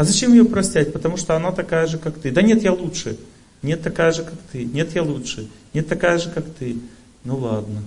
А 0.00 0.04
зачем 0.04 0.32
ее 0.32 0.46
простять? 0.46 0.94
Потому 0.94 1.18
что 1.18 1.36
она 1.36 1.52
такая 1.52 1.86
же, 1.86 1.98
как 1.98 2.18
ты. 2.18 2.30
Да 2.30 2.40
нет, 2.40 2.62
я 2.62 2.72
лучше. 2.72 3.18
Нет, 3.60 3.82
такая 3.82 4.12
же, 4.12 4.24
как 4.24 4.38
ты. 4.50 4.64
Нет, 4.64 4.94
я 4.94 5.02
лучше. 5.02 5.46
Нет, 5.74 5.88
такая 5.88 6.16
же, 6.16 6.30
как 6.30 6.46
ты. 6.54 6.78
Ну 7.22 7.36
ладно. 7.36 7.82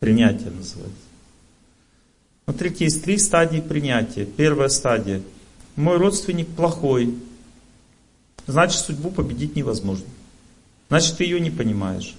Принятие 0.00 0.50
называется. 0.50 0.98
Смотрите, 2.42 2.82
есть 2.86 3.04
три 3.04 3.16
стадии 3.16 3.60
принятия. 3.60 4.24
Первая 4.24 4.68
стадия. 4.70 5.22
Мой 5.76 5.98
родственник 5.98 6.48
плохой. 6.48 7.14
Значит, 8.48 8.80
судьбу 8.80 9.12
победить 9.12 9.54
невозможно. 9.54 10.06
Значит, 10.88 11.18
ты 11.18 11.22
ее 11.22 11.38
не 11.38 11.52
понимаешь. 11.52 12.16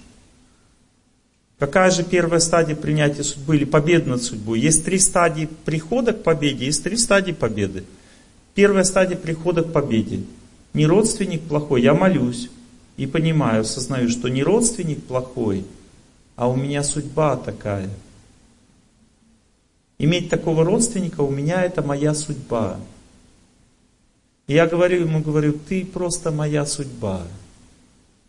Какая 1.58 1.90
же 1.90 2.02
первая 2.02 2.40
стадия 2.40 2.76
принятия 2.76 3.24
судьбы 3.24 3.56
или 3.56 3.66
победы 3.66 4.08
над 4.08 4.22
судьбой? 4.22 4.58
Есть 4.58 4.86
три 4.86 4.98
стадии 4.98 5.50
прихода 5.66 6.14
к 6.14 6.22
победе, 6.22 6.64
есть 6.64 6.82
три 6.82 6.96
стадии 6.96 7.32
победы. 7.32 7.84
Первая 8.54 8.84
стадия 8.84 9.16
прихода 9.16 9.62
к 9.62 9.72
победе. 9.72 10.24
Не 10.74 10.86
родственник 10.86 11.42
плохой, 11.42 11.82
я 11.82 11.94
молюсь 11.94 12.50
и 12.96 13.06
понимаю, 13.06 13.62
осознаю, 13.62 14.08
что 14.08 14.28
не 14.28 14.42
родственник 14.42 15.04
плохой, 15.04 15.64
а 16.36 16.48
у 16.48 16.56
меня 16.56 16.82
судьба 16.82 17.36
такая. 17.36 17.90
Иметь 19.98 20.28
такого 20.28 20.64
родственника 20.64 21.20
у 21.20 21.30
меня 21.30 21.62
это 21.62 21.82
моя 21.82 22.14
судьба. 22.14 22.78
И 24.46 24.54
я 24.54 24.66
говорю 24.66 25.00
ему, 25.00 25.20
говорю, 25.20 25.52
ты 25.52 25.84
просто 25.84 26.30
моя 26.30 26.66
судьба. 26.66 27.22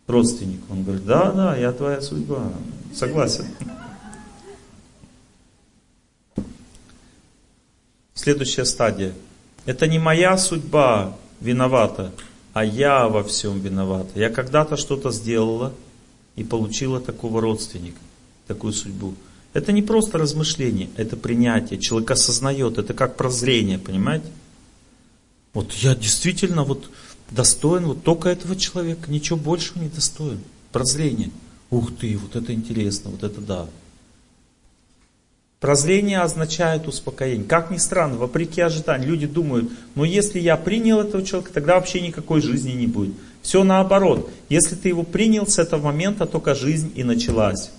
Родственник. 0.06 0.60
Он 0.70 0.84
говорит, 0.84 1.04
да, 1.04 1.32
да, 1.32 1.56
я 1.56 1.72
твоя 1.72 2.00
судьба. 2.00 2.52
Согласен. 2.94 3.46
Следующая 8.14 8.64
стадия. 8.64 9.12
Это 9.66 9.86
не 9.86 9.98
моя 9.98 10.36
судьба 10.36 11.16
виновата, 11.40 12.12
а 12.52 12.64
я 12.64 13.08
во 13.08 13.24
всем 13.24 13.60
виновата. 13.60 14.18
Я 14.18 14.30
когда-то 14.30 14.76
что-то 14.76 15.10
сделала 15.10 15.72
и 16.36 16.44
получила 16.44 17.00
такого 17.00 17.40
родственника, 17.40 17.98
такую 18.46 18.72
судьбу. 18.72 19.14
Это 19.52 19.72
не 19.72 19.82
просто 19.82 20.18
размышление, 20.18 20.90
это 20.96 21.16
принятие. 21.16 21.80
Человек 21.80 22.10
осознает, 22.10 22.76
это 22.76 22.92
как 22.92 23.16
прозрение, 23.16 23.78
понимаете? 23.78 24.26
Вот 25.52 25.72
я 25.74 25.94
действительно 25.94 26.64
вот 26.64 26.90
достоин 27.30 27.86
вот 27.86 28.02
только 28.02 28.28
этого 28.28 28.56
человека, 28.56 29.10
ничего 29.10 29.38
большего 29.38 29.78
не 29.80 29.88
достоин. 29.88 30.40
Прозрение. 30.72 31.30
Ух 31.70 31.96
ты, 31.96 32.16
вот 32.16 32.36
это 32.36 32.52
интересно, 32.52 33.10
вот 33.10 33.22
это 33.22 33.40
да. 33.40 33.68
Прозрение 35.64 36.20
означает 36.20 36.86
успокоение. 36.86 37.46
Как 37.46 37.70
ни 37.70 37.78
странно, 37.78 38.18
вопреки 38.18 38.60
ожиданиям, 38.60 39.08
люди 39.08 39.26
думают, 39.26 39.72
ну 39.94 40.04
если 40.04 40.38
я 40.38 40.58
принял 40.58 41.00
этого 41.00 41.24
человека, 41.24 41.54
тогда 41.54 41.76
вообще 41.76 42.02
никакой 42.02 42.42
жизни 42.42 42.72
не 42.72 42.86
будет. 42.86 43.14
Все 43.40 43.64
наоборот. 43.64 44.30
Если 44.50 44.74
ты 44.74 44.88
его 44.88 45.04
принял, 45.04 45.46
с 45.46 45.58
этого 45.58 45.84
момента 45.86 46.26
только 46.26 46.54
жизнь 46.54 46.92
и 46.94 47.02
началась. 47.02 47.70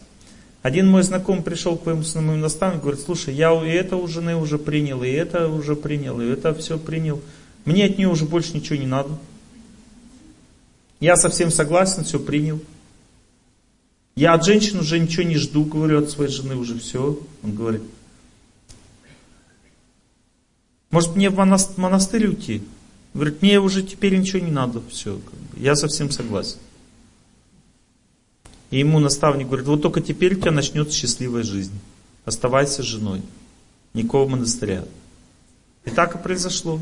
Один 0.63 0.87
мой 0.87 1.03
знакомый 1.03 1.43
пришел 1.43 1.77
к 1.77 1.85
моему, 1.85 2.01
моему 2.15 2.37
наставнику, 2.37 2.85
говорит, 2.85 3.05
слушай, 3.05 3.35
я 3.35 3.53
и 3.53 3.69
это 3.69 3.97
у 3.97 4.07
жены 4.07 4.35
уже 4.35 4.57
принял, 4.57 5.03
и 5.03 5.11
это 5.11 5.47
уже 5.47 5.75
принял, 5.75 6.19
и 6.19 6.25
это 6.25 6.55
все 6.55 6.79
принял. 6.79 7.21
Мне 7.65 7.85
от 7.85 7.99
нее 7.99 8.07
уже 8.07 8.25
больше 8.25 8.55
ничего 8.55 8.79
не 8.79 8.87
надо. 8.87 9.11
Я 10.99 11.17
совсем 11.17 11.51
согласен, 11.51 12.03
все 12.03 12.19
принял. 12.19 12.59
Я 14.15 14.33
от 14.33 14.45
женщин 14.45 14.79
уже 14.79 14.97
ничего 14.97 15.23
не 15.23 15.35
жду, 15.35 15.65
говорю, 15.65 15.99
от 15.99 16.09
своей 16.09 16.31
жены 16.31 16.55
уже 16.55 16.79
все. 16.79 17.19
Он 17.43 17.53
говорит, 17.53 17.81
может 20.89 21.17
мне 21.17 21.29
в 21.29 21.35
монастырь 21.35 22.27
уйти? 22.27 22.63
Говорит, 23.13 23.41
мне 23.41 23.59
уже 23.59 23.83
теперь 23.83 24.17
ничего 24.17 24.39
не 24.39 24.51
надо, 24.51 24.81
все. 24.89 25.19
Я 25.57 25.75
совсем 25.75 26.11
согласен. 26.11 26.57
И 28.71 28.79
ему 28.79 28.99
наставник 28.99 29.47
говорит, 29.47 29.67
вот 29.67 29.81
только 29.81 29.99
теперь 29.99 30.35
у 30.35 30.39
тебя 30.39 30.51
начнется 30.51 30.95
счастливая 30.95 31.43
жизнь. 31.43 31.77
оставайся 32.23 32.83
женой. 32.83 33.21
Никакого 33.93 34.29
монастыря. 34.29 34.85
И 35.83 35.89
так 35.89 36.15
и 36.15 36.17
произошло. 36.17 36.79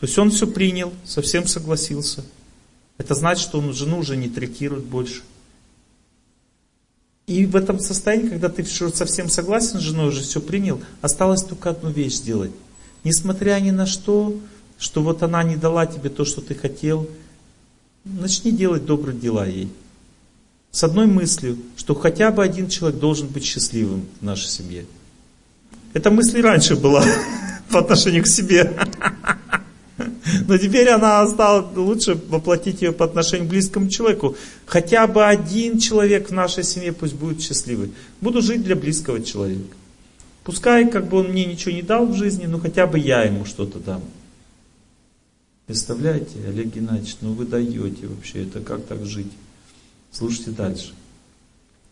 То 0.00 0.06
есть 0.06 0.18
он 0.18 0.30
все 0.30 0.46
принял, 0.46 0.92
совсем 1.04 1.46
согласился. 1.46 2.24
Это 2.96 3.14
значит, 3.14 3.42
что 3.42 3.58
он 3.58 3.72
жену 3.74 3.98
уже 3.98 4.16
не 4.16 4.28
трекирует 4.28 4.84
больше. 4.84 5.22
И 7.26 7.46
в 7.46 7.54
этом 7.54 7.78
состоянии, 7.78 8.28
когда 8.28 8.48
ты 8.48 8.64
совсем 8.64 9.28
согласен 9.28 9.78
с 9.78 9.82
женой, 9.82 10.08
уже 10.08 10.22
все 10.22 10.40
принял, 10.40 10.80
осталось 11.00 11.42
только 11.42 11.70
одну 11.70 11.90
вещь 11.90 12.14
сделать. 12.14 12.50
Несмотря 13.04 13.58
ни 13.60 13.70
на 13.70 13.86
что, 13.86 14.36
что 14.78 15.02
вот 15.02 15.22
она 15.22 15.42
не 15.42 15.56
дала 15.56 15.86
тебе 15.86 16.10
то, 16.10 16.24
что 16.24 16.40
ты 16.40 16.54
хотел, 16.54 17.08
начни 18.04 18.50
делать 18.50 18.84
добрые 18.84 19.16
дела 19.16 19.46
ей. 19.46 19.68
С 20.72 20.82
одной 20.84 21.06
мыслью, 21.06 21.58
что 21.76 21.94
хотя 21.94 22.30
бы 22.30 22.42
один 22.42 22.68
человек 22.68 22.98
должен 22.98 23.28
быть 23.28 23.44
счастливым 23.44 24.06
в 24.20 24.24
нашей 24.24 24.48
семье. 24.48 24.86
Эта 25.92 26.10
мысль 26.10 26.40
раньше 26.40 26.76
была 26.76 27.04
по 27.70 27.80
отношению 27.80 28.24
к 28.24 28.26
себе. 28.26 28.72
Но 30.48 30.58
теперь 30.58 30.88
она 30.88 31.26
стала 31.26 31.70
лучше 31.74 32.20
воплотить 32.28 32.82
ее 32.82 32.92
по 32.92 33.04
отношению 33.04 33.46
к 33.46 33.50
близкому 33.50 33.88
человеку. 33.88 34.36
Хотя 34.66 35.06
бы 35.06 35.24
один 35.24 35.78
человек 35.78 36.28
в 36.30 36.32
нашей 36.32 36.64
семье 36.64 36.92
пусть 36.92 37.14
будет 37.14 37.40
счастливый. 37.40 37.92
Буду 38.20 38.42
жить 38.42 38.62
для 38.62 38.76
близкого 38.76 39.22
человека. 39.22 39.76
Пускай 40.44 40.88
как 40.90 41.08
бы 41.08 41.18
он 41.18 41.28
мне 41.28 41.44
ничего 41.44 41.72
не 41.72 41.82
дал 41.82 42.06
в 42.06 42.16
жизни, 42.16 42.46
но 42.46 42.58
хотя 42.58 42.86
бы 42.86 42.98
я 42.98 43.22
ему 43.22 43.44
что-то 43.44 43.78
дам. 43.78 44.02
Представляете, 45.66 46.38
Олег 46.46 46.66
Геннадьевич, 46.66 47.16
ну 47.20 47.32
вы 47.32 47.46
даете 47.46 48.06
вообще, 48.06 48.42
это 48.42 48.60
как 48.60 48.84
так 48.84 49.06
жить? 49.06 49.30
Слушайте 50.10 50.50
дальше. 50.50 50.92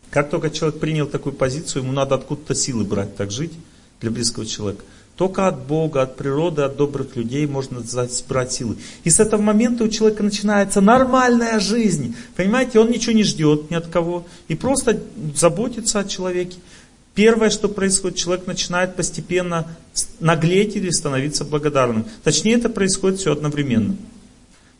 Как 0.09 0.29
только 0.29 0.49
человек 0.49 0.79
принял 0.79 1.07
такую 1.07 1.33
позицию, 1.33 1.83
ему 1.83 1.93
надо 1.93 2.15
откуда-то 2.15 2.53
силы 2.53 2.83
брать 2.83 3.15
так 3.15 3.31
жить 3.31 3.53
для 4.01 4.11
близкого 4.11 4.45
человека. 4.45 4.83
Только 5.21 5.47
от 5.47 5.67
Бога, 5.67 6.01
от 6.01 6.15
природы, 6.15 6.63
от 6.63 6.77
добрых 6.77 7.15
людей 7.15 7.45
можно 7.45 7.83
брать 8.27 8.53
силы. 8.53 8.77
И 9.03 9.11
с 9.11 9.19
этого 9.19 9.39
момента 9.39 9.83
у 9.83 9.87
человека 9.87 10.23
начинается 10.23 10.81
нормальная 10.81 11.59
жизнь. 11.59 12.15
Понимаете, 12.35 12.79
он 12.79 12.89
ничего 12.89 13.13
не 13.13 13.21
ждет 13.21 13.69
ни 13.69 13.75
от 13.75 13.85
кого. 13.85 14.25
И 14.47 14.55
просто 14.55 14.99
заботится 15.35 15.99
о 15.99 16.05
человеке. 16.05 16.57
Первое, 17.13 17.51
что 17.51 17.69
происходит, 17.69 18.17
человек 18.17 18.47
начинает 18.47 18.95
постепенно 18.95 19.67
наглеть 20.19 20.75
или 20.75 20.89
становиться 20.89 21.45
благодарным. 21.45 22.07
Точнее, 22.23 22.55
это 22.55 22.69
происходит 22.69 23.19
все 23.19 23.33
одновременно. 23.33 23.95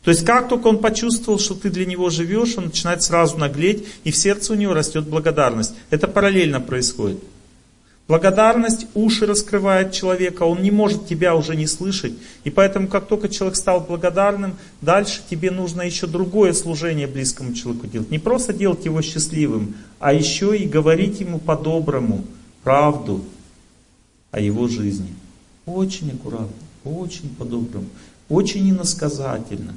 То 0.03 0.09
есть, 0.09 0.25
как 0.25 0.49
только 0.49 0.65
он 0.65 0.79
почувствовал, 0.79 1.37
что 1.37 1.53
ты 1.53 1.69
для 1.69 1.85
него 1.85 2.09
живешь, 2.09 2.57
он 2.57 2.65
начинает 2.65 3.03
сразу 3.03 3.37
наглеть, 3.37 3.85
и 4.03 4.09
в 4.09 4.15
сердце 4.15 4.53
у 4.53 4.55
него 4.55 4.73
растет 4.73 5.07
благодарность. 5.07 5.75
Это 5.91 6.07
параллельно 6.07 6.59
происходит. 6.59 7.19
Благодарность 8.07 8.87
уши 8.93 9.25
раскрывает 9.25 9.93
человека, 9.93 10.43
он 10.43 10.61
не 10.61 10.71
может 10.71 11.07
тебя 11.07 11.35
уже 11.35 11.55
не 11.55 11.65
слышать. 11.65 12.13
И 12.43 12.49
поэтому, 12.49 12.87
как 12.87 13.07
только 13.07 13.29
человек 13.29 13.55
стал 13.55 13.81
благодарным, 13.81 14.55
дальше 14.81 15.21
тебе 15.29 15.49
нужно 15.49 15.81
еще 15.83 16.07
другое 16.07 16.51
служение 16.53 17.07
близкому 17.07 17.53
человеку 17.53 17.87
делать. 17.87 18.11
Не 18.11 18.19
просто 18.19 18.51
делать 18.51 18.83
его 18.83 19.01
счастливым, 19.01 19.75
а 19.99 20.13
еще 20.13 20.57
и 20.57 20.67
говорить 20.67 21.21
ему 21.21 21.39
по-доброму 21.39 22.25
правду 22.63 23.23
о 24.31 24.39
его 24.39 24.67
жизни. 24.67 25.13
Очень 25.65 26.11
аккуратно, 26.11 26.49
очень 26.83 27.29
по-доброму, 27.37 27.87
очень 28.27 28.69
иносказательно. 28.69 29.75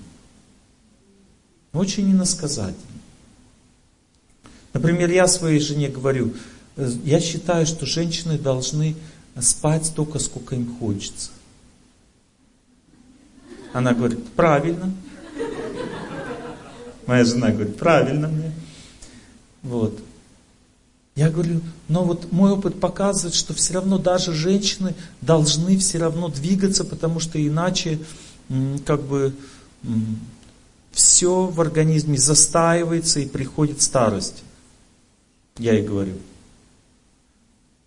Очень 1.73 2.13
иносказательно. 2.13 2.79
Например, 4.73 5.11
я 5.11 5.27
своей 5.27 5.61
жене 5.61 5.89
говорю, 5.89 6.35
я 6.77 7.21
считаю, 7.21 7.67
что 7.67 7.87
женщины 7.87 8.39
должны 8.39 8.97
спать 9.41 9.87
столько, 9.87 10.19
сколько 10.19 10.55
им 10.55 10.77
хочется. 10.79 11.31
Она 13.73 13.93
говорит, 13.93 14.27
правильно. 14.33 14.93
Моя 17.07 17.25
жена 17.25 17.51
говорит, 17.51 17.77
правильно 17.77 18.29
мне. 18.29 18.53
Вот. 19.63 19.99
Я 21.17 21.31
говорю, 21.31 21.61
но 21.89 22.05
вот 22.05 22.33
мой 22.33 22.53
опыт 22.53 22.81
показывает, 22.81 23.35
что 23.35 23.55
все 23.55 23.75
равно 23.75 23.99
даже 23.99 24.33
женщины 24.33 24.95
должны 25.21 25.79
все 25.79 25.99
равно 25.99 26.29
двигаться, 26.29 26.85
потому 26.85 27.21
что 27.21 27.45
иначе 27.45 28.01
как 28.85 29.03
бы 29.03 29.33
все 30.91 31.47
в 31.47 31.61
организме 31.61 32.19
застаивается 32.19 33.21
и 33.21 33.27
приходит 33.27 33.81
старость. 33.81 34.43
Я 35.59 35.75
ей 35.75 35.87
говорю. 35.87 36.15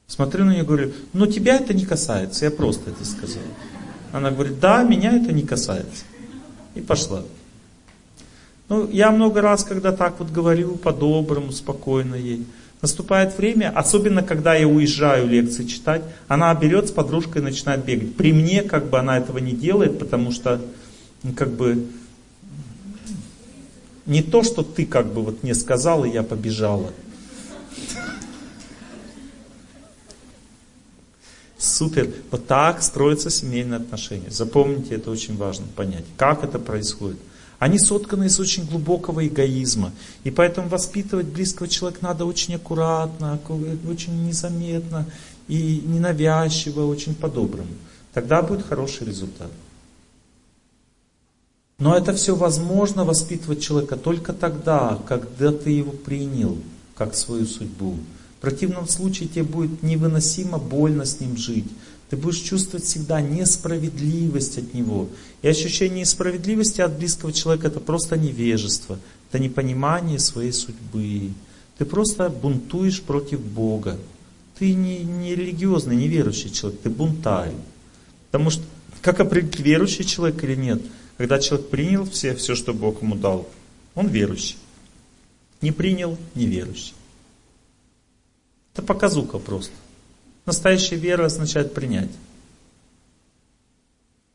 Смотрю 0.08 0.46
на 0.46 0.52
нее 0.52 0.64
и 0.64 0.66
говорю, 0.66 0.94
но 1.12 1.28
тебя 1.28 1.58
это 1.58 1.74
не 1.74 1.86
касается, 1.86 2.46
я 2.46 2.52
просто 2.52 2.92
это 2.92 3.04
сказал. 3.04 3.44
Она 4.14 4.32
говорит, 4.32 4.60
да, 4.60 4.84
меня 4.84 5.12
это 5.12 5.34
не 5.34 5.44
касается. 5.44 6.06
И 6.76 6.82
пошла. 6.82 7.24
Ну, 8.70 8.90
я 8.90 9.12
много 9.12 9.42
раз, 9.42 9.64
когда 9.64 9.92
так 9.92 10.20
вот 10.20 10.32
говорю, 10.32 10.78
по-доброму, 10.78 11.52
спокойно 11.52 12.16
ей. 12.16 12.46
Наступает 12.82 13.38
время, 13.38 13.72
особенно 13.76 14.24
когда 14.24 14.54
я 14.54 14.68
уезжаю 14.68 15.28
лекции 15.28 15.66
читать, 15.66 16.04
она 16.28 16.54
берет 16.54 16.88
с 16.88 16.92
подружкой 16.92 17.42
и 17.42 17.46
начинает 17.46 17.84
бегать. 17.84 18.16
При 18.16 18.34
мне 18.34 18.62
как 18.62 18.90
бы 18.90 19.00
она 19.00 19.18
этого 19.18 19.40
не 19.40 19.54
делает, 19.54 20.00
потому 20.00 20.32
что 20.32 20.62
ну, 21.24 21.34
как 21.34 21.52
бы 21.52 21.88
не 24.06 24.22
то, 24.22 24.44
что 24.44 24.64
ты 24.64 24.86
как 24.86 25.12
бы 25.12 25.22
вот 25.22 25.44
мне 25.44 25.56
сказал, 25.56 26.06
и 26.06 26.12
я 26.12 26.24
побежала. 26.24 26.92
Супер. 31.58 32.14
Вот 32.30 32.46
так 32.46 32.84
строятся 32.84 33.30
семейные 33.30 33.78
отношения. 33.78 34.30
Запомните, 34.30 34.96
это 34.96 35.10
очень 35.10 35.38
важно 35.38 35.66
понять. 35.76 36.06
Как 36.16 36.44
это 36.44 36.60
происходит. 36.60 37.18
Они 37.60 37.80
сотканы 37.80 38.26
из 38.26 38.40
очень 38.40 38.66
глубокого 38.68 39.26
эгоизма. 39.26 39.92
И 40.24 40.30
поэтому 40.30 40.70
воспитывать 40.70 41.26
близкого 41.26 41.68
человека 41.68 42.00
надо 42.04 42.26
очень 42.26 42.56
аккуратно, 42.56 43.40
очень 43.90 44.28
незаметно 44.28 45.06
и 45.48 45.82
ненавязчиво, 45.84 46.86
очень 46.86 47.16
по-доброму. 47.16 47.70
Тогда 48.14 48.44
будет 48.44 48.66
хороший 48.68 49.08
результат. 49.08 49.50
Но 51.80 51.96
это 51.96 52.14
все 52.14 52.36
возможно 52.36 53.06
воспитывать 53.06 53.62
человека 53.62 53.98
только 53.98 54.34
тогда, 54.34 55.00
когда 55.08 55.52
ты 55.52 55.72
его 55.72 55.92
принял 55.92 56.58
как 56.96 57.16
свою 57.16 57.46
судьбу. 57.46 57.98
В 58.38 58.42
противном 58.42 58.88
случае 58.88 59.28
тебе 59.28 59.44
будет 59.44 59.82
невыносимо 59.82 60.60
больно 60.60 61.06
с 61.06 61.20
ним 61.20 61.38
жить. 61.38 61.66
Ты 62.10 62.16
будешь 62.16 62.38
чувствовать 62.38 62.86
всегда 62.86 63.20
несправедливость 63.20 64.60
от 64.60 64.74
него. 64.74 65.10
И 65.42 65.48
ощущение 65.48 66.02
несправедливости 66.02 66.80
от 66.82 66.98
близкого 66.98 67.34
человека 67.34 67.68
это 67.68 67.80
просто 67.80 68.18
невежество, 68.18 69.00
это 69.30 69.40
непонимание 69.40 70.20
своей 70.20 70.54
судьбы. 70.54 71.32
Ты 71.78 71.86
просто 71.86 72.30
бунтуешь 72.30 73.02
против 73.02 73.42
Бога. 73.42 73.98
Ты 74.58 74.74
не, 74.74 75.00
не 75.00 75.36
религиозный, 75.36 75.96
не 75.96 76.08
верующий 76.08 76.52
человек, 76.52 76.82
ты 76.82 76.90
бунтарь. 76.90 77.54
Потому 78.32 78.52
что 78.52 78.64
как 79.02 79.20
определить, 79.20 79.60
верующий 79.60 80.06
человек 80.06 80.44
или 80.44 80.56
нет? 80.56 80.82
Когда 81.18 81.40
человек 81.40 81.70
принял 81.70 82.06
все, 82.06 82.36
все, 82.36 82.56
что 82.56 82.74
Бог 82.74 83.02
ему 83.02 83.16
дал, 83.16 83.48
он 83.96 84.08
верующий. 84.08 84.58
Не 85.62 85.72
принял, 85.72 86.18
неверующий. 86.36 86.94
Это 88.78 88.86
показуха 88.86 89.40
просто. 89.40 89.74
Настоящая 90.46 90.98
вера 90.98 91.26
означает 91.26 91.74
принять. 91.74 92.12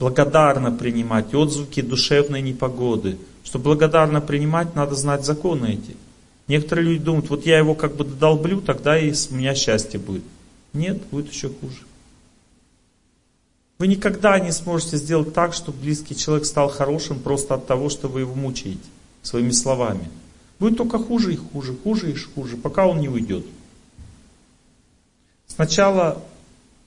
Благодарно 0.01 0.73
принимать 0.73 1.33
отзвуки 1.33 1.81
душевной 1.81 2.43
непогоды. 2.43 3.19
Чтобы 3.45 3.67
благодарно 3.67 4.21
принимать, 4.21 4.75
надо 4.75 4.97
знать 4.97 5.25
законы 5.25 5.75
эти. 5.75 5.97
Некоторые 6.49 6.89
люди 6.89 7.05
думают, 7.05 7.31
вот 7.31 7.47
я 7.47 7.57
его 7.57 7.77
как 7.77 7.95
бы 7.95 8.03
додолблю, 8.03 8.61
тогда 8.61 8.99
и 8.99 9.13
у 9.31 9.35
меня 9.35 9.55
счастье 9.55 10.01
будет. 10.01 10.25
Нет, 10.73 11.01
будет 11.13 11.33
еще 11.33 11.49
хуже. 11.49 11.79
Вы 13.79 13.87
никогда 13.87 14.41
не 14.41 14.51
сможете 14.51 14.97
сделать 14.97 15.33
так, 15.33 15.55
чтобы 15.55 15.79
близкий 15.79 16.17
человек 16.17 16.47
стал 16.47 16.69
хорошим 16.69 17.21
просто 17.21 17.55
от 17.55 17.69
того, 17.69 17.91
что 17.91 18.09
вы 18.09 18.21
его 18.21 18.35
мучаете 18.35 18.81
своими 19.23 19.53
словами. 19.53 20.11
Будет 20.59 20.79
только 20.79 20.99
хуже 20.99 21.33
и 21.33 21.37
хуже, 21.37 21.77
хуже 21.85 22.11
и 22.11 22.17
хуже, 22.17 22.57
пока 22.57 22.89
он 22.89 22.99
не 22.99 23.09
уйдет. 23.09 23.47
Сначала 25.55 26.25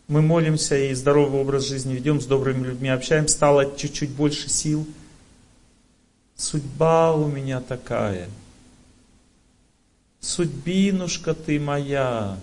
мы 0.08 0.24
молимся 0.24 0.76
и 0.76 0.92
здоровый 0.96 1.40
образ 1.40 1.66
жизни 1.66 1.94
ведем, 1.94 2.20
с 2.20 2.26
добрыми 2.26 2.66
людьми 2.66 2.90
общаемся, 2.90 3.36
стало 3.36 3.78
чуть-чуть 3.78 4.10
больше 4.10 4.50
сил. 4.50 4.88
Судьба 6.36 7.14
у 7.14 7.28
меня 7.28 7.62
такая. 7.62 8.28
Судьбинушка 10.20 11.36
ты 11.36 11.60
моя. 11.60 12.40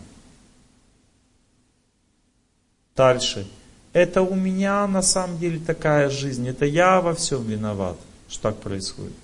Дальше. 2.95 3.49
Это 3.93 4.23
у 4.23 4.37
меня 4.37 4.87
на 4.87 5.03
самом 5.03 5.39
деле 5.39 5.59
такая 5.59 6.09
жизнь. 6.09 6.49
Это 6.49 6.67
я 6.67 7.01
во 7.01 7.17
всем 7.17 7.43
виноват, 7.43 7.97
что 8.29 8.43
так 8.43 8.59
происходит. 8.59 9.17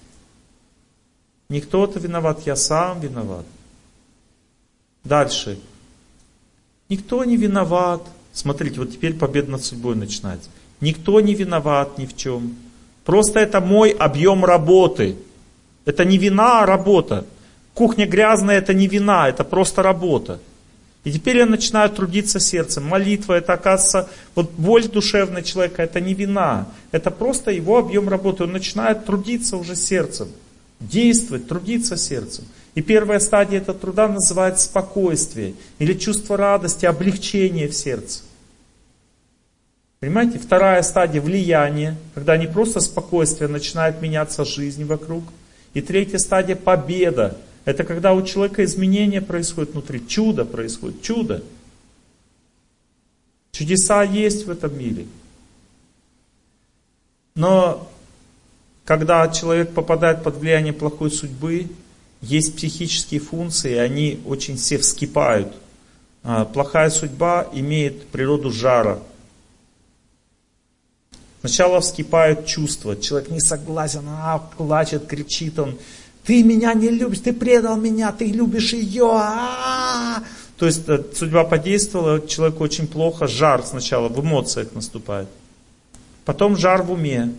Не 1.48 1.60
кто-то 1.60 2.00
виноват, 2.00 2.44
я 2.44 2.56
сам 2.56 2.98
виноват. 2.98 3.46
Дальше. 5.04 5.60
Никто 6.88 7.24
не 7.24 7.36
виноват. 7.36 8.02
Смотрите, 8.32 8.80
вот 8.80 8.92
теперь 8.92 9.14
победа 9.14 9.52
над 9.52 9.64
судьбой 9.64 9.94
начинается. 9.94 10.48
Никто 10.80 11.20
не 11.20 11.34
виноват 11.34 11.98
ни 11.98 12.06
в 12.06 12.16
чем. 12.16 12.56
Просто 13.04 13.40
это 13.40 13.60
мой 13.60 13.90
объем 13.90 14.44
работы. 14.44 15.16
Это 15.84 16.04
не 16.04 16.18
вина, 16.18 16.62
а 16.62 16.66
работа. 16.66 17.26
Кухня 17.74 18.06
грязная, 18.06 18.58
это 18.58 18.74
не 18.74 18.86
вина, 18.86 19.28
это 19.28 19.44
просто 19.44 19.82
работа. 19.82 20.40
И 21.04 21.12
теперь 21.12 21.38
я 21.38 21.46
начинаю 21.46 21.90
трудиться 21.90 22.40
сердцем. 22.40 22.84
Молитва, 22.84 23.34
это 23.34 23.54
оказывается, 23.54 24.10
вот 24.34 24.50
боль 24.52 24.88
душевная 24.88 25.42
человека, 25.42 25.82
это 25.82 26.00
не 26.00 26.12
вина. 26.12 26.68
Это 26.90 27.10
просто 27.10 27.50
его 27.50 27.78
объем 27.78 28.08
работы. 28.08 28.44
Он 28.44 28.52
начинает 28.52 29.06
трудиться 29.06 29.56
уже 29.56 29.76
сердцем. 29.76 30.28
Действовать, 30.80 31.48
трудиться 31.48 31.96
сердцем. 31.96 32.44
И 32.74 32.82
первая 32.82 33.18
стадия 33.18 33.58
этого 33.58 33.78
труда 33.78 34.08
называется 34.08 34.66
спокойствие. 34.66 35.54
Или 35.78 35.94
чувство 35.94 36.36
радости, 36.36 36.86
облегчения 36.86 37.68
в 37.68 37.74
сердце. 37.74 38.22
Понимаете? 40.00 40.38
Вторая 40.38 40.82
стадия 40.82 41.20
влияния, 41.20 41.96
когда 42.14 42.36
не 42.36 42.46
просто 42.46 42.80
спокойствие, 42.80 43.48
начинает 43.48 44.00
меняться 44.00 44.44
жизнь 44.44 44.84
вокруг. 44.84 45.24
И 45.74 45.80
третья 45.80 46.18
стадия 46.18 46.56
победа. 46.56 47.36
Это 47.64 47.84
когда 47.84 48.14
у 48.14 48.22
человека 48.22 48.64
изменения 48.64 49.20
происходят 49.20 49.72
внутри, 49.72 50.06
чудо 50.06 50.44
происходит, 50.44 51.02
чудо. 51.02 51.42
Чудеса 53.52 54.04
есть 54.04 54.46
в 54.46 54.50
этом 54.50 54.78
мире. 54.78 55.06
Но 57.34 57.90
когда 58.84 59.28
человек 59.28 59.74
попадает 59.74 60.22
под 60.22 60.36
влияние 60.36 60.72
плохой 60.72 61.10
судьбы, 61.10 61.66
есть 62.20 62.56
психические 62.56 63.20
функции, 63.20 63.76
они 63.76 64.20
очень 64.26 64.56
все 64.56 64.78
вскипают. 64.78 65.52
А, 66.24 66.44
плохая 66.44 66.90
судьба 66.90 67.48
имеет 67.52 68.08
природу 68.08 68.50
жара. 68.50 68.98
Сначала 71.40 71.80
вскипают 71.80 72.46
чувства. 72.46 72.96
Человек 72.96 73.30
не 73.30 73.40
согласен, 73.40 74.02
а, 74.08 74.38
плачет, 74.56 75.06
кричит 75.06 75.58
он. 75.58 75.78
Ты 76.24 76.42
меня 76.42 76.74
не 76.74 76.90
любишь, 76.90 77.20
ты 77.20 77.32
предал 77.32 77.76
меня, 77.76 78.12
ты 78.12 78.26
любишь 78.26 78.72
ее. 78.72 79.22
То 80.58 80.66
есть 80.66 80.88
э, 80.88 81.02
судьба 81.14 81.44
подействовала, 81.44 82.26
человеку 82.26 82.64
очень 82.64 82.88
плохо, 82.88 83.28
жар 83.28 83.62
сначала 83.62 84.08
в 84.08 84.20
эмоциях 84.20 84.74
наступает. 84.74 85.28
Потом 86.24 86.56
жар 86.56 86.82
в 86.82 86.92
уме. 86.92 87.32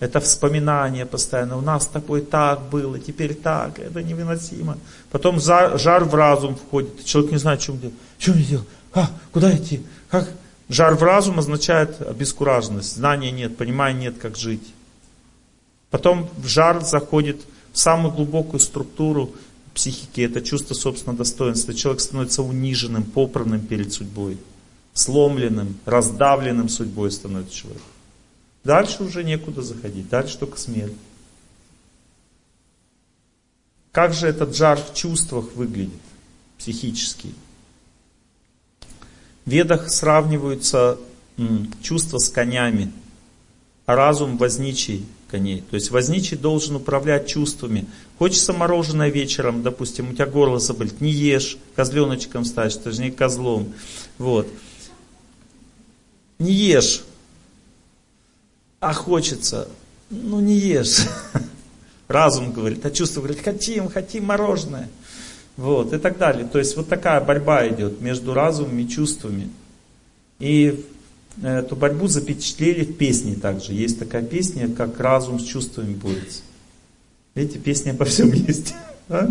Это 0.00 0.18
вспоминание 0.20 1.04
постоянно. 1.04 1.58
У 1.58 1.60
нас 1.60 1.86
такой 1.86 2.22
так 2.22 2.70
было, 2.70 2.98
теперь 2.98 3.34
так, 3.34 3.78
это 3.78 4.02
невыносимо. 4.02 4.78
Потом 5.10 5.38
жар, 5.38 5.78
жар 5.78 6.04
в 6.04 6.14
разум 6.14 6.56
входит. 6.56 7.04
Человек 7.04 7.32
не 7.32 7.38
знает, 7.38 7.60
что 7.60 7.74
делать. 7.74 7.94
Что 8.18 8.32
мне 8.32 8.44
делать? 8.44 8.68
А, 8.94 9.10
куда 9.30 9.54
идти? 9.54 9.82
Как? 10.10 10.26
Жар 10.70 10.94
в 10.94 11.02
разум 11.02 11.38
означает 11.38 12.00
обескураженность. 12.00 12.96
Знания 12.96 13.30
нет, 13.30 13.58
понимания 13.58 14.06
нет, 14.06 14.18
как 14.18 14.36
жить. 14.36 14.72
Потом 15.90 16.30
в 16.38 16.46
жар 16.46 16.82
заходит 16.82 17.42
в 17.72 17.78
самую 17.78 18.14
глубокую 18.14 18.60
структуру 18.60 19.34
психики. 19.74 20.22
Это 20.22 20.40
чувство 20.40 20.72
собственного 20.72 21.18
достоинства. 21.18 21.74
Человек 21.74 22.00
становится 22.00 22.42
униженным, 22.42 23.02
попранным 23.02 23.60
перед 23.60 23.92
судьбой. 23.92 24.38
Сломленным, 24.94 25.76
раздавленным 25.84 26.70
судьбой 26.70 27.10
становится 27.10 27.54
человек. 27.54 27.82
Дальше 28.64 29.02
уже 29.02 29.24
некуда 29.24 29.62
заходить. 29.62 30.08
Дальше 30.08 30.38
только 30.38 30.58
смерть. 30.58 30.92
Как 33.92 34.12
же 34.12 34.28
этот 34.28 34.54
жар 34.54 34.80
в 34.80 34.94
чувствах 34.94 35.52
выглядит 35.54 36.00
психически? 36.58 37.34
В 39.44 39.50
ведах 39.50 39.90
сравниваются 39.90 40.98
чувства 41.82 42.18
с 42.18 42.28
конями, 42.28 42.92
а 43.86 43.96
разум 43.96 44.36
возничий 44.36 45.06
коней. 45.30 45.62
То 45.62 45.76
есть 45.76 45.90
возничий 45.90 46.36
должен 46.36 46.76
управлять 46.76 47.26
чувствами. 47.26 47.86
Хочется 48.18 48.52
мороженое 48.52 49.08
вечером, 49.08 49.62
допустим, 49.62 50.10
у 50.10 50.12
тебя 50.12 50.26
горло 50.26 50.58
заболит, 50.58 51.00
не 51.00 51.10
ешь, 51.10 51.56
козленочком 51.74 52.44
же 52.92 53.02
не 53.02 53.10
козлом. 53.10 53.72
Вот. 54.18 54.46
Не 56.38 56.52
ешь, 56.52 57.02
а 58.80 58.92
хочется, 58.92 59.68
ну 60.10 60.40
не 60.40 60.56
ешь. 60.56 61.06
Разум 62.08 62.52
говорит, 62.52 62.84
а 62.84 62.90
чувство 62.90 63.20
говорит, 63.20 63.42
хотим, 63.44 63.88
хотим 63.88 64.24
мороженое. 64.24 64.88
Вот, 65.56 65.92
и 65.92 65.98
так 65.98 66.18
далее. 66.18 66.46
То 66.46 66.58
есть 66.58 66.76
вот 66.76 66.88
такая 66.88 67.20
борьба 67.20 67.68
идет 67.68 68.00
между 68.00 68.34
разумом 68.34 68.78
и 68.78 68.88
чувствами. 68.88 69.50
И 70.38 70.84
эту 71.42 71.76
борьбу 71.76 72.08
запечатлели 72.08 72.84
в 72.84 72.96
песне 72.96 73.34
также. 73.34 73.74
Есть 73.74 73.98
такая 73.98 74.22
песня, 74.22 74.68
как 74.68 74.98
разум 74.98 75.38
с 75.38 75.44
чувствами 75.44 75.94
борется. 75.94 76.42
Видите, 77.34 77.58
песня 77.58 77.94
по 77.94 78.04
всем 78.04 78.32
есть. 78.32 78.74
А? 79.12 79.28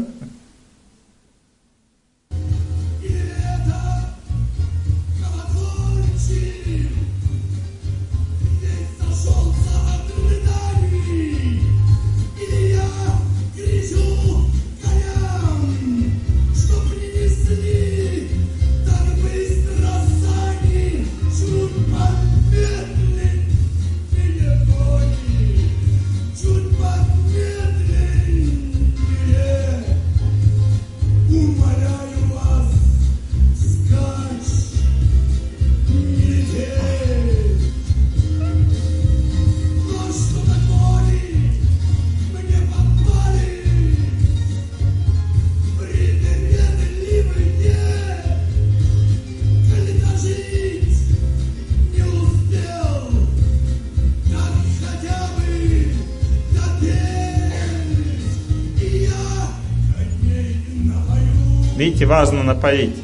Видите, 61.89 62.05
важно 62.05 62.43
напоить. 62.43 62.95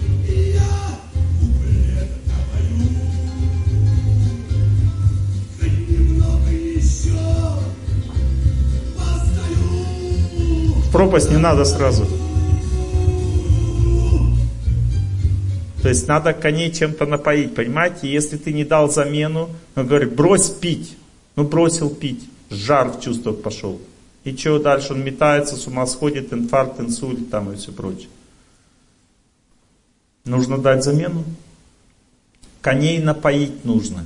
В 10.83 10.91
пропасть 10.91 11.31
не 11.31 11.38
надо 11.38 11.65
сразу. 11.65 12.05
То 15.81 15.89
есть 15.89 16.07
надо 16.07 16.33
коней 16.33 16.72
чем-то 16.72 17.07
напоить, 17.07 17.55
понимаете? 17.55 18.07
Если 18.07 18.38
ты 18.38 18.53
не 18.53 18.64
дал 18.64 18.91
замену, 18.91 19.49
он 19.75 19.88
говорит, 19.88 20.14
брось 20.14 20.51
пить. 20.51 20.95
Ну 21.35 21.43
бросил 21.43 21.89
пить, 21.89 22.23
жар 22.51 22.91
в 22.91 23.01
чувствах 23.01 23.41
пошел. 23.41 23.81
И 24.23 24.38
что 24.38 24.59
дальше? 24.59 24.93
Он 24.93 25.03
метается, 25.03 25.55
с 25.55 25.65
ума 25.65 25.88
сходит, 25.88 26.31
инфаркт, 26.31 26.80
инсульт 26.80 27.31
там 27.31 27.51
и 27.51 27.55
все 27.55 27.72
прочее. 27.72 28.09
Нужно 30.26 30.58
дать 30.58 30.84
замену. 30.84 31.24
Коней 32.62 33.00
напоить 33.00 33.64
нужно. 33.64 34.04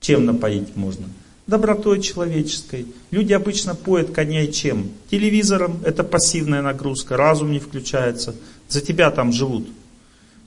Чем 0.00 0.26
напоить 0.26 0.76
можно? 0.76 1.06
Добротой 1.46 2.00
человеческой. 2.00 2.86
Люди 3.10 3.32
обычно 3.32 3.74
поют 3.74 4.10
коней 4.12 4.52
чем? 4.52 4.90
Телевизором, 5.10 5.80
это 5.84 6.04
пассивная 6.04 6.62
нагрузка, 6.62 7.16
разум 7.16 7.50
не 7.52 7.58
включается. 7.58 8.34
За 8.68 8.80
тебя 8.80 9.10
там 9.10 9.32
живут. 9.32 9.66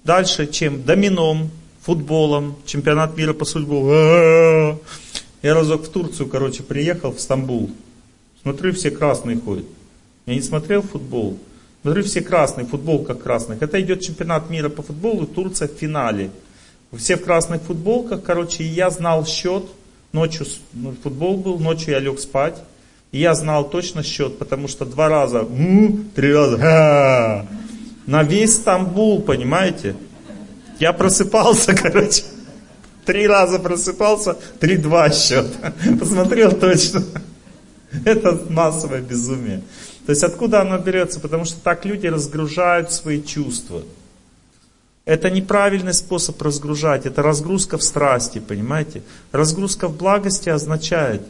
Дальше 0.04 0.48
чем? 0.48 0.84
Домином, 0.84 1.50
футболом, 1.82 2.56
чемпионат 2.66 3.18
мира 3.18 3.34
по 3.34 3.46
футболу. 3.46 4.80
Я 5.42 5.54
разок 5.54 5.84
в 5.84 5.90
Турцию, 5.90 6.30
короче, 6.30 6.64
приехал, 6.64 7.12
в 7.12 7.20
Стамбул. 7.20 7.72
Смотрю, 8.42 8.74
все 8.74 8.92
красные 8.92 9.38
ходят. 9.38 9.66
Я 10.26 10.36
не 10.36 10.42
смотрел 10.42 10.82
футбол. 10.82 11.38
Смотри, 11.86 12.02
все 12.02 12.22
красные, 12.22 12.66
футболка 12.66 13.14
красных. 13.14 13.62
Это 13.62 13.80
идет 13.80 14.02
чемпионат 14.02 14.50
мира 14.50 14.70
по 14.70 14.82
футболу, 14.82 15.28
Турция 15.28 15.68
в 15.68 15.74
финале. 15.74 16.32
Все 16.98 17.16
в 17.16 17.24
красных 17.24 17.62
футболках, 17.62 18.24
короче, 18.24 18.64
и 18.64 18.68
я 18.68 18.90
знал 18.90 19.24
счет. 19.28 19.66
Ночью 20.12 20.48
ну, 20.74 20.96
футбол 21.04 21.38
был, 21.38 21.60
ночью 21.60 21.92
я 21.92 22.00
лег 22.00 22.20
спать. 22.20 22.56
И 23.12 23.20
я 23.20 23.36
знал 23.36 23.70
точно 23.70 24.02
счет, 24.02 24.40
потому 24.40 24.68
что 24.68 24.84
два 24.86 25.10
раза, 25.10 25.48
три 26.16 26.34
раза, 26.34 27.46
на 28.08 28.24
весь 28.24 28.56
Стамбул, 28.56 29.22
понимаете? 29.22 29.96
Я 30.80 30.92
просыпался, 30.92 31.76
короче, 31.80 32.24
три 33.06 33.28
раза 33.28 33.60
просыпался, 33.60 34.36
три-два 34.60 35.12
счет. 35.12 35.46
Посмотрел 36.00 36.52
точно. 36.52 37.04
Это 38.06 38.42
массовое 38.50 39.02
безумие. 39.02 39.62
То 40.06 40.12
есть 40.12 40.24
откуда 40.24 40.62
оно 40.62 40.78
берется? 40.78 41.20
Потому 41.20 41.46
что 41.46 41.60
так 41.60 41.86
люди 41.86 42.08
разгружают 42.08 42.92
свои 42.92 43.22
чувства. 43.22 43.84
Это 45.06 45.30
неправильный 45.30 45.94
способ 45.94 46.42
разгружать, 46.42 47.06
это 47.06 47.22
разгрузка 47.22 47.78
в 47.78 47.84
страсти, 47.84 48.40
понимаете? 48.40 49.04
Разгрузка 49.32 49.88
в 49.88 49.96
благости 49.96 50.50
означает 50.50 51.22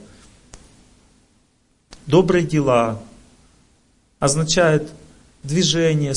добрые 2.06 2.46
дела, 2.46 3.02
означает 4.20 4.90
движение, 5.44 6.14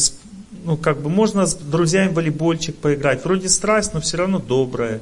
ну 0.65 0.77
как 0.77 1.01
бы 1.01 1.11
можно 1.11 1.47
с 1.47 1.55
друзьями 1.55 2.13
волейбольчик 2.13 2.77
поиграть, 2.77 3.25
вроде 3.25 3.49
страсть, 3.49 3.93
но 3.93 4.01
все 4.01 4.19
равно 4.19 4.39
добрая. 4.39 5.01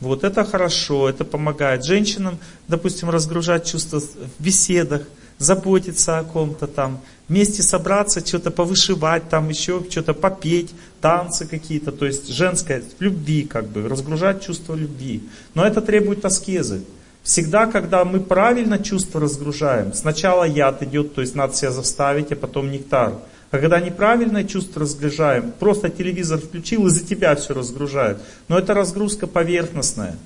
Вот 0.00 0.24
это 0.24 0.44
хорошо, 0.44 1.08
это 1.10 1.26
помогает 1.26 1.84
женщинам, 1.84 2.38
допустим, 2.66 3.10
разгружать 3.10 3.66
чувства 3.66 4.00
в 4.00 4.42
беседах, 4.42 5.02
заботиться 5.40 6.18
о 6.18 6.24
ком-то 6.24 6.68
там, 6.68 7.00
вместе 7.28 7.62
собраться, 7.62 8.24
что-то 8.24 8.52
повышивать, 8.52 9.28
там 9.28 9.48
еще 9.48 9.82
что-то 9.90 10.14
попеть, 10.14 10.72
танцы 11.00 11.46
какие-то, 11.46 11.90
то 11.90 12.06
есть 12.06 12.28
женское, 12.28 12.82
в 12.98 13.02
любви 13.02 13.42
как 13.44 13.66
бы, 13.66 13.88
разгружать 13.88 14.44
чувство 14.44 14.74
любви. 14.74 15.22
Но 15.54 15.66
это 15.66 15.80
требует 15.80 16.24
аскезы. 16.24 16.82
Всегда, 17.22 17.66
когда 17.66 18.04
мы 18.04 18.20
правильно 18.20 18.78
чувство 18.78 19.20
разгружаем, 19.20 19.94
сначала 19.94 20.44
яд 20.44 20.82
идет, 20.82 21.14
то 21.14 21.22
есть 21.22 21.34
надо 21.34 21.54
себя 21.54 21.70
заставить, 21.70 22.32
а 22.32 22.36
потом 22.36 22.70
нектар. 22.70 23.14
А 23.50 23.58
когда 23.58 23.80
неправильное 23.80 24.44
чувство 24.44 24.82
разгружаем, 24.82 25.52
просто 25.58 25.88
телевизор 25.88 26.38
включил 26.38 26.86
и 26.86 26.90
за 26.90 27.04
тебя 27.04 27.34
все 27.34 27.54
разгружает. 27.54 28.18
Но 28.48 28.58
это 28.58 28.74
разгрузка 28.74 29.26
поверхностная. 29.26 30.16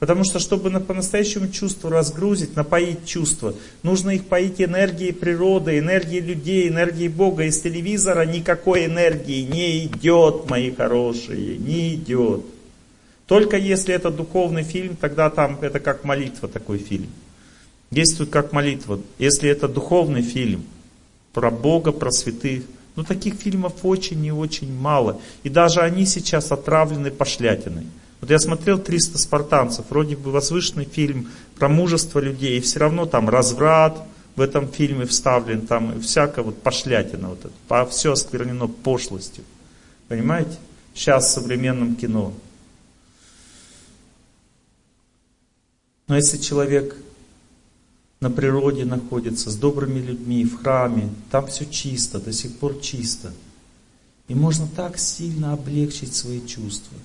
Потому 0.00 0.24
что, 0.24 0.38
чтобы 0.38 0.70
по-настоящему 0.80 1.48
чувство 1.48 1.90
разгрузить, 1.90 2.56
напоить 2.56 3.04
чувства, 3.04 3.54
нужно 3.82 4.10
их 4.10 4.24
поить 4.24 4.58
энергией 4.60 5.12
природы, 5.12 5.78
энергией 5.78 6.22
людей, 6.22 6.68
энергией 6.68 7.08
Бога. 7.08 7.44
Из 7.44 7.60
телевизора 7.60 8.24
никакой 8.24 8.86
энергии 8.86 9.42
не 9.42 9.84
идет, 9.84 10.48
мои 10.48 10.74
хорошие, 10.74 11.58
не 11.58 11.94
идет. 11.94 12.40
Только 13.26 13.58
если 13.58 13.94
это 13.94 14.10
духовный 14.10 14.62
фильм, 14.62 14.96
тогда 14.96 15.28
там 15.28 15.58
это 15.60 15.78
как 15.80 16.02
молитва 16.02 16.48
такой 16.48 16.78
фильм. 16.78 17.08
Действует 17.90 18.30
как 18.30 18.52
молитва. 18.52 19.00
Если 19.18 19.50
это 19.50 19.68
духовный 19.68 20.22
фильм, 20.22 20.64
про 21.34 21.50
Бога, 21.50 21.92
про 21.92 22.10
святых, 22.10 22.62
ну 22.96 23.04
таких 23.04 23.34
фильмов 23.34 23.74
очень 23.82 24.24
и 24.24 24.32
очень 24.32 24.74
мало. 24.74 25.20
И 25.42 25.50
даже 25.50 25.80
они 25.80 26.06
сейчас 26.06 26.50
отравлены 26.52 27.10
пошлятиной. 27.10 27.86
Вот 28.20 28.30
я 28.30 28.38
смотрел 28.38 28.78
300 28.78 29.18
спартанцев, 29.18 29.86
вроде 29.88 30.16
бы 30.16 30.30
возвышенный 30.30 30.84
фильм 30.84 31.30
про 31.56 31.68
мужество 31.68 32.18
людей, 32.18 32.58
и 32.58 32.60
все 32.60 32.80
равно 32.80 33.06
там 33.06 33.28
разврат 33.28 34.02
в 34.36 34.40
этом 34.40 34.68
фильме 34.68 35.06
вставлен, 35.06 35.66
там 35.66 36.00
всякая 36.00 36.42
вот 36.44 36.62
пошлятина, 36.62 37.30
вот 37.30 37.40
это, 37.44 37.86
все 37.86 38.12
осквернено 38.12 38.68
пошлостью. 38.68 39.44
Понимаете? 40.08 40.56
Сейчас 40.94 41.28
в 41.28 41.30
современном 41.30 41.96
кино. 41.96 42.34
Но 46.08 46.16
если 46.16 46.38
человек 46.38 46.96
на 48.20 48.30
природе 48.30 48.84
находится, 48.84 49.50
с 49.50 49.56
добрыми 49.56 50.00
людьми, 50.00 50.44
в 50.44 50.62
храме, 50.62 51.08
там 51.30 51.46
все 51.46 51.64
чисто, 51.64 52.18
до 52.18 52.32
сих 52.32 52.58
пор 52.58 52.80
чисто. 52.80 53.32
И 54.28 54.34
можно 54.34 54.68
так 54.76 54.98
сильно 54.98 55.52
облегчить 55.52 56.14
свои 56.14 56.44
чувства 56.46 56.98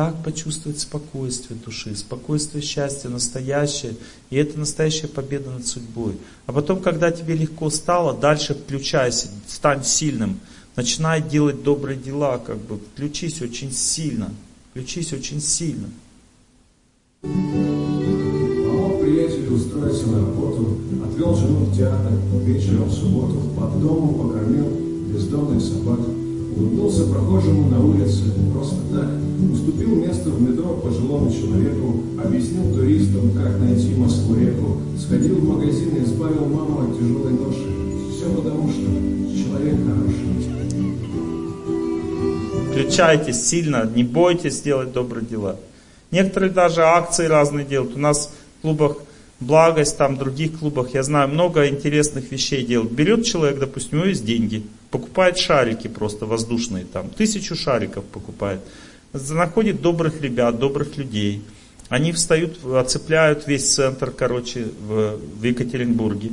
так 0.00 0.22
почувствовать 0.24 0.80
спокойствие 0.80 1.60
души, 1.62 1.94
спокойствие 1.94 2.62
счастья 2.62 3.10
настоящее. 3.10 3.96
И 4.30 4.36
это 4.36 4.58
настоящая 4.58 5.08
победа 5.08 5.50
над 5.50 5.66
судьбой. 5.66 6.14
А 6.46 6.54
потом, 6.54 6.80
когда 6.80 7.10
тебе 7.10 7.34
легко 7.34 7.68
стало, 7.68 8.14
дальше 8.14 8.54
включайся, 8.54 9.28
стань 9.46 9.84
сильным. 9.84 10.40
Начинай 10.74 11.20
делать 11.20 11.62
добрые 11.62 11.98
дела, 11.98 12.38
как 12.38 12.56
бы 12.56 12.78
включись 12.78 13.42
очень 13.42 13.72
сильно. 13.72 14.32
Включись 14.70 15.12
очень 15.12 15.42
сильно. 15.42 15.90
Помог 17.20 19.02
на 20.06 20.18
работу, 20.18 20.78
отвел 21.04 21.36
жену 21.36 21.66
в 21.66 21.76
театр, 21.76 22.12
вечером 22.42 22.84
в 22.84 22.94
субботу, 22.94 23.42
под 23.54 23.78
домом 23.82 24.14
покормил 24.14 24.66
бездомных 25.12 25.62
собак, 25.62 26.00
улыбнулся 26.56 27.06
прохожему 27.06 27.68
на 27.68 27.84
улице, 27.84 28.24
просто 28.52 28.76
так, 28.92 29.08
уступил 29.52 29.96
место 29.96 30.30
в 30.30 30.42
метро 30.42 30.80
пожилому 30.82 31.30
человеку, 31.30 32.02
объяснил 32.22 32.74
туристам, 32.74 33.32
как 33.32 33.58
найти 33.58 33.94
Москву-реку, 33.94 34.78
сходил 34.98 35.36
в 35.36 35.44
магазин 35.44 35.96
и 35.96 36.04
избавил 36.04 36.46
маму 36.46 36.80
от 36.80 36.98
тяжелой 36.98 37.32
ноши. 37.32 37.66
Все 38.14 38.28
потому, 38.34 38.68
что 38.68 38.82
человек 38.82 39.76
хороший. 39.86 40.30
Включайтесь 42.70 43.46
сильно, 43.46 43.90
не 43.94 44.04
бойтесь 44.04 44.60
делать 44.62 44.92
добрые 44.92 45.26
дела. 45.26 45.56
Некоторые 46.10 46.52
даже 46.52 46.82
акции 46.82 47.26
разные 47.26 47.64
делают. 47.64 47.96
У 47.96 47.98
нас 47.98 48.32
в 48.58 48.62
клубах 48.62 48.96
благость, 49.40 49.96
там 49.96 50.16
в 50.16 50.18
других 50.18 50.58
клубах, 50.58 50.94
я 50.94 51.02
знаю, 51.02 51.28
много 51.28 51.68
интересных 51.68 52.30
вещей 52.30 52.64
делают. 52.64 52.92
Берет 52.92 53.24
человек, 53.24 53.58
допустим, 53.58 53.98
у 53.98 54.00
него 54.00 54.08
есть 54.08 54.24
деньги, 54.24 54.64
покупает 54.90 55.38
шарики 55.38 55.88
просто 55.88 56.26
воздушные, 56.26 56.84
там, 56.84 57.10
тысячу 57.10 57.56
шариков 57.56 58.04
покупает 58.04 58.60
находит 59.12 59.80
добрых 59.80 60.20
ребят, 60.20 60.58
добрых 60.58 60.96
людей. 60.96 61.42
Они 61.88 62.12
встают, 62.12 62.64
оцепляют 62.64 63.46
весь 63.46 63.74
центр, 63.74 64.10
короче, 64.10 64.68
в, 64.80 65.16
в 65.16 65.42
Екатеринбурге. 65.42 66.32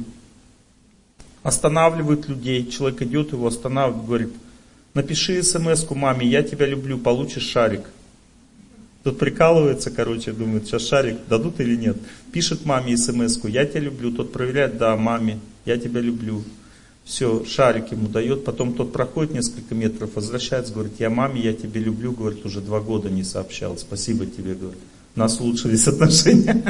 Останавливают 1.42 2.28
людей. 2.28 2.70
Человек 2.70 3.02
идет, 3.02 3.32
его 3.32 3.48
останавливает, 3.48 4.06
говорит, 4.06 4.34
напиши 4.94 5.42
смс 5.42 5.90
маме, 5.90 6.28
я 6.28 6.44
тебя 6.44 6.68
люблю, 6.68 6.98
получишь 7.00 7.48
шарик. 7.48 7.82
Тут 9.04 9.20
прикалывается, 9.20 9.92
короче, 9.92 10.34
думает, 10.34 10.66
сейчас 10.66 10.88
шарик 10.88 11.18
дадут 11.30 11.60
или 11.60 11.76
нет. 11.76 11.98
Пишет 12.32 12.66
маме 12.66 12.98
смс 12.98 13.40
я 13.46 13.66
тебя 13.66 13.82
люблю. 13.82 14.12
Тот 14.12 14.32
проверяет, 14.32 14.78
да, 14.78 14.96
маме, 14.98 15.40
я 15.66 15.78
тебя 15.78 16.02
люблю. 16.02 16.44
Все, 17.08 17.46
шарик 17.46 17.94
ему 17.94 18.10
дает, 18.10 18.44
потом 18.44 18.74
тот 18.74 18.92
проходит 18.92 19.34
несколько 19.34 19.74
метров, 19.74 20.16
возвращается, 20.16 20.74
говорит, 20.74 20.94
я 21.00 21.10
маме, 21.10 21.40
я 21.40 21.54
тебя 21.54 21.80
люблю, 21.80 22.12
говорит, 22.12 22.46
уже 22.46 22.60
два 22.60 22.82
года 22.82 23.10
не 23.10 23.24
сообщал, 23.24 23.78
спасибо 23.78 24.26
тебе, 24.26 24.56
говорит, 24.56 24.82
у 25.16 25.20
нас 25.20 25.40
улучшились 25.40 25.88
отношения. 25.88 26.62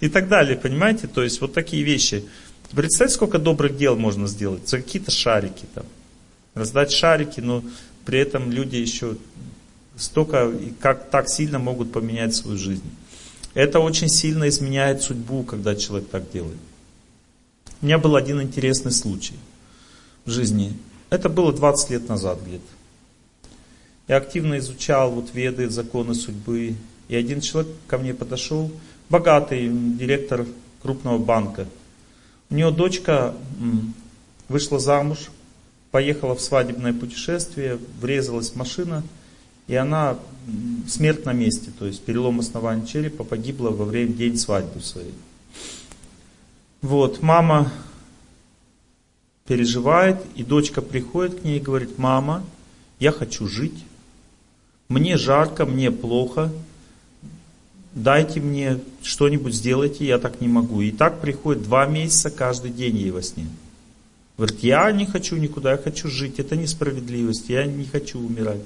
И 0.00 0.08
так 0.08 0.28
далее, 0.28 0.56
понимаете, 0.56 1.06
то 1.06 1.22
есть 1.22 1.40
вот 1.40 1.52
такие 1.52 1.84
вещи. 1.84 2.24
Представьте, 2.72 3.14
сколько 3.14 3.38
добрых 3.38 3.76
дел 3.76 3.96
можно 3.96 4.26
сделать 4.26 4.68
за 4.68 4.78
какие-то 4.78 5.12
шарики 5.12 5.66
там. 5.72 5.84
Раздать 6.54 6.90
шарики, 6.90 7.38
но 7.38 7.62
при 8.04 8.18
этом 8.18 8.50
люди 8.50 8.76
еще 8.76 9.16
столько 10.00 10.52
как 10.80 11.10
так 11.10 11.28
сильно 11.28 11.58
могут 11.58 11.92
поменять 11.92 12.34
свою 12.34 12.58
жизнь. 12.58 12.90
Это 13.54 13.80
очень 13.80 14.08
сильно 14.08 14.48
изменяет 14.48 15.02
судьбу, 15.02 15.42
когда 15.42 15.74
человек 15.74 16.08
так 16.08 16.30
делает. 16.32 16.58
У 17.82 17.86
меня 17.86 17.98
был 17.98 18.16
один 18.16 18.40
интересный 18.40 18.92
случай 18.92 19.34
в 20.24 20.30
жизни. 20.30 20.76
Это 21.10 21.28
было 21.28 21.52
20 21.52 21.90
лет 21.90 22.08
назад 22.08 22.38
где-то. 22.46 22.64
Я 24.08 24.16
активно 24.16 24.58
изучал 24.58 25.10
вот 25.10 25.34
веды, 25.34 25.68
законы 25.68 26.14
судьбы. 26.14 26.74
И 27.08 27.16
один 27.16 27.40
человек 27.40 27.72
ко 27.88 27.98
мне 27.98 28.14
подошел, 28.14 28.70
богатый 29.08 29.68
директор 29.68 30.46
крупного 30.82 31.18
банка. 31.18 31.66
У 32.50 32.54
него 32.54 32.70
дочка 32.70 33.34
вышла 34.48 34.78
замуж, 34.78 35.18
поехала 35.90 36.34
в 36.34 36.40
свадебное 36.40 36.92
путешествие, 36.92 37.78
врезалась 38.00 38.54
машина, 38.54 39.02
и 39.70 39.76
она 39.76 40.18
смерть 40.88 41.24
на 41.26 41.32
месте, 41.32 41.70
то 41.78 41.86
есть 41.86 42.02
перелом 42.02 42.40
основания 42.40 42.84
черепа, 42.84 43.22
погибла 43.22 43.70
во 43.70 43.84
время 43.84 44.12
день 44.12 44.36
свадьбы 44.36 44.80
своей. 44.80 45.14
Вот, 46.82 47.22
мама 47.22 47.70
переживает, 49.46 50.16
и 50.34 50.42
дочка 50.42 50.82
приходит 50.82 51.40
к 51.40 51.44
ней 51.44 51.58
и 51.58 51.62
говорит, 51.62 51.98
мама, 51.98 52.44
я 52.98 53.12
хочу 53.12 53.46
жить, 53.46 53.84
мне 54.88 55.16
жарко, 55.16 55.66
мне 55.66 55.92
плохо, 55.92 56.52
дайте 57.94 58.40
мне 58.40 58.80
что-нибудь 59.02 59.54
сделайте, 59.54 60.04
я 60.04 60.18
так 60.18 60.40
не 60.40 60.48
могу. 60.48 60.80
И 60.80 60.90
так 60.90 61.20
приходит 61.20 61.62
два 61.62 61.86
месяца 61.86 62.32
каждый 62.32 62.72
день 62.72 62.96
ей 62.96 63.12
во 63.12 63.22
сне. 63.22 63.46
Говорит, 64.36 64.58
я 64.64 64.90
не 64.90 65.06
хочу 65.06 65.36
никуда, 65.36 65.70
я 65.70 65.78
хочу 65.78 66.08
жить, 66.08 66.40
это 66.40 66.56
несправедливость, 66.56 67.48
я 67.50 67.66
не 67.66 67.84
хочу 67.84 68.18
умирать. 68.18 68.62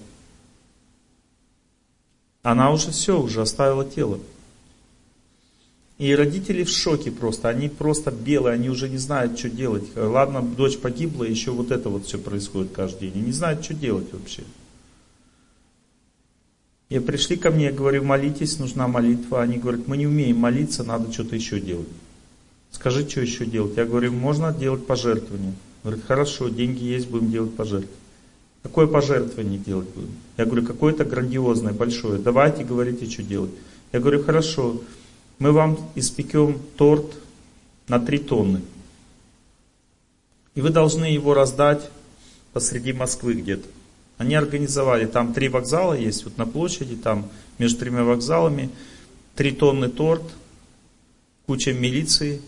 Она 2.44 2.70
уже 2.70 2.90
все, 2.90 3.20
уже 3.20 3.40
оставила 3.40 3.86
тело. 3.86 4.20
И 5.96 6.14
родители 6.14 6.62
в 6.62 6.68
шоке 6.68 7.10
просто, 7.10 7.48
они 7.48 7.70
просто 7.70 8.10
белые, 8.10 8.52
они 8.52 8.68
уже 8.68 8.90
не 8.90 8.98
знают, 8.98 9.38
что 9.38 9.48
делать. 9.48 9.84
Ладно, 9.96 10.42
дочь 10.42 10.76
погибла, 10.76 11.24
еще 11.24 11.52
вот 11.52 11.70
это 11.70 11.88
вот 11.88 12.04
все 12.04 12.18
происходит 12.18 12.72
каждый 12.72 13.08
день. 13.08 13.12
Они 13.14 13.26
не 13.28 13.32
знают, 13.32 13.64
что 13.64 13.72
делать 13.72 14.12
вообще. 14.12 14.42
И 16.90 16.98
пришли 16.98 17.36
ко 17.36 17.50
мне, 17.50 17.66
я 17.66 17.72
говорю, 17.72 18.04
молитесь, 18.04 18.58
нужна 18.58 18.88
молитва. 18.88 19.40
Они 19.40 19.56
говорят, 19.56 19.88
мы 19.88 19.96
не 19.96 20.06
умеем 20.06 20.36
молиться, 20.36 20.84
надо 20.84 21.10
что-то 21.10 21.36
еще 21.36 21.58
делать. 21.60 21.88
Скажи, 22.72 23.08
что 23.08 23.22
еще 23.22 23.46
делать? 23.46 23.78
Я 23.78 23.86
говорю, 23.86 24.12
можно 24.12 24.52
делать 24.52 24.86
пожертвование. 24.86 25.54
Говорит, 25.82 26.04
хорошо, 26.04 26.50
деньги 26.50 26.84
есть, 26.84 27.08
будем 27.08 27.30
делать 27.30 27.56
пожертвование. 27.56 28.03
Какое 28.64 28.86
пожертвование 28.86 29.58
делать 29.58 29.88
будем? 29.90 30.10
Я 30.38 30.46
говорю, 30.46 30.66
какое-то 30.66 31.04
грандиозное, 31.04 31.74
большое. 31.74 32.18
Давайте, 32.18 32.64
говорите, 32.64 33.08
что 33.08 33.22
делать. 33.22 33.50
Я 33.92 34.00
говорю, 34.00 34.24
хорошо, 34.24 34.80
мы 35.38 35.52
вам 35.52 35.78
испекем 35.94 36.58
торт 36.76 37.14
на 37.88 38.00
3 38.00 38.18
тонны. 38.18 38.62
И 40.54 40.62
вы 40.62 40.70
должны 40.70 41.04
его 41.04 41.34
раздать 41.34 41.90
посреди 42.54 42.94
Москвы 42.94 43.34
где-то. 43.34 43.68
Они 44.16 44.34
организовали, 44.34 45.06
там 45.06 45.34
три 45.34 45.48
вокзала 45.48 45.92
есть, 45.92 46.24
вот 46.24 46.38
на 46.38 46.46
площади, 46.46 46.96
там 46.96 47.28
между 47.58 47.80
тремя 47.80 48.04
вокзалами, 48.04 48.70
три 49.34 49.50
тонны 49.50 49.88
торт, 49.90 50.22
куча 51.46 51.72
милиции, 51.72 52.40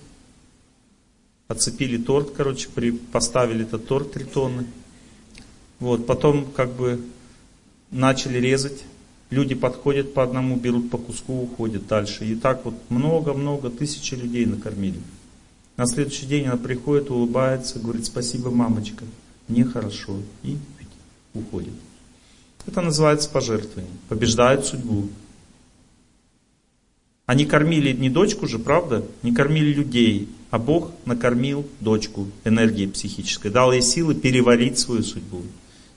оцепили 1.48 1.98
торт, 1.98 2.30
короче, 2.34 2.68
при, 2.74 2.92
поставили 2.92 3.64
этот 3.64 3.86
торт 3.86 4.12
три 4.12 4.24
тонны. 4.24 4.64
Вот, 5.78 6.06
потом 6.06 6.46
как 6.46 6.72
бы 6.72 7.00
начали 7.90 8.38
резать, 8.38 8.84
люди 9.30 9.55
подходят 9.55 10.14
по 10.14 10.22
одному, 10.22 10.56
берут 10.56 10.90
по 10.90 10.98
куску, 10.98 11.42
уходят 11.42 11.86
дальше. 11.86 12.24
И 12.24 12.34
так 12.34 12.64
вот 12.64 12.74
много-много, 12.88 13.70
тысячи 13.70 14.14
людей 14.14 14.46
накормили. 14.46 15.00
На 15.76 15.86
следующий 15.86 16.26
день 16.26 16.46
она 16.46 16.56
приходит, 16.56 17.10
улыбается, 17.10 17.78
говорит, 17.78 18.06
спасибо, 18.06 18.50
мамочка, 18.50 19.05
мне 19.48 19.64
хорошо. 19.64 20.16
И 20.42 20.56
уходит. 21.34 21.74
Это 22.66 22.80
называется 22.80 23.30
пожертвование. 23.30 23.92
Побеждают 24.08 24.66
судьбу. 24.66 25.08
Они 27.26 27.44
кормили 27.44 27.92
не 27.92 28.08
дочку 28.08 28.46
же, 28.46 28.58
правда? 28.58 29.05
Не 29.22 29.32
кормили 29.32 29.72
людей, 29.72 30.28
а 30.50 30.58
Бог 30.58 30.92
накормил 31.05 31.66
дочку 31.80 32.28
энергией 32.44 32.88
психической, 32.88 33.50
дал 33.50 33.72
ей 33.72 33.82
силы 33.82 34.14
переварить 34.14 34.78
свою 34.78 35.02
судьбу. 35.02 35.42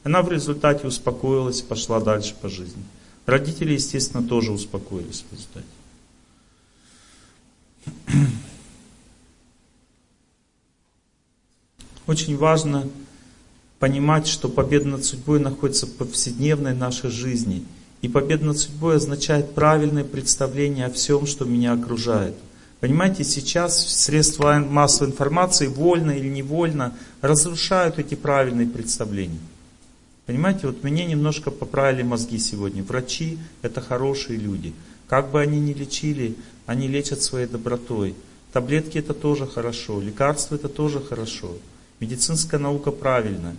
Она 0.04 0.22
в 0.22 0.32
результате 0.32 0.88
успокоилась, 0.88 1.62
пошла 1.62 2.00
дальше 2.00 2.36
по 2.42 2.50
жизни. 2.50 2.84
Родители, 3.26 3.74
естественно, 3.74 4.24
тоже 4.28 4.52
успокоились 4.52 5.24
в 5.30 5.34
результате. 5.34 5.66
Очень 12.08 12.38
важно 12.38 12.88
понимать, 13.78 14.26
что 14.28 14.50
победа 14.50 14.88
над 14.88 15.06
судьбой 15.06 15.40
находится 15.40 15.86
в 15.86 15.94
повседневной 15.94 16.74
нашей 16.74 17.12
жизни. 17.12 17.64
И 18.02 18.08
победа 18.08 18.46
над 18.46 18.58
судьбой 18.58 18.96
означает 18.96 19.54
правильное 19.54 20.04
представление 20.04 20.88
о 20.88 20.92
всем, 20.92 21.28
что 21.28 21.46
меня 21.46 21.74
окружает. 21.74 22.36
Понимаете, 22.80 23.24
сейчас 23.24 23.86
средства 23.88 24.58
массовой 24.58 25.12
информации, 25.12 25.68
вольно 25.68 26.12
или 26.12 26.30
невольно, 26.30 26.96
разрушают 27.22 28.00
эти 28.00 28.16
правильные 28.16 28.68
представления. 28.68 29.40
Понимаете, 30.30 30.68
вот 30.68 30.84
мне 30.84 31.08
немножко 31.08 31.50
поправили 31.50 32.04
мозги 32.04 32.38
сегодня. 32.38 32.84
Врачи– 32.84 33.40
это 33.64 33.82
хорошие 33.82 34.38
люди. 34.38 34.76
Как 35.08 35.32
бы 35.32 35.42
они 35.42 35.60
ни 35.60 35.74
лечили, 35.74 36.36
они 36.68 36.88
лечат 36.88 37.24
своей 37.24 37.48
добротой. 37.48 38.14
Таблетки– 38.54 38.98
это 39.00 39.16
тоже 39.16 39.48
хорошо, 39.48 40.00
лекарства– 40.00 40.54
это 40.58 40.70
тоже 40.70 41.02
хорошо. 41.02 41.58
Медицинская 42.00 42.60
наука 42.60 42.92
правильная. 42.92 43.56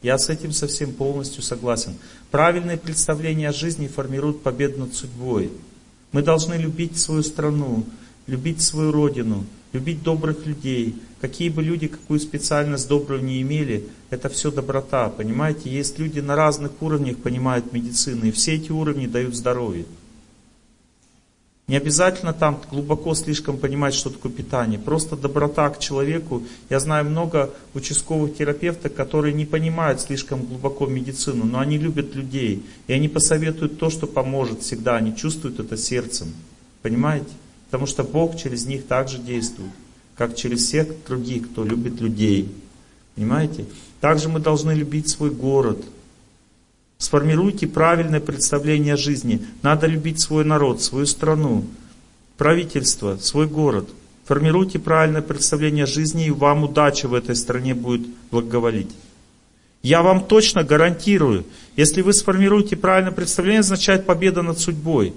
Я 0.00 0.16
с 0.16 0.28
этим 0.28 0.52
совсем 0.52 0.92
полностью 0.92 1.42
согласен. 1.42 1.96
Правильное 2.30 2.76
представление 2.76 3.48
о 3.48 3.52
жизни 3.52 3.88
формирует 3.88 4.42
победу 4.42 4.78
над 4.78 4.94
судьбой. 4.94 5.50
Мы 6.12 6.22
должны 6.22 6.54
любить 6.54 7.00
свою 7.00 7.24
страну, 7.24 7.84
любить 8.28 8.62
свою 8.62 8.92
родину, 8.92 9.44
любить 9.72 10.02
добрых 10.02 10.46
людей. 10.46 10.96
Какие 11.20 11.48
бы 11.48 11.62
люди 11.62 11.88
какую 11.88 12.20
специальность 12.20 12.88
добрую 12.88 13.22
не 13.22 13.40
имели, 13.42 13.84
это 14.10 14.28
все 14.28 14.50
доброта, 14.50 15.08
понимаете? 15.08 15.70
Есть 15.70 15.98
люди 15.98 16.20
на 16.20 16.36
разных 16.36 16.72
уровнях 16.80 17.18
понимают 17.18 17.72
медицину, 17.72 18.26
и 18.26 18.32
все 18.32 18.54
эти 18.54 18.72
уровни 18.72 19.06
дают 19.06 19.34
здоровье. 19.34 19.84
Не 21.68 21.76
обязательно 21.76 22.32
там 22.32 22.60
глубоко 22.70 23.14
слишком 23.14 23.56
понимать, 23.56 23.94
что 23.94 24.10
такое 24.10 24.32
питание. 24.32 24.78
Просто 24.78 25.16
доброта 25.16 25.70
к 25.70 25.78
человеку. 25.78 26.42
Я 26.68 26.80
знаю 26.80 27.06
много 27.06 27.54
участковых 27.72 28.36
терапевтов, 28.36 28.92
которые 28.92 29.32
не 29.32 29.46
понимают 29.46 30.00
слишком 30.00 30.44
глубоко 30.44 30.86
медицину, 30.86 31.44
но 31.44 31.60
они 31.60 31.78
любят 31.78 32.14
людей. 32.14 32.62
И 32.88 32.92
они 32.92 33.08
посоветуют 33.08 33.78
то, 33.78 33.90
что 33.90 34.06
поможет 34.06 34.60
всегда. 34.60 34.96
Они 34.96 35.16
чувствуют 35.16 35.60
это 35.60 35.76
сердцем. 35.76 36.34
Понимаете? 36.82 37.30
Потому 37.72 37.86
что 37.86 38.04
Бог 38.04 38.36
через 38.36 38.66
них 38.66 38.86
также 38.86 39.16
действует, 39.16 39.70
как 40.14 40.36
через 40.36 40.66
всех 40.66 40.88
других, 41.06 41.50
кто 41.50 41.64
любит 41.64 42.02
людей. 42.02 42.54
Понимаете? 43.14 43.64
Также 43.98 44.28
мы 44.28 44.40
должны 44.40 44.72
любить 44.72 45.08
свой 45.08 45.30
город, 45.30 45.82
Сформируйте 46.98 47.66
правильное 47.66 48.20
представление 48.20 48.94
о 48.94 48.96
жизни. 48.96 49.44
Надо 49.62 49.88
любить 49.88 50.20
свой 50.20 50.44
народ, 50.44 50.82
свою 50.82 51.06
страну, 51.06 51.64
правительство, 52.36 53.16
свой 53.16 53.48
город. 53.48 53.88
Формируйте 54.24 54.78
правильное 54.78 55.22
представление 55.22 55.82
о 55.82 55.88
жизни, 55.88 56.26
и 56.26 56.30
вам 56.30 56.62
удача 56.62 57.08
в 57.08 57.14
этой 57.14 57.34
стране 57.34 57.74
будет 57.74 58.06
благоволить. 58.30 58.90
Я 59.82 60.02
вам 60.02 60.24
точно 60.24 60.62
гарантирую, 60.62 61.44
если 61.74 62.02
вы 62.02 62.12
сформируете 62.12 62.76
правильное 62.76 63.10
представление, 63.10 63.60
означает 63.60 64.06
победа 64.06 64.42
над 64.42 64.60
судьбой. 64.60 65.12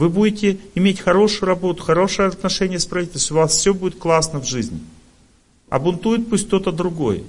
Вы 0.00 0.08
будете 0.08 0.56
иметь 0.74 0.98
хорошую 0.98 1.48
работу, 1.48 1.82
хорошее 1.82 2.28
отношение 2.28 2.78
с 2.78 2.86
правительством, 2.86 3.36
у 3.36 3.40
вас 3.40 3.54
все 3.54 3.74
будет 3.74 3.98
классно 3.98 4.40
в 4.40 4.46
жизни. 4.46 4.80
А 5.68 5.78
бунтует 5.78 6.30
пусть 6.30 6.46
кто-то 6.46 6.72
другой. 6.72 7.22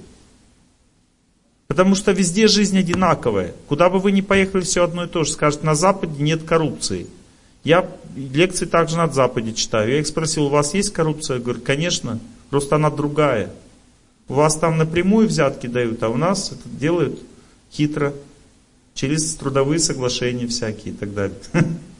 Потому 1.66 1.94
что 1.94 2.12
везде 2.12 2.48
жизнь 2.48 2.78
одинаковая. 2.78 3.52
Куда 3.68 3.90
бы 3.90 3.98
вы 3.98 4.10
ни 4.10 4.22
поехали, 4.22 4.62
все 4.62 4.84
одно 4.84 5.04
и 5.04 5.06
то 5.06 5.22
же. 5.22 5.32
Скажут, 5.32 5.62
на 5.62 5.74
Западе 5.74 6.22
нет 6.22 6.44
коррупции. 6.44 7.08
Я 7.62 7.86
лекции 8.16 8.64
также 8.64 8.96
на 8.96 9.06
Западе 9.12 9.52
читаю. 9.52 9.90
Я 9.90 10.00
их 10.00 10.06
спросил, 10.06 10.46
у 10.46 10.48
вас 10.48 10.72
есть 10.72 10.94
коррупция? 10.94 11.36
Я 11.36 11.42
говорю, 11.42 11.60
конечно, 11.60 12.20
просто 12.48 12.76
она 12.76 12.88
другая. 12.88 13.52
У 14.28 14.32
вас 14.32 14.56
там 14.56 14.78
напрямую 14.78 15.28
взятки 15.28 15.66
дают, 15.66 16.02
а 16.02 16.08
у 16.08 16.16
нас 16.16 16.52
это 16.52 16.70
делают 16.70 17.20
хитро, 17.70 18.14
через 18.94 19.34
трудовые 19.34 19.78
соглашения 19.78 20.46
всякие 20.46 20.94
и 20.94 20.96
так 20.96 21.12
далее. 21.12 21.36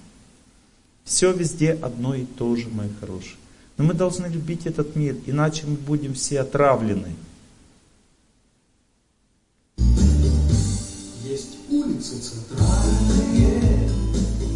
Все 1.05 1.33
везде 1.33 1.73
одно 1.73 2.15
и 2.15 2.25
то 2.25 2.55
же, 2.57 2.69
мои 2.69 2.89
хорошие. 3.01 3.37
Но 3.77 3.85
мы 3.85 3.95
должны 3.95 4.27
любить 4.27 4.67
этот 4.67 4.97
мир, 4.97 5.17
иначе 5.27 5.67
мы 5.67 5.77
будем 5.77 6.15
все 6.15 6.41
отравлены. 6.41 7.09
улицы 12.03 12.17
центральные. 12.19 13.91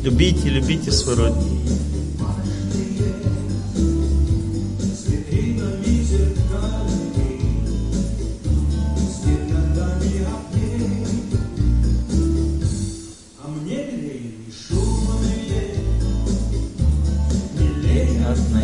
Любите, 0.02 0.48
любите 0.48 0.92
свой 0.92 1.14
родину. 1.16 1.85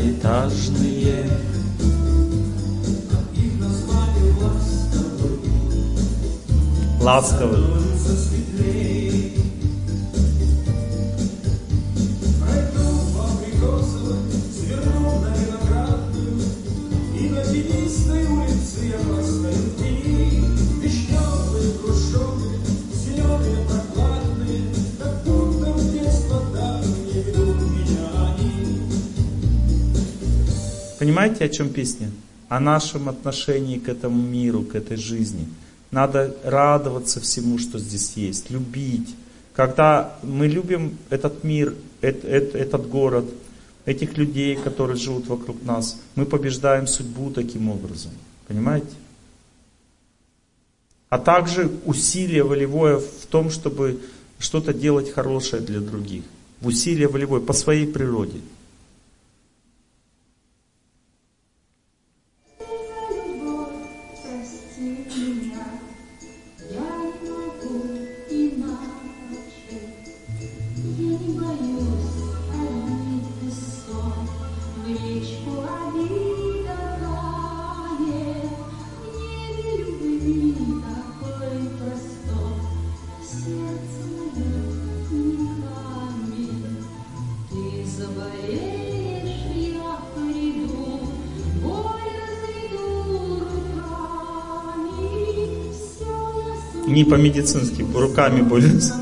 Одноэтажные. 0.03 1.31
Ласковые. 7.01 7.82
Понимаете, 31.03 31.47
о 31.47 31.49
чем 31.49 31.71
песня? 31.71 32.13
О 32.49 32.61
нашем 32.61 33.09
отношении 33.09 33.77
к 33.77 33.89
этому 33.89 34.23
миру, 34.23 34.63
к 34.63 34.77
этой 34.77 34.97
жизни. 34.97 35.49
Надо 35.91 36.37
радоваться 36.45 37.19
всему, 37.19 37.59
что 37.59 37.81
здесь 37.81 38.13
есть, 38.15 38.51
любить. 38.51 39.13
Когда 39.53 40.17
мы 40.23 40.47
любим 40.47 40.97
этот 41.11 41.43
мир, 41.43 41.75
этот 42.03 42.89
город, 42.89 43.25
этих 43.85 44.17
людей, 44.17 44.55
которые 44.55 44.97
живут 44.97 45.27
вокруг 45.27 45.65
нас, 45.65 46.01
мы 46.15 46.25
побеждаем 46.25 46.87
судьбу 46.87 47.33
таким 47.33 47.69
образом. 47.69 48.13
Понимаете? 48.47 48.95
А 51.09 51.19
также 51.19 51.69
усилие 51.85 52.45
волевое 52.45 52.99
в 52.99 53.27
том, 53.29 53.51
чтобы 53.51 53.99
что-то 54.39 54.73
делать 54.73 55.11
хорошее 55.11 55.63
для 55.63 55.81
других. 55.81 56.23
Усилие 56.61 57.09
волевой, 57.09 57.41
по 57.41 57.55
своей 57.55 57.89
природе. 57.89 58.39
Не 97.03 97.11
по-медицински, 97.11 97.85
руками 97.97 98.43
борются. 98.43 98.95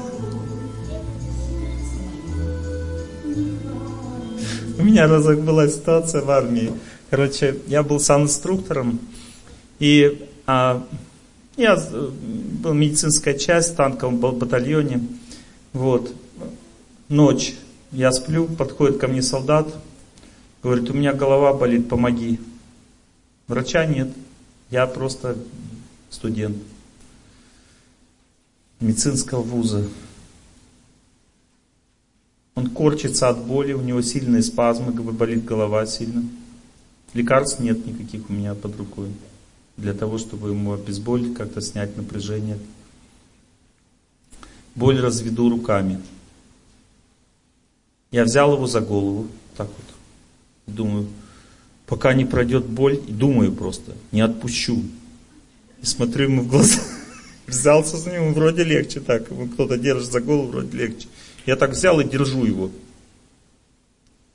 У 4.79 4.83
меня 4.83 5.07
разок 5.07 5.41
была 5.41 5.69
ситуация 5.69 6.23
в 6.23 6.31
армии. 6.31 6.73
Короче, 7.11 7.59
я 7.67 7.83
был 7.83 7.99
инструктором 7.99 9.01
и 9.81 10.27
а, 10.47 10.83
я 11.59 11.75
э, 11.75 12.11
был 12.63 12.73
медицинская 12.73 13.35
часть 13.35 13.75
в 13.75 13.77
танковом 13.77 14.17
батальоне. 14.17 15.07
Вот. 15.75 16.11
Ночь. 17.11 17.55
Я 17.93 18.13
сплю, 18.13 18.47
подходит 18.47 18.97
ко 18.97 19.09
мне 19.09 19.21
солдат, 19.21 19.69
говорит, 20.63 20.89
у 20.89 20.95
меня 20.95 21.13
голова 21.13 21.53
болит, 21.53 21.87
помоги. 21.91 22.41
Врача 23.47 23.85
нет, 23.85 24.09
я 24.71 24.87
просто 24.87 25.37
студент 26.09 26.57
медицинского 28.81 29.43
вуза. 29.43 29.87
Он 32.55 32.69
корчится 32.69 33.29
от 33.29 33.45
боли, 33.45 33.73
у 33.73 33.81
него 33.81 34.03
сильные 34.03 34.43
спазмы, 34.43 34.93
болит 34.93 35.45
голова 35.45 35.87
сильно. 35.87 36.25
Лекарств 37.15 37.61
нет 37.61 37.87
никаких 37.87 38.29
у 38.29 38.33
меня 38.33 38.55
под 38.55 38.77
рукой. 38.77 39.09
Для 39.77 39.95
того, 39.95 40.19
чтобы 40.19 40.51
ему 40.51 40.73
обезболить, 40.73 41.35
как-то 41.35 41.61
снять 41.61 41.97
напряжение. 41.97 42.59
Боль 44.75 45.01
разведу 45.01 45.49
руками. 45.49 46.01
Я 48.11 48.25
взял 48.25 48.53
его 48.55 48.67
за 48.67 48.81
голову, 48.81 49.29
так 49.57 49.69
вот. 49.69 50.75
Думаю, 50.75 51.09
пока 51.87 52.13
не 52.13 52.25
пройдет 52.25 52.67
боль, 52.67 53.01
думаю 53.09 53.53
просто, 53.53 53.95
не 54.13 54.21
отпущу. 54.21 54.83
И 55.81 55.87
смотрю 55.87 56.25
ему 56.25 56.43
в 56.43 56.49
глаза. 56.49 56.81
Взялся 57.51 57.97
за 57.97 58.13
него, 58.13 58.31
вроде 58.31 58.63
легче 58.63 59.01
так. 59.01 59.25
Кто-то 59.55 59.77
держит 59.77 60.13
за 60.13 60.21
голову, 60.21 60.53
вроде 60.53 60.79
легче. 60.79 61.09
Я 61.47 61.57
так 61.57 61.73
взял 61.73 61.99
и 61.99 62.05
держу 62.05 62.45
его. 62.45 62.71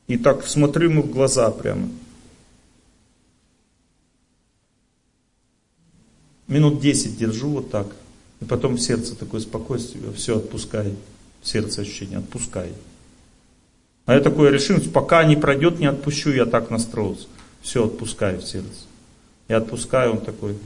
И 0.08 0.18
так 0.18 0.46
смотрю 0.46 0.90
ему 0.90 1.02
в 1.02 1.12
глаза 1.12 1.50
прямо. 1.50 1.90
Минут 6.48 6.82
10 6.82 7.18
держу 7.18 7.50
вот 7.52 7.72
так. 7.72 7.88
И 8.42 8.46
потом 8.46 8.76
в 8.76 8.82
сердце 8.82 9.16
такое 9.16 9.40
спокойствие. 9.40 10.12
Все, 10.12 10.38
отпускай. 10.38 10.94
Сердце 11.42 11.82
ощущение, 11.82 12.20
отпускай. 12.20 12.74
А 14.06 14.14
я 14.14 14.20
такое 14.20 14.52
решимость, 14.52 14.92
пока 14.92 15.24
не 15.24 15.38
пройдет, 15.38 15.80
не 15.80 15.86
отпущу, 15.86 16.32
я 16.32 16.46
так 16.46 16.70
настроился. 16.70 17.28
Все, 17.62 17.86
отпускаю 17.86 18.42
в 18.42 18.44
сердце. 18.44 18.88
Я 19.48 19.58
отпускаю, 19.58 20.12
он 20.12 20.22
такой, 20.22 20.58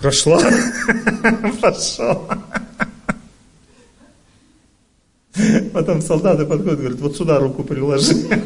Прошла. 0.00 0.40
Пошел. 1.60 2.28
Потом 5.72 6.02
солдаты 6.02 6.46
подходят 6.46 6.78
говорят, 6.78 7.00
вот 7.00 7.16
сюда 7.16 7.38
руку 7.38 7.64
приложи. 7.64 8.14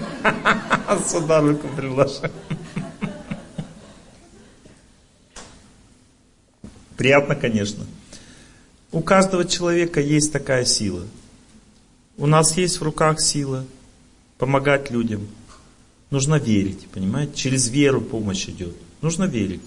Сюда 1.06 1.40
руку 1.40 1.68
приложи. 1.76 2.31
Приятно, 6.97 7.34
конечно. 7.34 7.84
У 8.90 9.00
каждого 9.00 9.44
человека 9.44 10.00
есть 10.00 10.32
такая 10.32 10.64
сила. 10.64 11.02
У 12.16 12.26
нас 12.26 12.56
есть 12.56 12.81
в 12.81 12.82
руках 12.82 13.20
сила 13.20 13.64
помогать 14.39 14.90
людям. 14.90 15.26
Нужно 16.10 16.36
верить, 16.36 16.86
понимаете? 16.89 17.34
Через 17.34 17.68
веру 17.68 18.00
помощь 18.00 18.48
идет. 18.48 18.74
Нужно 19.00 19.24
верить. 19.24 19.62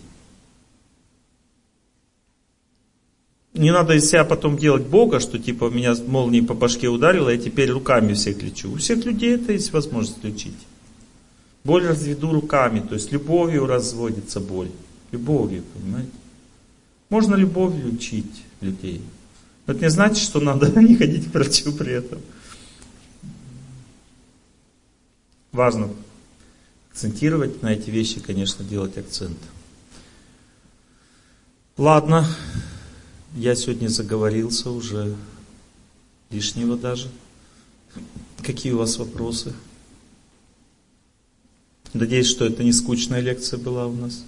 Не 3.55 3.71
надо 3.71 3.93
из 3.93 4.09
себя 4.09 4.25
потом 4.25 4.57
делать 4.57 4.83
Бога, 4.83 5.21
что 5.21 5.39
типа 5.39 5.69
меня 5.69 5.95
молнией 6.07 6.45
по 6.45 6.53
башке 6.53 6.89
ударило, 6.89 7.29
я 7.29 7.37
теперь 7.37 7.71
руками 7.71 8.13
всех 8.13 8.41
лечу. 8.41 8.73
У 8.73 8.75
всех 8.75 9.05
людей 9.05 9.35
это 9.35 9.53
есть 9.53 9.71
возможность 9.71 10.21
лечить. 10.23 10.57
Боль 11.63 11.87
разведу 11.87 12.33
руками, 12.33 12.81
то 12.81 12.95
есть 12.95 13.13
любовью 13.13 13.65
разводится 13.65 14.41
боль. 14.41 14.69
Любовью, 15.11 15.63
понимаете? 15.73 16.11
Можно 17.09 17.35
любовью 17.35 17.93
лечить 17.93 18.43
людей. 18.59 19.01
Но 19.65 19.73
это 19.73 19.83
не 19.83 19.89
значит, 19.89 20.21
что 20.21 20.41
надо 20.41 20.69
не 20.81 20.95
ходить 20.97 21.31
к 21.31 21.33
врачу 21.33 21.71
при 21.71 21.93
этом. 21.93 22.19
Важно 25.53 25.89
акцентировать 26.91 27.61
на 27.61 27.71
эти 27.71 27.89
вещи, 27.89 28.19
конечно, 28.19 28.65
делать 28.65 28.97
акцент. 28.97 29.37
Ладно. 31.77 32.27
Я 33.35 33.53
сегодня 33.55 33.89
заговорился 33.89 34.71
уже 34.71 35.13
лишнего 36.29 36.77
даже. 36.77 37.09
Какие 38.41 38.71
у 38.71 38.77
вас 38.77 38.97
вопросы? 38.97 39.53
Надеюсь, 41.91 42.27
что 42.27 42.45
это 42.45 42.63
не 42.63 42.71
скучная 42.71 43.19
лекция 43.19 43.59
была 43.59 43.87
у 43.87 43.93
нас. 43.93 44.23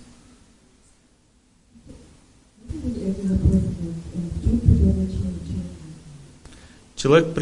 Человек, 6.97 7.33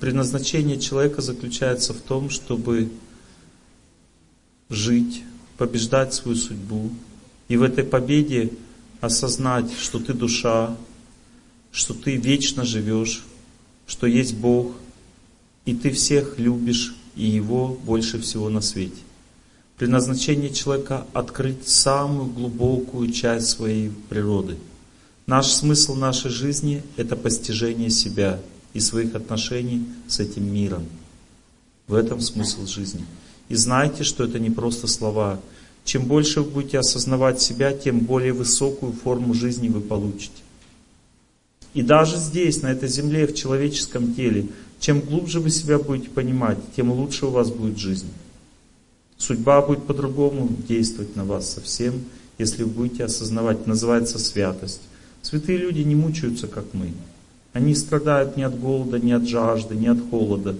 предназначение 0.00 0.78
человека 0.78 1.22
заключается 1.22 1.94
в 1.94 2.02
том, 2.02 2.28
чтобы 2.28 2.90
жить, 4.68 5.22
побеждать 5.56 6.12
свою 6.12 6.36
судьбу. 6.36 6.90
И 7.48 7.56
в 7.56 7.62
этой 7.62 7.84
победе 7.84 8.50
осознать, 9.00 9.72
что 9.72 9.98
ты 10.00 10.12
душа, 10.12 10.76
что 11.74 11.92
ты 11.92 12.16
вечно 12.16 12.64
живешь, 12.64 13.24
что 13.86 14.06
есть 14.06 14.36
Бог, 14.36 14.76
и 15.64 15.74
ты 15.74 15.90
всех 15.90 16.38
любишь, 16.38 16.94
и 17.16 17.26
Его 17.26 17.76
больше 17.84 18.20
всего 18.20 18.48
на 18.48 18.60
свете. 18.60 19.02
Предназначение 19.76 20.50
человека— 20.50 21.04
открыть 21.12 21.68
самую 21.68 22.30
глубокую 22.30 23.10
часть 23.10 23.48
своей 23.48 23.90
природы. 24.08 24.56
Наш 25.26 25.48
смысл 25.48 25.96
нашей 25.96 26.30
жизни— 26.30 26.84
это 26.96 27.16
постижение 27.16 27.90
себя 27.90 28.40
и 28.72 28.78
своих 28.78 29.16
отношений 29.16 29.84
с 30.06 30.20
этим 30.20 30.52
миром. 30.54 30.84
В 31.88 31.94
этом 31.94 32.20
смысл 32.20 32.66
жизни. 32.66 33.04
И 33.48 33.56
знайте, 33.56 34.04
что 34.04 34.22
это 34.22 34.38
не 34.38 34.50
просто 34.50 34.86
слова. 34.86 35.40
Чем 35.84 36.04
больше 36.04 36.40
вы 36.40 36.50
будете 36.50 36.78
осознавать 36.78 37.40
себя, 37.40 37.72
тем 37.72 37.98
более 37.98 38.32
высокую 38.32 38.92
форму 38.92 39.34
жизни 39.34 39.68
вы 39.68 39.80
получите. 39.80 40.43
И 41.74 41.82
даже 41.82 42.16
здесь, 42.16 42.62
на 42.62 42.68
этой 42.68 42.88
земле, 42.88 43.26
в 43.26 43.34
человеческом 43.34 44.14
теле, 44.14 44.46
чем 44.78 45.00
глубже 45.00 45.40
вы 45.40 45.50
себя 45.50 45.78
будете 45.78 46.08
понимать, 46.08 46.58
тем 46.76 46.92
лучше 46.92 47.26
у 47.26 47.30
вас 47.30 47.50
будет 47.50 47.78
жизнь. 47.78 48.10
Судьба 49.18 49.60
будет 49.60 49.84
по-другому 49.84 50.48
действовать 50.68 51.16
на 51.16 51.24
вас 51.24 51.52
совсем, 51.52 52.04
если 52.38 52.62
вы 52.62 52.70
будете 52.70 53.04
осознавать, 53.04 53.66
называется 53.66 54.18
святость. 54.18 54.82
Святые 55.22 55.58
люди 55.58 55.80
не 55.80 55.94
мучаются, 55.96 56.46
как 56.46 56.64
мы. 56.74 56.92
Они 57.52 57.74
страдают 57.74 58.36
не 58.36 58.44
от 58.44 58.58
голода, 58.58 58.98
не 58.98 59.12
от 59.12 59.26
жажды, 59.28 59.74
не 59.74 59.88
от 59.88 59.98
холода. 60.10 60.56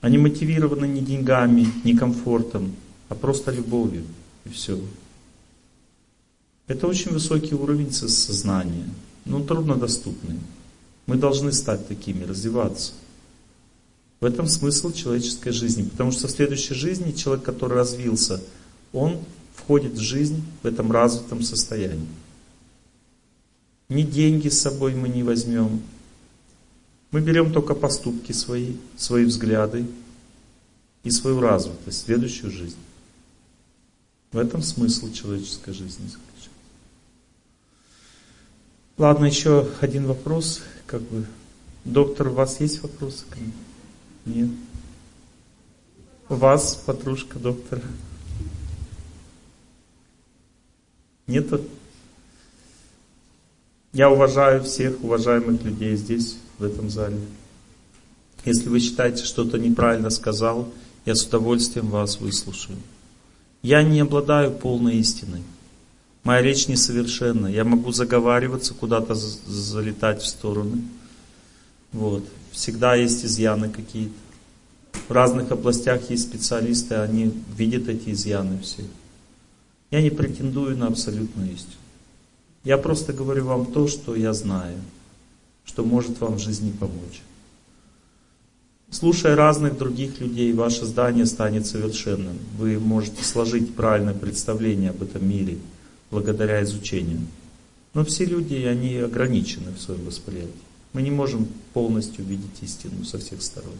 Они 0.00 0.18
мотивированы 0.18 0.86
не 0.86 1.00
деньгами, 1.00 1.66
не 1.84 1.96
комфортом, 1.96 2.74
а 3.08 3.14
просто 3.14 3.50
любовью. 3.50 4.04
И 4.44 4.48
все. 4.50 4.80
Это 6.66 6.86
очень 6.86 7.12
высокий 7.12 7.54
уровень 7.54 7.92
сознания 7.92 8.86
ну, 9.24 9.44
труднодоступны. 9.44 10.38
Мы 11.06 11.16
должны 11.16 11.52
стать 11.52 11.86
такими, 11.88 12.24
развиваться. 12.24 12.92
В 14.20 14.24
этом 14.24 14.46
смысл 14.46 14.92
человеческой 14.92 15.52
жизни. 15.52 15.82
Потому 15.82 16.12
что 16.12 16.28
в 16.28 16.30
следующей 16.30 16.74
жизни 16.74 17.12
человек, 17.12 17.44
который 17.44 17.74
развился, 17.74 18.40
он 18.92 19.18
входит 19.54 19.94
в 19.94 20.00
жизнь 20.00 20.42
в 20.62 20.66
этом 20.66 20.92
развитом 20.92 21.42
состоянии. 21.42 22.06
Ни 23.88 24.02
деньги 24.02 24.48
с 24.48 24.60
собой 24.60 24.94
мы 24.94 25.08
не 25.08 25.22
возьмем, 25.22 25.82
Мы 27.10 27.20
берем 27.20 27.52
только 27.52 27.74
поступки 27.74 28.30
свои, 28.30 28.74
свои 28.96 29.24
взгляды 29.24 29.84
и 31.02 31.10
свою 31.10 31.40
развитость, 31.40 32.04
следующую 32.04 32.52
жизнь. 32.52 32.76
В 34.30 34.38
этом 34.38 34.62
смысл 34.62 35.12
человеческой 35.12 35.74
жизни. 35.74 36.08
Ладно, 39.00 39.24
еще 39.24 39.66
один 39.80 40.04
вопрос. 40.04 40.60
Как 40.86 41.00
бы, 41.00 41.24
доктор, 41.86 42.28
у 42.28 42.32
вас 42.32 42.60
есть 42.60 42.82
вопросы? 42.82 43.24
Нет. 44.26 44.50
У 46.28 46.34
вас, 46.34 46.74
подружка 46.84 47.38
доктора? 47.38 47.80
Нету? 51.26 51.62
Я 53.94 54.10
уважаю 54.10 54.62
всех 54.64 55.02
уважаемых 55.02 55.62
людей 55.62 55.96
здесь, 55.96 56.36
в 56.58 56.64
этом 56.64 56.90
зале. 56.90 57.20
Если 58.44 58.68
вы 58.68 58.80
считаете, 58.80 59.24
что-то 59.24 59.58
неправильно 59.58 60.10
сказал, 60.10 60.70
я 61.06 61.14
с 61.14 61.24
удовольствием 61.24 61.86
вас 61.86 62.20
выслушаю. 62.20 62.76
Я 63.62 63.82
не 63.82 64.00
обладаю 64.00 64.52
полной 64.52 64.96
истиной. 64.96 65.40
Моя 66.22 66.42
речь 66.42 66.68
несовершенна. 66.68 67.46
Я 67.46 67.64
могу 67.64 67.92
заговариваться, 67.92 68.74
куда-то 68.74 69.14
залетать 69.14 70.22
в 70.22 70.26
стороны. 70.26 70.82
Вот. 71.92 72.24
Всегда 72.52 72.94
есть 72.94 73.24
изъяны 73.24 73.70
какие-то. 73.70 74.14
В 75.08 75.12
разных 75.12 75.50
областях 75.50 76.10
есть 76.10 76.24
специалисты, 76.24 76.96
они 76.96 77.32
видят 77.56 77.88
эти 77.88 78.10
изъяны 78.10 78.60
все. 78.60 78.84
Я 79.90 80.02
не 80.02 80.10
претендую 80.10 80.76
на 80.76 80.88
абсолютную 80.88 81.52
истину. 81.52 81.74
Я 82.64 82.76
просто 82.76 83.12
говорю 83.12 83.46
вам 83.46 83.66
то, 83.66 83.88
что 83.88 84.14
я 84.14 84.32
знаю, 84.34 84.76
что 85.64 85.84
может 85.84 86.20
вам 86.20 86.34
в 86.34 86.40
жизни 86.40 86.70
помочь. 86.70 87.22
Слушая 88.90 89.36
разных 89.36 89.78
других 89.78 90.20
людей, 90.20 90.52
ваше 90.52 90.84
здание 90.84 91.24
станет 91.24 91.66
совершенным. 91.66 92.36
Вы 92.58 92.78
можете 92.78 93.24
сложить 93.24 93.74
правильное 93.74 94.14
представление 94.14 94.90
об 94.90 95.02
этом 95.02 95.28
мире 95.28 95.58
благодаря 96.10 96.62
изучению. 96.62 97.20
Но 97.94 98.04
все 98.04 98.24
люди, 98.24 98.54
они 98.54 98.96
ограничены 98.96 99.72
в 99.72 99.80
своем 99.80 100.04
восприятии. 100.04 100.50
Мы 100.92 101.02
не 101.02 101.10
можем 101.10 101.48
полностью 101.72 102.24
видеть 102.24 102.62
истину 102.62 103.04
со 103.04 103.18
всех 103.18 103.42
сторон. 103.42 103.74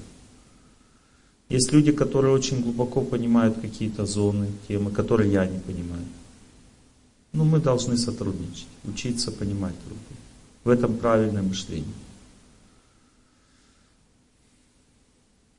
Есть 1.49 1.73
люди, 1.73 1.91
которые 1.91 2.33
очень 2.33 2.62
глубоко 2.62 3.00
понимают 3.02 3.60
какие-то 3.60 4.07
зоны, 4.07 4.49
темы, 4.68 4.92
которые 4.92 5.33
я 5.33 5.47
не 5.47 5.59
понимаю. 5.59 6.05
Но 7.33 7.44
мы 7.44 7.60
должны 7.60 7.97
сотрудничать, 7.97 8.68
учиться 8.84 9.33
понимать 9.33 9.75
друг 9.86 9.99
друга. 9.99 10.20
В 10.62 10.68
этом 10.68 10.97
правильное 10.97 11.42
мышление. 11.42 11.86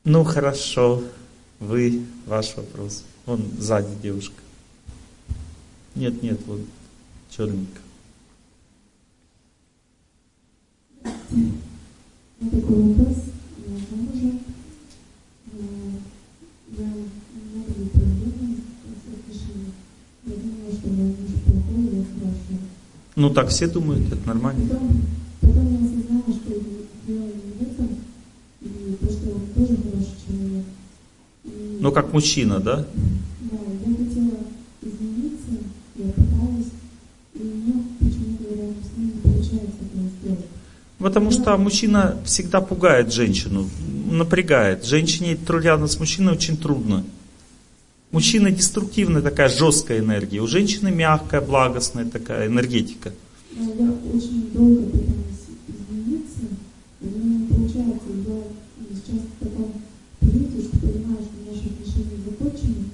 Ну 0.03 0.23
хорошо, 0.23 1.03
вы, 1.59 2.05
ваш 2.25 2.55
вопрос. 2.55 3.03
Вон 3.25 3.43
сзади 3.59 3.93
девушка. 4.01 4.35
Нет, 5.95 6.21
нет, 6.23 6.39
вот 6.47 6.61
черненько. 7.29 7.79
Такой 12.39 12.83
вопрос. 12.83 13.17
Я 13.67 13.77
замужем. 13.89 14.39
Я, 16.77 16.85
у 16.85 16.87
меня 16.87 17.63
были 17.67 17.87
проблемы 17.89 18.57
с 18.83 19.13
отношениями. 19.13 19.73
Я 20.25 20.35
думала, 20.35 20.71
что 20.73 20.87
мой 20.89 21.05
муж 21.07 21.31
плохой, 21.45 21.83
я 21.83 22.03
спрашиваю. 22.03 22.59
Ну 23.15 23.29
так 23.29 23.49
все 23.49 23.67
думают, 23.67 24.11
это 24.11 24.27
нормально. 24.27 24.63
Потом, 24.67 25.01
потом 25.41 25.71
я 25.71 25.77
осознала, 25.85 26.33
что 26.33 26.51
дело 27.07 27.25
не 27.25 27.51
в 27.57 27.61
этом, 27.61 27.89
и 28.61 28.97
то, 28.99 29.11
что 29.11 29.29
он 29.35 29.41
тоже 29.55 29.77
хороший 29.77 30.15
человек. 30.25 30.65
И, 31.43 31.77
Ну 31.81 31.91
как 31.91 32.13
мужчина, 32.13 32.59
да? 32.59 32.77
Да, 32.77 33.57
я 33.85 33.95
хотела 33.95 34.39
измениться, 34.81 35.51
я 35.95 36.05
пыталась, 36.07 36.71
и 37.35 37.39
у 37.39 37.43
меня 37.45 37.83
почему-то 37.99 38.43
рядом 38.49 38.75
с 38.81 38.97
ним 38.97 39.07
не 39.07 39.21
получается 39.21 39.83
этого 39.85 40.09
сделать. 40.21 40.45
Потому 41.01 41.31
что 41.31 41.57
мужчина 41.57 42.17
всегда 42.25 42.61
пугает 42.61 43.11
женщину, 43.11 43.67
напрягает. 44.11 44.85
Женщине 44.85 45.37
рядом 45.47 45.87
с 45.87 45.99
мужчиной 45.99 46.33
очень 46.33 46.57
трудно. 46.57 47.03
Мужчина 48.11 48.51
деструктивная 48.51 49.21
такая 49.21 49.49
жесткая 49.49 49.99
энергия, 49.99 50.41
у 50.41 50.47
женщины 50.47 50.91
мягкая, 50.91 51.41
благостная 51.41 52.05
такая 52.05 52.47
энергетика. 52.47 53.13
Я 53.55 53.65
очень 54.13 54.51
долго 54.53 54.83
пыталась 54.91 55.47
измениться, 55.67 56.41
у 57.01 57.05
не 57.05 57.47
получается. 57.47 58.09
Я 58.77 58.95
сейчас 58.95 59.21
в 59.39 59.43
таком 59.43 59.73
периоде, 60.19 60.61
что 60.67 60.77
понимаю, 60.77 61.19
что 61.23 61.51
наши 61.51 61.67
отношения 61.69 62.19
закончены. 62.25 62.85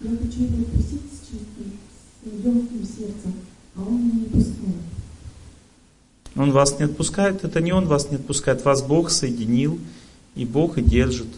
Я 0.00 0.10
хочу 0.10 0.42
его 0.44 0.62
отпустить 0.62 1.02
с 1.12 1.28
чистым, 1.28 1.78
с 2.24 2.44
легким 2.44 2.82
сердцем, 2.84 3.34
а 3.76 3.82
он 3.82 3.98
меня 3.98 4.14
не 4.14 4.24
пускает. 4.24 4.91
Он 6.34 6.50
вас 6.50 6.78
не 6.78 6.84
отпускает, 6.84 7.44
это 7.44 7.60
не 7.60 7.72
он 7.72 7.86
вас 7.86 8.10
не 8.10 8.16
отпускает, 8.16 8.64
вас 8.64 8.82
Бог 8.82 9.10
соединил, 9.10 9.78
и 10.34 10.44
Бог 10.44 10.78
и 10.78 10.82
держит. 10.82 11.28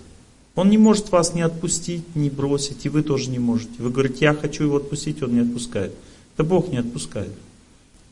Он 0.54 0.70
не 0.70 0.78
может 0.78 1.10
вас 1.10 1.34
не 1.34 1.42
отпустить, 1.42 2.14
не 2.14 2.30
бросить, 2.30 2.86
и 2.86 2.88
вы 2.88 3.02
тоже 3.02 3.30
не 3.30 3.40
можете. 3.40 3.72
Вы 3.78 3.90
говорите, 3.90 4.24
я 4.26 4.34
хочу 4.34 4.64
его 4.64 4.76
отпустить, 4.76 5.20
он 5.22 5.34
не 5.34 5.40
отпускает. 5.40 5.92
Это 6.34 6.44
Бог 6.44 6.68
не 6.68 6.78
отпускает. 6.78 7.32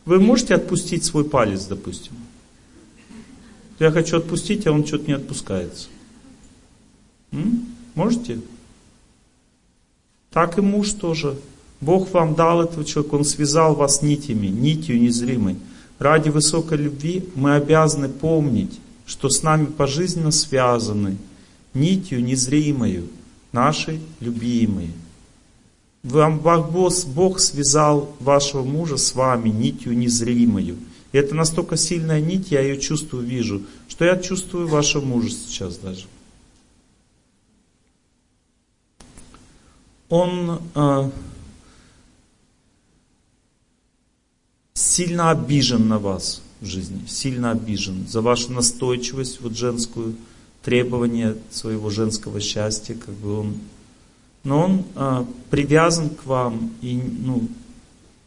Вы 0.05 0.19
можете 0.19 0.55
отпустить 0.55 1.05
свой 1.05 1.25
палец, 1.25 1.67
допустим? 1.67 2.13
Я 3.79 3.93
хочу 3.93 4.17
отпустить, 4.17 4.67
а 4.67 4.73
он 4.73 4.85
что-то 4.85 5.07
не 5.07 5.13
отпускается. 5.13 5.89
М? 7.31 7.67
Можете? 7.95 8.41
Так 10.31 10.59
и 10.59 10.61
муж 10.61 10.93
тоже. 10.93 11.37
Бог 11.81 12.11
вам 12.13 12.35
дал 12.35 12.63
этого 12.63 12.85
человека, 12.85 13.17
Он 13.17 13.25
связал 13.25 13.75
вас 13.75 14.03
нитями, 14.03 14.47
нитью 14.47 15.01
незримой. 15.01 15.57
Ради 16.03 16.31
высокой 16.31 16.79
любви 16.79 17.29
мы 17.37 17.55
обязаны 17.55 18.09
помнить, 18.09 18.81
что 19.07 19.29
с 19.31 19.45
нами 19.45 19.67
пожизненно 19.67 20.33
связаны 20.33 21.17
нитью 21.75 22.25
незримою, 22.25 23.07
наши 23.53 24.01
любимые. 24.19 24.91
Вам 26.03 26.41
Бог, 26.41 27.39
связал 27.39 28.17
вашего 28.19 28.65
мужа 28.65 28.97
с 28.97 29.15
вами 29.15 29.51
нитью 29.51 29.97
незримою. 29.97 30.77
И 31.13 31.19
это 31.19 31.37
настолько 31.37 31.77
сильная 31.77 32.21
нить, 32.21 32.51
я 32.51 32.63
ее 32.63 32.81
чувствую, 32.81 33.25
вижу, 33.25 33.63
что 33.87 34.05
я 34.05 34.17
чувствую 34.17 34.67
вашего 34.67 35.05
мужа 35.05 35.31
сейчас 35.31 35.77
даже. 35.77 36.07
Он 40.09 40.61
э, 40.75 41.11
сильно 44.83 45.31
обижен 45.31 45.89
на 45.89 45.99
вас 45.99 46.43
в 46.61 46.67
жизни, 46.67 47.01
сильно 47.09 47.53
обижен 47.53 48.07
за 48.09 48.21
вашу 48.21 48.53
настойчивость, 48.53 49.41
вот 49.41 49.57
женскую, 49.57 50.17
требование 50.63 51.37
своего 51.51 51.91
женского 51.91 52.41
счастья, 52.41 52.95
как 52.95 53.15
бы 53.15 53.41
он, 53.41 53.55
но 54.45 54.65
он 54.65 54.85
э, 54.95 55.25
привязан 55.51 56.11
к 56.11 56.25
вам 56.27 56.73
и 56.83 56.95
ну, 56.95 57.49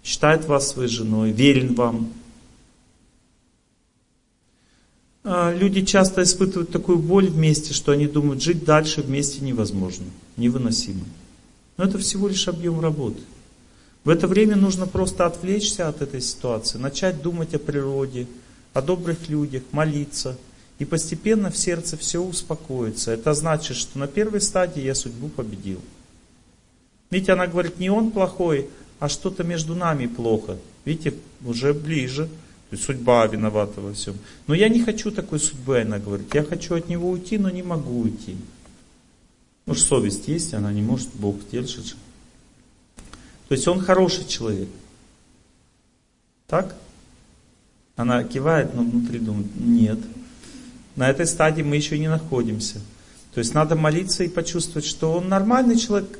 считает 0.03 0.45
вас 0.45 0.69
своей 0.69 0.90
женой, 0.90 1.32
верен 1.32 1.75
вам. 1.75 2.09
Э, 5.24 5.56
люди 5.58 5.85
часто 5.85 6.24
испытывают 6.24 6.72
такую 6.72 7.00
боль 7.00 7.27
вместе, 7.27 7.74
что 7.74 7.92
они 7.92 8.08
думают, 8.08 8.42
жить 8.42 8.66
дальше 8.66 9.01
вместе 9.01 9.42
невозможно, 9.42 10.06
невыносимо. 10.35 11.06
Но 11.77 11.85
это 11.85 11.98
всего 11.98 12.27
лишь 12.27 12.48
объем 12.48 12.80
работы. 12.80 13.22
В 14.06 14.09
это 14.09 14.27
время 14.27 14.56
нужно 14.56 14.85
просто 14.85 15.25
отвлечься 15.25 15.90
от 15.90 16.03
этой 16.03 16.22
ситуации, 16.22 16.77
начать 16.77 17.24
думать 17.24 17.56
о 17.56 17.59
природе, 17.59 18.27
о 18.72 18.84
добрых 18.84 19.30
людях, 19.30 19.64
молиться. 19.72 20.38
И 20.77 20.85
постепенно 20.85 21.50
в 21.50 21.58
сердце 21.58 21.98
все 21.98 22.19
успокоится. 22.19 23.11
Это 23.11 23.34
значит, 23.34 23.75
что 23.75 23.98
на 23.98 24.06
первой 24.08 24.42
стадии 24.42 24.84
я 24.84 24.93
судьбу 24.93 25.27
победил. 25.30 25.82
Видите, 27.09 27.32
она 27.32 27.48
говорит, 27.48 27.80
не 27.80 27.90
он 27.90 28.11
плохой, 28.11 28.69
а 29.00 29.09
что-то 29.09 29.43
между 29.43 29.74
нами 29.74 30.06
плохо. 30.06 30.58
Видите, 30.85 31.16
уже 31.43 31.74
ближе. 31.74 32.25
То 32.69 32.75
есть 32.75 32.84
судьба 32.84 33.25
виновата 33.25 33.82
во 33.82 33.93
всем. 33.93 34.16
Но 34.45 34.53
я 34.53 34.69
не 34.69 34.84
хочу 34.84 35.09
такой 35.11 35.40
судьбы, 35.40 35.82
она 35.82 35.98
говорит. 35.98 36.34
Я 36.35 36.43
хочу 36.43 36.75
от 36.75 36.90
него 36.90 37.09
уйти, 37.09 37.40
но 37.40 37.50
не 37.50 37.64
могу 37.64 38.01
уйти. 38.01 38.35
Ну, 39.66 39.74
совесть 39.74 40.27
есть, 40.27 40.53
она 40.53 40.72
не 40.72 40.82
может, 40.82 41.09
Бог 41.16 41.38
же. 41.51 41.95
То 43.48 43.53
есть 43.53 43.67
он 43.67 43.80
хороший 43.80 44.25
человек. 44.25 44.69
Так? 46.48 46.75
Она 47.95 48.24
кивает, 48.24 48.74
но 48.74 48.83
внутри 48.83 49.19
думает, 49.19 49.48
нет. 49.56 49.99
На 50.95 51.09
этой 51.09 51.25
стадии 51.25 51.61
мы 51.61 51.75
еще 51.75 51.98
не 51.98 52.07
находимся. 52.07 52.80
То 53.33 53.40
есть 53.40 53.53
надо 53.53 53.75
молиться 53.75 54.24
и 54.24 54.30
почувствовать, 54.30 54.85
что 54.85 55.14
он 55.14 55.30
нормальный 55.30 55.77
человек. 55.77 56.19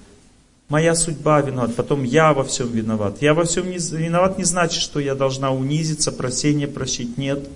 Моя 0.68 0.96
судьба 0.96 1.42
виноват, 1.42 1.76
потом 1.76 2.04
я 2.04 2.34
во 2.34 2.44
всем 2.44 2.72
виноват. 2.72 3.22
Я 3.22 3.34
во 3.34 3.44
всем 3.44 3.70
не, 3.70 3.78
виноват 3.78 4.38
не 4.38 4.44
значит, 4.44 4.82
что 4.82 5.00
я 5.00 5.14
должна 5.14 5.52
унизиться, 5.52 6.12
просение 6.12 6.68
просить. 6.68 7.18
Нет. 7.18 7.48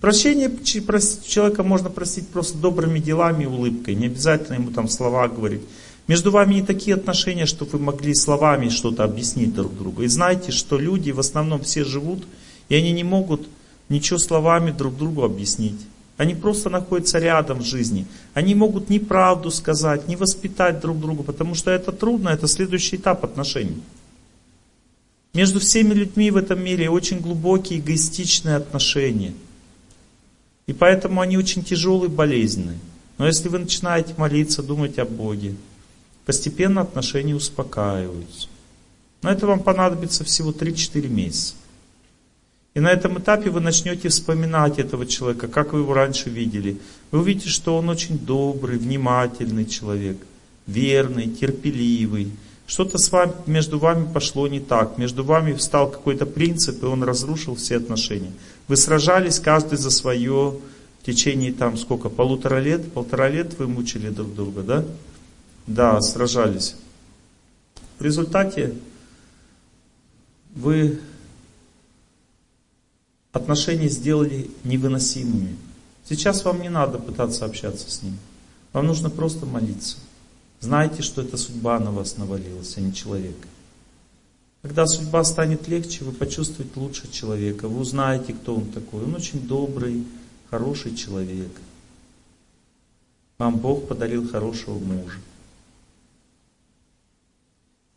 Прощение 0.00 0.50
человека 0.64 1.62
можно 1.62 1.90
простить 1.90 2.28
просто 2.28 2.58
добрыми 2.58 2.98
делами 2.98 3.44
и 3.44 3.46
улыбкой. 3.46 3.94
Не 3.94 4.06
обязательно 4.06 4.54
ему 4.54 4.70
там 4.70 4.88
слова 4.88 5.28
говорить. 5.28 5.62
Между 6.06 6.30
вами 6.30 6.54
не 6.54 6.62
такие 6.62 6.96
отношения, 6.96 7.46
чтобы 7.46 7.72
вы 7.72 7.78
могли 7.78 8.14
словами 8.14 8.68
что-то 8.68 9.04
объяснить 9.04 9.54
друг 9.54 9.76
другу. 9.76 10.02
И 10.02 10.08
знайте, 10.08 10.52
что 10.52 10.78
люди 10.78 11.10
в 11.10 11.20
основном 11.20 11.62
все 11.62 11.84
живут, 11.84 12.24
и 12.68 12.74
они 12.74 12.92
не 12.92 13.04
могут 13.04 13.48
ничего 13.88 14.18
словами 14.18 14.70
друг 14.70 14.96
другу 14.96 15.22
объяснить. 15.22 15.80
Они 16.16 16.34
просто 16.34 16.70
находятся 16.70 17.18
рядом 17.18 17.60
в 17.60 17.64
жизни. 17.64 18.06
Они 18.34 18.54
могут 18.54 18.88
ни 18.90 18.98
правду 18.98 19.50
сказать, 19.50 20.06
ни 20.06 20.14
воспитать 20.14 20.80
друг 20.80 21.00
друга, 21.00 21.22
потому 21.22 21.54
что 21.54 21.70
это 21.70 21.90
трудно, 21.90 22.28
это 22.28 22.46
следующий 22.46 22.96
этап 22.96 23.24
отношений. 23.24 23.82
Между 25.32 25.58
всеми 25.58 25.94
людьми 25.94 26.30
в 26.30 26.36
этом 26.36 26.62
мире 26.62 26.88
очень 26.90 27.18
глубокие 27.18 27.80
эгоистичные 27.80 28.56
отношения. 28.56 29.34
И 30.66 30.72
поэтому 30.72 31.20
они 31.20 31.36
очень 31.36 31.64
тяжелые, 31.64 32.08
болезненные. 32.08 32.78
Но 33.18 33.26
если 33.26 33.48
вы 33.48 33.58
начинаете 33.58 34.14
молиться, 34.16 34.62
думать 34.62 34.98
о 34.98 35.04
Боге, 35.04 35.56
постепенно 36.24 36.80
отношения 36.80 37.34
успокаиваются. 37.34 38.48
Но 39.22 39.30
это 39.30 39.46
вам 39.46 39.60
понадобится 39.60 40.24
всего 40.24 40.50
3-4 40.50 41.08
месяца. 41.08 41.54
И 42.74 42.80
на 42.80 42.90
этом 42.90 43.18
этапе 43.18 43.50
вы 43.50 43.60
начнете 43.60 44.08
вспоминать 44.08 44.80
этого 44.80 45.06
человека, 45.06 45.46
как 45.46 45.72
вы 45.72 45.80
его 45.80 45.94
раньше 45.94 46.28
видели. 46.28 46.78
Вы 47.12 47.20
увидите, 47.20 47.48
что 47.48 47.78
он 47.78 47.88
очень 47.88 48.18
добрый, 48.18 48.78
внимательный 48.78 49.64
человек, 49.64 50.16
верный, 50.66 51.28
терпеливый. 51.28 52.32
Что-то 52.66 52.98
с 52.98 53.12
вами, 53.12 53.32
между 53.46 53.78
вами 53.78 54.12
пошло 54.12 54.48
не 54.48 54.58
так. 54.58 54.98
Между 54.98 55.22
вами 55.22 55.52
встал 55.52 55.88
какой-то 55.88 56.26
принцип, 56.26 56.82
и 56.82 56.86
он 56.86 57.04
разрушил 57.04 57.54
все 57.54 57.76
отношения. 57.76 58.32
Вы 58.66 58.76
сражались 58.76 59.38
каждый 59.38 59.78
за 59.78 59.90
свое 59.90 60.56
в 61.00 61.06
течение 61.06 61.52
там 61.52 61.76
сколько, 61.76 62.08
полутора 62.08 62.58
лет? 62.58 62.92
Полтора 62.92 63.28
лет 63.28 63.56
вы 63.58 63.68
мучили 63.68 64.08
друг 64.08 64.34
друга, 64.34 64.62
да? 64.62 64.84
Да, 65.66 66.00
сражались. 66.00 66.74
В 67.98 68.02
результате 68.02 68.74
вы 70.54 71.00
отношения 73.32 73.88
сделали 73.88 74.50
невыносимыми. 74.62 75.56
Сейчас 76.04 76.44
вам 76.44 76.60
не 76.60 76.68
надо 76.68 76.98
пытаться 76.98 77.44
общаться 77.44 77.90
с 77.90 78.02
ним. 78.02 78.18
Вам 78.72 78.86
нужно 78.86 79.10
просто 79.10 79.46
молиться. 79.46 79.96
Знайте, 80.60 81.02
что 81.02 81.22
это 81.22 81.36
судьба 81.36 81.78
на 81.78 81.90
вас 81.90 82.16
навалилась, 82.16 82.76
а 82.76 82.80
не 82.80 82.92
человек. 82.92 83.36
Когда 84.62 84.86
судьба 84.86 85.24
станет 85.24 85.68
легче, 85.68 86.04
вы 86.04 86.12
почувствуете 86.12 86.72
лучше 86.76 87.10
человека. 87.10 87.68
Вы 87.68 87.80
узнаете, 87.80 88.32
кто 88.32 88.54
он 88.54 88.66
такой. 88.66 89.04
Он 89.04 89.14
очень 89.14 89.46
добрый, 89.46 90.04
хороший 90.50 90.94
человек. 90.94 91.50
Вам 93.38 93.58
Бог 93.58 93.88
подарил 93.88 94.28
хорошего 94.28 94.78
мужа. 94.78 95.18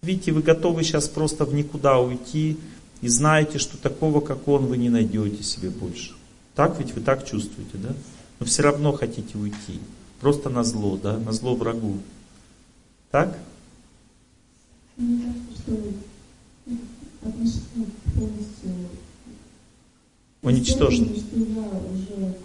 Видите, 0.08 0.32
вы 0.32 0.42
готовы 0.42 0.84
сейчас 0.84 1.10
просто 1.10 1.44
в 1.44 1.54
никуда 1.54 2.00
уйти, 2.00 2.56
и 3.02 3.10
знаете, 3.10 3.58
что 3.58 3.78
такого, 3.78 4.22
как 4.22 4.48
он, 4.48 4.68
вы 4.68 4.78
не 4.78 4.90
найдете 4.90 5.44
себе 5.44 5.70
больше. 5.70 6.14
Так 6.56 6.80
ведь 6.80 6.96
вы 6.96 7.02
так 7.02 7.26
чувствуете, 7.26 7.74
да? 7.74 7.90
Но 8.40 8.46
все 8.46 8.64
равно 8.64 8.94
хотите 8.94 9.38
уйти. 9.38 9.82
Просто 10.22 10.50
на 10.50 10.64
зло, 10.64 10.96
да? 10.96 11.18
На 11.18 11.34
зло 11.34 11.56
врагу. 11.56 11.98
Так? 13.12 13.38
Мне 14.96 15.34
что 15.54 15.74
отношения 17.22 17.88
что 21.20 21.38
я 21.38 21.68
уже, 21.92 22.38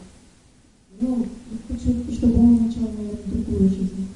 ну, 0.98 1.28
хочу, 1.68 2.12
чтобы 2.12 2.38
он 2.40 2.66
начал, 2.66 2.90
другую 3.26 3.68
жизнь. 3.68 4.08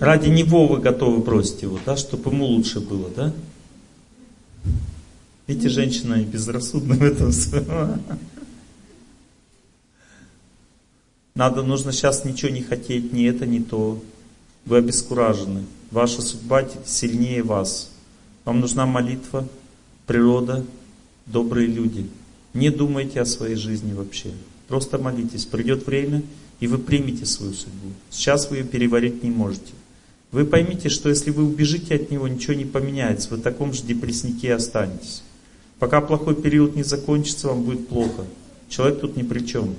Ради 0.00 0.28
него 0.28 0.66
вы 0.66 0.78
готовы 0.78 1.18
бросить 1.18 1.62
его, 1.62 1.78
да? 1.84 1.96
Чтобы 1.96 2.30
ему 2.30 2.46
лучше 2.46 2.80
было, 2.80 3.08
да? 3.10 3.32
Видите, 5.46 5.68
женщина 5.68 6.22
безрассудна 6.22 6.94
в 6.96 7.02
этом. 7.02 7.32
Надо, 11.34 11.62
нужно 11.62 11.92
сейчас 11.92 12.24
ничего 12.24 12.50
не 12.50 12.62
хотеть, 12.62 13.12
ни 13.12 13.26
это, 13.26 13.44
ни 13.44 13.58
то. 13.58 14.02
Вы 14.66 14.78
обескуражены. 14.78 15.64
Ваша 15.90 16.22
судьба 16.22 16.64
сильнее 16.86 17.42
вас. 17.42 17.90
Вам 18.44 18.60
нужна 18.60 18.86
молитва, 18.86 19.46
природа, 20.06 20.64
добрые 21.26 21.66
люди. 21.66 22.06
Не 22.52 22.70
думайте 22.70 23.20
о 23.20 23.26
своей 23.26 23.56
жизни 23.56 23.92
вообще. 23.92 24.30
Просто 24.68 24.98
молитесь. 24.98 25.44
Придет 25.44 25.86
время, 25.86 26.22
и 26.60 26.66
вы 26.66 26.78
примете 26.78 27.26
свою 27.26 27.52
судьбу. 27.52 27.88
Сейчас 28.10 28.50
вы 28.50 28.58
ее 28.58 28.64
переварить 28.64 29.22
не 29.22 29.30
можете. 29.30 29.72
Вы 30.32 30.44
поймите, 30.44 30.88
что 30.88 31.08
если 31.08 31.30
вы 31.30 31.44
убежите 31.44 31.94
от 31.94 32.10
него, 32.10 32.26
ничего 32.26 32.54
не 32.54 32.64
поменяется. 32.64 33.30
Вы 33.30 33.36
в 33.36 33.42
таком 33.42 33.72
же 33.72 33.84
депресснике 33.84 34.54
останетесь. 34.54 35.22
Пока 35.78 36.00
плохой 36.00 36.34
период 36.34 36.74
не 36.74 36.82
закончится, 36.82 37.48
вам 37.48 37.62
будет 37.62 37.88
плохо. 37.88 38.24
Человек 38.68 39.00
тут 39.00 39.16
ни 39.16 39.22
при 39.22 39.46
чем. 39.46 39.74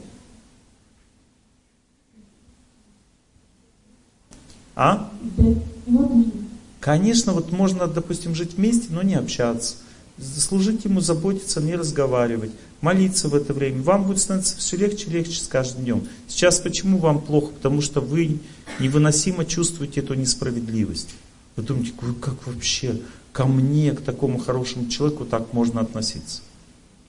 А? 4.75 5.11
Конечно, 6.79 7.33
вот 7.33 7.51
можно, 7.51 7.87
допустим, 7.87 8.35
жить 8.35 8.53
вместе, 8.53 8.87
но 8.91 9.01
не 9.01 9.15
общаться. 9.15 9.77
Служить 10.19 10.85
ему, 10.85 11.01
заботиться, 11.01 11.61
не 11.61 11.75
разговаривать, 11.75 12.51
молиться 12.85 13.29
в 13.29 13.35
это 13.35 13.51
время. 13.51 13.81
Вам 13.81 14.03
будет 14.03 14.19
становиться 14.19 14.57
все 14.57 14.77
легче 14.77 15.07
и 15.07 15.09
легче 15.09 15.39
с 15.39 15.47
каждым 15.47 15.83
днем. 15.83 16.07
Сейчас 16.27 16.59
почему 16.59 16.99
вам 16.99 17.19
плохо? 17.19 17.51
Потому 17.51 17.81
что 17.81 17.99
вы 17.99 18.39
невыносимо 18.79 19.43
чувствуете 19.43 20.01
эту 20.01 20.13
несправедливость. 20.13 21.15
Вы 21.55 21.63
думаете, 21.63 21.93
«Ой, 22.03 22.13
как 22.13 22.45
вообще 22.45 23.01
ко 23.31 23.47
мне, 23.47 23.91
к 23.91 24.01
такому 24.01 24.37
хорошему 24.37 24.87
человеку 24.87 25.25
так 25.25 25.51
можно 25.51 25.81
относиться? 25.81 26.43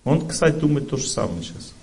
Он, 0.04 0.26
кстати, 0.26 0.58
думает 0.58 0.88
то 0.88 0.96
же 0.96 1.06
самое 1.06 1.42
сейчас. 1.42 1.74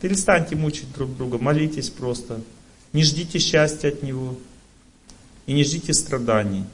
Перестаньте 0.00 0.54
мучить 0.54 0.92
друг 0.92 1.16
друга, 1.16 1.38
молитесь 1.38 1.88
просто. 1.88 2.42
Не 2.92 3.04
ждите 3.04 3.38
счастья 3.38 3.88
от 3.88 4.02
него. 4.02 4.36
И 5.46 5.54
не 5.54 5.64
ждите 5.64 5.94
страданий. 5.94 6.64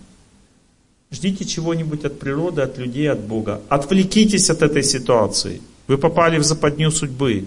Ждите 1.10 1.44
чего-нибудь 1.44 2.04
от 2.04 2.18
природы, 2.18 2.62
от 2.62 2.78
людей, 2.78 3.10
от 3.10 3.20
Бога. 3.20 3.60
Отвлекитесь 3.68 4.50
от 4.50 4.62
этой 4.62 4.82
ситуации. 4.82 5.60
Вы 5.86 5.98
попали 5.98 6.38
в 6.38 6.44
западню 6.44 6.90
судьбы. 6.90 7.46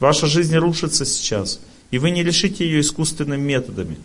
Ваша 0.00 0.26
жизнь 0.26 0.56
рушится 0.56 1.04
сейчас. 1.04 1.60
И 1.90 1.98
вы 1.98 2.10
не 2.10 2.22
лишите 2.22 2.64
ее 2.64 2.80
искусственными 2.80 3.42
методами. 3.42 3.98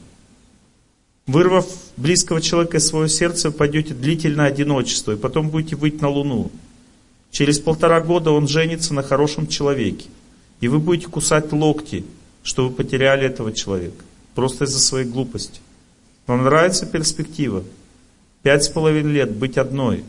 Вырвав 1.26 1.68
близкого 1.98 2.40
человека 2.40 2.78
из 2.78 2.88
своего 2.88 3.08
сердца, 3.08 3.50
вы 3.50 3.56
пойдете 3.56 3.94
в 3.94 4.00
длительное 4.00 4.48
одиночество, 4.48 5.14
и 5.14 5.18
потом 5.18 5.50
будете 5.50 5.76
выйти 5.76 6.02
на 6.02 6.10
Луну. 6.10 6.52
Через 7.32 7.60
полтора 7.60 8.00
года 8.00 8.32
он 8.32 8.48
женится 8.48 8.94
на 8.94 9.04
хорошем 9.04 9.48
человеке. 9.48 10.06
И 10.62 10.68
вы 10.68 10.80
будете 10.80 11.08
кусать 11.08 11.52
локти, 11.52 12.06
что 12.44 12.68
вы 12.68 12.74
потеряли 12.74 13.26
этого 13.26 13.52
человека. 13.52 14.06
Просто 14.36 14.66
из-за 14.66 14.80
своей 14.80 15.06
глупости. 15.06 15.60
Вам 16.28 16.44
нравится 16.44 16.86
перспектива? 16.86 17.64
Пять 18.44 18.64
с 18.64 18.70
половиной 18.70 19.14
лет 19.14 19.36
быть 19.36 19.58
одной. 19.58 20.04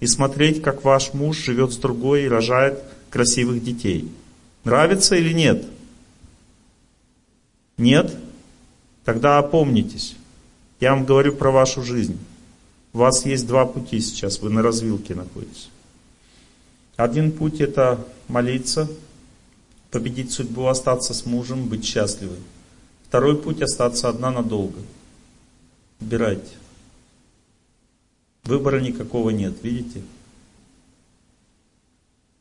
И 0.00 0.06
смотреть, 0.06 0.62
как 0.62 0.84
ваш 0.84 1.12
муж 1.14 1.38
живет 1.38 1.72
с 1.72 1.76
другой 1.76 2.24
и 2.24 2.28
рожает 2.28 2.82
красивых 3.10 3.62
детей. 3.62 4.10
Нравится 4.64 5.16
или 5.16 5.32
нет? 5.32 5.64
Нет? 7.76 8.16
Тогда 9.04 9.38
опомнитесь. 9.38 10.16
Я 10.80 10.94
вам 10.94 11.04
говорю 11.04 11.34
про 11.34 11.50
вашу 11.50 11.82
жизнь. 11.82 12.18
У 12.92 12.98
вас 12.98 13.24
есть 13.24 13.46
два 13.46 13.64
пути 13.66 14.00
сейчас, 14.00 14.40
вы 14.40 14.50
на 14.50 14.62
развилке 14.62 15.14
находитесь. 15.14 15.70
Один 16.96 17.32
путь 17.32 17.60
это 17.60 18.04
молиться, 18.28 18.88
победить 19.90 20.32
судьбу, 20.32 20.66
остаться 20.66 21.14
с 21.14 21.24
мужем, 21.24 21.68
быть 21.68 21.84
счастливым. 21.84 22.42
Второй 23.08 23.36
путь 23.36 23.62
остаться 23.62 24.08
одна 24.08 24.30
надолго. 24.30 24.78
Выбирайте. 26.00 26.50
Выбора 28.44 28.80
никакого 28.80 29.30
нет, 29.30 29.54
видите? 29.62 30.02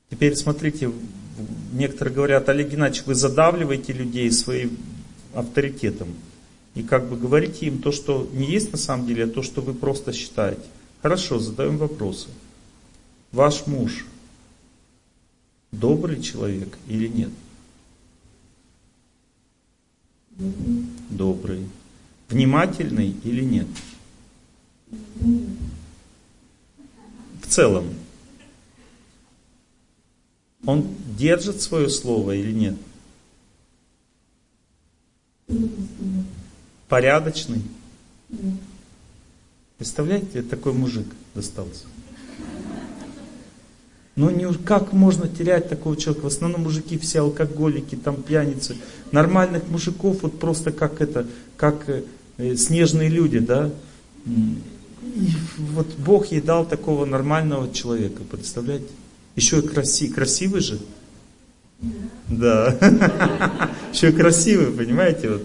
Теперь 0.10 0.36
смотрите, 0.36 0.92
некоторые 1.74 2.14
говорят, 2.14 2.50
Олег 2.50 2.70
Геннадьевич, 2.70 3.06
вы 3.06 3.16
задавливаете 3.16 3.94
людей 3.94 4.32
своим 4.32 4.78
авторитетом. 5.34 6.10
И 6.76 6.84
как 6.84 7.10
бы 7.10 7.18
говорите 7.18 7.68
им 7.68 7.82
то, 7.82 7.92
что 7.92 8.30
не 8.34 8.50
есть 8.50 8.72
на 8.72 8.78
самом 8.78 9.06
деле, 9.06 9.26
а 9.26 9.28
то, 9.28 9.44
что 9.44 9.62
вы 9.62 9.74
просто 9.74 10.14
считаете. 10.14 10.64
Хорошо, 11.02 11.40
задаем 11.40 11.78
вопросы. 11.78 12.30
Ваш 13.32 13.68
муж 13.68 14.06
добрый 15.72 16.22
человек 16.22 16.78
или 16.88 17.08
нет? 17.08 17.30
добрый. 21.10 21.68
Внимательный 22.30 23.16
или 23.24 23.44
нет? 23.44 23.68
Целом. 27.52 27.86
Он 30.66 30.88
держит 31.18 31.62
свое 31.62 31.90
слово 31.90 32.36
или 32.36 32.52
нет? 32.52 32.76
Порядочный? 36.88 37.62
Представляете, 39.78 40.44
такой 40.44 40.74
мужик 40.74 41.08
достался. 41.34 41.86
Ну 44.16 44.30
не, 44.30 44.54
как 44.54 44.94
можно 44.94 45.28
терять 45.28 45.70
такого 45.70 45.96
человека? 45.98 46.26
В 46.26 46.28
основном 46.28 46.64
мужики 46.64 46.98
все 46.98 47.22
алкоголики, 47.22 47.96
там 47.96 48.22
пьяницы. 48.22 48.78
Нормальных 49.12 49.68
мужиков 49.70 50.22
вот 50.22 50.38
просто 50.38 50.72
как 50.72 51.02
это, 51.02 51.26
как 51.58 51.90
э, 52.38 52.56
снежные 52.56 53.10
люди, 53.10 53.40
да? 53.40 53.72
И 55.02 55.32
вот 55.58 55.88
Бог 55.98 56.28
ей 56.28 56.42
дал 56.42 56.66
такого 56.66 57.06
нормального 57.06 57.72
человека, 57.74 58.22
представляете? 58.30 58.88
Еще 59.36 59.60
и 59.60 59.62
краси, 59.62 60.10
красивый 60.10 60.62
же. 60.62 60.80
Да. 62.28 62.78
Еще 63.94 64.10
и 64.10 64.12
красивый, 64.12 64.72
понимаете? 64.72 65.30
Вот. 65.30 65.44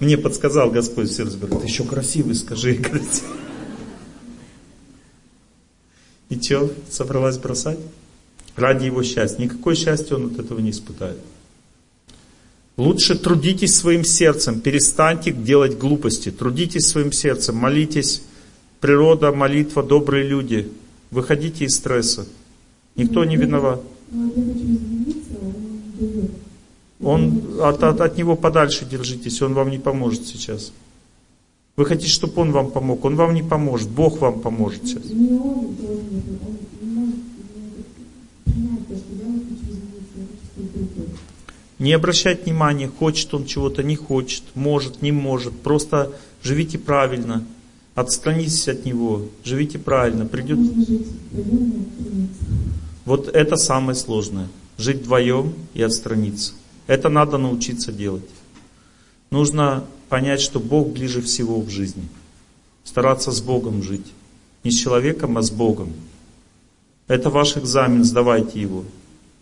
Мне 0.00 0.18
подсказал 0.18 0.70
Господь 0.70 1.10
сердце, 1.10 1.38
говорит, 1.38 1.68
еще 1.68 1.84
красивый, 1.84 2.34
скажи, 2.34 2.74
красивый. 2.76 3.36
И 6.28 6.40
что, 6.40 6.72
собралась 6.90 7.38
бросать? 7.38 7.78
Ради 8.54 8.86
его 8.86 9.02
счастья. 9.02 9.42
Никакое 9.42 9.74
счастье 9.74 10.16
он 10.16 10.26
от 10.26 10.38
этого 10.38 10.60
не 10.60 10.70
испытает. 10.70 11.18
Лучше 12.76 13.16
трудитесь 13.16 13.74
своим 13.74 14.04
сердцем, 14.04 14.60
перестаньте 14.60 15.32
делать 15.32 15.78
глупости. 15.78 16.30
Трудитесь 16.30 16.86
своим 16.86 17.10
сердцем, 17.10 17.56
молитесь. 17.56 18.22
Природа, 18.80 19.32
молитва, 19.32 19.82
добрые 19.82 20.26
люди. 20.26 20.70
Выходите 21.10 21.64
из 21.64 21.74
стресса. 21.74 22.26
Никто 22.94 23.24
не 23.24 23.36
виноват. 23.36 23.82
Он 27.00 27.60
от, 27.60 27.82
от, 27.82 28.00
от 28.00 28.16
него 28.16 28.36
подальше 28.36 28.84
держитесь, 28.84 29.40
он 29.42 29.54
вам 29.54 29.70
не 29.70 29.78
поможет 29.78 30.26
сейчас. 30.26 30.72
Вы 31.76 31.86
хотите, 31.86 32.10
чтобы 32.10 32.42
он 32.42 32.50
вам 32.50 32.70
помог, 32.72 33.04
он 33.04 33.14
вам 33.14 33.34
не 33.34 33.42
поможет, 33.42 33.88
Бог 33.88 34.18
вам 34.18 34.40
поможет 34.40 34.84
сейчас. 34.84 35.04
Не 41.78 41.92
обращать 41.92 42.44
внимания, 42.44 42.88
хочет 42.88 43.32
он 43.32 43.46
чего-то, 43.46 43.84
не 43.84 43.94
хочет, 43.94 44.42
может, 44.56 45.02
не 45.02 45.12
может. 45.12 45.56
Просто 45.60 46.10
живите 46.42 46.78
правильно, 46.78 47.44
отстранитесь 48.00 48.68
от 48.68 48.84
него, 48.84 49.28
живите 49.44 49.78
правильно. 49.78 50.24
Придет... 50.24 50.58
Нужно 50.58 50.84
жить 50.84 51.08
вдвоем 51.32 51.72
и 51.74 51.96
отстраниться. 51.96 52.44
Вот 53.04 53.28
это 53.28 53.56
самое 53.56 53.96
сложное. 53.96 54.48
Жить 54.76 54.98
вдвоем 54.98 55.54
и 55.74 55.82
отстраниться. 55.82 56.52
Это 56.86 57.08
надо 57.08 57.38
научиться 57.38 57.92
делать. 57.92 58.28
Нужно 59.30 59.84
понять, 60.08 60.40
что 60.40 60.60
Бог 60.60 60.92
ближе 60.92 61.20
всего 61.22 61.60
в 61.60 61.68
жизни. 61.70 62.04
Стараться 62.84 63.32
с 63.32 63.40
Богом 63.40 63.82
жить. 63.82 64.06
Не 64.62 64.70
с 64.70 64.78
человеком, 64.78 65.36
а 65.36 65.42
с 65.42 65.50
Богом. 65.50 65.92
Это 67.08 67.30
ваш 67.30 67.56
экзамен, 67.56 68.04
сдавайте 68.04 68.60
его. 68.60 68.84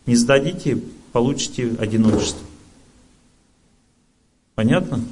Не 0.07 0.17
сдадите, 0.17 0.81
получите 1.13 1.75
одиночество. 1.79 2.47
Понятно? 4.55 5.05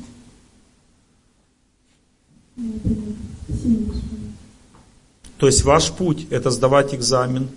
Большое. 2.56 3.03
То 5.38 5.46
есть 5.46 5.64
ваш 5.64 5.90
путь 5.92 6.26
это 6.30 6.50
сдавать 6.50 6.94
экзамен 6.94 7.48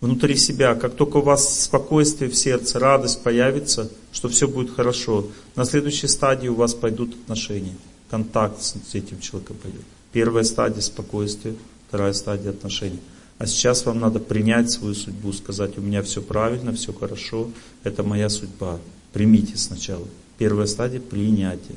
внутри 0.00 0.36
себя. 0.36 0.74
Как 0.74 0.94
только 0.94 1.18
у 1.18 1.22
вас 1.22 1.62
спокойствие 1.62 2.28
в 2.28 2.34
сердце, 2.34 2.78
радость 2.78 3.22
появится, 3.22 3.90
что 4.12 4.28
все 4.28 4.48
будет 4.48 4.74
хорошо, 4.74 5.28
на 5.54 5.64
следующей 5.64 6.08
стадии 6.08 6.48
у 6.48 6.54
вас 6.54 6.74
пойдут 6.74 7.14
отношения. 7.14 7.74
Контакт 8.10 8.62
с 8.62 8.94
этим 8.94 9.20
человеком 9.20 9.56
пойдет. 9.62 9.82
Первая 10.12 10.44
стадия 10.44 10.82
спокойствия, 10.82 11.54
вторая 11.88 12.12
стадия 12.12 12.50
отношений. 12.50 13.00
А 13.38 13.46
сейчас 13.46 13.86
вам 13.86 14.00
надо 14.00 14.18
принять 14.18 14.70
свою 14.70 14.94
судьбу, 14.94 15.32
сказать, 15.32 15.78
у 15.78 15.80
меня 15.80 16.02
все 16.02 16.20
правильно, 16.20 16.72
все 16.72 16.92
хорошо, 16.92 17.50
это 17.82 18.02
моя 18.02 18.28
судьба. 18.28 18.78
Примите 19.12 19.56
сначала. 19.56 20.06
Первая 20.36 20.66
стадия 20.66 21.00
принятия. 21.00 21.76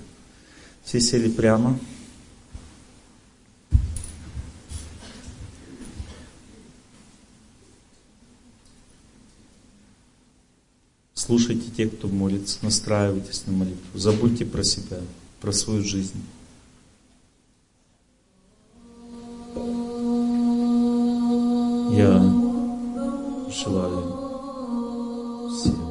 Все 0.83 0.99
сели 0.99 1.29
прямо. 1.29 1.79
Слушайте 11.25 11.71
тех, 11.75 11.91
кто 11.97 12.07
молится, 12.07 12.59
настраивайтесь 12.61 13.47
на 13.47 13.53
молитву. 13.53 13.97
Забудьте 13.97 14.45
про 14.45 14.63
себя, 14.63 14.99
про 15.41 15.51
свою 15.51 15.83
жизнь. 15.83 16.21
Я 21.95 22.19
желаю 23.49 24.29
всем 25.49 25.84